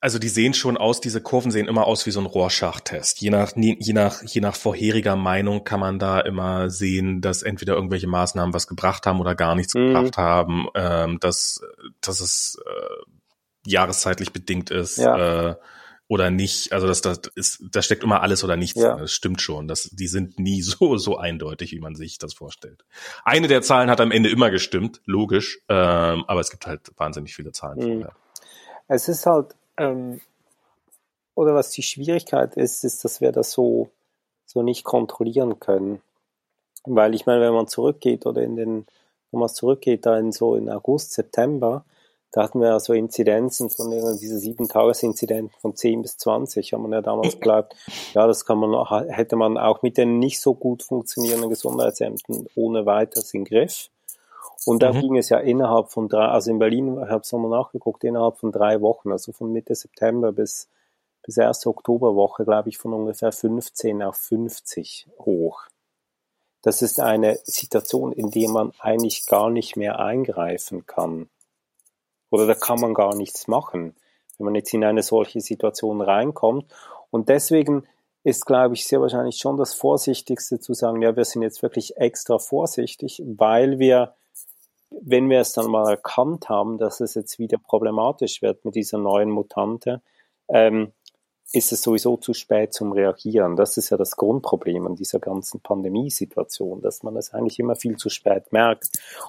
also 0.00 0.18
die 0.18 0.28
sehen 0.28 0.54
schon 0.54 0.76
aus, 0.76 1.00
diese 1.00 1.20
Kurven 1.20 1.50
sehen 1.50 1.66
immer 1.66 1.86
aus 1.86 2.06
wie 2.06 2.10
so 2.10 2.20
ein 2.20 2.26
Rorschach-Test. 2.26 3.20
Je 3.20 3.30
nach, 3.30 3.52
je 3.56 3.92
nach, 3.92 4.22
je 4.22 4.40
nach 4.40 4.54
vorheriger 4.54 5.16
Meinung 5.16 5.64
kann 5.64 5.80
man 5.80 5.98
da 5.98 6.20
immer 6.20 6.70
sehen, 6.70 7.20
dass 7.20 7.42
entweder 7.42 7.74
irgendwelche 7.74 8.06
Maßnahmen 8.06 8.54
was 8.54 8.66
gebracht 8.66 9.06
haben 9.06 9.20
oder 9.20 9.34
gar 9.34 9.54
nichts 9.54 9.74
mhm. 9.74 9.88
gebracht 9.88 10.16
haben. 10.16 10.68
Ähm, 10.74 11.18
dass, 11.20 11.60
dass 12.00 12.20
es 12.20 12.60
äh, 12.64 13.12
jahreszeitlich 13.66 14.32
bedingt 14.32 14.70
ist 14.70 14.98
ja. 14.98 15.50
äh, 15.50 15.56
oder 16.08 16.30
nicht. 16.30 16.72
Also 16.72 16.86
das, 16.86 17.00
das 17.00 17.20
ist, 17.34 17.64
da 17.70 17.80
steckt 17.80 18.02
immer 18.02 18.22
alles 18.22 18.44
oder 18.44 18.56
nichts. 18.56 18.80
Ja. 18.80 18.96
Das 18.96 19.12
stimmt 19.12 19.40
schon. 19.40 19.66
Das, 19.68 19.88
die 19.92 20.08
sind 20.08 20.38
nie 20.38 20.60
so 20.62 20.96
so 20.96 21.16
eindeutig, 21.16 21.72
wie 21.72 21.80
man 21.80 21.94
sich 21.94 22.18
das 22.18 22.34
vorstellt. 22.34 22.84
Eine 23.24 23.48
der 23.48 23.62
Zahlen 23.62 23.90
hat 23.90 24.00
am 24.00 24.10
Ende 24.10 24.30
immer 24.30 24.50
gestimmt, 24.50 25.00
logisch. 25.06 25.60
Ähm, 25.68 26.24
aber 26.26 26.40
es 26.40 26.50
gibt 26.50 26.66
halt 26.66 26.92
wahnsinnig 26.96 27.34
viele 27.34 27.52
Zahlen. 27.52 27.78
Mhm. 27.78 28.00
Vorher. 28.02 28.16
Es 28.88 29.08
ist 29.08 29.26
halt 29.26 29.54
ähm, 29.78 30.20
oder 31.34 31.54
was 31.54 31.70
die 31.70 31.82
Schwierigkeit 31.82 32.56
ist, 32.56 32.84
ist, 32.84 33.04
dass 33.04 33.20
wir 33.20 33.32
das 33.32 33.52
so 33.52 33.90
so 34.44 34.62
nicht 34.62 34.84
kontrollieren 34.84 35.60
können. 35.60 36.02
Weil 36.84 37.14
ich 37.14 37.26
meine, 37.26 37.40
wenn 37.40 37.54
man 37.54 37.68
zurückgeht 37.68 38.26
oder 38.26 38.42
in 38.42 38.56
den, 38.56 38.86
wenn 39.30 39.40
man 39.40 39.48
zurückgeht, 39.48 40.04
da 40.04 40.18
in 40.18 40.32
so 40.32 40.56
in 40.56 40.68
August, 40.68 41.12
September, 41.12 41.84
da 42.32 42.42
hatten 42.42 42.60
wir 42.60 42.68
ja 42.68 42.80
so 42.80 42.94
Inzidenzen 42.94 43.68
von 43.68 43.90
diese 43.90 44.38
sieben 44.38 44.66
Tagesinzidenten 44.66 45.54
von 45.60 45.76
10 45.76 46.02
bis 46.02 46.16
20, 46.16 46.72
haben 46.72 46.88
wir 46.88 46.96
ja 46.96 47.02
damals 47.02 47.34
geglaubt, 47.38 47.76
ja, 48.14 48.26
das 48.26 48.46
kann 48.46 48.58
man, 48.58 49.08
hätte 49.08 49.36
man 49.36 49.58
auch 49.58 49.82
mit 49.82 49.98
den 49.98 50.18
nicht 50.18 50.40
so 50.40 50.54
gut 50.54 50.82
funktionierenden 50.82 51.50
Gesundheitsämtern 51.50 52.46
ohne 52.54 52.86
weiteres 52.86 53.32
in 53.34 53.44
Griff. 53.44 53.90
Und 54.64 54.82
da 54.82 54.92
mhm. 54.92 55.00
ging 55.00 55.16
es 55.16 55.28
ja 55.28 55.38
innerhalb 55.38 55.90
von 55.90 56.08
drei, 56.08 56.26
also 56.26 56.50
in 56.50 56.58
Berlin, 56.58 56.98
ich 57.02 57.10
habe 57.10 57.22
es 57.22 57.32
nochmal 57.32 57.50
nachgeguckt, 57.50 58.04
innerhalb 58.04 58.38
von 58.38 58.52
drei 58.52 58.80
Wochen, 58.80 59.12
also 59.12 59.32
von 59.32 59.52
Mitte 59.52 59.74
September 59.74 60.32
bis, 60.32 60.68
bis 61.22 61.36
erste 61.36 61.68
Oktoberwoche, 61.68 62.44
glaube 62.44 62.68
ich, 62.68 62.78
von 62.78 62.94
ungefähr 62.94 63.32
15 63.32 64.02
auf 64.02 64.16
50 64.16 65.08
hoch. 65.18 65.66
Das 66.62 66.80
ist 66.80 67.00
eine 67.00 67.40
Situation, 67.42 68.12
in 68.12 68.30
der 68.30 68.48
man 68.48 68.72
eigentlich 68.78 69.26
gar 69.26 69.50
nicht 69.50 69.76
mehr 69.76 69.98
eingreifen 69.98 70.86
kann. 70.86 71.28
Oder 72.32 72.46
da 72.46 72.54
kann 72.54 72.80
man 72.80 72.94
gar 72.94 73.14
nichts 73.14 73.46
machen, 73.46 73.94
wenn 74.38 74.46
man 74.46 74.54
jetzt 74.54 74.72
in 74.72 74.84
eine 74.84 75.02
solche 75.02 75.40
Situation 75.42 76.00
reinkommt. 76.00 76.64
Und 77.10 77.28
deswegen 77.28 77.86
ist, 78.24 78.46
glaube 78.46 78.74
ich, 78.74 78.86
sehr 78.86 79.02
wahrscheinlich 79.02 79.36
schon 79.36 79.58
das 79.58 79.74
Vorsichtigste 79.74 80.58
zu 80.58 80.72
sagen, 80.72 81.02
ja, 81.02 81.14
wir 81.14 81.26
sind 81.26 81.42
jetzt 81.42 81.62
wirklich 81.62 81.98
extra 81.98 82.38
vorsichtig, 82.38 83.22
weil 83.26 83.78
wir, 83.78 84.14
wenn 84.90 85.28
wir 85.28 85.40
es 85.40 85.52
dann 85.52 85.70
mal 85.70 85.90
erkannt 85.90 86.48
haben, 86.48 86.78
dass 86.78 87.00
es 87.00 87.14
jetzt 87.14 87.38
wieder 87.38 87.58
problematisch 87.58 88.40
wird 88.40 88.64
mit 88.64 88.76
dieser 88.76 88.96
neuen 88.96 89.30
Mutante, 89.30 90.00
ähm, 90.48 90.92
ist 91.52 91.72
es 91.72 91.82
sowieso 91.82 92.16
zu 92.16 92.32
spät 92.32 92.72
zum 92.72 92.92
Reagieren. 92.92 93.56
Das 93.56 93.76
ist 93.76 93.90
ja 93.90 93.96
das 93.96 94.16
Grundproblem 94.16 94.86
an 94.86 94.94
dieser 94.94 95.18
ganzen 95.18 95.60
Pandemiesituation, 95.60 96.80
dass 96.80 97.02
man 97.02 97.16
es 97.16 97.34
eigentlich 97.34 97.58
immer 97.58 97.76
viel 97.76 97.96
zu 97.96 98.08
spät 98.08 98.52
merkt 98.52 98.88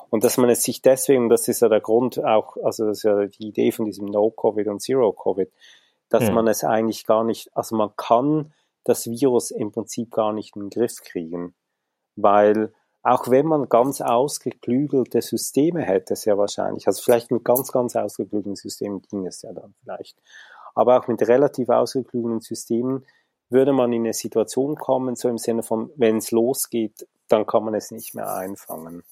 und 0.09 0.23
dass 0.23 0.37
man 0.37 0.49
es 0.49 0.63
sich 0.63 0.81
deswegen, 0.81 1.29
das 1.29 1.47
ist 1.47 1.61
ja 1.61 1.69
der 1.69 1.81
Grund 1.81 2.23
auch, 2.23 2.55
also 2.63 2.85
das 2.85 2.99
ist 2.99 3.03
ja 3.03 3.25
die 3.25 3.47
Idee 3.47 3.71
von 3.71 3.85
diesem 3.85 4.05
No-Covid 4.05 4.67
und 4.67 4.81
Zero-Covid, 4.81 5.51
dass 6.09 6.29
mhm. 6.29 6.35
man 6.35 6.47
es 6.47 6.63
eigentlich 6.63 7.05
gar 7.05 7.23
nicht, 7.23 7.49
also 7.55 7.75
man 7.75 7.91
kann 7.97 8.53
das 8.85 9.07
Virus 9.07 9.51
im 9.51 9.71
Prinzip 9.71 10.11
gar 10.11 10.31
nicht 10.31 10.55
in 10.55 10.63
den 10.63 10.69
Griff 10.69 11.01
kriegen, 11.01 11.55
weil 12.15 12.71
auch 13.01 13.29
wenn 13.29 13.45
man 13.45 13.67
ganz 13.67 13.99
ausgeklügelte 13.99 15.21
Systeme 15.21 15.81
hätte, 15.81 16.15
sehr 16.15 16.37
wahrscheinlich, 16.37 16.87
also 16.87 17.01
vielleicht 17.01 17.31
mit 17.31 17.43
ganz, 17.43 17.71
ganz 17.71 17.97
ausgeklügelten 17.97 18.55
Systemen 18.55 19.01
ging 19.01 19.27
es 19.27 19.41
ja 19.41 19.51
dann 19.51 19.73
vielleicht, 19.83 20.17
aber 20.73 20.99
auch 20.99 21.07
mit 21.07 21.21
relativ 21.27 21.69
ausgeklügelten 21.69 22.41
Systemen 22.41 23.05
würde 23.49 23.73
man 23.73 23.93
in 23.93 24.03
eine 24.03 24.13
Situation 24.13 24.75
kommen, 24.75 25.15
so 25.15 25.29
im 25.29 25.37
Sinne 25.37 25.63
von, 25.63 25.91
wenn 25.95 26.17
es 26.17 26.31
losgeht, 26.31 27.07
dann 27.27 27.45
kann 27.45 27.63
man 27.63 27.75
es 27.75 27.91
nicht 27.91 28.15
mehr 28.15 28.33
einfangen. 28.33 29.03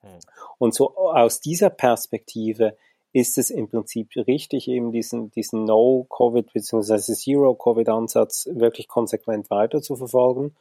Hm. 0.00 0.18
Und 0.58 0.74
so 0.74 0.96
aus 0.96 1.40
dieser 1.40 1.70
Perspektive 1.70 2.76
ist 3.12 3.38
es 3.38 3.50
im 3.50 3.68
Prinzip 3.68 4.10
richtig, 4.14 4.68
eben 4.68 4.92
diesen, 4.92 5.30
diesen 5.30 5.64
No-Covid 5.64 6.52
bzw. 6.52 6.98
Zero-Covid-Ansatz 6.98 8.48
wirklich 8.52 8.88
konsequent 8.88 9.48
weiter 9.48 9.80
zu 9.80 9.96
verfolgen 9.96 10.54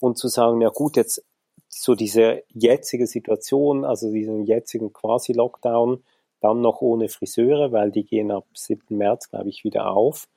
und 0.00 0.18
zu 0.18 0.28
sagen, 0.28 0.60
ja 0.60 0.68
gut, 0.68 0.96
jetzt 0.96 1.24
so 1.68 1.94
diese 1.94 2.42
jetzige 2.52 3.06
Situation, 3.06 3.84
also 3.84 4.12
diesen 4.12 4.44
jetzigen 4.44 4.92
Quasi-Lockdown, 4.92 6.04
dann 6.44 6.60
noch 6.60 6.82
ohne 6.82 7.08
Friseure, 7.08 7.72
weil 7.72 7.90
die 7.90 8.04
gehen 8.04 8.30
ab 8.30 8.44
7. 8.52 8.96
März, 8.96 9.30
glaube 9.30 9.48
ich, 9.48 9.64
wieder 9.64 9.88
auf. 9.88 10.28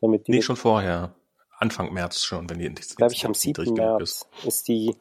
Damit 0.00 0.28
die 0.28 0.32
nee, 0.32 0.42
schon 0.42 0.56
vorher. 0.56 1.14
Anfang 1.58 1.92
März 1.92 2.22
schon, 2.22 2.48
wenn 2.48 2.60
die 2.60 2.72
Ich 2.78 2.96
glaube 2.96 3.12
ich, 3.12 3.26
am 3.26 3.34
7. 3.34 3.74
März 3.74 4.02
ist. 4.02 4.46
ist 4.46 4.68
die, 4.68 4.94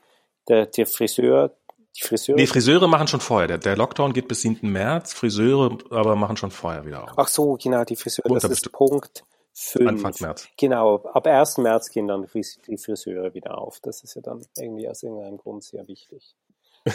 der, 0.48 0.66
der 0.66 0.88
Friseur, 0.88 1.56
die 1.96 2.02
Friseure. 2.02 2.38
Nee, 2.38 2.48
Friseure 2.48 2.88
machen 2.88 3.08
schon 3.08 3.20
vorher. 3.20 3.48
Der, 3.48 3.60
der 3.60 3.78
Lockdown 3.78 4.14
geht 4.14 4.28
bis 4.28 4.42
7. 4.42 4.68
März, 4.72 5.14
Friseure 5.14 5.78
aber 5.92 6.16
machen 6.16 6.38
schon 6.38 6.50
vorher 6.50 6.86
wieder 6.86 7.04
auf. 7.04 7.12
Ach 7.16 7.28
so, 7.28 7.56
genau, 7.62 7.84
die 7.84 7.96
Friseure, 7.96 8.34
das 8.34 8.46
ist 8.46 8.72
Punkt 8.72 9.24
5. 9.54 9.88
Anfang 9.88 10.14
März. 10.20 10.48
Genau, 10.58 11.04
ab 11.04 11.28
1. 11.28 11.60
März 11.60 11.92
gehen 11.92 12.08
dann 12.08 12.28
die 12.68 12.78
Friseure 12.78 13.34
wieder 13.36 13.60
auf. 13.60 13.80
Das 13.82 14.04
ist 14.04 14.16
ja 14.16 14.22
dann 14.24 14.44
irgendwie 14.58 14.90
aus 14.90 15.04
irgendeinem 15.04 15.38
Grund 15.38 15.64
sehr 15.64 15.88
wichtig. 15.88 16.36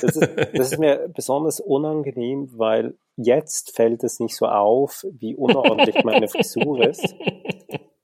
Das 0.01 0.17
ist, 0.17 0.21
das 0.55 0.73
ist 0.73 0.79
mir 0.79 1.09
besonders 1.15 1.61
unangenehm, 1.61 2.51
weil 2.57 2.95
jetzt 3.17 3.75
fällt 3.75 4.05
es 4.05 4.21
nicht 4.21 4.37
so 4.37 4.47
auf, 4.47 5.07
wie 5.11 5.35
unordentlich 5.35 6.03
meine 6.05 6.29
Frisur 6.29 6.87
ist. 6.87 7.15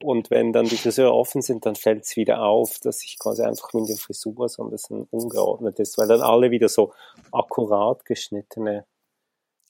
Und 0.02 0.31
wenn 0.31 0.52
dann 0.52 0.67
die 0.67 0.76
Friseure 0.76 1.12
offen 1.12 1.42
sind, 1.42 1.67
dann 1.67 1.75
fällt 1.75 2.05
es 2.05 2.17
wieder 2.17 2.42
auf, 2.42 2.78
dass 2.78 3.05
ich 3.05 3.18
quasi 3.18 3.42
einfach 3.42 3.73
mit 3.75 3.89
der 3.89 3.97
Frisur 3.97 4.49
so 4.49 4.62
ein 4.62 4.70
bisschen 4.70 5.07
ungeordnet 5.10 5.78
ist, 5.81 5.99
weil 5.99 6.08
dann 6.08 6.23
alle 6.23 6.50
wieder 6.50 6.68
so 6.68 6.92
akkurat 7.33 8.05
geschnittene 8.05 8.86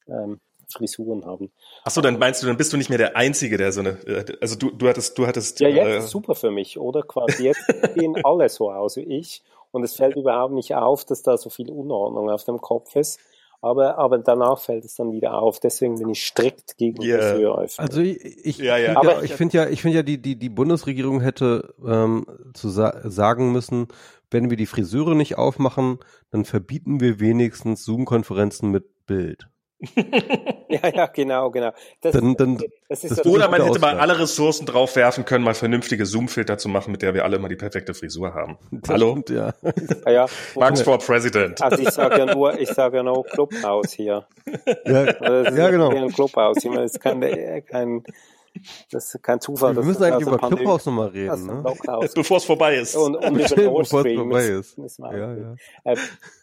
ähm, 0.06 0.40
Frisuren 0.70 1.24
haben. 1.24 1.50
Ach 1.84 1.90
so, 1.90 2.00
dann 2.00 2.18
meinst 2.18 2.42
du, 2.42 2.46
dann 2.46 2.56
bist 2.56 2.72
du 2.72 2.76
nicht 2.76 2.90
mehr 2.90 2.98
der 2.98 3.16
Einzige, 3.16 3.56
der 3.56 3.72
so 3.72 3.80
eine, 3.80 3.90
äh, 4.06 4.24
also 4.40 4.56
du, 4.56 4.70
du 4.70 4.88
hattest, 4.88 5.16
du 5.18 5.26
hattest. 5.26 5.60
Ja, 5.60 5.68
jetzt 5.68 6.04
äh, 6.04 6.06
super 6.06 6.34
für 6.34 6.50
mich, 6.50 6.78
oder? 6.78 7.02
Quasi 7.02 7.44
jetzt 7.44 7.64
sehen 7.94 8.16
alle 8.22 8.48
so 8.48 8.70
aus 8.70 8.96
wie 8.96 9.04
ich 9.04 9.42
und 9.70 9.82
es 9.84 9.94
fällt 9.94 10.16
überhaupt 10.16 10.54
nicht 10.54 10.74
auf, 10.74 11.04
dass 11.04 11.22
da 11.22 11.36
so 11.36 11.50
viel 11.50 11.70
Unordnung 11.70 12.30
auf 12.30 12.44
dem 12.44 12.60
Kopf 12.60 12.96
ist. 12.96 13.20
Aber, 13.60 13.98
aber 13.98 14.18
danach 14.18 14.60
fällt 14.60 14.84
es 14.84 14.94
dann 14.94 15.10
wieder 15.10 15.36
auf. 15.36 15.58
Deswegen 15.58 15.96
bin 15.96 16.08
ich 16.10 16.24
strikt 16.24 16.76
gegen 16.76 17.02
yeah. 17.02 17.18
Friseuröffnung. 17.18 17.88
Also 17.88 18.00
ich, 18.00 18.46
ich, 18.46 18.58
ja, 18.58 18.76
ja. 18.76 18.96
Aber 18.96 19.24
ich 19.24 19.34
finde 19.34 19.56
ja, 19.56 19.68
ich 19.68 19.82
finde 19.82 19.96
ja, 19.96 20.02
die, 20.04 20.22
die, 20.22 20.38
die 20.38 20.48
Bundesregierung 20.48 21.20
hätte 21.20 21.74
ähm, 21.84 22.24
zu 22.54 22.68
sa 22.68 23.00
sagen 23.02 23.50
müssen, 23.50 23.88
wenn 24.30 24.50
wir 24.50 24.56
die 24.56 24.66
Friseure 24.66 25.16
nicht 25.16 25.38
aufmachen, 25.38 25.98
dann 26.30 26.44
verbieten 26.44 27.00
wir 27.00 27.18
wenigstens 27.18 27.84
Zoom-Konferenzen 27.84 28.70
mit 28.70 29.06
Bild. 29.06 29.48
ja, 30.82 30.88
ja, 30.94 31.06
genau, 31.06 31.50
genau. 31.50 31.72
Das, 32.02 32.12
dann, 32.12 32.36
dann, 32.36 32.58
das 32.88 33.04
ist 33.04 33.18
das 33.18 33.26
oder 33.26 33.48
man 33.48 33.62
hätte 33.62 33.78
mal 33.78 33.98
alle 33.98 34.18
Ressourcen 34.18 34.66
drauf 34.66 34.96
werfen 34.96 35.24
können, 35.24 35.42
mal 35.44 35.54
vernünftige 35.54 36.04
Zoom-Filter 36.04 36.58
zu 36.58 36.68
machen, 36.68 36.92
mit 36.92 37.00
der 37.02 37.14
wir 37.14 37.24
alle 37.24 37.36
immer 37.36 37.48
die 37.48 37.56
perfekte 37.56 37.94
Frisur 37.94 38.34
haben. 38.34 38.58
Das 38.70 38.90
Hallo? 38.90 39.12
Stimmt, 39.12 39.30
ja. 39.30 39.54
ja, 40.04 40.12
ja. 40.12 40.26
Max 40.56 40.82
for 40.82 40.98
President. 40.98 41.62
Also 41.62 41.82
ich 41.82 41.90
sage 41.90 42.18
ja 42.18 42.34
nur, 42.34 42.58
ich 42.58 42.68
sage 42.68 42.98
ja 42.98 43.02
nur 43.02 43.24
Clubhouse 43.24 43.92
hier. 43.92 44.26
Ja, 44.84 45.02
also 45.04 45.56
ja 45.56 45.70
genau. 45.70 45.90
Ein 45.90 46.12
Clubhouse. 46.12 46.58
Ich 46.58 46.70
meine, 46.70 46.84
es 46.84 46.92
ist 46.92 47.00
kein, 47.00 47.20
kein, 47.66 48.02
das 48.90 49.14
ist 49.14 49.22
kein 49.22 49.40
Zufall. 49.40 49.74
Wir 49.76 49.82
müssen 49.82 50.02
eigentlich 50.02 50.26
über 50.26 50.38
Clubhouse 50.38 50.86
nochmal 50.86 51.08
reden, 51.08 51.46
ne? 51.46 51.62
Bevor 52.14 52.38
es 52.38 52.44
vorbei 52.44 52.76
ist. 52.76 52.96
Und, 52.96 53.16
und 53.16 53.34
Bevor 53.54 53.82
es 53.82 53.88
vorbei 53.88 54.46
ist. 54.46 54.76
Ja, 54.98 55.34
ja. 55.34 55.54
Äh, 55.84 55.96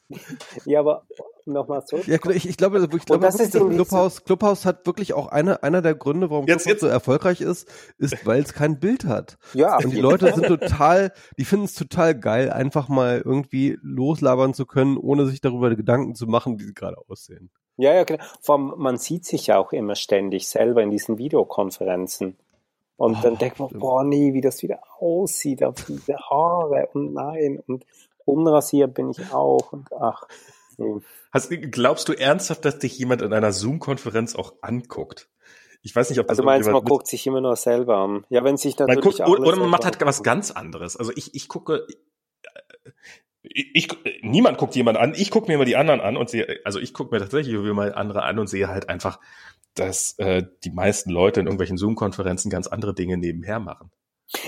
ja, 0.65 0.79
aber 0.79 1.03
nochmal 1.45 1.83
zurück. 1.85 2.07
Ja, 2.07 2.17
ich, 2.29 2.47
ich 2.47 2.57
glaube, 2.57 2.87
ich 2.95 3.05
glaube 3.05 3.25
das 3.25 3.39
ist 3.39 3.53
Clubhouse, 3.53 4.23
Clubhouse 4.23 4.65
hat 4.65 4.85
wirklich 4.85 5.13
auch 5.13 5.27
eine, 5.27 5.63
einer 5.63 5.81
der 5.81 5.95
Gründe, 5.95 6.29
warum 6.29 6.45
jetzt, 6.45 6.63
Clubhouse 6.63 6.73
jetzt. 6.73 6.81
so 6.81 6.87
erfolgreich 6.87 7.41
ist, 7.41 7.67
ist, 7.97 8.25
weil 8.25 8.41
es 8.43 8.53
kein 8.53 8.79
Bild 8.79 9.05
hat. 9.05 9.37
Ja. 9.53 9.77
Und 9.77 9.91
die 9.91 9.99
Leute 9.99 10.31
sind 10.33 10.45
total, 10.45 11.11
die 11.37 11.45
finden 11.45 11.65
es 11.65 11.73
total 11.73 12.17
geil, 12.17 12.51
einfach 12.51 12.87
mal 12.87 13.21
irgendwie 13.23 13.77
loslabern 13.81 14.53
zu 14.53 14.65
können, 14.65 14.97
ohne 14.97 15.25
sich 15.25 15.41
darüber 15.41 15.75
Gedanken 15.75 16.15
zu 16.15 16.27
machen, 16.27 16.59
wie 16.59 16.65
sie 16.65 16.73
gerade 16.73 16.97
aussehen. 17.07 17.49
Ja, 17.77 17.93
ja, 17.93 18.03
genau. 18.03 18.23
Vor 18.41 18.55
allem, 18.55 18.73
man 18.77 18.97
sieht 18.97 19.25
sich 19.25 19.47
ja 19.47 19.57
auch 19.57 19.73
immer 19.73 19.95
ständig 19.95 20.47
selber 20.47 20.81
in 20.81 20.91
diesen 20.91 21.17
Videokonferenzen. 21.17 22.37
Und 22.97 23.17
oh, 23.17 23.19
dann 23.21 23.37
denkt 23.37 23.59
man, 23.59 23.69
boah, 23.69 24.03
nee, 24.03 24.33
wie 24.33 24.41
das 24.41 24.63
wieder 24.63 24.79
aussieht, 24.99 25.63
auf 25.63 25.75
diese 25.85 26.17
Haare 26.17 26.87
und 26.93 27.13
nein, 27.13 27.61
und 27.67 27.85
unrasiert 28.23 28.93
bin 28.93 29.09
ich 29.09 29.33
auch 29.33 29.73
und 29.73 29.91
ach. 29.93 30.27
Nee. 30.77 31.01
Hast, 31.31 31.49
glaubst 31.71 32.07
du 32.07 32.13
ernsthaft, 32.13 32.65
dass 32.65 32.79
dich 32.79 32.97
jemand 32.97 33.21
in 33.21 33.33
einer 33.33 33.51
Zoom-Konferenz 33.51 34.35
auch 34.35 34.53
anguckt? 34.61 35.29
Ich 35.81 35.95
weiß 35.95 36.09
nicht, 36.09 36.19
ob 36.19 36.27
das 36.27 36.39
Also 36.39 36.43
meinst 36.43 36.69
man 36.69 36.83
guckt 36.83 37.07
sich 37.07 37.27
immer 37.27 37.41
nur 37.41 37.55
selber 37.55 37.97
an. 37.97 38.25
Ja, 38.29 38.43
wenn 38.43 38.57
sich 38.57 38.77
man 38.79 38.99
guckt, 38.99 39.19
Oder 39.19 39.55
man 39.55 39.69
macht 39.69 39.85
halt 39.85 40.01
was 40.01 40.23
ganz 40.23 40.51
anderes. 40.51 40.97
Also 40.97 41.11
ich, 41.15 41.35
ich 41.35 41.47
gucke, 41.47 41.85
ich, 43.49 43.87
niemand 44.21 44.57
guckt 44.57 44.75
jemand 44.75 44.97
an. 44.97 45.13
Ich 45.15 45.31
gucke 45.31 45.47
mir 45.47 45.55
immer 45.55 45.65
die 45.65 45.75
anderen 45.75 46.01
an 46.01 46.17
und 46.17 46.29
sehe, 46.29 46.59
also 46.63 46.79
ich 46.79 46.93
gucke 46.93 47.13
mir 47.13 47.19
tatsächlich 47.19 47.55
mal 47.55 47.93
andere 47.93 48.23
an 48.23 48.39
und 48.39 48.47
sehe 48.47 48.67
halt 48.67 48.89
einfach, 48.89 49.19
dass 49.75 50.17
äh, 50.19 50.43
die 50.63 50.71
meisten 50.71 51.09
Leute 51.09 51.39
in 51.39 51.47
irgendwelchen 51.47 51.77
Zoom-Konferenzen 51.77 52.49
ganz 52.49 52.67
andere 52.67 52.93
Dinge 52.93 53.17
nebenher 53.17 53.59
machen. 53.59 53.91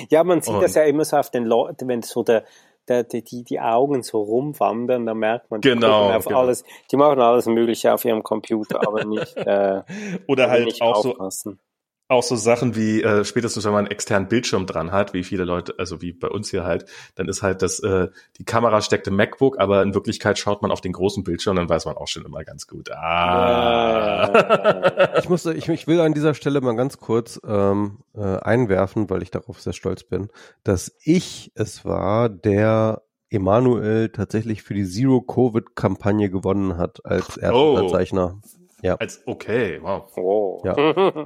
Ja, 0.10 0.24
man 0.24 0.42
sieht 0.42 0.56
und, 0.56 0.62
das 0.62 0.76
ja 0.76 0.84
immer 0.84 1.06
so 1.06 1.18
auf 1.18 1.30
den 1.30 1.46
Leuten, 1.46 1.88
wenn 1.88 2.02
so 2.02 2.24
der 2.24 2.46
der, 2.88 3.04
die, 3.04 3.44
die 3.44 3.60
Augen 3.60 4.02
so 4.02 4.22
rumwandern, 4.22 5.06
da 5.06 5.14
merkt 5.14 5.52
man, 5.52 5.62
die 5.62 5.70
genau, 5.70 6.10
auf 6.10 6.26
genau. 6.26 6.40
alles, 6.40 6.64
die 6.92 6.96
machen 6.96 7.20
alles 7.20 7.46
Mögliche 7.46 7.94
auf 7.94 8.06
ihrem 8.06 8.24
Computer, 8.24 8.88
aber 8.88 9.04
nicht 9.04 9.36
äh, 9.36 9.82
oder 10.28 10.50
halt 10.50 10.66
nicht 10.66 10.82
auch 10.82 11.06
aufpassen. 11.06 11.60
so 11.60 11.67
auch 12.10 12.24
so 12.24 12.36
Sachen 12.36 12.76
wie 12.76 13.02
äh, 13.02 13.26
spätestens 13.26 13.66
wenn 13.66 13.74
man 13.74 13.86
einen 13.86 13.92
externen 13.92 14.30
Bildschirm 14.30 14.66
dran 14.66 14.92
hat, 14.92 15.14
wie 15.14 15.24
viele 15.24 15.44
Leute, 15.44 15.76
also 15.78 16.02
wie 16.02 16.14
bei 16.14 16.30
uns 16.30 16.50
hier 16.50 16.64
halt, 16.64 16.86
dann 17.16 17.28
ist 17.28 17.44
halt 17.44 17.62
das 17.62 17.80
äh, 17.80 18.08
die 18.38 18.46
Kamera 18.46 18.82
steckt 18.82 19.08
im 19.08 19.16
MacBook, 19.16 19.60
aber 19.60 19.82
in 19.84 19.94
Wirklichkeit 19.94 20.40
schaut 20.40 20.62
man 20.62 20.72
auf 20.72 20.80
den 20.82 20.94
großen 20.94 21.24
Bildschirm, 21.24 21.58
dann 21.58 21.68
weiß 21.68 21.86
man 21.86 21.98
auch 21.98 22.08
schon 22.08 22.26
immer 22.26 22.44
ganz 22.44 22.68
gut. 22.68 22.92
Ah. 22.92 24.32
Ja, 24.34 25.18
ich 25.18 25.28
muss, 25.28 25.46
ich, 25.46 25.68
ich 25.68 25.88
will 25.88 26.00
an 26.00 26.14
dieser 26.14 26.34
Stelle 26.34 26.62
mal 26.62 26.76
ganz 26.76 26.98
kurz 26.98 27.42
ähm, 27.46 28.00
äh, 28.16 28.22
einwerfen, 28.22 29.10
weil 29.10 29.22
ich 29.22 29.32
darauf 29.32 29.62
sehr 29.62 29.74
stolz 29.74 30.04
bin, 30.04 30.30
dass 30.64 30.96
ich 31.04 31.52
es 31.56 31.84
war, 31.84 32.30
der 32.30 33.02
Emanuel 33.30 34.10
tatsächlich 34.10 34.64
für 34.64 34.74
die 34.74 34.86
Zero 34.86 35.20
Covid 35.20 35.76
Kampagne 35.76 36.30
gewonnen 36.30 36.78
hat 36.78 37.06
als 37.06 37.36
erster 37.36 37.54
oh. 37.54 37.90
Zeichner. 37.90 38.40
Ja. 38.82 38.96
Als 38.96 39.22
okay, 39.26 39.80
wow. 39.82 40.10
Oh. 40.16 40.62
Ja. 40.64 41.26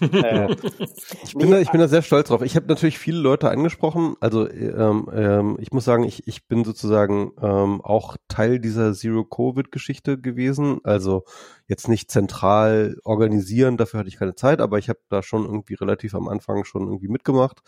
äh, 0.00 0.48
ich, 1.24 1.34
bin 1.34 1.50
da, 1.50 1.58
ich 1.58 1.70
bin 1.70 1.80
da 1.80 1.88
sehr 1.88 2.02
stolz 2.02 2.28
drauf. 2.28 2.42
Ich 2.42 2.56
habe 2.56 2.66
natürlich 2.66 2.98
viele 2.98 3.18
Leute 3.18 3.50
angesprochen. 3.50 4.14
Also 4.20 4.48
ähm, 4.48 5.08
ähm, 5.12 5.56
ich 5.60 5.72
muss 5.72 5.84
sagen, 5.84 6.04
ich, 6.04 6.26
ich 6.26 6.46
bin 6.46 6.64
sozusagen 6.64 7.32
ähm, 7.40 7.80
auch 7.80 8.16
Teil 8.28 8.58
dieser 8.58 8.92
Zero-Covid-Geschichte 8.92 10.18
gewesen. 10.18 10.80
Also 10.84 11.24
jetzt 11.66 11.88
nicht 11.88 12.10
zentral 12.10 12.96
organisieren, 13.04 13.76
dafür 13.76 14.00
hatte 14.00 14.08
ich 14.08 14.18
keine 14.18 14.34
Zeit, 14.34 14.60
aber 14.60 14.78
ich 14.78 14.88
habe 14.88 15.00
da 15.08 15.22
schon 15.22 15.44
irgendwie 15.44 15.74
relativ 15.74 16.14
am 16.14 16.28
Anfang 16.28 16.64
schon 16.64 16.82
irgendwie 16.82 17.08
mitgemacht 17.08 17.60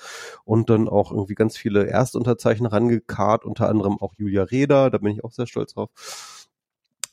und 0.45 0.69
dann 0.71 0.89
auch 0.89 1.11
irgendwie 1.11 1.35
ganz 1.35 1.57
viele 1.57 1.87
Erstunterzeichner 1.87 2.73
rangekarrt, 2.73 3.45
unter 3.45 3.69
anderem 3.69 3.99
auch 3.99 4.15
Julia 4.17 4.43
Reda, 4.43 4.91
da 4.91 4.99
bin 4.99 5.13
ich 5.13 5.25
auch 5.25 5.33
sehr 5.33 5.47
stolz 5.47 5.75
drauf 5.75 5.91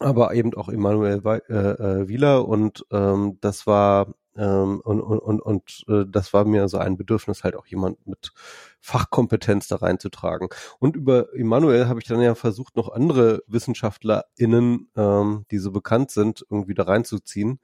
aber 0.01 0.33
eben 0.33 0.53
auch 0.55 0.69
Emanuel 0.69 1.21
äh, 1.25 1.53
äh, 1.53 2.07
Wieler 2.07 2.47
und 2.47 2.85
ähm, 2.91 3.37
das 3.41 3.67
war 3.67 4.07
ähm, 4.37 4.81
und, 4.83 5.01
und, 5.01 5.19
und, 5.19 5.41
und 5.41 5.83
äh, 5.87 6.05
das 6.07 6.33
war 6.33 6.45
mir 6.45 6.67
so 6.69 6.77
ein 6.77 6.97
Bedürfnis, 6.97 7.43
halt 7.43 7.55
auch 7.55 7.65
jemand 7.65 8.05
mit 8.07 8.31
Fachkompetenz 8.79 9.67
da 9.67 9.77
reinzutragen. 9.77 10.49
Und 10.79 10.95
über 10.95 11.33
Emanuel 11.35 11.87
habe 11.87 11.99
ich 11.99 12.07
dann 12.07 12.21
ja 12.21 12.35
versucht, 12.35 12.75
noch 12.75 12.89
andere 12.89 13.43
WissenschaftlerInnen, 13.47 14.89
ähm, 14.95 15.45
die 15.51 15.57
so 15.57 15.71
bekannt 15.71 16.11
sind, 16.11 16.45
irgendwie 16.49 16.73
da 16.73 16.83
reinzuziehen. 16.83 17.59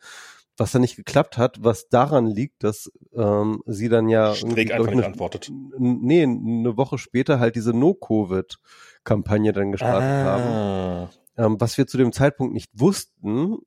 Was 0.59 0.71
dann 0.71 0.81
nicht 0.81 0.95
geklappt 0.95 1.37
hat, 1.37 1.63
was 1.63 1.87
daran 1.87 2.25
liegt, 2.25 2.63
dass 2.63 2.91
ähm, 3.13 3.61
sie 3.67 3.89
dann 3.89 4.09
ja 4.09 4.33
Streeck 4.33 4.71
einfach 4.71 4.91
nicht 4.91 5.05
antwortet. 5.05 5.51
Nee, 5.77 6.23
eine 6.23 6.75
Woche 6.77 6.97
später 6.97 7.39
halt 7.39 7.55
diese 7.55 7.73
No-Covid-Kampagne 7.73 9.53
dann 9.53 9.71
gestartet 9.71 10.09
ah. 10.09 10.25
haben 10.25 11.09
ähm, 11.37 11.59
was 11.59 11.77
wir 11.77 11.87
zu 11.87 11.97
dem 11.97 12.11
Zeitpunkt 12.11 12.53
nicht 12.53 12.71
wussten. 12.73 13.59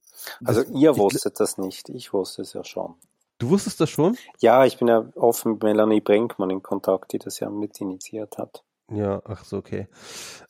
Also 0.45 0.63
ihr 0.75 0.97
wusstet 0.97 1.41
das 1.41 1.59
nicht, 1.59 1.89
ich 1.89 2.13
wusste 2.13 2.43
es 2.43 2.53
ja 2.53 2.65
schon. 2.65 2.95
Du 3.39 3.49
wusstest 3.49 3.81
das 3.81 3.89
schon? 3.89 4.19
Ja, 4.39 4.67
ich 4.67 4.79
bin 4.79 4.89
ja 4.89 5.09
offen 5.15 5.53
mit 5.53 5.63
Melanie 5.63 6.03
Brinkmann 6.03 6.51
in 6.51 6.63
Kontakt, 6.63 7.13
die 7.13 7.19
das 7.19 7.41
ja 7.41 7.49
mit 7.49 7.81
initiiert 7.81 8.37
hat. 8.37 8.65
Ja, 8.93 9.23
ach 9.25 9.45
so, 9.45 9.57
okay. 9.57 9.89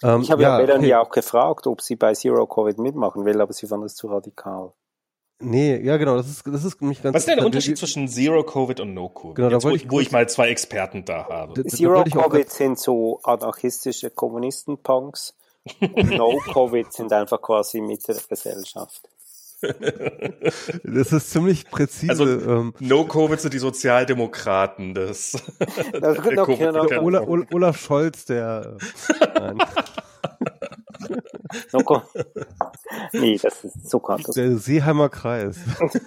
Ähm, 0.02 0.23
ich 0.23 0.31
habe 0.31 0.42
ja, 0.42 0.58
ja 0.58 0.66
Melanie 0.66 0.86
okay. 0.86 0.94
auch 0.94 1.10
gefragt, 1.10 1.66
ob 1.66 1.82
sie 1.82 1.94
bei 1.94 2.15
Zero 2.15 2.47
Covid 2.47 2.78
mitmachen 2.78 3.24
will, 3.24 3.40
aber 3.40 3.52
sie 3.52 3.66
fand 3.66 3.84
das 3.84 3.94
zu 3.94 4.08
radikal. 4.08 4.73
Nee, 5.42 5.81
ja 5.82 5.97
genau, 5.97 6.16
das 6.16 6.28
ist, 6.28 6.47
das 6.47 6.65
ist 6.65 6.82
mich 6.82 7.02
ganz 7.02 7.15
Was 7.15 7.23
ist 7.23 7.28
denn 7.28 7.36
der 7.36 7.47
Unterschied 7.47 7.78
zwischen 7.78 8.08
Zero 8.08 8.42
Covid 8.44 8.81
und 8.81 8.92
No 8.92 9.08
Covid? 9.08 9.36
Genau, 9.36 9.50
Jetzt, 9.50 9.65
wo, 9.65 9.70
ich, 9.70 9.90
wo 9.90 10.00
ich 10.00 10.10
mal 10.10 10.28
zwei 10.28 10.49
Experten 10.49 11.05
da 11.05 11.28
habe. 11.28 11.65
Zero 11.65 12.05
Covid 12.05 12.50
sind 12.50 12.78
so 12.78 13.20
anarchistische 13.23 14.10
Kommunisten-Punks 14.10 15.34
No-Covid 15.81 16.92
sind 16.92 17.12
einfach 17.12 17.40
quasi 17.40 17.81
Mitte 17.81 18.15
der 18.15 18.23
Gesellschaft. 18.28 19.02
Das 20.84 21.12
ist 21.12 21.31
ziemlich 21.31 21.68
präzise. 21.70 22.10
Also, 22.10 22.24
ähm, 22.24 22.74
No-Covid 22.81 23.40
sind 23.40 23.55
die 23.55 23.58
Sozialdemokraten 23.58 24.94
des. 24.94 25.32
Das 26.00 26.18
der 26.23 26.42
okay, 26.42 26.99
Olaf, 26.99 27.26
Olaf 27.52 27.78
Scholz, 27.78 28.24
der. 28.24 28.76
Äh, 31.72 32.96
nein. 33.12 33.22
nee, 33.22 33.38
das 33.40 33.64
ist 33.64 33.88
Zucker. 33.88 34.16
Das 34.24 34.34
der 34.34 34.56
Seeheimer 34.56 35.08
Kreis. 35.08 35.58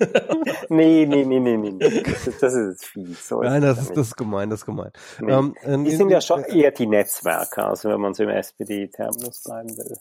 nee, 0.70 1.06
nee, 1.06 1.26
nee, 1.26 1.40
nee, 1.40 1.58
nee. 1.58 1.78
Das 1.78 2.28
ist, 2.28 2.44
das 2.44 2.54
ist 2.54 2.86
fies. 2.86 3.28
So 3.28 3.42
Nein, 3.42 3.62
das 3.62 3.82
ist, 3.82 3.96
das 3.96 4.08
ist 4.08 4.18
gemein, 4.18 4.50
das 4.50 4.62
ist 4.62 4.66
gemein. 4.66 4.92
Nee. 5.20 5.32
Ähm, 5.32 5.86
die 5.86 5.96
sind 5.96 6.10
ja 6.10 6.22
schon 6.22 6.44
eher 6.44 6.72
die 6.72 6.88
Netzwerker, 6.88 7.68
also 7.70 7.90
wenn 7.90 8.02
man 8.02 8.14
so 8.14 8.24
im 8.24 8.30
SPD-Terminus 8.30 9.44
bleiben 9.44 9.70
will. 9.70 9.98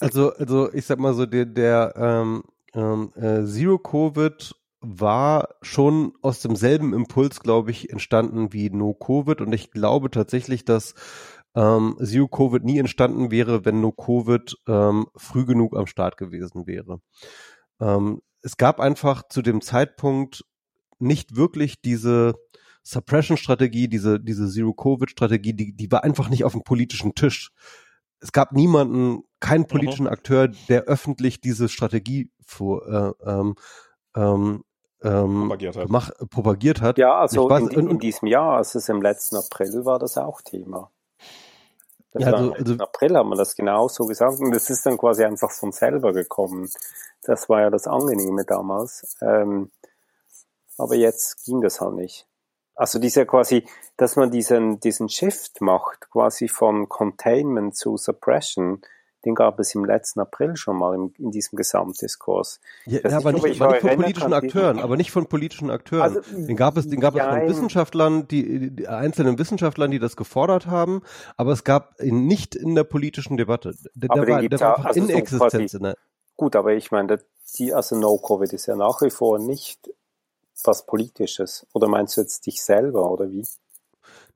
Also, 0.00 0.32
also 0.34 0.72
ich 0.72 0.86
sag 0.86 0.98
mal 0.98 1.14
so, 1.14 1.26
der, 1.26 1.46
der 1.46 1.94
ähm, 1.96 2.44
ähm, 2.74 3.12
äh, 3.16 3.44
Zero 3.44 3.78
Covid 3.78 4.54
war 4.80 5.56
schon 5.60 6.14
aus 6.22 6.40
demselben 6.40 6.94
Impuls, 6.94 7.40
glaube 7.40 7.70
ich, 7.70 7.90
entstanden 7.90 8.52
wie 8.52 8.70
No 8.70 8.94
Covid 8.94 9.40
und 9.40 9.52
ich 9.52 9.70
glaube 9.72 10.10
tatsächlich, 10.10 10.64
dass 10.64 10.94
ähm, 11.54 11.96
Zero 12.02 12.28
Covid 12.28 12.64
nie 12.64 12.78
entstanden 12.78 13.30
wäre, 13.30 13.64
wenn 13.64 13.80
No 13.80 13.92
Covid 13.92 14.56
ähm, 14.68 15.06
früh 15.16 15.44
genug 15.44 15.76
am 15.76 15.86
Start 15.86 16.16
gewesen 16.16 16.66
wäre. 16.66 17.00
Ähm, 17.80 18.22
es 18.42 18.56
gab 18.56 18.80
einfach 18.80 19.28
zu 19.28 19.42
dem 19.42 19.60
Zeitpunkt 19.60 20.44
nicht 20.98 21.36
wirklich 21.36 21.80
diese 21.80 22.34
Suppression-Strategie, 22.82 23.88
diese, 23.88 24.20
diese 24.20 24.48
Zero-Covid-Strategie, 24.48 25.54
die, 25.54 25.72
die 25.74 25.92
war 25.92 26.04
einfach 26.04 26.28
nicht 26.28 26.44
auf 26.44 26.52
dem 26.52 26.62
politischen 26.62 27.14
Tisch. 27.14 27.52
Es 28.20 28.32
gab 28.32 28.52
niemanden, 28.52 29.22
keinen 29.40 29.62
mhm. 29.62 29.68
politischen 29.68 30.04
mhm. 30.04 30.12
Akteur, 30.12 30.48
der 30.68 30.84
öffentlich 30.84 31.40
diese 31.40 31.68
Strategie 31.68 32.30
vor, 32.44 32.86
äh, 32.86 33.30
ähm, 33.30 33.54
ähm, 34.16 34.64
ähm, 35.02 35.42
propagiert, 35.42 35.76
hat. 35.76 35.88
Mach, 35.88 36.10
propagiert 36.30 36.80
hat. 36.82 36.98
Ja, 36.98 37.20
also 37.20 37.48
weiß, 37.48 37.68
in, 37.68 37.88
in, 37.88 37.98
diesem 37.98 38.28
Jahr, 38.28 38.58
also 38.58 38.78
es 38.78 38.88
im 38.88 39.00
letzten 39.00 39.36
April 39.36 39.84
war 39.84 39.98
das 39.98 40.18
auch 40.18 40.42
Thema. 40.42 40.90
Das 42.12 42.24
ja, 42.24 42.32
also, 42.32 42.52
also, 42.52 42.72
Im 42.74 42.80
April 42.80 43.16
haben 43.16 43.28
wir 43.28 43.36
das 43.36 43.54
genau 43.54 43.88
so 43.88 44.06
gesagt 44.06 44.40
und 44.40 44.52
das 44.52 44.68
ist 44.68 44.84
dann 44.84 44.98
quasi 44.98 45.24
einfach 45.24 45.50
von 45.50 45.72
selber 45.72 46.12
gekommen. 46.12 46.68
Das 47.22 47.48
war 47.48 47.60
ja 47.60 47.70
das 47.70 47.86
Angenehme 47.86 48.44
damals. 48.44 49.16
Ähm, 49.20 49.70
aber 50.76 50.96
jetzt 50.96 51.44
ging 51.44 51.60
das 51.60 51.80
halt 51.80 51.94
nicht. 51.94 52.26
Also 52.74 52.98
dieser 52.98 53.26
quasi, 53.26 53.66
dass 53.96 54.16
man 54.16 54.30
diesen, 54.30 54.80
diesen 54.80 55.08
Shift 55.08 55.60
macht, 55.60 56.10
quasi 56.10 56.48
von 56.48 56.88
Containment 56.88 57.76
zu 57.76 57.96
Suppression, 57.96 58.80
den 59.24 59.34
gab 59.34 59.58
es 59.60 59.74
im 59.74 59.84
letzten 59.84 60.20
April 60.20 60.56
schon 60.56 60.76
mal 60.76 60.94
in, 60.94 61.12
in 61.18 61.30
diesem 61.30 61.56
Gesamtdiskurs. 61.56 62.60
Ja, 62.86 63.00
ja 63.00 63.16
aber, 63.16 63.32
nicht, 63.32 63.60
aber 63.60 63.72
nicht 63.72 63.80
von 63.82 63.96
politischen 63.96 64.32
Akteuren, 64.32 64.78
aber 64.78 64.96
nicht 64.96 65.10
von 65.10 65.26
politischen 65.26 65.70
Akteuren. 65.70 66.02
Also, 66.02 66.20
den 66.34 66.56
gab 66.56 66.76
es, 66.76 66.88
den 66.88 67.00
gab 67.00 67.14
ja, 67.14 67.30
es 67.30 67.38
von 67.38 67.48
Wissenschaftlern, 67.48 68.28
die, 68.28 68.70
die 68.70 68.88
einzelnen 68.88 69.38
Wissenschaftlern, 69.38 69.90
die 69.90 69.98
das 69.98 70.16
gefordert 70.16 70.66
haben, 70.66 71.02
aber 71.36 71.52
es 71.52 71.64
gab 71.64 72.00
ihn 72.00 72.26
nicht 72.26 72.54
in 72.54 72.74
der 72.74 72.84
politischen 72.84 73.36
Debatte. 73.36 73.74
Der, 73.94 74.10
aber 74.10 74.26
der 74.26 74.34
war, 74.36 74.42
der 74.42 74.60
war 74.60 74.76
einfach 74.76 74.84
also 74.86 75.00
Inexistenz. 75.00 75.72
So 75.72 75.78
quasi, 75.78 75.94
gut, 76.36 76.56
aber 76.56 76.72
ich 76.74 76.90
meine, 76.90 77.18
die, 77.58 77.74
also 77.74 77.96
No-Covid 77.96 78.52
ist 78.52 78.66
ja 78.66 78.76
nach 78.76 79.02
wie 79.02 79.10
vor 79.10 79.38
nicht 79.38 79.90
was 80.64 80.86
Politisches. 80.86 81.66
Oder 81.72 81.88
meinst 81.88 82.16
du 82.16 82.20
jetzt 82.20 82.46
dich 82.46 82.62
selber 82.62 83.10
oder 83.10 83.30
wie? 83.30 83.46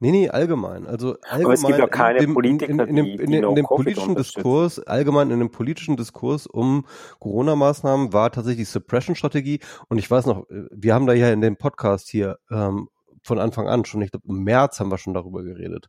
Nee, 0.01 0.11
nee, 0.11 0.29
allgemein. 0.29 0.87
Also 0.87 1.17
allgemein 1.23 1.45
Aber 1.45 1.55
es 1.55 1.63
gibt 1.65 1.79
ja 1.79 1.87
keine 1.87 2.19
in 2.19 2.27
dem, 2.27 2.35
Politiker, 2.35 2.71
in, 2.71 2.79
in, 2.81 2.97
in, 2.97 3.07
in, 3.07 3.33
in, 3.33 3.45
in 3.45 3.55
dem 3.55 3.67
politischen 3.67 4.15
Diskurs, 4.15 4.79
allgemein 4.81 5.31
in 5.31 5.39
dem 5.39 5.51
politischen 5.51 5.97
Diskurs 5.97 6.47
um 6.47 6.87
Corona-Maßnahmen 7.21 8.13
war 8.13 8.31
tatsächlich 8.31 8.69
Suppression-Strategie. 8.69 9.61
Und 9.89 9.99
ich 9.99 10.11
weiß 10.11 10.27
noch, 10.27 10.47
wir 10.49 10.95
haben 10.95 11.07
da 11.07 11.13
ja 11.13 11.31
in 11.31 11.41
dem 11.41 11.57
Podcast 11.57 12.09
hier 12.09 12.39
ähm, 12.51 12.89
von 13.23 13.39
Anfang 13.39 13.69
an 13.69 13.85
schon, 13.85 14.03
ich 14.03 14.11
glaube 14.11 14.27
im 14.29 14.45
März 14.45 14.81
haben 14.81 14.91
wir 14.91 14.99
schon 14.99 15.15
darüber 15.15 15.43
geredet, 15.43 15.89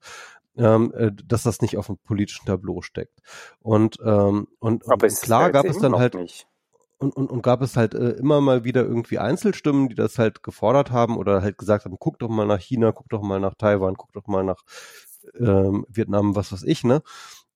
ähm, 0.58 0.93
äh, 0.95 1.11
dass 1.25 1.43
das 1.43 1.61
nicht 1.61 1.77
auf 1.77 1.88
dem 1.88 1.98
politischen 1.98 2.45
Tableau 2.45 2.82
steckt. 2.82 3.19
Und, 3.61 3.98
ähm, 4.06 4.48
und, 4.59 4.85
und 4.85 5.22
klar 5.22 5.51
gab 5.51 5.66
es 5.66 5.80
dann 5.80 5.95
halt. 5.95 6.16
Nicht 6.16 6.48
und, 7.06 7.16
und, 7.16 7.30
und 7.30 7.43
gab 7.43 7.61
es 7.61 7.77
halt 7.77 7.93
äh, 7.93 8.11
immer 8.11 8.42
mal 8.42 8.64
wieder 8.64 8.84
irgendwie 8.84 9.19
Einzelstimmen, 9.19 9.90
die 9.90 9.95
das 9.95 10.17
halt 10.17 10.42
gefordert 10.42 10.90
haben 10.92 11.17
oder 11.17 11.42
halt 11.43 11.58
gesagt 11.58 11.85
haben, 11.85 11.98
guck 12.00 12.17
doch 12.17 12.30
mal 12.30 12.48
nach 12.48 12.59
China, 12.59 12.92
guck 12.92 13.09
doch 13.09 13.22
mal 13.22 13.40
nach 13.40 13.53
Taiwan, 13.56 13.95
guck 13.95 14.11
doch 14.14 14.25
mal 14.25 14.43
nach 14.43 14.64
ähm, 15.40 15.85
Vietnam, 15.88 16.35
was 16.35 16.51
weiß 16.51 16.64
ich, 16.64 16.84
ne? 16.84 17.03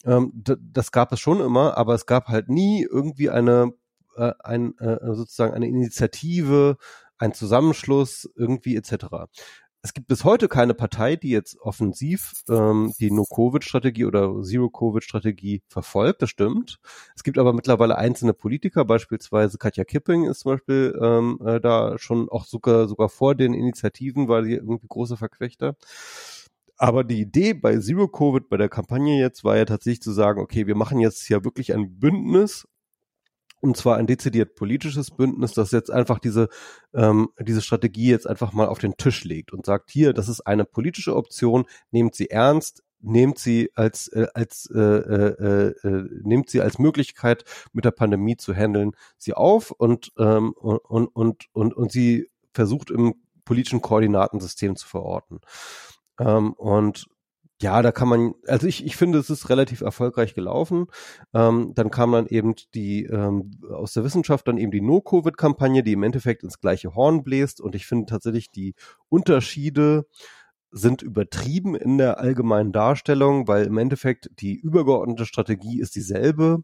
Ähm, 0.06 0.32
das 0.36 0.92
gab 0.92 1.12
es 1.12 1.20
schon 1.20 1.42
immer, 1.42 1.78
aber 1.78 1.96
es 1.96 2.06
gab 2.06 2.28
halt 2.28 2.48
nie 2.50 2.84
irgendwie 2.84 3.30
eine, 3.32 3.74
äh, 4.16 4.34
ein, 4.44 4.78
äh, 4.78 5.14
sozusagen 5.16 5.54
eine 5.54 5.68
Initiative, 5.68 6.78
ein 7.18 7.34
Zusammenschluss 7.34 8.30
irgendwie 8.36 8.76
etc 8.76 9.08
es 9.82 9.94
gibt 9.94 10.08
bis 10.08 10.26
heute 10.26 10.50
keine 10.50 10.74
Partei, 10.74 11.16
die 11.16 11.30
jetzt 11.30 11.58
offensiv 11.62 12.34
ähm, 12.50 12.94
die 13.00 13.12
No-Covid-Strategie 13.12 14.06
oder 14.06 14.42
Zero-Covid-Strategie 14.42 15.62
verfolgt, 15.70 16.22
das 16.22 16.30
stimmt. 16.30 16.80
Es 17.16 17.24
gibt 17.24 17.38
aber 17.38 17.54
mittlerweile 17.54 17.98
einzelne 17.98 18.34
Politiker, 18.34 18.84
beispielsweise 18.84 19.58
Katja 19.58 19.86
Kipping 19.86 20.26
ist 20.26 20.42
zum 20.42 20.54
Beispiel 20.54 21.00
ähm, 21.02 21.40
äh, 21.46 21.62
da 21.62 21.98
schon 21.98 22.28
auch 22.30 22.46
sogar, 22.46 22.88
sogar 22.88 23.10
vor 23.10 23.36
den 23.36 23.54
Initiativen, 23.54 24.28
weil 24.28 24.44
sie 24.44 24.54
irgendwie 24.56 24.88
große 24.88 25.16
Verquechter. 25.16 25.76
Aber 26.82 27.04
die 27.04 27.20
Idee 27.20 27.54
bei 27.54 27.78
Zero 27.80 28.08
Covid, 28.08 28.48
bei 28.48 28.56
der 28.56 28.70
Kampagne 28.70 29.20
jetzt, 29.20 29.44
war 29.44 29.58
ja 29.58 29.66
tatsächlich 29.66 30.02
zu 30.02 30.14
sagen, 30.14 30.40
okay, 30.40 30.66
wir 30.66 30.76
machen 30.76 31.00
jetzt 31.02 31.28
ja 31.28 31.44
wirklich 31.44 31.74
ein 31.74 32.00
Bündnis 32.00 32.69
und 33.62 33.78
zwar 33.78 33.98
ein 33.98 34.08
dezidiert 34.08 34.56
politisches 34.56 35.12
Bündnis, 35.12 35.54
das 35.54 35.72
jetzt 35.72 35.92
einfach 35.92 36.20
diese, 36.20 36.50
ähm, 36.94 37.30
diese 37.40 37.62
Strategie 37.62 38.10
jetzt 38.10 38.28
einfach 38.28 38.54
mal 38.54 38.68
auf 38.68 38.80
den 38.80 38.98
Tisch 38.98 39.24
legt 39.24 39.54
und 39.54 39.66
sagt, 39.66 39.92
hier, 39.92 40.14
das 40.14 40.30
ist 40.30 40.42
eine 40.42 40.66
politische 40.66 41.16
Option, 41.16 41.66
nehmt 41.92 42.16
sie 42.16 42.30
ernst, 42.30 42.84
nehmt 43.02 43.40
sie 43.40 43.72
als 43.76 44.08
äh, 44.10 44.28
als 44.34 44.70
äh, 44.74 44.80
äh, 44.80 45.74
äh, 45.84 46.10
nehmt 46.24 46.50
sie 46.50 46.62
als 46.62 46.80
Möglichkeit 46.80 47.46
mit 47.72 47.86
der 47.86 47.92
Pandemie 47.92 48.36
zu 48.36 48.54
handeln 48.54 48.92
sie 49.18 49.34
auf 49.34 49.72
und 49.72 50.12
ähm, 50.18 50.52
und 50.54 51.08
und 51.16 51.46
und 51.54 51.74
und 51.74 51.92
sie 51.92 52.28
versucht 52.54 52.92
im 52.92 53.16
politischen 53.46 53.82
Koordinatensystem 53.82 54.76
zu 54.76 54.88
verorten. 54.88 55.40
Ähm, 56.20 56.54
und 56.54 57.08
ja, 57.62 57.82
da 57.82 57.92
kann 57.92 58.08
man, 58.08 58.34
also 58.48 58.68
ich, 58.68 58.86
ich 58.86 58.96
finde, 58.96 59.20
es 59.20 59.30
ist 59.30 59.50
relativ 59.50 59.82
erfolgreich 59.82 60.34
gelaufen. 60.34 60.88
Ähm, 61.34 61.74
dann 61.76 61.92
kam 61.92 62.14
dann 62.14 62.28
eben 62.28 62.56
die 62.74 63.04
ähm, 63.04 63.52
aus 63.70 63.94
der 63.94 64.06
Wissenschaft 64.06 64.48
dann 64.48 64.58
eben 64.58 64.72
die 64.72 64.82
No-Covid-Kampagne, 64.82 65.84
die 65.84 65.94
im 65.94 66.04
Endeffekt 66.04 66.44
ins 66.44 66.62
gleiche 66.62 66.96
Horn 66.96 67.24
bläst. 67.24 67.60
Und 67.60 67.76
ich 67.76 67.86
finde 67.86 68.06
tatsächlich 68.06 68.50
die 68.50 68.76
Unterschiede 69.10 70.06
sind 70.72 71.02
übertrieben 71.02 71.76
in 71.76 71.98
der 71.98 72.20
allgemeinen 72.20 72.72
Darstellung, 72.72 73.48
weil 73.48 73.66
im 73.66 73.78
Endeffekt 73.78 74.30
die 74.40 74.56
übergeordnete 74.56 75.26
Strategie 75.26 75.80
ist 75.80 75.96
dieselbe 75.96 76.64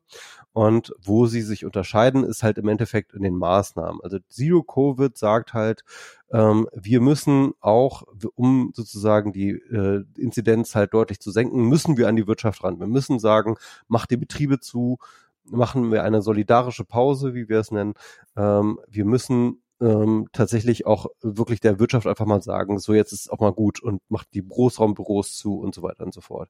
und 0.54 0.94
wo 1.04 1.26
sie 1.26 1.42
sich 1.42 1.66
unterscheiden, 1.66 2.24
ist 2.24 2.44
halt 2.44 2.58
im 2.58 2.68
Endeffekt 2.68 3.14
in 3.14 3.24
den 3.24 3.36
Maßnahmen. 3.36 4.02
Also 4.04 4.20
Zero 4.30 4.64
Covid 4.64 5.18
sagt 5.18 5.54
halt, 5.54 5.84
ähm, 6.32 6.68
wir 6.74 7.02
müssen 7.02 7.54
auch, 7.62 8.04
um 8.36 8.72
sozusagen 8.76 9.34
die 9.34 9.52
äh, 9.52 10.04
Inzidenz 10.18 10.76
halt 10.76 10.94
deutlich 10.94 11.20
zu 11.20 11.32
senken, 11.32 11.68
müssen 11.68 11.98
wir 11.98 12.08
an 12.08 12.16
die 12.16 12.28
Wirtschaft 12.28 12.64
ran. 12.64 12.80
Wir 12.80 12.88
müssen 12.88 13.20
sagen, 13.20 13.56
macht 13.88 14.12
die 14.12 14.18
Betriebe 14.18 14.60
zu, 14.60 14.98
machen 15.44 15.92
wir 15.92 16.04
eine 16.04 16.22
solidarische 16.22 16.86
Pause, 16.86 17.34
wie 17.34 17.50
wir 17.50 17.60
es 17.60 17.72
nennen. 17.72 17.94
Ähm, 18.36 18.80
wir 18.88 19.06
müssen 19.06 19.62
ähm, 19.82 20.28
tatsächlich 20.32 20.86
auch 20.86 21.08
wirklich 21.22 21.60
der 21.60 21.80
Wirtschaft 21.80 22.08
einfach 22.08 22.26
mal 22.26 22.42
sagen, 22.42 22.80
so 22.80 22.94
jetzt 22.94 23.12
ist 23.12 23.22
es 23.22 23.30
auch 23.30 23.40
mal 23.40 23.54
gut 23.54 23.82
und 23.82 24.02
macht 24.10 24.28
die 24.34 24.46
Großraumbüros 24.46 25.36
zu 25.36 25.60
und 25.60 25.76
so 25.76 25.82
weiter 25.84 26.06
und 26.06 26.14
so 26.14 26.22
fort. 26.22 26.50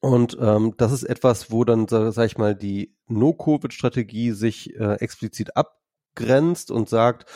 Und 0.00 0.36
ähm, 0.40 0.74
das 0.76 0.92
ist 0.92 1.02
etwas, 1.02 1.50
wo 1.50 1.64
dann, 1.64 1.88
sage 1.88 2.26
ich 2.26 2.38
mal, 2.38 2.54
die 2.54 2.94
No-Covid-Strategie 3.08 4.30
sich 4.32 4.74
äh, 4.76 4.94
explizit 5.00 5.56
abgrenzt 5.56 6.70
und 6.70 6.88
sagt, 6.88 7.28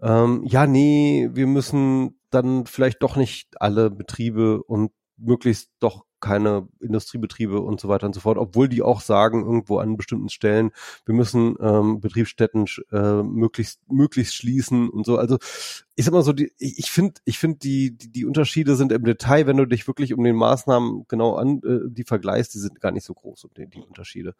ähm, 0.00 0.42
ja, 0.44 0.66
nee, 0.66 1.30
wir 1.32 1.46
müssen 1.46 2.20
dann 2.30 2.66
vielleicht 2.66 3.02
doch 3.02 3.16
nicht 3.16 3.60
alle 3.60 3.90
Betriebe 3.90 4.62
und 4.62 4.92
möglichst 5.16 5.70
doch 5.78 6.04
keine 6.24 6.66
Industriebetriebe 6.80 7.60
und 7.60 7.78
so 7.80 7.88
weiter 7.88 8.06
und 8.06 8.14
so 8.14 8.20
fort, 8.20 8.38
obwohl 8.38 8.66
die 8.66 8.80
auch 8.80 9.02
sagen, 9.02 9.44
irgendwo 9.44 9.76
an 9.76 9.98
bestimmten 9.98 10.30
Stellen, 10.30 10.70
wir 11.04 11.14
müssen 11.14 11.56
ähm, 11.60 12.00
Betriebsstätten 12.00 12.64
äh, 12.92 13.22
möglichst, 13.22 13.80
möglichst 13.90 14.34
schließen 14.34 14.88
und 14.88 15.04
so. 15.04 15.18
Also 15.18 15.36
ich 15.96 16.06
sag 16.06 16.14
mal 16.14 16.22
so, 16.22 16.32
die, 16.32 16.50
ich 16.58 16.90
finde, 16.90 17.20
ich 17.26 17.38
finde, 17.38 17.58
die, 17.58 17.96
die, 17.96 18.10
die 18.10 18.24
Unterschiede 18.24 18.74
sind 18.74 18.90
im 18.90 19.04
Detail, 19.04 19.46
wenn 19.46 19.58
du 19.58 19.66
dich 19.66 19.86
wirklich 19.86 20.14
um 20.14 20.24
den 20.24 20.34
Maßnahmen 20.36 21.04
genau 21.08 21.34
an, 21.34 21.60
äh, 21.62 21.90
die 21.90 22.04
vergleichst, 22.04 22.54
die 22.54 22.58
sind 22.58 22.80
gar 22.80 22.90
nicht 22.90 23.04
so 23.04 23.12
groß, 23.12 23.46
die, 23.58 23.68
die 23.68 23.82
Unterschiede. 23.82 24.34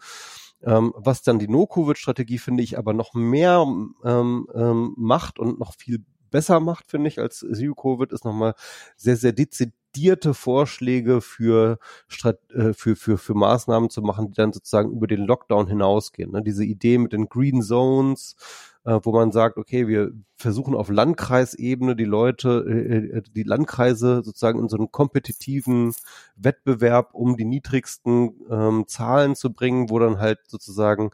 Ähm, 0.63 0.95
was 0.97 1.21
dann 1.21 1.39
die 1.39 1.49
No-Covid-Strategie, 1.49 2.39
finde 2.39 2.63
ich, 2.63 2.79
aber 2.79 2.95
noch 2.95 3.13
mehr 3.13 3.67
ähm, 4.05 4.49
ähm, 4.55 4.95
macht 4.97 5.39
und 5.39 5.59
noch 5.59 5.75
viel 5.75 6.03
besser 6.31 6.61
macht, 6.61 6.91
finde 6.91 7.09
ich, 7.09 7.19
als 7.19 7.41
Zero-Covid, 7.41 8.11
ist 8.11 8.25
nochmal 8.25 8.55
sehr, 8.97 9.17
sehr 9.17 9.33
dezidiert 9.33 9.75
dezidierte 9.95 10.35
Vorschläge 10.35 11.21
für, 11.21 11.79
äh, 12.25 12.73
für, 12.73 12.97
für, 12.97 13.19
für 13.19 13.35
Maßnahmen 13.35 13.91
zu 13.91 14.03
machen, 14.03 14.29
die 14.29 14.35
dann 14.35 14.53
sozusagen 14.53 14.91
über 14.91 15.07
den 15.07 15.25
Lockdown 15.25 15.69
hinausgehen. 15.69 16.33
Ne? 16.33 16.43
Diese 16.43 16.65
Idee 16.65 16.99
mit 16.99 17.13
den 17.13 17.29
Green 17.29 17.63
Zones, 17.63 18.37
äh, 18.85 18.99
wo 19.03 19.13
man 19.13 19.33
sagt, 19.33 19.57
okay, 19.57 19.87
wir 19.87 20.13
versuchen 20.37 20.75
auf 20.75 20.91
Landkreisebene 20.91 21.97
die 21.97 22.05
Leute, 22.05 22.65
äh, 22.69 23.23
die 23.35 23.45
Landkreise 23.45 24.23
sozusagen 24.25 24.59
in 24.59 24.69
so 24.69 24.77
einen 24.77 24.91
kompetitiven 24.91 25.95
Wettbewerb 26.37 27.15
um 27.15 27.37
die 27.37 27.45
niedrigsten 27.45 28.35
ähm, 28.51 28.85
Zahlen 28.87 29.37
zu 29.37 29.53
bringen, 29.53 29.91
wo 29.91 29.99
dann 29.99 30.19
halt 30.19 30.41
sozusagen 30.49 31.11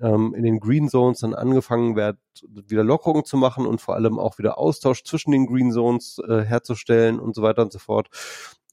ähm, 0.00 0.34
in 0.34 0.44
den 0.44 0.60
Green 0.60 0.88
Zones 0.88 1.20
dann 1.20 1.34
angefangen 1.34 1.96
wird, 1.96 2.18
wieder 2.46 2.84
Lockerungen 2.84 3.24
zu 3.24 3.36
machen 3.36 3.66
und 3.66 3.80
vor 3.80 3.94
allem 3.94 4.18
auch 4.18 4.38
wieder 4.38 4.58
Austausch 4.58 5.04
zwischen 5.04 5.32
den 5.32 5.46
Green 5.46 5.72
Zones 5.72 6.20
äh, 6.26 6.42
herzustellen 6.42 7.18
und 7.18 7.34
so 7.34 7.42
weiter 7.42 7.62
und 7.62 7.72
so 7.72 7.78
fort. 7.78 8.08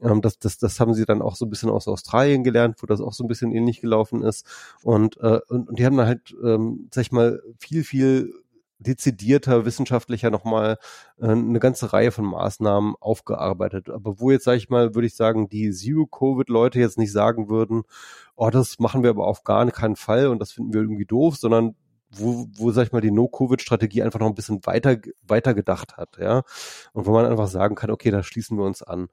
Ähm, 0.02 0.22
das, 0.22 0.40
das, 0.40 0.58
das 0.58 0.80
haben 0.80 0.94
sie 0.94 1.06
dann 1.06 1.22
auch 1.22 1.36
so 1.36 1.46
ein 1.46 1.50
bisschen 1.50 1.70
aus 1.70 1.88
Australien 1.88 2.44
gelernt, 2.44 2.82
wo 2.82 2.88
das 2.88 3.02
auch 3.02 3.14
so 3.14 3.24
ein 3.24 3.28
bisschen 3.28 3.52
ähnlich 3.52 3.82
gelaufen 3.82 4.24
ist. 4.24 4.46
Und, 4.84 5.18
äh, 5.18 5.40
und, 5.48 5.70
und 5.70 5.80
die 5.80 5.86
haben 5.86 5.98
dann 5.98 6.08
halt, 6.08 6.36
ähm, 6.44 6.90
sag 6.94 7.02
ich 7.04 7.12
mal, 7.12 7.42
viel, 7.58 7.84
viel 7.84 8.34
dezidierter, 8.80 9.66
wissenschaftlicher 9.66 10.30
nochmal 10.30 10.78
äh, 11.20 11.28
eine 11.28 11.60
ganze 11.60 11.94
Reihe 11.94 12.12
von 12.12 12.26
Maßnahmen 12.26 12.96
aufgearbeitet. 13.00 13.90
Aber 13.90 14.20
wo 14.20 14.32
jetzt, 14.32 14.44
sage 14.44 14.58
ich 14.58 14.70
mal, 14.70 14.96
würde 14.96 15.08
ich 15.08 15.16
sagen, 15.16 15.50
die 15.50 15.72
Zero-Covid-Leute 15.72 16.80
jetzt 16.80 16.98
nicht 16.98 17.12
sagen 17.12 17.50
würden, 17.50 17.84
oh, 18.36 18.50
das 18.50 18.80
machen 18.80 19.04
wir 19.04 19.10
aber 19.12 19.28
auf 19.28 19.44
gar 19.44 19.70
keinen 19.72 19.96
Fall 19.96 20.28
und 20.28 20.40
das 20.40 20.52
finden 20.52 20.74
wir 20.74 20.82
irgendwie 20.82 21.06
doof, 21.06 21.38
sondern 21.38 21.76
wo, 22.12 22.48
wo 22.56 22.72
sag 22.72 22.88
ich 22.88 22.92
mal, 22.92 23.02
die 23.02 23.12
No-Covid-Strategie 23.12 24.04
einfach 24.04 24.20
noch 24.20 24.28
ein 24.28 24.36
bisschen 24.36 24.66
weiter, 24.66 24.98
weiter 25.24 25.54
gedacht 25.54 25.98
hat, 25.98 26.18
ja. 26.20 26.44
Und 26.94 27.06
wo 27.06 27.12
man 27.12 27.26
einfach 27.26 27.48
sagen 27.48 27.76
kann, 27.76 27.92
okay, 27.92 28.12
da 28.12 28.24
schließen 28.24 28.58
wir 28.58 28.66
uns 28.66 28.84
an. 28.84 29.08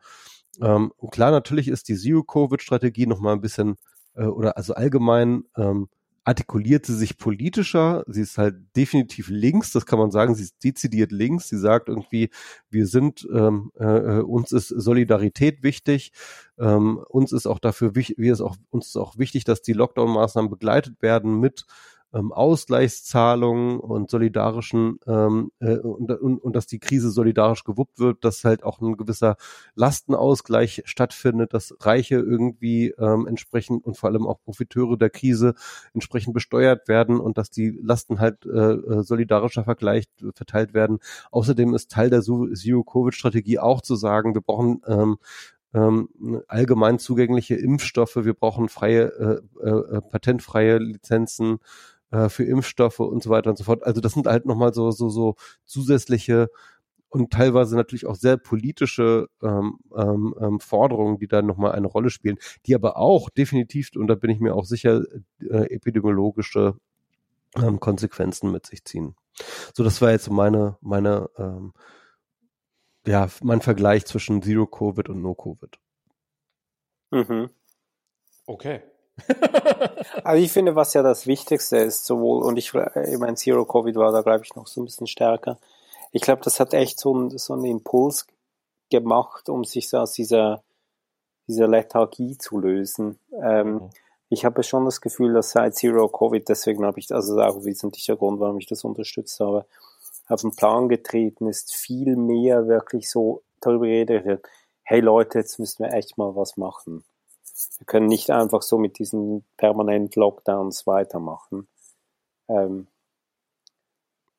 Ähm, 0.61 0.93
klar, 1.11 1.31
natürlich 1.31 1.69
ist 1.69 1.89
die 1.89 1.97
Zero-Covid-Strategie 1.97 3.07
noch 3.07 3.21
mal 3.21 3.33
ein 3.33 3.41
bisschen, 3.41 3.77
äh, 4.15 4.25
oder 4.25 4.57
also 4.57 4.75
allgemein, 4.75 5.45
ähm, 5.57 5.89
artikuliert 6.25 6.87
sie 6.87 6.97
sich 6.97 7.19
politischer. 7.19 8.05
Sie 8.07 8.21
ist 8.21 8.39
halt 8.39 8.57
definitiv 8.77 9.29
links, 9.29 9.73
das 9.73 9.87
kann 9.87 9.99
man 9.99 10.11
sagen. 10.11 10.35
Sie 10.35 10.45
ist 10.45 10.63
dezidiert 10.63 11.11
links. 11.11 11.49
Sie 11.49 11.59
sagt 11.59 11.89
irgendwie, 11.89 12.31
wir 12.71 12.87
sind, 12.87 13.27
ähm, 13.33 13.73
äh, 13.79 14.19
äh 14.19 14.21
uns 14.21 14.53
ist 14.53 14.69
Solidarität 14.69 15.63
wichtig. 15.63 16.13
Ähm, 16.59 16.99
uns 17.09 17.33
ist 17.33 17.47
auch 17.47 17.59
dafür 17.59 17.95
wichtig, 17.95 18.19
wir 18.19 18.33
ist 18.33 18.41
auch, 18.41 18.57
uns 18.71 18.89
ist 18.89 18.97
auch 18.97 19.19
wichtig, 19.19 19.45
dass 19.45 19.63
die 19.63 19.75
Lockdown-Maßnahmen 19.75 20.51
begleitet 20.51 21.03
werden 21.03 21.41
mit 21.41 21.65
ähm, 22.13 22.33
Ausgleichszahlungen 22.33 23.81
und 23.81 24.11
solidarischen 24.11 24.99
ähm, 25.07 25.51
äh, 25.61 25.79
und, 25.79 26.11
und, 26.11 26.39
und 26.39 26.57
dass 26.57 26.67
die 26.67 26.79
Krise 26.79 27.11
solidarisch 27.11 27.65
gewuppt 27.65 27.99
wird, 27.99 28.25
dass 28.25 28.45
halt 28.45 28.65
auch 28.65 28.81
ein 28.81 28.97
gewisser 28.97 29.37
Lastenausgleich 29.75 30.83
stattfindet, 30.85 31.55
dass 31.55 31.75
Reiche 31.81 32.17
irgendwie 32.17 32.95
ähm, 32.99 33.27
entsprechend 33.27 33.85
und 33.85 33.97
vor 33.97 34.11
allem 34.11 34.27
auch 34.27 34.43
Profiteure 34.45 34.97
der 34.97 35.11
Krise 35.11 35.55
entsprechend 35.95 36.35
besteuert 36.35 36.89
werden 36.89 37.21
und 37.21 37.39
dass 37.39 37.51
die 37.51 37.71
Lasten 37.83 38.21
halt 38.21 38.45
äh, 38.47 38.73
äh 38.73 39.03
solidarischer 39.03 39.65
vergleicht, 39.65 40.11
verteilt 40.35 40.75
werden. 40.75 40.99
Außerdem 41.31 41.75
ist 41.75 41.91
Teil 41.91 42.11
der 42.11 42.23
Zero-Covid-Strategie 42.23 43.59
auch 43.59 43.81
zu 43.81 43.97
sagen, 43.97 44.35
wir 44.35 44.43
brauchen 44.43 44.83
ähm, 44.87 45.19
ähm, 45.75 46.09
allgemein 46.49 46.99
zugängliche 46.99 47.55
Impfstoffe, 47.55 48.17
wir 48.17 48.35
brauchen 48.35 48.69
freie, 48.69 49.43
äh, 49.63 49.69
äh, 49.69 50.01
patentfreie 50.03 50.79
Lizenzen 50.79 51.59
äh, 52.13 52.29
für 52.29 52.45
Impfstoffe 52.45 53.01
und 53.01 53.23
so 53.23 53.31
weiter 53.31 53.51
und 53.51 53.57
so 53.57 53.65
fort. 53.65 53.83
Also 53.83 54.01
das 54.01 54.13
sind 54.13 54.27
halt 54.27 54.47
nochmal 54.47 54.73
so, 54.73 54.91
so, 54.93 55.09
so 55.09 55.35
zusätzliche 55.65 56.51
und 57.09 57.31
teilweise 57.31 57.77
natürlich 57.77 58.07
auch 58.07 58.15
sehr 58.15 58.39
politische 58.39 59.29
ähm, 59.43 59.79
ähm, 59.95 60.35
ähm, 60.41 60.61
Forderungen, 60.61 61.19
die 61.19 61.29
da 61.29 61.43
nochmal 61.43 61.73
eine 61.73 61.87
Rolle 61.87 62.11
spielen, 62.11 62.39
die 62.67 62.75
aber 62.75 62.97
auch 62.97 63.29
definitiv, 63.29 63.91
und 63.97 64.07
da 64.07 64.15
bin 64.15 64.31
ich 64.31 64.41
mir 64.41 64.55
auch 64.55 64.65
sicher, 64.65 65.03
äh, 65.41 65.75
epidemiologische 65.75 66.75
ähm, 67.57 67.81
Konsequenzen 67.81 68.51
mit 68.51 68.67
sich 68.67 68.85
ziehen. 68.85 69.15
So, 69.75 69.85
das 69.85 70.01
war 70.01 70.11
jetzt 70.11 70.31
meine, 70.31 70.79
meine, 70.81 71.29
ähm, 71.37 71.75
ja, 73.07 73.29
mein 73.43 73.61
Vergleich 73.61 74.07
zwischen 74.07 74.43
Zero 74.43 74.67
Covid 74.67 75.09
und 75.11 75.21
No 75.21 75.35
Covid. 75.35 75.79
Mhm. 77.11 77.51
Okay. 78.47 78.83
also 80.25 80.43
ich 80.43 80.53
finde, 80.53 80.75
was 80.75 80.95
ja 80.95 81.03
das 81.03 81.27
Wichtigste 81.27 81.79
ist, 81.79 82.05
sowohl, 82.05 82.43
und 82.45 82.57
ich, 82.57 82.73
ich 82.75 83.19
meine, 83.19 83.35
Zero 83.35 83.65
Covid 83.65 83.97
war 83.97 84.13
da, 84.13 84.23
glaube 84.23 84.45
ich, 84.45 84.55
noch 84.55 84.67
so 84.67 84.81
ein 84.81 84.85
bisschen 84.85 85.07
stärker. 85.07 85.59
Ich 86.13 86.23
glaube, 86.23 86.43
das 86.43 86.61
hat 86.61 86.75
echt 86.75 87.01
so, 87.01 87.15
ein, 87.15 87.37
so 87.39 87.55
einen 87.55 87.65
Impuls 87.65 88.27
gemacht, 88.91 89.49
um 89.49 89.65
sich 89.65 89.89
so 89.89 89.99
aus 89.99 90.13
dieser, 90.13 90.63
dieser 91.49 91.69
Lethargie 91.69 92.37
zu 92.39 92.59
lösen. 92.59 93.19
Ähm, 93.43 93.75
mhm. 93.75 93.91
Ich 94.29 94.45
habe 94.45 94.63
schon 94.63 94.85
das 94.85 95.01
Gefühl, 95.01 95.35
dass 95.35 95.51
seit 95.51 95.75
Zero 95.75 96.09
Covid, 96.09 96.49
deswegen 96.49 96.85
habe 96.85 96.99
ich, 96.99 97.13
also 97.13 97.39
auch 97.41 97.65
wesentlicher 97.65 98.17
Grund, 98.17 98.41
warum 98.41 98.59
ich 98.59 98.67
das 98.67 98.85
unterstützt 98.85 99.41
habe, 99.41 99.67
auf 100.29 100.41
den 100.41 100.57
Plan 100.57 100.89
getreten 100.89 101.49
ist, 101.49 101.75
viel 101.75 102.17
mehr 102.17 102.67
wirklich 102.67 103.11
so 103.11 103.43
darüber 103.61 103.87
redet, 103.87 104.43
hey 104.83 105.01
Leute, 105.01 105.39
jetzt 105.39 105.59
müssen 105.59 105.85
wir 105.85 105.93
echt 105.93 106.19
mal 106.19 106.35
was 106.35 106.57
machen. 106.57 107.05
Wir 107.79 107.87
können 107.87 108.07
nicht 108.07 108.31
einfach 108.31 108.63
so 108.63 108.79
mit 108.79 108.99
diesen 108.99 109.45
permanenten 109.57 110.21
Lockdowns 110.21 110.87
weitermachen. 110.87 111.69
Ähm, 112.49 112.89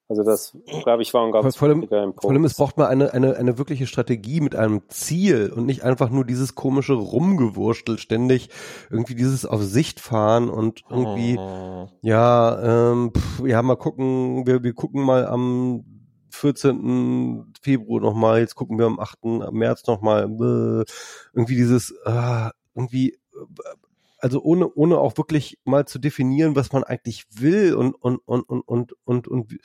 also 0.10 0.24
das, 0.24 0.56
glaube 0.84 1.02
ich, 1.02 1.14
war 1.14 1.26
ein 1.26 1.32
ganz 1.32 1.56
vor 1.56 1.70
allem, 1.70 1.82
Impuls. 1.82 2.22
Vor 2.22 2.30
allem, 2.30 2.44
es 2.44 2.56
braucht 2.56 2.78
mal 2.78 2.88
eine, 2.88 3.14
eine, 3.14 3.36
eine 3.36 3.58
wirkliche 3.58 3.88
Strategie 3.88 4.42
mit 4.42 4.56
einem 4.56 4.82
Ziel 4.90 5.52
und 5.52 5.66
nicht 5.66 5.84
einfach 5.84 6.10
nur 6.10 6.26
dieses 6.26 6.56
komische 6.56 6.94
Rumgewurstel, 6.94 7.98
ständig 7.98 8.50
irgendwie 8.92 9.16
dieses 9.16 9.46
auf 9.46 9.64
Sicht 9.64 10.00
fahren 10.00 10.50
und 10.50 10.84
irgendwie, 10.90 11.38
oh. 11.40 11.88
ja, 12.02 12.92
ähm, 12.92 13.12
pff, 13.16 13.48
ja, 13.48 13.62
mal 13.62 13.78
gucken, 13.78 14.46
wir, 14.46 14.62
wir 14.62 14.74
gucken 14.74 15.04
mal 15.04 15.26
am 15.26 15.86
14. 16.30 17.54
Februar 17.62 18.02
nochmal, 18.02 18.40
jetzt 18.40 18.56
gucken 18.56 18.78
wir 18.78 18.86
am 18.86 19.00
8. 19.00 19.24
März 19.52 19.88
nochmal, 19.88 20.24
irgendwie 21.34 21.56
dieses, 21.56 21.92
äh, 22.06 22.50
irgendwie, 22.76 23.18
also 24.20 24.42
ohne, 24.42 24.72
ohne 24.74 24.98
auch 24.98 25.18
wirklich 25.18 25.60
mal 25.66 25.86
zu 25.86 26.00
definieren, 26.00 26.56
was 26.56 26.72
man 26.72 26.84
eigentlich 26.84 27.26
will 27.32 27.76
und, 27.76 27.94
und, 27.96 28.18
und, 28.26 28.44
und, 28.44 28.62
und, 28.68 28.94
und, 29.04 29.28
und 29.28 29.58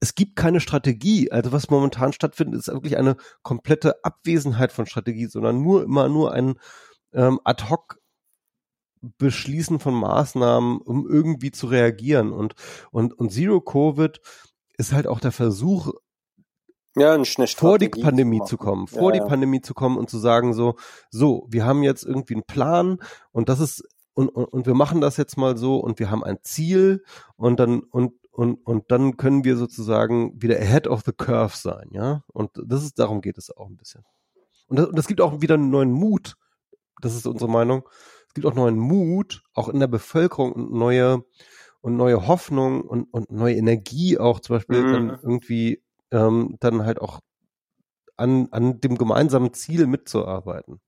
es 0.00 0.16
gibt 0.16 0.34
keine 0.34 0.60
Strategie. 0.60 1.30
Also 1.30 1.52
was 1.52 1.70
momentan 1.70 2.12
stattfindet, 2.12 2.58
ist 2.58 2.68
wirklich 2.68 2.96
eine 2.96 3.16
komplette 3.42 4.04
Abwesenheit 4.04 4.72
von 4.72 4.86
Strategie, 4.86 5.26
sondern 5.26 5.62
nur 5.62 5.84
immer 5.84 6.08
nur 6.08 6.32
ein 6.32 6.56
ähm, 7.12 7.40
ad 7.44 7.70
hoc 7.70 7.98
Beschließen 9.18 9.80
von 9.80 9.94
Maßnahmen, 9.94 10.80
um 10.80 11.08
irgendwie 11.08 11.50
zu 11.50 11.66
reagieren. 11.66 12.32
Und, 12.32 12.54
und, 12.92 13.12
und 13.12 13.32
Zero 13.32 13.60
Covid 13.60 14.20
ist 14.76 14.92
halt 14.92 15.08
auch 15.08 15.18
der 15.18 15.32
Versuch, 15.32 15.92
ja, 16.96 17.14
eine 17.14 17.24
vor 17.24 17.78
die 17.78 17.88
Pandemie 17.88 18.40
zu, 18.40 18.46
zu 18.46 18.56
kommen, 18.58 18.86
vor 18.86 19.10
ja, 19.10 19.12
die 19.12 19.18
ja. 19.20 19.26
Pandemie 19.26 19.60
zu 19.60 19.74
kommen 19.74 19.96
und 19.96 20.10
zu 20.10 20.18
sagen 20.18 20.52
so, 20.52 20.76
so, 21.10 21.46
wir 21.48 21.64
haben 21.64 21.82
jetzt 21.82 22.04
irgendwie 22.04 22.34
einen 22.34 22.44
Plan 22.44 22.98
und 23.30 23.48
das 23.48 23.60
ist 23.60 23.84
und, 24.14 24.28
und, 24.28 24.44
und 24.44 24.66
wir 24.66 24.74
machen 24.74 25.00
das 25.00 25.16
jetzt 25.16 25.36
mal 25.38 25.56
so 25.56 25.78
und 25.78 25.98
wir 25.98 26.10
haben 26.10 26.22
ein 26.22 26.38
Ziel 26.42 27.02
und 27.36 27.58
dann 27.58 27.80
und 27.80 28.14
und 28.30 28.66
und 28.66 28.90
dann 28.90 29.16
können 29.16 29.44
wir 29.44 29.56
sozusagen 29.56 30.40
wieder 30.40 30.56
ahead 30.56 30.86
of 30.86 31.02
the 31.04 31.12
curve 31.12 31.56
sein, 31.56 31.88
ja? 31.92 32.24
Und 32.32 32.50
das 32.54 32.82
ist 32.82 32.98
darum 32.98 33.20
geht 33.20 33.38
es 33.38 33.54
auch 33.54 33.66
ein 33.66 33.76
bisschen. 33.76 34.04
Und 34.66 34.78
das, 34.78 34.86
und 34.86 34.98
das 34.98 35.06
gibt 35.06 35.20
auch 35.20 35.40
wieder 35.40 35.54
einen 35.54 35.70
neuen 35.70 35.92
Mut. 35.92 36.36
Das 37.00 37.14
ist 37.14 37.26
unsere 37.26 37.50
Meinung. 37.50 37.88
Es 38.28 38.34
gibt 38.34 38.46
auch 38.46 38.54
neuen 38.54 38.78
Mut, 38.78 39.42
auch 39.54 39.68
in 39.68 39.80
der 39.80 39.86
Bevölkerung 39.86 40.52
und 40.52 40.72
neue 40.72 41.24
und 41.82 41.96
neue 41.96 42.26
Hoffnung 42.26 42.82
und, 42.82 43.12
und 43.12 43.30
neue 43.30 43.56
Energie 43.56 44.16
auch 44.18 44.40
zum 44.40 44.56
Beispiel 44.56 44.82
mhm. 44.82 45.18
irgendwie 45.22 45.82
ähm, 46.12 46.56
dann 46.60 46.84
halt 46.84 47.00
auch 47.00 47.20
an, 48.16 48.48
an 48.52 48.80
dem 48.80 48.96
gemeinsamen 48.96 49.52
Ziel 49.54 49.86
mitzuarbeiten. 49.86 50.80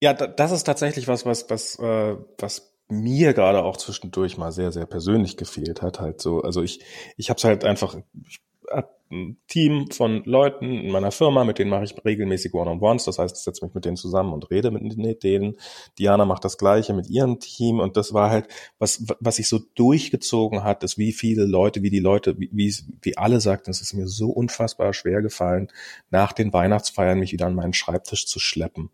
Ja, 0.00 0.12
das 0.12 0.52
ist 0.52 0.64
tatsächlich 0.64 1.08
was, 1.08 1.24
was, 1.24 1.48
was, 1.48 1.78
äh, 1.78 2.16
was 2.38 2.74
mir 2.88 3.32
gerade 3.32 3.64
auch 3.64 3.78
zwischendurch 3.78 4.36
mal 4.36 4.52
sehr, 4.52 4.70
sehr 4.70 4.86
persönlich 4.86 5.36
gefehlt 5.36 5.82
hat. 5.82 6.00
Halt 6.00 6.20
so, 6.20 6.42
also 6.42 6.62
ich, 6.62 6.84
ich 7.16 7.30
habe 7.30 7.38
es 7.38 7.44
halt 7.44 7.64
einfach, 7.64 7.96
ich 8.28 8.40
hab 8.70 8.93
ein 9.10 9.36
Team 9.48 9.90
von 9.90 10.24
Leuten 10.24 10.72
in 10.72 10.90
meiner 10.90 11.10
Firma, 11.10 11.44
mit 11.44 11.58
denen 11.58 11.70
mache 11.70 11.84
ich 11.84 11.94
regelmäßig 12.04 12.54
One-on-Ones. 12.54 13.04
Das 13.04 13.18
heißt, 13.18 13.36
ich 13.36 13.42
setze 13.42 13.64
mich 13.64 13.74
mit 13.74 13.84
denen 13.84 13.96
zusammen 13.96 14.32
und 14.32 14.50
rede 14.50 14.70
mit 14.70 15.22
denen. 15.22 15.56
Diana 15.98 16.24
macht 16.24 16.44
das 16.44 16.58
Gleiche 16.58 16.94
mit 16.94 17.08
ihrem 17.08 17.38
Team. 17.38 17.80
Und 17.80 17.96
das 17.96 18.14
war 18.14 18.30
halt, 18.30 18.48
was, 18.78 19.04
was 19.20 19.36
sich 19.36 19.48
so 19.48 19.60
durchgezogen 19.74 20.64
hat, 20.64 20.82
ist, 20.82 20.98
wie 20.98 21.12
viele 21.12 21.44
Leute, 21.44 21.82
wie 21.82 21.90
die 21.90 22.00
Leute, 22.00 22.38
wie, 22.38 22.50
wie, 22.52 22.74
wie 23.02 23.16
alle 23.16 23.40
sagten, 23.40 23.70
es 23.70 23.80
ist 23.80 23.94
mir 23.94 24.08
so 24.08 24.30
unfassbar 24.30 24.92
schwer 24.94 25.22
gefallen, 25.22 25.68
nach 26.10 26.32
den 26.32 26.52
Weihnachtsfeiern 26.52 27.18
mich 27.18 27.32
wieder 27.32 27.46
an 27.46 27.54
meinen 27.54 27.74
Schreibtisch 27.74 28.26
zu 28.26 28.40
schleppen. 28.40 28.90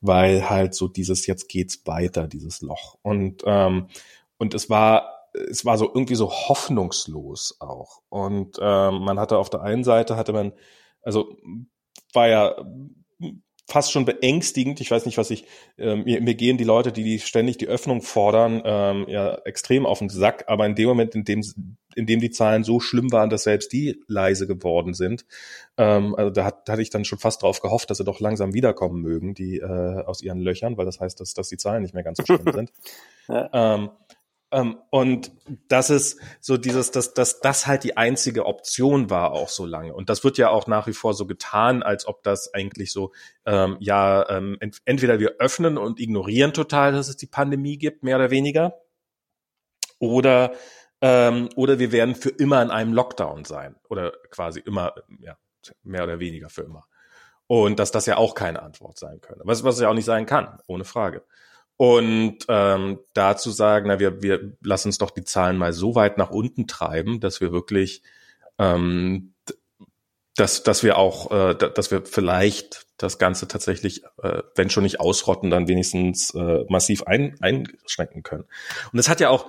Weil 0.00 0.48
halt 0.48 0.74
so 0.74 0.88
dieses, 0.88 1.26
jetzt 1.26 1.48
geht's 1.48 1.82
weiter, 1.84 2.28
dieses 2.28 2.62
Loch. 2.62 2.96
Und, 3.02 3.42
ähm, 3.44 3.88
und 4.38 4.54
es 4.54 4.70
war 4.70 5.17
es 5.32 5.64
war 5.64 5.78
so 5.78 5.86
irgendwie 5.86 6.14
so 6.14 6.30
hoffnungslos 6.30 7.56
auch. 7.60 8.02
Und 8.08 8.58
ähm, 8.60 9.00
man 9.00 9.18
hatte 9.18 9.38
auf 9.38 9.50
der 9.50 9.62
einen 9.62 9.84
Seite 9.84 10.16
hatte 10.16 10.32
man, 10.32 10.52
also 11.02 11.36
war 12.12 12.28
ja 12.28 12.56
fast 13.68 13.92
schon 13.92 14.06
beängstigend. 14.06 14.80
Ich 14.80 14.90
weiß 14.90 15.04
nicht, 15.04 15.18
was 15.18 15.30
ich, 15.30 15.44
ähm, 15.76 16.04
mir, 16.04 16.22
mir 16.22 16.34
gehen 16.34 16.56
die 16.56 16.64
Leute, 16.64 16.90
die, 16.90 17.04
die 17.04 17.18
ständig 17.18 17.58
die 17.58 17.68
Öffnung 17.68 18.00
fordern, 18.00 18.62
ähm, 18.64 19.04
ja 19.08 19.34
extrem 19.44 19.84
auf 19.84 19.98
den 19.98 20.08
Sack. 20.08 20.44
Aber 20.48 20.64
in 20.64 20.74
dem 20.74 20.88
Moment, 20.88 21.14
in 21.14 21.24
dem, 21.24 21.44
in 21.94 22.06
dem 22.06 22.20
die 22.20 22.30
Zahlen 22.30 22.64
so 22.64 22.80
schlimm 22.80 23.12
waren, 23.12 23.28
dass 23.28 23.42
selbst 23.42 23.72
die 23.72 24.02
leise 24.06 24.46
geworden 24.46 24.94
sind, 24.94 25.26
ähm, 25.76 26.14
also 26.14 26.30
da, 26.30 26.44
hat, 26.44 26.66
da 26.66 26.72
hatte 26.72 26.82
ich 26.82 26.90
dann 26.90 27.04
schon 27.04 27.18
fast 27.18 27.42
drauf 27.42 27.60
gehofft, 27.60 27.90
dass 27.90 27.98
sie 27.98 28.04
doch 28.04 28.20
langsam 28.20 28.54
wiederkommen 28.54 29.02
mögen, 29.02 29.34
die 29.34 29.58
äh, 29.58 30.02
aus 30.02 30.22
ihren 30.22 30.40
Löchern, 30.40 30.78
weil 30.78 30.86
das 30.86 30.98
heißt, 30.98 31.20
dass, 31.20 31.34
dass 31.34 31.48
die 31.48 31.58
Zahlen 31.58 31.82
nicht 31.82 31.94
mehr 31.94 32.04
ganz 32.04 32.18
so 32.18 32.24
schlimm 32.24 32.46
sind. 32.54 32.72
ja. 33.28 33.50
ähm, 33.52 33.90
ähm, 34.50 34.78
und 34.90 35.30
das 35.68 35.90
ist 35.90 36.20
so 36.40 36.56
dieses, 36.56 36.90
dass, 36.90 37.12
dass 37.14 37.40
das 37.40 37.66
halt 37.66 37.84
die 37.84 37.96
einzige 37.96 38.46
Option 38.46 39.10
war 39.10 39.32
auch 39.32 39.48
so 39.48 39.66
lange. 39.66 39.92
Und 39.92 40.08
das 40.08 40.24
wird 40.24 40.38
ja 40.38 40.48
auch 40.48 40.66
nach 40.66 40.86
wie 40.86 40.94
vor 40.94 41.14
so 41.14 41.26
getan, 41.26 41.82
als 41.82 42.06
ob 42.06 42.22
das 42.22 42.54
eigentlich 42.54 42.92
so, 42.92 43.12
ähm, 43.44 43.76
ja, 43.80 44.28
ähm, 44.30 44.56
ent 44.60 44.80
entweder 44.86 45.18
wir 45.18 45.36
öffnen 45.38 45.76
und 45.76 46.00
ignorieren 46.00 46.54
total, 46.54 46.92
dass 46.92 47.08
es 47.08 47.16
die 47.16 47.26
Pandemie 47.26 47.78
gibt, 47.78 48.02
mehr 48.02 48.16
oder 48.16 48.30
weniger, 48.30 48.80
oder 49.98 50.52
ähm, 51.00 51.48
oder 51.56 51.78
wir 51.78 51.92
werden 51.92 52.14
für 52.14 52.30
immer 52.30 52.62
in 52.62 52.70
einem 52.70 52.92
Lockdown 52.92 53.44
sein 53.44 53.76
oder 53.88 54.12
quasi 54.30 54.60
immer, 54.60 54.94
ja, 55.20 55.36
mehr 55.82 56.04
oder 56.04 56.18
weniger 56.20 56.48
für 56.48 56.62
immer. 56.62 56.86
Und 57.46 57.78
dass 57.78 57.92
das 57.92 58.06
ja 58.06 58.16
auch 58.16 58.34
keine 58.34 58.62
Antwort 58.62 58.98
sein 58.98 59.20
könnte. 59.20 59.42
Was, 59.44 59.64
was 59.64 59.80
ja 59.80 59.88
auch 59.88 59.94
nicht 59.94 60.04
sein 60.04 60.26
kann, 60.26 60.58
ohne 60.66 60.84
Frage. 60.84 61.24
Und 61.78 62.38
ähm, 62.48 62.98
dazu 63.14 63.52
sagen, 63.52 63.86
na, 63.86 64.00
wir, 64.00 64.20
wir 64.20 64.52
lassen 64.62 64.88
uns 64.88 64.98
doch 64.98 65.12
die 65.12 65.22
Zahlen 65.22 65.56
mal 65.56 65.72
so 65.72 65.94
weit 65.94 66.18
nach 66.18 66.30
unten 66.30 66.66
treiben, 66.66 67.20
dass 67.20 67.40
wir 67.40 67.52
wirklich, 67.52 68.02
ähm, 68.58 69.32
dass, 70.34 70.64
dass 70.64 70.82
wir 70.82 70.98
auch, 70.98 71.30
äh, 71.30 71.54
dass 71.54 71.92
wir 71.92 72.04
vielleicht 72.04 72.88
das 72.96 73.18
Ganze 73.18 73.46
tatsächlich, 73.46 74.02
äh, 74.20 74.42
wenn 74.56 74.70
schon 74.70 74.82
nicht 74.82 74.98
ausrotten, 74.98 75.50
dann 75.50 75.68
wenigstens 75.68 76.34
äh, 76.34 76.64
massiv 76.68 77.04
ein, 77.04 77.38
einschränken 77.40 78.24
können. 78.24 78.44
Und 78.92 78.98
es 78.98 79.08
hat 79.08 79.20
ja 79.20 79.28
auch, 79.28 79.48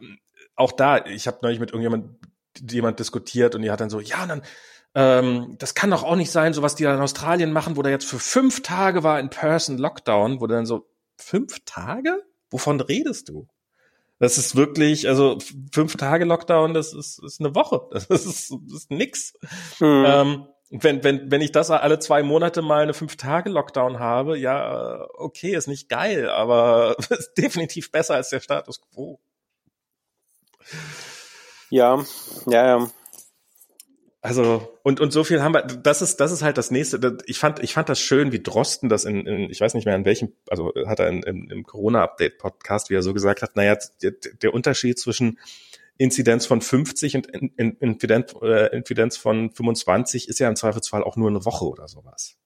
ähm, 0.00 0.18
auch 0.56 0.72
da, 0.72 1.04
ich 1.04 1.26
habe 1.26 1.40
neulich 1.42 1.60
mit 1.60 1.72
irgendjemand 1.72 2.16
jemand 2.58 2.98
diskutiert 2.98 3.54
und 3.54 3.60
die 3.62 3.70
hat 3.70 3.80
dann 3.80 3.90
so, 3.90 4.00
ja, 4.00 4.26
dann 4.26 4.40
ähm, 4.94 5.56
das 5.58 5.74
kann 5.74 5.90
doch 5.90 6.02
auch 6.02 6.16
nicht 6.16 6.32
sein, 6.32 6.52
so 6.52 6.62
was 6.62 6.74
die 6.74 6.84
da 6.84 6.94
in 6.94 7.00
Australien 7.00 7.52
machen, 7.52 7.76
wo 7.76 7.82
da 7.82 7.90
jetzt 7.90 8.06
für 8.06 8.18
fünf 8.18 8.62
Tage 8.62 9.04
war 9.04 9.20
in 9.20 9.30
Person 9.30 9.78
Lockdown, 9.78 10.40
wo 10.40 10.46
dann 10.46 10.66
so, 10.66 10.88
fünf 11.20 11.60
Tage? 11.64 12.22
Wovon 12.50 12.80
redest 12.80 13.28
du? 13.28 13.46
Das 14.18 14.36
ist 14.36 14.54
wirklich, 14.54 15.08
also 15.08 15.38
fünf 15.72 15.96
Tage 15.96 16.26
Lockdown, 16.26 16.74
das 16.74 16.92
ist, 16.92 17.22
ist 17.24 17.40
eine 17.40 17.54
Woche. 17.54 17.80
Das 17.92 18.26
ist, 18.26 18.50
das 18.50 18.82
ist 18.82 18.90
nix. 18.90 19.34
Mhm. 19.80 20.04
Ähm, 20.06 20.46
wenn, 20.70 21.02
wenn, 21.02 21.30
wenn 21.30 21.40
ich 21.40 21.50
das 21.52 21.70
alle 21.70 21.98
zwei 21.98 22.22
Monate 22.22 22.62
mal 22.62 22.82
eine 22.82 22.94
fünf 22.94 23.16
Tage 23.16 23.50
Lockdown 23.50 23.98
habe, 23.98 24.38
ja, 24.38 25.06
okay, 25.14 25.56
ist 25.56 25.66
nicht 25.66 25.88
geil, 25.88 26.28
aber 26.28 26.96
ist 27.10 27.34
definitiv 27.34 27.90
besser 27.90 28.14
als 28.14 28.28
der 28.28 28.40
Status 28.40 28.80
quo. 28.80 29.18
Ja, 31.70 32.04
ja, 32.46 32.78
ja. 32.78 32.90
Also 34.22 34.78
und 34.82 35.00
und 35.00 35.12
so 35.12 35.24
viel 35.24 35.42
haben 35.42 35.54
wir. 35.54 35.62
Das 35.62 36.02
ist 36.02 36.18
das 36.18 36.30
ist 36.30 36.42
halt 36.42 36.58
das 36.58 36.70
nächste. 36.70 37.18
Ich 37.24 37.38
fand 37.38 37.62
ich 37.62 37.72
fand 37.72 37.88
das 37.88 38.00
schön, 38.00 38.32
wie 38.32 38.42
Drosten 38.42 38.90
das 38.90 39.06
in, 39.06 39.26
in 39.26 39.50
ich 39.50 39.60
weiß 39.60 39.72
nicht 39.72 39.86
mehr 39.86 39.96
in 39.96 40.04
welchem 40.04 40.34
also 40.48 40.72
hat 40.86 41.00
er 41.00 41.08
in, 41.08 41.22
in, 41.22 41.50
im 41.50 41.64
Corona 41.64 42.02
Update 42.02 42.36
Podcast, 42.36 42.90
wie 42.90 42.94
er 42.94 43.02
so 43.02 43.14
gesagt 43.14 43.40
hat. 43.40 43.56
Naja, 43.56 43.78
der, 44.02 44.12
der 44.42 44.52
Unterschied 44.52 44.98
zwischen 44.98 45.38
Inzidenz 45.96 46.44
von 46.44 46.60
50 46.60 47.16
und 47.16 47.26
in, 47.28 47.52
in, 47.56 47.76
Inzidenz, 47.76 48.34
äh, 48.42 48.76
Inzidenz 48.76 49.16
von 49.16 49.52
25 49.52 50.28
ist 50.28 50.38
ja 50.38 50.48
im 50.48 50.56
Zweifelsfall 50.56 51.02
auch 51.02 51.16
nur 51.16 51.28
eine 51.28 51.44
Woche 51.46 51.66
oder 51.66 51.88
sowas. 51.88 52.36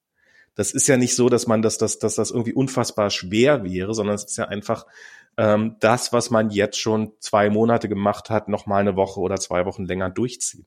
Das 0.55 0.73
ist 0.73 0.87
ja 0.87 0.97
nicht 0.97 1.17
so, 1.17 1.29
dass 1.29 1.47
man 1.47 1.63
das, 1.63 1.79
dass, 1.79 1.99
dass 1.99 2.15
das 2.15 2.31
irgendwie 2.31 2.53
unfassbar 2.53 3.11
schwer 3.11 3.65
wäre, 3.65 3.95
sondern 3.95 4.15
es 4.15 4.25
ist 4.25 4.39
ja 4.39 4.47
einfach 4.47 4.87
ähm, 5.37 5.77
das, 5.81 6.13
was 6.13 6.31
man 6.31 6.51
jetzt 6.51 6.79
schon 6.79 7.13
zwei 7.19 7.51
Monate 7.51 7.89
gemacht 7.89 8.31
hat, 8.31 8.49
noch 8.49 8.67
mal 8.67 8.79
eine 8.79 8.97
Woche 8.97 9.21
oder 9.21 9.37
zwei 9.37 9.67
Wochen 9.67 9.85
länger 9.85 10.11
durchziehen. 10.11 10.67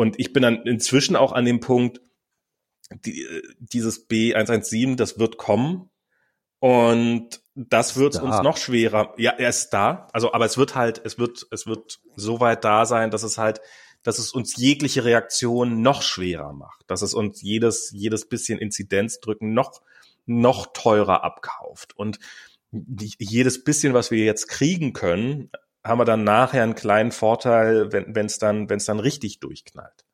Und 0.00 0.18
ich 0.18 0.32
bin 0.32 0.42
dann 0.42 0.62
inzwischen 0.62 1.14
auch 1.14 1.32
an 1.32 1.44
dem 1.44 1.60
Punkt, 1.60 2.00
die, 3.04 3.26
dieses 3.58 4.08
B117, 4.08 4.96
das 4.96 5.18
wird 5.18 5.36
kommen. 5.36 5.90
Und 6.58 7.42
das 7.54 7.98
wird 7.98 8.16
uns 8.16 8.40
noch 8.40 8.56
schwerer. 8.56 9.12
Ja, 9.18 9.32
er 9.32 9.50
ist 9.50 9.68
da. 9.74 10.08
Also, 10.14 10.32
aber 10.32 10.46
es 10.46 10.56
wird 10.56 10.74
halt, 10.74 11.02
es 11.04 11.18
wird, 11.18 11.46
es 11.50 11.66
wird 11.66 12.00
so 12.16 12.40
weit 12.40 12.64
da 12.64 12.86
sein, 12.86 13.10
dass 13.10 13.24
es 13.24 13.36
halt, 13.36 13.60
dass 14.02 14.18
es 14.18 14.32
uns 14.32 14.56
jegliche 14.56 15.04
Reaktion 15.04 15.82
noch 15.82 16.00
schwerer 16.00 16.54
macht, 16.54 16.82
dass 16.86 17.02
es 17.02 17.12
uns 17.12 17.42
jedes, 17.42 17.90
jedes 17.92 18.26
bisschen 18.26 18.58
Inzidenzdrücken 18.58 19.52
noch, 19.52 19.82
noch 20.24 20.72
teurer 20.72 21.24
abkauft. 21.24 21.94
Und 21.94 22.18
jedes 22.72 23.64
bisschen, 23.64 23.92
was 23.92 24.10
wir 24.10 24.24
jetzt 24.24 24.48
kriegen 24.48 24.94
können, 24.94 25.50
haben 25.84 25.98
wir 25.98 26.04
dann 26.04 26.24
nachher 26.24 26.62
einen 26.62 26.74
kleinen 26.74 27.12
Vorteil, 27.12 27.92
wenn 27.92 28.26
es 28.26 28.38
dann, 28.38 28.68
wenn 28.68 28.78
es 28.78 28.84
dann 28.84 29.00
richtig 29.00 29.40
durchknallt. 29.40 30.04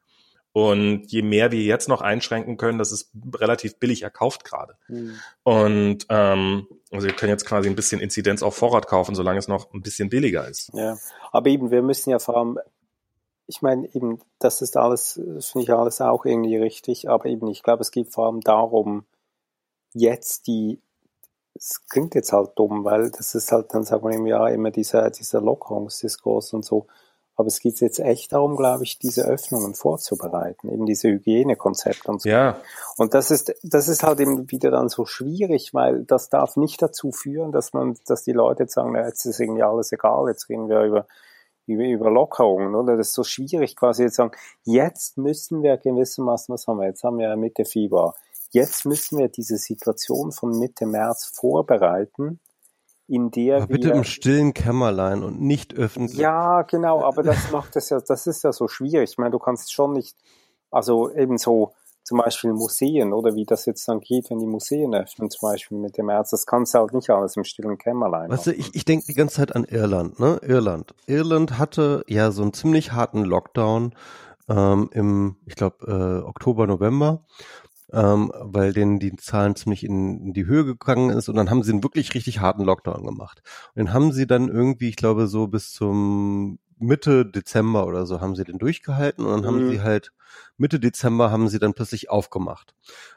Und 0.56 1.12
je 1.12 1.20
mehr 1.20 1.52
wir 1.52 1.60
jetzt 1.60 1.86
noch 1.86 2.00
einschränken 2.00 2.56
können, 2.56 2.78
das 2.78 2.90
ist 2.90 3.10
relativ 3.34 3.78
billig 3.78 4.00
erkauft 4.00 4.42
gerade. 4.42 4.78
Mhm. 4.88 5.18
Und 5.42 6.06
ähm, 6.08 6.66
also 6.90 7.06
wir 7.06 7.14
können 7.14 7.28
jetzt 7.28 7.44
quasi 7.44 7.68
ein 7.68 7.76
bisschen 7.76 8.00
Inzidenz 8.00 8.42
auf 8.42 8.56
Vorrat 8.56 8.86
kaufen, 8.86 9.14
solange 9.14 9.38
es 9.38 9.48
noch 9.48 9.70
ein 9.74 9.82
bisschen 9.82 10.08
billiger 10.08 10.48
ist. 10.48 10.70
Ja, 10.72 10.96
aber 11.30 11.50
eben, 11.50 11.70
wir 11.70 11.82
müssen 11.82 12.08
ja 12.08 12.18
vor 12.18 12.38
allem, 12.38 12.58
ich 13.46 13.60
meine 13.60 13.86
eben, 13.94 14.20
das 14.38 14.62
ist 14.62 14.78
alles, 14.78 15.20
das 15.22 15.50
finde 15.50 15.64
ich 15.64 15.72
alles 15.74 16.00
auch 16.00 16.24
irgendwie 16.24 16.56
richtig, 16.56 17.10
aber 17.10 17.26
eben, 17.26 17.48
ich 17.48 17.62
glaube, 17.62 17.82
es 17.82 17.90
geht 17.90 18.10
vor 18.10 18.24
allem 18.24 18.40
darum, 18.40 19.04
jetzt 19.92 20.46
die 20.46 20.80
es 21.56 21.86
klingt 21.88 22.14
jetzt 22.14 22.32
halt 22.32 22.50
dumm, 22.56 22.84
weil 22.84 23.10
das 23.10 23.34
ist 23.34 23.52
halt 23.52 23.72
dann, 23.74 23.84
sagen 23.84 24.08
wir 24.08 24.16
im 24.16 24.26
Jahr 24.26 24.50
immer 24.50 24.70
dieser, 24.70 25.10
dieser 25.10 25.40
Lockerungsdiskurs 25.40 26.52
und 26.52 26.64
so. 26.64 26.86
Aber 27.38 27.48
es 27.48 27.60
geht 27.60 27.80
jetzt 27.80 27.98
echt 27.98 28.32
darum, 28.32 28.56
glaube 28.56 28.84
ich, 28.84 28.98
diese 28.98 29.24
Öffnungen 29.26 29.74
vorzubereiten, 29.74 30.70
eben 30.70 30.86
diese 30.86 31.08
Hygienekonzepte 31.08 32.10
und 32.10 32.22
so. 32.22 32.28
Ja. 32.30 32.58
Und 32.96 33.12
das 33.12 33.30
ist, 33.30 33.54
das 33.62 33.88
ist 33.88 34.02
halt 34.02 34.20
eben 34.20 34.50
wieder 34.50 34.70
dann 34.70 34.88
so 34.88 35.04
schwierig, 35.04 35.74
weil 35.74 36.04
das 36.04 36.30
darf 36.30 36.56
nicht 36.56 36.80
dazu 36.80 37.12
führen, 37.12 37.52
dass 37.52 37.74
man, 37.74 37.98
dass 38.06 38.22
die 38.22 38.32
Leute 38.32 38.62
jetzt 38.62 38.74
sagen, 38.74 38.92
na, 38.92 39.06
jetzt 39.06 39.26
ist 39.26 39.38
irgendwie 39.38 39.62
alles 39.62 39.92
egal, 39.92 40.28
jetzt 40.28 40.48
reden 40.48 40.70
wir 40.70 40.82
über, 40.84 41.06
über, 41.66 41.84
über 41.84 42.10
Lockerungen, 42.10 42.74
oder? 42.74 42.96
Das 42.96 43.08
ist 43.08 43.14
so 43.14 43.22
schwierig, 43.22 43.76
quasi 43.76 44.04
jetzt 44.04 44.16
sagen, 44.16 44.32
jetzt 44.64 45.18
müssen 45.18 45.62
wir 45.62 45.76
gewissermaßen, 45.76 46.54
was 46.54 46.66
haben 46.66 46.78
wir? 46.78 46.86
Jetzt 46.86 47.04
haben 47.04 47.18
wir 47.18 47.36
Mitte 47.36 47.66
Februar 47.66 48.14
Jetzt 48.50 48.86
müssen 48.86 49.18
wir 49.18 49.28
diese 49.28 49.56
Situation 49.56 50.32
von 50.32 50.58
Mitte 50.58 50.86
März 50.86 51.32
vorbereiten, 51.34 52.40
in 53.08 53.30
der 53.30 53.58
aber 53.58 53.66
bitte 53.68 53.88
wir, 53.88 53.94
im 53.94 54.04
stillen 54.04 54.54
Kämmerlein 54.54 55.22
und 55.22 55.40
nicht 55.40 55.74
öffentlich. 55.74 56.18
Ja, 56.18 56.62
genau, 56.62 57.02
aber 57.02 57.22
das 57.22 57.50
macht 57.52 57.76
es 57.76 57.90
ja, 57.90 58.00
das 58.00 58.26
ist 58.26 58.42
ja 58.44 58.52
so 58.52 58.68
schwierig. 58.68 59.10
Ich 59.10 59.18
meine, 59.18 59.30
du 59.30 59.38
kannst 59.38 59.72
schon 59.72 59.92
nicht, 59.92 60.16
also 60.70 61.10
eben 61.12 61.38
so 61.38 61.72
zum 62.02 62.18
Beispiel 62.18 62.52
Museen 62.52 63.12
oder 63.12 63.34
wie 63.34 63.44
das 63.44 63.66
jetzt 63.66 63.88
dann 63.88 63.98
geht, 64.00 64.30
wenn 64.30 64.38
die 64.38 64.46
Museen 64.46 64.94
öffnen, 64.94 65.28
zum 65.28 65.50
Beispiel 65.50 65.76
mit 65.76 65.98
dem 65.98 66.06
März, 66.06 66.30
das 66.30 66.46
kannst 66.46 66.74
du 66.74 66.78
halt 66.78 66.94
nicht 66.94 67.10
alles 67.10 67.36
im 67.36 67.42
stillen 67.42 67.78
Kämmerlein. 67.78 68.30
Weißt 68.30 68.46
du, 68.46 68.52
ich, 68.52 68.74
ich 68.76 68.84
denke 68.84 69.06
die 69.06 69.14
ganze 69.14 69.36
Zeit 69.36 69.56
an 69.56 69.64
Irland, 69.64 70.20
ne? 70.20 70.38
Irland. 70.42 70.94
Irland 71.06 71.58
hatte 71.58 72.04
ja 72.06 72.30
so 72.30 72.42
einen 72.42 72.52
ziemlich 72.52 72.92
harten 72.92 73.24
Lockdown 73.24 73.92
ähm, 74.48 74.88
im, 74.92 75.36
ich 75.46 75.56
glaube, 75.56 76.22
äh, 76.22 76.26
Oktober, 76.26 76.68
November 76.68 77.24
ähm, 77.92 78.32
weil 78.34 78.72
denen 78.72 78.98
die 78.98 79.14
Zahlen 79.16 79.56
ziemlich 79.56 79.84
in, 79.84 80.20
in, 80.26 80.32
die 80.32 80.46
Höhe 80.46 80.64
gegangen 80.64 81.10
ist 81.10 81.28
und 81.28 81.36
dann 81.36 81.50
haben 81.50 81.62
sie 81.62 81.72
einen 81.72 81.84
wirklich 81.84 82.14
richtig 82.14 82.40
harten 82.40 82.64
Lockdown 82.64 83.04
gemacht. 83.04 83.42
Und 83.74 83.78
den 83.78 83.92
haben 83.92 84.12
sie 84.12 84.26
dann 84.26 84.48
irgendwie, 84.48 84.88
ich 84.88 84.96
glaube, 84.96 85.28
so 85.28 85.46
bis 85.46 85.72
zum 85.72 86.58
Mitte 86.78 87.24
Dezember 87.24 87.86
oder 87.86 88.06
so 88.06 88.20
haben 88.20 88.34
sie 88.34 88.44
den 88.44 88.58
durchgehalten 88.58 89.24
und 89.24 89.42
dann 89.42 89.54
mhm. 89.54 89.60
haben 89.60 89.70
sie 89.70 89.80
halt 89.80 90.12
Mitte 90.58 90.80
Dezember 90.80 91.30
haben 91.30 91.48
sie 91.48 91.58
dann 91.58 91.74
plötzlich 91.74 92.10
aufgemacht. 92.10 92.74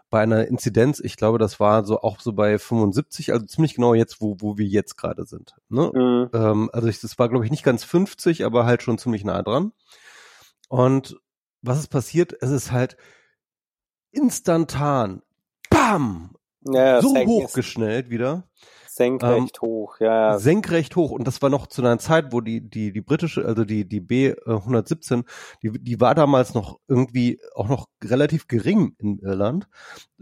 Bei 0.09 0.21
einer 0.21 0.47
Inzidenz, 0.47 0.99
ich 0.99 1.17
glaube, 1.17 1.37
das 1.37 1.59
war 1.59 1.83
so 1.85 2.01
auch 2.01 2.19
so 2.19 2.33
bei 2.33 2.57
75, 2.57 3.33
also 3.33 3.45
ziemlich 3.45 3.75
genau 3.75 3.93
jetzt, 3.93 4.21
wo, 4.21 4.37
wo 4.39 4.57
wir 4.57 4.65
jetzt 4.65 4.97
gerade 4.97 5.25
sind. 5.25 5.55
Ne? 5.69 5.91
Mhm. 5.93 6.29
Ähm, 6.33 6.69
also 6.73 6.87
ich, 6.87 6.99
das 6.99 7.19
war, 7.19 7.29
glaube 7.29 7.45
ich, 7.45 7.51
nicht 7.51 7.63
ganz 7.63 7.83
50, 7.83 8.45
aber 8.45 8.65
halt 8.65 8.83
schon 8.83 8.97
ziemlich 8.97 9.23
nah 9.23 9.41
dran. 9.41 9.71
Und 10.67 11.19
was 11.61 11.79
ist 11.79 11.87
passiert? 11.89 12.35
Es 12.41 12.49
ist 12.49 12.71
halt, 12.71 12.97
instantan, 14.11 15.21
bam, 15.69 16.35
ja, 16.61 17.01
so 17.01 17.15
hochgeschnellt 17.15 18.09
wieder. 18.09 18.43
Senkrecht 18.99 19.59
ähm, 19.61 19.69
hoch, 19.69 19.99
ja, 20.01 20.31
ja. 20.31 20.39
Senkrecht 20.39 20.97
hoch. 20.97 21.11
Und 21.11 21.25
das 21.25 21.41
war 21.41 21.49
noch 21.49 21.67
zu 21.67 21.81
einer 21.81 21.99
Zeit, 21.99 22.33
wo 22.33 22.41
die, 22.41 22.59
die, 22.69 22.91
die 22.91 22.99
britische, 22.99 23.45
also 23.45 23.63
die, 23.63 23.87
die 23.87 24.01
B117, 24.01 25.23
die, 25.63 25.71
die 25.71 26.01
war 26.01 26.15
damals 26.15 26.53
noch 26.53 26.79
irgendwie 26.89 27.39
auch 27.55 27.69
noch 27.69 27.87
relativ 28.03 28.47
gering 28.47 28.95
in 28.97 29.19
Irland. 29.19 29.69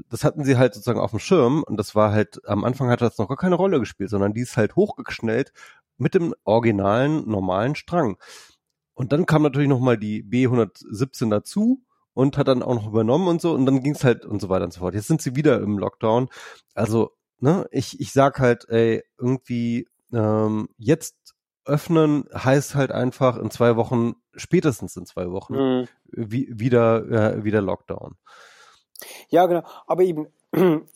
Das 0.09 0.23
hatten 0.23 0.45
sie 0.45 0.57
halt 0.57 0.75
sozusagen 0.75 0.99
auf 0.99 1.09
dem 1.09 1.19
Schirm 1.19 1.63
und 1.63 1.77
das 1.77 1.95
war 1.95 2.11
halt, 2.11 2.39
am 2.47 2.63
Anfang 2.63 2.89
hat 2.91 3.01
das 3.01 3.17
noch 3.17 3.27
gar 3.27 3.37
keine 3.37 3.55
Rolle 3.55 3.79
gespielt, 3.79 4.11
sondern 4.11 4.33
die 4.33 4.41
ist 4.41 4.57
halt 4.57 4.75
hochgeschnellt 4.75 5.53
mit 5.97 6.13
dem 6.13 6.35
originalen, 6.43 7.27
normalen 7.27 7.73
Strang. 7.73 8.17
Und 8.93 9.11
dann 9.11 9.25
kam 9.25 9.41
natürlich 9.41 9.69
nochmal 9.69 9.97
die 9.97 10.23
B117 10.23 11.31
dazu 11.31 11.83
und 12.17 12.35
hat 12.35 12.47
dann 12.47 12.63
auch 12.63 12.73
noch 12.73 12.87
übernommen 12.87 13.27
und 13.27 13.41
so 13.41 13.53
und 13.53 13.67
dann 13.67 13.83
ging's 13.83 14.03
halt 14.03 14.25
und 14.25 14.41
so 14.41 14.49
weiter 14.49 14.65
und 14.65 14.73
so 14.73 14.79
fort. 14.79 14.95
Jetzt 14.95 15.07
sind 15.07 15.21
sie 15.21 15.35
wieder 15.35 15.61
im 15.61 15.77
Lockdown. 15.77 16.29
Also, 16.73 17.11
ne, 17.39 17.67
ich, 17.69 17.99
ich 17.99 18.11
sag 18.11 18.39
halt, 18.39 18.67
ey, 18.69 19.03
irgendwie 19.19 19.87
ähm, 20.11 20.67
jetzt 20.79 21.15
öffnen 21.65 22.27
heißt 22.33 22.73
halt 22.73 22.91
einfach 22.91 23.37
in 23.37 23.51
zwei 23.51 23.75
Wochen, 23.75 24.15
spätestens 24.35 24.97
in 24.97 25.05
zwei 25.05 25.29
Wochen, 25.29 25.53
mhm. 25.53 25.87
wie, 26.07 26.47
wieder, 26.51 27.35
äh, 27.35 27.43
wieder 27.43 27.61
Lockdown. 27.61 28.15
Ja, 29.29 29.45
genau. 29.45 29.61
Aber 29.85 30.01
eben, 30.01 30.25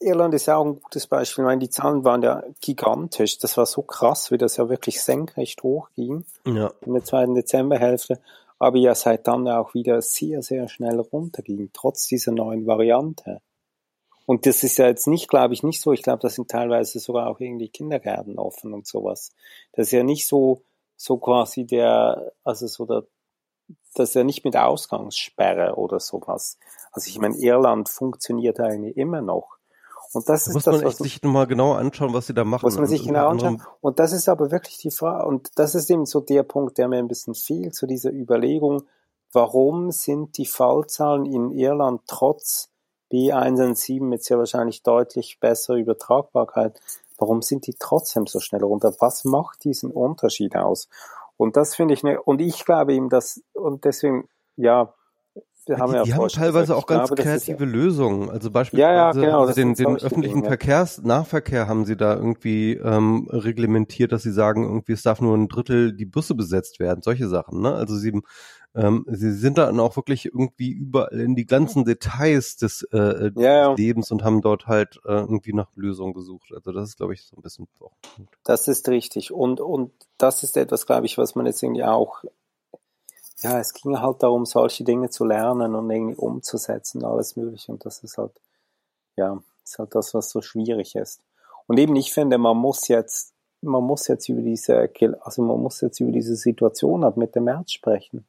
Irland 0.00 0.34
ist 0.34 0.44
ja 0.44 0.56
auch 0.56 0.66
ein 0.66 0.80
gutes 0.82 1.06
Beispiel. 1.06 1.44
Ich 1.44 1.46
meine, 1.46 1.60
die 1.60 1.70
Zahlen 1.70 2.04
waren 2.04 2.22
ja 2.22 2.42
gigantisch. 2.60 3.38
Das 3.38 3.56
war 3.56 3.64
so 3.64 3.80
krass, 3.80 4.30
wie 4.30 4.36
das 4.36 4.58
ja 4.58 4.68
wirklich 4.68 5.00
senkrecht 5.00 5.62
hochging 5.62 6.26
ja. 6.44 6.72
in 6.82 6.92
der 6.92 7.04
zweiten 7.04 7.34
Dezemberhälfte. 7.34 8.20
Aber 8.58 8.78
ja 8.78 8.94
seit 8.94 9.26
dann 9.28 9.46
auch 9.48 9.74
wieder 9.74 10.02
sehr, 10.02 10.42
sehr 10.42 10.68
schnell 10.68 10.98
runterging, 11.00 11.70
trotz 11.72 12.06
dieser 12.06 12.32
neuen 12.32 12.66
Variante. 12.66 13.40
Und 14.26 14.44
das 14.44 14.62
ist 14.62 14.78
ja 14.78 14.86
jetzt 14.86 15.06
nicht, 15.06 15.28
glaube 15.28 15.54
ich, 15.54 15.62
nicht 15.62 15.80
so. 15.80 15.92
Ich 15.92 16.02
glaube, 16.02 16.20
das 16.20 16.34
sind 16.34 16.50
teilweise 16.50 16.98
sogar 16.98 17.28
auch 17.28 17.40
irgendwie 17.40 17.68
Kindergärten 17.70 18.38
offen 18.38 18.74
und 18.74 18.86
sowas. 18.86 19.30
Das 19.72 19.86
ist 19.86 19.92
ja 19.92 20.02
nicht 20.02 20.26
so, 20.26 20.64
so 20.96 21.16
quasi 21.16 21.64
der, 21.64 22.32
also 22.44 22.66
so 22.66 22.84
der, 22.84 23.04
das 23.94 24.10
ist 24.10 24.14
ja 24.14 24.24
nicht 24.24 24.44
mit 24.44 24.56
Ausgangssperre 24.56 25.76
oder 25.76 25.98
sowas. 26.00 26.58
Also 26.92 27.08
ich 27.08 27.18
meine, 27.18 27.36
Irland 27.36 27.88
funktioniert 27.88 28.60
eigentlich 28.60 28.96
immer 28.96 29.22
noch. 29.22 29.57
Und 30.12 30.28
das 30.28 30.44
da 30.44 30.50
ist 30.50 30.54
muss 30.54 30.64
das, 30.64 30.76
man 30.76 30.86
echt 30.86 30.98
sich 30.98 31.22
nochmal 31.22 31.46
genau 31.46 31.72
anschauen, 31.74 32.14
was 32.14 32.26
sie 32.26 32.34
da 32.34 32.44
machen. 32.44 32.64
Muss 32.64 32.76
man 32.76 32.86
sich 32.86 33.04
genau 33.04 33.28
anschauen. 33.28 33.62
Und 33.80 33.98
das 33.98 34.12
ist 34.12 34.28
aber 34.28 34.50
wirklich 34.50 34.78
die 34.78 34.90
Frage, 34.90 35.26
und 35.26 35.50
das 35.56 35.74
ist 35.74 35.90
eben 35.90 36.06
so 36.06 36.20
der 36.20 36.42
Punkt, 36.42 36.78
der 36.78 36.88
mir 36.88 36.98
ein 36.98 37.08
bisschen 37.08 37.34
fehlt, 37.34 37.74
zu 37.74 37.86
dieser 37.86 38.10
Überlegung, 38.10 38.82
warum 39.32 39.90
sind 39.90 40.38
die 40.38 40.46
Fallzahlen 40.46 41.26
in 41.26 41.50
Irland 41.50 42.02
trotz 42.06 42.70
B117 43.12 44.02
mit 44.02 44.24
sehr 44.24 44.38
wahrscheinlich 44.38 44.82
deutlich 44.82 45.38
besserer 45.40 45.76
Übertragbarkeit, 45.76 46.80
warum 47.18 47.42
sind 47.42 47.66
die 47.66 47.74
trotzdem 47.78 48.26
so 48.26 48.40
schnell 48.40 48.62
runter? 48.62 48.94
Was 49.00 49.24
macht 49.24 49.64
diesen 49.64 49.90
Unterschied 49.90 50.56
aus? 50.56 50.88
Und 51.36 51.56
das 51.56 51.74
finde 51.74 51.94
ich, 51.94 52.02
ne, 52.02 52.20
und 52.20 52.40
ich 52.40 52.64
glaube 52.64 52.94
eben, 52.94 53.08
dass, 53.08 53.42
und 53.52 53.84
deswegen, 53.84 54.28
ja, 54.56 54.94
wir 55.68 55.78
haben 55.78 55.92
die, 55.92 55.96
ja 55.96 56.02
die 56.04 56.14
haben 56.14 56.28
teilweise 56.28 56.76
auch 56.76 56.86
ganz 56.86 57.08
glaube, 57.08 57.22
kreative 57.22 57.64
ja, 57.64 57.70
Lösungen. 57.70 58.30
Also 58.30 58.50
beispielsweise 58.50 58.92
ja, 58.92 59.12
ja, 59.12 59.12
genau, 59.12 59.40
also 59.42 59.54
den, 59.54 59.74
den 59.74 59.96
öffentlichen 59.96 60.44
Verkehrs 60.44 61.02
Nahverkehr 61.02 61.68
haben 61.68 61.84
sie 61.84 61.96
da 61.96 62.14
irgendwie 62.14 62.72
ähm, 62.74 63.28
reglementiert, 63.30 64.12
dass 64.12 64.22
sie 64.22 64.32
sagen, 64.32 64.64
irgendwie 64.64 64.92
es 64.92 65.02
darf 65.02 65.20
nur 65.20 65.36
ein 65.36 65.48
Drittel 65.48 65.92
die 65.92 66.06
Busse 66.06 66.34
besetzt 66.34 66.80
werden, 66.80 67.02
solche 67.02 67.28
Sachen. 67.28 67.60
Ne? 67.60 67.74
Also 67.74 67.96
sie 67.96 68.12
ähm, 68.74 69.04
sie 69.08 69.32
sind 69.32 69.58
dann 69.58 69.80
auch 69.80 69.96
wirklich 69.96 70.26
irgendwie 70.26 70.70
überall 70.70 71.18
in 71.18 71.34
die 71.34 71.46
ganzen 71.46 71.84
Details 71.84 72.56
des, 72.56 72.82
äh, 72.92 73.32
des 73.32 73.78
Lebens 73.78 74.10
und 74.10 74.22
haben 74.22 74.42
dort 74.42 74.66
halt 74.66 75.00
äh, 75.04 75.12
irgendwie 75.12 75.52
nach 75.52 75.68
Lösungen 75.74 76.12
gesucht. 76.12 76.52
Also 76.54 76.72
das 76.72 76.90
ist, 76.90 76.96
glaube 76.98 77.14
ich, 77.14 77.24
so 77.24 77.36
ein 77.36 77.42
bisschen 77.42 77.66
auch 77.80 77.96
gut. 78.16 78.28
Das 78.44 78.68
ist 78.68 78.88
richtig. 78.88 79.32
Und, 79.32 79.60
und 79.60 79.92
das 80.18 80.42
ist 80.42 80.56
etwas, 80.56 80.86
glaube 80.86 81.06
ich, 81.06 81.16
was 81.18 81.34
man 81.34 81.46
jetzt 81.46 81.62
irgendwie 81.62 81.84
auch 81.84 82.22
ja, 83.42 83.58
es 83.58 83.72
ging 83.72 83.98
halt 84.00 84.22
darum, 84.22 84.44
solche 84.44 84.84
Dinge 84.84 85.10
zu 85.10 85.24
lernen 85.24 85.74
und 85.74 85.90
irgendwie 85.90 86.16
umzusetzen, 86.16 87.04
alles 87.04 87.36
mögliche. 87.36 87.72
Und 87.72 87.84
das 87.84 88.02
ist 88.02 88.18
halt, 88.18 88.32
ja, 89.16 89.40
ist 89.64 89.78
halt 89.78 89.94
das, 89.94 90.14
was 90.14 90.30
so 90.30 90.42
schwierig 90.42 90.96
ist. 90.96 91.20
Und 91.66 91.78
eben, 91.78 91.94
ich 91.96 92.12
finde, 92.12 92.38
man 92.38 92.56
muss 92.56 92.88
jetzt, 92.88 93.32
man 93.60 93.84
muss 93.84 94.08
jetzt 94.08 94.28
über 94.28 94.40
diese, 94.40 94.90
also 95.20 95.42
man 95.42 95.60
muss 95.60 95.80
jetzt 95.80 96.00
über 96.00 96.10
diese 96.10 96.34
Situation 96.34 97.04
ab 97.04 97.16
mit 97.16 97.34
dem 97.34 97.44
März 97.44 97.72
sprechen. 97.72 98.26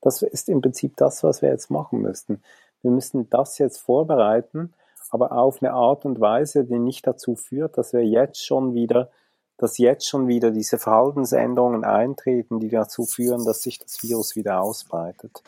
Das 0.00 0.22
ist 0.22 0.48
im 0.48 0.60
Prinzip 0.60 0.96
das, 0.96 1.22
was 1.22 1.42
wir 1.42 1.48
jetzt 1.48 1.70
machen 1.70 2.00
müssten. 2.00 2.42
Wir 2.82 2.90
müssen 2.90 3.30
das 3.30 3.58
jetzt 3.58 3.78
vorbereiten, 3.78 4.74
aber 5.10 5.32
auf 5.32 5.62
eine 5.62 5.72
Art 5.72 6.04
und 6.04 6.20
Weise, 6.20 6.64
die 6.64 6.78
nicht 6.78 7.06
dazu 7.06 7.34
führt, 7.34 7.78
dass 7.78 7.92
wir 7.92 8.04
jetzt 8.04 8.44
schon 8.44 8.74
wieder 8.74 9.10
dass 9.58 9.78
jetzt 9.78 10.08
schon 10.08 10.28
wieder 10.28 10.50
diese 10.50 10.78
Verhaltensänderungen 10.78 11.84
eintreten, 11.84 12.60
die 12.60 12.68
dazu 12.68 13.04
führen, 13.04 13.44
dass 13.44 13.62
sich 13.62 13.78
das 13.78 14.02
Virus 14.02 14.36
wieder 14.36 14.60
ausbreitet. 14.60 15.42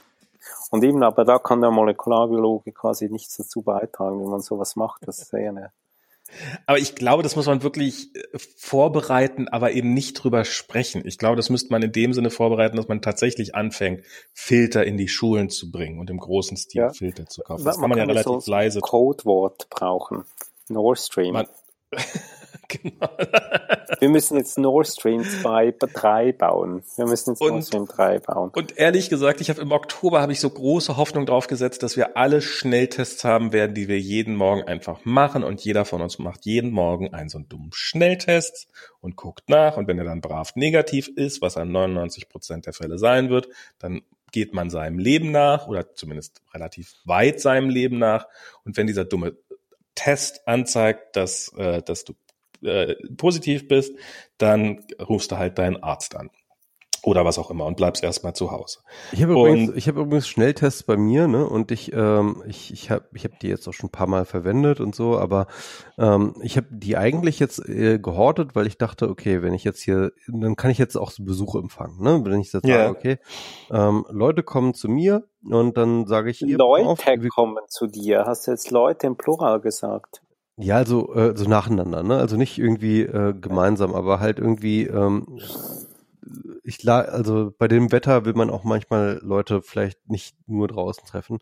Und 0.71 0.83
eben, 0.85 1.03
aber 1.03 1.25
da 1.25 1.39
kann 1.39 1.61
der 1.61 1.71
Molekularbiologe 1.71 2.73
quasi 2.73 3.09
nichts 3.11 3.37
dazu 3.37 3.63
beitragen, 3.63 4.21
wenn 4.21 4.31
man 4.31 4.41
sowas 4.41 4.77
macht. 4.77 5.07
Das 5.07 5.19
ist 5.19 5.33
eher 5.33 5.51
eine 5.51 5.73
aber 6.67 6.79
ich 6.79 6.95
glaube, 6.95 7.23
das 7.23 7.37
muss 7.37 7.47
man 7.47 7.63
wirklich 7.63 8.15
äh, 8.15 8.39
vorbereiten, 8.39 9.49
aber 9.49 9.73
eben 9.73 9.95
nicht 9.95 10.15
drüber 10.15 10.45
sprechen. 10.45 11.03
Ich 11.07 11.19
glaube, 11.19 11.37
das 11.37 11.51
müsste 11.51 11.71
man 11.71 11.83
in 11.83 11.93
dem 11.93 12.13
Sinne 12.13 12.31
vorbereiten, 12.31 12.77
dass 12.77 12.89
man 12.89 13.01
tatsächlich 13.01 13.55
anfängt, 13.55 14.05
Filter 14.35 14.85
in 14.85 14.97
die 14.97 15.09
Schulen 15.09 15.49
zu 15.49 15.71
bringen 15.71 15.99
und 15.99 16.11
im 16.11 16.19
großen 16.19 16.57
Stil 16.57 16.83
ja. 16.83 16.91
Filter 16.91 17.27
zu 17.27 17.43
kaufen. 17.43 17.65
Das 17.65 17.77
man 17.77 17.91
kann 17.91 17.91
man, 17.91 17.99
ja 17.99 18.05
relativ 18.05 18.45
so 18.45 18.51
leise. 18.51 18.81
Codewort 18.81 19.69
brauchen. 19.71 20.25
Nord 20.69 20.99
Stream. 20.99 21.33
Man 21.33 21.47
Genau. 22.83 23.09
Wir 23.99 24.11
müssen 24.11 24.37
jetzt 24.37 24.59
Nord 24.59 24.87
Stream 24.87 25.25
2, 25.25 25.75
3 25.79 26.33
bauen. 26.33 26.83
Wir 26.97 27.07
müssen 27.07 27.31
jetzt 27.31 27.41
und, 27.41 27.49
Nord 27.49 27.65
Stream 27.65 27.87
3 27.87 28.19
bauen. 28.21 28.51
Und 28.55 28.77
ehrlich 28.77 29.09
gesagt, 29.09 29.41
ich 29.41 29.49
habe 29.49 29.61
im 29.63 29.73
Oktober 29.73 30.21
habe 30.21 30.33
ich 30.33 30.41
so 30.41 30.51
große 30.51 30.99
Hoffnung 30.99 31.25
drauf 31.25 31.47
gesetzt, 31.47 31.83
dass 31.83 31.97
wir 31.97 32.17
alle 32.19 32.43
Schnelltests 32.43 33.25
haben 33.25 33.53
werden, 33.53 33.75
die 33.75 33.89
wir 33.89 33.99
jeden 33.99 34.37
Morgen 34.37 34.65
einfach 34.65 35.05
machen 35.05 35.45
und 35.45 35.63
jeder 35.63 35.87
von 35.87 36.03
uns 36.03 36.19
macht 36.19 36.45
jeden 36.45 36.71
Morgen 36.71 37.15
einen 37.15 37.31
so 37.31 37.39
einen 37.39 37.49
dummen 37.49 37.71
Schnelltest 37.73 38.69
und 39.01 39.17
guckt 39.17 39.49
nach 39.49 39.79
und 39.79 39.89
wenn 39.89 39.99
er 39.99 40.05
dann 40.05 40.21
brav 40.21 40.55
negativ 40.55 41.09
ist, 41.09 41.41
was 41.41 41.57
an 41.57 41.73
99 41.73 42.29
Prozent 42.29 42.67
der 42.67 42.75
Fälle 42.75 42.99
sein 42.99 43.31
wird, 43.31 43.49
dann 43.79 44.03
geht 44.31 44.53
man 44.53 44.69
seinem 44.69 44.99
Leben 44.99 45.31
nach 45.31 45.69
oder 45.69 45.95
zumindest 45.95 46.43
relativ 46.53 46.95
weit 47.05 47.41
seinem 47.41 47.71
Leben 47.71 47.99
nach 47.99 48.27
und 48.65 48.77
wenn 48.77 48.87
dieser 48.87 49.07
dumme 49.07 49.37
Test 49.95 50.47
anzeigt, 50.47 51.17
dass, 51.17 51.53
äh, 51.57 51.83
dass 51.83 52.05
du 52.05 52.13
äh, 52.63 52.95
positiv 53.17 53.69
bist, 53.69 53.95
dann 54.39 54.85
rufst 55.01 55.33
du 55.33 55.39
halt 55.39 55.59
deinen 55.59 55.83
Arzt 55.83 56.17
an. 56.17 56.31
Oder 57.05 57.25
was 57.25 57.39
auch 57.39 57.51
immer 57.51 57.65
und 57.65 57.77
bleibst 57.77 58.03
erstmal 58.03 58.35
zu 58.35 58.51
Hause. 58.51 58.81
Ich 59.13 59.23
habe 59.23 59.33
übrigens, 59.33 59.73
ich 59.77 59.87
habe 59.87 60.01
übrigens 60.01 60.27
Schnelltests 60.27 60.83
bei 60.83 60.97
mir, 60.97 61.29
ne? 61.29 61.47
Und 61.47 61.71
ich, 61.71 61.93
ähm, 61.93 62.43
ich, 62.47 62.73
ich 62.73 62.91
habe, 62.91 63.05
ich 63.15 63.23
habe 63.23 63.35
die 63.41 63.47
jetzt 63.47 63.69
auch 63.69 63.73
schon 63.73 63.89
ein 63.89 63.93
paar 63.93 64.09
Mal 64.09 64.25
verwendet 64.25 64.81
und 64.81 64.97
so, 64.97 65.17
aber 65.17 65.47
ähm, 65.97 66.35
ich 66.43 66.57
habe 66.57 66.67
die 66.71 66.97
eigentlich 66.97 67.39
jetzt 67.39 67.67
äh, 67.69 68.01
gehortet, 68.01 68.57
weil 68.57 68.67
ich 68.67 68.79
dachte, 68.79 69.09
okay, 69.09 69.43
wenn 69.43 69.55
ich 69.55 69.63
jetzt 69.63 69.81
hier, 69.81 70.11
dann 70.27 70.57
kann 70.57 70.73
ich 70.73 70.79
jetzt 70.79 70.97
auch 70.97 71.13
so 71.13 71.25
Besuche 71.25 71.59
empfangen, 71.59 72.03
ne? 72.03 72.21
Wenn 72.25 72.41
ich 72.41 72.53
jetzt 72.53 72.67
yeah. 72.67 72.87
sage, 72.87 72.99
okay, 72.99 73.19
ähm, 73.71 74.05
Leute 74.11 74.43
kommen 74.43 74.75
zu 74.75 74.89
mir 74.89 75.25
und 75.45 75.77
dann 75.77 76.05
sage 76.07 76.31
ich 76.31 76.43
ihr, 76.43 76.59
Leute 76.59 76.89
auf, 76.89 77.01
kommen 77.33 77.59
zu 77.69 77.87
dir. 77.87 78.25
Hast 78.27 78.49
du 78.49 78.51
jetzt 78.51 78.73
Leute 78.73 79.07
im 79.07 79.17
Plural 79.17 79.61
gesagt? 79.61 80.21
Ja, 80.61 80.77
also 80.77 81.15
äh, 81.15 81.37
so 81.37 81.49
nacheinander, 81.49 82.03
ne? 82.03 82.17
Also 82.19 82.37
nicht 82.37 82.59
irgendwie 82.59 83.03
äh, 83.03 83.33
gemeinsam, 83.33 83.95
aber 83.95 84.19
halt 84.21 84.39
irgendwie, 84.39 84.87
ähm, 84.87 85.39
ich 86.65 86.89
also 86.89 87.53
bei 87.59 87.69
dem 87.69 87.93
Wetter 87.93 88.25
will 88.25 88.35
man 88.35 88.51
auch 88.51 88.65
manchmal 88.65 89.21
Leute 89.23 89.63
vielleicht 89.63 90.09
nicht 90.11 90.37
nur 90.49 90.69
draußen 90.69 91.05
treffen. 91.07 91.39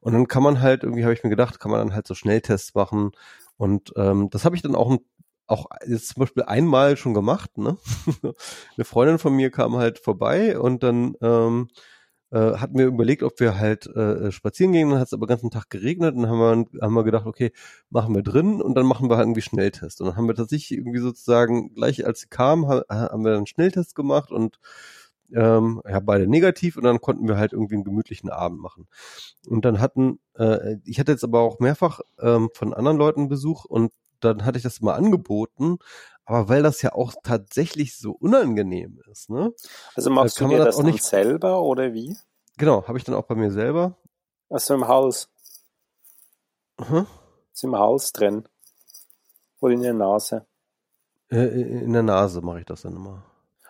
Und 0.00 0.12
dann 0.14 0.28
kann 0.28 0.42
man 0.42 0.60
halt, 0.60 0.82
irgendwie 0.84 1.04
habe 1.04 1.14
ich 1.14 1.24
mir 1.24 1.30
gedacht, 1.30 1.60
kann 1.60 1.70
man 1.70 1.80
dann 1.80 1.94
halt 1.94 2.06
so 2.06 2.14
Schnelltests 2.14 2.74
machen. 2.74 3.12
Und 3.56 3.92
ähm, 3.96 4.30
das 4.30 4.44
habe 4.44 4.56
ich 4.56 4.62
dann 4.62 4.74
auch 4.74 4.98
auch 5.46 5.66
jetzt 5.86 6.08
zum 6.08 6.20
Beispiel 6.20 6.44
einmal 6.44 6.96
schon 6.96 7.12
gemacht, 7.14 7.58
ne? 7.58 7.76
Eine 8.76 8.84
Freundin 8.86 9.18
von 9.18 9.34
mir 9.34 9.50
kam 9.50 9.76
halt 9.76 9.98
vorbei 9.98 10.58
und 10.58 10.82
dann 10.82 11.16
ähm, 11.20 11.68
äh, 12.34 12.56
hatten 12.58 12.76
wir 12.76 12.86
überlegt, 12.86 13.22
ob 13.22 13.38
wir 13.38 13.58
halt 13.58 13.86
äh, 13.86 14.32
spazieren 14.32 14.72
gehen, 14.72 14.90
dann 14.90 14.98
hat 14.98 15.06
es 15.06 15.12
aber 15.12 15.26
den 15.26 15.34
ganzen 15.34 15.50
Tag 15.50 15.70
geregnet. 15.70 16.16
Und 16.16 16.22
dann 16.22 16.30
haben 16.32 16.66
wir, 16.72 16.82
haben 16.82 16.94
wir 16.94 17.04
gedacht, 17.04 17.26
okay, 17.26 17.52
machen 17.90 18.12
wir 18.14 18.22
drin. 18.22 18.60
Und 18.60 18.74
dann 18.74 18.86
machen 18.86 19.08
wir 19.08 19.16
halt 19.16 19.26
irgendwie 19.26 19.42
Schnelltest. 19.42 20.00
Und 20.00 20.08
dann 20.08 20.16
haben 20.16 20.26
wir 20.26 20.34
tatsächlich 20.34 20.76
irgendwie 20.76 20.98
sozusagen, 20.98 21.74
gleich 21.74 22.04
als 22.04 22.20
sie 22.20 22.26
kam, 22.28 22.66
haben 22.66 23.24
wir 23.24 23.32
dann 23.34 23.46
Schnelltest 23.46 23.94
gemacht 23.94 24.32
und 24.32 24.58
ähm, 25.32 25.80
ja, 25.88 26.00
beide 26.00 26.26
negativ. 26.26 26.76
Und 26.76 26.82
dann 26.82 27.00
konnten 27.00 27.28
wir 27.28 27.36
halt 27.36 27.52
irgendwie 27.52 27.76
einen 27.76 27.84
gemütlichen 27.84 28.30
Abend 28.30 28.60
machen. 28.60 28.88
Und 29.46 29.64
dann 29.64 29.80
hatten, 29.80 30.18
äh, 30.36 30.78
ich 30.84 30.98
hatte 30.98 31.12
jetzt 31.12 31.24
aber 31.24 31.40
auch 31.40 31.60
mehrfach 31.60 32.00
ähm, 32.20 32.50
von 32.52 32.74
anderen 32.74 32.98
Leuten 32.98 33.28
Besuch. 33.28 33.64
Und 33.64 33.92
dann 34.18 34.44
hatte 34.44 34.58
ich 34.58 34.64
das 34.64 34.80
mal 34.80 34.94
angeboten, 34.94 35.78
aber 36.24 36.48
weil 36.48 36.62
das 36.62 36.82
ja 36.82 36.92
auch 36.92 37.12
tatsächlich 37.22 37.96
so 37.96 38.12
unangenehm 38.12 39.00
ist, 39.10 39.30
ne? 39.30 39.52
Also 39.94 40.10
machst 40.10 40.40
du 40.40 40.48
dir 40.48 40.58
das, 40.58 40.66
das 40.66 40.76
auch 40.76 40.82
nicht 40.82 41.02
selber 41.02 41.62
oder 41.62 41.92
wie? 41.92 42.16
Genau, 42.56 42.86
habe 42.86 42.98
ich 42.98 43.04
dann 43.04 43.14
auch 43.14 43.24
bei 43.24 43.34
mir 43.34 43.50
selber. 43.50 43.96
Also 44.48 44.74
im 44.74 44.86
Hals. 44.86 45.28
Mhm. 46.78 47.06
Ist 47.52 47.64
im 47.64 47.76
Hals 47.76 48.12
drin. 48.12 48.48
Oder 49.60 49.74
in 49.74 49.82
der 49.82 49.94
Nase. 49.94 50.46
Äh, 51.30 51.46
in 51.46 51.92
der 51.92 52.02
Nase 52.02 52.40
mache 52.40 52.60
ich 52.60 52.66
das 52.66 52.82
dann 52.82 52.96
immer. 52.96 53.24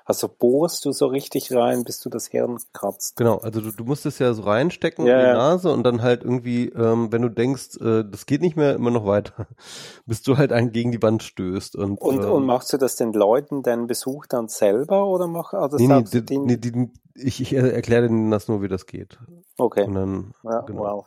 Also 0.07 0.29
bohrst 0.29 0.85
du 0.85 0.93
so 0.93 1.07
richtig 1.07 1.51
rein, 1.55 1.85
bis 1.85 1.99
du 2.01 2.11
das 2.11 2.27
Hirn 2.27 2.59
kratzt. 2.75 3.17
Genau, 3.17 3.39
also 3.39 3.63
du, 3.63 3.71
du 3.71 3.85
musst 3.85 4.05
es 4.05 4.19
ja 4.19 4.35
so 4.35 4.43
reinstecken 4.43 5.07
ja, 5.07 5.19
in 5.19 5.27
die 5.29 5.33
Nase 5.33 5.73
und 5.73 5.83
dann 5.83 6.03
halt 6.03 6.23
irgendwie, 6.23 6.69
ähm, 6.69 7.11
wenn 7.11 7.23
du 7.23 7.31
denkst, 7.31 7.79
äh, 7.81 8.05
das 8.05 8.27
geht 8.27 8.43
nicht 8.43 8.55
mehr, 8.55 8.75
immer 8.75 8.91
noch 8.91 9.07
weiter, 9.07 9.47
bis 10.07 10.23
du 10.23 10.37
halt 10.37 10.53
einen 10.53 10.73
gegen 10.73 10.93
die 10.93 11.03
Wand 11.03 11.23
stößt. 11.23 11.77
Und, 11.77 12.01
und, 12.03 12.23
ähm, 12.23 12.31
und 12.33 12.45
machst 12.45 12.71
du 12.75 12.77
das 12.77 12.97
den 12.97 13.15
Leuten 13.15 13.63
deinen 13.63 13.87
Besuch 13.87 14.27
dann 14.27 14.49
selber 14.49 15.07
oder 15.07 15.27
mach 15.27 15.55
also 15.55 15.79
nee, 15.79 15.87
nee, 15.87 16.21
die, 16.21 16.39
nee 16.39 16.57
die, 16.59 16.91
ich, 17.15 17.41
ich 17.41 17.55
erkläre 17.55 18.09
denen 18.09 18.31
das 18.31 18.49
nur, 18.49 18.61
wie 18.61 18.69
das 18.69 18.85
geht. 18.85 19.19
Okay. 19.57 19.85
Und 19.85 19.95
dann, 19.95 20.35
Ja, 20.43 20.61
genau. 20.61 20.83
wow. 20.83 21.07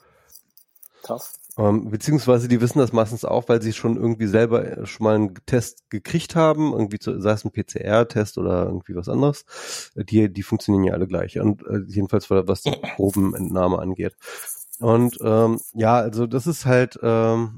Tough. 1.04 1.34
Ähm, 1.58 1.90
beziehungsweise 1.90 2.48
die 2.48 2.62
wissen 2.62 2.78
das 2.80 2.94
meistens 2.94 3.26
auch, 3.26 3.50
weil 3.50 3.62
sie 3.62 3.74
schon 3.74 3.98
irgendwie 3.98 4.28
selber 4.28 4.64
äh, 4.80 4.86
schon 4.86 5.04
mal 5.06 5.16
einen 5.16 5.34
Test 5.48 5.90
gekriegt 5.90 6.36
haben, 6.36 6.72
irgendwie 6.72 7.00
zu, 7.00 7.20
sei 7.20 7.32
es 7.32 7.46
ein 7.46 7.52
PCR-Test 7.52 8.38
oder 8.38 8.66
irgendwie 8.66 8.96
was 8.96 9.10
anderes. 9.10 9.92
Äh, 9.96 10.04
Die, 10.06 10.32
die 10.32 10.44
funktionieren 10.44 10.84
ja 10.84 10.94
alle 10.94 11.08
gleich. 11.08 11.40
Und 11.40 11.64
äh, 11.66 11.80
jedenfalls 11.88 12.30
was 12.30 12.62
die 12.62 12.72
Probenentnahme 12.96 13.80
angeht. 13.80 14.16
Und 14.80 15.18
ähm, 15.22 15.60
ja, 15.74 15.96
also 15.96 16.28
das 16.28 16.46
ist 16.48 16.66
halt, 16.66 17.00
ähm, 17.02 17.58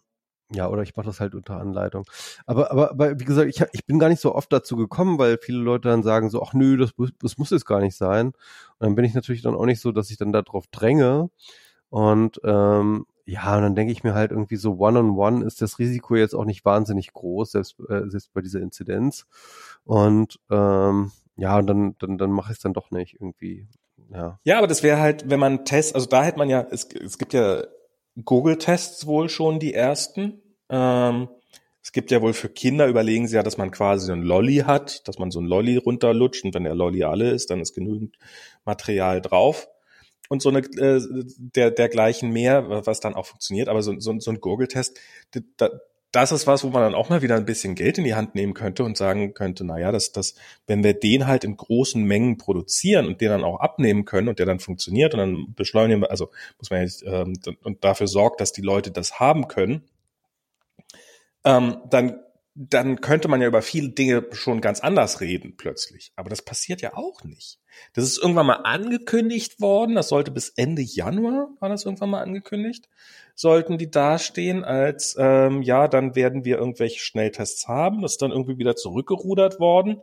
ja, 0.51 0.67
oder 0.69 0.81
ich 0.83 0.95
mache 0.95 1.07
das 1.07 1.19
halt 1.19 1.35
unter 1.35 1.57
Anleitung. 1.59 2.05
Aber, 2.45 2.71
aber, 2.71 2.91
aber 2.91 3.19
wie 3.19 3.25
gesagt, 3.25 3.49
ich, 3.49 3.63
ich 3.73 3.85
bin 3.85 3.99
gar 3.99 4.09
nicht 4.09 4.21
so 4.21 4.33
oft 4.33 4.51
dazu 4.51 4.77
gekommen, 4.77 5.19
weil 5.19 5.37
viele 5.41 5.59
Leute 5.59 5.89
dann 5.89 6.03
sagen 6.03 6.29
so, 6.29 6.41
ach 6.41 6.53
nö, 6.53 6.77
das, 6.77 6.91
das 7.21 7.37
muss 7.37 7.51
jetzt 7.51 7.65
gar 7.65 7.81
nicht 7.81 7.95
sein. 7.97 8.27
Und 8.27 8.35
dann 8.79 8.95
bin 8.95 9.05
ich 9.05 9.13
natürlich 9.13 9.41
dann 9.41 9.55
auch 9.55 9.65
nicht 9.65 9.81
so, 9.81 9.91
dass 9.91 10.09
ich 10.09 10.17
dann 10.17 10.31
darauf 10.31 10.65
dränge. 10.71 11.29
Und 11.89 12.39
ähm, 12.43 13.05
ja, 13.29 13.55
und 13.55 13.61
dann 13.61 13.75
denke 13.75 13.91
ich 13.91 14.03
mir 14.03 14.15
halt 14.15 14.31
irgendwie 14.31 14.55
so, 14.55 14.79
one-on-one 14.79 15.45
ist 15.45 15.61
das 15.61 15.77
Risiko 15.77 16.15
jetzt 16.15 16.33
auch 16.33 16.45
nicht 16.45 16.65
wahnsinnig 16.65 17.13
groß, 17.13 17.51
selbst, 17.51 17.79
äh, 17.87 18.09
selbst 18.09 18.33
bei 18.33 18.41
dieser 18.41 18.59
Inzidenz. 18.59 19.27
Und 19.85 20.39
ähm, 20.49 21.11
ja, 21.37 21.59
und 21.59 21.67
dann, 21.67 21.95
dann, 21.99 22.17
dann 22.17 22.31
mache 22.31 22.51
ich 22.51 22.57
es 22.57 22.63
dann 22.63 22.73
doch 22.73 22.89
nicht 22.89 23.15
irgendwie. 23.15 23.67
Ja. 24.11 24.39
Ja, 24.43 24.57
aber 24.57 24.65
das 24.65 24.81
wäre 24.81 24.99
halt, 24.99 25.29
wenn 25.29 25.39
man 25.39 25.63
Tests, 25.63 25.93
also 25.93 26.07
da 26.07 26.23
hätte 26.23 26.39
man 26.39 26.49
ja, 26.49 26.65
es, 26.71 26.85
es 26.85 27.19
gibt 27.19 27.33
ja 27.33 27.63
Google-Tests 28.25 29.05
wohl 29.05 29.29
schon 29.29 29.59
die 29.59 29.75
ersten. 29.75 30.41
Ähm, 30.69 31.29
es 31.83 31.91
gibt 31.91 32.09
ja 32.09 32.23
wohl 32.23 32.33
für 32.33 32.49
Kinder, 32.49 32.87
überlegen 32.87 33.27
sie 33.27 33.35
ja, 33.35 33.43
dass 33.43 33.57
man 33.57 33.69
quasi 33.69 34.07
so 34.07 34.13
ein 34.13 34.23
Lolly 34.23 34.63
hat, 34.65 35.07
dass 35.07 35.19
man 35.19 35.29
so 35.29 35.39
ein 35.39 35.45
Lolly 35.45 35.77
runterlutscht 35.77 36.45
und 36.45 36.55
wenn 36.55 36.63
der 36.63 36.75
Lolly 36.75 37.03
alle 37.03 37.29
ist, 37.29 37.51
dann 37.51 37.61
ist 37.61 37.75
genügend 37.75 38.17
Material 38.65 39.21
drauf. 39.21 39.67
Und 40.29 40.41
so 40.41 40.49
eine 40.49 40.59
äh, 40.59 41.01
der 41.37 41.71
dergleichen 41.71 42.31
mehr, 42.31 42.85
was 42.85 43.01
dann 43.01 43.15
auch 43.15 43.25
funktioniert, 43.25 43.67
aber 43.67 43.81
so, 43.81 43.99
so, 43.99 44.17
so 44.19 44.31
ein 44.31 44.39
Google-Test, 44.39 44.97
da, 45.57 45.69
das 46.11 46.31
ist 46.31 46.47
was, 46.47 46.63
wo 46.63 46.69
man 46.69 46.81
dann 46.81 46.95
auch 46.95 47.09
mal 47.09 47.21
wieder 47.21 47.35
ein 47.35 47.45
bisschen 47.45 47.75
Geld 47.75 47.97
in 47.99 48.03
die 48.03 48.15
Hand 48.15 48.33
nehmen 48.33 48.53
könnte 48.53 48.83
und 48.83 48.97
sagen 48.97 49.33
könnte, 49.33 49.63
na 49.63 49.77
ja, 49.77 49.91
das, 49.91 50.11
das, 50.11 50.33
wenn 50.65 50.83
wir 50.83 50.93
den 50.93 51.27
halt 51.27 51.43
in 51.43 51.55
großen 51.55 52.03
Mengen 52.03 52.37
produzieren 52.37 53.05
und 53.05 53.21
den 53.21 53.29
dann 53.29 53.43
auch 53.43 53.59
abnehmen 53.59 54.05
können 54.05 54.27
und 54.27 54.39
der 54.39 54.47
dann 54.47 54.59
funktioniert 54.59 55.13
und 55.13 55.19
dann 55.19 55.53
beschleunigen 55.55 56.01
wir, 56.01 56.09
also 56.09 56.31
muss 56.57 56.71
man 56.71 56.81
jetzt, 56.81 57.03
ähm, 57.05 57.33
und 57.63 57.83
dafür 57.83 58.07
sorgt, 58.07 58.41
dass 58.41 58.53
die 58.53 58.61
Leute 58.61 58.91
das 58.91 59.19
haben 59.19 59.47
können, 59.47 59.83
ähm, 61.43 61.77
dann, 61.89 62.19
dann 62.55 62.99
könnte 62.99 63.27
man 63.27 63.41
ja 63.41 63.47
über 63.47 63.61
viele 63.61 63.89
Dinge 63.89 64.25
schon 64.31 64.59
ganz 64.59 64.81
anders 64.81 65.21
reden 65.21 65.55
plötzlich. 65.55 66.11
Aber 66.15 66.29
das 66.29 66.41
passiert 66.41 66.81
ja 66.81 66.95
auch 66.95 67.23
nicht. 67.23 67.59
Das 67.93 68.03
ist 68.03 68.17
irgendwann 68.17 68.47
mal 68.47 68.61
angekündigt 68.63 69.61
worden. 69.61 69.95
Das 69.95 70.09
sollte 70.09 70.31
bis 70.31 70.49
Ende 70.49 70.81
Januar, 70.81 71.49
war 71.59 71.69
das 71.69 71.85
irgendwann 71.85 72.09
mal 72.09 72.21
angekündigt, 72.21 72.89
sollten 73.35 73.77
die 73.77 73.89
dastehen 73.89 74.65
als, 74.65 75.15
ähm, 75.17 75.61
ja, 75.61 75.87
dann 75.87 76.15
werden 76.15 76.43
wir 76.43 76.57
irgendwelche 76.57 76.99
Schnelltests 76.99 77.67
haben. 77.67 78.01
Das 78.01 78.13
ist 78.13 78.21
dann 78.21 78.31
irgendwie 78.31 78.57
wieder 78.57 78.75
zurückgerudert 78.75 79.59
worden. 79.59 80.01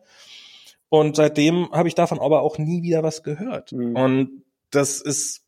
Und 0.88 1.16
seitdem 1.16 1.70
habe 1.72 1.88
ich 1.88 1.94
davon 1.94 2.20
aber 2.20 2.42
auch 2.42 2.58
nie 2.58 2.82
wieder 2.82 3.02
was 3.02 3.22
gehört. 3.22 3.72
Mhm. 3.72 3.96
Und 3.96 4.42
das 4.70 5.00
ist, 5.00 5.44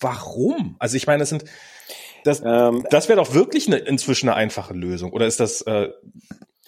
warum? 0.00 0.76
Also 0.78 0.96
ich 0.96 1.06
meine, 1.06 1.20
das 1.20 1.30
sind, 1.30 1.44
das, 2.24 2.42
Ähm, 2.44 2.84
das 2.90 3.08
wäre 3.08 3.22
doch 3.22 3.34
wirklich 3.34 3.66
eine, 3.66 3.78
inzwischen 3.78 4.28
eine 4.28 4.36
einfache 4.36 4.74
Lösung. 4.74 5.12
Oder 5.12 5.26
ist 5.26 5.40
das, 5.40 5.62
äh, 5.62 5.90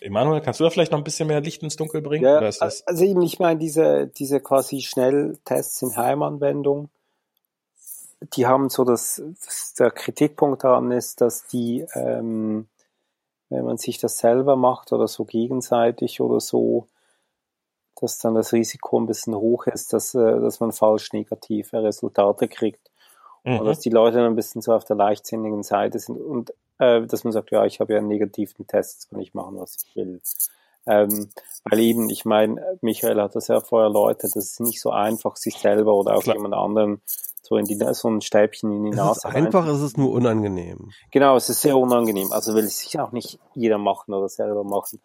Emanuel, 0.00 0.42
kannst 0.42 0.60
du 0.60 0.64
da 0.64 0.70
vielleicht 0.70 0.92
noch 0.92 0.98
ein 0.98 1.04
bisschen 1.04 1.28
mehr 1.28 1.40
Licht 1.40 1.62
ins 1.62 1.76
Dunkel 1.76 2.02
bringen? 2.02 2.24
Ja, 2.24 2.38
Oder 2.38 2.48
ist 2.48 2.60
das, 2.60 2.86
also 2.86 3.04
eben, 3.04 3.22
ich 3.22 3.38
meine, 3.38 3.58
diese, 3.58 4.06
diese 4.06 4.40
quasi 4.40 4.82
Schnelltests 4.82 5.80
in 5.82 5.96
Heimanwendung, 5.96 6.90
die 8.34 8.46
haben 8.46 8.68
so 8.68 8.84
das, 8.84 9.22
das 9.44 9.74
der 9.74 9.90
Kritikpunkt 9.90 10.64
daran 10.64 10.90
ist, 10.90 11.20
dass 11.20 11.46
die, 11.46 11.86
ähm, 11.94 12.68
wenn 13.48 13.64
man 13.64 13.78
sich 13.78 13.98
das 13.98 14.18
selber 14.18 14.56
macht 14.56 14.92
oder 14.92 15.08
so 15.08 15.24
gegenseitig 15.24 16.20
oder 16.20 16.40
so, 16.40 16.86
dass 18.00 18.18
dann 18.18 18.34
das 18.34 18.52
Risiko 18.52 19.00
ein 19.00 19.06
bisschen 19.06 19.34
hoch 19.34 19.66
ist, 19.66 19.92
dass, 19.92 20.14
äh, 20.14 20.40
dass 20.40 20.60
man 20.60 20.72
falsch 20.72 21.12
negative 21.12 21.82
Resultate 21.82 22.48
kriegt. 22.48 22.90
Und 23.44 23.60
Mhm. 23.60 23.64
dass 23.66 23.80
die 23.80 23.90
Leute 23.90 24.16
dann 24.16 24.26
ein 24.26 24.36
bisschen 24.36 24.62
so 24.62 24.72
auf 24.72 24.84
der 24.84 24.96
leichtsinnigen 24.96 25.62
Seite 25.62 25.98
sind 25.98 26.16
und 26.16 26.52
äh, 26.78 27.02
dass 27.06 27.24
man 27.24 27.32
sagt, 27.32 27.50
ja, 27.50 27.64
ich 27.66 27.78
habe 27.80 27.92
ja 27.92 27.98
einen 27.98 28.08
negativen 28.08 28.66
Test, 28.66 28.94
jetzt 28.94 29.10
kann 29.10 29.20
ich 29.20 29.34
machen, 29.34 29.58
was 29.58 29.76
ich 29.86 29.94
will. 29.96 30.20
Ähm, 30.86 31.28
weil 31.64 31.78
eben, 31.80 32.08
ich 32.10 32.24
meine, 32.24 32.78
Michael 32.82 33.20
hat 33.20 33.34
das 33.36 33.48
ja 33.48 33.60
vorher 33.60 33.88
erläutert, 33.88 34.34
das 34.34 34.44
ist 34.44 34.60
nicht 34.60 34.80
so 34.80 34.90
einfach, 34.90 35.36
sich 35.36 35.56
selber 35.58 35.94
oder 35.94 36.16
auch 36.16 36.22
Klar. 36.22 36.36
jemand 36.36 36.54
anderen 36.54 37.00
so 37.42 37.56
in 37.58 37.66
die 37.66 37.76
so 37.92 38.08
ein 38.08 38.22
Stäbchen 38.22 38.72
in 38.72 38.84
die 38.84 38.90
Es 38.90 38.96
Nase 38.96 39.28
ist 39.28 39.34
einfach, 39.34 39.66
rein- 39.66 39.74
es 39.74 39.82
ist 39.82 39.98
nur 39.98 40.10
unangenehm. 40.12 40.90
Genau, 41.10 41.36
es 41.36 41.50
ist 41.50 41.60
sehr 41.60 41.76
unangenehm. 41.76 42.32
Also 42.32 42.54
will 42.54 42.64
es 42.64 42.78
sicher 42.78 43.04
auch 43.04 43.12
nicht 43.12 43.38
jeder 43.54 43.76
machen 43.76 44.14
oder 44.14 44.30
selber 44.30 44.64
machen. 44.64 45.00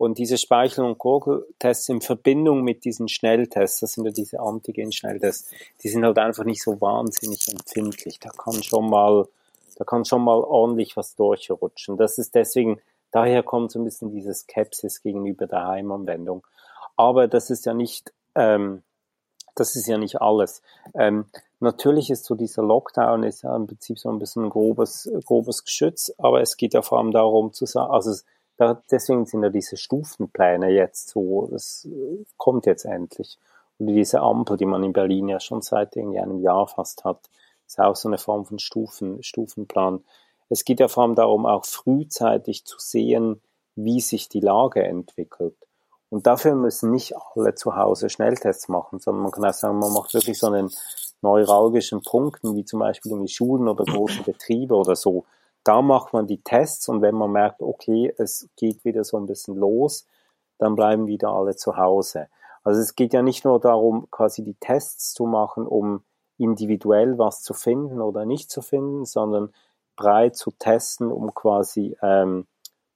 Und 0.00 0.16
diese 0.16 0.38
Speichel- 0.38 0.86
und 0.86 0.96
Gurgeltests 0.96 1.90
in 1.90 2.00
Verbindung 2.00 2.62
mit 2.62 2.86
diesen 2.86 3.06
Schnelltests, 3.06 3.80
das 3.80 3.92
sind 3.92 4.06
ja 4.06 4.10
diese 4.10 4.40
Antigen-Schnelltests, 4.40 5.50
die 5.82 5.90
sind 5.90 6.06
halt 6.06 6.18
einfach 6.18 6.44
nicht 6.44 6.62
so 6.62 6.80
wahnsinnig 6.80 7.46
empfindlich. 7.52 8.18
Da 8.18 8.30
kann 8.30 8.62
schon 8.62 8.88
mal, 8.88 9.28
da 9.76 9.84
kann 9.84 10.06
schon 10.06 10.24
mal 10.24 10.40
ordentlich 10.40 10.96
was 10.96 11.16
durchrutschen. 11.16 11.98
Das 11.98 12.16
ist 12.16 12.34
deswegen, 12.34 12.80
daher 13.10 13.42
kommt 13.42 13.72
so 13.72 13.78
ein 13.78 13.84
bisschen 13.84 14.10
diese 14.10 14.32
Skepsis 14.32 15.02
gegenüber 15.02 15.46
der 15.46 15.68
Heimanwendung. 15.68 16.46
Aber 16.96 17.28
das 17.28 17.50
ist 17.50 17.66
ja 17.66 17.74
nicht, 17.74 18.10
ähm, 18.34 18.82
das 19.54 19.76
ist 19.76 19.86
ja 19.86 19.98
nicht 19.98 20.22
alles. 20.22 20.62
Ähm, 20.94 21.26
natürlich 21.58 22.08
ist 22.08 22.24
so 22.24 22.34
dieser 22.34 22.62
Lockdown 22.62 23.22
ist 23.22 23.42
ja 23.42 23.54
im 23.54 23.66
Prinzip 23.66 23.98
so 23.98 24.08
ein 24.08 24.18
bisschen 24.18 24.44
ein 24.44 24.50
grobes, 24.50 25.10
grobes 25.26 25.62
Geschütz, 25.62 26.10
aber 26.16 26.40
es 26.40 26.56
geht 26.56 26.72
ja 26.72 26.80
vor 26.80 26.96
allem 26.96 27.12
darum 27.12 27.52
zu 27.52 27.66
sagen, 27.66 27.92
also 27.92 28.14
da, 28.60 28.82
deswegen 28.90 29.24
sind 29.24 29.42
ja 29.42 29.48
diese 29.48 29.78
Stufenpläne 29.78 30.70
jetzt 30.70 31.08
so, 31.08 31.50
es 31.54 31.86
äh, 31.86 32.24
kommt 32.36 32.66
jetzt 32.66 32.84
endlich. 32.84 33.38
Oder 33.78 33.92
diese 33.92 34.20
Ampel, 34.20 34.58
die 34.58 34.66
man 34.66 34.84
in 34.84 34.92
Berlin 34.92 35.28
ja 35.28 35.40
schon 35.40 35.62
seit 35.62 35.96
irgendwie 35.96 36.20
einem 36.20 36.40
Jahr 36.40 36.66
fast 36.66 37.04
hat, 37.04 37.30
ist 37.66 37.80
auch 37.80 37.96
so 37.96 38.08
eine 38.08 38.18
Form 38.18 38.44
von 38.44 38.58
Stufen, 38.58 39.22
Stufenplan. 39.22 40.04
Es 40.50 40.64
geht 40.66 40.80
ja 40.80 40.88
vor 40.88 41.04
allem 41.04 41.14
darum, 41.14 41.46
auch 41.46 41.64
frühzeitig 41.64 42.66
zu 42.66 42.76
sehen, 42.78 43.40
wie 43.76 44.00
sich 44.00 44.28
die 44.28 44.40
Lage 44.40 44.82
entwickelt. 44.82 45.56
Und 46.10 46.26
dafür 46.26 46.54
müssen 46.54 46.90
nicht 46.90 47.14
alle 47.16 47.54
zu 47.54 47.76
Hause 47.76 48.10
Schnelltests 48.10 48.68
machen, 48.68 48.98
sondern 48.98 49.22
man 49.22 49.32
kann 49.32 49.44
auch 49.44 49.54
sagen, 49.54 49.78
man 49.78 49.92
macht 49.92 50.12
wirklich 50.12 50.38
so 50.38 50.48
einen 50.48 50.70
neuralgischen 51.22 52.02
Punkten, 52.02 52.56
wie 52.56 52.64
zum 52.64 52.80
Beispiel 52.80 53.12
in 53.12 53.28
Schulen 53.28 53.68
oder 53.68 53.84
große 53.84 54.22
Betriebe 54.22 54.74
oder 54.74 54.96
so. 54.96 55.24
Da 55.64 55.82
macht 55.82 56.12
man 56.12 56.26
die 56.26 56.42
Tests 56.42 56.88
und 56.88 57.02
wenn 57.02 57.14
man 57.14 57.32
merkt, 57.32 57.62
okay, 57.62 58.12
es 58.18 58.48
geht 58.56 58.84
wieder 58.84 59.04
so 59.04 59.16
ein 59.16 59.26
bisschen 59.26 59.56
los, 59.56 60.06
dann 60.58 60.74
bleiben 60.76 61.06
wieder 61.06 61.30
alle 61.30 61.56
zu 61.56 61.76
Hause. 61.76 62.28
Also 62.62 62.80
es 62.80 62.94
geht 62.94 63.12
ja 63.12 63.22
nicht 63.22 63.44
nur 63.44 63.60
darum, 63.60 64.08
quasi 64.10 64.42
die 64.44 64.54
Tests 64.54 65.12
zu 65.12 65.26
machen, 65.26 65.66
um 65.66 66.02
individuell 66.38 67.18
was 67.18 67.42
zu 67.42 67.54
finden 67.54 68.00
oder 68.00 68.24
nicht 68.24 68.50
zu 68.50 68.62
finden, 68.62 69.04
sondern 69.04 69.52
breit 69.96 70.36
zu 70.36 70.50
testen, 70.50 71.12
um 71.12 71.34
quasi 71.34 71.96
ähm, 72.02 72.46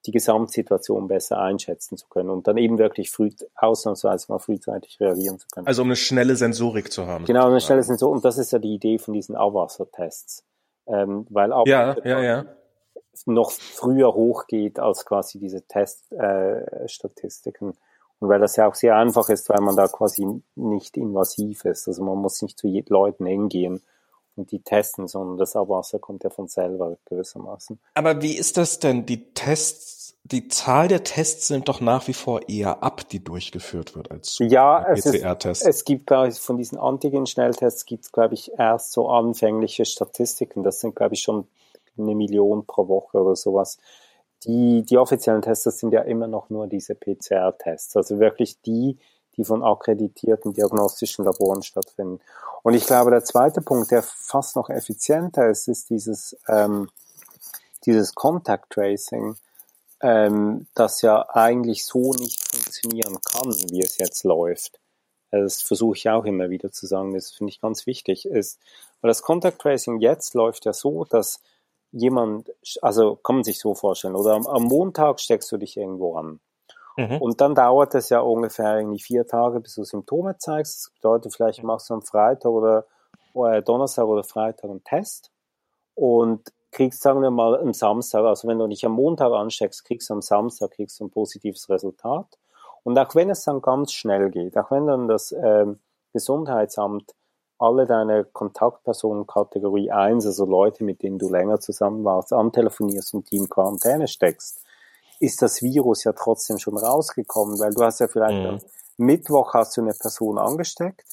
die 0.06 0.12
Gesamtsituation 0.12 1.08
besser 1.08 1.38
einschätzen 1.38 1.96
zu 1.96 2.08
können 2.08 2.30
und 2.30 2.46
dann 2.46 2.56
eben 2.58 2.78
wirklich 2.78 3.10
früh, 3.10 3.30
ausnahmsweise 3.54 4.26
mal 4.30 4.38
frühzeitig 4.38 5.00
reagieren 5.00 5.38
zu 5.38 5.46
können. 5.48 5.66
also 5.66 5.82
um 5.82 5.88
eine 5.88 5.96
schnelle 5.96 6.36
Sensorik 6.36 6.92
zu 6.92 7.06
haben. 7.06 7.24
genau, 7.24 7.58
Stelle 7.60 7.82
sind 7.82 7.98
so, 7.98 8.10
und 8.10 8.24
das 8.24 8.38
ist 8.38 8.52
ja 8.52 8.58
die 8.58 8.74
Idee 8.74 8.98
von 8.98 9.14
diesen 9.14 9.34
Abwassertests. 9.34 10.44
Ähm, 10.86 11.26
weil 11.30 11.50
Ja, 11.66 11.90
Abwasser 11.90 12.08
ja, 12.08 12.22
ja. 12.22 12.44
noch 13.26 13.50
früher 13.50 14.14
hochgeht 14.14 14.78
als 14.78 15.04
quasi 15.06 15.38
diese 15.38 15.62
Teststatistiken. 15.62 17.70
Äh, 17.70 17.74
und 18.20 18.28
weil 18.28 18.40
das 18.40 18.56
ja 18.56 18.68
auch 18.68 18.74
sehr 18.74 18.96
einfach 18.96 19.28
ist, 19.28 19.48
weil 19.48 19.60
man 19.60 19.76
da 19.76 19.88
quasi 19.88 20.26
nicht 20.54 20.96
invasiv 20.96 21.64
ist. 21.64 21.88
Also 21.88 22.04
man 22.04 22.18
muss 22.18 22.42
nicht 22.42 22.58
zu 22.58 22.68
jedem 22.68 22.92
Leuten 22.92 23.26
hingehen 23.26 23.82
und 24.36 24.50
die 24.50 24.60
testen, 24.60 25.08
sondern 25.08 25.38
das 25.38 25.56
Abwasser 25.56 25.98
kommt 25.98 26.24
ja 26.24 26.30
von 26.30 26.48
selber 26.48 26.96
gewissermaßen. 27.06 27.78
Aber 27.94 28.22
wie 28.22 28.36
ist 28.36 28.56
das 28.56 28.78
denn? 28.78 29.06
Die 29.06 29.32
Tests, 29.32 30.03
die 30.26 30.48
Zahl 30.48 30.88
der 30.88 31.04
Tests 31.04 31.50
nimmt 31.50 31.68
doch 31.68 31.82
nach 31.82 32.08
wie 32.08 32.14
vor 32.14 32.48
eher 32.48 32.82
ab, 32.82 33.06
die 33.08 33.22
durchgeführt 33.22 33.94
wird 33.94 34.10
als 34.10 34.38
Ja, 34.38 34.82
es, 34.90 35.04
PCR-Test. 35.04 35.66
es 35.66 35.84
gibt, 35.84 36.06
glaube 36.06 36.28
ich, 36.28 36.38
von 36.40 36.56
diesen 36.56 36.78
Antigen-Schnelltests 36.78 37.84
gibt 37.84 38.04
es, 38.04 38.12
glaube 38.12 38.32
ich, 38.32 38.52
erst 38.58 38.92
so 38.92 39.08
anfängliche 39.10 39.84
Statistiken. 39.84 40.62
Das 40.62 40.80
sind, 40.80 40.96
glaube 40.96 41.14
ich, 41.14 41.20
schon 41.20 41.46
eine 41.98 42.14
Million 42.14 42.64
pro 42.66 42.88
Woche 42.88 43.18
oder 43.18 43.36
sowas. 43.36 43.78
Die, 44.44 44.82
die 44.82 44.96
offiziellen 44.96 45.42
Tests, 45.42 45.64
das 45.64 45.78
sind 45.78 45.92
ja 45.92 46.00
immer 46.00 46.26
noch 46.26 46.48
nur 46.48 46.68
diese 46.68 46.94
PCR-Tests. 46.94 47.94
Also 47.94 48.18
wirklich 48.18 48.60
die, 48.62 48.98
die 49.36 49.44
von 49.44 49.62
akkreditierten 49.62 50.54
diagnostischen 50.54 51.26
Laboren 51.26 51.62
stattfinden. 51.62 52.20
Und 52.62 52.72
ich 52.72 52.86
glaube, 52.86 53.10
der 53.10 53.24
zweite 53.24 53.60
Punkt, 53.60 53.90
der 53.90 54.02
fast 54.02 54.56
noch 54.56 54.70
effizienter 54.70 55.50
ist, 55.50 55.68
ist 55.68 55.90
dieses, 55.90 56.34
ähm, 56.48 56.88
dieses 57.84 58.14
Contact 58.14 58.70
Tracing, 58.70 59.36
ähm, 60.00 60.66
das 60.74 61.02
ja 61.02 61.28
eigentlich 61.30 61.84
so 61.84 62.12
nicht 62.12 62.42
funktionieren 62.42 63.18
kann, 63.24 63.52
wie 63.70 63.80
es 63.80 63.98
jetzt 63.98 64.24
läuft. 64.24 64.80
das 65.30 65.62
versuche 65.62 65.96
ich 65.96 66.08
auch 66.08 66.24
immer 66.24 66.50
wieder 66.50 66.70
zu 66.70 66.86
sagen, 66.86 67.14
das 67.14 67.32
finde 67.32 67.50
ich 67.50 67.60
ganz 67.60 67.86
wichtig, 67.86 68.26
ist, 68.26 68.60
weil 69.00 69.08
das 69.08 69.22
Contact 69.22 69.60
Tracing 69.60 70.00
jetzt 70.00 70.34
läuft 70.34 70.64
ja 70.64 70.72
so, 70.72 71.04
dass 71.04 71.40
jemand, 71.92 72.50
also 72.82 73.16
kann 73.16 73.36
man 73.36 73.44
sich 73.44 73.58
so 73.58 73.74
vorstellen, 73.74 74.16
oder 74.16 74.34
am, 74.34 74.46
am 74.46 74.64
Montag 74.64 75.20
steckst 75.20 75.50
du 75.52 75.56
dich 75.56 75.76
irgendwo 75.76 76.16
an. 76.16 76.40
Mhm. 76.96 77.18
Und 77.18 77.40
dann 77.40 77.54
dauert 77.54 77.94
es 77.94 78.08
ja 78.08 78.20
ungefähr 78.20 78.78
irgendwie 78.78 79.00
vier 79.00 79.26
Tage, 79.26 79.60
bis 79.60 79.74
du 79.74 79.84
Symptome 79.84 80.38
zeigst. 80.38 80.76
Das 80.76 80.90
bedeutet, 80.94 81.34
vielleicht 81.34 81.62
machst 81.62 81.90
du 81.90 81.94
am 81.94 82.02
Freitag 82.02 82.50
oder, 82.50 82.86
oder 83.32 83.62
Donnerstag 83.62 84.06
oder 84.06 84.22
Freitag 84.22 84.70
einen 84.70 84.84
Test 84.84 85.30
und 85.94 86.52
kriegst, 86.74 87.02
sagen 87.02 87.22
wir 87.22 87.30
mal, 87.30 87.58
am 87.58 87.72
Samstag, 87.72 88.24
also 88.24 88.46
wenn 88.48 88.58
du 88.58 88.66
dich 88.66 88.84
am 88.84 88.92
Montag 88.92 89.32
ansteckst, 89.32 89.84
kriegst 89.84 90.10
du 90.10 90.14
am 90.14 90.22
Samstag 90.22 90.72
kriegst 90.72 91.00
du 91.00 91.04
ein 91.04 91.10
positives 91.10 91.70
Resultat. 91.70 92.26
Und 92.82 92.98
auch 92.98 93.14
wenn 93.14 93.30
es 93.30 93.44
dann 93.44 93.62
ganz 93.62 93.92
schnell 93.92 94.30
geht, 94.30 94.58
auch 94.58 94.70
wenn 94.70 94.86
dann 94.86 95.08
das 95.08 95.32
ähm, 95.32 95.78
Gesundheitsamt 96.12 97.14
alle 97.58 97.86
deine 97.86 98.24
Kontaktpersonen 98.24 99.26
Kategorie 99.26 99.90
1, 99.90 100.26
also 100.26 100.44
Leute, 100.44 100.84
mit 100.84 101.02
denen 101.02 101.18
du 101.18 101.30
länger 101.30 101.60
zusammen 101.60 102.04
warst, 102.04 102.32
antelefonierst 102.32 103.14
und 103.14 103.30
die 103.30 103.36
in 103.36 103.48
Quarantäne 103.48 104.08
steckst, 104.08 104.60
ist 105.20 105.40
das 105.40 105.62
Virus 105.62 106.04
ja 106.04 106.12
trotzdem 106.12 106.58
schon 106.58 106.76
rausgekommen, 106.76 107.58
weil 107.60 107.72
du 107.72 107.82
hast 107.82 108.00
ja 108.00 108.08
vielleicht 108.08 108.42
mhm. 108.42 108.46
am 108.46 108.60
Mittwoch 108.96 109.54
hast 109.54 109.76
du 109.76 109.80
eine 109.80 109.94
Person 109.94 110.36
angesteckt 110.36 111.04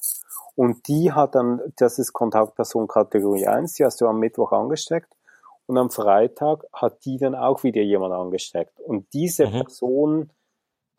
und 0.56 0.88
die 0.88 1.12
hat 1.14 1.36
dann, 1.36 1.62
das 1.78 2.00
ist 2.00 2.12
Kontaktperson 2.12 2.88
Kategorie 2.88 3.48
1, 3.48 3.74
die 3.74 3.86
hast 3.86 4.02
du 4.02 4.08
am 4.08 4.20
Mittwoch 4.20 4.52
angesteckt 4.52 5.14
und 5.68 5.78
am 5.78 5.90
Freitag 5.90 6.66
hat 6.74 7.06
die 7.06 7.18
dann 7.18 7.36
auch 7.36 7.64
wieder 7.64 7.82
jemand 7.82 8.14
angesteckt. 8.14 8.80
Und 8.80 9.14
diese 9.14 9.48
mhm. 9.48 9.52
Person, 9.52 10.30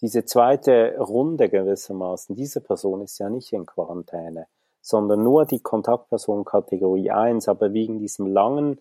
diese 0.00 0.24
zweite 0.24 0.96
Runde 0.98 1.48
gewissermaßen, 1.48 2.34
diese 2.34 2.60
Person 2.60 3.02
ist 3.02 3.18
ja 3.18 3.28
nicht 3.28 3.52
in 3.52 3.66
Quarantäne 3.66 4.46
sondern 4.82 5.22
nur 5.22 5.46
die 5.46 5.60
Kontaktperson 5.60 6.44
Kategorie 6.44 7.10
1, 7.10 7.48
aber 7.48 7.72
wegen 7.72 8.00
diesem 8.00 8.26
langen, 8.26 8.80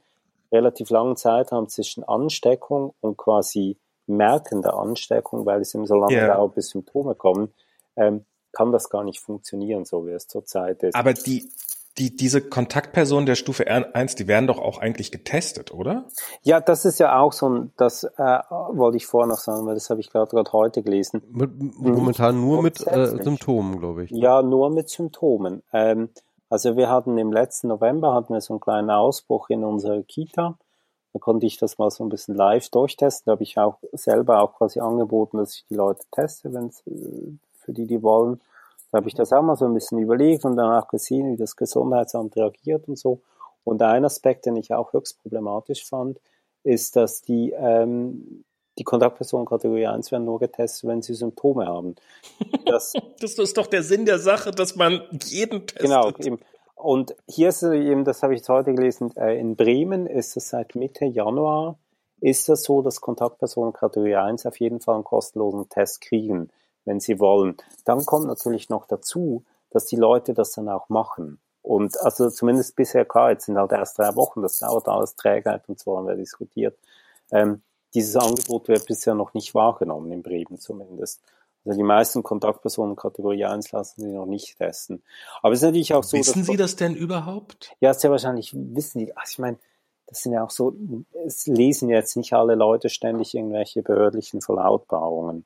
relativ 0.52 0.90
langen 0.90 1.16
Zeitraum 1.16 1.70
zwischen 1.70 2.04
Ansteckung 2.04 2.96
und 3.00 3.18
quasi 3.18 3.78
Merken 4.08 4.64
der 4.64 4.74
Ansteckung, 4.74 5.46
weil 5.46 5.62
es 5.62 5.74
eben 5.76 5.86
so 5.86 5.96
lange 5.96 6.16
yeah. 6.16 6.36
dauert, 6.36 6.56
bis 6.56 6.70
Symptome 6.70 7.16
kommen, 7.16 7.54
ähm, 7.96 8.26
kann 8.52 8.72
das 8.72 8.90
gar 8.90 9.04
nicht 9.04 9.22
funktionieren, 9.22 9.86
so 9.86 10.06
wie 10.06 10.12
es 10.12 10.28
zurzeit 10.28 10.84
ist. 10.84 10.96
Aber 10.96 11.14
die, 11.14 11.48
die, 11.98 12.16
diese 12.16 12.42
Kontaktpersonen 12.42 13.26
der 13.26 13.36
Stufe 13.36 13.68
1, 13.68 14.16
die 14.16 14.28
werden 14.28 14.48
doch 14.48 14.60
auch 14.60 14.78
eigentlich 14.78 15.12
getestet, 15.12 15.74
oder? 15.74 16.06
Ja, 16.42 16.62
das 16.62 16.86
ist 16.86 17.00
ja 17.00 17.20
auch 17.20 17.34
so 17.34 17.50
ein, 17.50 17.74
das 17.78 18.04
äh, 18.04 18.40
wollte 18.72 18.98
ich 18.98 19.06
vorher 19.06 19.28
noch 19.28 19.40
sagen, 19.40 19.66
weil 19.66 19.74
das 19.74 19.90
habe 19.90 20.00
ich 20.00 20.10
gerade 20.10 20.36
heute 20.54 20.84
gelesen. 20.84 21.22
Mit, 21.32 21.52
momentan 21.78 22.40
nur 22.40 22.58
mhm. 22.58 22.64
mit 22.64 22.88
äh, 22.88 23.08
Symptomen, 23.22 23.80
glaube 23.80 24.06
ich. 24.06 24.12
Ja, 24.12 24.42
nur 24.42 24.70
mit 24.70 24.90
Symptomen. 24.90 25.64
Ähm, 25.74 26.10
also 26.50 26.76
wir 26.76 26.90
hatten 26.90 27.18
im 27.18 27.32
letzten 27.32 27.68
November 27.68 28.14
hatten 28.14 28.34
wir 28.34 28.42
so 28.42 28.54
einen 28.54 28.62
kleinen 28.62 28.90
Ausbruch 28.90 29.50
in 29.50 29.64
unserer 29.64 30.02
Kita. 30.04 30.58
Da 31.14 31.20
konnte 31.20 31.46
ich 31.46 31.58
das 31.58 31.78
mal 31.78 31.92
so 31.92 32.04
ein 32.06 32.10
bisschen 32.10 32.36
live 32.36 32.70
durchtesten. 32.70 33.24
Da 33.26 33.32
habe 33.34 33.44
ich 33.44 33.58
auch 33.58 33.78
selber 33.92 34.42
auch 34.42 34.54
quasi 34.58 34.80
angeboten, 34.80 35.38
dass 35.38 35.56
ich 35.56 35.66
die 35.70 35.76
Leute 35.76 36.06
teste, 36.12 36.54
wenn 36.54 36.68
äh, 36.68 37.38
für 37.60 37.74
die, 37.74 37.86
die 37.86 38.02
wollen. 38.02 38.40
Da 38.92 38.98
habe 38.98 39.08
ich 39.08 39.16
das 39.16 39.32
auch 39.32 39.42
mal 39.42 39.56
so 39.56 39.66
ein 39.66 39.74
bisschen 39.74 40.00
überlegt 40.00 40.44
und 40.44 40.58
dann 40.58 40.72
auch 40.72 40.88
gesehen, 40.90 41.32
wie 41.32 41.38
das 41.38 41.56
Gesundheitsamt 41.56 42.36
reagiert 42.36 42.88
und 42.88 42.98
so. 42.98 43.22
Und 43.64 43.82
ein 43.82 44.04
Aspekt, 44.04 44.46
den 44.46 44.58
ich 44.58 44.74
auch 44.74 44.92
höchst 44.94 45.22
problematisch 45.22 45.86
fand, 45.88 46.20
ist, 46.64 46.96
dass 46.96 47.22
die, 47.22 47.52
ähm, 47.52 48.44
die 48.78 48.84
Kontaktpersonen 48.84 49.46
Kategorie 49.46 49.88
1 49.88 50.12
werden 50.12 50.26
nur 50.26 50.40
getestet, 50.40 50.90
wenn 50.90 51.02
sie 51.02 51.14
Symptome 51.14 51.68
haben. 51.68 51.96
Das, 52.66 52.94
das 53.22 53.38
ist 53.38 53.58
doch 53.58 53.68
der 53.68 53.84
Sinn 53.84 54.06
der 54.06 54.20
Sache, 54.20 54.52
dass 54.52 54.76
man 54.76 55.02
jeden 55.24 55.68
testet. 55.68 55.82
Genau, 55.82 56.10
eben. 56.20 56.40
Und 56.76 57.16
hier 57.28 57.50
ist 57.50 57.64
eben, 57.64 58.04
das 58.04 58.24
habe 58.24 58.34
ich 58.34 58.40
jetzt 58.40 58.50
heute 58.50 58.74
gelesen, 58.74 59.16
äh, 59.16 59.40
in 59.40 59.56
Bremen 59.56 60.08
ist 60.08 60.36
es 60.36 60.50
seit 60.50 60.76
Mitte 60.76 61.06
Januar, 61.06 61.78
ist 62.20 62.50
das 62.50 62.64
so, 62.64 62.82
dass 62.82 63.02
Kontaktpersonen 63.02 63.74
Kategorie 63.74 64.16
1 64.16 64.46
auf 64.48 64.60
jeden 64.60 64.82
Fall 64.82 64.96
einen 64.96 65.04
kostenlosen 65.04 65.70
Test 65.70 66.02
kriegen 66.02 66.50
wenn 66.86 67.00
sie 67.00 67.20
wollen. 67.20 67.58
Dann 67.86 68.06
kommt 68.06 68.28
natürlich 68.28 68.70
noch 68.70 68.86
dazu, 68.88 69.44
dass 69.70 69.86
die 69.86 69.96
Leute 69.96 70.34
das 70.34 70.52
dann 70.52 70.70
auch 70.70 70.90
machen. 70.90 71.40
Und 71.62 72.00
also 72.02 72.30
zumindest 72.30 72.76
bisher, 72.76 73.06
klar, 73.06 73.32
jetzt 73.32 73.46
sind 73.46 73.58
halt 73.58 73.72
erst 73.72 74.00
drei 74.00 74.16
Wochen, 74.16 74.42
das 74.42 74.58
dauert 74.58 74.88
alles 74.88 75.16
Trägheit 75.16 75.68
und 75.68 75.80
so 75.80 75.98
haben 75.98 76.08
wir 76.08 76.16
diskutiert. 76.16 76.78
Ähm, 77.32 77.62
dieses 77.94 78.16
Angebot 78.16 78.68
wird 78.68 78.86
bisher 78.88 79.14
noch 79.14 79.34
nicht 79.34 79.54
wahrgenommen, 79.54 80.12
in 80.12 80.24
Bremen 80.24 80.58
zumindest. 80.60 81.22
Also 81.64 81.78
die 81.78 81.84
meisten 81.84 82.24
Kontaktpersonen 82.24 82.96
Kategorie 82.96 83.46
1 83.46 83.72
lassen 83.72 84.02
sie 84.02 84.08
noch 84.08 84.26
nicht 84.26 84.58
testen. 84.58 85.04
Aber 85.42 85.54
es 85.54 85.60
ist 85.60 85.66
natürlich 85.66 85.94
auch 85.94 86.04
so. 86.04 86.18
Wissen 86.18 86.44
Sie 86.44 86.58
das 86.58 86.76
denn 86.76 86.96
überhaupt? 86.96 87.76
Ja, 87.80 87.94
sehr 87.94 88.10
wahrscheinlich 88.10 88.52
wissen 88.56 89.00
die. 89.00 89.16
Also 89.16 89.34
ich 89.34 89.40
meine, 89.40 89.58
das 90.08 90.24
sind 90.24 90.34
ja 90.34 90.44
auch 90.44 90.50
so, 90.50 90.76
es 91.26 91.46
lesen 91.46 91.90
jetzt 91.90 92.18
nicht 92.18 92.34
alle 92.34 92.56
Leute 92.56 92.90
ständig 92.90 93.36
irgendwelche 93.36 93.84
behördlichen 93.84 94.42
Verlautbarungen. 94.42 95.46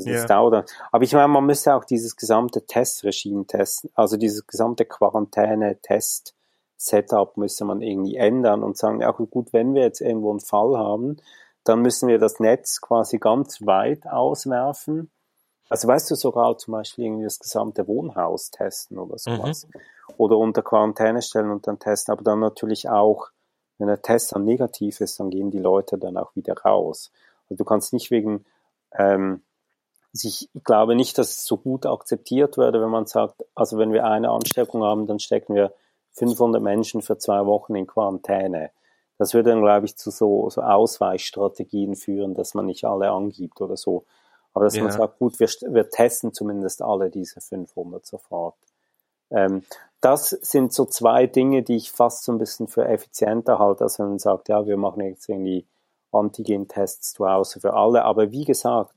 Also 0.00 0.10
das 0.10 0.20
yeah. 0.20 0.26
dauert. 0.26 0.70
Aber 0.90 1.04
ich 1.04 1.12
meine, 1.12 1.28
man 1.28 1.46
müsste 1.46 1.74
auch 1.74 1.84
dieses 1.84 2.16
gesamte 2.16 2.66
Testregime 2.66 3.46
testen, 3.46 3.90
also 3.94 4.16
dieses 4.16 4.46
gesamte 4.46 4.86
Quarantäne-Test-Setup 4.86 7.36
müsste 7.36 7.64
man 7.64 7.82
irgendwie 7.82 8.16
ändern 8.16 8.62
und 8.62 8.76
sagen, 8.76 9.00
ja 9.00 9.10
gut, 9.10 9.52
wenn 9.52 9.74
wir 9.74 9.82
jetzt 9.82 10.00
irgendwo 10.00 10.30
einen 10.30 10.38
Fall 10.40 10.78
haben, 10.78 11.18
dann 11.64 11.82
müssen 11.82 12.08
wir 12.08 12.18
das 12.18 12.40
Netz 12.40 12.80
quasi 12.80 13.18
ganz 13.18 13.66
weit 13.66 14.06
auswerfen. 14.06 15.10
Also 15.68 15.86
weißt 15.86 16.10
du 16.10 16.14
sogar 16.16 16.56
zum 16.58 16.72
Beispiel 16.72 17.04
irgendwie 17.04 17.24
das 17.24 17.38
gesamte 17.38 17.86
Wohnhaus 17.86 18.50
testen 18.50 18.98
oder 18.98 19.18
sowas. 19.18 19.66
Mhm. 19.66 19.80
Oder 20.16 20.38
unter 20.38 20.62
Quarantäne 20.62 21.22
stellen 21.22 21.50
und 21.50 21.66
dann 21.66 21.78
testen, 21.78 22.12
aber 22.12 22.24
dann 22.24 22.40
natürlich 22.40 22.88
auch, 22.88 23.28
wenn 23.78 23.86
der 23.86 24.02
Test 24.02 24.34
dann 24.34 24.44
negativ 24.44 25.00
ist, 25.00 25.20
dann 25.20 25.30
gehen 25.30 25.50
die 25.50 25.60
Leute 25.60 25.98
dann 25.98 26.16
auch 26.16 26.34
wieder 26.34 26.54
raus. 26.54 27.12
Also 27.44 27.56
du 27.56 27.64
kannst 27.64 27.92
nicht 27.92 28.10
wegen 28.10 28.44
ähm, 28.92 29.42
also 30.12 30.28
ich 30.28 30.48
glaube 30.64 30.96
nicht, 30.96 31.18
dass 31.18 31.30
es 31.30 31.44
so 31.46 31.56
gut 31.56 31.86
akzeptiert 31.86 32.56
würde, 32.56 32.80
wenn 32.80 32.90
man 32.90 33.06
sagt, 33.06 33.44
also 33.54 33.78
wenn 33.78 33.92
wir 33.92 34.04
eine 34.04 34.30
Ansteckung 34.30 34.82
haben, 34.82 35.06
dann 35.06 35.20
stecken 35.20 35.54
wir 35.54 35.72
500 36.12 36.62
Menschen 36.62 37.02
für 37.02 37.18
zwei 37.18 37.46
Wochen 37.46 37.74
in 37.76 37.86
Quarantäne. 37.86 38.70
Das 39.18 39.34
würde 39.34 39.50
dann, 39.50 39.60
glaube 39.62 39.86
ich, 39.86 39.96
zu 39.96 40.10
so, 40.10 40.48
so 40.50 40.62
Ausweichstrategien 40.62 41.94
führen, 41.94 42.34
dass 42.34 42.54
man 42.54 42.66
nicht 42.66 42.84
alle 42.84 43.10
angibt 43.10 43.60
oder 43.60 43.76
so. 43.76 44.04
Aber 44.52 44.64
dass 44.64 44.76
ja. 44.76 44.82
man 44.82 44.92
sagt, 44.92 45.18
gut, 45.18 45.38
wir, 45.38 45.46
wir 45.46 45.90
testen 45.90 46.32
zumindest 46.32 46.82
alle 46.82 47.10
diese 47.10 47.40
500 47.40 48.04
sofort. 48.04 48.56
Ähm, 49.30 49.62
das 50.00 50.30
sind 50.30 50.72
so 50.72 50.86
zwei 50.86 51.26
Dinge, 51.26 51.62
die 51.62 51.76
ich 51.76 51.92
fast 51.92 52.24
so 52.24 52.32
ein 52.32 52.38
bisschen 52.38 52.66
für 52.66 52.86
effizienter 52.86 53.58
halte, 53.58 53.84
als 53.84 53.98
wenn 53.98 54.08
man 54.08 54.18
sagt, 54.18 54.48
ja, 54.48 54.66
wir 54.66 54.76
machen 54.76 55.02
jetzt 55.02 55.28
irgendwie 55.28 55.66
Antigen-Tests 56.10 57.12
zu 57.12 57.28
Hause 57.28 57.60
für 57.60 57.74
alle. 57.74 58.04
Aber 58.04 58.32
wie 58.32 58.44
gesagt, 58.44 58.94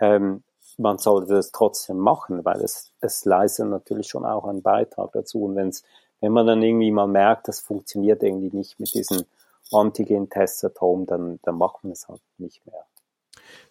ähm, 0.00 0.42
man 0.76 0.98
sollte 0.98 1.34
das 1.34 1.50
trotzdem 1.50 1.98
machen, 1.98 2.44
weil 2.44 2.60
es, 2.60 2.92
es 3.00 3.24
leistet 3.24 3.66
natürlich 3.66 4.08
schon 4.08 4.24
auch 4.24 4.44
einen 4.44 4.62
Beitrag 4.62 5.12
dazu. 5.12 5.44
Und 5.44 5.56
wenn's, 5.56 5.82
wenn 6.20 6.32
man 6.32 6.46
dann 6.46 6.62
irgendwie 6.62 6.90
mal 6.90 7.08
merkt, 7.08 7.48
das 7.48 7.60
funktioniert 7.60 8.22
irgendwie 8.22 8.56
nicht 8.56 8.78
mit 8.78 8.94
diesen 8.94 9.24
Antigen-Tests 9.72 10.64
at 10.64 10.80
home, 10.80 11.06
dann, 11.06 11.40
dann 11.42 11.56
macht 11.56 11.84
man 11.84 11.92
es 11.92 12.08
halt 12.08 12.22
nicht 12.38 12.64
mehr. 12.66 12.84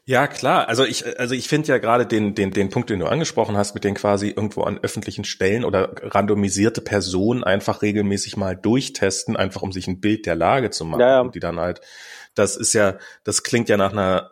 Ja, 0.05 0.27
klar. 0.27 0.69
Also 0.69 0.85
ich, 0.85 1.19
also 1.19 1.35
ich 1.35 1.49
finde 1.49 1.67
ja 1.67 1.79
gerade 1.79 2.05
den, 2.05 2.33
den, 2.33 2.51
den 2.51 2.69
Punkt, 2.69 2.89
den 2.89 2.99
du 2.99 3.07
angesprochen 3.07 3.57
hast, 3.57 3.73
mit 3.73 3.83
den 3.83 3.93
quasi 3.93 4.29
irgendwo 4.29 4.63
an 4.63 4.79
öffentlichen 4.81 5.25
Stellen 5.25 5.65
oder 5.65 5.91
randomisierte 6.01 6.81
Personen 6.81 7.43
einfach 7.43 7.81
regelmäßig 7.81 8.37
mal 8.37 8.55
durchtesten, 8.55 9.35
einfach 9.35 9.61
um 9.63 9.73
sich 9.73 9.87
ein 9.87 9.99
Bild 9.99 10.25
der 10.25 10.35
Lage 10.35 10.69
zu 10.69 10.85
machen. 10.85 11.01
Ja, 11.01 11.09
ja. 11.09 11.21
Und 11.21 11.35
die 11.35 11.41
dann 11.41 11.59
halt, 11.59 11.81
das 12.35 12.55
ist 12.55 12.71
ja, 12.71 12.97
das 13.25 13.43
klingt 13.43 13.67
ja 13.67 13.75
nach 13.75 13.91
einer 13.91 14.31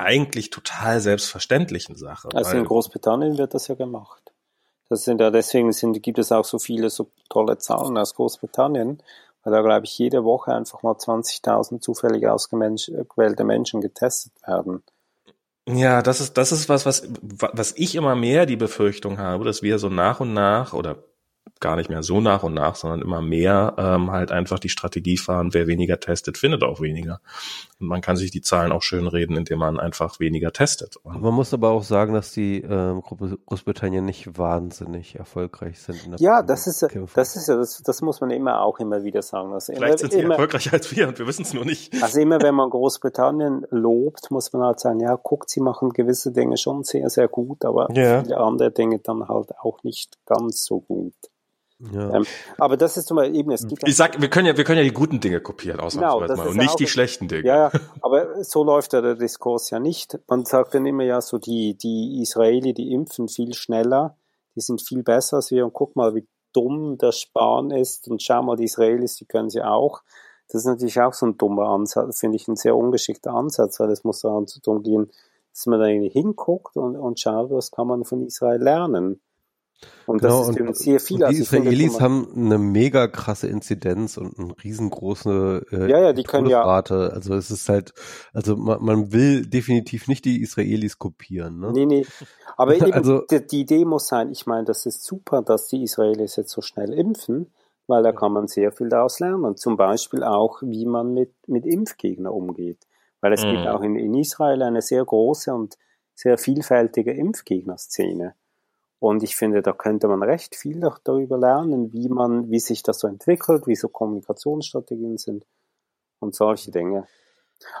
eigentlich 0.00 0.50
total 0.50 1.00
selbstverständlichen 1.00 1.96
Sache. 1.96 2.28
Also 2.34 2.56
in 2.56 2.64
Großbritannien 2.64 3.38
wird 3.38 3.54
das 3.54 3.68
ja 3.68 3.74
gemacht. 3.74 4.32
Das 4.88 5.04
sind 5.04 5.20
ja 5.20 5.30
deswegen 5.30 5.72
sind, 5.72 6.02
gibt 6.02 6.18
es 6.18 6.32
auch 6.32 6.44
so 6.44 6.58
viele 6.58 6.90
so 6.90 7.10
tolle 7.28 7.58
Zahlen 7.58 7.96
aus 7.96 8.14
Großbritannien, 8.14 9.02
weil 9.44 9.52
da 9.52 9.62
glaube 9.62 9.86
ich 9.86 9.96
jede 9.96 10.24
Woche 10.24 10.52
einfach 10.52 10.82
mal 10.82 10.94
20.000 10.94 11.80
zufällig 11.80 12.26
ausgewählte 12.26 13.44
Menschen 13.44 13.80
getestet 13.80 14.32
werden. 14.44 14.82
Ja, 15.68 16.02
das 16.02 16.20
ist 16.20 16.36
das 16.36 16.50
ist 16.50 16.68
was 16.68 16.86
was 16.86 17.08
was 17.30 17.72
ich 17.76 17.94
immer 17.94 18.16
mehr 18.16 18.46
die 18.46 18.56
Befürchtung 18.56 19.18
habe, 19.18 19.44
dass 19.44 19.62
wir 19.62 19.78
so 19.78 19.88
nach 19.88 20.18
und 20.18 20.32
nach 20.32 20.72
oder 20.72 21.04
gar 21.60 21.76
nicht 21.76 21.90
mehr 21.90 22.02
so 22.02 22.20
nach 22.20 22.42
und 22.42 22.54
nach, 22.54 22.74
sondern 22.74 23.02
immer 23.02 23.20
mehr 23.20 23.74
ähm, 23.78 24.10
halt 24.10 24.32
einfach 24.32 24.58
die 24.58 24.68
Strategie 24.68 25.16
fahren, 25.16 25.52
wer 25.52 25.66
weniger 25.66 26.00
testet, 26.00 26.38
findet 26.38 26.62
auch 26.62 26.80
weniger. 26.80 27.20
Und 27.78 27.86
man 27.88 28.00
kann 28.00 28.16
sich 28.16 28.30
die 28.30 28.40
Zahlen 28.40 28.72
auch 28.72 28.82
schön 28.82 29.06
reden, 29.06 29.36
indem 29.36 29.58
man 29.58 29.78
einfach 29.78 30.20
weniger 30.20 30.52
testet. 30.52 30.96
Und 30.96 31.22
man 31.22 31.34
muss 31.34 31.54
aber 31.54 31.70
auch 31.70 31.82
sagen, 31.82 32.14
dass 32.14 32.32
die 32.32 32.62
ähm, 32.62 33.02
Großbritannien 33.02 34.04
nicht 34.04 34.38
wahnsinnig 34.38 35.16
erfolgreich 35.16 35.80
sind. 35.80 36.04
In 36.04 36.10
der 36.12 36.20
ja, 36.20 36.42
das 36.42 36.66
ist, 36.66 36.82
das 37.14 37.36
ist 37.36 37.48
ja, 37.48 37.56
das, 37.56 37.82
das 37.82 38.02
muss 38.02 38.20
man 38.20 38.30
immer 38.30 38.62
auch 38.62 38.78
immer 38.80 39.04
wieder 39.04 39.22
sagen. 39.22 39.52
Also 39.52 39.72
Vielleicht 39.72 39.88
immer, 39.88 39.98
sind 39.98 40.12
sie 40.12 40.20
immer, 40.20 40.34
erfolgreicher 40.34 40.72
als 40.72 40.94
wir 40.94 41.08
und 41.08 41.18
wir 41.18 41.26
wissen 41.26 41.42
es 41.42 41.54
nur 41.54 41.64
nicht. 41.64 42.02
Also 42.02 42.20
immer, 42.20 42.40
wenn 42.42 42.54
man 42.54 42.70
Großbritannien 42.70 43.66
lobt, 43.70 44.30
muss 44.30 44.52
man 44.52 44.62
halt 44.62 44.80
sagen, 44.80 45.00
ja, 45.00 45.16
guckt, 45.16 45.50
sie 45.50 45.60
machen 45.60 45.90
gewisse 45.90 46.32
Dinge 46.32 46.56
schon 46.56 46.84
sehr, 46.84 47.10
sehr 47.10 47.28
gut, 47.28 47.64
aber 47.64 47.88
ja. 47.92 48.22
viele 48.22 48.38
andere 48.38 48.70
Dinge 48.70 48.98
dann 48.98 49.28
halt 49.28 49.50
auch 49.58 49.82
nicht 49.82 50.18
ganz 50.26 50.64
so 50.64 50.80
gut. 50.80 51.14
Ja. 51.92 52.14
Ähm, 52.14 52.26
aber 52.58 52.76
das 52.76 52.96
ist 52.96 53.06
zum 53.06 53.16
Beispiel 53.16 53.38
eben, 53.38 53.50
es 53.52 53.66
gibt 53.66 53.86
Ich 53.86 53.96
sag, 53.96 54.20
wir 54.20 54.28
können 54.28 54.46
ja, 54.46 54.56
wir 54.56 54.64
können 54.64 54.78
ja 54.78 54.84
die 54.84 54.92
guten 54.92 55.20
Dinge 55.20 55.40
kopieren, 55.40 55.80
ausnahmsweise 55.80 56.34
genau, 56.34 56.44
mal, 56.44 56.50
und 56.50 56.56
nicht 56.56 56.78
die 56.78 56.86
schlechten 56.86 57.26
Dinge. 57.26 57.46
Ja, 57.46 57.70
aber 58.02 58.44
so 58.44 58.64
läuft 58.64 58.92
ja 58.92 59.00
der 59.00 59.14
Diskurs 59.14 59.70
ja 59.70 59.80
nicht. 59.80 60.18
Man 60.28 60.44
sagt 60.44 60.74
dann 60.74 60.84
immer 60.84 61.04
ja 61.04 61.20
so, 61.20 61.38
die, 61.38 61.76
die 61.76 62.20
Israeli, 62.20 62.74
die 62.74 62.92
impfen 62.92 63.28
viel 63.28 63.54
schneller, 63.54 64.16
die 64.56 64.60
sind 64.60 64.82
viel 64.82 65.02
besser 65.02 65.36
als 65.36 65.50
wir 65.50 65.64
und 65.64 65.72
guck 65.72 65.96
mal, 65.96 66.14
wie 66.14 66.26
dumm 66.52 66.98
der 66.98 67.12
Spahn 67.12 67.70
ist 67.70 68.08
und 68.08 68.22
schau 68.22 68.42
mal, 68.42 68.56
die 68.56 68.64
Israelis, 68.64 69.16
die 69.16 69.24
können 69.24 69.50
sie 69.50 69.62
auch. 69.62 70.02
Das 70.48 70.62
ist 70.62 70.66
natürlich 70.66 71.00
auch 71.00 71.14
so 71.14 71.26
ein 71.26 71.38
dummer 71.38 71.68
Ansatz, 71.68 72.18
finde 72.18 72.36
ich 72.36 72.48
ein 72.48 72.56
sehr 72.56 72.76
ungeschickter 72.76 73.32
Ansatz, 73.32 73.78
weil 73.78 73.90
es 73.90 74.04
muss 74.04 74.20
daran 74.20 74.48
zu 74.48 74.60
tun 74.60 74.82
gehen, 74.82 75.10
dass 75.52 75.66
man 75.66 75.80
da 75.80 75.86
irgendwie 75.86 76.10
hinguckt 76.10 76.76
und, 76.76 76.96
und 76.96 77.20
schaut, 77.20 77.50
was 77.50 77.70
kann 77.70 77.86
man 77.86 78.04
von 78.04 78.26
Israel 78.26 78.60
lernen. 78.60 79.20
Und 80.06 80.20
genau, 80.20 80.46
das 80.46 80.56
ist 80.56 80.60
und, 80.60 80.76
sehr 80.76 81.00
viel. 81.00 81.24
Und 81.24 81.30
die 81.32 81.38
Israelis 81.38 81.96
finde, 81.96 82.00
haben 82.00 82.28
eine 82.34 82.58
mega 82.58 83.06
krasse 83.06 83.46
Inzidenz 83.46 84.16
und 84.16 84.38
eine 84.38 84.54
riesengroße 84.62 85.66
äh, 85.70 85.90
ja, 85.90 86.00
ja, 86.00 86.12
die 86.12 86.24
können 86.24 86.48
ja, 86.48 86.62
Also 86.62 87.34
es 87.34 87.50
ist 87.50 87.68
halt, 87.68 87.94
also 88.32 88.56
man, 88.56 88.82
man 88.82 89.12
will 89.12 89.46
definitiv 89.46 90.08
nicht 90.08 90.24
die 90.24 90.42
Israelis 90.42 90.98
kopieren. 90.98 91.60
Ne? 91.60 91.72
Nee, 91.72 91.86
nee. 91.86 92.06
Aber 92.56 92.74
eben, 92.76 92.92
also, 92.92 93.22
die, 93.30 93.46
die 93.46 93.60
Idee 93.60 93.84
muss 93.84 94.08
sein, 94.08 94.30
ich 94.30 94.46
meine, 94.46 94.64
das 94.64 94.84
ist 94.86 95.04
super, 95.04 95.42
dass 95.42 95.68
die 95.68 95.82
Israelis 95.82 96.36
jetzt 96.36 96.50
so 96.50 96.60
schnell 96.60 96.92
impfen, 96.92 97.52
weil 97.86 98.02
da 98.02 98.12
kann 98.12 98.32
man 98.32 98.48
sehr 98.48 98.72
viel 98.72 98.88
daraus 98.88 99.20
lernen. 99.20 99.56
Zum 99.56 99.76
Beispiel 99.76 100.22
auch, 100.22 100.60
wie 100.62 100.86
man 100.86 101.14
mit, 101.14 101.32
mit 101.46 101.66
Impfgegnern 101.66 102.32
umgeht. 102.32 102.86
Weil 103.20 103.32
es 103.32 103.44
mhm. 103.44 103.52
gibt 103.52 103.66
auch 103.68 103.82
in, 103.82 103.96
in 103.96 104.14
Israel 104.14 104.62
eine 104.62 104.82
sehr 104.82 105.04
große 105.04 105.52
und 105.54 105.76
sehr 106.14 106.38
vielfältige 106.38 107.12
Impfgegnerszene. 107.12 108.34
Und 109.00 109.22
ich 109.22 109.34
finde, 109.34 109.62
da 109.62 109.72
könnte 109.72 110.08
man 110.08 110.22
recht 110.22 110.54
viel 110.54 110.78
darüber 110.78 111.38
lernen, 111.38 111.92
wie 111.92 112.10
man, 112.10 112.50
wie 112.50 112.60
sich 112.60 112.82
das 112.82 113.00
so 113.00 113.08
entwickelt, 113.08 113.66
wie 113.66 113.74
so 113.74 113.88
Kommunikationsstrategien 113.88 115.16
sind 115.16 115.46
und 116.20 116.34
solche 116.34 116.70
Dinge. 116.70 117.06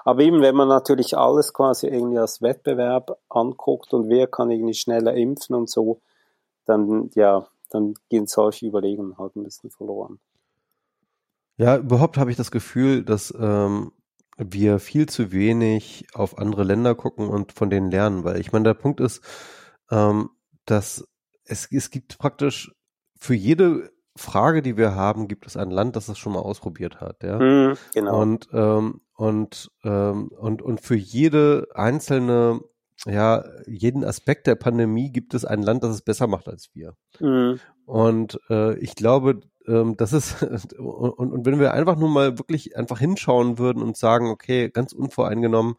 Aber 0.04 0.22
eben, 0.22 0.40
wenn 0.40 0.56
man 0.56 0.68
natürlich 0.68 1.16
alles 1.16 1.52
quasi 1.52 1.88
irgendwie 1.88 2.18
als 2.18 2.40
Wettbewerb 2.40 3.18
anguckt 3.28 3.92
und 3.92 4.08
wer 4.08 4.26
kann 4.26 4.50
irgendwie 4.50 4.74
schneller 4.74 5.14
impfen 5.14 5.54
und 5.54 5.68
so, 5.68 6.00
dann, 6.64 7.10
ja, 7.14 7.46
dann 7.68 7.94
gehen 8.08 8.26
solche 8.26 8.66
Überlegungen 8.66 9.18
halt 9.18 9.36
ein 9.36 9.44
bisschen 9.44 9.70
verloren. 9.70 10.20
Ja, 11.58 11.76
überhaupt 11.76 12.16
habe 12.16 12.30
ich 12.30 12.38
das 12.38 12.50
Gefühl, 12.50 13.04
dass 13.04 13.34
ähm, 13.38 13.92
wir 14.38 14.78
viel 14.78 15.06
zu 15.06 15.32
wenig 15.32 16.06
auf 16.14 16.38
andere 16.38 16.64
Länder 16.64 16.94
gucken 16.94 17.28
und 17.28 17.52
von 17.52 17.68
denen 17.68 17.90
lernen, 17.90 18.24
weil 18.24 18.40
ich 18.40 18.52
meine, 18.52 18.64
der 18.64 18.74
Punkt 18.74 19.00
ist, 19.00 19.22
ähm, 19.90 20.30
dass 20.66 21.04
es, 21.44 21.68
es 21.70 21.90
gibt 21.90 22.18
praktisch 22.18 22.72
für 23.18 23.34
jede 23.34 23.90
Frage, 24.16 24.62
die 24.62 24.76
wir 24.76 24.94
haben, 24.94 25.28
gibt 25.28 25.46
es 25.46 25.56
ein 25.56 25.70
Land, 25.70 25.96
das 25.96 26.06
das 26.06 26.18
schon 26.18 26.32
mal 26.32 26.40
ausprobiert 26.40 27.00
hat, 27.00 27.22
ja. 27.22 27.38
Mm, 27.38 27.76
genau. 27.94 28.20
Und 28.20 28.48
ähm, 28.52 29.00
und 29.14 29.70
ähm, 29.84 30.28
und 30.28 30.62
und 30.62 30.80
für 30.80 30.96
jede 30.96 31.68
einzelne 31.74 32.60
ja, 33.06 33.44
jeden 33.66 34.04
Aspekt 34.04 34.46
der 34.46 34.56
Pandemie 34.56 35.10
gibt 35.10 35.32
es 35.34 35.44
ein 35.44 35.62
Land, 35.62 35.82
das 35.82 35.94
es 35.94 36.02
besser 36.02 36.26
macht 36.26 36.48
als 36.48 36.70
wir. 36.74 36.96
Mhm. 37.18 37.58
Und 37.86 38.38
äh, 38.50 38.78
ich 38.78 38.94
glaube, 38.94 39.40
ähm, 39.66 39.96
das 39.96 40.12
ist, 40.12 40.42
und, 40.78 41.32
und 41.32 41.46
wenn 41.46 41.60
wir 41.60 41.72
einfach 41.72 41.96
nur 41.96 42.10
mal 42.10 42.38
wirklich 42.38 42.76
einfach 42.76 42.98
hinschauen 42.98 43.58
würden 43.58 43.82
und 43.82 43.96
sagen, 43.96 44.28
okay, 44.28 44.70
ganz 44.70 44.92
unvoreingenommen, 44.92 45.76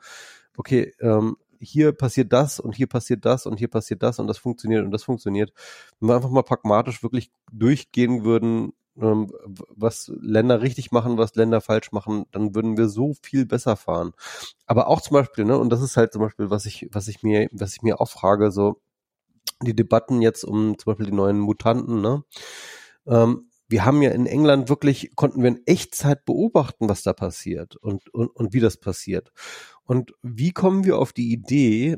okay, 0.57 0.93
ähm, 0.99 1.37
hier 1.61 1.91
passiert 1.93 2.33
das 2.33 2.59
und 2.59 2.75
hier 2.75 2.87
passiert 2.87 3.25
das 3.25 3.45
und 3.45 3.57
hier 3.57 3.69
passiert 3.69 4.03
das 4.03 4.19
und 4.19 4.27
das 4.27 4.37
funktioniert 4.37 4.83
und 4.83 4.91
das 4.91 5.03
funktioniert. 5.03 5.53
Wenn 5.99 6.09
wir 6.09 6.15
einfach 6.15 6.29
mal 6.29 6.43
pragmatisch 6.43 7.03
wirklich 7.03 7.31
durchgehen 7.51 8.23
würden, 8.23 8.73
ähm, 8.99 9.31
was 9.45 10.11
Länder 10.19 10.61
richtig 10.61 10.91
machen, 10.91 11.17
was 11.17 11.35
Länder 11.35 11.61
falsch 11.61 11.91
machen, 11.91 12.25
dann 12.31 12.55
würden 12.55 12.77
wir 12.77 12.89
so 12.89 13.13
viel 13.21 13.45
besser 13.45 13.75
fahren. 13.75 14.11
Aber 14.65 14.87
auch 14.87 15.01
zum 15.01 15.15
Beispiel, 15.15 15.45
ne, 15.45 15.57
und 15.57 15.69
das 15.69 15.81
ist 15.81 15.97
halt 15.97 16.11
zum 16.11 16.21
Beispiel, 16.21 16.49
was 16.49 16.65
ich, 16.65 16.89
was 16.91 17.07
ich 17.07 17.23
mir, 17.23 17.47
was 17.51 17.73
ich 17.73 17.81
mir 17.81 18.01
auch 18.01 18.09
frage, 18.09 18.51
so 18.51 18.81
die 19.61 19.75
Debatten 19.75 20.21
jetzt 20.21 20.43
um 20.43 20.77
zum 20.77 20.91
Beispiel 20.91 21.07
die 21.07 21.11
neuen 21.15 21.39
Mutanten, 21.39 22.01
ne? 22.01 22.23
Ähm, 23.07 23.47
wir 23.71 23.85
haben 23.85 24.01
ja 24.01 24.11
in 24.11 24.25
England 24.25 24.67
wirklich, 24.67 25.15
konnten 25.15 25.41
wir 25.41 25.47
in 25.47 25.65
Echtzeit 25.65 26.25
beobachten, 26.25 26.89
was 26.89 27.03
da 27.03 27.13
passiert 27.13 27.77
und, 27.77 28.13
und, 28.13 28.27
und 28.27 28.53
wie 28.53 28.59
das 28.59 28.77
passiert. 28.77 29.31
Und 29.91 30.13
wie 30.21 30.53
kommen 30.53 30.85
wir 30.85 30.97
auf 30.97 31.11
die 31.11 31.33
Idee, 31.33 31.97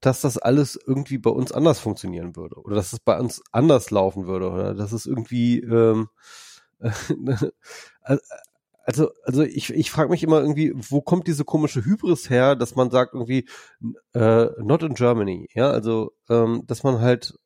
dass 0.00 0.20
das 0.20 0.36
alles 0.36 0.76
irgendwie 0.84 1.18
bei 1.18 1.30
uns 1.30 1.52
anders 1.52 1.78
funktionieren 1.78 2.34
würde? 2.34 2.56
Oder 2.56 2.74
dass 2.74 2.92
es 2.92 2.98
bei 2.98 3.16
uns 3.20 3.40
anders 3.52 3.92
laufen 3.92 4.26
würde? 4.26 4.50
Oder 4.50 4.74
dass 4.74 4.90
es 4.90 5.06
irgendwie 5.06 5.60
ähm, 5.60 6.08
also 8.82 9.10
also 9.22 9.42
ich 9.44 9.72
ich 9.72 9.92
frage 9.92 10.10
mich 10.10 10.24
immer 10.24 10.40
irgendwie 10.40 10.72
wo 10.74 11.00
kommt 11.00 11.28
diese 11.28 11.44
komische 11.44 11.84
Hybris 11.84 12.28
her 12.30 12.56
dass 12.56 12.74
man 12.74 12.90
sagt 12.90 13.14
irgendwie 13.14 13.46
äh, 14.14 14.46
not 14.60 14.82
in 14.82 14.94
Germany 14.94 15.48
ja? 15.54 15.70
Also 15.70 16.10
ähm, 16.28 16.64
dass 16.66 16.82
man 16.82 17.00
halt 17.00 17.38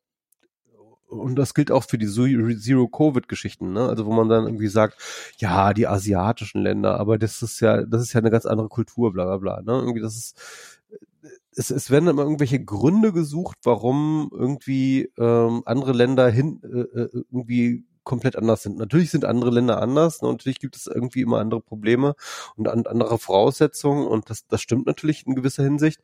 und 1.08 1.36
das 1.36 1.54
gilt 1.54 1.70
auch 1.70 1.84
für 1.84 1.98
die 1.98 2.06
Zero-Covid-Geschichten, 2.06 3.72
ne? 3.72 3.88
Also 3.88 4.06
wo 4.06 4.12
man 4.12 4.28
dann 4.28 4.44
irgendwie 4.44 4.68
sagt, 4.68 4.96
ja, 5.38 5.72
die 5.72 5.86
asiatischen 5.86 6.62
Länder, 6.62 6.98
aber 6.98 7.18
das 7.18 7.42
ist 7.42 7.60
ja, 7.60 7.82
das 7.84 8.02
ist 8.02 8.12
ja 8.12 8.20
eine 8.20 8.30
ganz 8.30 8.46
andere 8.46 8.68
Kultur, 8.68 9.12
bla 9.12 9.24
bla 9.24 9.38
bla. 9.38 9.62
Ne? 9.62 9.80
Irgendwie, 9.80 10.00
das 10.00 10.16
ist, 10.16 10.36
es, 11.56 11.70
es 11.70 11.90
werden 11.90 12.08
immer 12.08 12.22
irgendwelche 12.22 12.62
Gründe 12.62 13.12
gesucht, 13.12 13.58
warum 13.64 14.30
irgendwie 14.32 15.10
ähm, 15.18 15.62
andere 15.64 15.92
Länder 15.92 16.28
hin 16.28 16.60
äh, 16.62 17.00
äh, 17.00 17.08
irgendwie 17.30 17.84
komplett 18.04 18.36
anders 18.36 18.62
sind. 18.62 18.78
Natürlich 18.78 19.10
sind 19.10 19.24
andere 19.24 19.50
Länder 19.50 19.82
anders, 19.82 20.22
ne? 20.22 20.28
natürlich 20.28 20.60
gibt 20.60 20.76
es 20.76 20.86
irgendwie 20.86 21.22
immer 21.22 21.40
andere 21.40 21.60
Probleme 21.60 22.14
und 22.54 22.68
andere 22.68 23.18
Voraussetzungen 23.18 24.06
und 24.06 24.30
das, 24.30 24.46
das 24.46 24.62
stimmt 24.62 24.86
natürlich 24.86 25.26
in 25.26 25.34
gewisser 25.34 25.64
Hinsicht. 25.64 26.00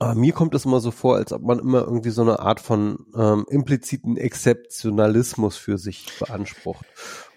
Aber 0.00 0.14
mir 0.14 0.32
kommt 0.32 0.54
es 0.54 0.64
immer 0.64 0.80
so 0.80 0.90
vor, 0.90 1.16
als 1.16 1.30
ob 1.32 1.42
man 1.42 1.58
immer 1.58 1.82
irgendwie 1.82 2.10
so 2.10 2.22
eine 2.22 2.40
Art 2.40 2.58
von 2.58 3.06
ähm, 3.14 3.44
impliziten 3.50 4.16
Exzeptionalismus 4.16 5.58
für 5.58 5.76
sich 5.76 6.06
beansprucht 6.18 6.86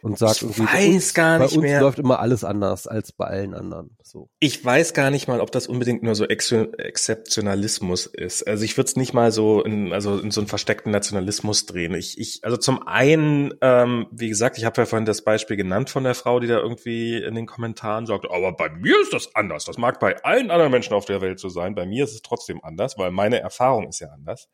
und 0.04 0.18
sagt 0.18 0.36
ich 0.36 0.42
irgendwie, 0.42 0.66
weiß 0.66 0.94
uns, 0.96 1.14
gar 1.14 1.40
nicht 1.40 1.52
bei 1.52 1.56
uns 1.56 1.64
mehr. 1.64 1.80
läuft 1.80 1.98
immer 1.98 2.20
alles 2.20 2.44
anders 2.44 2.88
als 2.88 3.14
bei 3.14 3.26
allen 3.26 3.54
anderen. 3.54 3.96
So. 4.04 4.30
Ich 4.40 4.64
weiß 4.64 4.94
gar 4.94 5.10
nicht 5.10 5.30
mal, 5.30 5.40
ob 5.40 5.50
das 5.52 5.66
unbedingt 5.66 6.04
nur 6.04 6.14
so 6.14 6.26
Ex 6.26 6.52
Exzeptionalismus 6.52 8.06
ist. 8.08 8.46
Also 8.46 8.66
ich 8.66 8.76
würde 8.76 8.90
es 8.90 8.98
nicht 8.98 9.14
mal 9.14 9.32
so 9.32 9.64
in, 9.64 9.94
also 9.94 10.20
in 10.20 10.30
so 10.32 10.42
einen 10.42 10.50
versteckten 10.50 10.92
Nationalismus 10.92 11.66
drehen. 11.68 11.94
Ich, 11.96 12.20
ich, 12.20 12.42
also 12.44 12.58
zum 12.58 12.86
einen, 12.86 13.54
ähm, 13.62 14.08
wie 14.12 14.28
gesagt, 14.28 14.58
ich 14.58 14.66
habe 14.66 14.82
ja 14.82 14.86
vorhin 14.86 15.06
das 15.06 15.24
Beispiel 15.24 15.56
genannt 15.56 15.90
von 15.90 16.04
der 16.04 16.16
Frau, 16.16 16.42
die 16.42 16.48
da 16.48 16.58
irgendwie 16.58 17.24
in 17.24 17.36
den 17.36 17.46
Kommentaren 17.46 18.06
sagt, 18.06 18.26
aber 18.30 18.52
bei 18.52 18.70
mir 18.72 19.00
ist 19.02 19.14
das 19.14 19.34
anders. 19.36 19.64
Das 19.64 19.78
mag 19.78 20.02
bei 20.02 20.22
allen 20.26 20.52
anderen 20.52 20.72
Menschen 20.74 20.96
auf 20.96 21.06
der 21.06 21.22
Welt 21.22 21.40
so 21.40 21.48
sein. 21.48 21.76
Bei 21.76 21.86
mir 21.86 22.04
ist 22.04 22.14
es 22.14 22.22
trotzdem 22.22 22.62
anders, 22.62 22.98
weil 22.98 23.12
meine 23.12 23.40
Erfahrung 23.40 23.88
ist 23.88 24.02
ja 24.02 24.10
anders. 24.10 24.50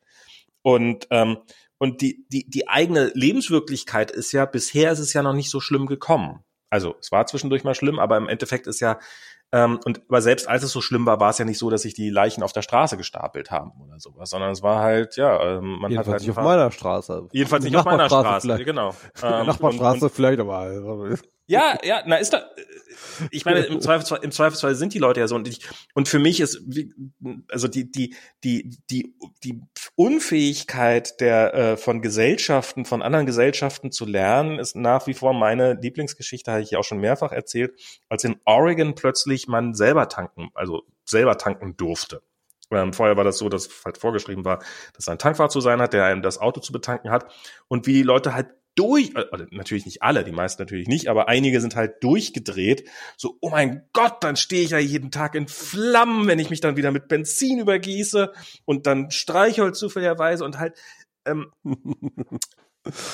Und 0.62 1.08
ähm, 1.10 1.38
und 1.80 2.02
die, 2.02 2.26
die, 2.28 2.48
die 2.48 2.68
eigene 2.68 3.10
Lebenswirklichkeit 3.14 4.10
ist 4.10 4.32
ja, 4.32 4.44
bisher 4.44 4.92
ist 4.92 4.98
es 4.98 5.14
ja 5.14 5.22
noch 5.22 5.32
nicht 5.32 5.50
so 5.50 5.60
schlimm 5.60 5.86
gekommen. 5.86 6.44
Also 6.68 6.94
es 7.00 7.10
war 7.10 7.26
zwischendurch 7.26 7.64
mal 7.64 7.74
schlimm, 7.74 7.98
aber 7.98 8.18
im 8.18 8.28
Endeffekt 8.28 8.66
ist 8.66 8.80
ja, 8.80 8.98
ähm, 9.50 9.80
und 9.84 10.02
aber 10.08 10.20
selbst 10.20 10.46
als 10.46 10.62
es 10.62 10.72
so 10.72 10.82
schlimm 10.82 11.06
war, 11.06 11.18
war 11.20 11.30
es 11.30 11.38
ja 11.38 11.46
nicht 11.46 11.58
so, 11.58 11.70
dass 11.70 11.82
sich 11.82 11.94
die 11.94 12.10
Leichen 12.10 12.42
auf 12.42 12.52
der 12.52 12.60
Straße 12.60 12.98
gestapelt 12.98 13.50
haben 13.50 13.72
oder 13.82 13.98
sowas, 13.98 14.28
sondern 14.28 14.50
es 14.50 14.62
war 14.62 14.80
halt, 14.80 15.16
ja, 15.16 15.42
ähm, 15.42 15.78
man 15.80 15.90
jedenfalls 15.90 16.06
hat 16.06 16.12
halt 16.12 16.22
nicht 16.22 16.38
auf 16.38 16.44
meiner 16.44 16.70
Straße. 16.70 17.28
Jedenfalls 17.32 17.64
nicht 17.64 17.76
auf 17.76 17.84
meiner 17.86 18.06
Straße, 18.06 18.40
vielleicht. 18.42 18.64
genau. 18.66 18.94
Ähm, 19.22 19.46
Nachbarstraße 19.46 19.96
und, 19.96 20.02
und, 20.02 20.12
vielleicht, 20.12 20.38
aber 20.38 20.58
also, 20.58 21.14
ja, 21.50 21.78
ja, 21.82 22.02
na 22.06 22.16
ist 22.16 22.32
da. 22.32 22.48
Ich 23.32 23.44
meine, 23.44 23.60
im 23.60 23.80
Zweifelsfall, 23.80 24.20
im 24.22 24.30
Zweifelsfall 24.30 24.76
sind 24.76 24.94
die 24.94 25.00
Leute 25.00 25.18
ja 25.18 25.26
so 25.26 25.34
und 25.34 25.48
ich, 25.48 25.68
und 25.94 26.08
für 26.08 26.20
mich 26.20 26.38
ist 26.38 26.62
also 27.48 27.66
die 27.66 27.90
die 27.90 28.14
die 28.44 28.78
die 28.88 29.16
die 29.42 29.60
Unfähigkeit 29.96 31.20
der 31.20 31.54
äh, 31.54 31.76
von 31.76 32.02
Gesellschaften 32.02 32.84
von 32.84 33.02
anderen 33.02 33.26
Gesellschaften 33.26 33.90
zu 33.90 34.06
lernen 34.06 34.60
ist 34.60 34.76
nach 34.76 35.08
wie 35.08 35.14
vor 35.14 35.34
meine 35.34 35.74
Lieblingsgeschichte, 35.74 36.52
habe 36.52 36.62
ich 36.62 36.70
ja 36.70 36.78
auch 36.78 36.84
schon 36.84 36.98
mehrfach 36.98 37.32
erzählt, 37.32 37.74
als 38.08 38.22
in 38.22 38.36
Oregon 38.44 38.94
plötzlich 38.94 39.48
man 39.48 39.74
selber 39.74 40.08
tanken, 40.08 40.50
also 40.54 40.82
selber 41.04 41.36
tanken 41.36 41.76
durfte. 41.76 42.22
Ähm, 42.70 42.92
vorher 42.92 43.16
war 43.16 43.24
das 43.24 43.38
so, 43.38 43.48
dass 43.48 43.68
halt 43.84 43.98
vorgeschrieben 43.98 44.44
war, 44.44 44.62
dass 44.94 45.08
ein 45.08 45.18
Tankwart 45.18 45.50
zu 45.50 45.60
sein 45.60 45.80
hat, 45.80 45.92
der 45.92 46.04
einem 46.04 46.22
das 46.22 46.38
Auto 46.38 46.60
zu 46.60 46.72
betanken 46.72 47.10
hat 47.10 47.32
und 47.66 47.88
wie 47.88 47.94
die 47.94 48.04
Leute 48.04 48.34
halt 48.34 48.46
durch, 48.74 49.14
äh, 49.14 49.24
natürlich 49.50 49.84
nicht 49.84 50.02
alle, 50.02 50.24
die 50.24 50.32
meisten 50.32 50.62
natürlich 50.62 50.88
nicht, 50.88 51.08
aber 51.08 51.28
einige 51.28 51.60
sind 51.60 51.76
halt 51.76 52.02
durchgedreht. 52.02 52.88
So, 53.16 53.36
oh 53.40 53.50
mein 53.50 53.82
Gott, 53.92 54.22
dann 54.22 54.36
stehe 54.36 54.62
ich 54.62 54.70
ja 54.70 54.78
jeden 54.78 55.10
Tag 55.10 55.34
in 55.34 55.48
Flammen, 55.48 56.26
wenn 56.26 56.38
ich 56.38 56.50
mich 56.50 56.60
dann 56.60 56.76
wieder 56.76 56.92
mit 56.92 57.08
Benzin 57.08 57.58
übergieße 57.58 58.32
und 58.64 58.86
dann 58.86 59.10
Streichholz 59.10 59.78
zufälligerweise 59.78 60.44
und 60.44 60.58
halt 60.58 60.78
ähm, 61.26 61.52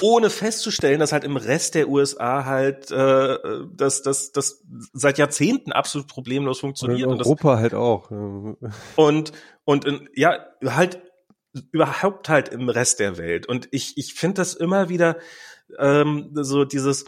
ohne 0.01 0.31
festzustellen, 0.31 1.01
dass 1.01 1.13
halt 1.13 1.25
im 1.25 1.37
Rest 1.37 1.75
der 1.75 1.89
USA 1.89 2.45
halt 2.45 2.91
äh, 2.91 3.39
das, 3.73 4.03
das, 4.03 4.31
das 4.33 4.63
seit 4.93 5.19
Jahrzehnten 5.19 5.73
absolut 5.73 6.07
problemlos 6.07 6.61
funktioniert. 6.61 7.09
Und 7.09 7.21
in 7.21 7.23
Europa 7.23 7.49
und 7.49 7.55
das, 7.55 7.63
halt 7.63 7.75
auch. 7.75 8.11
Und, 8.97 9.33
und 9.65 9.85
in, 9.85 10.09
ja, 10.15 10.47
halt 10.65 11.01
überhaupt 11.73 12.29
halt 12.29 12.49
im 12.49 12.69
Rest 12.69 13.01
der 13.01 13.19
Welt. 13.19 13.47
Und 13.47 13.69
ich, 13.71 13.97
ich 13.97 14.15
finde 14.15 14.37
das 14.37 14.55
immer 14.55 14.89
wieder 14.89 15.19
ähm, 15.79 16.31
so 16.33 16.65
dieses, 16.65 17.05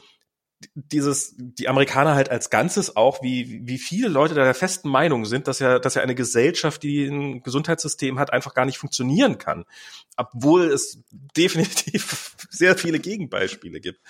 dieses, 0.74 1.34
die 1.36 1.68
Amerikaner 1.68 2.14
halt 2.14 2.30
als 2.30 2.50
Ganzes 2.50 2.96
auch, 2.96 3.22
wie, 3.22 3.60
wie 3.64 3.78
viele 3.78 4.08
Leute 4.08 4.34
da 4.34 4.42
der 4.42 4.54
festen 4.54 4.88
Meinung 4.88 5.24
sind, 5.24 5.46
dass 5.46 5.60
ja, 5.60 5.78
dass 5.78 5.94
ja 5.94 6.02
eine 6.02 6.16
Gesellschaft, 6.16 6.82
die 6.82 7.06
ein 7.06 7.42
Gesundheitssystem 7.42 8.18
hat, 8.18 8.32
einfach 8.32 8.54
gar 8.54 8.64
nicht 8.64 8.78
funktionieren 8.78 9.38
kann. 9.38 9.64
Obwohl 10.16 10.64
es 10.64 11.04
definitiv 11.36 12.36
sehr 12.50 12.76
viele 12.76 12.98
Gegenbeispiele 12.98 13.80
gibt. 13.80 14.00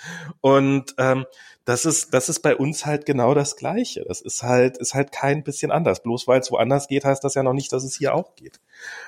Und 0.41 0.95
ähm, 0.97 1.25
das 1.65 1.85
ist, 1.85 2.15
das 2.15 2.29
ist 2.29 2.39
bei 2.39 2.55
uns 2.55 2.87
halt 2.87 3.05
genau 3.05 3.35
das 3.35 3.55
Gleiche. 3.55 4.03
Das 4.07 4.21
ist 4.21 4.41
halt, 4.41 4.77
ist 4.77 4.95
halt 4.95 5.11
kein 5.11 5.43
bisschen 5.43 5.71
anders. 5.71 6.01
Bloß 6.01 6.27
weil 6.27 6.39
es 6.39 6.49
woanders 6.49 6.87
geht, 6.87 7.05
heißt 7.05 7.23
das 7.23 7.35
ja 7.35 7.43
noch 7.43 7.53
nicht, 7.53 7.71
dass 7.73 7.83
es 7.83 7.95
hier 7.95 8.15
auch 8.15 8.35
geht. 8.35 8.59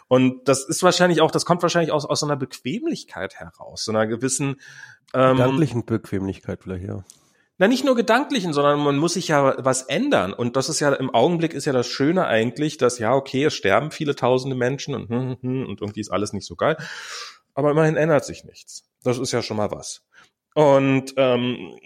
Und 0.07 0.47
das 0.47 0.63
ist 0.65 0.83
wahrscheinlich 0.83 1.21
auch, 1.21 1.31
das 1.31 1.45
kommt 1.45 1.63
wahrscheinlich 1.63 1.91
aus, 1.91 2.05
aus 2.05 2.19
so 2.19 2.27
einer 2.27 2.35
Bequemlichkeit 2.35 3.35
heraus, 3.35 3.85
so 3.85 3.91
einer 3.91 4.05
gewissen 4.05 4.57
ähm, 5.15 5.37
gedanklichen 5.37 5.85
Bequemlichkeit 5.85 6.59
vielleicht, 6.61 6.85
ja. 6.85 7.03
Na, 7.61 7.67
nicht 7.67 7.85
nur 7.85 7.95
gedanklichen, 7.95 8.53
sondern 8.53 8.79
man 8.79 8.97
muss 8.97 9.13
sich 9.13 9.27
ja 9.27 9.53
was 9.63 9.83
ändern. 9.83 10.33
Und 10.33 10.55
das 10.55 10.67
ist 10.67 10.79
ja 10.79 10.91
im 10.93 11.13
Augenblick 11.13 11.53
ist 11.53 11.65
ja 11.65 11.73
das 11.73 11.85
Schöne 11.85 12.25
eigentlich, 12.25 12.77
dass 12.77 12.97
ja, 12.97 13.13
okay, 13.13 13.43
es 13.43 13.53
sterben 13.53 13.91
viele 13.91 14.15
tausende 14.15 14.55
Menschen 14.55 14.95
und, 14.95 15.09
hm, 15.09 15.19
hm, 15.19 15.37
hm, 15.41 15.65
und 15.67 15.79
irgendwie 15.79 15.99
ist 15.99 16.09
alles 16.09 16.33
nicht 16.33 16.47
so 16.47 16.55
geil. 16.55 16.75
Aber 17.53 17.69
immerhin 17.69 17.97
ändert 17.97 18.25
sich 18.25 18.45
nichts. 18.45 18.89
Das 19.03 19.19
ist 19.19 19.31
ja 19.31 19.43
schon 19.43 19.57
mal 19.57 19.69
was. 19.69 20.03
Und 20.55 21.13
ähm, 21.17 21.77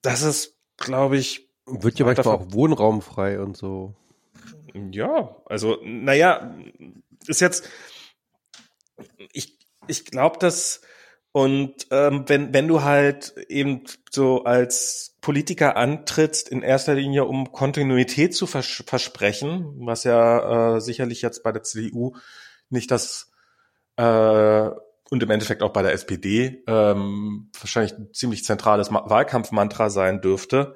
das 0.00 0.22
ist, 0.22 0.54
glaube 0.76 1.16
ich. 1.16 1.50
Wird 1.66 1.98
ja 1.98 2.06
manchmal 2.06 2.36
auch 2.36 2.52
wohnraumfrei 2.52 3.40
und 3.40 3.56
so. 3.56 3.96
Ja, 4.92 5.34
also, 5.46 5.78
naja, 5.82 6.54
ist 7.26 7.40
jetzt, 7.40 7.68
ich, 9.32 9.58
ich 9.88 10.04
glaube, 10.04 10.38
dass 10.38 10.82
und 11.36 11.88
ähm, 11.90 12.24
wenn, 12.28 12.54
wenn 12.54 12.66
du 12.66 12.82
halt 12.82 13.34
eben 13.50 13.82
so 14.08 14.44
als 14.44 15.18
Politiker 15.20 15.76
antrittst, 15.76 16.48
in 16.48 16.62
erster 16.62 16.94
Linie 16.94 17.26
um 17.26 17.52
Kontinuität 17.52 18.34
zu 18.34 18.46
vers 18.46 18.82
versprechen, 18.86 19.74
was 19.80 20.04
ja 20.04 20.76
äh, 20.76 20.80
sicherlich 20.80 21.20
jetzt 21.20 21.42
bei 21.42 21.52
der 21.52 21.62
CDU 21.62 22.16
nicht 22.70 22.90
das 22.90 23.32
äh, 23.98 24.70
und 25.10 25.22
im 25.22 25.30
Endeffekt 25.30 25.62
auch 25.62 25.74
bei 25.74 25.82
der 25.82 25.92
SPD 25.92 26.64
ähm, 26.66 27.50
wahrscheinlich 27.60 27.92
ein 27.92 28.14
ziemlich 28.14 28.42
zentrales 28.42 28.90
Wahlkampfmantra 28.90 29.90
sein 29.90 30.22
dürfte, 30.22 30.74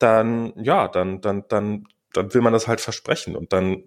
dann 0.00 0.54
ja, 0.56 0.88
dann 0.88 1.20
dann 1.20 1.44
dann 1.46 1.86
dann 2.12 2.34
will 2.34 2.40
man 2.40 2.52
das 2.52 2.66
halt 2.66 2.80
versprechen. 2.80 3.36
Und 3.36 3.52
dann 3.52 3.84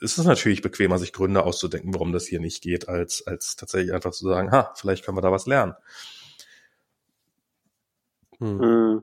ist 0.00 0.18
es 0.18 0.24
natürlich 0.24 0.62
bequemer, 0.62 0.98
sich 0.98 1.12
Gründe 1.12 1.44
auszudenken, 1.44 1.94
warum 1.94 2.12
das 2.12 2.26
hier 2.26 2.40
nicht 2.40 2.62
geht, 2.62 2.88
als, 2.88 3.26
als 3.26 3.56
tatsächlich 3.56 3.92
einfach 3.92 4.12
zu 4.12 4.28
sagen, 4.28 4.50
ha, 4.50 4.72
vielleicht 4.76 5.04
können 5.04 5.16
wir 5.16 5.22
da 5.22 5.32
was 5.32 5.46
lernen. 5.46 5.74
Hm. 8.38 8.60
hm. 8.60 9.02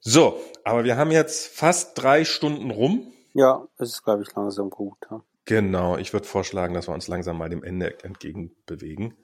So, 0.00 0.40
aber 0.64 0.84
wir 0.84 0.96
haben 0.96 1.10
jetzt 1.10 1.48
fast 1.48 2.00
drei 2.00 2.24
Stunden 2.24 2.70
rum. 2.70 3.12
Ja, 3.34 3.66
es 3.78 3.90
ist, 3.90 4.04
glaube 4.04 4.22
ich, 4.22 4.34
langsam 4.34 4.70
gut. 4.70 4.96
Ja. 5.10 5.22
Genau, 5.44 5.96
ich 5.96 6.12
würde 6.12 6.26
vorschlagen, 6.26 6.74
dass 6.74 6.88
wir 6.88 6.94
uns 6.94 7.08
langsam 7.08 7.38
mal 7.38 7.48
dem 7.48 7.64
Ende 7.64 8.02
entgegenbewegen. 8.04 9.16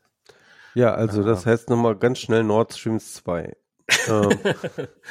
Ja, 0.75 0.95
also 0.95 1.21
ja. 1.21 1.27
das 1.27 1.47
heißt 1.47 1.71
nochmal 1.71 1.97
ganz 1.97 2.19
schnell 2.19 2.43
Nord 2.43 2.75
Stream 2.75 2.99
2. 2.99 3.57
ähm. 4.09 4.39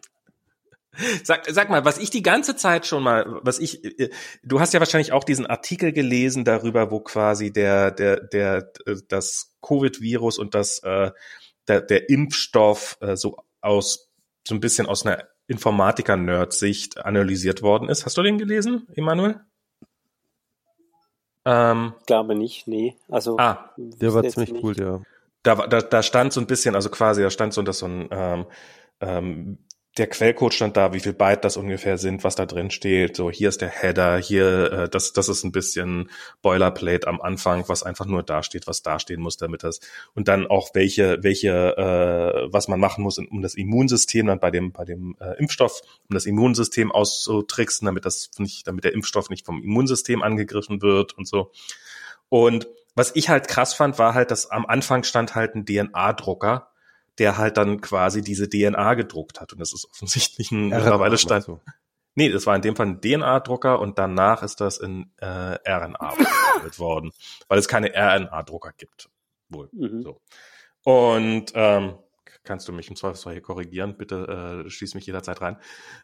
Sag, 1.23 1.47
sag 1.49 1.71
mal, 1.71 1.85
was 1.85 1.99
ich 1.99 2.11
die 2.11 2.23
ganze 2.23 2.57
Zeit 2.57 2.87
schon 2.87 3.03
mal, 3.03 3.41
was 3.43 3.59
ich, 3.59 3.85
äh, 3.85 4.11
du 4.43 4.61
hast 4.61 4.73
ja 4.73 4.81
wahrscheinlich 4.81 5.13
auch 5.13 5.25
diesen 5.25 5.47
Artikel 5.47 5.93
gelesen 5.93 6.45
darüber, 6.45 6.91
wo 6.91 7.01
quasi 7.01 7.53
der, 7.53 7.91
der, 7.91 8.21
der, 8.21 8.73
das 9.09 9.55
Covid-Virus 9.63 10.39
und 10.39 10.55
das, 10.55 10.79
äh, 10.81 11.11
der, 11.69 11.81
der 11.81 12.09
Impfstoff 12.09 12.99
äh, 13.01 13.17
so 13.17 13.37
aus, 13.61 14.11
so 14.47 14.55
ein 14.55 14.61
bisschen 14.61 14.87
aus 14.87 15.05
einer 15.05 15.25
Informatiker-Nerd-Sicht 15.47 17.05
analysiert 17.05 17.63
worden 17.63 17.89
ist. 17.89 18.07
Hast 18.07 18.17
du 18.17 18.23
den 18.23 18.39
gelesen, 18.39 18.87
Emanuel? 18.95 19.41
Ähm, 21.45 21.95
ich 22.01 22.07
glaube 22.07 22.35
nicht, 22.35 22.67
nee. 22.67 22.97
Also, 23.09 23.37
ah, 23.39 23.71
der 23.77 24.15
war 24.15 24.23
ziemlich 24.25 24.53
nicht. 24.53 24.65
cool, 24.65 24.79
ja. 24.79 25.01
Da, 25.43 25.67
da, 25.67 25.83
da 25.83 26.03
stand 26.03 26.33
so 26.33 26.41
ein 26.41 26.47
bisschen, 26.47 26.75
also 26.75 26.89
quasi, 26.89 27.23
da 27.23 27.31
stand 27.31 27.53
so, 27.53 27.61
dass 27.63 27.79
so 27.81 27.87
ein, 27.87 28.09
ähm, 28.11 28.47
ähm, 29.01 29.59
der 29.97 30.09
Quellcode 30.09 30.53
stand 30.53 30.77
da, 30.77 30.93
wie 30.93 30.99
viel 30.99 31.13
Byte 31.13 31.45
das 31.45 31.57
ungefähr 31.57 31.99
sind, 31.99 32.25
was 32.25 32.35
da 32.35 32.47
drin 32.47 32.71
steht. 32.71 33.17
So, 33.17 33.31
hier 33.31 33.49
ist 33.49 33.61
der 33.61 33.69
Header, 33.69 34.19
hier, 34.19 34.73
äh, 34.73 34.89
das, 34.89 35.13
das 35.13 35.29
ist 35.29 35.45
ein 35.45 35.53
bisschen 35.53 36.11
Boilerplate 36.43 37.07
am 37.07 37.21
Anfang, 37.21 37.69
was 37.69 37.85
einfach 37.85 38.07
nur 38.07 38.25
da 38.25 38.43
steht, 38.43 38.67
was 38.67 38.83
da 38.83 38.99
stehen 38.99 39.21
muss, 39.21 39.37
damit 39.37 39.63
das 39.63 39.79
und 40.15 40.27
dann 40.27 40.49
auch 40.49 40.71
welche, 40.75 41.23
welche, 41.23 41.77
äh, 41.77 42.53
was 42.53 42.67
man 42.67 42.81
machen 42.81 43.05
muss, 43.05 43.19
um 43.19 43.41
das 43.41 43.55
Immunsystem 43.55 44.27
dann 44.27 44.41
bei 44.41 44.51
dem, 44.51 44.73
bei 44.73 44.85
dem 44.85 45.17
äh, 45.21 45.39
Impfstoff, 45.39 45.81
um 46.09 46.15
das 46.15 46.27
Immunsystem 46.27 46.91
auszutricksen, 46.91 47.87
damit 47.87 48.05
das 48.05 48.31
nicht, 48.39 48.67
damit 48.67 48.83
der 48.85 48.95
Impfstoff 48.95 49.31
nicht 49.31 49.47
vom 49.47 49.63
Immunsystem 49.63 50.23
angegriffen 50.23 50.83
wird 50.83 51.17
und 51.17 51.29
so. 51.29 51.53
Und 52.29 52.67
was 52.97 53.13
ich 53.15 53.29
halt 53.29 53.47
krass 53.47 53.75
fand, 53.75 53.99
war 53.99 54.15
halt, 54.15 54.33
dass 54.33 54.51
am 54.51 54.67
Anfang 54.67 55.05
stand 55.05 55.37
halt 55.37 55.55
ein 55.55 55.67
DNA-Drucker 55.67 56.74
der 57.19 57.39
halt 57.39 57.57
dann 57.57 57.81
quasi 57.81 58.23
diese 58.23 58.49
DNA 58.49 58.95
gedruckt 58.95 59.41
hat. 59.41 59.53
Und 59.53 59.61
das 59.61 59.73
ist 59.73 59.89
offensichtlich 59.91 60.51
ein 60.51 60.69
mittlerweile 60.69 61.19
Stand. 61.19 61.45
So. 61.45 61.61
Nee, 62.17 62.31
das 62.31 62.47
war 62.47 62.55
in 62.55 62.63
dem 62.63 62.77
Fall 62.77 62.87
ein 62.87 63.01
DNA-Drucker 63.01 63.81
und 63.81 63.99
danach 63.99 64.43
ist 64.43 64.61
das 64.61 64.79
in 64.79 65.11
äh, 65.19 65.27
RNA 65.27 66.11
verwandelt 66.17 66.79
worden, 66.79 67.11
weil 67.49 67.59
es 67.59 67.69
keine 67.69 67.93
RNA-Drucker 67.95 68.73
gibt. 68.77 69.09
Wohl. 69.49 69.69
Mhm. 69.73 70.03
So. 70.03 70.21
Und 70.85 71.53
ähm, 71.55 71.99
kannst 72.45 72.69
du 72.69 72.73
mich 72.73 72.89
im 72.89 72.97
Zweifelsfall 72.97 73.33
hier 73.33 73.43
korrigieren, 73.43 73.97
bitte 73.97 74.65
äh, 74.67 74.71
schließ 74.71 74.95
mich 74.95 75.07
jederzeit 75.07 75.41
rein. 75.41 75.57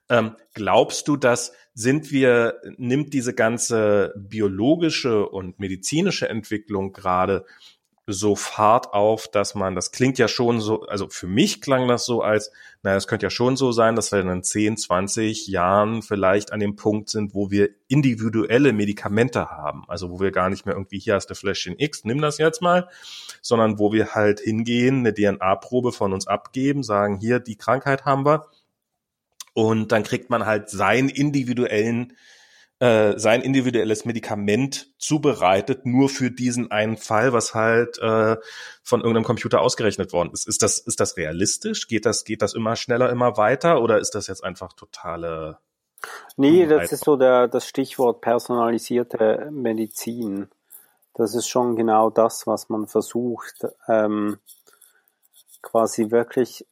Ähm, 0.09 0.37
glaubst 0.55 1.07
du, 1.07 1.17
dass 1.17 1.53
sind 1.75 2.11
wir, 2.11 2.61
nimmt 2.77 3.13
diese 3.13 3.35
ganze 3.35 4.15
biologische 4.17 5.29
und 5.29 5.61
medizinische 5.61 6.29
Entwicklung 6.29 6.93
gerade 6.93 7.45
so 8.13 8.37
Fahrt 8.37 8.93
auf, 8.93 9.29
dass 9.29 9.55
man, 9.55 9.75
das 9.75 9.93
klingt 9.93 10.19
ja 10.19 10.29
schon 10.29 10.61
so, 10.61 10.83
also 10.83 11.09
für 11.09 11.27
mich 11.27 11.61
klang 11.61 11.89
das 11.89 12.05
so 12.05 12.23
als, 12.23 12.51
naja, 12.83 12.97
es 12.97 13.07
könnte 13.07 13.27
ja 13.27 13.31
schon 13.31 13.57
so 13.57 13.73
sein, 13.73 13.97
dass 13.97 14.13
wir 14.13 14.21
in 14.21 14.43
10, 14.43 14.77
20 14.77 15.47
Jahren 15.49 16.03
vielleicht 16.03 16.53
an 16.53 16.61
dem 16.61 16.77
Punkt 16.77 17.11
sind, 17.11 17.35
wo 17.35 17.51
wir 17.51 17.71
individuelle 17.89 18.73
Medikamente 18.73 19.51
haben. 19.51 19.85
Also 19.89 20.11
wo 20.11 20.21
wir 20.21 20.31
gar 20.31 20.51
nicht 20.51 20.67
mehr 20.67 20.75
irgendwie, 20.75 20.99
hier 20.99 21.15
hast 21.15 21.29
du 21.29 21.35
Fläschchen 21.35 21.75
X, 21.79 22.05
nimm 22.05 22.21
das 22.21 22.39
jetzt 22.39 22.63
mal, 22.63 22.89
sondern 23.43 23.79
wo 23.79 23.93
wir 23.93 24.15
halt 24.15 24.41
hingehen, 24.41 24.99
eine 24.99 25.15
DNA-Probe 25.15 25.93
von 25.93 26.13
uns 26.13 26.27
abgeben, 26.27 26.83
sagen, 26.83 27.19
hier, 27.19 27.41
die 27.41 27.57
Krankheit 27.57 28.05
haben 28.05 28.25
wir. 28.25 28.47
Und 29.53 29.93
dann 29.93 30.05
kriegt 30.05 30.31
man 30.31 30.47
halt 30.47 30.71
seinen 30.71 31.09
individuellen 31.09 32.15
äh, 32.81 33.19
sein 33.19 33.43
individuelles 33.43 34.05
Medikament 34.05 34.91
zubereitet, 34.99 35.87
nur 35.87 36.09
für 36.09 36.31
diesen 36.31 36.71
einen 36.71 36.97
Fall, 36.97 37.33
was 37.33 37.55
halt 37.55 37.99
äh, 37.99 38.37
von 38.83 39.01
irgendeinem 39.01 39.25
Computer 39.25 39.61
ausgerechnet 39.61 40.13
worden 40.13 40.31
ist. 40.33 40.49
Ist 40.49 40.63
das, 40.63 40.79
ist 40.79 40.99
das 40.99 41.17
realistisch? 41.17 41.87
Geht 41.89 42.07
das, 42.07 42.25
geht 42.25 42.43
das 42.43 42.55
immer 42.55 42.77
schneller, 42.77 43.11
immer 43.11 43.37
weiter 43.37 43.83
oder 43.83 43.99
ist 43.99 44.15
das 44.15 44.27
jetzt 44.27 44.43
einfach 44.43 44.73
totale 44.73 45.59
Nee, 46.37 46.67
das 46.67 46.93
ist 46.93 47.05
so 47.05 47.17
der, 47.17 47.49
das 47.49 47.67
Stichwort 47.67 48.21
personalisierte 48.23 49.51
Medizin. 49.51 50.49
Das 51.15 51.35
ist 51.35 51.49
schon 51.49 51.77
genau 51.77 52.09
das, 52.09 52.47
was 52.47 52.69
man 52.69 52.87
versucht, 52.87 53.67
ähm, 53.89 54.39
quasi 55.61 56.11
wirklich, 56.11 56.67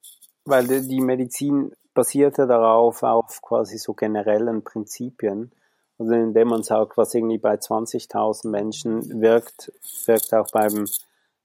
weil 0.44 0.66
die 0.66 1.00
Medizin 1.00 1.72
basierte 1.92 2.46
darauf 2.46 3.02
auf 3.02 3.42
quasi 3.42 3.76
so 3.76 3.92
generellen 3.92 4.64
Prinzipien. 4.64 5.52
Also 5.98 6.12
indem 6.12 6.48
man 6.48 6.62
sagt, 6.62 6.96
was 6.96 7.14
irgendwie 7.14 7.38
bei 7.38 7.54
20.000 7.54 8.48
Menschen 8.48 9.20
wirkt, 9.20 9.72
wirkt 10.06 10.32
auch 10.32 10.48
beim 10.52 10.86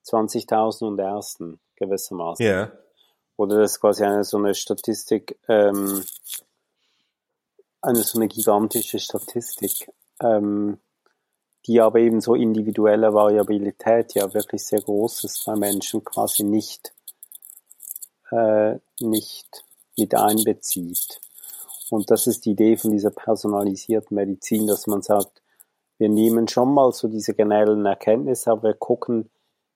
20.000 0.05 0.87
und 0.87 0.99
ersten 0.99 1.59
gewissermaßen. 1.75 2.45
Ja. 2.45 2.51
Yeah. 2.51 2.71
Oder 3.35 3.59
das 3.59 3.73
ist 3.73 3.79
quasi 3.79 4.03
eine 4.03 4.23
so 4.23 4.37
eine 4.37 4.53
Statistik, 4.53 5.39
ähm, 5.47 6.03
eine 7.81 8.03
so 8.03 8.19
eine 8.19 8.27
gigantische 8.27 8.99
Statistik. 8.99 9.91
Ähm, 10.21 10.77
die 11.65 11.79
aber 11.79 11.99
eben 11.99 12.21
so 12.21 12.35
individuelle 12.35 13.13
Variabilität 13.13 14.13
ja 14.15 14.33
wirklich 14.33 14.65
sehr 14.65 14.81
groß 14.81 15.23
ist 15.23 15.45
bei 15.45 15.55
Menschen 15.55 16.03
quasi 16.03 16.43
nicht, 16.43 16.93
äh, 18.31 18.75
nicht 18.99 19.63
mit 19.97 20.13
einbezieht. 20.15 21.21
Und 21.91 22.09
das 22.11 22.27
ist 22.27 22.45
die 22.45 22.51
Idee 22.51 22.77
von 22.77 22.91
dieser 22.91 23.11
personalisierten 23.11 24.15
Medizin, 24.15 24.67
dass 24.67 24.87
man 24.87 25.01
sagt, 25.01 25.41
wir 25.97 26.09
nehmen 26.09 26.47
schon 26.47 26.73
mal 26.73 26.91
so 26.91 27.07
diese 27.07 27.33
generellen 27.33 27.85
Erkenntnisse, 27.85 28.51
aber 28.51 28.69
wir 28.69 28.73
gucken 28.73 29.29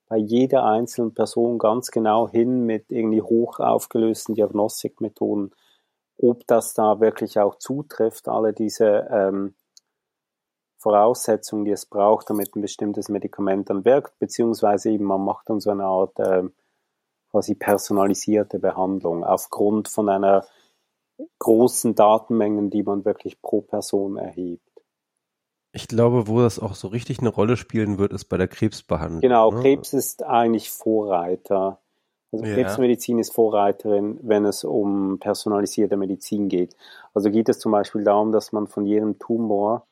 bei 0.08 0.16
jeder 0.16 0.64
einzelnen 0.64 1.14
Person 1.14 1.58
ganz 1.58 1.90
genau 1.90 2.28
hin 2.28 2.64
mit 2.64 2.90
irgendwie 2.90 3.22
hoch 3.22 3.60
aufgelösten 3.60 4.34
Diagnostikmethoden, 4.34 5.54
ob 6.18 6.46
das 6.46 6.74
da 6.74 7.00
wirklich 7.00 7.38
auch 7.38 7.56
zutrifft, 7.56 8.28
alle 8.28 8.52
diese 8.52 9.06
ähm, 9.10 9.54
Voraussetzungen, 10.78 11.64
die 11.64 11.72
es 11.72 11.86
braucht, 11.86 12.30
damit 12.30 12.56
ein 12.56 12.62
bestimmtes 12.62 13.08
Medikament 13.08 13.68
dann 13.68 13.84
wirkt, 13.84 14.18
beziehungsweise 14.18 14.90
eben 14.90 15.04
man 15.04 15.24
macht 15.24 15.50
dann 15.50 15.60
so 15.60 15.70
eine 15.70 15.84
Art 15.84 16.18
äh, 16.18 16.44
quasi 17.30 17.54
personalisierte 17.54 18.58
Behandlung 18.58 19.24
aufgrund 19.24 19.88
von 19.88 20.08
einer 20.08 20.46
großen 21.38 21.94
Datenmengen, 21.94 22.70
die 22.70 22.82
man 22.82 23.04
wirklich 23.04 23.40
pro 23.40 23.60
Person 23.60 24.16
erhebt. 24.16 24.62
Ich 25.72 25.86
glaube, 25.86 26.28
wo 26.28 26.40
das 26.40 26.58
auch 26.58 26.74
so 26.74 26.88
richtig 26.88 27.20
eine 27.20 27.28
Rolle 27.28 27.56
spielen 27.56 27.98
wird, 27.98 28.12
ist 28.12 28.24
bei 28.24 28.36
der 28.36 28.48
Krebsbehandlung. 28.48 29.20
Genau, 29.20 29.50
ne? 29.50 29.60
Krebs 29.60 29.92
ist 29.92 30.22
eigentlich 30.22 30.70
Vorreiter. 30.70 31.80
Also 32.32 32.44
ja. 32.44 32.54
Krebsmedizin 32.54 33.18
ist 33.18 33.34
Vorreiterin, 33.34 34.18
wenn 34.22 34.44
es 34.44 34.64
um 34.64 35.18
personalisierte 35.18 35.96
Medizin 35.96 36.48
geht. 36.48 36.76
Also 37.14 37.30
geht 37.30 37.48
es 37.48 37.58
zum 37.58 37.72
Beispiel 37.72 38.04
darum, 38.04 38.32
dass 38.32 38.52
man 38.52 38.66
von 38.66 38.86
jedem 38.86 39.18
Tumor, 39.18 39.86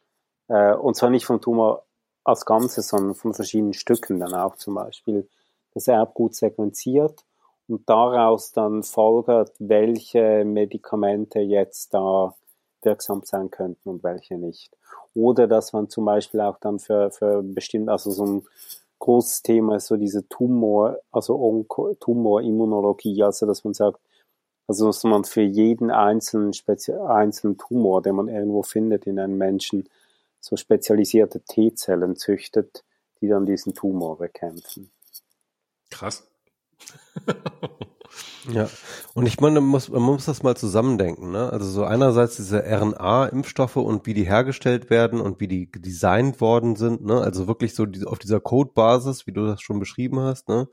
äh, 0.49 0.75
und 0.75 0.97
zwar 0.97 1.11
nicht 1.11 1.27
vom 1.27 1.41
Tumor 1.41 1.85
als 2.25 2.45
Ganzes, 2.45 2.89
sondern 2.89 3.15
von 3.15 3.35
verschiedenen 3.35 3.73
Stücken 3.73 4.19
dann 4.19 4.35
auch 4.35 4.57
zum 4.57 4.75
Beispiel, 4.75 5.29
das 5.75 5.89
Erbgut 5.89 6.35
sequenziert 6.35 7.26
und 7.69 7.89
daraus 7.89 8.53
dann 8.53 8.83
folgert, 8.83 9.53
welche 9.59 10.45
Medikamente 10.45 11.41
jetzt 11.41 11.95
da 11.95 12.35
wirksam 12.83 13.23
sein 13.25 13.51
könnten 13.51 13.89
und 13.89 14.05
welche 14.05 14.39
nicht. 14.39 14.77
Oder 15.15 15.47
dass 15.47 15.73
man 15.73 15.89
zum 15.89 16.05
Beispiel 16.05 16.41
auch 16.41 16.59
dann 16.59 16.78
für, 16.78 17.11
für 17.11 17.43
bestimmt, 17.43 17.89
also 17.89 18.11
so 18.11 18.25
ein 18.25 18.43
großes 18.99 19.43
Thema 19.43 19.77
ist 19.77 19.86
so 19.86 19.97
diese 19.97 20.28
Tumor, 20.28 20.99
also 21.11 21.39
Onko, 21.39 21.95
Tumorimmunologie, 21.95 23.23
also 23.23 23.47
dass 23.47 23.65
man 23.65 23.75
sagt, 23.75 24.01
also 24.69 24.86
dass 24.86 25.05
man 25.05 25.25
für 25.25 25.43
jeden 25.43 25.91
einzelnen, 25.91 26.53
Spezi 26.53 26.93
einzelnen 26.93 27.57
Tumor, 27.57 28.03
den 28.03 28.17
man 28.17 28.28
irgendwo 28.28 28.62
findet 28.62 29.07
in 29.07 29.19
einem 29.19 29.39
Menschen, 29.39 29.89
so 30.41 30.57
spezialisierte 30.57 31.41
T-Zellen 31.41 32.17
züchtet, 32.17 32.85
die 33.20 33.28
dann 33.28 33.47
diesen 33.47 33.75
Tumor 33.75 34.19
bekämpfen. 34.19 34.91
Krass. 35.91 36.27
Ja, 38.53 38.69
und 39.15 39.27
ich 39.27 39.41
meine, 39.41 39.61
man 39.61 39.71
muss, 39.71 39.89
man 39.89 40.03
muss 40.03 40.27
das 40.27 40.43
mal 40.43 40.57
zusammendenken. 40.57 41.33
Ne? 41.33 41.51
Also 41.51 41.69
so 41.69 41.85
einerseits 41.85 42.37
diese 42.37 42.63
RNA-Impfstoffe 42.65 43.77
und 43.77 44.07
wie 44.07 44.15
die 44.15 44.25
hergestellt 44.25 44.89
werden 44.89 45.21
und 45.21 45.41
wie 45.41 45.49
die 45.49 45.71
designt 45.71 46.41
worden 46.41 46.77
sind. 46.77 47.05
Ne? 47.05 47.21
Also 47.21 47.49
wirklich 47.49 47.75
so 47.75 47.87
die, 47.87 48.05
auf 48.05 48.19
dieser 48.19 48.41
Code-Basis, 48.41 49.27
wie 49.27 49.33
du 49.33 49.47
das 49.47 49.61
schon 49.63 49.81
beschrieben 49.81 50.21
hast, 50.21 50.49
ne? 50.49 50.69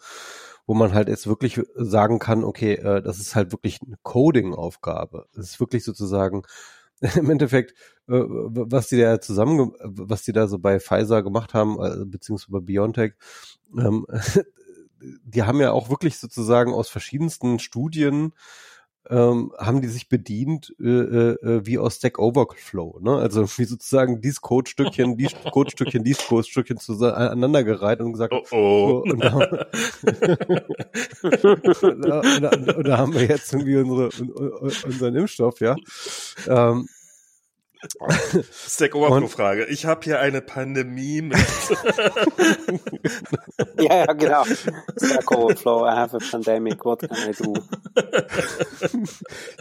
wo 0.67 0.73
man 0.75 0.93
halt 0.93 1.09
jetzt 1.09 1.27
wirklich 1.27 1.59
sagen 1.75 2.19
kann, 2.19 2.43
okay, 2.43 2.75
äh, 2.75 3.01
das 3.01 3.19
ist 3.19 3.35
halt 3.35 3.51
wirklich 3.51 3.79
eine 3.85 3.97
Coding-Aufgabe. 4.03 5.25
Das 5.33 5.49
ist 5.49 5.59
wirklich 5.59 5.83
sozusagen 5.83 6.43
im 7.15 7.29
Endeffekt, 7.29 7.71
äh, 8.07 8.21
was 8.23 8.87
die 8.87 8.99
da 8.99 9.19
zusammen, 9.19 9.73
was 9.83 10.23
die 10.23 10.31
da 10.31 10.47
so 10.47 10.59
bei 10.59 10.79
Pfizer 10.79 11.23
gemacht 11.23 11.53
haben, 11.53 11.77
äh, 11.81 12.05
beziehungsweise 12.05 12.51
bei 12.51 12.59
BioNTech, 12.59 13.13
ähm, 13.77 14.05
die 15.23 15.43
haben 15.43 15.59
ja 15.59 15.71
auch 15.71 15.89
wirklich 15.89 16.17
sozusagen 16.17 16.73
aus 16.73 16.89
verschiedensten 16.89 17.59
Studien 17.59 18.33
ähm, 19.09 19.51
haben 19.57 19.81
die 19.81 19.89
sich 19.89 20.07
bedient 20.07 20.73
äh, 20.79 20.87
äh, 20.87 21.65
wie 21.65 21.77
aus 21.77 21.97
Stack 21.97 22.19
Overflow, 22.19 22.99
ne? 23.01 23.17
Also 23.17 23.45
wie 23.57 23.65
sozusagen 23.65 24.21
dies 24.21 24.41
Codestückchen, 24.41 25.17
dies 25.17 25.33
Codestückchen, 25.51 26.03
dies 26.03 26.25
Codestückchen 26.25 26.79
aneinandergereiht 27.01 27.99
und 27.99 28.13
gesagt, 28.13 28.33
oh, 28.51 28.51
oh. 28.51 29.03
Und, 29.13 29.23
da, 29.23 29.67
und, 31.81 32.05
da, 32.41 32.49
und, 32.75 32.87
da, 32.87 32.97
haben 32.97 33.13
wir 33.13 33.23
jetzt 33.23 33.53
irgendwie 33.53 33.77
unsere, 33.77 34.09
unseren 34.85 35.15
Impfstoff, 35.15 35.59
ja. 35.59 35.75
Ähm, 36.47 36.87
Stack 38.51 38.95
Overflow-Frage. 38.95 39.65
Ich 39.65 39.85
habe 39.85 40.01
hier 40.03 40.19
eine 40.19 40.41
Pandemie 40.41 41.21
mit. 41.21 41.37
ja, 43.79 44.05
ja, 44.05 44.13
genau. 44.13 44.43
Stack 44.45 45.31
Overflow, 45.31 45.85
I 45.85 45.91
have 45.91 46.15
a 46.15 46.19
pandemic, 46.31 46.85
what 46.85 46.99
can 46.99 47.09
I 47.11 47.33
do? 47.33 47.53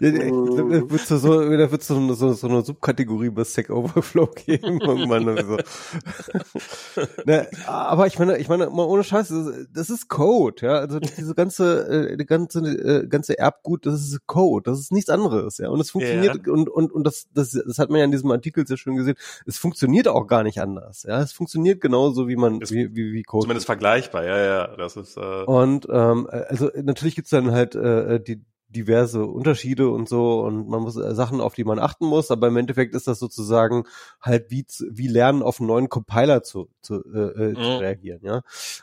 da 0.00 0.02
wird 0.02 0.92
es 0.92 1.08
so, 1.08 1.18
so, 1.18 2.14
so, 2.14 2.32
so 2.32 2.48
eine 2.48 2.62
Subkategorie 2.62 3.30
bei 3.30 3.44
Stack 3.44 3.70
Overflow 3.70 4.26
geben. 4.26 4.80
irgendwann 4.80 5.44
so. 5.44 5.56
ne, 7.24 7.48
aber 7.66 8.06
ich 8.06 8.18
meine, 8.18 8.38
ich 8.38 8.48
meine, 8.48 8.70
mal 8.70 8.86
ohne 8.86 9.04
Scheiß, 9.04 9.32
das 9.72 9.90
ist 9.90 10.08
Code, 10.08 10.66
ja. 10.66 10.78
Also 10.78 11.00
diese 11.00 11.34
ganze, 11.34 12.10
äh, 12.10 12.16
die 12.16 12.26
ganze, 12.26 12.60
äh, 12.60 13.06
ganze 13.06 13.38
Erbgut, 13.38 13.86
das 13.86 14.02
ist 14.02 14.26
Code, 14.26 14.70
das 14.70 14.80
ist 14.80 14.92
nichts 14.92 15.10
anderes, 15.10 15.58
ja. 15.58 15.68
Und 15.68 15.80
es 15.80 15.90
funktioniert 15.90 16.46
yeah. 16.46 16.52
und, 16.52 16.68
und, 16.68 16.92
und 16.92 17.04
das, 17.04 17.26
das, 17.34 17.50
das 17.50 17.78
hat 17.78 17.90
man 17.90 18.00
ja 18.00 18.06
in 18.12 18.18
diesem 18.18 18.30
Artikel 18.30 18.66
sehr 18.66 18.76
schön 18.76 18.96
gesehen, 18.96 19.16
es 19.46 19.58
funktioniert 19.58 20.06
auch 20.06 20.26
gar 20.26 20.42
nicht 20.42 20.60
anders. 20.60 21.04
Ja, 21.04 21.20
es 21.20 21.32
funktioniert 21.32 21.80
genauso 21.80 22.28
wie 22.28 22.36
man, 22.36 22.60
ist 22.60 22.72
wie, 22.72 22.94
wie, 22.94 23.12
wie 23.12 23.22
Code. 23.22 23.44
Zumindest 23.44 23.66
vergleichbar, 23.66 24.24
ja, 24.24 24.38
ja. 24.38 24.76
Das 24.76 24.96
ist. 24.96 25.16
Äh 25.16 25.44
und 25.44 25.86
ähm, 25.90 26.28
also 26.30 26.70
natürlich 26.82 27.16
gibt's 27.16 27.30
dann 27.30 27.52
halt 27.52 27.74
äh, 27.74 28.20
die 28.20 28.42
diverse 28.72 29.24
Unterschiede 29.24 29.90
und 29.90 30.08
so 30.08 30.40
und 30.40 30.68
man 30.68 30.82
muss 30.82 30.96
äh, 30.96 31.14
Sachen, 31.14 31.40
auf 31.40 31.54
die 31.54 31.64
man 31.64 31.78
achten 31.78 32.06
muss, 32.06 32.30
aber 32.30 32.48
im 32.48 32.56
Endeffekt 32.56 32.94
ist 32.94 33.06
das 33.06 33.18
sozusagen 33.18 33.84
halt 34.20 34.50
wie, 34.50 34.64
wie 34.90 35.08
lernen 35.08 35.42
auf 35.42 35.60
einen 35.60 35.68
neuen 35.68 35.88
Compiler 35.88 36.42
zu, 36.42 36.70
zu, 36.80 37.04
äh, 37.12 37.50
äh, 37.50 37.54
zu 37.54 37.60
mhm. 37.60 37.76
reagieren, 37.76 38.20
ja. 38.22 38.42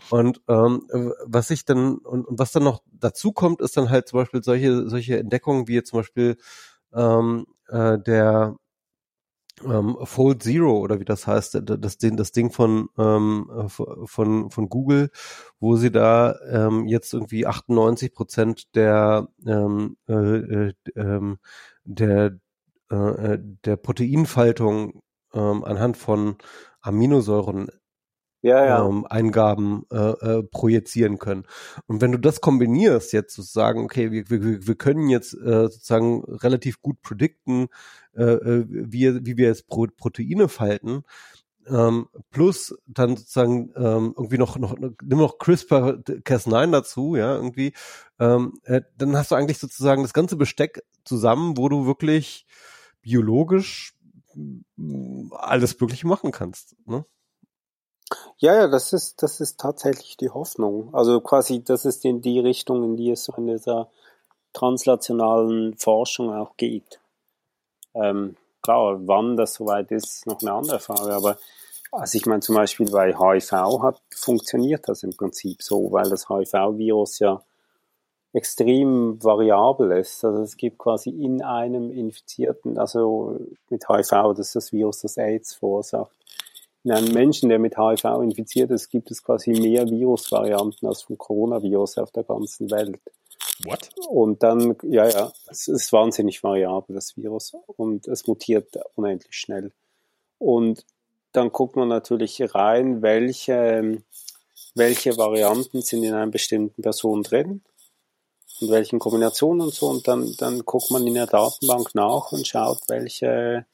Und 0.10 0.42
ähm, 0.48 0.84
was 1.26 1.50
ich 1.50 1.66
dann 1.66 1.98
und, 1.98 2.26
und 2.26 2.40
was 2.40 2.52
dann 2.52 2.64
noch 2.64 2.82
dazu 2.92 3.32
kommt, 3.32 3.62
ist 3.62 3.76
dann 3.78 3.90
halt 3.90 4.08
zum 4.08 4.20
Beispiel 4.20 4.44
solche 4.44 4.88
solche 4.88 5.18
Entdeckungen 5.18 5.68
wie 5.68 5.76
jetzt 5.76 5.90
zum 5.90 6.00
Beispiel 6.00 6.38
ähm, 6.94 7.48
äh, 7.68 7.98
der 8.00 8.56
ähm, 9.66 9.98
Fold 10.04 10.44
Zero 10.44 10.80
oder 10.80 11.00
wie 11.00 11.06
das 11.06 11.28
heißt, 11.28 11.62
das, 11.64 11.98
Ding, 11.98 12.18
das 12.18 12.32
Ding 12.32 12.52
von, 12.52 12.90
ähm, 12.98 13.50
von, 13.68 14.50
von 14.52 14.70
Google, 14.70 15.10
wo 15.60 15.76
sie 15.76 15.92
da 15.92 16.36
ähm, 16.50 16.88
jetzt 16.88 17.14
irgendwie 17.14 17.46
98 17.46 18.14
Prozent 18.14 18.76
der, 18.76 19.28
ähm, 19.46 19.98
äh, 20.08 20.14
äh, 20.14 20.74
ähm, 20.96 21.38
der, 21.84 22.38
äh, 22.90 23.38
der 23.66 23.76
Proteinfaltung 23.78 25.02
ähm, 25.34 25.64
anhand 25.64 25.98
von 25.98 26.38
Aminosäuren 26.82 27.70
ja, 28.42 28.66
ja. 28.66 28.86
Ähm, 28.86 29.06
Eingaben 29.10 29.84
äh, 29.92 29.98
äh, 29.98 30.44
projizieren 30.44 31.20
können. 31.20 31.46
Und 31.88 32.02
wenn 32.02 32.12
du 32.12 32.18
das 32.18 32.40
kombinierst, 32.40 33.12
jetzt 33.12 33.36
sozusagen, 33.36 33.84
okay, 33.84 34.12
wir, 34.12 34.30
wir, 34.30 34.66
wir 34.66 34.76
können 34.76 35.10
jetzt 35.10 35.34
äh, 35.34 35.68
sozusagen 35.68 36.24
relativ 36.24 36.82
gut 36.82 37.02
predikten, 37.02 37.68
äh, 38.16 38.24
äh, 38.24 38.66
wie, 38.68 39.26
wie 39.26 39.38
wir 39.38 39.48
jetzt 39.48 39.68
Pro 39.68 39.88
Proteine 39.98 40.48
falten, 40.48 41.04
ähm, 41.68 42.08
plus 42.32 42.76
dann 42.88 43.18
sozusagen 43.18 43.72
ähm, 43.76 44.14
irgendwie 44.18 44.38
noch, 44.38 44.58
noch, 44.58 44.76
nimm 44.78 45.18
noch 45.18 45.38
CRISPR-Cas9 45.38 46.72
dazu, 46.72 47.16
ja, 47.16 47.36
irgendwie, 47.36 47.74
ähm, 48.20 48.54
äh, 48.64 48.82
dann 48.98 49.18
hast 49.18 49.32
du 49.32 49.36
eigentlich 49.36 49.60
sozusagen 49.60 50.02
das 50.02 50.14
ganze 50.14 50.38
Besteck 50.38 50.82
zusammen, 51.04 51.58
wo 51.58 51.68
du 51.70 51.86
wirklich 51.86 52.48
biologisch 53.02 53.96
alles 55.32 55.80
Mögliche 55.80 56.08
machen 56.08 56.32
kannst. 56.32 56.76
Ne? 56.86 57.06
Ja, 58.38 58.56
ja, 58.56 58.68
das 58.68 58.94
ist, 58.94 59.22
das 59.22 59.40
ist 59.40 59.60
tatsächlich 59.60 60.18
die 60.18 60.30
Hoffnung. 60.30 60.94
Also 60.94 61.22
quasi, 61.22 61.64
das 61.64 61.86
ist 61.86 62.06
in 62.06 62.22
die 62.22 62.40
Richtung, 62.40 62.84
in 62.84 62.98
die 62.98 63.12
es 63.12 63.26
so 63.26 63.34
in 63.34 63.48
dieser 63.48 63.90
translationalen 64.54 65.76
Forschung 65.78 66.34
auch 66.34 66.58
geht. 66.58 67.00
Ähm, 67.94 68.36
klar, 68.62 69.00
wann 69.08 69.38
das 69.38 69.56
soweit 69.56 69.92
ist, 69.92 70.06
ist 70.06 70.28
noch 70.28 70.42
eine 70.42 70.54
andere 70.54 70.80
Frage, 70.80 71.14
aber 71.14 71.38
also 71.92 72.18
ich 72.18 72.26
meine 72.26 72.42
zum 72.42 72.56
Beispiel 72.56 72.90
bei 72.90 73.14
HIV 73.14 73.82
hat 73.82 74.00
funktioniert 74.16 74.88
das 74.88 75.04
im 75.04 75.16
Prinzip 75.16 75.62
so, 75.64 75.92
weil 75.92 76.10
das 76.10 76.30
HIV-Virus 76.30 77.20
ja 77.20 77.42
extrem 78.32 79.24
variabel 79.24 79.92
ist. 79.94 80.24
Also 80.24 80.44
es 80.44 80.56
gibt 80.56 80.78
quasi 80.78 81.10
in 81.10 81.42
einem 81.42 81.92
Infizierten, 81.92 82.78
also 82.78 83.40
mit 83.70 83.88
HIV, 83.90 84.36
das 84.36 84.40
ist 84.48 84.56
das 84.56 84.72
Virus, 84.72 85.02
das 85.02 85.18
AIDS 85.18 85.56
verursacht, 85.56 86.16
in 86.84 86.92
einem 86.92 87.14
Menschen, 87.14 87.50
der 87.50 87.60
mit 87.60 87.78
HIV 87.78 88.06
infiziert 88.22 88.72
ist, 88.72 88.90
gibt 88.90 89.12
es 89.12 89.24
quasi 89.24 89.52
mehr 89.52 89.90
Virusvarianten 89.90 90.88
als 90.88 91.02
vom 91.02 91.18
Coronavirus 91.18 91.98
auf 91.98 92.12
der 92.12 92.24
ganzen 92.24 92.72
Welt. 92.72 93.00
What? 93.66 93.90
Und 94.08 94.42
dann, 94.44 94.76
ja, 94.84 95.08
ja, 95.08 95.32
es 95.48 95.68
ist 95.68 95.92
wahnsinnig 95.92 96.42
variabel, 96.44 96.96
das 96.96 97.18
Virus. 97.18 97.54
Und 97.66 98.08
es 98.08 98.26
mutiert 98.28 98.78
unendlich 98.96 99.36
schnell. 99.36 99.74
Und 100.38 100.86
dann 101.34 101.52
guckt 101.52 101.76
man 101.76 101.90
natürlich 101.90 102.42
rein, 102.56 103.02
welche, 103.02 104.02
welche 104.74 105.18
Varianten 105.18 105.82
sind 105.82 106.04
in 106.04 106.14
einer 106.14 106.32
bestimmten 106.32 106.82
Person 106.82 107.24
drin 107.24 107.62
und 108.62 108.72
welchen 108.72 109.00
Kombinationen 109.00 109.62
und 109.62 109.74
so. 109.74 109.88
Und 109.88 110.08
dann, 110.08 110.34
dann 110.38 110.60
guckt 110.60 110.92
man 110.92 111.06
in 111.06 111.16
der 111.16 111.28
Datenbank 111.28 111.94
nach 111.94 112.32
und 112.32 112.48
schaut, 112.48 112.80
welche, 112.88 113.66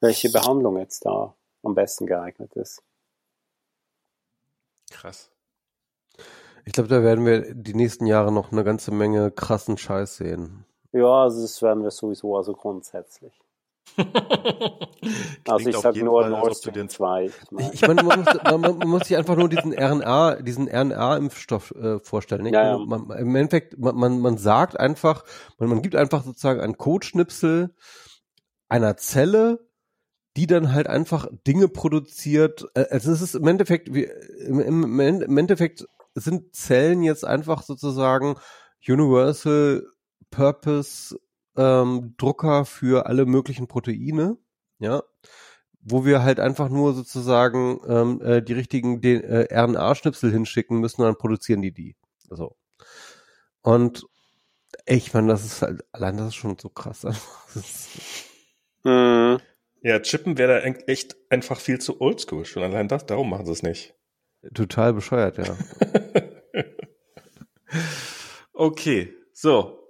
welche 0.00 0.30
Behandlung 0.30 0.78
jetzt 0.78 1.04
da 1.04 1.34
am 1.62 1.74
besten 1.74 2.06
geeignet 2.06 2.54
ist. 2.54 2.82
Krass. 4.90 5.30
Ich 6.64 6.72
glaube, 6.72 6.88
da 6.88 7.02
werden 7.02 7.26
wir 7.26 7.54
die 7.54 7.74
nächsten 7.74 8.06
Jahre 8.06 8.30
noch 8.30 8.52
eine 8.52 8.62
ganze 8.62 8.92
Menge 8.92 9.30
krassen 9.30 9.78
Scheiß 9.78 10.16
sehen. 10.16 10.64
Ja, 10.92 11.24
also 11.24 11.42
das 11.42 11.60
werden 11.62 11.82
wir 11.82 11.90
sowieso, 11.90 12.36
also 12.36 12.52
grundsätzlich. 12.52 13.32
also 15.48 15.68
ich 15.68 15.76
sage 15.76 16.04
nur 16.04 16.26
Nord 16.28 16.56
Stream 16.56 16.88
2. 16.88 17.30
Ich 17.72 17.82
meine, 17.82 18.02
man, 18.02 18.20
muss, 18.20 18.26
man, 18.44 18.60
man, 18.60 18.88
muss 18.88 19.08
sich 19.08 19.16
einfach 19.16 19.36
nur 19.36 19.48
diesen 19.48 19.72
RNA, 19.72 20.42
diesen 20.42 20.68
RNA-Impfstoff 20.68 21.72
äh, 21.72 21.98
vorstellen. 21.98 22.46
Ja, 22.46 22.76
ja. 22.76 22.78
Man, 22.78 23.10
Im 23.10 23.34
Endeffekt, 23.34 23.78
man, 23.78 23.96
man, 23.96 24.20
man 24.20 24.38
sagt 24.38 24.78
einfach, 24.78 25.24
man, 25.58 25.68
man 25.68 25.82
gibt 25.82 25.96
einfach 25.96 26.22
sozusagen 26.22 26.60
einen 26.60 26.78
Codeschnipsel 26.78 27.74
einer 28.68 28.96
Zelle, 28.96 29.68
die 30.36 30.46
dann 30.46 30.72
halt 30.72 30.86
einfach 30.86 31.28
Dinge 31.46 31.68
produziert. 31.68 32.66
Äh, 32.74 32.86
also 32.90 33.12
es 33.12 33.22
ist 33.22 33.34
im 33.34 33.46
Endeffekt, 33.46 33.94
wie, 33.94 34.08
im, 34.46 34.98
Endeffekt 35.38 35.86
sind 36.14 36.54
Zellen 36.54 37.02
jetzt 37.02 37.24
einfach 37.24 37.62
sozusagen 37.62 38.36
Universal 38.86 39.86
Purpose 40.30 41.18
ähm, 41.56 42.14
Drucker 42.16 42.64
für 42.64 43.06
alle 43.06 43.26
möglichen 43.26 43.68
Proteine, 43.68 44.38
ja, 44.78 45.02
wo 45.80 46.04
wir 46.04 46.22
halt 46.22 46.40
einfach 46.40 46.68
nur 46.68 46.94
sozusagen 46.94 47.80
ähm, 47.86 48.20
äh, 48.22 48.42
die 48.42 48.54
richtigen 48.54 49.02
äh, 49.02 49.48
RNA-Schnipsel 49.52 50.30
hinschicken 50.30 50.78
müssen 50.80 51.02
dann 51.02 51.16
produzieren 51.16 51.62
die 51.62 51.72
die. 51.72 51.96
So. 52.28 52.56
Und 53.62 54.06
ich 54.86 55.12
meine, 55.12 55.28
das 55.28 55.44
ist 55.44 55.62
halt, 55.62 55.84
allein 55.92 56.16
das 56.16 56.28
ist 56.28 56.34
schon 56.34 56.56
so 56.58 56.68
krass. 56.68 57.04
mhm. 58.84 59.38
Ja, 59.82 59.98
Chippen 60.00 60.38
wäre 60.38 60.60
da 60.60 60.66
echt 60.86 61.16
einfach 61.28 61.58
viel 61.58 61.80
zu 61.80 62.00
oldschool. 62.00 62.44
Schon 62.44 62.62
allein 62.62 62.88
das, 62.88 63.04
darum 63.06 63.30
machen 63.30 63.46
sie 63.46 63.52
es 63.52 63.62
nicht. 63.62 63.94
Total 64.54 64.92
bescheuert, 64.92 65.38
ja. 65.38 65.56
okay, 68.52 69.12
so. 69.32 69.88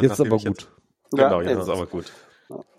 Jetzt 0.00 0.20
aber 0.20 0.38
gut. 0.38 0.44
Jetzt, 0.44 0.68
genau, 1.10 1.40
jetzt 1.42 1.58
ist 1.58 1.68
aber 1.68 1.86
gut. 1.86 2.12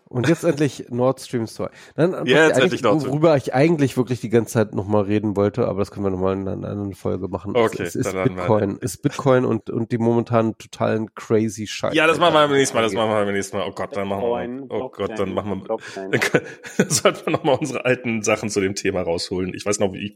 Und 0.08 0.30
jetzt 0.30 0.44
endlich 0.46 0.86
Nord 0.90 1.20
Stream 1.20 1.48
2. 1.48 1.70
Dann, 1.96 2.26
ja, 2.26 2.48
jetzt 2.48 2.60
endlich 2.60 2.82
Nord 2.84 3.02
Stream. 3.02 3.12
Worüber 3.12 3.36
ich 3.38 3.54
eigentlich 3.54 3.98
wirklich 3.98 4.22
die 4.22 4.30
ganze 4.30 4.54
Zeit 4.54 4.74
nochmal 4.74 5.04
reden 5.04 5.36
wollte, 5.36 5.68
aber 5.68 5.80
das 5.80 5.92
können 5.92 6.06
wir 6.06 6.12
nochmal 6.12 6.34
in 6.34 6.48
einer 6.48 6.70
anderen 6.70 6.94
Folge 6.94 7.28
machen. 7.28 7.56
Okay, 7.56 7.84
es, 7.84 7.96
es 7.96 8.08
ist 8.08 8.14
Bitcoin. 8.14 8.78
Ist 8.78 9.02
Bitcoin 9.02 9.46
und, 9.46 9.70
und 9.70 9.92
die 9.92 9.98
momentan 9.98 10.58
totalen 10.58 11.14
crazy 11.16 11.68
Scheiße. 11.68 11.96
Ja, 11.96 12.08
das 12.08 12.20
machen 12.20 12.34
wir 12.34 12.48
beim 12.48 12.52
nächsten 12.52 12.76
Mal, 12.76 12.84
das 12.84 12.94
machen 12.94 13.10
wir 13.10 13.26
beim 13.26 13.34
nächsten 13.34 13.58
Mal. 13.58 13.68
Oh 13.68 13.72
Gott, 13.72 13.96
dann 13.96 14.08
machen 14.08 14.22
wir, 14.22 14.66
oh 14.70 14.90
Gott, 14.90 15.12
dann 15.18 15.34
machen 15.34 15.64
wir, 15.68 15.78
dann 16.78 16.90
sollten 16.90 17.26
wir 17.26 17.34
nochmal 17.34 17.58
unsere 17.60 17.86
alten 17.86 18.22
Sachen 18.22 18.50
zu 18.50 18.62
dem 18.62 18.76
Thema 18.76 19.02
rausholen. 19.02 19.54
Ich 19.54 19.66
weiß 19.66 19.80
noch, 19.80 19.94
wie 19.94 20.06
ich 20.06 20.16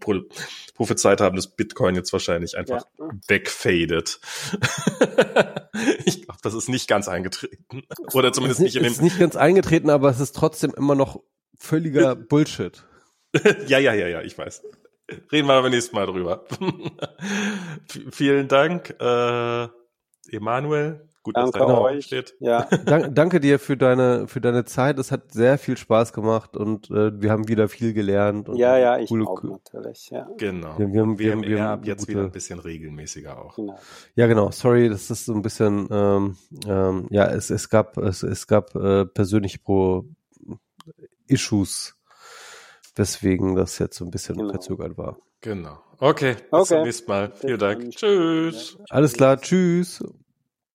prophezeit 0.76 1.22
habe, 1.22 1.36
dass 1.36 1.48
Bitcoin 1.48 1.96
jetzt 1.96 2.14
wahrscheinlich 2.14 2.58
einfach 2.58 2.86
ja. 3.00 3.10
wegfadet. 3.28 4.20
ich 6.06 6.24
glaube, 6.24 6.40
das 6.42 6.54
ist 6.54 6.70
nicht 6.70 6.88
ganz 6.88 7.08
eingetreten. 7.08 7.84
Oder 8.14 8.32
zumindest 8.32 8.62
nicht 8.62 8.76
in 8.76 8.84
dem. 8.84 8.92
Ist 8.92 9.02
nicht 9.02 9.20
ganz 9.20 9.36
eingetreten, 9.36 9.79
aber 9.88 10.10
es 10.10 10.20
ist 10.20 10.36
trotzdem 10.36 10.74
immer 10.76 10.96
noch 10.96 11.22
völliger 11.58 12.16
Bullshit. 12.16 12.84
ja, 13.68 13.78
ja, 13.78 13.94
ja, 13.94 14.08
ja, 14.08 14.22
ich 14.22 14.36
weiß. 14.38 14.64
Reden 15.32 15.48
wir 15.48 15.54
aber 15.54 15.70
nächstes 15.70 15.94
Mal 15.94 16.06
drüber. 16.06 16.46
vielen 18.12 18.48
Dank, 18.48 18.96
äh, 19.00 19.68
Emanuel. 20.32 21.09
Gut, 21.30 21.38
danke 21.38 21.60
dass 21.60 21.68
da 21.68 21.78
euch. 21.80 22.06
steht. 22.06 22.36
Ja. 22.40 22.64
Dank, 22.86 23.14
danke 23.14 23.40
dir 23.40 23.60
für 23.60 23.78
deine 23.78 24.28
für 24.28 24.42
deine 24.42 24.66
Zeit. 24.66 24.98
Es 24.98 25.12
hat 25.12 25.32
sehr 25.32 25.60
viel 25.60 25.78
Spaß 25.78 26.12
gemacht 26.12 26.58
und 26.58 26.90
äh, 26.90 27.22
wir 27.22 27.30
haben 27.30 27.48
wieder 27.48 27.70
viel 27.70 27.94
gelernt. 27.94 28.50
ja, 28.56 28.80
ja, 28.80 28.98
ich 28.98 29.10
coole, 29.10 29.28
auch 29.28 29.44
natürlich. 29.44 30.10
Ja. 30.10 30.28
Genau. 30.38 30.80
Wir, 30.80 30.92
wir, 30.92 31.02
haben, 31.02 31.20
wir, 31.20 31.36
wir, 31.40 31.48
wir 31.48 31.64
haben 31.64 31.84
jetzt 31.84 32.00
gute, 32.00 32.12
wieder 32.14 32.24
ein 32.24 32.32
bisschen 32.32 32.60
regelmäßiger 32.60 33.38
auch. 33.38 33.56
Genau. 33.58 33.78
Ja, 34.16 34.26
genau. 34.26 34.50
Sorry, 34.50 34.90
das 34.90 35.12
ist 35.12 35.26
so 35.26 35.34
ein 35.34 35.44
bisschen. 35.44 35.88
Ähm, 35.92 36.38
ähm, 36.66 37.06
ja, 37.12 37.28
es 37.28 37.52
es 37.52 37.70
gab 37.70 37.98
es 37.98 38.24
es 38.24 38.48
gab 38.48 38.76
äh, 38.76 39.06
persönliche 39.06 39.60
Pro 39.60 40.06
Issues, 41.28 41.96
weswegen 42.96 43.56
das 43.56 43.78
jetzt 43.78 43.98
so 43.98 44.06
ein 44.06 44.10
bisschen 44.10 44.36
genau. 44.36 44.50
verzögert 44.50 44.98
war. 44.98 45.20
Genau. 45.42 45.78
Okay, 46.00 46.34
bis 46.34 46.44
okay. 46.50 46.66
zum 46.66 46.82
nächsten 46.82 47.12
Mal. 47.12 47.32
Vielen 47.36 47.60
Dank. 47.60 47.92
Tschüss. 47.92 48.80
Alles 48.90 49.14
klar, 49.14 49.40
tschüss. 49.40 50.04